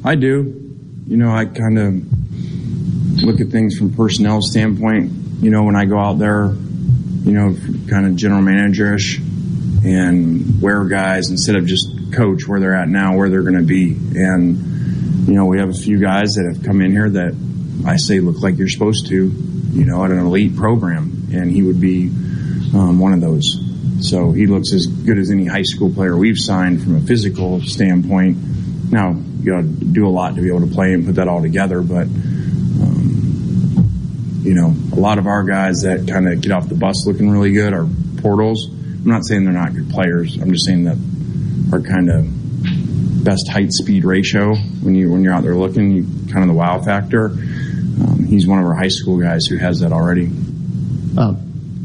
I 0.06 0.14
do. 0.14 0.76
You 1.08 1.18
know, 1.18 1.32
I 1.32 1.46
kind 1.46 1.80
of 1.80 3.24
look 3.24 3.42
at 3.42 3.48
things 3.48 3.78
from 3.78 3.96
personnel 3.96 4.44
standpoint. 4.44 5.12
You 5.42 5.50
know, 5.50 5.64
when 5.64 5.76
I 5.76 5.86
go 5.86 5.98
out 5.98 6.20
there, 6.20 6.46
you 7.24 7.32
know, 7.32 7.56
kind 7.90 8.06
of 8.06 8.16
general 8.16 8.42
managerish 8.42 9.18
and 9.84 10.62
where 10.62 10.84
guys 10.86 11.32
instead 11.32 11.56
of 11.56 11.66
just 11.66 11.90
coach 12.14 12.48
where 12.48 12.60
they're 12.60 12.76
at 12.76 12.90
now, 12.90 13.18
where 13.18 13.30
they're 13.30 13.42
going 13.42 13.58
to 13.58 13.64
be. 13.64 13.94
And, 14.16 15.28
you 15.28 15.34
know, 15.34 15.46
we 15.46 15.58
have 15.58 15.70
a 15.70 15.74
few 15.74 16.00
guys 16.00 16.36
that 16.36 16.54
have 16.54 16.64
come 16.64 16.82
in 16.82 16.92
here 16.92 17.10
that 17.10 17.49
I 17.86 17.98
say 17.98 18.20
look 18.20 18.42
like 18.42 18.58
you're 18.58 18.70
supposed 18.70 19.08
to, 19.08 19.16
you 19.16 19.86
know, 19.86 20.04
at 20.04 20.12
an 20.12 20.20
elite 20.20 20.56
program. 20.56 21.28
And 21.32 21.52
he 21.52 21.62
would 21.62 21.80
be 21.80 22.08
um, 22.74 23.00
one 23.00 23.14
of 23.14 23.22
those. 23.22 23.60
So 24.02 24.32
he 24.32 24.48
looks 24.48 24.74
as 24.74 24.88
good 24.88 25.18
as 25.18 25.30
any 25.30 25.46
high 25.46 25.64
school 25.64 25.92
player 25.92 26.16
we've 26.18 26.38
signed 26.38 26.82
from 26.84 26.96
a 26.96 27.02
physical 27.02 27.62
standpoint. 27.62 28.38
Now, 28.92 29.12
you 29.12 29.52
got 29.52 29.62
to 29.62 29.68
do 29.68 30.08
a 30.08 30.10
lot 30.10 30.36
to 30.36 30.42
be 30.42 30.48
able 30.48 30.68
to 30.68 30.74
play 30.74 30.94
and 30.94 31.06
put 31.06 31.16
that 31.16 31.28
all 31.28 31.42
together, 31.42 31.82
but, 31.82 32.08
um, 32.84 34.42
you 34.42 34.54
know, 34.54 34.74
a 34.94 35.00
lot 35.00 35.18
of 35.18 35.28
our 35.28 35.44
guys 35.44 35.82
that 35.82 36.08
kind 36.08 36.28
of 36.28 36.42
get 36.42 36.52
off 36.52 36.68
the 36.70 36.76
bus 36.76 37.06
looking 37.06 37.30
really 37.30 37.52
good 37.52 37.74
are 37.74 37.88
portals. 38.18 38.68
I'm 38.70 39.06
not 39.06 39.26
saying 39.26 39.44
they're 39.44 39.54
not 39.54 39.74
good 39.74 39.90
players. 39.90 40.38
I'm 40.38 40.52
just 40.52 40.66
saying 40.66 40.86
that 40.86 40.98
are 41.72 41.82
kind 41.82 42.10
of 42.10 43.24
best 43.24 43.48
height 43.50 43.72
speed 43.72 44.06
ratio 44.06 44.56
when 44.56 44.96
you 44.96 45.12
when 45.12 45.24
you're 45.24 45.34
out 45.34 45.44
there 45.44 45.56
looking, 45.56 45.92
you, 45.92 46.04
kind 46.32 46.44
of 46.44 46.48
the 46.48 46.54
wow 46.54 46.82
factor. 46.82 47.32
He's 48.30 48.46
one 48.46 48.60
of 48.60 48.66
our 48.66 48.76
high 48.76 48.90
school 48.90 49.20
guys 49.20 49.48
who 49.48 49.58
has 49.58 49.80
that 49.80 49.92
already. 49.92 50.30
Uh, 51.18 51.34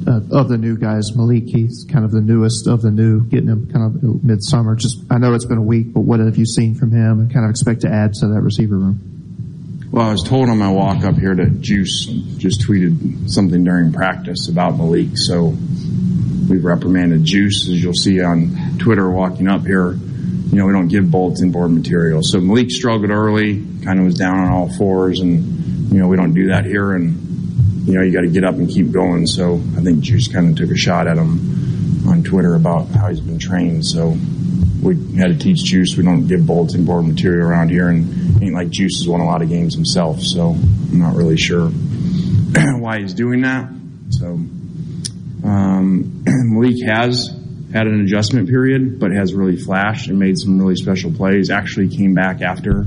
uh, 0.07 0.21
of 0.31 0.51
the 0.51 0.59
new 0.59 0.77
guys, 0.77 1.17
Malik, 1.17 1.45
he's 1.47 1.87
kind 1.91 2.05
of 2.05 2.11
the 2.11 2.21
newest 2.21 2.67
of 2.67 2.83
the 2.83 2.91
new, 2.91 3.25
getting 3.25 3.49
him 3.49 3.67
kind 3.73 3.87
of 3.87 4.23
midsummer. 4.23 4.77
Just, 4.77 4.99
I 5.11 5.17
know 5.17 5.33
it's 5.33 5.47
been 5.47 5.57
a 5.57 5.63
week, 5.63 5.95
but 5.95 6.01
what 6.01 6.21
have 6.21 6.37
you 6.37 6.45
seen 6.45 6.75
from 6.75 6.93
him 6.93 7.21
and 7.21 7.33
kind 7.33 7.47
of 7.47 7.51
expect 7.51 7.81
to 7.81 7.89
add 7.89 8.13
to 8.15 8.27
that 8.27 8.43
receiver 8.43 8.77
room? 8.77 9.89
Well, 9.91 10.07
I 10.07 10.13
was 10.13 10.23
told 10.23 10.51
on 10.51 10.59
my 10.59 10.71
walk 10.71 11.05
up 11.05 11.17
here 11.17 11.35
that 11.35 11.63
Juice 11.63 12.05
just 12.37 12.61
tweeted 12.61 13.31
something 13.31 13.65
during 13.65 13.93
practice 13.93 14.49
about 14.49 14.77
Malik. 14.77 15.17
So 15.17 15.55
we've 16.51 16.65
reprimanded 16.65 17.25
Juice, 17.25 17.69
as 17.71 17.83
you'll 17.83 17.95
see 17.95 18.21
on 18.23 18.77
Twitter 18.79 19.11
walking 19.11 19.49
up 19.49 19.63
here. 19.63 19.93
You 19.93 20.59
know, 20.59 20.67
we 20.67 20.73
don't 20.73 20.89
give 20.89 21.11
bulletin 21.11 21.51
board 21.51 21.71
material. 21.71 22.21
So 22.23 22.41
Malik 22.41 22.71
struggled 22.71 23.11
early, 23.11 23.65
kind 23.83 23.99
of 23.99 24.05
was 24.05 24.17
down 24.17 24.39
on 24.39 24.53
all 24.53 24.69
fours 24.69 25.21
and 25.21 25.65
you 25.91 25.99
know, 25.99 26.09
we 26.09 26.17
don't 26.17 26.35
do 26.35 26.49
that 26.49 26.65
here 26.65 26.93
and, 26.93 27.87
you 27.87 27.95
know, 27.95 28.03
you 28.03 28.13
got 28.13 28.23
to 28.23 28.29
get 28.29 28.45
up 28.45 28.55
and 28.55 28.69
keep 28.69 28.91
going. 28.91 29.27
So 29.27 29.55
I 29.77 29.81
think 29.81 30.01
Juice 30.01 30.29
kind 30.29 30.51
of 30.51 30.57
took 30.57 30.75
a 30.75 30.79
shot 30.79 31.07
at 31.07 31.17
him 31.17 32.09
on 32.09 32.23
Twitter 32.23 32.55
about 32.55 32.89
how 32.89 33.09
he's 33.09 33.21
been 33.21 33.39
trained. 33.39 33.85
So 33.85 34.17
we 34.83 34.97
had 35.17 35.29
to 35.29 35.39
teach 35.39 35.65
Juice. 35.65 35.97
We 35.97 36.05
don't 36.05 36.27
give 36.27 36.47
bulletin 36.47 36.85
board 36.85 37.07
material 37.07 37.49
around 37.49 37.71
here 37.71 37.89
and 37.89 38.43
ain't 38.43 38.55
like 38.55 38.71
Juice 38.71 38.99
has 38.99 39.09
won 39.09 39.21
a 39.21 39.27
lot 39.27 39.43
of 39.43 39.49
games 39.49 39.75
himself. 39.75 40.21
So 40.21 40.51
I'm 40.51 40.99
not 40.99 41.17
really 41.17 41.39
sure 41.39 41.69
why 42.79 43.01
he's 43.01 43.15
doing 43.15 43.43
that. 43.43 43.69
So, 44.11 44.27
um, 45.45 46.23
Malik 46.27 46.77
has 46.87 47.35
had 47.73 47.87
an 47.87 48.03
adjustment 48.03 48.49
period, 48.49 49.01
but 49.01 49.11
has 49.11 49.35
really 49.35 49.57
flashed 49.57 50.09
and 50.09 50.19
made 50.19 50.39
some 50.39 50.61
really 50.61 50.77
special 50.77 51.13
plays. 51.13 51.51
Actually 51.51 51.89
came 51.89 52.15
back 52.15 52.41
after 52.41 52.87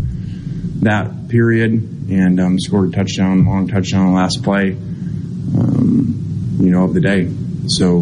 that 0.82 1.30
period 1.30 1.72
and 2.10 2.40
um, 2.40 2.60
scored 2.60 2.90
a 2.90 2.92
touchdown, 2.96 3.46
long 3.46 3.68
touchdown 3.68 4.14
last 4.14 4.44
play, 4.44 4.72
um, 4.72 6.58
you 6.60 6.72
know, 6.72 6.84
of 6.84 6.94
the 6.94 7.02
day. 7.02 7.30
So 7.68 8.02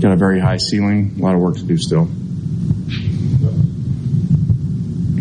got 0.00 0.12
a 0.12 0.16
very 0.16 0.40
high 0.40 0.58
ceiling, 0.58 1.16
a 1.18 1.22
lot 1.22 1.34
of 1.34 1.40
work 1.40 1.56
to 1.56 1.64
do 1.64 1.76
still. 1.78 2.08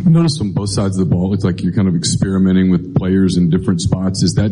I 0.06 0.10
noticed 0.10 0.42
on 0.42 0.52
both 0.52 0.70
sides 0.74 1.00
of 1.00 1.08
the 1.08 1.16
ball, 1.16 1.34
it's 1.34 1.46
like 1.46 1.62
you're 1.64 1.74
kind 1.74 1.88
of 1.88 1.96
experimenting 1.96 2.70
with 2.70 2.96
players 2.96 3.38
in 3.38 3.50
different 3.50 3.82
spots. 3.82 4.24
Is 4.24 4.34
that 4.34 4.52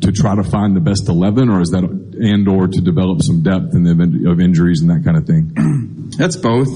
to 0.00 0.10
try 0.10 0.34
to 0.34 0.42
find 0.42 0.74
the 0.74 0.80
best 0.80 1.08
11 1.08 1.48
or 1.48 1.60
is 1.60 1.70
that 1.70 1.84
and 1.84 2.48
or 2.48 2.66
to 2.66 2.80
develop 2.80 3.22
some 3.22 3.42
depth 3.42 3.74
in 3.74 3.84
the 3.84 3.92
event 3.92 4.26
of 4.26 4.40
injuries 4.40 4.80
and 4.80 4.90
that 4.90 5.04
kind 5.04 5.16
of 5.16 5.26
thing? 5.26 6.10
That's 6.18 6.36
both. 6.36 6.68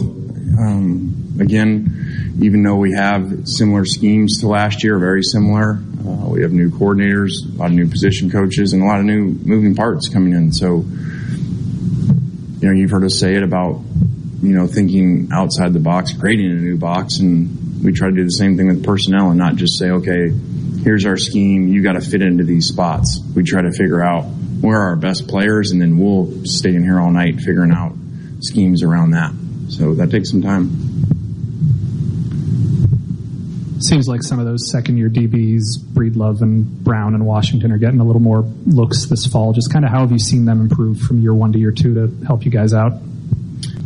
Um, 0.59 1.37
again, 1.41 2.37
even 2.41 2.63
though 2.63 2.77
we 2.77 2.93
have 2.93 3.49
similar 3.49 3.85
schemes 3.85 4.41
to 4.41 4.49
last 4.49 4.85
year, 4.85 4.99
very 4.99 5.23
similar, 5.23 5.79
uh, 6.07 6.29
we 6.29 6.43
have 6.43 6.53
new 6.53 6.71
coordinators, 6.71 7.33
a 7.55 7.59
lot 7.59 7.67
of 7.67 7.73
new 7.73 7.89
position 7.89 8.31
coaches, 8.31 8.73
and 8.73 8.83
a 8.83 8.87
lot 8.87 9.01
of 9.01 9.07
new 9.07 9.25
moving 9.45 9.75
parts 9.75 10.09
coming 10.09 10.33
in. 10.33 10.53
So, 10.53 10.85
you 12.61 12.69
know, 12.69 12.73
you've 12.73 12.91
heard 12.91 13.05
us 13.05 13.19
say 13.19 13.35
it 13.35 13.43
about, 13.43 13.81
you 14.43 14.55
know, 14.55 14.67
thinking 14.67 15.31
outside 15.33 15.73
the 15.73 15.81
box, 15.81 16.13
creating 16.13 16.51
a 16.53 16.55
new 16.55 16.77
box, 16.77 17.19
and 17.19 17.85
we 17.85 17.93
try 17.93 18.09
to 18.09 18.15
do 18.15 18.25
the 18.25 18.31
same 18.31 18.57
thing 18.57 18.69
with 18.69 18.85
personnel 18.85 19.31
and 19.31 19.39
not 19.39 19.57
just 19.57 19.79
say, 19.79 19.91
okay, 19.91 20.31
here's 20.83 21.05
our 21.05 21.17
scheme, 21.17 21.69
you 21.69 21.83
got 21.83 21.95
to 21.95 22.01
fit 22.01 22.23
into 22.23 22.45
these 22.45 22.67
spots. 22.67 23.21
We 23.35 23.43
try 23.43 23.63
to 23.63 23.73
figure 23.73 24.03
out 24.03 24.23
where 24.61 24.79
are 24.79 24.91
our 24.91 24.97
best 24.97 25.29
players, 25.29 25.73
and 25.73 25.83
then 25.83 25.99
we'll 25.99 26.45
stay 26.45 26.75
in 26.75 26.83
here 26.83 27.01
all 27.01 27.11
night 27.11 27.41
figuring 27.41 27.73
out 27.73 27.93
schemes 28.41 28.83
around 28.83 29.11
that. 29.11 29.33
So 29.69 29.95
that 29.95 30.11
takes 30.11 30.31
some 30.31 30.43
time 30.43 30.71
seems 33.87 34.09
like 34.09 34.23
some 34.23 34.39
of 34.39 34.47
those 34.47 34.71
second 34.71 34.97
year 34.97 35.09
DBs, 35.09 35.79
Breedlove 35.79 36.43
and 36.43 36.83
Brown 36.85 37.15
and 37.15 37.25
Washington, 37.27 37.73
are 37.73 37.79
getting 37.79 38.01
a 38.01 38.05
little 38.05 38.23
more 38.23 38.43
looks 38.67 39.07
this 39.07 39.27
fall. 39.27 39.53
Just 39.53 39.73
kind 39.73 39.85
of 39.85 39.91
how 39.91 40.01
have 40.01 40.13
you 40.13 40.19
seen 40.19 40.45
them 40.45 40.61
improve 40.61 41.01
from 41.01 41.21
year 41.21 41.35
one 41.35 41.53
to 41.53 41.59
year 41.59 41.73
two 41.73 41.95
to 41.95 42.25
help 42.27 42.45
you 42.45 42.51
guys 42.51 42.73
out? 42.73 42.93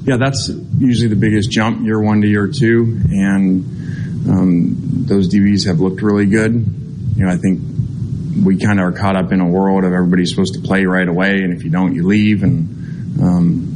Yeah, 0.04 0.16
that's 0.16 0.48
usually 0.78 1.08
the 1.08 1.16
biggest 1.16 1.50
jump 1.50 1.84
year 1.84 2.00
one 2.00 2.22
to 2.22 2.28
year 2.28 2.48
two, 2.48 3.00
and 3.10 3.64
um, 4.28 4.76
those 5.06 5.28
DBs 5.28 5.66
have 5.66 5.80
looked 5.80 6.02
really 6.02 6.26
good. 6.26 6.52
You 6.52 7.26
know, 7.26 7.30
I 7.30 7.36
think 7.36 7.60
we 8.44 8.58
kind 8.58 8.80
of 8.80 8.86
are 8.86 8.92
caught 8.92 9.16
up 9.16 9.32
in 9.32 9.40
a 9.40 9.46
world 9.46 9.84
of 9.84 9.92
everybody's 9.92 10.30
supposed 10.30 10.54
to 10.54 10.60
play 10.60 10.84
right 10.84 11.06
away, 11.06 11.42
and 11.42 11.52
if 11.52 11.64
you 11.64 11.70
don't, 11.70 11.94
you 11.94 12.06
leave, 12.06 12.42
and 12.42 13.20
um, 13.20 13.69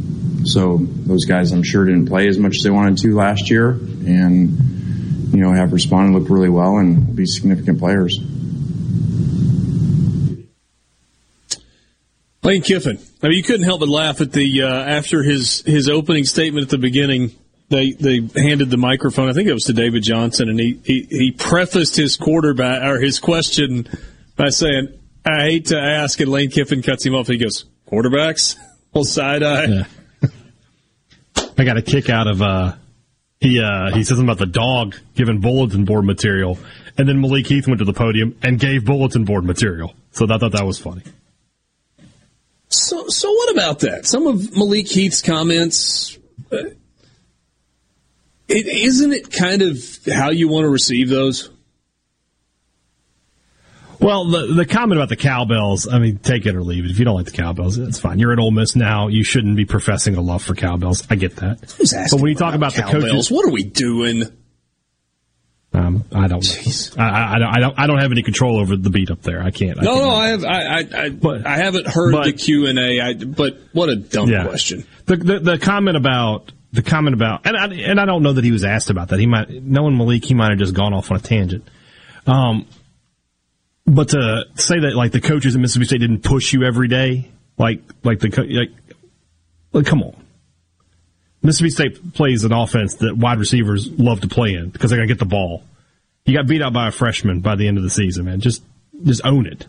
so 0.47 0.79
those 0.81 1.25
guys, 1.25 1.53
I'm 1.53 1.63
sure, 1.63 1.85
didn't 1.85 2.07
play 2.07 2.29
as 2.29 2.39
much 2.39 2.57
as 2.57 2.63
they 2.63 2.71
wanted 2.71 2.99
to 2.99 3.15
last 3.15 3.51
year, 3.51 3.71
and 3.71 5.33
you 5.33 5.41
know, 5.41 5.53
have 5.53 5.73
responded, 5.73 6.17
looked 6.17 6.31
really 6.31 6.49
well, 6.49 6.79
and 6.79 7.15
be 7.15 7.27
significant 7.27 7.79
players. 7.79 8.19
Lane 12.43 12.63
Kiffin. 12.63 12.99
I 13.23 13.29
mean, 13.29 13.39
you 13.39 13.43
couldn't 13.43 13.65
help 13.65 13.81
but 13.81 13.89
laugh 13.89 14.21
at 14.21 14.33
the 14.33 14.63
uh, 14.63 14.69
after 14.69 15.23
his 15.23 15.63
his 15.63 15.89
opening 15.89 16.25
statement 16.25 16.65
at 16.65 16.71
the 16.71 16.79
beginning. 16.79 17.33
They 17.71 17.93
they 17.93 18.21
handed 18.37 18.69
the 18.69 18.77
microphone. 18.77 19.31
I 19.31 19.33
think 19.33 19.49
it 19.49 19.55
was 19.55 19.65
to 19.65 19.73
David 19.73 20.03
Johnson, 20.03 20.51
and 20.51 20.61
he 20.61 20.79
he, 20.85 21.07
he 21.09 21.31
prefaced 21.33 21.97
his 21.97 22.17
quarterback 22.17 22.83
or 22.83 23.01
his 23.01 23.19
question 23.19 23.89
by 24.37 24.51
saying, 24.51 24.89
"I 25.25 25.41
hate 25.41 25.67
to 25.67 25.81
ask," 25.81 26.21
and 26.21 26.31
Lane 26.31 26.51
Kiffin 26.51 26.83
cuts 26.83 27.05
him 27.05 27.15
off. 27.15 27.29
He 27.29 27.39
goes, 27.39 27.65
"Quarterbacks." 27.91 28.57
Well, 28.95 29.03
side 29.03 29.43
eye. 29.43 29.65
Yeah. 29.65 29.85
I 31.57 31.65
got 31.65 31.77
a 31.77 31.83
kick 31.83 32.11
out 32.11 32.27
of 32.27 32.43
uh, 32.43 32.75
he 33.41 33.61
uh, 33.61 33.95
he 33.95 34.03
says 34.03 34.17
something 34.17 34.25
about 34.25 34.39
the 34.39 34.47
dog 34.47 34.97
giving 35.15 35.41
bulletin 35.41 35.85
board 35.85 36.05
material, 36.05 36.59
and 36.99 37.09
then 37.09 37.21
Malik 37.21 37.47
Heath 37.47 37.67
went 37.67 37.79
to 37.79 37.85
the 37.85 37.93
podium 37.93 38.37
and 38.43 38.59
gave 38.59 38.85
bulletin 38.85 39.25
board 39.25 39.45
material. 39.45 39.95
So 40.13 40.25
I 40.25 40.39
thought 40.39 40.53
that 40.53 40.67
was 40.67 40.79
funny. 40.79 41.03
So 42.69 43.09
so 43.09 43.31
what 43.31 43.53
about 43.53 43.81
that? 43.81 44.07
Some 44.07 44.27
of 44.27 44.57
Malik 44.57 44.89
Heath's 44.89 45.23
comments. 45.23 46.19
Uh, 46.51 46.71
it, 48.47 48.67
isn't 48.67 49.13
it 49.13 49.33
kind 49.33 49.63
of 49.63 49.79
how 50.13 50.31
you 50.31 50.49
want 50.49 50.65
to 50.65 50.69
receive 50.69 51.09
those? 51.09 51.51
Well, 54.05 54.27
the 54.27 54.47
the 54.49 54.67
comment 54.67 55.01
about 55.01 55.09
the 55.09 55.17
cowbells, 55.17 55.89
I 55.89 55.99
mean, 55.99 56.19
take 56.19 56.45
it 56.45 56.55
or 56.55 56.63
leave 56.63 56.85
it. 56.85 56.91
If 56.91 56.99
you 56.99 57.07
don't 57.07 57.15
like 57.15 57.25
the 57.25 57.33
cowbells, 57.33 57.79
it's 57.79 57.99
fine. 57.99 58.19
You're 58.19 58.35
at 58.35 58.39
Ole 58.39 58.51
Miss 58.51 58.77
now. 58.77 59.09
You 59.09 59.25
shouldn't 59.25 59.57
be 59.57 59.65
professing 59.65 60.15
a 60.17 60.21
love 60.21 60.43
for 60.43 60.55
cowbells. 60.55 61.07
I 61.09 61.15
get 61.15 61.37
that. 61.37 61.61
but 62.11 62.21
when 62.21 62.29
you 62.29 62.35
talk 62.35 62.55
about, 62.55 62.77
about 62.77 62.93
the 62.93 63.01
coaches, 63.01 63.31
what 63.31 63.47
are 63.47 63.51
we 63.51 63.65
doing? 63.65 64.25
Um, 65.73 66.05
I 66.13 66.29
don't 66.29 66.45
know. 66.45 67.03
I, 67.03 67.35
I, 67.35 67.39
don't, 67.39 67.49
I 67.49 67.61
don't. 67.61 67.79
I 67.79 67.87
don't 67.87 67.99
have 67.99 68.13
any 68.13 68.23
control 68.23 68.61
over 68.61 68.77
the 68.77 68.91
beat 68.91 69.11
up 69.11 69.23
there. 69.23 69.43
I 69.43 69.51
can't. 69.51 69.81
I 69.81 69.83
no, 69.83 69.95
no. 69.97 70.11
I 70.11 70.29
have. 70.29 70.45
I. 70.45 70.51
I. 70.51 71.05
I, 71.05 71.09
but, 71.09 71.47
I 71.47 71.57
haven't 71.57 71.87
heard 71.87 72.13
but, 72.13 72.25
the 72.27 72.33
Q 72.35 72.67
and 72.67 72.79
A. 72.79 73.25
But 73.25 73.59
what 73.73 73.89
a 73.89 73.97
dumb 73.97 74.29
yeah. 74.29 74.47
question. 74.47 74.87
The, 75.07 75.17
the 75.17 75.39
the 75.41 75.59
comment 75.59 75.97
about 75.97 76.53
the 76.73 76.83
comment 76.83 77.15
about 77.15 77.47
and 77.47 77.57
I, 77.57 77.67
and 77.67 77.99
I 77.99 78.05
don't 78.05 78.23
know 78.23 78.35
that 78.35 78.45
he 78.45 78.53
was 78.53 78.65
asked 78.65 78.91
about 78.91 79.09
that. 79.09 79.19
He 79.19 79.27
might 79.27 79.51
knowing 79.51 79.97
Malik, 79.97 80.27
he 80.27 80.35
might 80.35 80.51
have 80.51 80.59
just 80.59 80.75
gone 80.75 80.93
off 80.93 81.11
on 81.11 81.17
a 81.17 81.21
tangent. 81.21 81.67
Um, 82.27 82.67
but 83.87 84.11
to 84.11 84.45
say 84.55 84.81
that 84.81 84.95
like 84.95 85.13
the 85.13 85.21
coaches 85.21 85.55
at 85.55 85.61
Mississippi 85.61 85.87
State 85.87 85.99
didn't 85.99 86.23
push 86.23 86.53
you 86.53 86.65
every 86.65 86.89
day, 86.89 87.31
like 87.59 87.81
like 88.03 88.21
the 88.21 88.29
like, 88.29 88.71
like 89.73 89.87
come 89.87 90.03
on. 90.03 90.17
Mississippi 91.43 91.71
State 91.71 92.15
plays 92.15 92.45
an 92.45 92.53
offense 92.53 92.95
that 92.97 93.17
wide 93.17 93.39
receivers 93.39 93.91
love 93.91 94.23
to 94.23 94.29
play 94.29 94.55
in 94.55 94.71
because 94.71 94.91
they're 94.91 94.99
going 94.99 95.09
to 95.09 95.15
get 95.15 95.19
the 95.19 95.27
ball. 95.27 95.63
You 96.25 96.35
got 96.35 96.47
beat 96.47 96.63
out 96.63 96.73
by 96.73 96.89
a 96.89 96.91
freshman 96.91 97.41
by 97.41 97.57
the 97.57 97.69
end 97.69 97.77
of 97.77 97.85
the 97.85 97.91
season, 97.91 98.25
man. 98.25 98.41
Just 98.41 98.63
just 99.03 99.21
own 99.25 99.47
it 99.47 99.67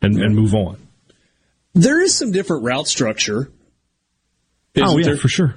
and, 0.00 0.18
and 0.18 0.34
move 0.34 0.54
on. 0.54 0.78
There 1.74 2.00
is 2.00 2.14
some 2.14 2.32
different 2.32 2.64
route 2.64 2.88
structure. 2.88 3.50
oh 4.78 4.96
yeah, 4.96 5.04
there? 5.04 5.16
for 5.16 5.28
sure. 5.28 5.54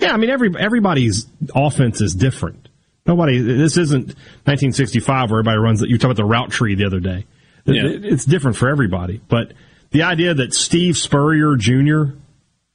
Yeah, 0.00 0.12
I 0.12 0.16
mean 0.16 0.30
every 0.30 0.52
everybody's 0.58 1.26
offense 1.54 2.00
is 2.00 2.14
different. 2.14 2.68
Nobody. 3.06 3.40
This 3.40 3.76
isn't 3.76 4.06
1965 4.06 5.30
where 5.30 5.40
everybody 5.40 5.58
runs. 5.58 5.82
You 5.82 5.98
talked 5.98 6.04
about 6.04 6.16
the 6.16 6.24
route 6.24 6.50
tree 6.50 6.74
the 6.74 6.86
other 6.86 7.00
day. 7.00 7.26
Yeah. 7.66 7.82
It's 7.84 8.24
different 8.24 8.56
for 8.56 8.68
everybody. 8.68 9.20
But 9.28 9.52
the 9.90 10.02
idea 10.02 10.34
that 10.34 10.54
Steve 10.54 10.96
Spurrier 10.96 11.56
Jr. 11.56 12.16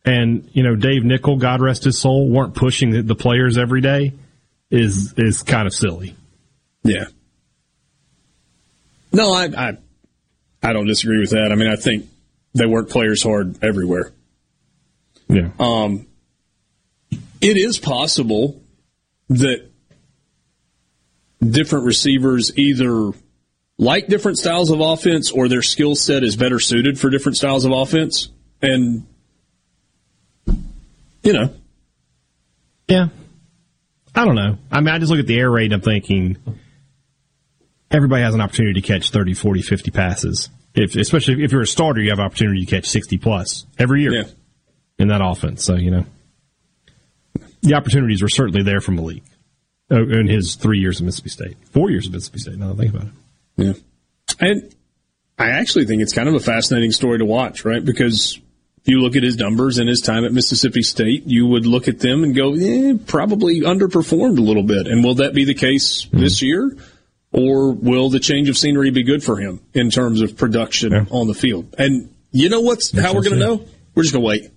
and 0.05 0.49
you 0.53 0.63
know 0.63 0.75
Dave 0.75 1.03
Nichol, 1.03 1.37
God 1.37 1.61
rest 1.61 1.83
his 1.83 1.99
soul, 1.99 2.29
weren't 2.29 2.55
pushing 2.55 3.05
the 3.05 3.15
players 3.15 3.57
every 3.57 3.81
day 3.81 4.13
is 4.69 5.13
is 5.17 5.43
kind 5.43 5.67
of 5.67 5.73
silly. 5.73 6.15
Yeah. 6.83 7.05
No, 9.11 9.33
I, 9.33 9.45
I 9.45 9.77
I 10.61 10.73
don't 10.73 10.85
disagree 10.85 11.19
with 11.19 11.31
that. 11.31 11.51
I 11.51 11.55
mean, 11.55 11.69
I 11.69 11.75
think 11.75 12.07
they 12.53 12.65
work 12.65 12.89
players 12.89 13.23
hard 13.23 13.63
everywhere. 13.63 14.11
Yeah. 15.27 15.49
Um, 15.59 16.07
it 17.41 17.57
is 17.57 17.79
possible 17.79 18.61
that 19.29 19.68
different 21.41 21.85
receivers 21.85 22.57
either 22.57 23.11
like 23.77 24.07
different 24.07 24.37
styles 24.37 24.69
of 24.69 24.81
offense 24.81 25.31
or 25.31 25.47
their 25.47 25.61
skill 25.61 25.95
set 25.95 26.23
is 26.23 26.35
better 26.35 26.59
suited 26.59 26.99
for 26.99 27.09
different 27.09 27.37
styles 27.37 27.63
of 27.63 27.71
offense. 27.71 28.29
And, 28.61 29.07
you 31.23 31.33
know. 31.33 31.53
Yeah. 32.89 33.07
I 34.13 34.25
don't 34.25 34.35
know. 34.35 34.57
I 34.69 34.81
mean, 34.81 34.93
I 34.93 34.99
just 34.99 35.09
look 35.09 35.21
at 35.21 35.27
the 35.27 35.39
air 35.39 35.49
raid 35.49 35.71
and 35.71 35.75
I'm 35.75 35.81
thinking 35.81 36.37
everybody 37.89 38.21
has 38.21 38.35
an 38.35 38.41
opportunity 38.41 38.81
to 38.81 38.85
catch 38.85 39.11
30, 39.11 39.33
40, 39.33 39.61
50 39.61 39.91
passes. 39.91 40.49
If, 40.75 40.95
especially 40.95 41.41
if 41.43 41.53
you're 41.53 41.61
a 41.61 41.67
starter, 41.67 42.01
you 42.01 42.09
have 42.09 42.19
an 42.19 42.25
opportunity 42.25 42.65
to 42.65 42.69
catch 42.69 42.85
60 42.85 43.17
plus 43.17 43.65
every 43.77 44.01
year 44.01 44.11
yeah. 44.11 44.23
in 44.97 45.07
that 45.07 45.21
offense. 45.23 45.63
So, 45.63 45.75
you 45.75 45.91
know, 45.91 46.05
the 47.61 47.75
opportunities 47.75 48.21
were 48.21 48.29
certainly 48.29 48.63
there 48.63 48.81
for 48.81 48.91
Malik 48.91 49.23
uh, 49.91 50.07
in 50.07 50.27
his 50.27 50.55
three 50.55 50.79
years 50.79 50.99
of 50.99 51.05
Mississippi 51.05 51.29
State, 51.29 51.57
four 51.71 51.89
years 51.89 52.07
of 52.07 52.13
Mississippi 52.13 52.39
State. 52.39 52.57
Now 52.57 52.73
that 52.73 52.73
I 52.73 52.77
think 52.77 52.95
about 52.95 53.07
it. 53.07 53.13
Yeah. 53.57 53.73
And 54.39 54.75
I 55.37 55.49
actually 55.49 55.85
think 55.85 56.01
it's 56.01 56.13
kind 56.13 56.29
of 56.29 56.35
a 56.35 56.39
fascinating 56.39 56.91
story 56.91 57.19
to 57.19 57.25
watch, 57.25 57.65
right? 57.65 57.83
Because 57.83 58.39
if 58.81 58.87
you 58.87 58.99
look 58.99 59.15
at 59.15 59.23
his 59.23 59.37
numbers 59.37 59.77
and 59.77 59.89
his 59.89 60.01
time 60.01 60.23
at 60.25 60.31
Mississippi 60.31 60.81
State, 60.81 61.23
you 61.25 61.47
would 61.47 61.65
look 61.65 61.87
at 61.87 61.99
them 61.99 62.23
and 62.23 62.35
go, 62.35 62.53
eh, 62.53 62.93
probably 63.07 63.61
underperformed 63.61 64.37
a 64.37 64.41
little 64.41 64.63
bit. 64.63 64.87
And 64.87 65.03
will 65.03 65.15
that 65.15 65.33
be 65.33 65.45
the 65.45 65.53
case 65.53 66.05
mm-hmm. 66.05 66.19
this 66.19 66.41
year? 66.41 66.77
Or 67.31 67.71
will 67.71 68.09
the 68.09 68.19
change 68.19 68.49
of 68.49 68.57
scenery 68.57 68.89
be 68.89 69.03
good 69.03 69.23
for 69.23 69.37
him 69.37 69.61
in 69.73 69.91
terms 69.91 70.21
of 70.21 70.35
production 70.35 70.91
yeah. 70.91 71.05
on 71.11 71.27
the 71.27 71.33
field? 71.33 71.75
And 71.77 72.13
you 72.31 72.49
know 72.49 72.61
what's 72.61 72.91
That's 72.91 73.05
how 73.05 73.13
we're 73.13 73.23
going 73.23 73.39
to 73.39 73.45
know? 73.45 73.65
We're 73.95 74.03
just 74.03 74.13
going 74.13 74.23
to 74.23 74.27
wait. 74.27 74.51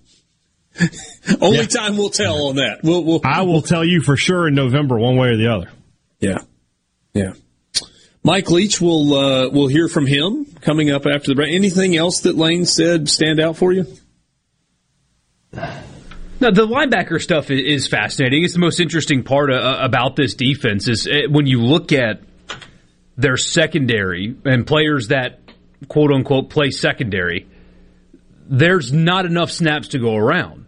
Only 1.41 1.57
yeah. 1.57 1.65
time 1.65 1.97
will 1.97 2.09
tell 2.09 2.47
on 2.47 2.55
that. 2.55 2.79
We'll, 2.83 3.03
we'll, 3.03 3.21
I 3.23 3.43
will 3.43 3.61
tell 3.61 3.85
you 3.85 4.01
for 4.01 4.17
sure 4.17 4.47
in 4.47 4.55
November, 4.55 4.97
one 4.97 5.17
way 5.17 5.29
or 5.29 5.37
the 5.37 5.47
other. 5.47 5.69
Yeah, 6.19 6.39
yeah. 7.13 7.33
Mike 8.23 8.49
Leach 8.49 8.79
will 8.79 9.13
uh, 9.13 9.49
will 9.49 9.67
hear 9.67 9.87
from 9.87 10.05
him 10.05 10.45
coming 10.61 10.89
up 10.89 11.05
after 11.05 11.27
the 11.27 11.35
break. 11.35 11.53
Anything 11.53 11.95
else 11.95 12.21
that 12.21 12.35
Lane 12.35 12.65
said 12.65 13.09
stand 13.09 13.39
out 13.39 13.57
for 13.57 13.71
you? 13.71 13.85
Now, 15.51 16.51
the 16.51 16.67
linebacker 16.67 17.21
stuff 17.21 17.51
is 17.51 17.87
fascinating. 17.87 18.43
It's 18.43 18.53
the 18.53 18.59
most 18.59 18.79
interesting 18.79 19.23
part 19.23 19.51
uh, 19.51 19.77
about 19.79 20.15
this 20.15 20.33
defense 20.33 20.87
is 20.87 21.07
uh, 21.07 21.29
when 21.29 21.45
you 21.45 21.61
look 21.61 21.91
at 21.93 22.21
their 23.15 23.37
secondary 23.37 24.35
and 24.43 24.65
players 24.65 25.09
that 25.09 25.39
quote 25.87 26.11
unquote 26.11 26.49
play 26.49 26.71
secondary. 26.71 27.47
There's 28.45 28.91
not 28.91 29.25
enough 29.25 29.51
snaps 29.51 29.89
to 29.89 29.99
go 29.99 30.15
around. 30.15 30.62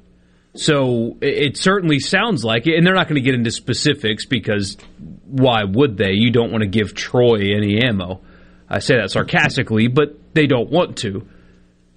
So 0.55 1.17
it 1.21 1.57
certainly 1.57 1.99
sounds 1.99 2.43
like 2.43 2.65
it, 2.65 2.77
and 2.77 2.87
they're 2.87 2.95
not 2.95 3.07
going 3.07 3.21
to 3.21 3.25
get 3.25 3.35
into 3.35 3.51
specifics 3.51 4.25
because 4.25 4.77
why 5.25 5.63
would 5.65 5.97
they? 5.97 6.11
You 6.13 6.31
don't 6.31 6.51
want 6.51 6.61
to 6.61 6.69
give 6.69 6.93
Troy 6.93 7.55
any 7.55 7.83
ammo. 7.83 8.21
I 8.69 8.79
say 8.79 8.95
that 8.95 9.11
sarcastically, 9.11 9.87
but 9.87 10.17
they 10.33 10.47
don't 10.47 10.69
want 10.69 10.97
to. 10.99 11.27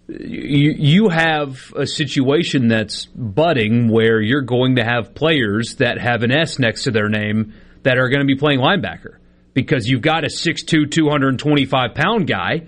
You, 0.08 1.10
have 1.10 1.72
a 1.76 1.86
situation 1.86 2.68
that's 2.68 3.04
budding 3.04 3.88
where 3.88 4.22
you're 4.22 4.42
going 4.42 4.76
to 4.76 4.84
have 4.84 5.14
players 5.14 5.76
that 5.76 6.00
have 6.00 6.22
an 6.22 6.32
S 6.32 6.58
next 6.58 6.84
to 6.84 6.90
their 6.90 7.10
name 7.10 7.52
that 7.82 7.98
are 7.98 8.08
going 8.08 8.20
to 8.20 8.26
be 8.26 8.36
playing 8.36 8.58
linebacker 8.58 9.18
because 9.52 9.86
you've 9.86 10.00
got 10.00 10.24
a 10.24 10.28
6'2", 10.28 10.90
225 10.90 11.94
pound 11.94 12.26
guy 12.26 12.66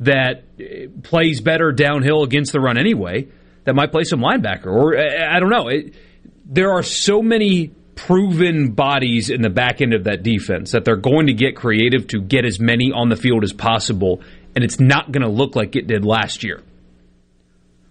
that 0.00 0.44
eh, 0.58 0.86
plays 1.02 1.42
better 1.42 1.70
downhill 1.70 2.22
against 2.22 2.52
the 2.52 2.60
run 2.60 2.78
anyway 2.78 3.28
that 3.70 3.74
might 3.74 3.92
play 3.92 4.02
some 4.02 4.18
linebacker, 4.18 4.66
or 4.66 4.98
I 4.98 5.38
don't 5.38 5.48
know. 5.48 5.68
It, 5.68 5.94
there 6.44 6.72
are 6.72 6.82
so 6.82 7.22
many 7.22 7.68
proven 7.94 8.72
bodies 8.72 9.30
in 9.30 9.42
the 9.42 9.48
back 9.48 9.80
end 9.80 9.94
of 9.94 10.04
that 10.04 10.24
defense 10.24 10.72
that 10.72 10.84
they're 10.84 10.96
going 10.96 11.28
to 11.28 11.34
get 11.34 11.54
creative 11.54 12.08
to 12.08 12.20
get 12.20 12.44
as 12.44 12.58
many 12.58 12.90
on 12.90 13.10
the 13.10 13.14
field 13.14 13.44
as 13.44 13.52
possible, 13.52 14.22
and 14.56 14.64
it's 14.64 14.80
not 14.80 15.12
going 15.12 15.22
to 15.22 15.28
look 15.28 15.54
like 15.54 15.76
it 15.76 15.86
did 15.86 16.04
last 16.04 16.42
year, 16.42 16.64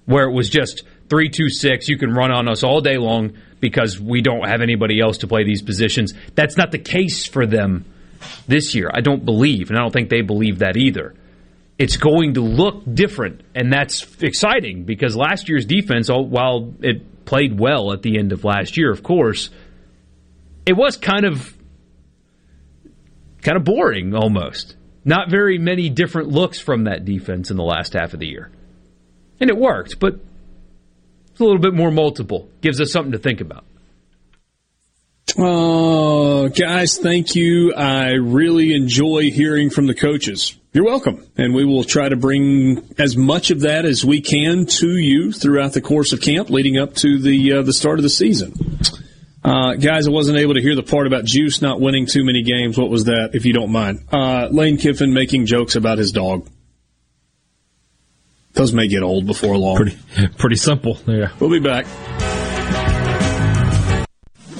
where 0.05 0.25
it 0.25 0.33
was 0.33 0.49
just 0.49 0.83
three 1.09 1.29
two 1.29 1.47
six. 1.49 1.87
You 1.87 1.97
can 1.97 2.11
run 2.11 2.29
on 2.29 2.49
us 2.49 2.61
all 2.61 2.81
day 2.81 2.97
long 2.97 3.37
because 3.61 3.97
we 3.97 4.21
don't 4.21 4.49
have 4.49 4.59
anybody 4.59 4.99
else 4.99 5.19
to 5.19 5.27
play 5.27 5.45
these 5.45 5.61
positions. 5.61 6.13
That's 6.35 6.57
not 6.57 6.71
the 6.71 6.77
case 6.77 7.25
for 7.25 7.45
them 7.45 7.85
this 8.49 8.75
year. 8.75 8.91
I 8.93 8.99
don't 8.99 9.23
believe, 9.23 9.69
and 9.69 9.79
I 9.79 9.81
don't 9.81 9.93
think 9.93 10.09
they 10.09 10.23
believe 10.23 10.59
that 10.59 10.75
either 10.75 11.15
it's 11.79 11.95
going 11.95 12.33
to 12.33 12.41
look 12.41 12.83
different, 12.93 13.41
and 13.55 13.71
that's 13.71 14.05
exciting 14.21 14.83
because 14.83 15.15
last 15.15 15.47
year's 15.47 15.65
defense, 15.65 16.09
oh, 16.09 16.19
while 16.19 16.73
it 16.81 17.25
played 17.25 17.57
well 17.57 17.93
at 17.93 18.01
the 18.01 18.19
end 18.19 18.33
of 18.33 18.43
last 18.43 18.77
year, 18.77 18.91
of 18.91 19.01
course, 19.01 19.49
it 20.65 20.73
was 20.73 20.97
kind 20.97 21.25
of 21.25 21.55
kind 23.41 23.57
of 23.57 23.63
boring 23.63 24.13
almost. 24.13 24.75
Not 25.05 25.31
very 25.31 25.57
many 25.57 25.89
different 25.89 26.27
looks 26.27 26.59
from 26.59 26.83
that 26.83 27.05
defense 27.05 27.49
in 27.49 27.55
the 27.55 27.63
last 27.63 27.93
half 27.93 28.13
of 28.13 28.19
the 28.19 28.27
year. 28.27 28.51
And 29.39 29.49
it 29.49 29.57
worked, 29.57 29.99
but 29.99 30.15
it's 31.31 31.39
a 31.39 31.43
little 31.43 31.61
bit 31.61 31.73
more 31.73 31.91
multiple. 31.91 32.49
Gives 32.59 32.81
us 32.81 32.91
something 32.91 33.13
to 33.13 33.17
think 33.17 33.39
about. 33.39 33.63
Oh, 35.37 36.49
guys, 36.49 36.97
thank 36.97 37.35
you. 37.35 37.73
I 37.73 38.15
really 38.15 38.73
enjoy 38.73 39.31
hearing 39.31 39.69
from 39.69 39.87
the 39.87 39.95
coaches. 39.95 40.58
You're 40.71 40.85
welcome. 40.85 41.25
And 41.35 41.53
we 41.55 41.65
will 41.65 41.83
try 41.83 42.09
to 42.09 42.15
bring 42.15 42.93
as 42.97 43.17
much 43.17 43.49
of 43.49 43.61
that 43.61 43.85
as 43.85 44.05
we 44.05 44.21
can 44.21 44.65
to 44.67 44.87
you 44.87 45.31
throughout 45.31 45.73
the 45.73 45.81
course 45.81 46.13
of 46.13 46.21
camp 46.21 46.49
leading 46.49 46.77
up 46.77 46.93
to 46.95 47.19
the 47.19 47.53
uh, 47.53 47.61
the 47.63 47.73
start 47.73 47.97
of 47.97 48.03
the 48.03 48.09
season. 48.09 48.53
Uh, 49.43 49.73
guys, 49.75 50.07
I 50.07 50.11
wasn't 50.11 50.37
able 50.37 50.53
to 50.55 50.61
hear 50.61 50.75
the 50.75 50.83
part 50.83 51.07
about 51.07 51.25
Juice 51.25 51.61
not 51.61 51.81
winning 51.81 52.05
too 52.05 52.23
many 52.23 52.43
games. 52.43 52.77
What 52.77 52.89
was 52.89 53.05
that, 53.05 53.31
if 53.33 53.45
you 53.45 53.53
don't 53.53 53.71
mind? 53.71 54.05
Uh, 54.11 54.47
Lane 54.51 54.77
Kiffin 54.77 55.13
making 55.13 55.45
jokes 55.47 55.75
about 55.75 55.97
his 55.97 56.11
dog. 56.11 56.47
Those 58.53 58.73
may 58.73 58.87
get 58.87 59.01
old 59.01 59.25
before 59.25 59.57
long. 59.57 59.77
Pretty, 59.77 59.97
pretty 60.37 60.57
simple. 60.57 60.97
Yeah. 61.07 61.31
We'll 61.39 61.49
be 61.49 61.59
back. 61.59 61.85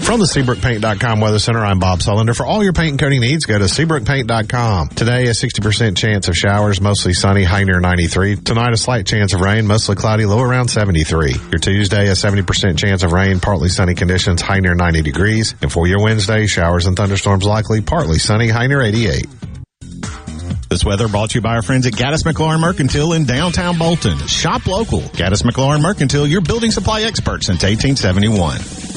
From 0.10 0.20
the 0.20 0.26
SeabrookPaint.com 0.26 1.20
Weather 1.20 1.38
Center, 1.38 1.64
I'm 1.64 1.78
Bob 1.78 2.00
Sullender. 2.00 2.36
For 2.36 2.44
all 2.44 2.64
your 2.64 2.74
paint 2.74 2.90
and 2.90 3.00
coating 3.00 3.22
needs, 3.22 3.46
go 3.46 3.60
to 3.60 3.66
SeabrookPaint.com. 3.66 4.90
Today, 4.90 5.28
a 5.28 5.34
60% 5.34 5.96
chance 5.96 6.28
of 6.28 6.34
showers, 6.34 6.82
mostly 6.82 7.14
sunny, 7.14 7.44
high 7.44 7.64
near 7.64 7.80
93. 7.80 8.38
Tonight, 8.38 8.74
a 8.74 8.78
slight 8.78 9.06
chance 9.06 9.36
of 9.36 9.42
rain, 9.42 9.68
mostly 9.68 9.96
cloudy, 9.96 10.26
low 10.26 10.42
around 10.42 10.70
73. 10.70 11.36
Your 11.52 11.60
Tuesday, 11.60 12.08
a 12.08 12.14
70% 12.14 12.76
chance 12.76 13.04
of 13.04 13.14
rain, 13.14 13.40
partly 13.40 13.70
sunny 13.70 13.94
conditions, 13.94 14.42
high 14.42 14.62
near 14.62 14.74
90 14.74 15.04
degrees. 15.04 15.54
And 15.62 15.72
for 15.72 15.86
your 15.86 16.02
Wednesday, 16.02 16.48
showers 16.48 16.88
and 16.88 16.98
thunderstorms 16.98 17.46
likely, 17.46 17.82
partly 17.82 18.18
sunny, 18.18 18.48
high 18.48 18.66
near 18.66 18.82
88. 18.82 19.28
This 20.72 20.84
weather 20.84 21.08
brought 21.08 21.30
to 21.30 21.36
you 21.36 21.42
by 21.44 21.54
our 21.54 21.62
friends 21.62 21.86
at 21.86 21.94
Gaddis 21.94 22.24
McLaurin 22.24 22.62
Mercantile 22.62 23.14
in 23.14 23.26
downtown 23.26 23.78
Bolton. 23.78 24.18
Shop 24.26 24.66
local. 24.66 25.02
Gaddis 25.02 25.44
McLaurin 25.44 25.84
Mercantile, 25.84 26.26
your 26.26 26.42
building 26.42 26.72
supply 26.72 27.04
expert 27.04 27.44
since 27.44 27.62
1871. 27.62 28.89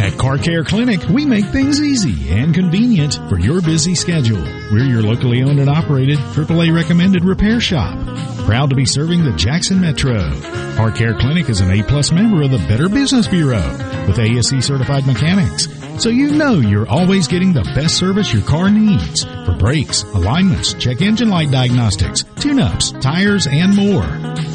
At 0.00 0.18
Car 0.18 0.38
Care 0.38 0.64
Clinic, 0.64 1.00
we 1.08 1.24
make 1.24 1.46
things 1.46 1.80
easy 1.80 2.30
and 2.30 2.54
convenient 2.54 3.14
for 3.28 3.38
your 3.38 3.60
busy 3.60 3.94
schedule. 3.94 4.42
We're 4.70 4.84
your 4.84 5.02
locally 5.02 5.42
owned 5.42 5.60
and 5.60 5.70
operated 5.70 6.18
AAA 6.18 6.74
recommended 6.74 7.24
repair 7.24 7.60
shop. 7.60 7.98
Proud 8.46 8.70
to 8.70 8.76
be 8.76 8.84
serving 8.84 9.24
the 9.24 9.32
Jackson 9.32 9.80
Metro. 9.80 10.30
Car 10.76 10.90
Care 10.90 11.14
Clinic 11.14 11.48
is 11.48 11.60
an 11.60 11.70
A 11.70 11.82
plus 11.82 12.12
member 12.12 12.42
of 12.42 12.50
the 12.50 12.58
Better 12.68 12.88
Business 12.88 13.28
Bureau 13.28 13.66
with 14.06 14.18
ASE 14.18 14.64
certified 14.64 15.06
mechanics 15.06 15.68
so 15.98 16.08
you 16.08 16.32
know 16.32 16.54
you're 16.54 16.88
always 16.88 17.28
getting 17.28 17.52
the 17.52 17.62
best 17.74 17.96
service 17.96 18.32
your 18.32 18.42
car 18.42 18.70
needs 18.70 19.24
for 19.24 19.54
brakes, 19.56 20.02
alignments, 20.02 20.74
check 20.74 21.00
engine 21.00 21.28
light 21.28 21.50
diagnostics, 21.50 22.24
tune-ups, 22.40 22.92
tires, 23.00 23.46
and 23.46 23.74
more. 23.76 24.06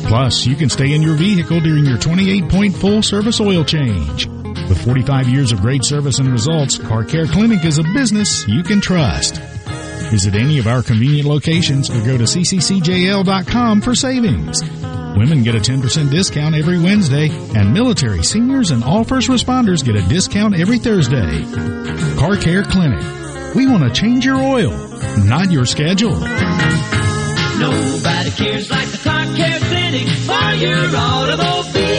Plus, 0.07 0.45
you 0.45 0.55
can 0.55 0.69
stay 0.69 0.93
in 0.93 1.01
your 1.01 1.15
vehicle 1.15 1.59
during 1.61 1.85
your 1.85 1.97
28-point 1.97 2.75
full 2.75 3.01
service 3.01 3.39
oil 3.39 3.63
change. 3.63 4.28
With 4.69 4.85
45 4.85 5.27
years 5.27 5.51
of 5.51 5.61
great 5.61 5.83
service 5.83 6.19
and 6.19 6.29
results, 6.29 6.77
Car 6.77 7.03
Care 7.03 7.25
Clinic 7.25 7.65
is 7.65 7.79
a 7.79 7.83
business 7.83 8.47
you 8.47 8.61
can 8.61 8.79
trust. 8.79 9.41
Visit 10.11 10.35
any 10.35 10.59
of 10.59 10.67
our 10.67 10.83
convenient 10.83 11.27
locations 11.27 11.89
or 11.89 11.99
go 12.05 12.17
to 12.17 12.25
cccjl.com 12.25 13.81
for 13.81 13.95
savings. 13.95 14.61
Women 15.17 15.41
get 15.43 15.55
a 15.55 15.59
10% 15.59 16.11
discount 16.11 16.53
every 16.53 16.77
Wednesday, 16.79 17.29
and 17.55 17.73
military, 17.73 18.23
seniors, 18.23 18.69
and 18.69 18.83
all 18.83 19.03
first 19.03 19.27
responders 19.27 19.83
get 19.83 19.95
a 19.95 20.07
discount 20.07 20.53
every 20.53 20.77
Thursday. 20.77 21.43
Car 22.17 22.37
Care 22.37 22.63
Clinic. 22.63 23.03
We 23.55 23.65
want 23.65 23.83
to 23.83 23.89
change 23.99 24.23
your 24.23 24.37
oil, 24.37 24.71
not 25.17 25.51
your 25.51 25.65
schedule. 25.65 26.19
Nobody 27.59 28.31
cares 28.31 28.69
like 28.69 28.87
the 28.87 28.99
Car 29.03 29.25
Care 29.35 29.59
Clinic 29.59 30.07
for 30.07 30.53
your 30.63 30.95
automobile. 30.95 31.98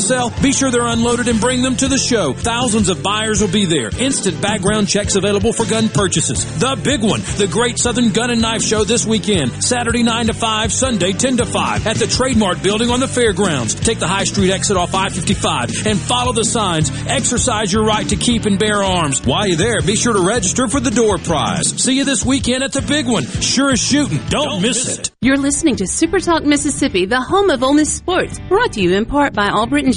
sell? 0.00 0.32
Be 0.42 0.52
sure 0.52 0.70
they're 0.70 0.86
unloaded 0.86 1.28
and 1.28 1.40
bring 1.40 1.62
them 1.62 1.76
to 1.76 1.88
the 1.88 1.98
show. 1.98 2.32
Thousands 2.32 2.88
of 2.88 3.02
buyers 3.02 3.40
will 3.40 3.52
be 3.52 3.66
there. 3.66 3.90
Instant 3.98 4.40
background 4.40 4.88
checks 4.88 5.16
available 5.16 5.52
for 5.52 5.64
gun 5.66 5.88
purchases. 5.88 6.44
The 6.58 6.76
big 6.82 7.02
one, 7.02 7.20
the 7.38 7.48
Great 7.50 7.78
Southern 7.78 8.10
Gun 8.10 8.30
and 8.30 8.40
Knife 8.40 8.62
Show 8.62 8.84
this 8.84 9.06
weekend. 9.06 9.62
Saturday 9.62 10.02
9 10.02 10.26
to 10.28 10.34
5, 10.34 10.72
Sunday 10.72 11.12
10 11.12 11.38
to 11.38 11.46
5 11.46 11.86
at 11.86 11.96
the 11.96 12.06
Trademark 12.06 12.62
Building 12.62 12.90
on 12.90 13.00
the 13.00 13.08
fairgrounds. 13.08 13.74
Take 13.74 13.98
the 13.98 14.08
High 14.08 14.24
Street 14.24 14.50
exit 14.50 14.76
off 14.76 14.94
I-55 14.94 15.86
and 15.86 15.98
follow 15.98 16.32
the 16.32 16.44
signs. 16.44 16.90
Exercise 17.06 17.72
your 17.72 17.84
right 17.84 18.08
to 18.08 18.16
keep 18.16 18.46
and 18.46 18.58
bear 18.58 18.82
arms. 18.82 19.24
While 19.24 19.46
you're 19.46 19.56
there, 19.56 19.80
be 19.82 19.96
sure 19.96 20.12
to 20.12 20.20
register 20.26 20.68
for 20.68 20.80
the 20.80 20.90
door 20.90 21.18
prize. 21.18 21.68
See 21.82 21.96
you 21.96 22.04
this 22.04 22.24
weekend 22.24 22.64
at 22.64 22.72
the 22.72 22.82
big 22.82 23.06
one. 23.06 23.24
Sure 23.24 23.70
as 23.70 23.80
shooting. 23.80 24.18
Don't, 24.28 24.44
Don't 24.46 24.62
miss, 24.62 24.86
miss 24.86 24.98
it. 24.98 25.06
it. 25.08 25.10
You're 25.20 25.36
listening 25.36 25.76
to 25.76 25.86
Super 25.86 26.18
Talk 26.20 26.44
Mississippi, 26.44 27.04
the 27.06 27.20
home 27.20 27.50
of 27.50 27.62
Ole 27.62 27.74
Miss 27.74 27.92
sports, 27.92 28.38
brought 28.48 28.72
to 28.72 28.80
you 28.80 28.94
in 28.94 29.04
part 29.04 29.32
by 29.34 29.48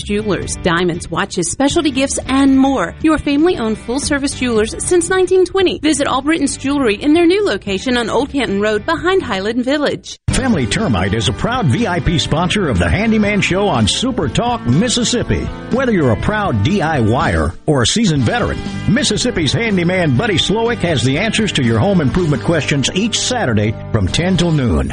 Jewelers, 0.01 0.55
diamonds, 0.63 1.11
watches, 1.11 1.51
specialty 1.51 1.91
gifts, 1.91 2.17
and 2.27 2.57
more. 2.57 2.95
Your 3.03 3.19
family-owned 3.19 3.77
full-service 3.77 4.39
jewelers 4.39 4.71
since 4.71 5.09
1920. 5.09 5.79
Visit 5.79 6.07
Albritton's 6.07 6.57
Jewelry 6.57 6.95
in 6.95 7.13
their 7.13 7.27
new 7.27 7.45
location 7.45 7.97
on 7.97 8.09
Old 8.09 8.31
Canton 8.31 8.61
Road 8.61 8.85
behind 8.85 9.21
Highland 9.21 9.63
Village. 9.65 10.17
Family 10.31 10.65
Termite 10.65 11.13
is 11.13 11.29
a 11.29 11.33
proud 11.33 11.67
VIP 11.67 12.19
sponsor 12.19 12.67
of 12.67 12.79
the 12.79 12.89
Handyman 12.89 13.39
Show 13.39 13.67
on 13.67 13.87
Super 13.87 14.27
Talk, 14.27 14.65
Mississippi. 14.65 15.45
Whether 15.75 15.91
you're 15.91 16.13
a 16.13 16.21
proud 16.21 16.65
DIYer 16.65 17.55
or 17.67 17.83
a 17.83 17.87
seasoned 17.87 18.23
veteran, 18.23 18.57
Mississippi's 18.91 19.53
handyman 19.53 20.17
Buddy 20.17 20.35
Slowick 20.35 20.79
has 20.79 21.03
the 21.03 21.19
answers 21.19 21.51
to 21.53 21.63
your 21.63 21.77
home 21.77 22.01
improvement 22.01 22.43
questions 22.43 22.89
each 22.95 23.19
Saturday 23.19 23.71
from 23.91 24.07
10 24.07 24.37
till 24.37 24.51
noon. 24.51 24.91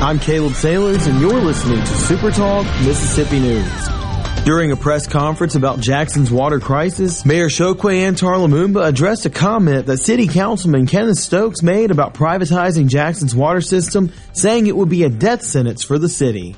I'm 0.00 0.20
Caleb 0.20 0.52
Sailors, 0.52 1.08
and 1.08 1.20
you're 1.20 1.40
listening 1.40 1.80
to 1.80 1.86
Super 1.86 2.30
Talk 2.30 2.64
Mississippi 2.86 3.40
News. 3.40 3.88
During 4.44 4.70
a 4.70 4.76
press 4.76 5.08
conference 5.08 5.56
about 5.56 5.80
Jackson's 5.80 6.30
water 6.30 6.60
crisis, 6.60 7.26
Mayor 7.26 7.48
Chokwe 7.48 8.06
Antar 8.06 8.36
Lumumba 8.36 8.86
addressed 8.86 9.26
a 9.26 9.30
comment 9.30 9.86
that 9.86 9.96
City 9.96 10.28
Councilman 10.28 10.86
Kenneth 10.86 11.18
Stokes 11.18 11.64
made 11.64 11.90
about 11.90 12.14
privatizing 12.14 12.86
Jackson's 12.86 13.34
water 13.34 13.60
system, 13.60 14.12
saying 14.32 14.68
it 14.68 14.76
would 14.76 14.88
be 14.88 15.02
a 15.02 15.08
death 15.08 15.42
sentence 15.42 15.82
for 15.82 15.98
the 15.98 16.08
city. 16.08 16.54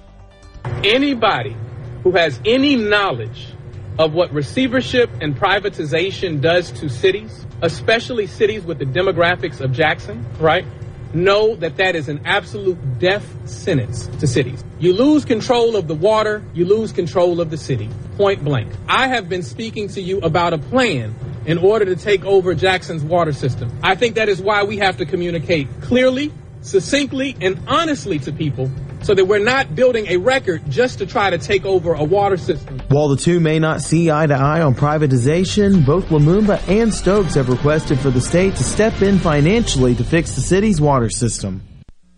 Anybody 0.84 1.56
who 2.02 2.12
has 2.12 2.38
any 2.44 2.76
knowledge 2.76 3.54
of 3.98 4.12
what 4.12 4.30
receivership 4.34 5.08
and 5.22 5.34
privatization 5.34 6.42
does 6.42 6.70
to 6.72 6.90
cities, 6.90 7.46
especially 7.62 8.26
cities 8.26 8.64
with 8.64 8.78
the 8.78 8.84
demographics 8.84 9.62
of 9.62 9.72
Jackson, 9.72 10.26
right? 10.38 10.66
Know 11.14 11.56
that 11.56 11.76
that 11.76 11.96
is 11.96 12.08
an 12.08 12.20
absolute 12.24 12.98
death 12.98 13.26
sentence 13.48 14.06
to 14.18 14.26
cities. 14.26 14.64
You 14.78 14.92
lose 14.92 15.24
control 15.24 15.76
of 15.76 15.88
the 15.88 15.94
water, 15.94 16.42
you 16.54 16.64
lose 16.64 16.92
control 16.92 17.40
of 17.40 17.50
the 17.50 17.56
city. 17.56 17.88
Point 18.16 18.44
blank. 18.44 18.72
I 18.88 19.08
have 19.08 19.28
been 19.28 19.42
speaking 19.42 19.88
to 19.88 20.00
you 20.00 20.18
about 20.20 20.52
a 20.52 20.58
plan 20.58 21.14
in 21.46 21.58
order 21.58 21.84
to 21.86 21.96
take 21.96 22.24
over 22.24 22.54
Jackson's 22.54 23.02
water 23.02 23.32
system. 23.32 23.70
I 23.82 23.94
think 23.94 24.16
that 24.16 24.28
is 24.28 24.40
why 24.40 24.64
we 24.64 24.78
have 24.78 24.98
to 24.98 25.06
communicate 25.06 25.68
clearly, 25.80 26.32
succinctly, 26.60 27.36
and 27.40 27.60
honestly 27.66 28.18
to 28.20 28.32
people 28.32 28.70
so 29.02 29.14
that 29.14 29.24
we're 29.24 29.38
not 29.38 29.74
building 29.74 30.06
a 30.08 30.16
record 30.16 30.62
just 30.68 30.98
to 30.98 31.06
try 31.06 31.30
to 31.30 31.38
take 31.38 31.64
over 31.64 31.94
a 31.94 32.04
water 32.04 32.36
system. 32.36 32.80
While 32.88 33.08
the 33.08 33.16
two 33.16 33.40
may 33.40 33.58
not 33.58 33.80
see 33.80 34.10
eye 34.10 34.26
to 34.26 34.34
eye 34.34 34.62
on 34.62 34.74
privatization, 34.74 35.84
both 35.84 36.06
Lumumba 36.06 36.66
and 36.68 36.92
Stokes 36.92 37.34
have 37.34 37.48
requested 37.48 37.98
for 38.00 38.10
the 38.10 38.20
state 38.20 38.56
to 38.56 38.64
step 38.64 39.02
in 39.02 39.18
financially 39.18 39.94
to 39.94 40.04
fix 40.04 40.34
the 40.34 40.40
city's 40.40 40.80
water 40.80 41.08
system. 41.10 41.62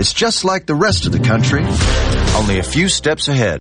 It's 0.00 0.14
just 0.14 0.46
like 0.46 0.64
the 0.64 0.74
rest 0.74 1.04
of 1.04 1.12
the 1.12 1.18
country, 1.18 1.62
only 2.40 2.58
a 2.58 2.62
few 2.62 2.88
steps 2.88 3.28
ahead. 3.28 3.60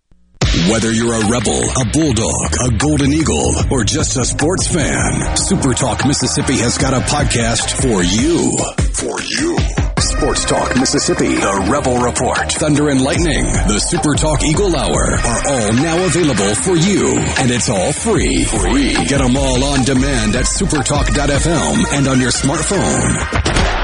Whether 0.72 0.90
you're 0.90 1.11
a 1.14 1.27
rebel, 1.27 1.59
a 1.76 1.84
bulldog, 1.92 2.56
a 2.64 2.72
golden 2.77 3.11
eagle, 3.11 3.51
or 3.69 3.84
just 3.84 4.16
a 4.16 4.24
sports 4.24 4.66
fan, 4.66 5.35
Super 5.35 5.74
Talk 5.74 6.08
Mississippi 6.08 6.56
has 6.59 6.77
got 6.77 6.93
a 6.93 7.01
podcast 7.01 7.76
for 7.84 8.01
you. 8.01 8.56
For 8.95 9.19
you. 9.19 9.58
Sports 10.00 10.45
Talk 10.45 10.77
Mississippi, 10.77 11.35
The 11.35 11.68
Rebel 11.69 11.98
Report, 11.98 12.50
Thunder 12.53 12.88
and 12.88 13.01
Lightning, 13.03 13.43
the 13.68 13.80
Super 13.80 14.16
Talk 14.16 14.42
Eagle 14.42 14.74
Hour 14.77 15.19
are 15.19 15.42
all 15.45 15.74
now 15.74 16.06
available 16.06 16.56
for 16.56 16.77
you. 16.77 17.19
And 17.35 17.51
it's 17.51 17.68
all 17.68 17.92
free. 17.92 18.45
Free. 18.45 18.93
Get 19.11 19.19
them 19.19 19.35
all 19.35 19.61
on 19.76 19.84
demand 19.84 20.38
at 20.38 20.45
supertalk.fm 20.45 21.98
and 22.00 22.08
on 22.08 22.22
your 22.22 22.32
smartphone. 22.32 23.78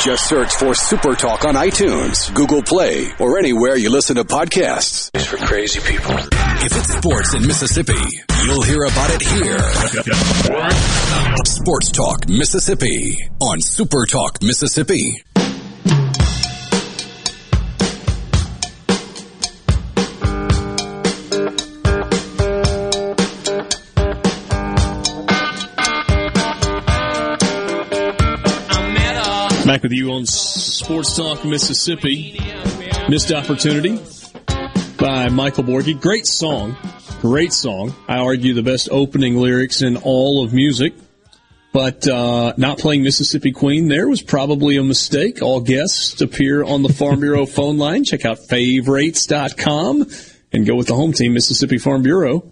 Just 0.00 0.28
search 0.28 0.54
for 0.54 0.74
Super 0.74 1.14
Talk 1.14 1.44
on 1.44 1.54
iTunes, 1.54 2.32
Google 2.32 2.62
Play, 2.62 3.08
or 3.18 3.38
anywhere 3.38 3.76
you 3.76 3.90
listen 3.90 4.16
to 4.16 4.24
podcasts. 4.24 5.10
It's 5.14 5.26
for 5.26 5.36
crazy 5.36 5.80
people. 5.80 6.14
If 6.14 6.76
it's 6.76 6.94
sports 6.94 7.34
in 7.34 7.46
Mississippi, 7.46 7.94
you'll 8.44 8.62
hear 8.62 8.84
about 8.84 9.10
it 9.10 9.22
here. 9.22 9.58
Sports 11.44 11.90
Talk 11.90 12.28
Mississippi 12.28 13.18
on 13.40 13.60
Super 13.60 14.06
Talk 14.06 14.42
Mississippi. 14.42 15.22
Back 29.76 29.82
with 29.82 29.92
you 29.92 30.10
on 30.12 30.24
Sports 30.24 31.14
Talk 31.18 31.44
Mississippi. 31.44 32.40
Missed 33.10 33.30
opportunity 33.30 34.00
by 34.96 35.28
Michael 35.28 35.64
Borky. 35.64 36.00
Great 36.00 36.26
song. 36.26 36.74
Great 37.20 37.52
song. 37.52 37.94
I 38.08 38.20
argue 38.20 38.54
the 38.54 38.62
best 38.62 38.88
opening 38.90 39.36
lyrics 39.36 39.82
in 39.82 39.98
all 39.98 40.42
of 40.42 40.54
music. 40.54 40.94
But 41.74 42.08
uh, 42.08 42.54
not 42.56 42.78
playing 42.78 43.02
Mississippi 43.02 43.52
Queen 43.52 43.88
there 43.88 44.08
was 44.08 44.22
probably 44.22 44.78
a 44.78 44.82
mistake. 44.82 45.42
All 45.42 45.60
guests 45.60 46.22
appear 46.22 46.64
on 46.64 46.82
the 46.82 46.88
Farm 46.88 47.20
Bureau 47.20 47.44
phone 47.56 47.76
line. 47.76 48.04
Check 48.04 48.24
out 48.24 48.38
favorites.com 48.38 50.06
and 50.54 50.66
go 50.66 50.74
with 50.74 50.86
the 50.86 50.94
home 50.94 51.12
team, 51.12 51.34
Mississippi 51.34 51.76
Farm 51.76 52.00
Bureau. 52.02 52.50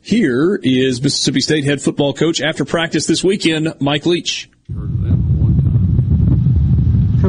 Here 0.00 0.58
is 0.62 1.02
Mississippi 1.02 1.42
State 1.42 1.64
head 1.64 1.82
football 1.82 2.14
coach 2.14 2.40
after 2.40 2.64
practice 2.64 3.04
this 3.04 3.22
weekend, 3.22 3.74
Mike 3.78 4.06
Leach. 4.06 4.48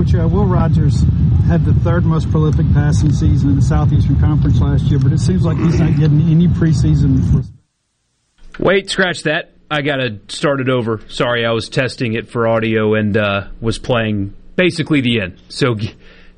Coach 0.03 0.15
uh, 0.15 0.27
Will 0.27 0.45
Rogers 0.45 1.01
had 1.48 1.64
the 1.64 1.73
third 1.75 2.03
most 2.03 2.30
prolific 2.30 2.65
passing 2.73 3.11
season 3.11 3.49
in 3.49 3.56
the 3.56 3.61
Southeastern 3.61 4.19
Conference 4.19 4.59
last 4.59 4.83
year, 4.85 4.99
but 4.99 5.14
it 5.14 5.19
seems 5.19 5.45
like 5.45 5.57
he's 5.57 5.80
not 5.80 5.98
getting 5.98 6.22
any 6.22 6.48
preseason. 6.48 7.45
Wait, 8.59 8.90
scratch 8.90 9.23
that. 9.23 9.53
I 9.72 9.82
got 9.82 9.98
to 9.98 10.19
start 10.27 10.59
it 10.59 10.69
over. 10.69 11.01
Sorry, 11.07 11.45
I 11.45 11.51
was 11.51 11.69
testing 11.69 12.14
it 12.15 12.27
for 12.27 12.48
audio 12.48 12.95
and 12.95 13.15
uh, 13.15 13.48
was 13.61 13.80
playing 13.80 14.35
basically 14.56 15.01
the 15.01 15.22
end. 15.22 15.41
So, 15.48 15.75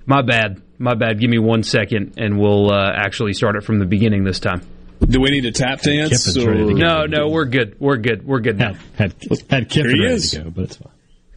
my 0.05 0.21
bad. 0.21 0.61
My 0.77 0.93
bad. 0.93 1.19
Give 1.19 1.29
me 1.29 1.39
one 1.39 1.63
second 1.63 2.15
and 2.17 2.39
we'll 2.39 2.71
uh, 2.71 2.91
actually 2.93 3.33
start 3.33 3.55
it 3.55 3.63
from 3.63 3.79
the 3.79 3.85
beginning 3.85 4.23
this 4.23 4.39
time. 4.39 4.61
Do 5.01 5.19
we 5.19 5.31
need 5.31 5.45
a 5.45 5.51
tap 5.51 5.81
dance? 5.81 6.37
Or... 6.37 6.53
No, 6.53 7.05
no, 7.05 7.29
we're 7.29 7.45
good. 7.45 7.77
We're 7.79 7.97
good. 7.97 8.25
We're 8.25 8.39
good 8.41 8.57
now. 8.57 8.73
Had, 8.95 9.15
had 9.49 9.69
Kiffin 9.69 9.95
Here 9.95 10.09
ready 10.09 10.19
to 10.19 10.43
go, 10.43 10.49
but 10.51 10.63
it's 10.65 10.77
fine. 10.77 10.94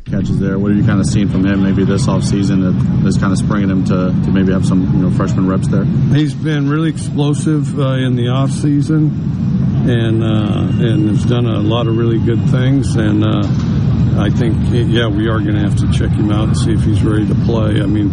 Catches 0.08 0.38
there. 0.38 0.58
What 0.58 0.70
have 0.70 0.80
you 0.80 0.86
kind 0.86 1.00
of 1.00 1.06
seen 1.06 1.28
from 1.28 1.44
him 1.44 1.62
maybe 1.62 1.84
this 1.84 2.06
offseason 2.06 2.62
that 2.62 3.02
that's 3.04 3.18
kind 3.18 3.32
of 3.32 3.38
springing 3.38 3.70
him 3.70 3.84
to, 3.86 4.10
to 4.24 4.30
maybe 4.30 4.52
have 4.52 4.66
some 4.66 4.82
you 4.96 5.02
know 5.02 5.10
freshman 5.10 5.46
reps 5.46 5.68
there? 5.68 5.84
He's 5.84 6.34
been 6.34 6.68
really 6.68 6.90
explosive 6.90 7.78
uh, 7.78 7.92
in 7.92 8.16
the 8.16 8.28
off 8.28 8.50
season, 8.50 9.10
and 9.88 10.22
uh, 10.22 10.84
and 10.84 11.08
has 11.10 11.24
done 11.24 11.46
a 11.46 11.60
lot 11.60 11.86
of 11.86 11.96
really 11.96 12.18
good 12.18 12.42
things. 12.50 12.96
And 12.96 13.24
uh, 13.24 13.42
I 14.18 14.30
think, 14.30 14.56
yeah, 14.70 15.06
we 15.06 15.28
are 15.28 15.38
going 15.38 15.54
to 15.54 15.60
have 15.60 15.76
to 15.76 15.90
check 15.92 16.10
him 16.10 16.30
out 16.30 16.48
and 16.48 16.56
see 16.56 16.72
if 16.72 16.82
he's 16.82 17.02
ready 17.02 17.26
to 17.26 17.34
play. 17.46 17.80
I 17.80 17.86
mean, 17.86 18.08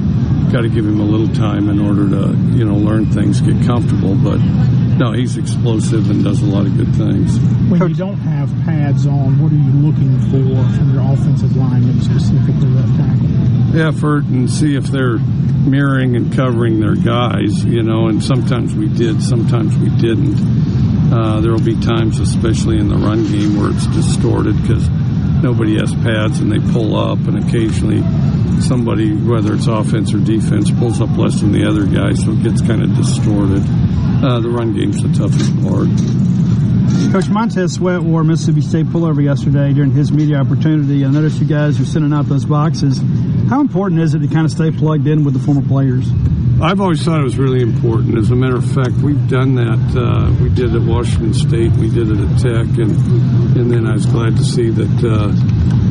got 0.52 0.62
to 0.62 0.70
give 0.70 0.86
him 0.86 1.00
a 1.00 1.04
little 1.04 1.34
time 1.36 1.70
in 1.70 1.80
order 1.80 2.08
to 2.10 2.38
you 2.56 2.64
know 2.64 2.76
learn 2.76 3.08
things, 3.08 3.42
get 3.42 3.66
comfortable. 3.66 4.16
But 4.16 4.38
no, 4.38 5.12
he's 5.12 5.38
explosive 5.38 6.10
and 6.10 6.24
does 6.24 6.42
a 6.42 6.46
lot 6.46 6.66
of 6.66 6.78
good 6.78 6.94
things. 6.96 7.40
When 7.70 7.90
you 7.90 7.96
don't 7.96 8.18
have 8.18 8.50
pads 8.64 9.08
on, 9.08 9.42
what 9.42 9.52
are 9.52 9.56
you 9.56 9.72
looking 9.82 10.20
for 10.30 10.78
from 10.78 10.94
your 10.94 11.04
offensive 11.12 11.56
linemen, 11.58 12.00
specifically 12.02 12.70
left 12.70 12.96
tackle? 12.96 13.36
effort 13.76 14.24
and 14.26 14.50
see 14.50 14.76
if 14.76 14.86
they're 14.86 15.18
mirroring 15.18 16.16
and 16.16 16.34
covering 16.34 16.80
their 16.80 16.96
guys, 16.96 17.66
you 17.66 17.84
know, 17.84 18.08
and 18.08 18.24
sometimes 18.24 18.74
we 18.74 18.88
did, 18.88 19.22
sometimes 19.22 19.78
we 19.78 19.90
didn't. 19.98 20.36
Uh, 21.12 21.40
there 21.42 21.52
will 21.52 21.60
be 21.60 21.80
times, 21.82 22.20
especially 22.20 22.78
in 22.78 22.88
the 22.88 22.96
run 22.96 23.24
game, 23.32 23.58
where 23.58 23.72
it's 23.72 23.88
distorted 23.88 24.60
because 24.62 24.88
nobody 25.46 25.78
has 25.78 25.94
pads 26.02 26.40
and 26.40 26.52
they 26.52 26.60
pull 26.74 26.98
up, 26.98 27.20
and 27.28 27.38
occasionally 27.38 28.02
somebody, 28.62 29.16
whether 29.16 29.54
it's 29.54 29.68
offense 29.68 30.12
or 30.12 30.18
defense, 30.18 30.72
pulls 30.72 31.00
up 31.00 31.16
less 31.18 31.40
than 31.40 31.52
the 31.52 31.64
other 31.64 31.86
guy, 31.86 32.14
so 32.14 32.32
it 32.32 32.42
gets 32.42 32.62
kind 32.62 32.82
of 32.82 32.96
distorted. 32.96 33.62
Uh, 34.26 34.40
the 34.40 34.50
run 34.50 34.74
game's 34.74 35.04
the 35.04 35.14
toughest 35.14 35.54
part. 35.62 35.86
Coach 37.12 37.30
Montez 37.30 37.74
Sweat 37.74 38.02
wore 38.02 38.24
Mississippi 38.24 38.62
State 38.62 38.88
pullover 38.88 39.24
yesterday 39.24 39.72
during 39.72 39.92
his 39.92 40.12
media 40.12 40.38
opportunity. 40.38 41.06
I 41.06 41.10
noticed 41.12 41.40
you 41.40 41.46
guys 41.46 41.80
are 41.80 41.86
sending 41.86 42.12
out 42.12 42.26
those 42.26 42.46
boxes. 42.46 42.98
How 43.48 43.62
important 43.62 44.02
is 44.02 44.16
it 44.16 44.20
to 44.20 44.28
kind 44.28 44.46
of 44.46 44.52
stay 44.52 44.72
plugged 44.72 45.06
in 45.06 45.24
with 45.24 45.36
the 45.36 45.40
former 45.40 45.62
players? 45.62 46.10
I've 46.62 46.80
always 46.80 47.04
thought 47.04 47.20
it 47.20 47.24
was 47.24 47.38
really 47.38 47.62
important. 47.62 48.18
As 48.18 48.32
a 48.32 48.36
matter 48.36 48.56
of 48.56 48.66
fact, 48.72 48.96
we've 49.04 49.28
done 49.28 49.56
that. 49.56 49.82
Uh, 49.92 50.32
we 50.42 50.48
did 50.50 50.74
it 50.74 50.82
at 50.82 50.88
Washington 50.88 51.34
State. 51.34 51.72
We 51.74 51.90
did 51.90 52.10
it 52.10 52.18
at 52.18 52.32
Tech, 52.40 52.80
and 52.80 52.96
and 53.58 53.70
then 53.70 53.86
I 53.86 53.94
was 53.94 54.06
glad 54.06 54.38
to 54.38 54.44
see 54.44 54.70
that 54.70 54.96
uh, 55.04 55.36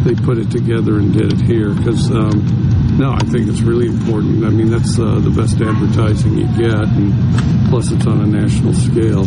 they 0.04 0.14
put 0.14 0.38
it 0.38 0.50
together 0.50 0.96
and 0.98 1.12
did 1.12 1.32
it 1.32 1.42
here 1.42 1.74
because. 1.74 2.10
Um, 2.10 2.74
no, 2.94 3.10
I 3.10 3.18
think 3.26 3.48
it's 3.48 3.60
really 3.60 3.86
important. 3.86 4.44
I 4.44 4.50
mean, 4.50 4.70
that's 4.70 5.00
uh, 5.00 5.18
the 5.18 5.30
best 5.30 5.60
advertising 5.60 6.38
you 6.38 6.46
get, 6.54 6.86
and 6.94 7.10
plus 7.68 7.90
it's 7.90 8.06
on 8.06 8.20
a 8.20 8.26
national 8.26 8.72
scale. 8.72 9.26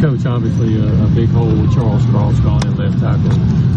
Coach, 0.00 0.24
obviously 0.24 0.80
a, 0.80 1.04
a 1.04 1.08
big 1.08 1.28
hole 1.28 1.52
with 1.52 1.74
Charles 1.74 2.04
Cross 2.06 2.40
gone 2.40 2.66
at 2.66 2.78
left 2.78 2.98
tackle. 2.98 3.36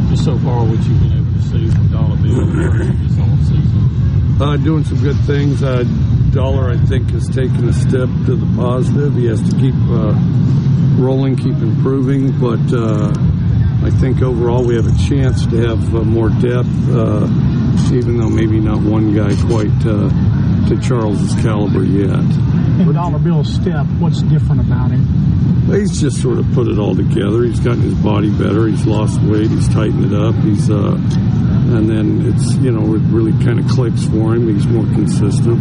Just 0.09 0.23
so 0.23 0.37
far, 0.39 0.63
what 0.63 0.79
you've 0.87 0.99
been 1.01 1.11
able 1.11 1.33
to 1.33 1.41
see 1.43 1.67
from 1.67 1.91
Dollar 1.91 2.15
Bill 2.23 2.45
this 3.03 3.19
offseason. 3.19 4.39
Uh, 4.39 4.57
doing 4.63 4.85
some 4.85 5.01
good 5.03 5.19
things. 5.27 5.61
Uh, 5.61 5.83
Dollar, 6.31 6.71
I 6.71 6.77
think, 6.77 7.09
has 7.11 7.27
taken 7.27 7.67
a 7.67 7.73
step 7.73 8.07
to 8.25 8.35
the 8.35 8.55
positive. 8.55 9.15
He 9.15 9.25
has 9.25 9.41
to 9.49 9.55
keep 9.57 9.75
uh, 9.89 10.15
rolling, 10.95 11.35
keep 11.35 11.55
improving, 11.55 12.39
but 12.39 12.61
uh, 12.73 13.11
I 13.83 13.89
think 13.89 14.21
overall 14.21 14.63
we 14.63 14.75
have 14.75 14.87
a 14.87 15.09
chance 15.09 15.45
to 15.47 15.57
have 15.67 15.93
uh, 15.93 16.03
more 16.03 16.29
depth, 16.29 16.69
uh, 16.89 17.27
even 17.93 18.17
though 18.17 18.29
maybe 18.29 18.61
not 18.61 18.81
one 18.81 19.13
guy 19.13 19.35
quite 19.47 19.75
uh, 19.85 20.07
to 20.69 20.79
Charles's 20.81 21.33
caliber 21.41 21.83
yet. 21.83 22.09
And 22.09 22.93
Dollar 22.93 23.19
Bill's 23.19 23.53
step, 23.53 23.85
what's 23.99 24.21
different 24.21 24.61
about 24.61 24.91
him? 24.91 25.05
He's 25.67 25.99
just 25.99 26.21
sort 26.21 26.39
of 26.39 26.49
put 26.53 26.67
it 26.67 26.79
all 26.79 26.95
together. 26.95 27.43
He's 27.43 27.59
gotten 27.59 27.81
his 27.81 27.95
body 27.95 28.29
better. 28.29 28.67
He's 28.67 28.85
lost 28.85 29.21
weight. 29.21 29.49
He's 29.49 29.67
tightened 29.67 30.05
it 30.05 30.13
up. 30.13 30.35
He's 30.35 30.69
uh, 30.69 30.95
and 30.95 31.89
then 31.89 32.33
it's 32.33 32.55
you 32.55 32.71
know 32.71 32.95
it 32.95 33.01
really 33.11 33.31
kind 33.43 33.59
of 33.59 33.67
clicks 33.67 34.05
for 34.05 34.35
him. 34.35 34.53
He's 34.53 34.67
more 34.67 34.85
consistent. 34.85 35.59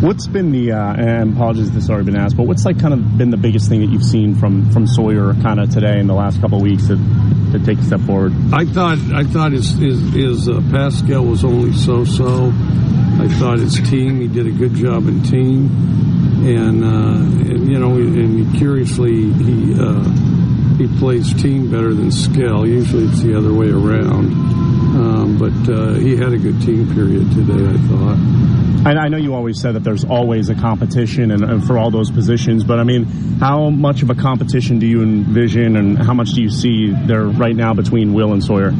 What's 0.00 0.26
been 0.26 0.50
the 0.50 0.72
uh, 0.72 0.94
and 0.94 1.34
apologies 1.34 1.68
if 1.68 1.74
this 1.74 1.82
has 1.84 1.90
already 1.90 2.06
been 2.06 2.16
asked, 2.16 2.34
but 2.34 2.44
what's 2.44 2.64
like 2.64 2.80
kind 2.80 2.94
of 2.94 3.18
been 3.18 3.28
the 3.28 3.36
biggest 3.36 3.68
thing 3.68 3.80
that 3.80 3.90
you've 3.90 4.02
seen 4.02 4.34
from 4.34 4.70
from 4.72 4.86
Sawyer 4.86 5.34
kind 5.42 5.60
of 5.60 5.68
today 5.68 5.98
in 5.98 6.06
the 6.06 6.14
last 6.14 6.40
couple 6.40 6.58
weeks 6.58 6.86
to, 6.86 6.96
to 7.52 7.62
take 7.66 7.76
a 7.76 7.82
step 7.82 8.00
forward? 8.00 8.32
I 8.50 8.64
thought 8.64 8.96
I 9.12 9.24
thought 9.24 9.52
his 9.52 9.72
his, 9.72 10.00
his 10.14 10.48
uh, 10.48 10.62
pass 10.70 10.94
skill 11.00 11.26
was 11.26 11.44
only 11.44 11.74
so 11.74 12.06
so. 12.06 12.46
I 12.46 13.28
thought 13.28 13.58
his 13.58 13.78
team 13.90 14.22
he 14.22 14.28
did 14.28 14.46
a 14.46 14.52
good 14.52 14.72
job 14.72 15.06
in 15.06 15.22
team, 15.22 15.68
and, 16.46 16.82
uh, 16.82 17.52
and 17.52 17.70
you 17.70 17.78
know 17.78 17.92
and 17.92 18.56
curiously 18.56 19.30
he 19.30 19.74
uh, 19.78 20.02
he 20.78 20.88
plays 20.98 21.34
team 21.42 21.70
better 21.70 21.92
than 21.92 22.10
skill. 22.10 22.66
Usually 22.66 23.04
it's 23.04 23.20
the 23.20 23.36
other 23.36 23.52
way 23.52 23.68
around, 23.68 24.32
um, 24.96 25.36
but 25.38 25.70
uh, 25.70 25.92
he 25.92 26.16
had 26.16 26.32
a 26.32 26.38
good 26.38 26.62
team 26.62 26.90
period 26.94 27.30
today. 27.32 27.68
I 27.68 27.76
thought. 27.86 28.69
I, 28.84 28.92
I 28.92 29.08
know 29.08 29.18
you 29.18 29.34
always 29.34 29.60
said 29.60 29.74
that 29.74 29.84
there's 29.84 30.04
always 30.04 30.48
a 30.48 30.54
competition 30.54 31.30
and, 31.30 31.44
and 31.44 31.66
for 31.66 31.76
all 31.76 31.90
those 31.90 32.10
positions, 32.10 32.64
but 32.64 32.78
I 32.78 32.84
mean, 32.84 33.04
how 33.38 33.68
much 33.68 34.02
of 34.02 34.08
a 34.08 34.14
competition 34.14 34.78
do 34.78 34.86
you 34.86 35.02
envision, 35.02 35.76
and 35.76 35.98
how 35.98 36.14
much 36.14 36.30
do 36.32 36.40
you 36.40 36.50
see 36.50 36.90
there 36.90 37.24
right 37.24 37.54
now 37.54 37.74
between 37.74 38.14
Will 38.14 38.32
and 38.32 38.42
Sawyer? 38.42 38.70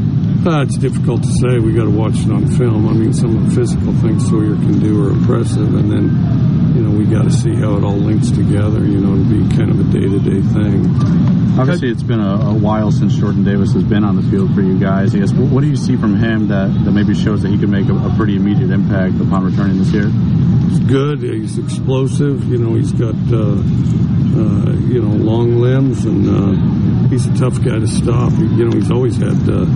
Uh, 0.46 0.62
it's 0.62 0.78
difficult 0.78 1.22
to 1.22 1.32
say. 1.32 1.58
We 1.58 1.74
got 1.74 1.84
to 1.84 1.90
watch 1.90 2.14
it 2.14 2.30
on 2.30 2.46
film. 2.56 2.88
I 2.88 2.92
mean, 2.92 3.12
some 3.12 3.36
of 3.36 3.50
the 3.50 3.54
physical 3.54 3.92
things 3.94 4.26
Sawyer 4.28 4.54
can 4.54 4.78
do 4.78 5.06
are 5.06 5.10
impressive, 5.10 5.74
and 5.74 5.90
then 5.90 6.74
you 6.74 6.82
know 6.82 6.96
we 6.96 7.04
got 7.04 7.24
to 7.24 7.30
see 7.30 7.54
how 7.54 7.76
it 7.76 7.84
all 7.84 7.98
links 7.98 8.30
together. 8.30 8.80
You 8.80 9.00
know, 9.00 9.16
to 9.16 9.28
be 9.28 9.54
kind 9.54 9.70
of 9.70 9.80
a 9.80 9.92
day 9.92 10.08
to 10.08 10.18
day 10.18 10.40
thing. 10.40 11.40
Obviously, 11.60 11.90
it's 11.90 12.02
been 12.02 12.20
a, 12.20 12.36
a 12.36 12.55
while 12.55 12.90
since 12.90 13.14
Jordan 13.16 13.44
Davis 13.44 13.74
has 13.74 13.84
been 13.84 14.02
on 14.02 14.16
the 14.16 14.22
field 14.30 14.55
for 14.55 14.62
you 14.62 14.78
guys. 14.78 15.14
I 15.14 15.18
guess 15.18 15.32
what, 15.32 15.52
what 15.52 15.60
do 15.60 15.68
you 15.68 15.76
see 15.76 15.94
from 15.94 16.16
him 16.16 16.48
that, 16.48 16.72
that 16.84 16.90
maybe 16.90 17.14
shows 17.14 17.42
that 17.42 17.50
he 17.50 17.58
can 17.58 17.70
make 17.70 17.86
a, 17.89 17.94
a 17.94 18.14
pretty 18.16 18.36
immediate 18.36 18.70
impact 18.70 19.20
upon 19.20 19.44
returning 19.44 19.76
this 19.76 19.92
year? 19.92 20.08
He's 20.08 20.80
good. 20.80 21.20
He's 21.20 21.58
explosive. 21.58 22.48
You 22.48 22.56
know, 22.56 22.74
he's 22.76 22.92
got 22.92 23.14
uh, 23.28 23.60
uh, 23.60 24.72
you 24.89 25.02
know 25.02 25.12
long 25.20 25.60
limbs, 25.60 26.06
and 26.06 26.24
uh, 26.24 27.08
he's 27.08 27.26
a 27.26 27.34
tough 27.36 27.62
guy 27.62 27.78
to 27.78 27.86
stop. 27.86 28.32
You 28.32 28.64
know, 28.64 28.76
he's 28.76 28.90
always 28.90 29.16
had 29.16 29.36
uh, 29.47 29.66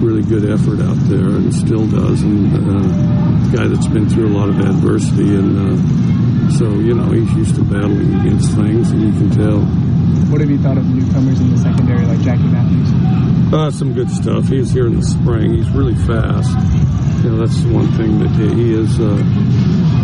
really 0.00 0.22
good 0.22 0.48
effort 0.48 0.80
out 0.80 0.96
there, 1.12 1.28
and 1.28 1.54
still 1.54 1.86
does. 1.86 2.22
And 2.22 2.56
uh, 2.56 3.54
guy 3.54 3.68
that's 3.68 3.86
been 3.86 4.08
through 4.08 4.28
a 4.28 4.34
lot 4.34 4.48
of 4.48 4.58
adversity, 4.60 5.34
and 5.34 5.58
uh, 5.58 6.50
so 6.56 6.70
you 6.70 6.94
know 6.94 7.12
he's 7.12 7.32
used 7.34 7.54
to 7.56 7.62
battling 7.64 8.14
against 8.20 8.56
things, 8.56 8.92
and 8.92 9.02
you 9.02 9.12
can 9.12 9.30
tell. 9.30 9.97
What 10.28 10.42
have 10.42 10.50
you 10.50 10.58
thought 10.58 10.76
of 10.76 10.86
the 10.86 10.94
newcomers 10.94 11.40
in 11.40 11.50
the 11.50 11.56
secondary 11.56 12.04
like 12.04 12.20
Jackie 12.20 12.48
Matthews? 12.48 13.52
Uh, 13.52 13.70
some 13.70 13.94
good 13.94 14.10
stuff. 14.10 14.46
He 14.48 14.58
was 14.58 14.70
here 14.70 14.86
in 14.86 14.96
the 14.96 15.02
spring. 15.02 15.54
He's 15.54 15.70
really 15.70 15.94
fast. 15.94 16.50
You 17.24 17.30
know, 17.30 17.46
that's 17.46 17.58
the 17.62 17.72
one 17.72 17.88
thing 17.96 18.18
that 18.20 18.28
he, 18.36 18.52
he 18.54 18.74
is. 18.74 19.00
Uh, 19.00 19.16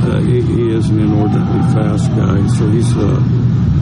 uh, 0.09 0.21
he, 0.21 0.41
he 0.41 0.71
is 0.75 0.89
an 0.89 0.99
inordinately 1.01 1.61
fast 1.77 2.09
guy. 2.17 2.47
So 2.57 2.71
he's, 2.71 2.97
uh, 2.97 3.21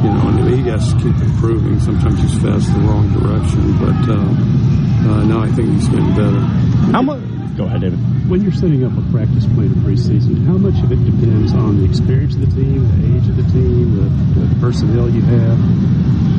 you 0.02 0.10
know, 0.10 0.28
and 0.34 0.54
he 0.54 0.68
has 0.68 0.92
to 0.92 0.98
keep 0.98 1.14
improving. 1.22 1.78
Sometimes 1.78 2.20
he's 2.20 2.42
fast 2.42 2.66
the 2.74 2.80
wrong 2.80 3.06
direction, 3.12 3.78
but 3.78 4.02
uh, 4.10 5.14
uh, 5.14 5.24
no, 5.24 5.40
I 5.42 5.48
think 5.52 5.70
he's 5.74 5.86
getting 5.86 6.10
better. 6.16 6.40
How 6.90 7.02
much? 7.02 7.31
Go 7.56 7.64
ahead, 7.64 7.82
David. 7.82 7.98
When 8.30 8.40
you're 8.40 8.52
setting 8.52 8.84
up 8.84 8.96
a 8.96 9.02
practice 9.12 9.44
plan 9.44 9.66
in 9.66 9.80
preseason, 9.84 10.46
how 10.46 10.56
much 10.56 10.82
of 10.82 10.90
it 10.90 11.04
depends 11.04 11.52
on 11.52 11.78
the 11.78 11.84
experience 11.84 12.34
of 12.34 12.40
the 12.40 12.52
team, 12.62 12.88
the 12.88 13.16
age 13.16 13.28
of 13.28 13.36
the 13.36 13.44
team, 13.52 13.96
the, 13.96 14.46
the 14.46 14.60
personnel 14.60 15.10
you 15.10 15.20
have, 15.20 15.58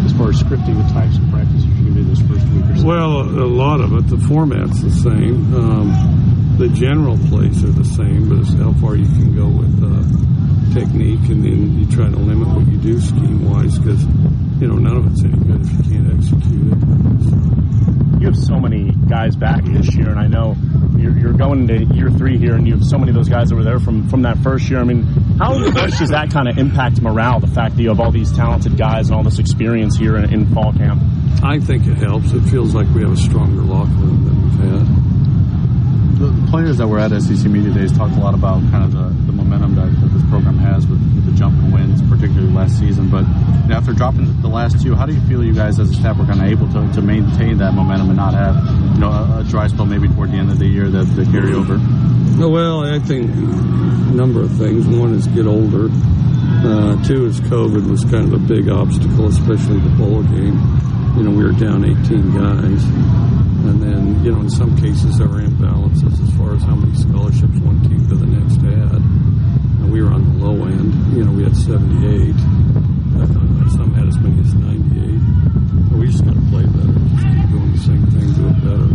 as 0.06 0.14
far 0.14 0.30
as 0.30 0.42
scripting 0.42 0.76
the 0.82 0.94
types 0.94 1.18
of 1.18 1.30
practices 1.30 1.66
you're 1.66 1.76
going 1.76 1.96
to 1.96 2.02
do 2.02 2.10
this 2.10 2.22
first 2.22 2.46
week 2.54 2.66
or 2.66 2.78
so? 2.78 2.86
Well, 2.86 3.12
a, 3.22 3.46
a 3.46 3.50
lot 3.50 3.80
of 3.80 3.94
it. 3.94 4.08
The 4.08 4.18
format's 4.18 4.82
the 4.82 4.92
same. 4.92 5.54
Um, 5.54 6.56
the 6.58 6.70
general 6.70 7.18
plays 7.30 7.64
are 7.64 7.72
the 7.72 7.86
same, 7.86 8.30
but 8.30 8.40
it's 8.40 8.54
how 8.54 8.74
far 8.74 8.96
you 8.96 9.06
can 9.06 9.36
go 9.36 9.48
with 9.48 9.74
uh, 9.84 10.74
technique, 10.74 11.30
and 11.30 11.44
then 11.44 11.80
you 11.80 11.86
try 11.86 12.10
to 12.10 12.18
limit 12.18 12.48
what 12.48 12.66
you 12.68 12.78
do 12.78 13.00
scheme 13.00 13.50
wise 13.50 13.78
because 13.78 14.04
you 14.64 14.70
know 14.70 14.76
none 14.76 14.96
of 14.96 15.12
it's 15.12 15.22
any 15.26 15.36
good 15.44 15.60
if 15.60 15.72
you 15.74 15.92
can't 15.92 16.14
execute 16.14 16.72
it. 16.72 18.22
You 18.22 18.28
have 18.28 18.38
so 18.38 18.56
many 18.56 18.92
guys 19.10 19.36
back 19.36 19.66
this 19.66 19.94
year, 19.94 20.08
and 20.10 20.18
I 20.18 20.28
know 20.28 20.56
you're, 20.98 21.12
you're 21.20 21.34
going 21.34 21.68
into 21.70 21.94
year 21.94 22.10
three 22.10 22.38
here, 22.38 22.56
and 22.56 22.66
you 22.66 22.76
have 22.76 22.86
so 22.86 22.98
many 22.98 23.10
of 23.10 23.16
those 23.16 23.28
guys 23.28 23.50
that 23.50 23.56
were 23.56 23.66
there 23.66 23.80
from, 23.80 24.08
from 24.08 24.22
that 24.22 24.38
first 24.38 24.70
year. 24.70 24.80
I 24.80 24.86
mean, 24.86 25.04
how 25.38 25.60
much 25.60 26.00
does 26.00 26.12
that 26.12 26.32
kind 26.32 26.48
of 26.48 26.58
impact 26.58 27.02
morale, 27.02 27.42
the 27.42 27.48
fact 27.48 27.76
that 27.76 27.82
you 27.82 27.90
have 27.90 28.00
all 28.00 28.12
these 28.12 28.32
talented 28.32 28.78
guys 28.78 29.10
and 29.10 29.18
all 29.18 29.24
this 29.24 29.38
experience 29.38 29.98
here 29.98 30.16
in, 30.16 30.34
in 30.34 30.54
fall 30.54 30.72
camp? 30.72 31.02
I 31.44 31.60
think 31.60 31.86
it 31.86 31.96
helps. 31.98 32.32
It 32.32 32.44
feels 32.44 32.74
like 32.74 32.88
we 32.96 33.02
have 33.02 33.12
a 33.12 33.18
stronger 33.18 33.64
locker 33.64 33.92
room 33.92 34.24
than 34.24 34.44
we've 34.44 34.88
had. 34.88 35.03
The, 36.24 36.48
players 36.50 36.78
that 36.78 36.88
were 36.88 37.00
at 37.00 37.12
SEC 37.12 37.52
Media 37.52 37.74
Days 37.74 37.92
talked 37.92 38.16
a 38.16 38.20
lot 38.20 38.34
about 38.34 38.62
kind 38.72 38.86
of 38.86 38.94
the, 38.94 39.12
the 39.28 39.34
momentum 39.34 39.76
that, 39.76 39.92
that 40.00 40.08
this 40.08 40.24
program 40.30 40.58
has 40.58 40.88
with, 40.88 41.02
with 41.16 41.26
the 41.26 41.34
jump 41.34 41.62
and 41.62 41.74
wins, 41.74 42.02
particularly 42.04 42.48
last 42.54 42.80
season. 42.80 43.10
But 43.10 43.26
after 43.70 43.92
dropping 43.92 44.42
the 44.42 44.48
last 44.48 44.82
two, 44.82 44.96
how 44.96 45.06
do 45.06 45.14
you 45.14 45.20
feel 45.28 45.44
you 45.44 45.54
guys 45.54 45.80
as 45.80 45.90
a 45.90 45.94
staff 45.94 46.18
were 46.18 46.24
kind 46.26 46.40
of 46.40 46.48
able 46.48 46.72
to, 46.72 46.94
to 46.94 47.02
maintain 47.02 47.58
that 47.58 47.74
momentum 47.74 48.08
and 48.08 48.16
not 48.16 48.34
have 48.34 48.56
you 48.96 49.02
know 49.02 49.12
a, 49.12 49.40
a 49.40 49.44
dry 49.44 49.68
spell 49.68 49.86
maybe 49.86 50.08
toward 50.08 50.32
the 50.32 50.38
end 50.38 50.50
of 50.50 50.60
the 50.60 50.68
year 50.68 50.88
that, 50.88 51.04
that 51.04 51.28
carry 51.28 51.52
over? 51.54 51.76
Well, 52.40 52.86
I 52.88 53.00
think 53.00 53.30
a 53.30 54.16
number 54.16 54.42
of 54.42 54.52
things. 54.56 54.88
One 54.88 55.14
is 55.14 55.28
get 55.28 55.46
older. 55.46 55.90
Uh, 55.92 57.04
two 57.04 57.26
is 57.26 57.42
COVID 57.42 57.90
was 57.90 58.06
kind 58.06 58.32
of 58.32 58.34
a 58.34 58.40
big 58.40 58.70
obstacle, 58.70 59.28
especially 59.28 59.80
the 59.80 59.90
bowl 59.90 60.24
game. 60.24 60.56
You 61.16 61.22
know, 61.22 61.32
we 61.32 61.44
were 61.44 61.52
down 61.54 61.86
18 61.86 62.34
guys. 62.34 62.84
And 63.70 63.82
then, 63.82 64.24
you 64.26 64.32
know, 64.32 64.42
in 64.42 64.50
some 64.50 64.76
cases 64.76 65.20
there 65.20 65.28
were 65.28 65.42
imbalances 65.42 66.20
as 66.20 66.32
far 66.36 66.56
as 66.56 66.64
how 66.64 66.76
many 66.76 66.98
scholarships 66.98 67.60
one 67.60 67.82
team 67.84 68.08
to 68.10 68.16
the 68.16 68.26
next 68.26 68.58
had. 68.66 68.98
And 68.98 69.92
we 69.92 70.02
were 70.02 70.12
on 70.12 70.26
the 70.26 70.46
low 70.46 70.66
end. 70.66 70.92
You 71.16 71.24
know, 71.24 71.32
we 71.32 71.44
had 71.44 71.56
78. 71.56 72.34
Uh, 72.34 73.70
some 73.70 73.94
had 73.94 74.08
as 74.08 74.18
many 74.18 74.42
as 74.42 74.54
98. 74.54 75.90
But 75.90 76.00
we 76.00 76.08
just 76.08 76.26
got 76.26 76.34
to 76.34 76.46
play 76.50 76.66
better. 76.66 76.98
Just 76.98 77.30
keep 77.30 77.50
doing 77.54 77.72
the 77.72 77.84
same 77.86 78.06
thing, 78.10 78.28
do 78.34 78.50
it 78.50 78.60
better. 78.66 78.90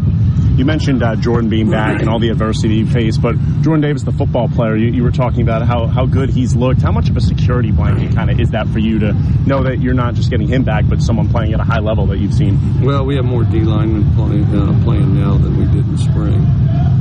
You 0.57 0.57
mentioned 0.68 1.02
uh, 1.02 1.16
Jordan 1.16 1.48
being 1.48 1.70
back 1.70 1.98
and 2.00 2.10
all 2.10 2.18
the 2.18 2.28
adversity 2.28 2.84
he 2.84 2.84
faced, 2.84 3.22
but 3.22 3.34
Jordan 3.62 3.80
Davis, 3.80 4.02
the 4.02 4.12
football 4.12 4.50
player, 4.50 4.76
you, 4.76 4.88
you 4.92 5.02
were 5.02 5.10
talking 5.10 5.40
about 5.40 5.62
how, 5.62 5.86
how 5.86 6.04
good 6.04 6.28
he's 6.28 6.54
looked. 6.54 6.82
How 6.82 6.92
much 6.92 7.08
of 7.08 7.16
a 7.16 7.22
security 7.22 7.70
blanket 7.70 8.14
kind 8.14 8.30
of 8.30 8.38
is 8.38 8.50
that 8.50 8.68
for 8.68 8.78
you 8.78 8.98
to 8.98 9.14
know 9.46 9.62
that 9.62 9.80
you're 9.80 9.94
not 9.94 10.12
just 10.12 10.30
getting 10.30 10.46
him 10.46 10.64
back, 10.64 10.84
but 10.86 11.00
someone 11.00 11.30
playing 11.30 11.54
at 11.54 11.60
a 11.60 11.64
high 11.64 11.80
level 11.80 12.04
that 12.08 12.18
you've 12.18 12.34
seen? 12.34 12.82
Well, 12.82 13.06
we 13.06 13.16
have 13.16 13.24
more 13.24 13.44
D 13.44 13.60
linemen 13.60 14.14
playing, 14.14 14.44
uh, 14.54 14.84
playing 14.84 15.18
now 15.18 15.38
than 15.38 15.56
we 15.56 15.64
did 15.72 15.88
in 15.88 15.96
spring, 15.96 16.44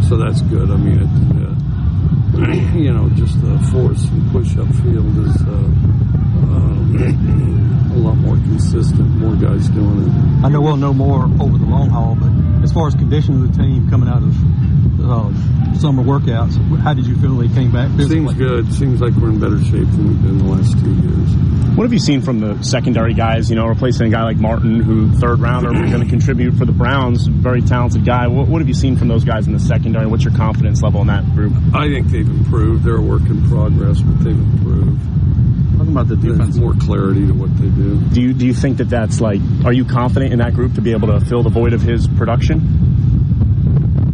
so 0.07 0.15
that's 0.15 0.41
good. 0.43 0.71
I 0.71 0.77
mean, 0.77 1.03
it, 1.03 1.11
uh, 1.35 2.77
you 2.77 2.93
know, 2.93 3.09
just 3.19 3.35
the 3.41 3.59
force 3.73 4.05
and 4.05 4.31
push 4.31 4.55
up 4.55 4.69
field 4.79 5.11
is 5.27 5.41
uh, 5.43 5.67
uh, 6.55 6.87
a 7.95 7.99
lot 7.99 8.15
more 8.15 8.35
consistent. 8.35 9.09
More 9.19 9.35
guys 9.35 9.67
doing 9.69 10.07
it. 10.07 10.45
I 10.45 10.47
know 10.47 10.61
we'll 10.61 10.77
know 10.77 10.93
more 10.93 11.23
over 11.41 11.57
the 11.57 11.65
long 11.65 11.89
haul, 11.89 12.15
but 12.15 12.31
as 12.67 12.73
far 12.73 12.87
as 12.87 12.95
condition 12.95 13.41
of 13.41 13.55
the 13.55 13.63
team 13.63 13.89
coming 13.89 14.09
out 14.09 14.21
of 14.21 14.35
uh, 14.99 15.79
summer 15.79 16.03
workouts, 16.03 16.57
how 16.79 16.93
did 16.93 17.07
you 17.07 17.15
feel 17.15 17.37
they 17.37 17.47
came 17.47 17.71
back? 17.71 17.89
Seems 18.09 18.33
good. 18.33 18.73
Seems 18.73 18.99
like 18.99 19.13
we're 19.13 19.29
in 19.29 19.39
better 19.39 19.63
shape 19.63 19.87
than 19.87 20.07
we've 20.09 20.21
been 20.21 20.37
the 20.39 20.51
last 20.51 20.73
two 20.83 20.93
years. 20.93 21.77
What 21.77 21.85
have 21.85 21.93
you 21.93 21.99
seen 21.99 22.21
from 22.21 22.41
the 22.41 22.61
secondary 22.61 23.13
guys? 23.13 23.49
You 23.49 23.55
know, 23.55 23.67
replacing 23.67 24.07
a 24.07 24.09
guy 24.09 24.23
like 24.23 24.35
Martin, 24.35 24.81
who 24.81 25.09
third 25.13 25.39
rounder, 25.39 25.71
going 25.71 26.03
to 26.03 26.09
contribute 26.09 26.55
for 26.55 26.65
the 26.65 26.73
Browns, 26.73 27.27
very 27.27 27.61
talented 27.61 28.03
guy. 28.03 28.27
What, 28.27 28.49
what 28.49 28.59
have 28.59 28.67
you 28.67 28.73
seen 28.73 28.97
from 28.97 29.07
those 29.07 29.23
guys 29.23 29.47
in 29.47 29.53
the 29.53 29.59
secondary? 29.61 30.05
What's 30.05 30.25
your 30.25 30.35
confidence 30.35 30.81
level 30.81 30.99
in 30.99 31.07
that 31.07 31.23
group? 31.35 31.53
I 31.73 31.87
think 31.87 32.07
they've 32.07 32.29
improved. 32.29 32.83
They're 32.83 32.97
a 32.97 33.01
work 33.01 33.21
in 33.29 33.47
progress, 33.47 34.01
but 34.01 34.25
they've 34.25 34.37
improved. 34.37 34.99
Talking 35.77 35.91
about 35.91 36.07
the 36.07 36.15
defense, 36.15 36.57
more 36.57 36.73
clarity 36.73 37.27
to 37.27 37.33
what 37.33 37.55
they 37.57 37.69
do. 37.69 37.99
Do 38.09 38.19
you 38.19 38.33
do 38.33 38.47
you 38.47 38.53
think 38.55 38.77
that 38.77 38.89
that's 38.89 39.21
like? 39.21 39.39
Are 39.63 39.71
you 39.71 39.85
confident 39.85 40.33
in 40.33 40.39
that 40.39 40.55
group 40.55 40.73
to 40.73 40.81
be 40.81 40.91
able 40.91 41.07
to 41.09 41.23
fill 41.25 41.43
the 41.43 41.51
void 41.51 41.73
of 41.73 41.83
his 41.83 42.07
production? 42.07 42.57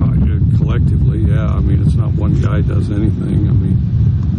Uh, 0.02 0.58
collectively, 0.58 1.20
yeah. 1.20 1.48
I 1.48 1.62
mean, 1.62 1.82
it's 1.82 1.96
not 1.96 2.12
one 2.16 2.34
guy 2.42 2.60
does 2.60 2.92
anything. 2.92 3.48
I 3.48 3.54
mean, 3.56 3.80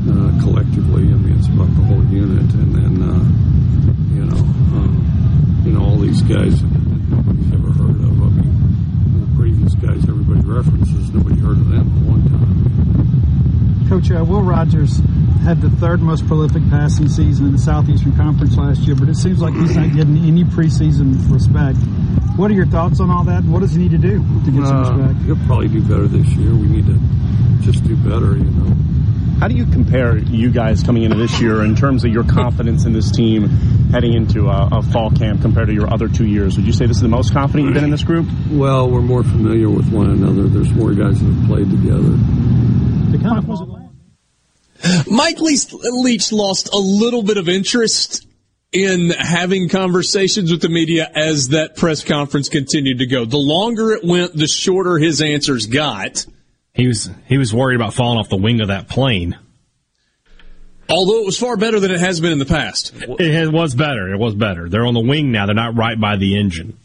uh, 0.04 0.42
collectively, 0.42 1.04
I 1.04 1.16
mean, 1.16 1.38
it's 1.38 1.46
about 1.48 1.74
the 1.74 1.82
whole 1.88 2.04
unit, 2.12 2.52
and 2.52 2.74
then 2.74 3.02
uh, 3.02 3.24
you 4.14 4.24
know, 4.26 4.36
um, 4.76 5.62
you 5.64 5.72
know, 5.72 5.82
all 5.82 5.96
these 5.96 6.20
guys 6.20 6.60
that 6.60 6.68
nobody's 7.08 7.52
ever 7.54 7.72
heard 7.72 8.04
of. 8.04 8.20
I 8.20 8.28
mean, 8.36 8.52
the 9.18 9.36
previous 9.40 9.74
guys 9.76 10.06
everybody 10.06 10.40
references, 10.46 11.08
nobody 11.08 11.40
heard 11.40 11.56
of 11.56 11.68
them 11.70 11.88
at 11.88 12.04
one 12.04 12.22
time. 12.28 13.88
Coach, 13.88 14.10
uh, 14.10 14.22
Will 14.22 14.42
Rogers 14.42 15.00
had 15.44 15.60
the 15.60 15.68
third 15.70 16.00
most 16.00 16.26
prolific 16.26 16.62
passing 16.70 17.06
season 17.08 17.46
in 17.46 17.52
the 17.52 17.58
Southeastern 17.58 18.16
Conference 18.16 18.56
last 18.56 18.80
year, 18.80 18.96
but 18.96 19.08
it 19.10 19.16
seems 19.16 19.40
like 19.40 19.52
he's 19.54 19.76
not 19.76 19.92
getting 19.94 20.16
any 20.24 20.42
preseason 20.44 21.14
respect. 21.30 21.76
What 22.38 22.50
are 22.50 22.54
your 22.54 22.66
thoughts 22.66 22.98
on 23.00 23.10
all 23.10 23.24
that? 23.24 23.44
What 23.44 23.60
does 23.60 23.72
he 23.72 23.82
need 23.82 23.90
to 23.92 23.98
do 23.98 24.18
to 24.44 24.50
get 24.50 24.64
some 24.66 24.76
Uh, 24.84 24.90
respect? 24.98 25.24
he'll 25.26 25.36
probably 25.46 25.68
do 25.68 25.82
better 25.82 26.08
this 26.08 26.26
year. 26.34 26.50
We 26.54 26.66
need 26.66 26.86
to 26.86 26.98
just 27.60 27.84
do 27.84 27.94
better, 27.96 28.36
you 28.36 28.44
know. 28.50 28.74
How 29.40 29.48
do 29.48 29.54
you 29.54 29.66
compare 29.66 30.16
you 30.16 30.50
guys 30.50 30.82
coming 30.82 31.02
into 31.02 31.16
this 31.16 31.38
year 31.40 31.62
in 31.64 31.74
terms 31.74 32.04
of 32.04 32.12
your 32.12 32.24
confidence 32.24 32.86
in 32.86 32.92
this 32.94 33.10
team 33.10 33.48
heading 33.92 34.14
into 34.14 34.48
a, 34.48 34.68
a 34.72 34.82
fall 34.82 35.10
camp 35.10 35.42
compared 35.42 35.66
to 35.68 35.74
your 35.74 35.92
other 35.92 36.08
two 36.08 36.24
years? 36.26 36.56
Would 36.56 36.66
you 36.66 36.72
say 36.72 36.86
this 36.86 36.96
is 36.96 37.02
the 37.02 37.08
most 37.08 37.32
confident 37.34 37.66
you've 37.66 37.74
been 37.74 37.84
in 37.84 37.90
this 37.90 38.04
group? 38.04 38.26
Well, 38.50 38.88
we're 38.90 39.02
more 39.02 39.22
familiar 39.22 39.68
with 39.68 39.92
one 39.92 40.08
another. 40.08 40.44
There's 40.44 40.72
more 40.72 40.92
guys 40.94 41.20
that 41.20 41.30
have 41.30 41.46
played 41.46 41.68
together. 41.70 42.16
Mike 45.10 45.40
Leach, 45.40 45.72
Leach 45.72 46.32
lost 46.32 46.72
a 46.72 46.78
little 46.78 47.22
bit 47.22 47.36
of 47.36 47.48
interest 47.48 48.26
in 48.72 49.10
having 49.10 49.68
conversations 49.68 50.50
with 50.50 50.60
the 50.60 50.68
media 50.68 51.08
as 51.14 51.48
that 51.48 51.76
press 51.76 52.02
conference 52.02 52.48
continued 52.48 52.98
to 52.98 53.06
go. 53.06 53.24
The 53.24 53.36
longer 53.36 53.92
it 53.92 54.04
went, 54.04 54.34
the 54.34 54.48
shorter 54.48 54.98
his 54.98 55.22
answers 55.22 55.66
got. 55.66 56.26
He 56.72 56.88
was 56.88 57.08
he 57.26 57.38
was 57.38 57.54
worried 57.54 57.76
about 57.76 57.94
falling 57.94 58.18
off 58.18 58.28
the 58.28 58.36
wing 58.36 58.60
of 58.60 58.68
that 58.68 58.88
plane. 58.88 59.38
Although 60.90 61.20
it 61.20 61.26
was 61.26 61.38
far 61.38 61.56
better 61.56 61.80
than 61.80 61.92
it 61.92 62.00
has 62.00 62.20
been 62.20 62.32
in 62.32 62.38
the 62.38 62.44
past. 62.44 62.92
It 62.94 63.52
was 63.52 63.74
better. 63.74 64.12
It 64.12 64.18
was 64.18 64.34
better. 64.34 64.68
They're 64.68 64.84
on 64.84 64.92
the 64.92 65.00
wing 65.00 65.32
now. 65.32 65.46
They're 65.46 65.54
not 65.54 65.76
right 65.76 65.98
by 65.98 66.16
the 66.16 66.38
engine. 66.38 66.76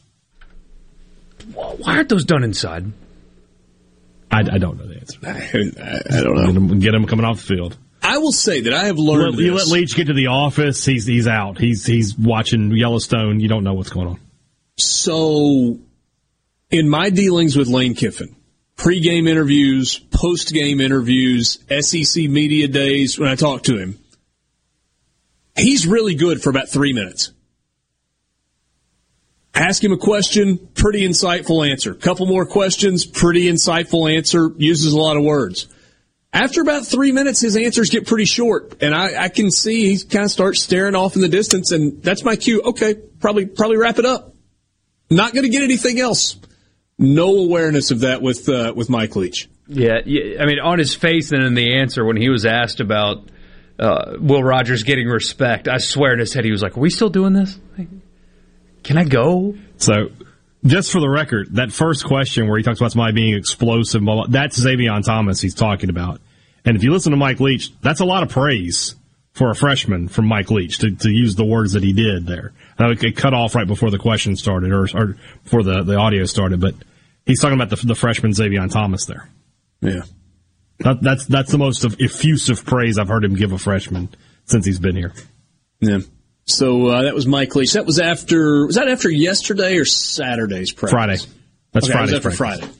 Why 1.53 1.97
aren't 1.97 2.09
those 2.09 2.23
done 2.23 2.43
inside? 2.43 2.85
I, 4.31 4.39
I 4.39 4.57
don't 4.57 4.77
know 4.77 4.85
the 5.17 5.29
answer. 5.29 6.13
I, 6.17 6.21
don't 6.21 6.35
know. 6.35 6.45
Get 6.45 6.55
him, 6.55 6.79
get 6.79 6.93
him 6.93 7.05
coming 7.07 7.25
off 7.25 7.41
the 7.41 7.55
field. 7.55 7.77
I 8.01 8.17
will 8.17 8.31
say 8.31 8.61
that 8.61 8.73
I 8.73 8.85
have 8.85 8.97
learned 8.97 9.35
let, 9.35 9.43
you 9.43 9.53
let. 9.53 9.67
Leach 9.67 9.95
get 9.95 10.07
to 10.07 10.13
the 10.13 10.27
office. 10.27 10.85
He's 10.85 11.05
he's 11.05 11.27
out. 11.27 11.57
He's 11.57 11.85
he's 11.85 12.17
watching 12.17 12.71
Yellowstone. 12.71 13.39
You 13.39 13.49
don't 13.49 13.63
know 13.63 13.73
what's 13.73 13.89
going 13.89 14.07
on. 14.07 14.19
So, 14.77 15.77
in 16.71 16.87
my 16.87 17.09
dealings 17.09 17.57
with 17.57 17.67
Lane 17.67 17.93
Kiffin, 17.93 18.35
pre-game 18.77 19.27
interviews, 19.27 19.99
post-game 19.99 20.79
interviews, 20.79 21.59
SEC 21.81 22.29
media 22.29 22.69
days, 22.69 23.19
when 23.19 23.27
I 23.27 23.35
talk 23.35 23.63
to 23.63 23.77
him, 23.77 23.99
he's 25.57 25.85
really 25.85 26.15
good 26.15 26.41
for 26.41 26.49
about 26.49 26.69
three 26.69 26.93
minutes. 26.93 27.31
Ask 29.53 29.83
him 29.83 29.91
a 29.91 29.97
question, 29.97 30.57
pretty 30.75 31.07
insightful 31.07 31.69
answer. 31.69 31.93
Couple 31.93 32.25
more 32.27 32.45
questions, 32.45 33.05
pretty 33.05 33.49
insightful 33.49 34.13
answer, 34.13 34.51
uses 34.57 34.93
a 34.93 34.97
lot 34.97 35.17
of 35.17 35.23
words. 35.23 35.67
After 36.31 36.61
about 36.61 36.85
three 36.85 37.11
minutes, 37.11 37.41
his 37.41 37.57
answers 37.57 37.89
get 37.89 38.05
pretty 38.05 38.25
short, 38.25 38.83
and 38.83 38.93
I, 38.93 39.23
I 39.23 39.29
can 39.29 39.49
see 39.49 39.95
he 39.95 40.05
kind 40.05 40.25
of 40.25 40.31
starts 40.31 40.61
staring 40.61 40.93
off 40.93 41.15
in 41.15 41.21
the 41.21 41.27
distance, 41.27 41.71
and 41.71 42.03
that's 42.03 42.23
my 42.23 42.35
cue. 42.35 42.61
Okay, 42.61 42.93
probably 42.93 43.47
probably 43.47 43.77
wrap 43.77 43.97
it 43.97 44.05
up. 44.05 44.35
Not 45.09 45.33
going 45.33 45.43
to 45.43 45.49
get 45.49 45.63
anything 45.63 45.99
else. 45.99 46.37
No 46.99 47.37
awareness 47.37 47.89
of 47.89 48.01
that 48.01 48.21
with 48.21 48.47
uh, 48.47 48.73
with 48.75 48.89
Mike 48.89 49.15
Leach. 49.15 49.49
Yeah, 49.67 49.95
I 50.05 50.45
mean, 50.45 50.59
on 50.59 50.77
his 50.77 50.93
face 50.93 51.31
and 51.31 51.43
in 51.43 51.55
the 51.55 51.79
answer 51.79 52.05
when 52.05 52.17
he 52.17 52.29
was 52.29 52.45
asked 52.45 52.79
about 52.79 53.29
uh, 53.79 54.13
Will 54.19 54.43
Rogers 54.43 54.83
getting 54.83 55.07
respect, 55.07 55.67
I 55.67 55.79
swear 55.79 56.13
in 56.13 56.19
his 56.19 56.31
head 56.33 56.45
he 56.45 56.51
was 56.51 56.61
like, 56.61 56.77
"Are 56.77 56.79
we 56.79 56.91
still 56.91 57.09
doing 57.09 57.33
this? 57.33 57.57
Can 58.83 58.97
I 58.97 59.03
go?" 59.03 59.55
So, 59.77 60.09
just 60.65 60.91
for 60.91 60.99
the 60.99 61.09
record, 61.09 61.55
that 61.55 61.71
first 61.71 62.05
question 62.05 62.47
where 62.47 62.57
he 62.57 62.63
talks 62.63 62.79
about 62.79 62.91
somebody 62.91 63.13
being 63.13 63.33
explosive, 63.35 64.01
blah, 64.01 64.15
blah, 64.15 64.25
that's 64.27 64.59
Zavion 64.59 65.03
Thomas 65.03 65.41
he's 65.41 65.55
talking 65.55 65.89
about. 65.89 66.21
And 66.65 66.75
if 66.75 66.83
you 66.83 66.91
listen 66.91 67.11
to 67.11 67.17
Mike 67.17 67.39
Leach, 67.39 67.71
that's 67.81 68.01
a 68.01 68.05
lot 68.05 68.23
of 68.23 68.29
praise 68.29 68.95
for 69.33 69.49
a 69.49 69.55
freshman 69.55 70.07
from 70.07 70.25
Mike 70.25 70.51
Leach 70.51 70.79
to, 70.79 70.93
to 70.95 71.09
use 71.09 71.35
the 71.35 71.45
words 71.45 71.73
that 71.73 71.83
he 71.83 71.93
did 71.93 72.25
there. 72.25 72.51
Now, 72.77 72.89
it 72.91 73.15
cut 73.15 73.33
off 73.33 73.55
right 73.55 73.67
before 73.67 73.89
the 73.89 73.97
question 73.97 74.35
started 74.35 74.71
or, 74.71 74.87
or 74.93 75.17
before 75.43 75.63
the, 75.63 75.83
the 75.83 75.95
audio 75.95 76.25
started, 76.25 76.59
but 76.59 76.75
he's 77.25 77.39
talking 77.39 77.59
about 77.59 77.69
the, 77.69 77.85
the 77.85 77.95
freshman 77.95 78.33
Zavion 78.33 78.71
Thomas 78.71 79.05
there. 79.05 79.29
Yeah. 79.81 80.01
That, 80.79 81.01
that's, 81.01 81.25
that's 81.25 81.51
the 81.51 81.57
most 81.57 81.85
effusive 81.85 82.65
praise 82.65 82.97
I've 82.97 83.07
heard 83.07 83.23
him 83.23 83.35
give 83.35 83.51
a 83.51 83.57
freshman 83.57 84.09
since 84.45 84.65
he's 84.65 84.79
been 84.79 84.95
here. 84.95 85.13
Yeah. 85.79 85.99
So 86.49 86.87
uh, 86.87 87.03
that 87.03 87.13
was 87.15 87.27
Mike 87.27 87.55
Leach. 87.55 87.73
That 87.73 87.85
was 87.85 87.99
after 87.99 88.65
was 88.65 88.75
that 88.75 88.87
after 88.87 89.09
yesterday 89.09 89.77
or 89.77 89.85
Saturday's 89.85 90.71
practice? 90.71 90.91
Friday. 91.25 91.33
That's 91.71 91.85
Okay, 91.85 91.93
Friday's 91.93 92.15
after 92.15 92.31
practice. 92.31 92.37
Friday. 92.67 92.73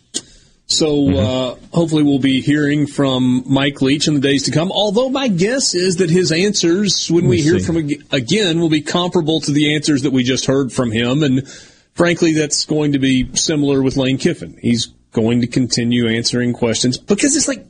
So 0.66 1.10
uh, 1.18 1.56
hopefully 1.74 2.04
we'll 2.04 2.20
be 2.20 2.42
hearing 2.42 2.86
from 2.86 3.44
Mike 3.48 3.82
Leach 3.82 4.08
in 4.08 4.14
the 4.14 4.20
days 4.20 4.44
to 4.44 4.52
come. 4.52 4.72
Although 4.72 5.10
my 5.10 5.28
guess 5.28 5.74
is 5.74 5.98
that 5.98 6.12
his 6.12 6.32
answers, 6.32 7.10
when 7.10 7.26
we 7.28 7.38
We'll 7.38 7.44
hear 7.44 7.60
see. 7.60 7.66
from 7.66 7.78
ag- 7.78 8.04
again, 8.12 8.60
will 8.60 8.70
be 8.70 8.82
comparable 8.82 9.42
to 9.42 9.52
the 9.52 9.74
answers 9.74 10.04
that 10.04 10.12
we 10.12 10.24
just 10.24 10.46
heard 10.46 10.72
from 10.72 10.92
him. 10.92 11.24
And 11.24 11.48
frankly, 11.94 12.34
that's 12.34 12.66
going 12.66 12.92
to 12.92 13.00
be 13.00 13.34
similar 13.36 13.82
with 13.82 13.98
Lane 13.98 14.20
Kiffin. 14.20 14.60
He's 14.62 14.88
going 15.12 15.42
to 15.42 15.48
continue 15.48 16.08
answering 16.08 16.54
questions 16.54 17.00
because 17.00 17.36
it's 17.36 17.48
like 17.48 17.66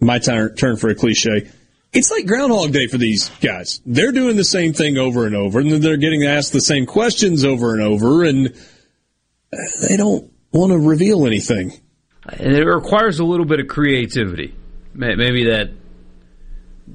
my 0.00 0.18
turn, 0.18 0.54
turn 0.56 0.76
for 0.78 0.88
a 0.88 0.94
cliche. 0.94 1.50
It's 1.92 2.10
like 2.10 2.26
Groundhog 2.26 2.72
Day 2.72 2.86
for 2.86 2.98
these 2.98 3.30
guys. 3.40 3.80
They're 3.86 4.12
doing 4.12 4.36
the 4.36 4.44
same 4.44 4.72
thing 4.74 4.98
over 4.98 5.26
and 5.26 5.34
over, 5.34 5.60
and 5.60 5.70
they're 5.70 5.96
getting 5.96 6.24
asked 6.24 6.52
the 6.52 6.60
same 6.60 6.84
questions 6.84 7.44
over 7.44 7.72
and 7.72 7.82
over, 7.82 8.24
and 8.24 8.48
uh, 8.48 9.56
they 9.88 9.96
don't 9.96 10.30
want 10.52 10.72
to 10.72 10.78
reveal 10.78 11.26
anything. 11.26 11.72
And 12.26 12.52
it 12.52 12.64
requires 12.64 13.20
a 13.20 13.24
little 13.24 13.46
bit 13.46 13.60
of 13.60 13.68
creativity. 13.68 14.54
Maybe 14.92 15.44
that 15.44 15.70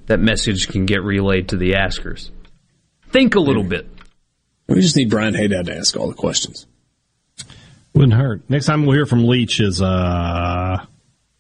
that 0.08 0.20
message 0.20 0.68
can 0.68 0.86
get 0.86 1.02
relayed 1.04 1.50
to 1.50 1.58
the 1.58 1.76
askers. 1.76 2.32
Think 3.10 3.36
a 3.36 3.40
little 3.40 3.64
bit. 3.64 3.88
We 4.68 4.82
just 4.82 4.96
need 4.96 5.10
Brian 5.10 5.34
Hadad 5.34 5.68
to 5.68 5.76
ask 5.76 5.96
all 5.96 6.08
the 6.08 6.16
questions. 6.16 6.68
Wouldn't 7.94 8.14
hurt. 8.14 8.42
Next 8.50 8.66
time 8.66 8.86
we'll 8.86 8.96
hear 8.96 9.06
from 9.06 9.28
Leach 9.28 9.60
is 9.60 9.82
uh, 9.82 10.86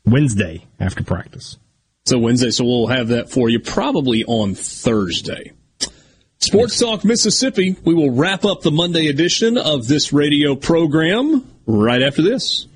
Wednesday 0.05 0.65
after 0.79 1.03
practice. 1.03 1.57
So 2.05 2.19
Wednesday, 2.19 2.49
so 2.49 2.65
we'll 2.65 2.87
have 2.87 3.07
that 3.09 3.29
for 3.29 3.49
you 3.49 3.61
probably 3.61 4.25
on 4.25 4.55
Thursday. 4.55 5.53
Sports 6.39 6.77
Talk 6.77 7.05
Mississippi. 7.05 7.77
We 7.85 7.93
will 7.93 8.11
wrap 8.11 8.43
up 8.43 8.61
the 8.61 8.71
Monday 8.71 9.07
edition 9.07 9.57
of 9.57 9.87
this 9.87 10.11
radio 10.11 10.55
program 10.55 11.47
right 11.65 12.01
after 12.01 12.21
this. 12.21 12.67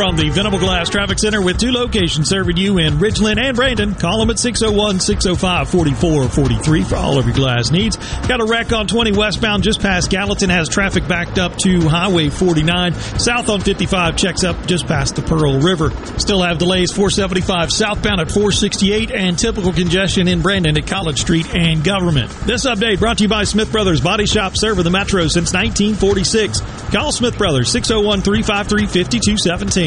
From 0.00 0.16
the 0.16 0.30
Venable 0.30 0.58
Glass 0.58 0.88
Traffic 0.88 1.18
Center 1.18 1.42
with 1.42 1.58
two 1.58 1.72
locations 1.72 2.30
serving 2.30 2.56
you 2.56 2.78
in 2.78 2.94
Ridgeland 2.94 3.38
and 3.38 3.54
Brandon. 3.54 3.94
Call 3.94 4.18
them 4.18 4.30
at 4.30 4.36
601-605-4443 4.36 6.88
for 6.88 6.96
all 6.96 7.18
of 7.18 7.26
your 7.26 7.34
glass 7.34 7.70
needs. 7.70 7.98
Got 8.26 8.40
a 8.40 8.46
wreck 8.46 8.72
on 8.72 8.86
20 8.86 9.12
westbound 9.12 9.62
just 9.62 9.82
past 9.82 10.10
Gallatin. 10.10 10.48
Has 10.48 10.70
traffic 10.70 11.06
backed 11.06 11.38
up 11.38 11.54
to 11.58 11.86
Highway 11.86 12.30
49. 12.30 12.94
South 12.94 13.50
on 13.50 13.60
55 13.60 14.16
checks 14.16 14.42
up 14.42 14.66
just 14.66 14.86
past 14.86 15.16
the 15.16 15.22
Pearl 15.22 15.60
River. 15.60 15.90
Still 16.18 16.42
have 16.42 16.56
delays 16.56 16.90
475 16.92 17.70
southbound 17.70 18.22
at 18.22 18.30
468 18.30 19.10
and 19.10 19.38
typical 19.38 19.74
congestion 19.74 20.28
in 20.28 20.40
Brandon 20.40 20.78
at 20.78 20.86
College 20.86 21.20
Street 21.20 21.54
and 21.54 21.84
Government. 21.84 22.30
This 22.46 22.64
update 22.64 23.00
brought 23.00 23.18
to 23.18 23.24
you 23.24 23.28
by 23.28 23.44
Smith 23.44 23.70
Brothers 23.70 24.00
Body 24.00 24.24
Shop 24.24 24.56
serving 24.56 24.84
the 24.84 24.90
Metro 24.90 25.28
since 25.28 25.52
1946. 25.52 26.62
Call 26.90 27.12
Smith 27.12 27.36
Brothers 27.36 27.76
oh 27.90 28.00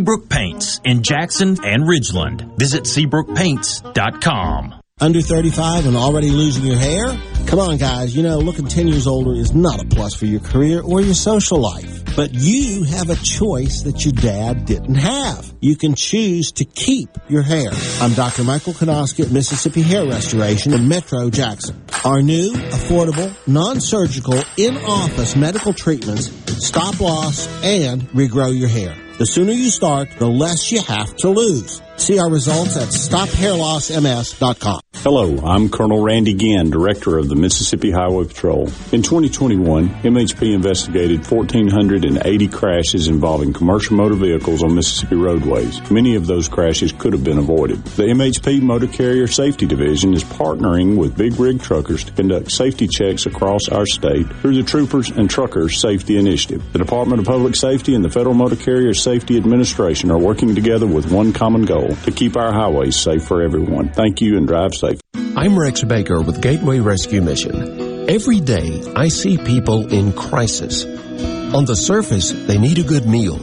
Seabrook 0.00 0.30
Paints 0.30 0.80
in 0.82 1.02
Jackson 1.02 1.58
and 1.62 1.82
Ridgeland. 1.82 2.56
Visit 2.58 2.84
SeabrookPaints.com. 2.84 4.80
Under 4.98 5.20
35 5.20 5.84
and 5.84 5.94
already 5.94 6.30
losing 6.30 6.64
your 6.64 6.78
hair? 6.78 7.04
Come 7.46 7.58
on, 7.58 7.76
guys. 7.76 8.16
You 8.16 8.22
know, 8.22 8.38
looking 8.38 8.66
10 8.66 8.88
years 8.88 9.06
older 9.06 9.34
is 9.34 9.54
not 9.54 9.82
a 9.82 9.84
plus 9.84 10.14
for 10.14 10.24
your 10.24 10.40
career 10.40 10.80
or 10.80 11.02
your 11.02 11.12
social 11.12 11.58
life. 11.60 12.16
But 12.16 12.32
you 12.32 12.84
have 12.84 13.10
a 13.10 13.14
choice 13.16 13.82
that 13.82 14.02
your 14.02 14.14
dad 14.14 14.64
didn't 14.64 14.94
have. 14.94 15.52
You 15.60 15.76
can 15.76 15.94
choose 15.94 16.52
to 16.52 16.64
keep 16.64 17.10
your 17.28 17.42
hair. 17.42 17.70
I'm 18.00 18.14
Dr. 18.14 18.42
Michael 18.42 18.72
Konoski 18.72 19.26
at 19.26 19.30
Mississippi 19.30 19.82
Hair 19.82 20.06
Restoration 20.06 20.72
in 20.72 20.88
Metro 20.88 21.28
Jackson. 21.28 21.78
Our 22.06 22.22
new, 22.22 22.54
affordable, 22.54 23.36
non-surgical, 23.46 24.42
in-office 24.56 25.36
medical 25.36 25.74
treatments 25.74 26.30
stop 26.66 26.98
loss 27.00 27.46
and 27.62 28.00
regrow 28.12 28.58
your 28.58 28.70
hair. 28.70 28.96
The 29.20 29.26
sooner 29.26 29.52
you 29.52 29.68
start, 29.68 30.08
the 30.12 30.26
less 30.26 30.72
you 30.72 30.80
have 30.80 31.14
to 31.18 31.28
lose. 31.28 31.82
See 31.98 32.18
our 32.18 32.30
results 32.30 32.78
at 32.78 32.88
stophairlossms.com. 32.88 34.80
Hello, 35.02 35.38
I'm 35.38 35.70
Colonel 35.70 36.02
Randy 36.02 36.34
Ginn, 36.34 36.70
Director 36.70 37.16
of 37.16 37.28
the 37.28 37.34
Mississippi 37.34 37.90
Highway 37.90 38.26
Patrol. 38.26 38.64
In 38.92 39.02
2021, 39.02 39.88
MHP 39.88 40.54
investigated 40.54 41.20
1,480 41.30 42.48
crashes 42.48 43.08
involving 43.08 43.54
commercial 43.54 43.96
motor 43.96 44.14
vehicles 44.14 44.62
on 44.62 44.74
Mississippi 44.74 45.16
roadways. 45.16 45.90
Many 45.90 46.16
of 46.16 46.26
those 46.26 46.48
crashes 46.48 46.92
could 46.92 47.14
have 47.14 47.24
been 47.24 47.38
avoided. 47.38 47.82
The 47.84 48.04
MHP 48.04 48.60
Motor 48.60 48.88
Carrier 48.88 49.26
Safety 49.26 49.66
Division 49.66 50.12
is 50.12 50.24
partnering 50.24 50.96
with 50.96 51.16
big 51.16 51.40
rig 51.40 51.62
truckers 51.62 52.04
to 52.04 52.12
conduct 52.12 52.52
safety 52.52 52.86
checks 52.86 53.24
across 53.24 53.68
our 53.68 53.86
state 53.86 54.26
through 54.40 54.56
the 54.56 54.62
Troopers 54.62 55.10
and 55.10 55.30
Truckers 55.30 55.80
Safety 55.80 56.18
Initiative. 56.18 56.62
The 56.72 56.78
Department 56.78 57.20
of 57.20 57.26
Public 57.26 57.56
Safety 57.56 57.94
and 57.94 58.04
the 58.04 58.10
Federal 58.10 58.34
Motor 58.34 58.56
Carrier 58.56 58.92
Safety 59.10 59.36
Administration 59.36 60.12
are 60.12 60.20
working 60.20 60.54
together 60.54 60.86
with 60.86 61.10
one 61.10 61.32
common 61.32 61.64
goal 61.64 61.96
to 62.04 62.12
keep 62.12 62.36
our 62.36 62.52
highways 62.52 62.94
safe 62.94 63.24
for 63.24 63.42
everyone. 63.42 63.88
Thank 63.88 64.20
you 64.20 64.36
and 64.36 64.46
drive 64.46 64.72
safe. 64.72 65.00
I'm 65.36 65.58
Rex 65.58 65.82
Baker 65.82 66.20
with 66.20 66.40
Gateway 66.40 66.78
Rescue 66.78 67.20
Mission. 67.20 68.08
Every 68.08 68.38
day, 68.38 68.80
I 68.94 69.08
see 69.08 69.36
people 69.36 69.92
in 69.92 70.12
crisis. 70.12 70.84
On 70.84 71.64
the 71.64 71.74
surface, 71.74 72.30
they 72.30 72.56
need 72.56 72.78
a 72.78 72.84
good 72.84 73.04
meal. 73.04 73.36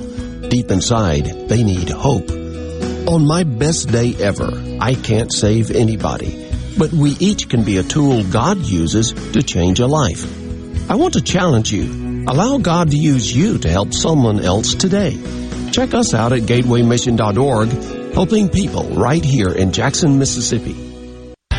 Deep 0.47 0.71
inside, 0.71 1.25
they 1.49 1.63
need 1.63 1.89
hope. 1.89 2.29
On 3.09 3.27
my 3.27 3.43
best 3.43 3.89
day 3.89 4.15
ever, 4.21 4.49
I 4.79 4.93
can't 4.93 5.33
save 5.33 5.71
anybody, 5.71 6.49
but 6.77 6.93
we 6.93 7.17
each 7.19 7.49
can 7.49 7.65
be 7.65 7.75
a 7.75 7.83
tool 7.83 8.23
God 8.23 8.59
uses 8.59 9.11
to 9.33 9.43
change 9.43 9.81
a 9.81 9.87
life. 9.87 10.23
I 10.89 10.95
want 10.95 11.15
to 11.15 11.21
challenge 11.21 11.73
you. 11.73 12.23
Allow 12.25 12.57
God 12.59 12.91
to 12.91 12.97
use 12.97 13.35
you 13.35 13.57
to 13.57 13.69
help 13.69 13.93
someone 13.93 14.39
else 14.39 14.73
today. 14.73 15.19
Check 15.77 15.93
us 15.93 16.15
out 16.15 16.33
at 16.33 16.41
gatewaymission.org, 16.41 18.13
helping 18.15 18.49
people 18.49 18.85
right 18.95 19.23
here 19.23 19.51
in 19.51 19.71
Jackson, 19.71 20.17
Mississippi. 20.17 20.86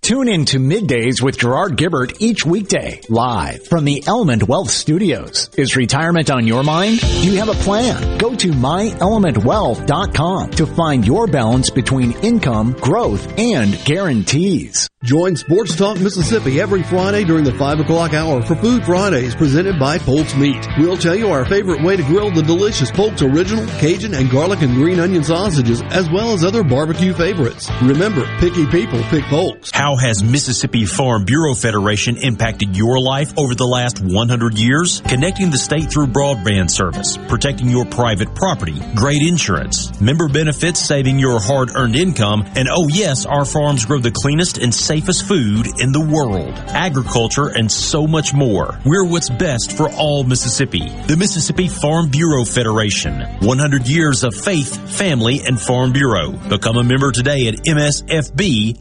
Tune 0.00 0.28
in 0.28 0.44
to 0.46 0.58
Middays 0.58 1.20
with 1.22 1.38
Gerard 1.38 1.76
Gibert 1.76 2.16
each 2.20 2.46
weekday, 2.46 3.00
live 3.10 3.66
from 3.66 3.84
the 3.84 4.02
Element 4.06 4.48
Wealth 4.48 4.70
Studios. 4.70 5.50
Is 5.56 5.76
retirement 5.76 6.30
on 6.30 6.46
your 6.46 6.62
mind? 6.62 7.00
Do 7.00 7.30
you 7.30 7.36
have 7.38 7.48
a 7.50 7.54
plan? 7.64 8.16
Go 8.16 8.34
to 8.36 8.48
myelementwealth.com 8.48 10.50
to 10.52 10.66
find 10.66 11.06
your 11.06 11.26
balance 11.26 11.68
between 11.70 12.12
income, 12.20 12.72
growth, 12.72 13.38
and 13.38 13.78
guarantees. 13.84 14.88
Join 15.04 15.36
Sports 15.36 15.76
Talk 15.76 16.00
Mississippi 16.00 16.60
every 16.60 16.82
Friday 16.82 17.22
during 17.22 17.44
the 17.44 17.52
5 17.52 17.78
o'clock 17.78 18.14
hour 18.14 18.42
for 18.42 18.56
Food 18.56 18.84
Fridays 18.84 19.32
presented 19.32 19.78
by 19.78 19.96
Polk's 19.96 20.34
Meat. 20.34 20.66
We'll 20.76 20.96
tell 20.96 21.14
you 21.14 21.30
our 21.30 21.44
favorite 21.44 21.80
way 21.84 21.96
to 21.96 22.02
grill 22.02 22.32
the 22.32 22.42
delicious 22.42 22.90
Polk's 22.90 23.22
Original, 23.22 23.64
Cajun, 23.78 24.12
and 24.12 24.28
garlic 24.28 24.60
and 24.60 24.74
green 24.74 24.98
onion 24.98 25.22
sausages, 25.22 25.82
as 25.82 26.10
well 26.10 26.32
as 26.32 26.42
other 26.42 26.64
barbecue 26.64 27.14
favorites. 27.14 27.70
Remember, 27.80 28.26
picky 28.40 28.66
people 28.66 29.00
pick 29.04 29.22
Polk's. 29.26 29.70
How 29.70 29.94
has 29.94 30.24
Mississippi 30.24 30.84
Farm 30.84 31.24
Bureau 31.24 31.54
Federation 31.54 32.16
impacted 32.16 32.76
your 32.76 32.98
life 32.98 33.38
over 33.38 33.54
the 33.54 33.68
last 33.68 34.00
100 34.00 34.58
years? 34.58 35.00
Connecting 35.02 35.50
the 35.50 35.58
state 35.58 35.92
through 35.92 36.08
broadband 36.08 36.70
service, 36.70 37.16
protecting 37.28 37.68
your 37.68 37.84
private 37.84 38.34
property, 38.34 38.74
great 38.96 39.22
insurance, 39.22 40.00
member 40.00 40.28
benefits 40.28 40.80
saving 40.80 41.20
your 41.20 41.38
hard-earned 41.38 41.94
income, 41.94 42.44
and 42.56 42.66
oh 42.68 42.88
yes, 42.88 43.26
our 43.26 43.44
farms 43.44 43.86
grow 43.86 44.00
the 44.00 44.10
cleanest 44.10 44.58
and 44.58 44.74
safest 44.88 45.28
food 45.28 45.66
in 45.82 45.92
the 45.92 46.00
world, 46.00 46.54
agriculture, 46.68 47.48
and 47.48 47.70
so 47.70 48.06
much 48.06 48.32
more. 48.32 48.80
We're 48.86 49.04
what's 49.04 49.28
best 49.28 49.76
for 49.76 49.90
all 49.92 50.24
Mississippi. 50.24 50.88
The 51.06 51.16
Mississippi 51.18 51.68
Farm 51.68 52.08
Bureau 52.08 52.46
Federation. 52.46 53.20
100 53.40 53.86
years 53.86 54.24
of 54.24 54.34
faith, 54.34 54.96
family, 54.96 55.42
and 55.46 55.60
Farm 55.60 55.92
Bureau. 55.92 56.32
Become 56.48 56.78
a 56.78 56.84
member 56.84 57.12
today 57.12 57.48
at 57.48 57.56
msfb.org. 57.66 58.78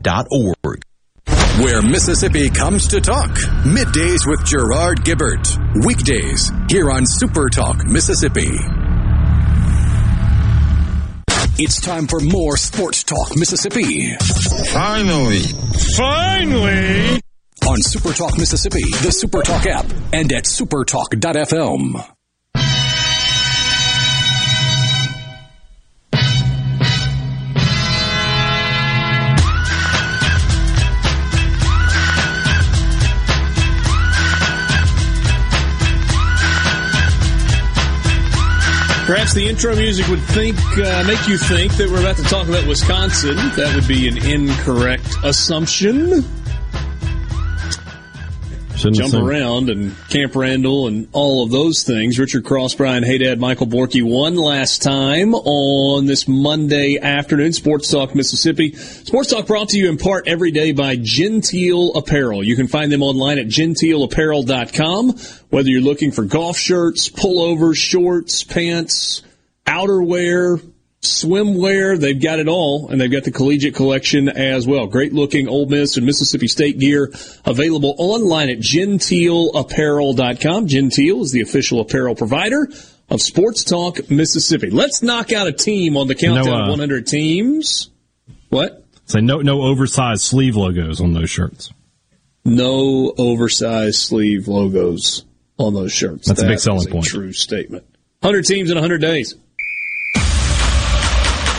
Where 1.61 1.81
Mississippi 1.81 2.49
comes 2.51 2.87
to 2.87 3.01
talk. 3.01 3.31
Middays 3.65 4.25
with 4.25 4.45
Gerard 4.45 5.03
Gibert. 5.03 5.45
Weekdays 5.85 6.53
here 6.69 6.89
on 6.89 7.05
Super 7.05 7.49
Talk 7.49 7.85
Mississippi. 7.85 8.86
It's 11.59 11.81
time 11.81 12.07
for 12.07 12.19
more 12.19 12.55
Sports 12.55 13.03
Talk 13.03 13.35
Mississippi. 13.35 14.15
Finally. 14.71 15.39
Finally. 15.95 17.19
On 17.67 17.81
Super 17.81 18.13
Talk 18.13 18.37
Mississippi, 18.37 18.83
the 19.01 19.11
Super 19.11 19.41
Talk 19.41 19.65
app, 19.65 19.85
and 20.13 20.31
at 20.31 20.43
supertalk.fm. 20.43 22.16
Perhaps 39.07 39.33
the 39.33 39.47
intro 39.47 39.73
music 39.73 40.05
would 40.09 40.21
think 40.21 40.57
uh, 40.77 41.01
make 41.07 41.29
you 41.29 41.37
think 41.37 41.73
that 41.77 41.89
we're 41.89 42.01
about 42.01 42.17
to 42.17 42.23
talk 42.23 42.49
about 42.49 42.67
Wisconsin. 42.67 43.37
That 43.55 43.73
would 43.73 43.87
be 43.87 44.09
an 44.09 44.17
incorrect 44.17 45.07
assumption. 45.23 46.25
Shouldn't 48.77 48.97
Jump 48.97 49.15
around 49.15 49.71
and 49.71 49.95
Camp 50.09 50.35
Randall 50.35 50.87
and 50.87 51.07
all 51.11 51.43
of 51.43 51.49
those 51.49 51.81
things. 51.81 52.19
Richard 52.19 52.45
Cross, 52.45 52.75
Brian 52.75 53.01
Hadad, 53.01 53.39
Michael 53.39 53.65
Borky 53.65 54.03
one 54.03 54.35
last 54.35 54.83
time 54.83 55.33
on 55.33 56.05
this 56.05 56.27
Monday 56.27 56.99
afternoon. 56.99 57.53
Sports 57.53 57.89
Talk 57.89 58.13
Mississippi. 58.13 58.75
Sports 58.75 59.31
Talk 59.31 59.47
brought 59.47 59.69
to 59.69 59.79
you 59.79 59.89
in 59.89 59.97
part 59.97 60.27
every 60.27 60.51
day 60.51 60.73
by 60.73 60.95
Genteel 60.95 61.95
Apparel. 61.95 62.43
You 62.43 62.55
can 62.55 62.67
find 62.67 62.91
them 62.91 63.01
online 63.01 63.39
at 63.39 63.47
genteelapparel.com. 63.47 65.17
Whether 65.49 65.69
you're 65.69 65.81
looking 65.81 66.11
for 66.11 66.23
golf 66.25 66.57
shirts, 66.57 67.09
pullovers, 67.09 67.77
shorts, 67.77 68.43
pants, 68.43 69.23
outerwear, 69.65 70.61
swimwear, 71.07 71.99
they've 71.99 72.21
got 72.21 72.39
it 72.39 72.47
all, 72.47 72.89
and 72.89 72.99
they've 72.99 73.11
got 73.11 73.23
the 73.23 73.31
collegiate 73.31 73.75
collection 73.75 74.29
as 74.29 74.67
well. 74.67 74.87
Great 74.87 75.13
looking 75.13 75.47
Ole 75.47 75.65
Miss 75.65 75.97
and 75.97 76.05
Mississippi 76.05 76.47
State 76.47 76.79
gear 76.79 77.11
available 77.45 77.95
online 77.97 78.49
at 78.49 78.59
genteelapparel.com. 78.59 80.67
Genteel 80.67 81.21
is 81.21 81.31
the 81.31 81.41
official 81.41 81.79
apparel 81.79 82.15
provider 82.15 82.67
of 83.09 83.21
Sports 83.21 83.63
Talk 83.63 84.09
Mississippi. 84.09 84.69
Let's 84.69 85.01
knock 85.01 85.31
out 85.31 85.47
a 85.47 85.53
team 85.53 85.97
on 85.97 86.07
the 86.07 86.15
countdown 86.15 86.45
No, 86.45 86.53
uh, 86.53 86.63
of 86.63 86.69
100 86.69 87.07
teams. 87.07 87.89
What? 88.49 88.83
Say 89.05 89.21
no, 89.21 89.41
no 89.41 89.61
oversized 89.61 90.21
sleeve 90.21 90.55
logos 90.55 91.01
on 91.01 91.13
those 91.13 91.29
shirts. 91.29 91.71
No 92.43 93.13
oversized 93.17 93.95
sleeve 93.95 94.47
logos 94.47 95.25
on 95.57 95.73
those 95.73 95.91
shirts. 95.91 96.27
That's 96.27 96.41
a 96.41 96.47
big 96.47 96.59
selling 96.59 96.79
is 96.79 96.87
point. 96.87 97.05
True 97.05 97.33
statement. 97.33 97.85
100 98.21 98.45
teams 98.45 98.69
in 98.69 98.75
100 98.75 99.01
days. 99.01 99.35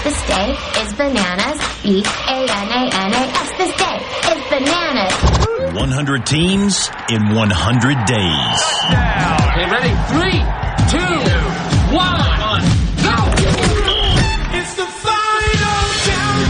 This 0.04 0.18
day 0.26 0.56
is 0.80 0.92
bananas. 0.94 1.60
B 1.82 2.02
A 2.28 2.38
N 2.38 2.68
A 2.70 2.82
N 2.94 3.12
A 3.12 3.16
S. 3.16 3.50
This 3.58 3.72
day 3.76 3.98
is 4.32 4.40
bananas. 4.48 5.14
100 5.74 6.24
teams 6.26 6.90
in 7.10 7.34
100 7.34 8.06
days. 8.06 8.60
Okay, 8.88 9.66
ready? 9.68 9.92
Three, 10.08 10.40
two, 10.88 11.18
one, 11.94 12.62
go! 13.02 13.16
It's 14.56 14.74
the 14.76 14.86
final 14.86 15.80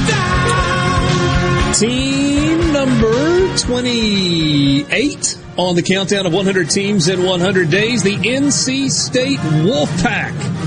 countdown. 0.08 1.74
Team 1.74 2.72
number 2.72 3.56
28 3.58 5.38
on 5.56 5.74
the 5.74 5.82
countdown 5.82 6.26
of 6.26 6.32
100 6.32 6.70
teams 6.70 7.08
in 7.08 7.24
100 7.24 7.70
days, 7.70 8.02
the 8.02 8.14
NC 8.16 8.90
State 8.90 9.38
Wolfpack. 9.38 10.57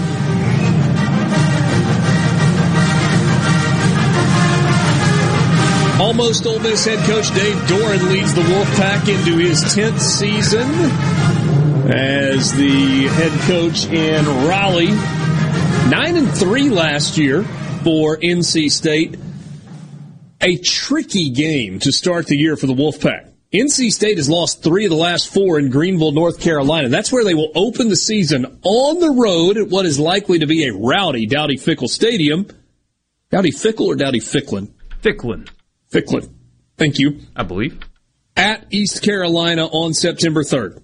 Almost 6.01 6.47
Ole 6.47 6.57
Miss 6.57 6.83
head 6.83 6.97
coach 7.07 7.31
Dave 7.35 7.55
Doeren 7.67 8.09
leads 8.09 8.33
the 8.33 8.41
Wolfpack 8.41 9.07
into 9.07 9.37
his 9.37 9.63
10th 9.65 9.99
season 9.99 10.67
as 11.91 12.51
the 12.53 13.07
head 13.07 13.31
coach 13.41 13.85
in 13.85 14.25
Raleigh. 14.47 14.87
9 15.91 16.17
and 16.17 16.33
3 16.33 16.69
last 16.71 17.19
year 17.19 17.43
for 17.83 18.17
NC 18.17 18.71
State 18.71 19.19
a 20.41 20.57
tricky 20.57 21.29
game 21.29 21.77
to 21.77 21.91
start 21.91 22.25
the 22.25 22.35
year 22.35 22.57
for 22.57 22.65
the 22.65 22.73
Wolfpack. 22.73 23.31
NC 23.53 23.91
State 23.91 24.17
has 24.17 24.27
lost 24.27 24.63
three 24.63 24.85
of 24.85 24.89
the 24.89 24.97
last 24.97 25.31
four 25.31 25.59
in 25.59 25.69
Greenville, 25.69 26.13
North 26.13 26.39
Carolina. 26.41 26.89
That's 26.89 27.11
where 27.11 27.23
they 27.23 27.35
will 27.35 27.51
open 27.53 27.89
the 27.89 27.95
season 27.95 28.59
on 28.63 28.99
the 28.99 29.11
road 29.11 29.57
at 29.57 29.69
what 29.69 29.85
is 29.85 29.99
likely 29.99 30.39
to 30.39 30.47
be 30.47 30.65
a 30.65 30.73
rowdy 30.73 31.27
Dowdy 31.27 31.57
Fickle 31.57 31.87
Stadium. 31.87 32.47
Dowdy 33.29 33.51
Fickle 33.51 33.85
or 33.85 33.95
Dowdy 33.95 34.19
Ficklen? 34.19 34.71
Ficklen. 35.03 35.47
Ficklen. 35.91 36.31
Thank 36.77 36.99
you. 36.99 37.19
I 37.35 37.43
believe. 37.43 37.79
At 38.35 38.65
East 38.71 39.03
Carolina 39.03 39.67
on 39.67 39.93
September 39.93 40.43
3rd. 40.43 40.81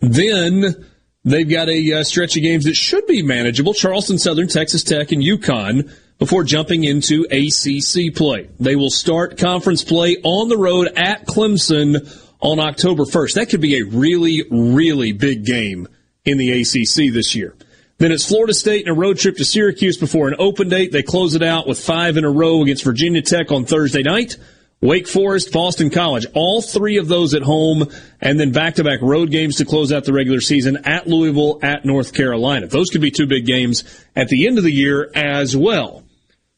Then 0.00 0.86
they've 1.24 1.48
got 1.48 1.68
a 1.68 1.92
uh, 1.92 2.04
stretch 2.04 2.36
of 2.36 2.42
games 2.42 2.64
that 2.64 2.76
should 2.76 3.06
be 3.06 3.22
manageable. 3.22 3.74
Charleston 3.74 4.18
Southern, 4.18 4.48
Texas 4.48 4.84
Tech, 4.84 5.12
and 5.12 5.22
UConn 5.22 5.92
before 6.18 6.44
jumping 6.44 6.84
into 6.84 7.26
ACC 7.30 8.14
play. 8.14 8.48
They 8.60 8.76
will 8.76 8.90
start 8.90 9.36
conference 9.36 9.82
play 9.82 10.16
on 10.22 10.48
the 10.48 10.56
road 10.56 10.88
at 10.96 11.26
Clemson 11.26 12.08
on 12.40 12.60
October 12.60 13.04
1st. 13.04 13.34
That 13.34 13.48
could 13.48 13.60
be 13.60 13.78
a 13.78 13.84
really, 13.84 14.44
really 14.50 15.12
big 15.12 15.44
game 15.44 15.88
in 16.24 16.38
the 16.38 16.60
ACC 16.60 17.12
this 17.12 17.34
year. 17.34 17.54
Then 17.98 18.12
it's 18.12 18.26
Florida 18.26 18.54
State 18.54 18.86
and 18.86 18.96
a 18.96 19.00
road 19.00 19.18
trip 19.18 19.36
to 19.36 19.44
Syracuse 19.44 19.96
before 19.96 20.28
an 20.28 20.36
open 20.38 20.68
date. 20.68 20.90
They 20.90 21.02
close 21.02 21.34
it 21.34 21.42
out 21.42 21.66
with 21.66 21.78
five 21.78 22.16
in 22.16 22.24
a 22.24 22.30
row 22.30 22.62
against 22.62 22.84
Virginia 22.84 23.22
Tech 23.22 23.52
on 23.52 23.64
Thursday 23.64 24.02
night. 24.02 24.36
Wake 24.80 25.08
Forest, 25.08 25.50
Boston 25.50 25.88
College, 25.88 26.26
all 26.34 26.60
three 26.60 26.98
of 26.98 27.08
those 27.08 27.32
at 27.32 27.40
home, 27.40 27.88
and 28.20 28.38
then 28.38 28.52
back-to-back 28.52 29.00
road 29.00 29.30
games 29.30 29.56
to 29.56 29.64
close 29.64 29.90
out 29.92 30.04
the 30.04 30.12
regular 30.12 30.42
season 30.42 30.76
at 30.84 31.06
Louisville, 31.06 31.58
at 31.62 31.86
North 31.86 32.12
Carolina. 32.12 32.66
Those 32.66 32.90
could 32.90 33.00
be 33.00 33.10
two 33.10 33.26
big 33.26 33.46
games 33.46 33.84
at 34.14 34.28
the 34.28 34.46
end 34.46 34.58
of 34.58 34.64
the 34.64 34.72
year 34.72 35.10
as 35.14 35.56
well. 35.56 36.04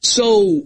So 0.00 0.64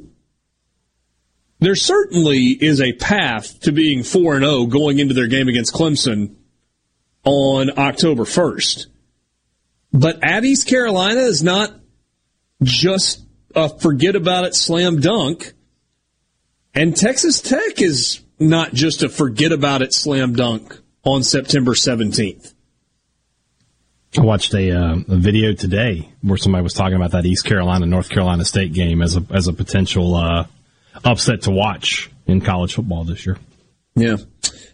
there 1.58 1.74
certainly 1.74 2.46
is 2.46 2.80
a 2.80 2.94
path 2.94 3.60
to 3.60 3.72
being 3.72 4.04
4 4.04 4.36
and 4.36 4.44
0 4.44 4.66
going 4.66 4.98
into 4.98 5.12
their 5.12 5.26
game 5.26 5.48
against 5.48 5.74
Clemson 5.74 6.36
on 7.24 7.78
October 7.78 8.24
1st. 8.24 8.86
But 9.92 10.22
at 10.22 10.44
East 10.44 10.68
Carolina 10.68 11.20
is 11.20 11.42
not 11.42 11.74
just 12.62 13.24
a 13.54 13.68
forget 13.68 14.16
about 14.16 14.44
it 14.44 14.54
slam 14.54 15.00
dunk. 15.00 15.52
And 16.74 16.96
Texas 16.96 17.40
Tech 17.40 17.80
is 17.80 18.20
not 18.38 18.72
just 18.72 19.02
a 19.02 19.08
forget 19.08 19.52
about 19.52 19.82
it 19.82 19.92
slam 19.92 20.34
dunk 20.34 20.78
on 21.04 21.22
September 21.22 21.72
17th. 21.72 22.54
I 24.18 24.22
watched 24.22 24.54
a, 24.54 24.72
uh, 24.72 24.96
a 25.08 25.16
video 25.16 25.52
today 25.54 26.12
where 26.22 26.36
somebody 26.36 26.62
was 26.62 26.74
talking 26.74 26.96
about 26.96 27.12
that 27.12 27.24
East 27.24 27.44
Carolina 27.44 27.86
North 27.86 28.08
Carolina 28.08 28.44
State 28.44 28.72
game 28.72 29.02
as 29.02 29.16
a 29.16 29.24
as 29.30 29.46
a 29.46 29.52
potential 29.52 30.16
uh, 30.16 30.46
upset 31.04 31.42
to 31.42 31.52
watch 31.52 32.10
in 32.26 32.40
college 32.40 32.74
football 32.74 33.04
this 33.04 33.24
year. 33.24 33.38
Yeah. 33.94 34.16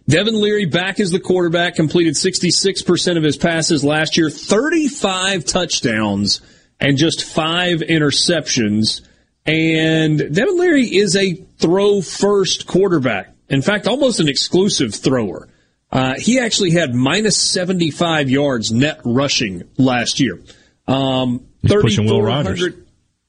Devin 0.09 0.41
Leary 0.41 0.67
back 0.67 1.01
as 1.01 1.11
the 1.11 1.19
quarterback, 1.19 1.75
completed 1.75 2.15
66% 2.15 3.17
of 3.17 3.23
his 3.25 3.37
passes 3.37 3.83
last 3.85 4.17
year, 4.17 4.31
35 4.31 5.45
touchdowns 5.45 6.41
and 6.79 6.97
just 6.97 7.25
five 7.25 7.81
interceptions. 7.81 9.01
And 9.45 10.19
Devin 10.19 10.59
Leary 10.59 10.85
is 10.85 11.17
a 11.17 11.35
throw 11.35 12.03
first 12.03 12.67
quarterback. 12.67 13.35
In 13.49 13.63
fact, 13.63 13.87
almost 13.87 14.21
an 14.21 14.29
exclusive 14.29 14.95
thrower. 14.95 15.49
Uh, 15.91 16.15
he 16.19 16.41
actually 16.41 16.73
had 16.73 16.95
minus 16.95 17.41
75 17.41 18.29
yards 18.29 18.73
net 18.73 19.01
rushing 19.05 19.65
last 19.77 20.21
year. 20.21 20.41
Um, 20.87 21.47
He's 21.63 21.73
pushing 21.73 22.07
Will 22.07 22.23
Rogers. 22.23 22.75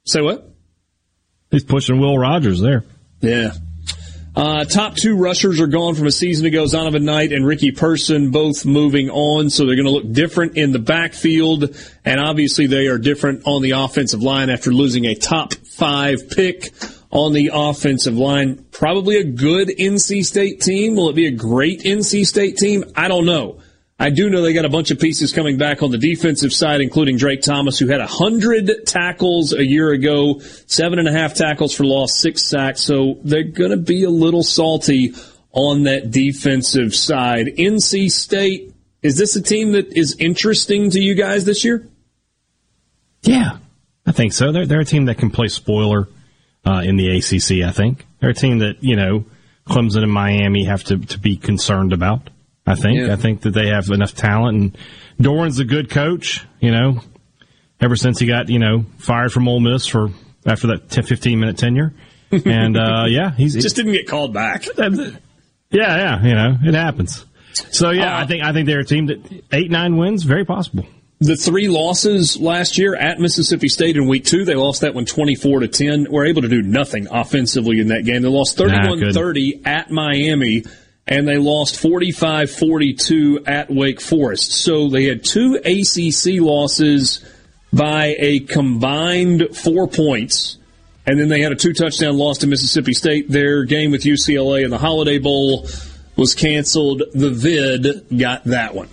Say 0.06 0.22
what? 0.22 0.53
He's 1.51 1.64
pushing 1.64 1.99
Will 1.99 2.17
Rogers 2.17 2.59
there. 2.59 2.83
Yeah. 3.22 3.51
Uh, 4.38 4.64
top 4.66 4.95
two 4.95 5.16
rushers 5.16 5.59
are 5.59 5.66
gone 5.66 5.95
from 5.95 6.06
a 6.06 6.11
season 6.11 6.45
ago. 6.45 6.66
Zonovan 6.66 7.01
Knight 7.01 7.33
and 7.33 7.43
Ricky 7.43 7.72
Person 7.72 8.30
both 8.30 8.67
moving 8.67 9.09
on, 9.09 9.49
so 9.49 9.66
they're 9.66 9.75
going 9.75 9.88
to 9.88 9.91
look 9.91 10.11
different 10.11 10.57
in 10.57 10.72
the 10.72 10.77
backfield, 10.77 11.75
and 12.06 12.19
obviously 12.19 12.67
they 12.67 12.85
are 12.85 12.99
different 12.99 13.41
on 13.48 13.64
the 13.64 13.72
offensive 13.72 14.22
line 14.22 14.51
after 14.51 14.72
losing 14.72 15.06
a 15.06 15.16
top 15.16 15.56
five 15.56 16.30
pick 16.30 16.72
on 17.09 17.33
the 17.33 17.49
offensive 17.51 18.16
line. 18.16 18.64
Probably 18.72 19.16
a 19.17 19.24
good 19.24 19.69
NC 19.69 20.24
State 20.24 20.61
team. 20.61 20.95
Will 20.95 21.09
it 21.09 21.16
be 21.16 21.25
a 21.25 21.32
great 21.32 21.82
NC 21.82 22.27
State 22.27 22.57
team? 22.57 22.83
I 22.95 23.07
don't 23.07 23.25
know. 23.25 23.57
I 24.00 24.11
do 24.11 24.30
know 24.30 24.43
they 24.43 24.53
got 24.53 24.66
a 24.66 24.69
bunch 24.69 24.92
of 24.92 25.00
pieces 25.00 25.34
coming 25.34 25.58
back 25.58 25.82
on 25.82 25.90
the 25.90 25.98
defensive 25.98 26.53
side, 26.53 26.82
including 26.82 27.17
Drake 27.17 27.42
Thomas, 27.42 27.80
who 27.80 27.88
had 27.88 28.00
100 28.00 28.85
tackles 28.85 29.53
a 29.53 29.66
year 29.66 29.92
ago, 29.92 30.40
seven 30.67 31.00
and 31.00 31.08
a 31.08 31.11
half 31.11 31.34
tackles 31.34 31.74
for 31.74 31.84
loss, 31.84 32.19
six 32.19 32.43
sacks. 32.43 32.82
So 32.82 33.17
they're 33.24 33.43
going 33.43 33.72
to 33.72 33.77
be 33.77 34.03
a 34.03 34.09
little 34.09 34.43
salty 34.43 35.16
on 35.51 35.84
that 35.84 36.11
defensive 36.11 36.93
side. 36.93 37.48
NC 37.58 38.11
State, 38.11 38.72
is 39.01 39.17
this 39.17 39.35
a 39.35 39.42
team 39.42 39.72
that 39.72 39.98
is 39.98 40.16
interesting 40.19 40.92
to 40.92 41.00
you 41.00 41.16
guys 41.16 41.45
this 41.45 41.66
year? 41.66 41.88
Yeah, 43.24 43.58
I 44.06 44.11
think 44.11 44.32
so. 44.34 44.51
They're, 44.51 44.67
they're 44.67 44.82
a 44.82 44.85
team 44.85 45.06
that 45.06 45.17
can 45.17 45.32
play 45.32 45.48
spoiler 45.48 46.08
uh, 46.64 46.82
in 46.84 46.98
the 46.98 47.17
ACC, 47.17 47.67
I 47.67 47.72
think. 47.72 48.06
They're 48.19 48.30
a 48.30 48.35
team 48.35 48.59
that, 48.59 48.84
you 48.84 48.95
know, 48.95 49.26
Clemson 49.67 50.03
and 50.03 50.11
Miami 50.11 50.66
have 50.66 50.84
to, 50.85 51.00
to 51.00 51.17
be 51.17 51.35
concerned 51.35 51.93
about. 51.93 52.30
I 52.67 52.75
think. 52.75 52.99
Yeah. 52.99 53.13
I 53.13 53.15
think 53.15 53.41
that 53.41 53.51
they 53.51 53.67
have 53.69 53.89
enough 53.89 54.13
talent, 54.13 54.57
and 54.57 54.77
Doeren's 55.19 55.59
a 55.59 55.65
good 55.65 55.89
coach. 55.89 56.45
You 56.59 56.71
know, 56.71 57.01
ever 57.81 57.95
since 57.95 58.19
he 58.19 58.27
got 58.27 58.49
you 58.49 58.59
know 58.59 58.85
fired 58.99 59.31
from 59.31 59.47
Ole 59.47 59.61
Miss 59.61 59.87
for 59.87 60.09
after 60.45 60.67
that 60.67 60.89
10, 60.89 61.05
15 61.05 61.39
minute 61.39 61.57
tenure, 61.57 61.93
and 62.31 62.77
uh, 62.77 63.05
yeah, 63.07 63.31
he's 63.31 63.55
Just 63.55 63.75
didn't 63.77 63.93
get 63.93 64.07
called 64.07 64.33
back. 64.33 64.65
yeah, 64.77 65.17
yeah, 65.71 66.23
you 66.23 66.33
know, 66.35 66.57
it 66.63 66.73
happens. 66.73 67.25
So 67.71 67.89
yeah, 67.89 68.17
Uh, 68.17 68.23
I 68.23 68.27
think 68.27 68.43
I 68.43 68.53
think 68.53 68.67
they're 68.67 68.81
a 68.81 68.85
team 68.85 69.07
that 69.07 69.43
eight 69.51 69.71
nine 69.71 69.97
wins 69.97 70.23
very 70.23 70.45
possible. 70.45 70.85
The 71.19 71.35
three 71.35 71.67
losses 71.67 72.37
last 72.37 72.77
year 72.77 72.93
at 72.95 73.19
Mississippi 73.19 73.69
State 73.69 73.97
in 73.97 74.07
week 74.07 74.23
two, 74.23 74.45
they 74.45 74.53
lost 74.53 74.81
that 74.81 74.93
one 74.93 75.05
24 75.05 75.61
to 75.61 75.67
10. 75.67 76.11
Were 76.11 76.25
able 76.27 76.43
to 76.43 76.47
do 76.47 76.61
nothing 76.61 77.07
offensively 77.09 77.79
in 77.79 77.87
that 77.87 78.05
game. 78.05 78.21
They 78.21 78.27
lost 78.27 78.55
31 78.55 79.13
30 79.13 79.61
at 79.65 79.89
Miami 79.89 80.63
and 81.08 81.27
they 81.27 81.38
lost 81.38 81.80
45 81.80 82.52
42 82.52 83.44
at 83.45 83.72
Wake 83.72 84.02
Forest. 84.02 84.52
So 84.52 84.90
they 84.90 85.06
had 85.06 85.24
two 85.24 85.56
ACC 85.64 86.42
losses 86.42 87.26
by 87.72 88.16
a 88.19 88.40
combined 88.40 89.56
four 89.56 89.88
points. 89.88 90.58
And 91.06 91.18
then 91.18 91.30
they 91.30 91.42
had 91.42 91.53
a 91.53 91.56
two 91.56 91.74
touchdown 91.74 92.18
loss 92.18 92.40
to 92.40 92.48
Mississippi 92.48 92.94
State. 92.94 93.30
Their 93.30 93.64
game 93.64 93.92
with 93.92 94.03
UCLA 94.03 94.66
in 94.66 94.69
the 94.69 94.77
Holiday 94.77 95.19
Bowl 95.19 95.68
was 96.18 96.36
canceled. 96.36 97.03
The 97.14 97.30
vid 97.30 98.19
got 98.19 98.44
that 98.45 98.76
one. 98.76 98.90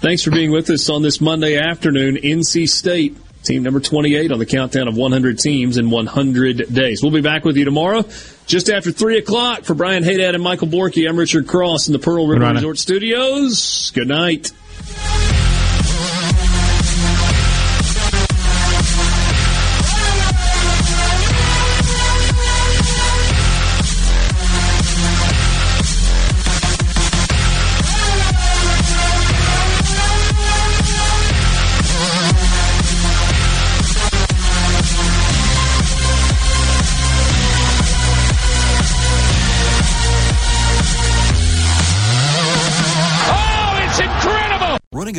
Thanks 0.00 0.22
for 0.22 0.30
being 0.30 0.52
with 0.52 0.70
us 0.70 0.88
on 0.88 1.02
this 1.02 1.20
Monday 1.20 1.56
afternoon. 1.56 2.16
NC 2.16 2.68
State, 2.68 3.16
team 3.42 3.62
number 3.64 3.80
28 3.80 4.30
on 4.30 4.38
the 4.38 4.46
countdown 4.46 4.86
of 4.86 4.96
100 4.96 5.38
teams 5.38 5.78
in 5.78 5.90
100 5.90 6.72
days. 6.72 7.02
We'll 7.02 7.12
be 7.12 7.20
back 7.20 7.44
with 7.44 7.56
you 7.56 7.64
tomorrow, 7.64 8.02
just 8.52 8.68
after 8.68 8.92
3 8.92 9.16
o'clock. 9.16 9.64
For 9.64 9.72
Brian 9.72 10.02
Hadad 10.02 10.34
and 10.34 10.44
Michael 10.44 10.68
Borky, 10.68 11.08
I'm 11.08 11.18
Richard 11.18 11.48
Cross 11.48 11.88
in 11.88 11.94
the 11.94 11.98
Pearl 11.98 12.26
River. 12.26 12.52
Resort 12.52 12.78
Studios. 12.78 13.90
Good 13.94 14.08
night. 14.08 14.52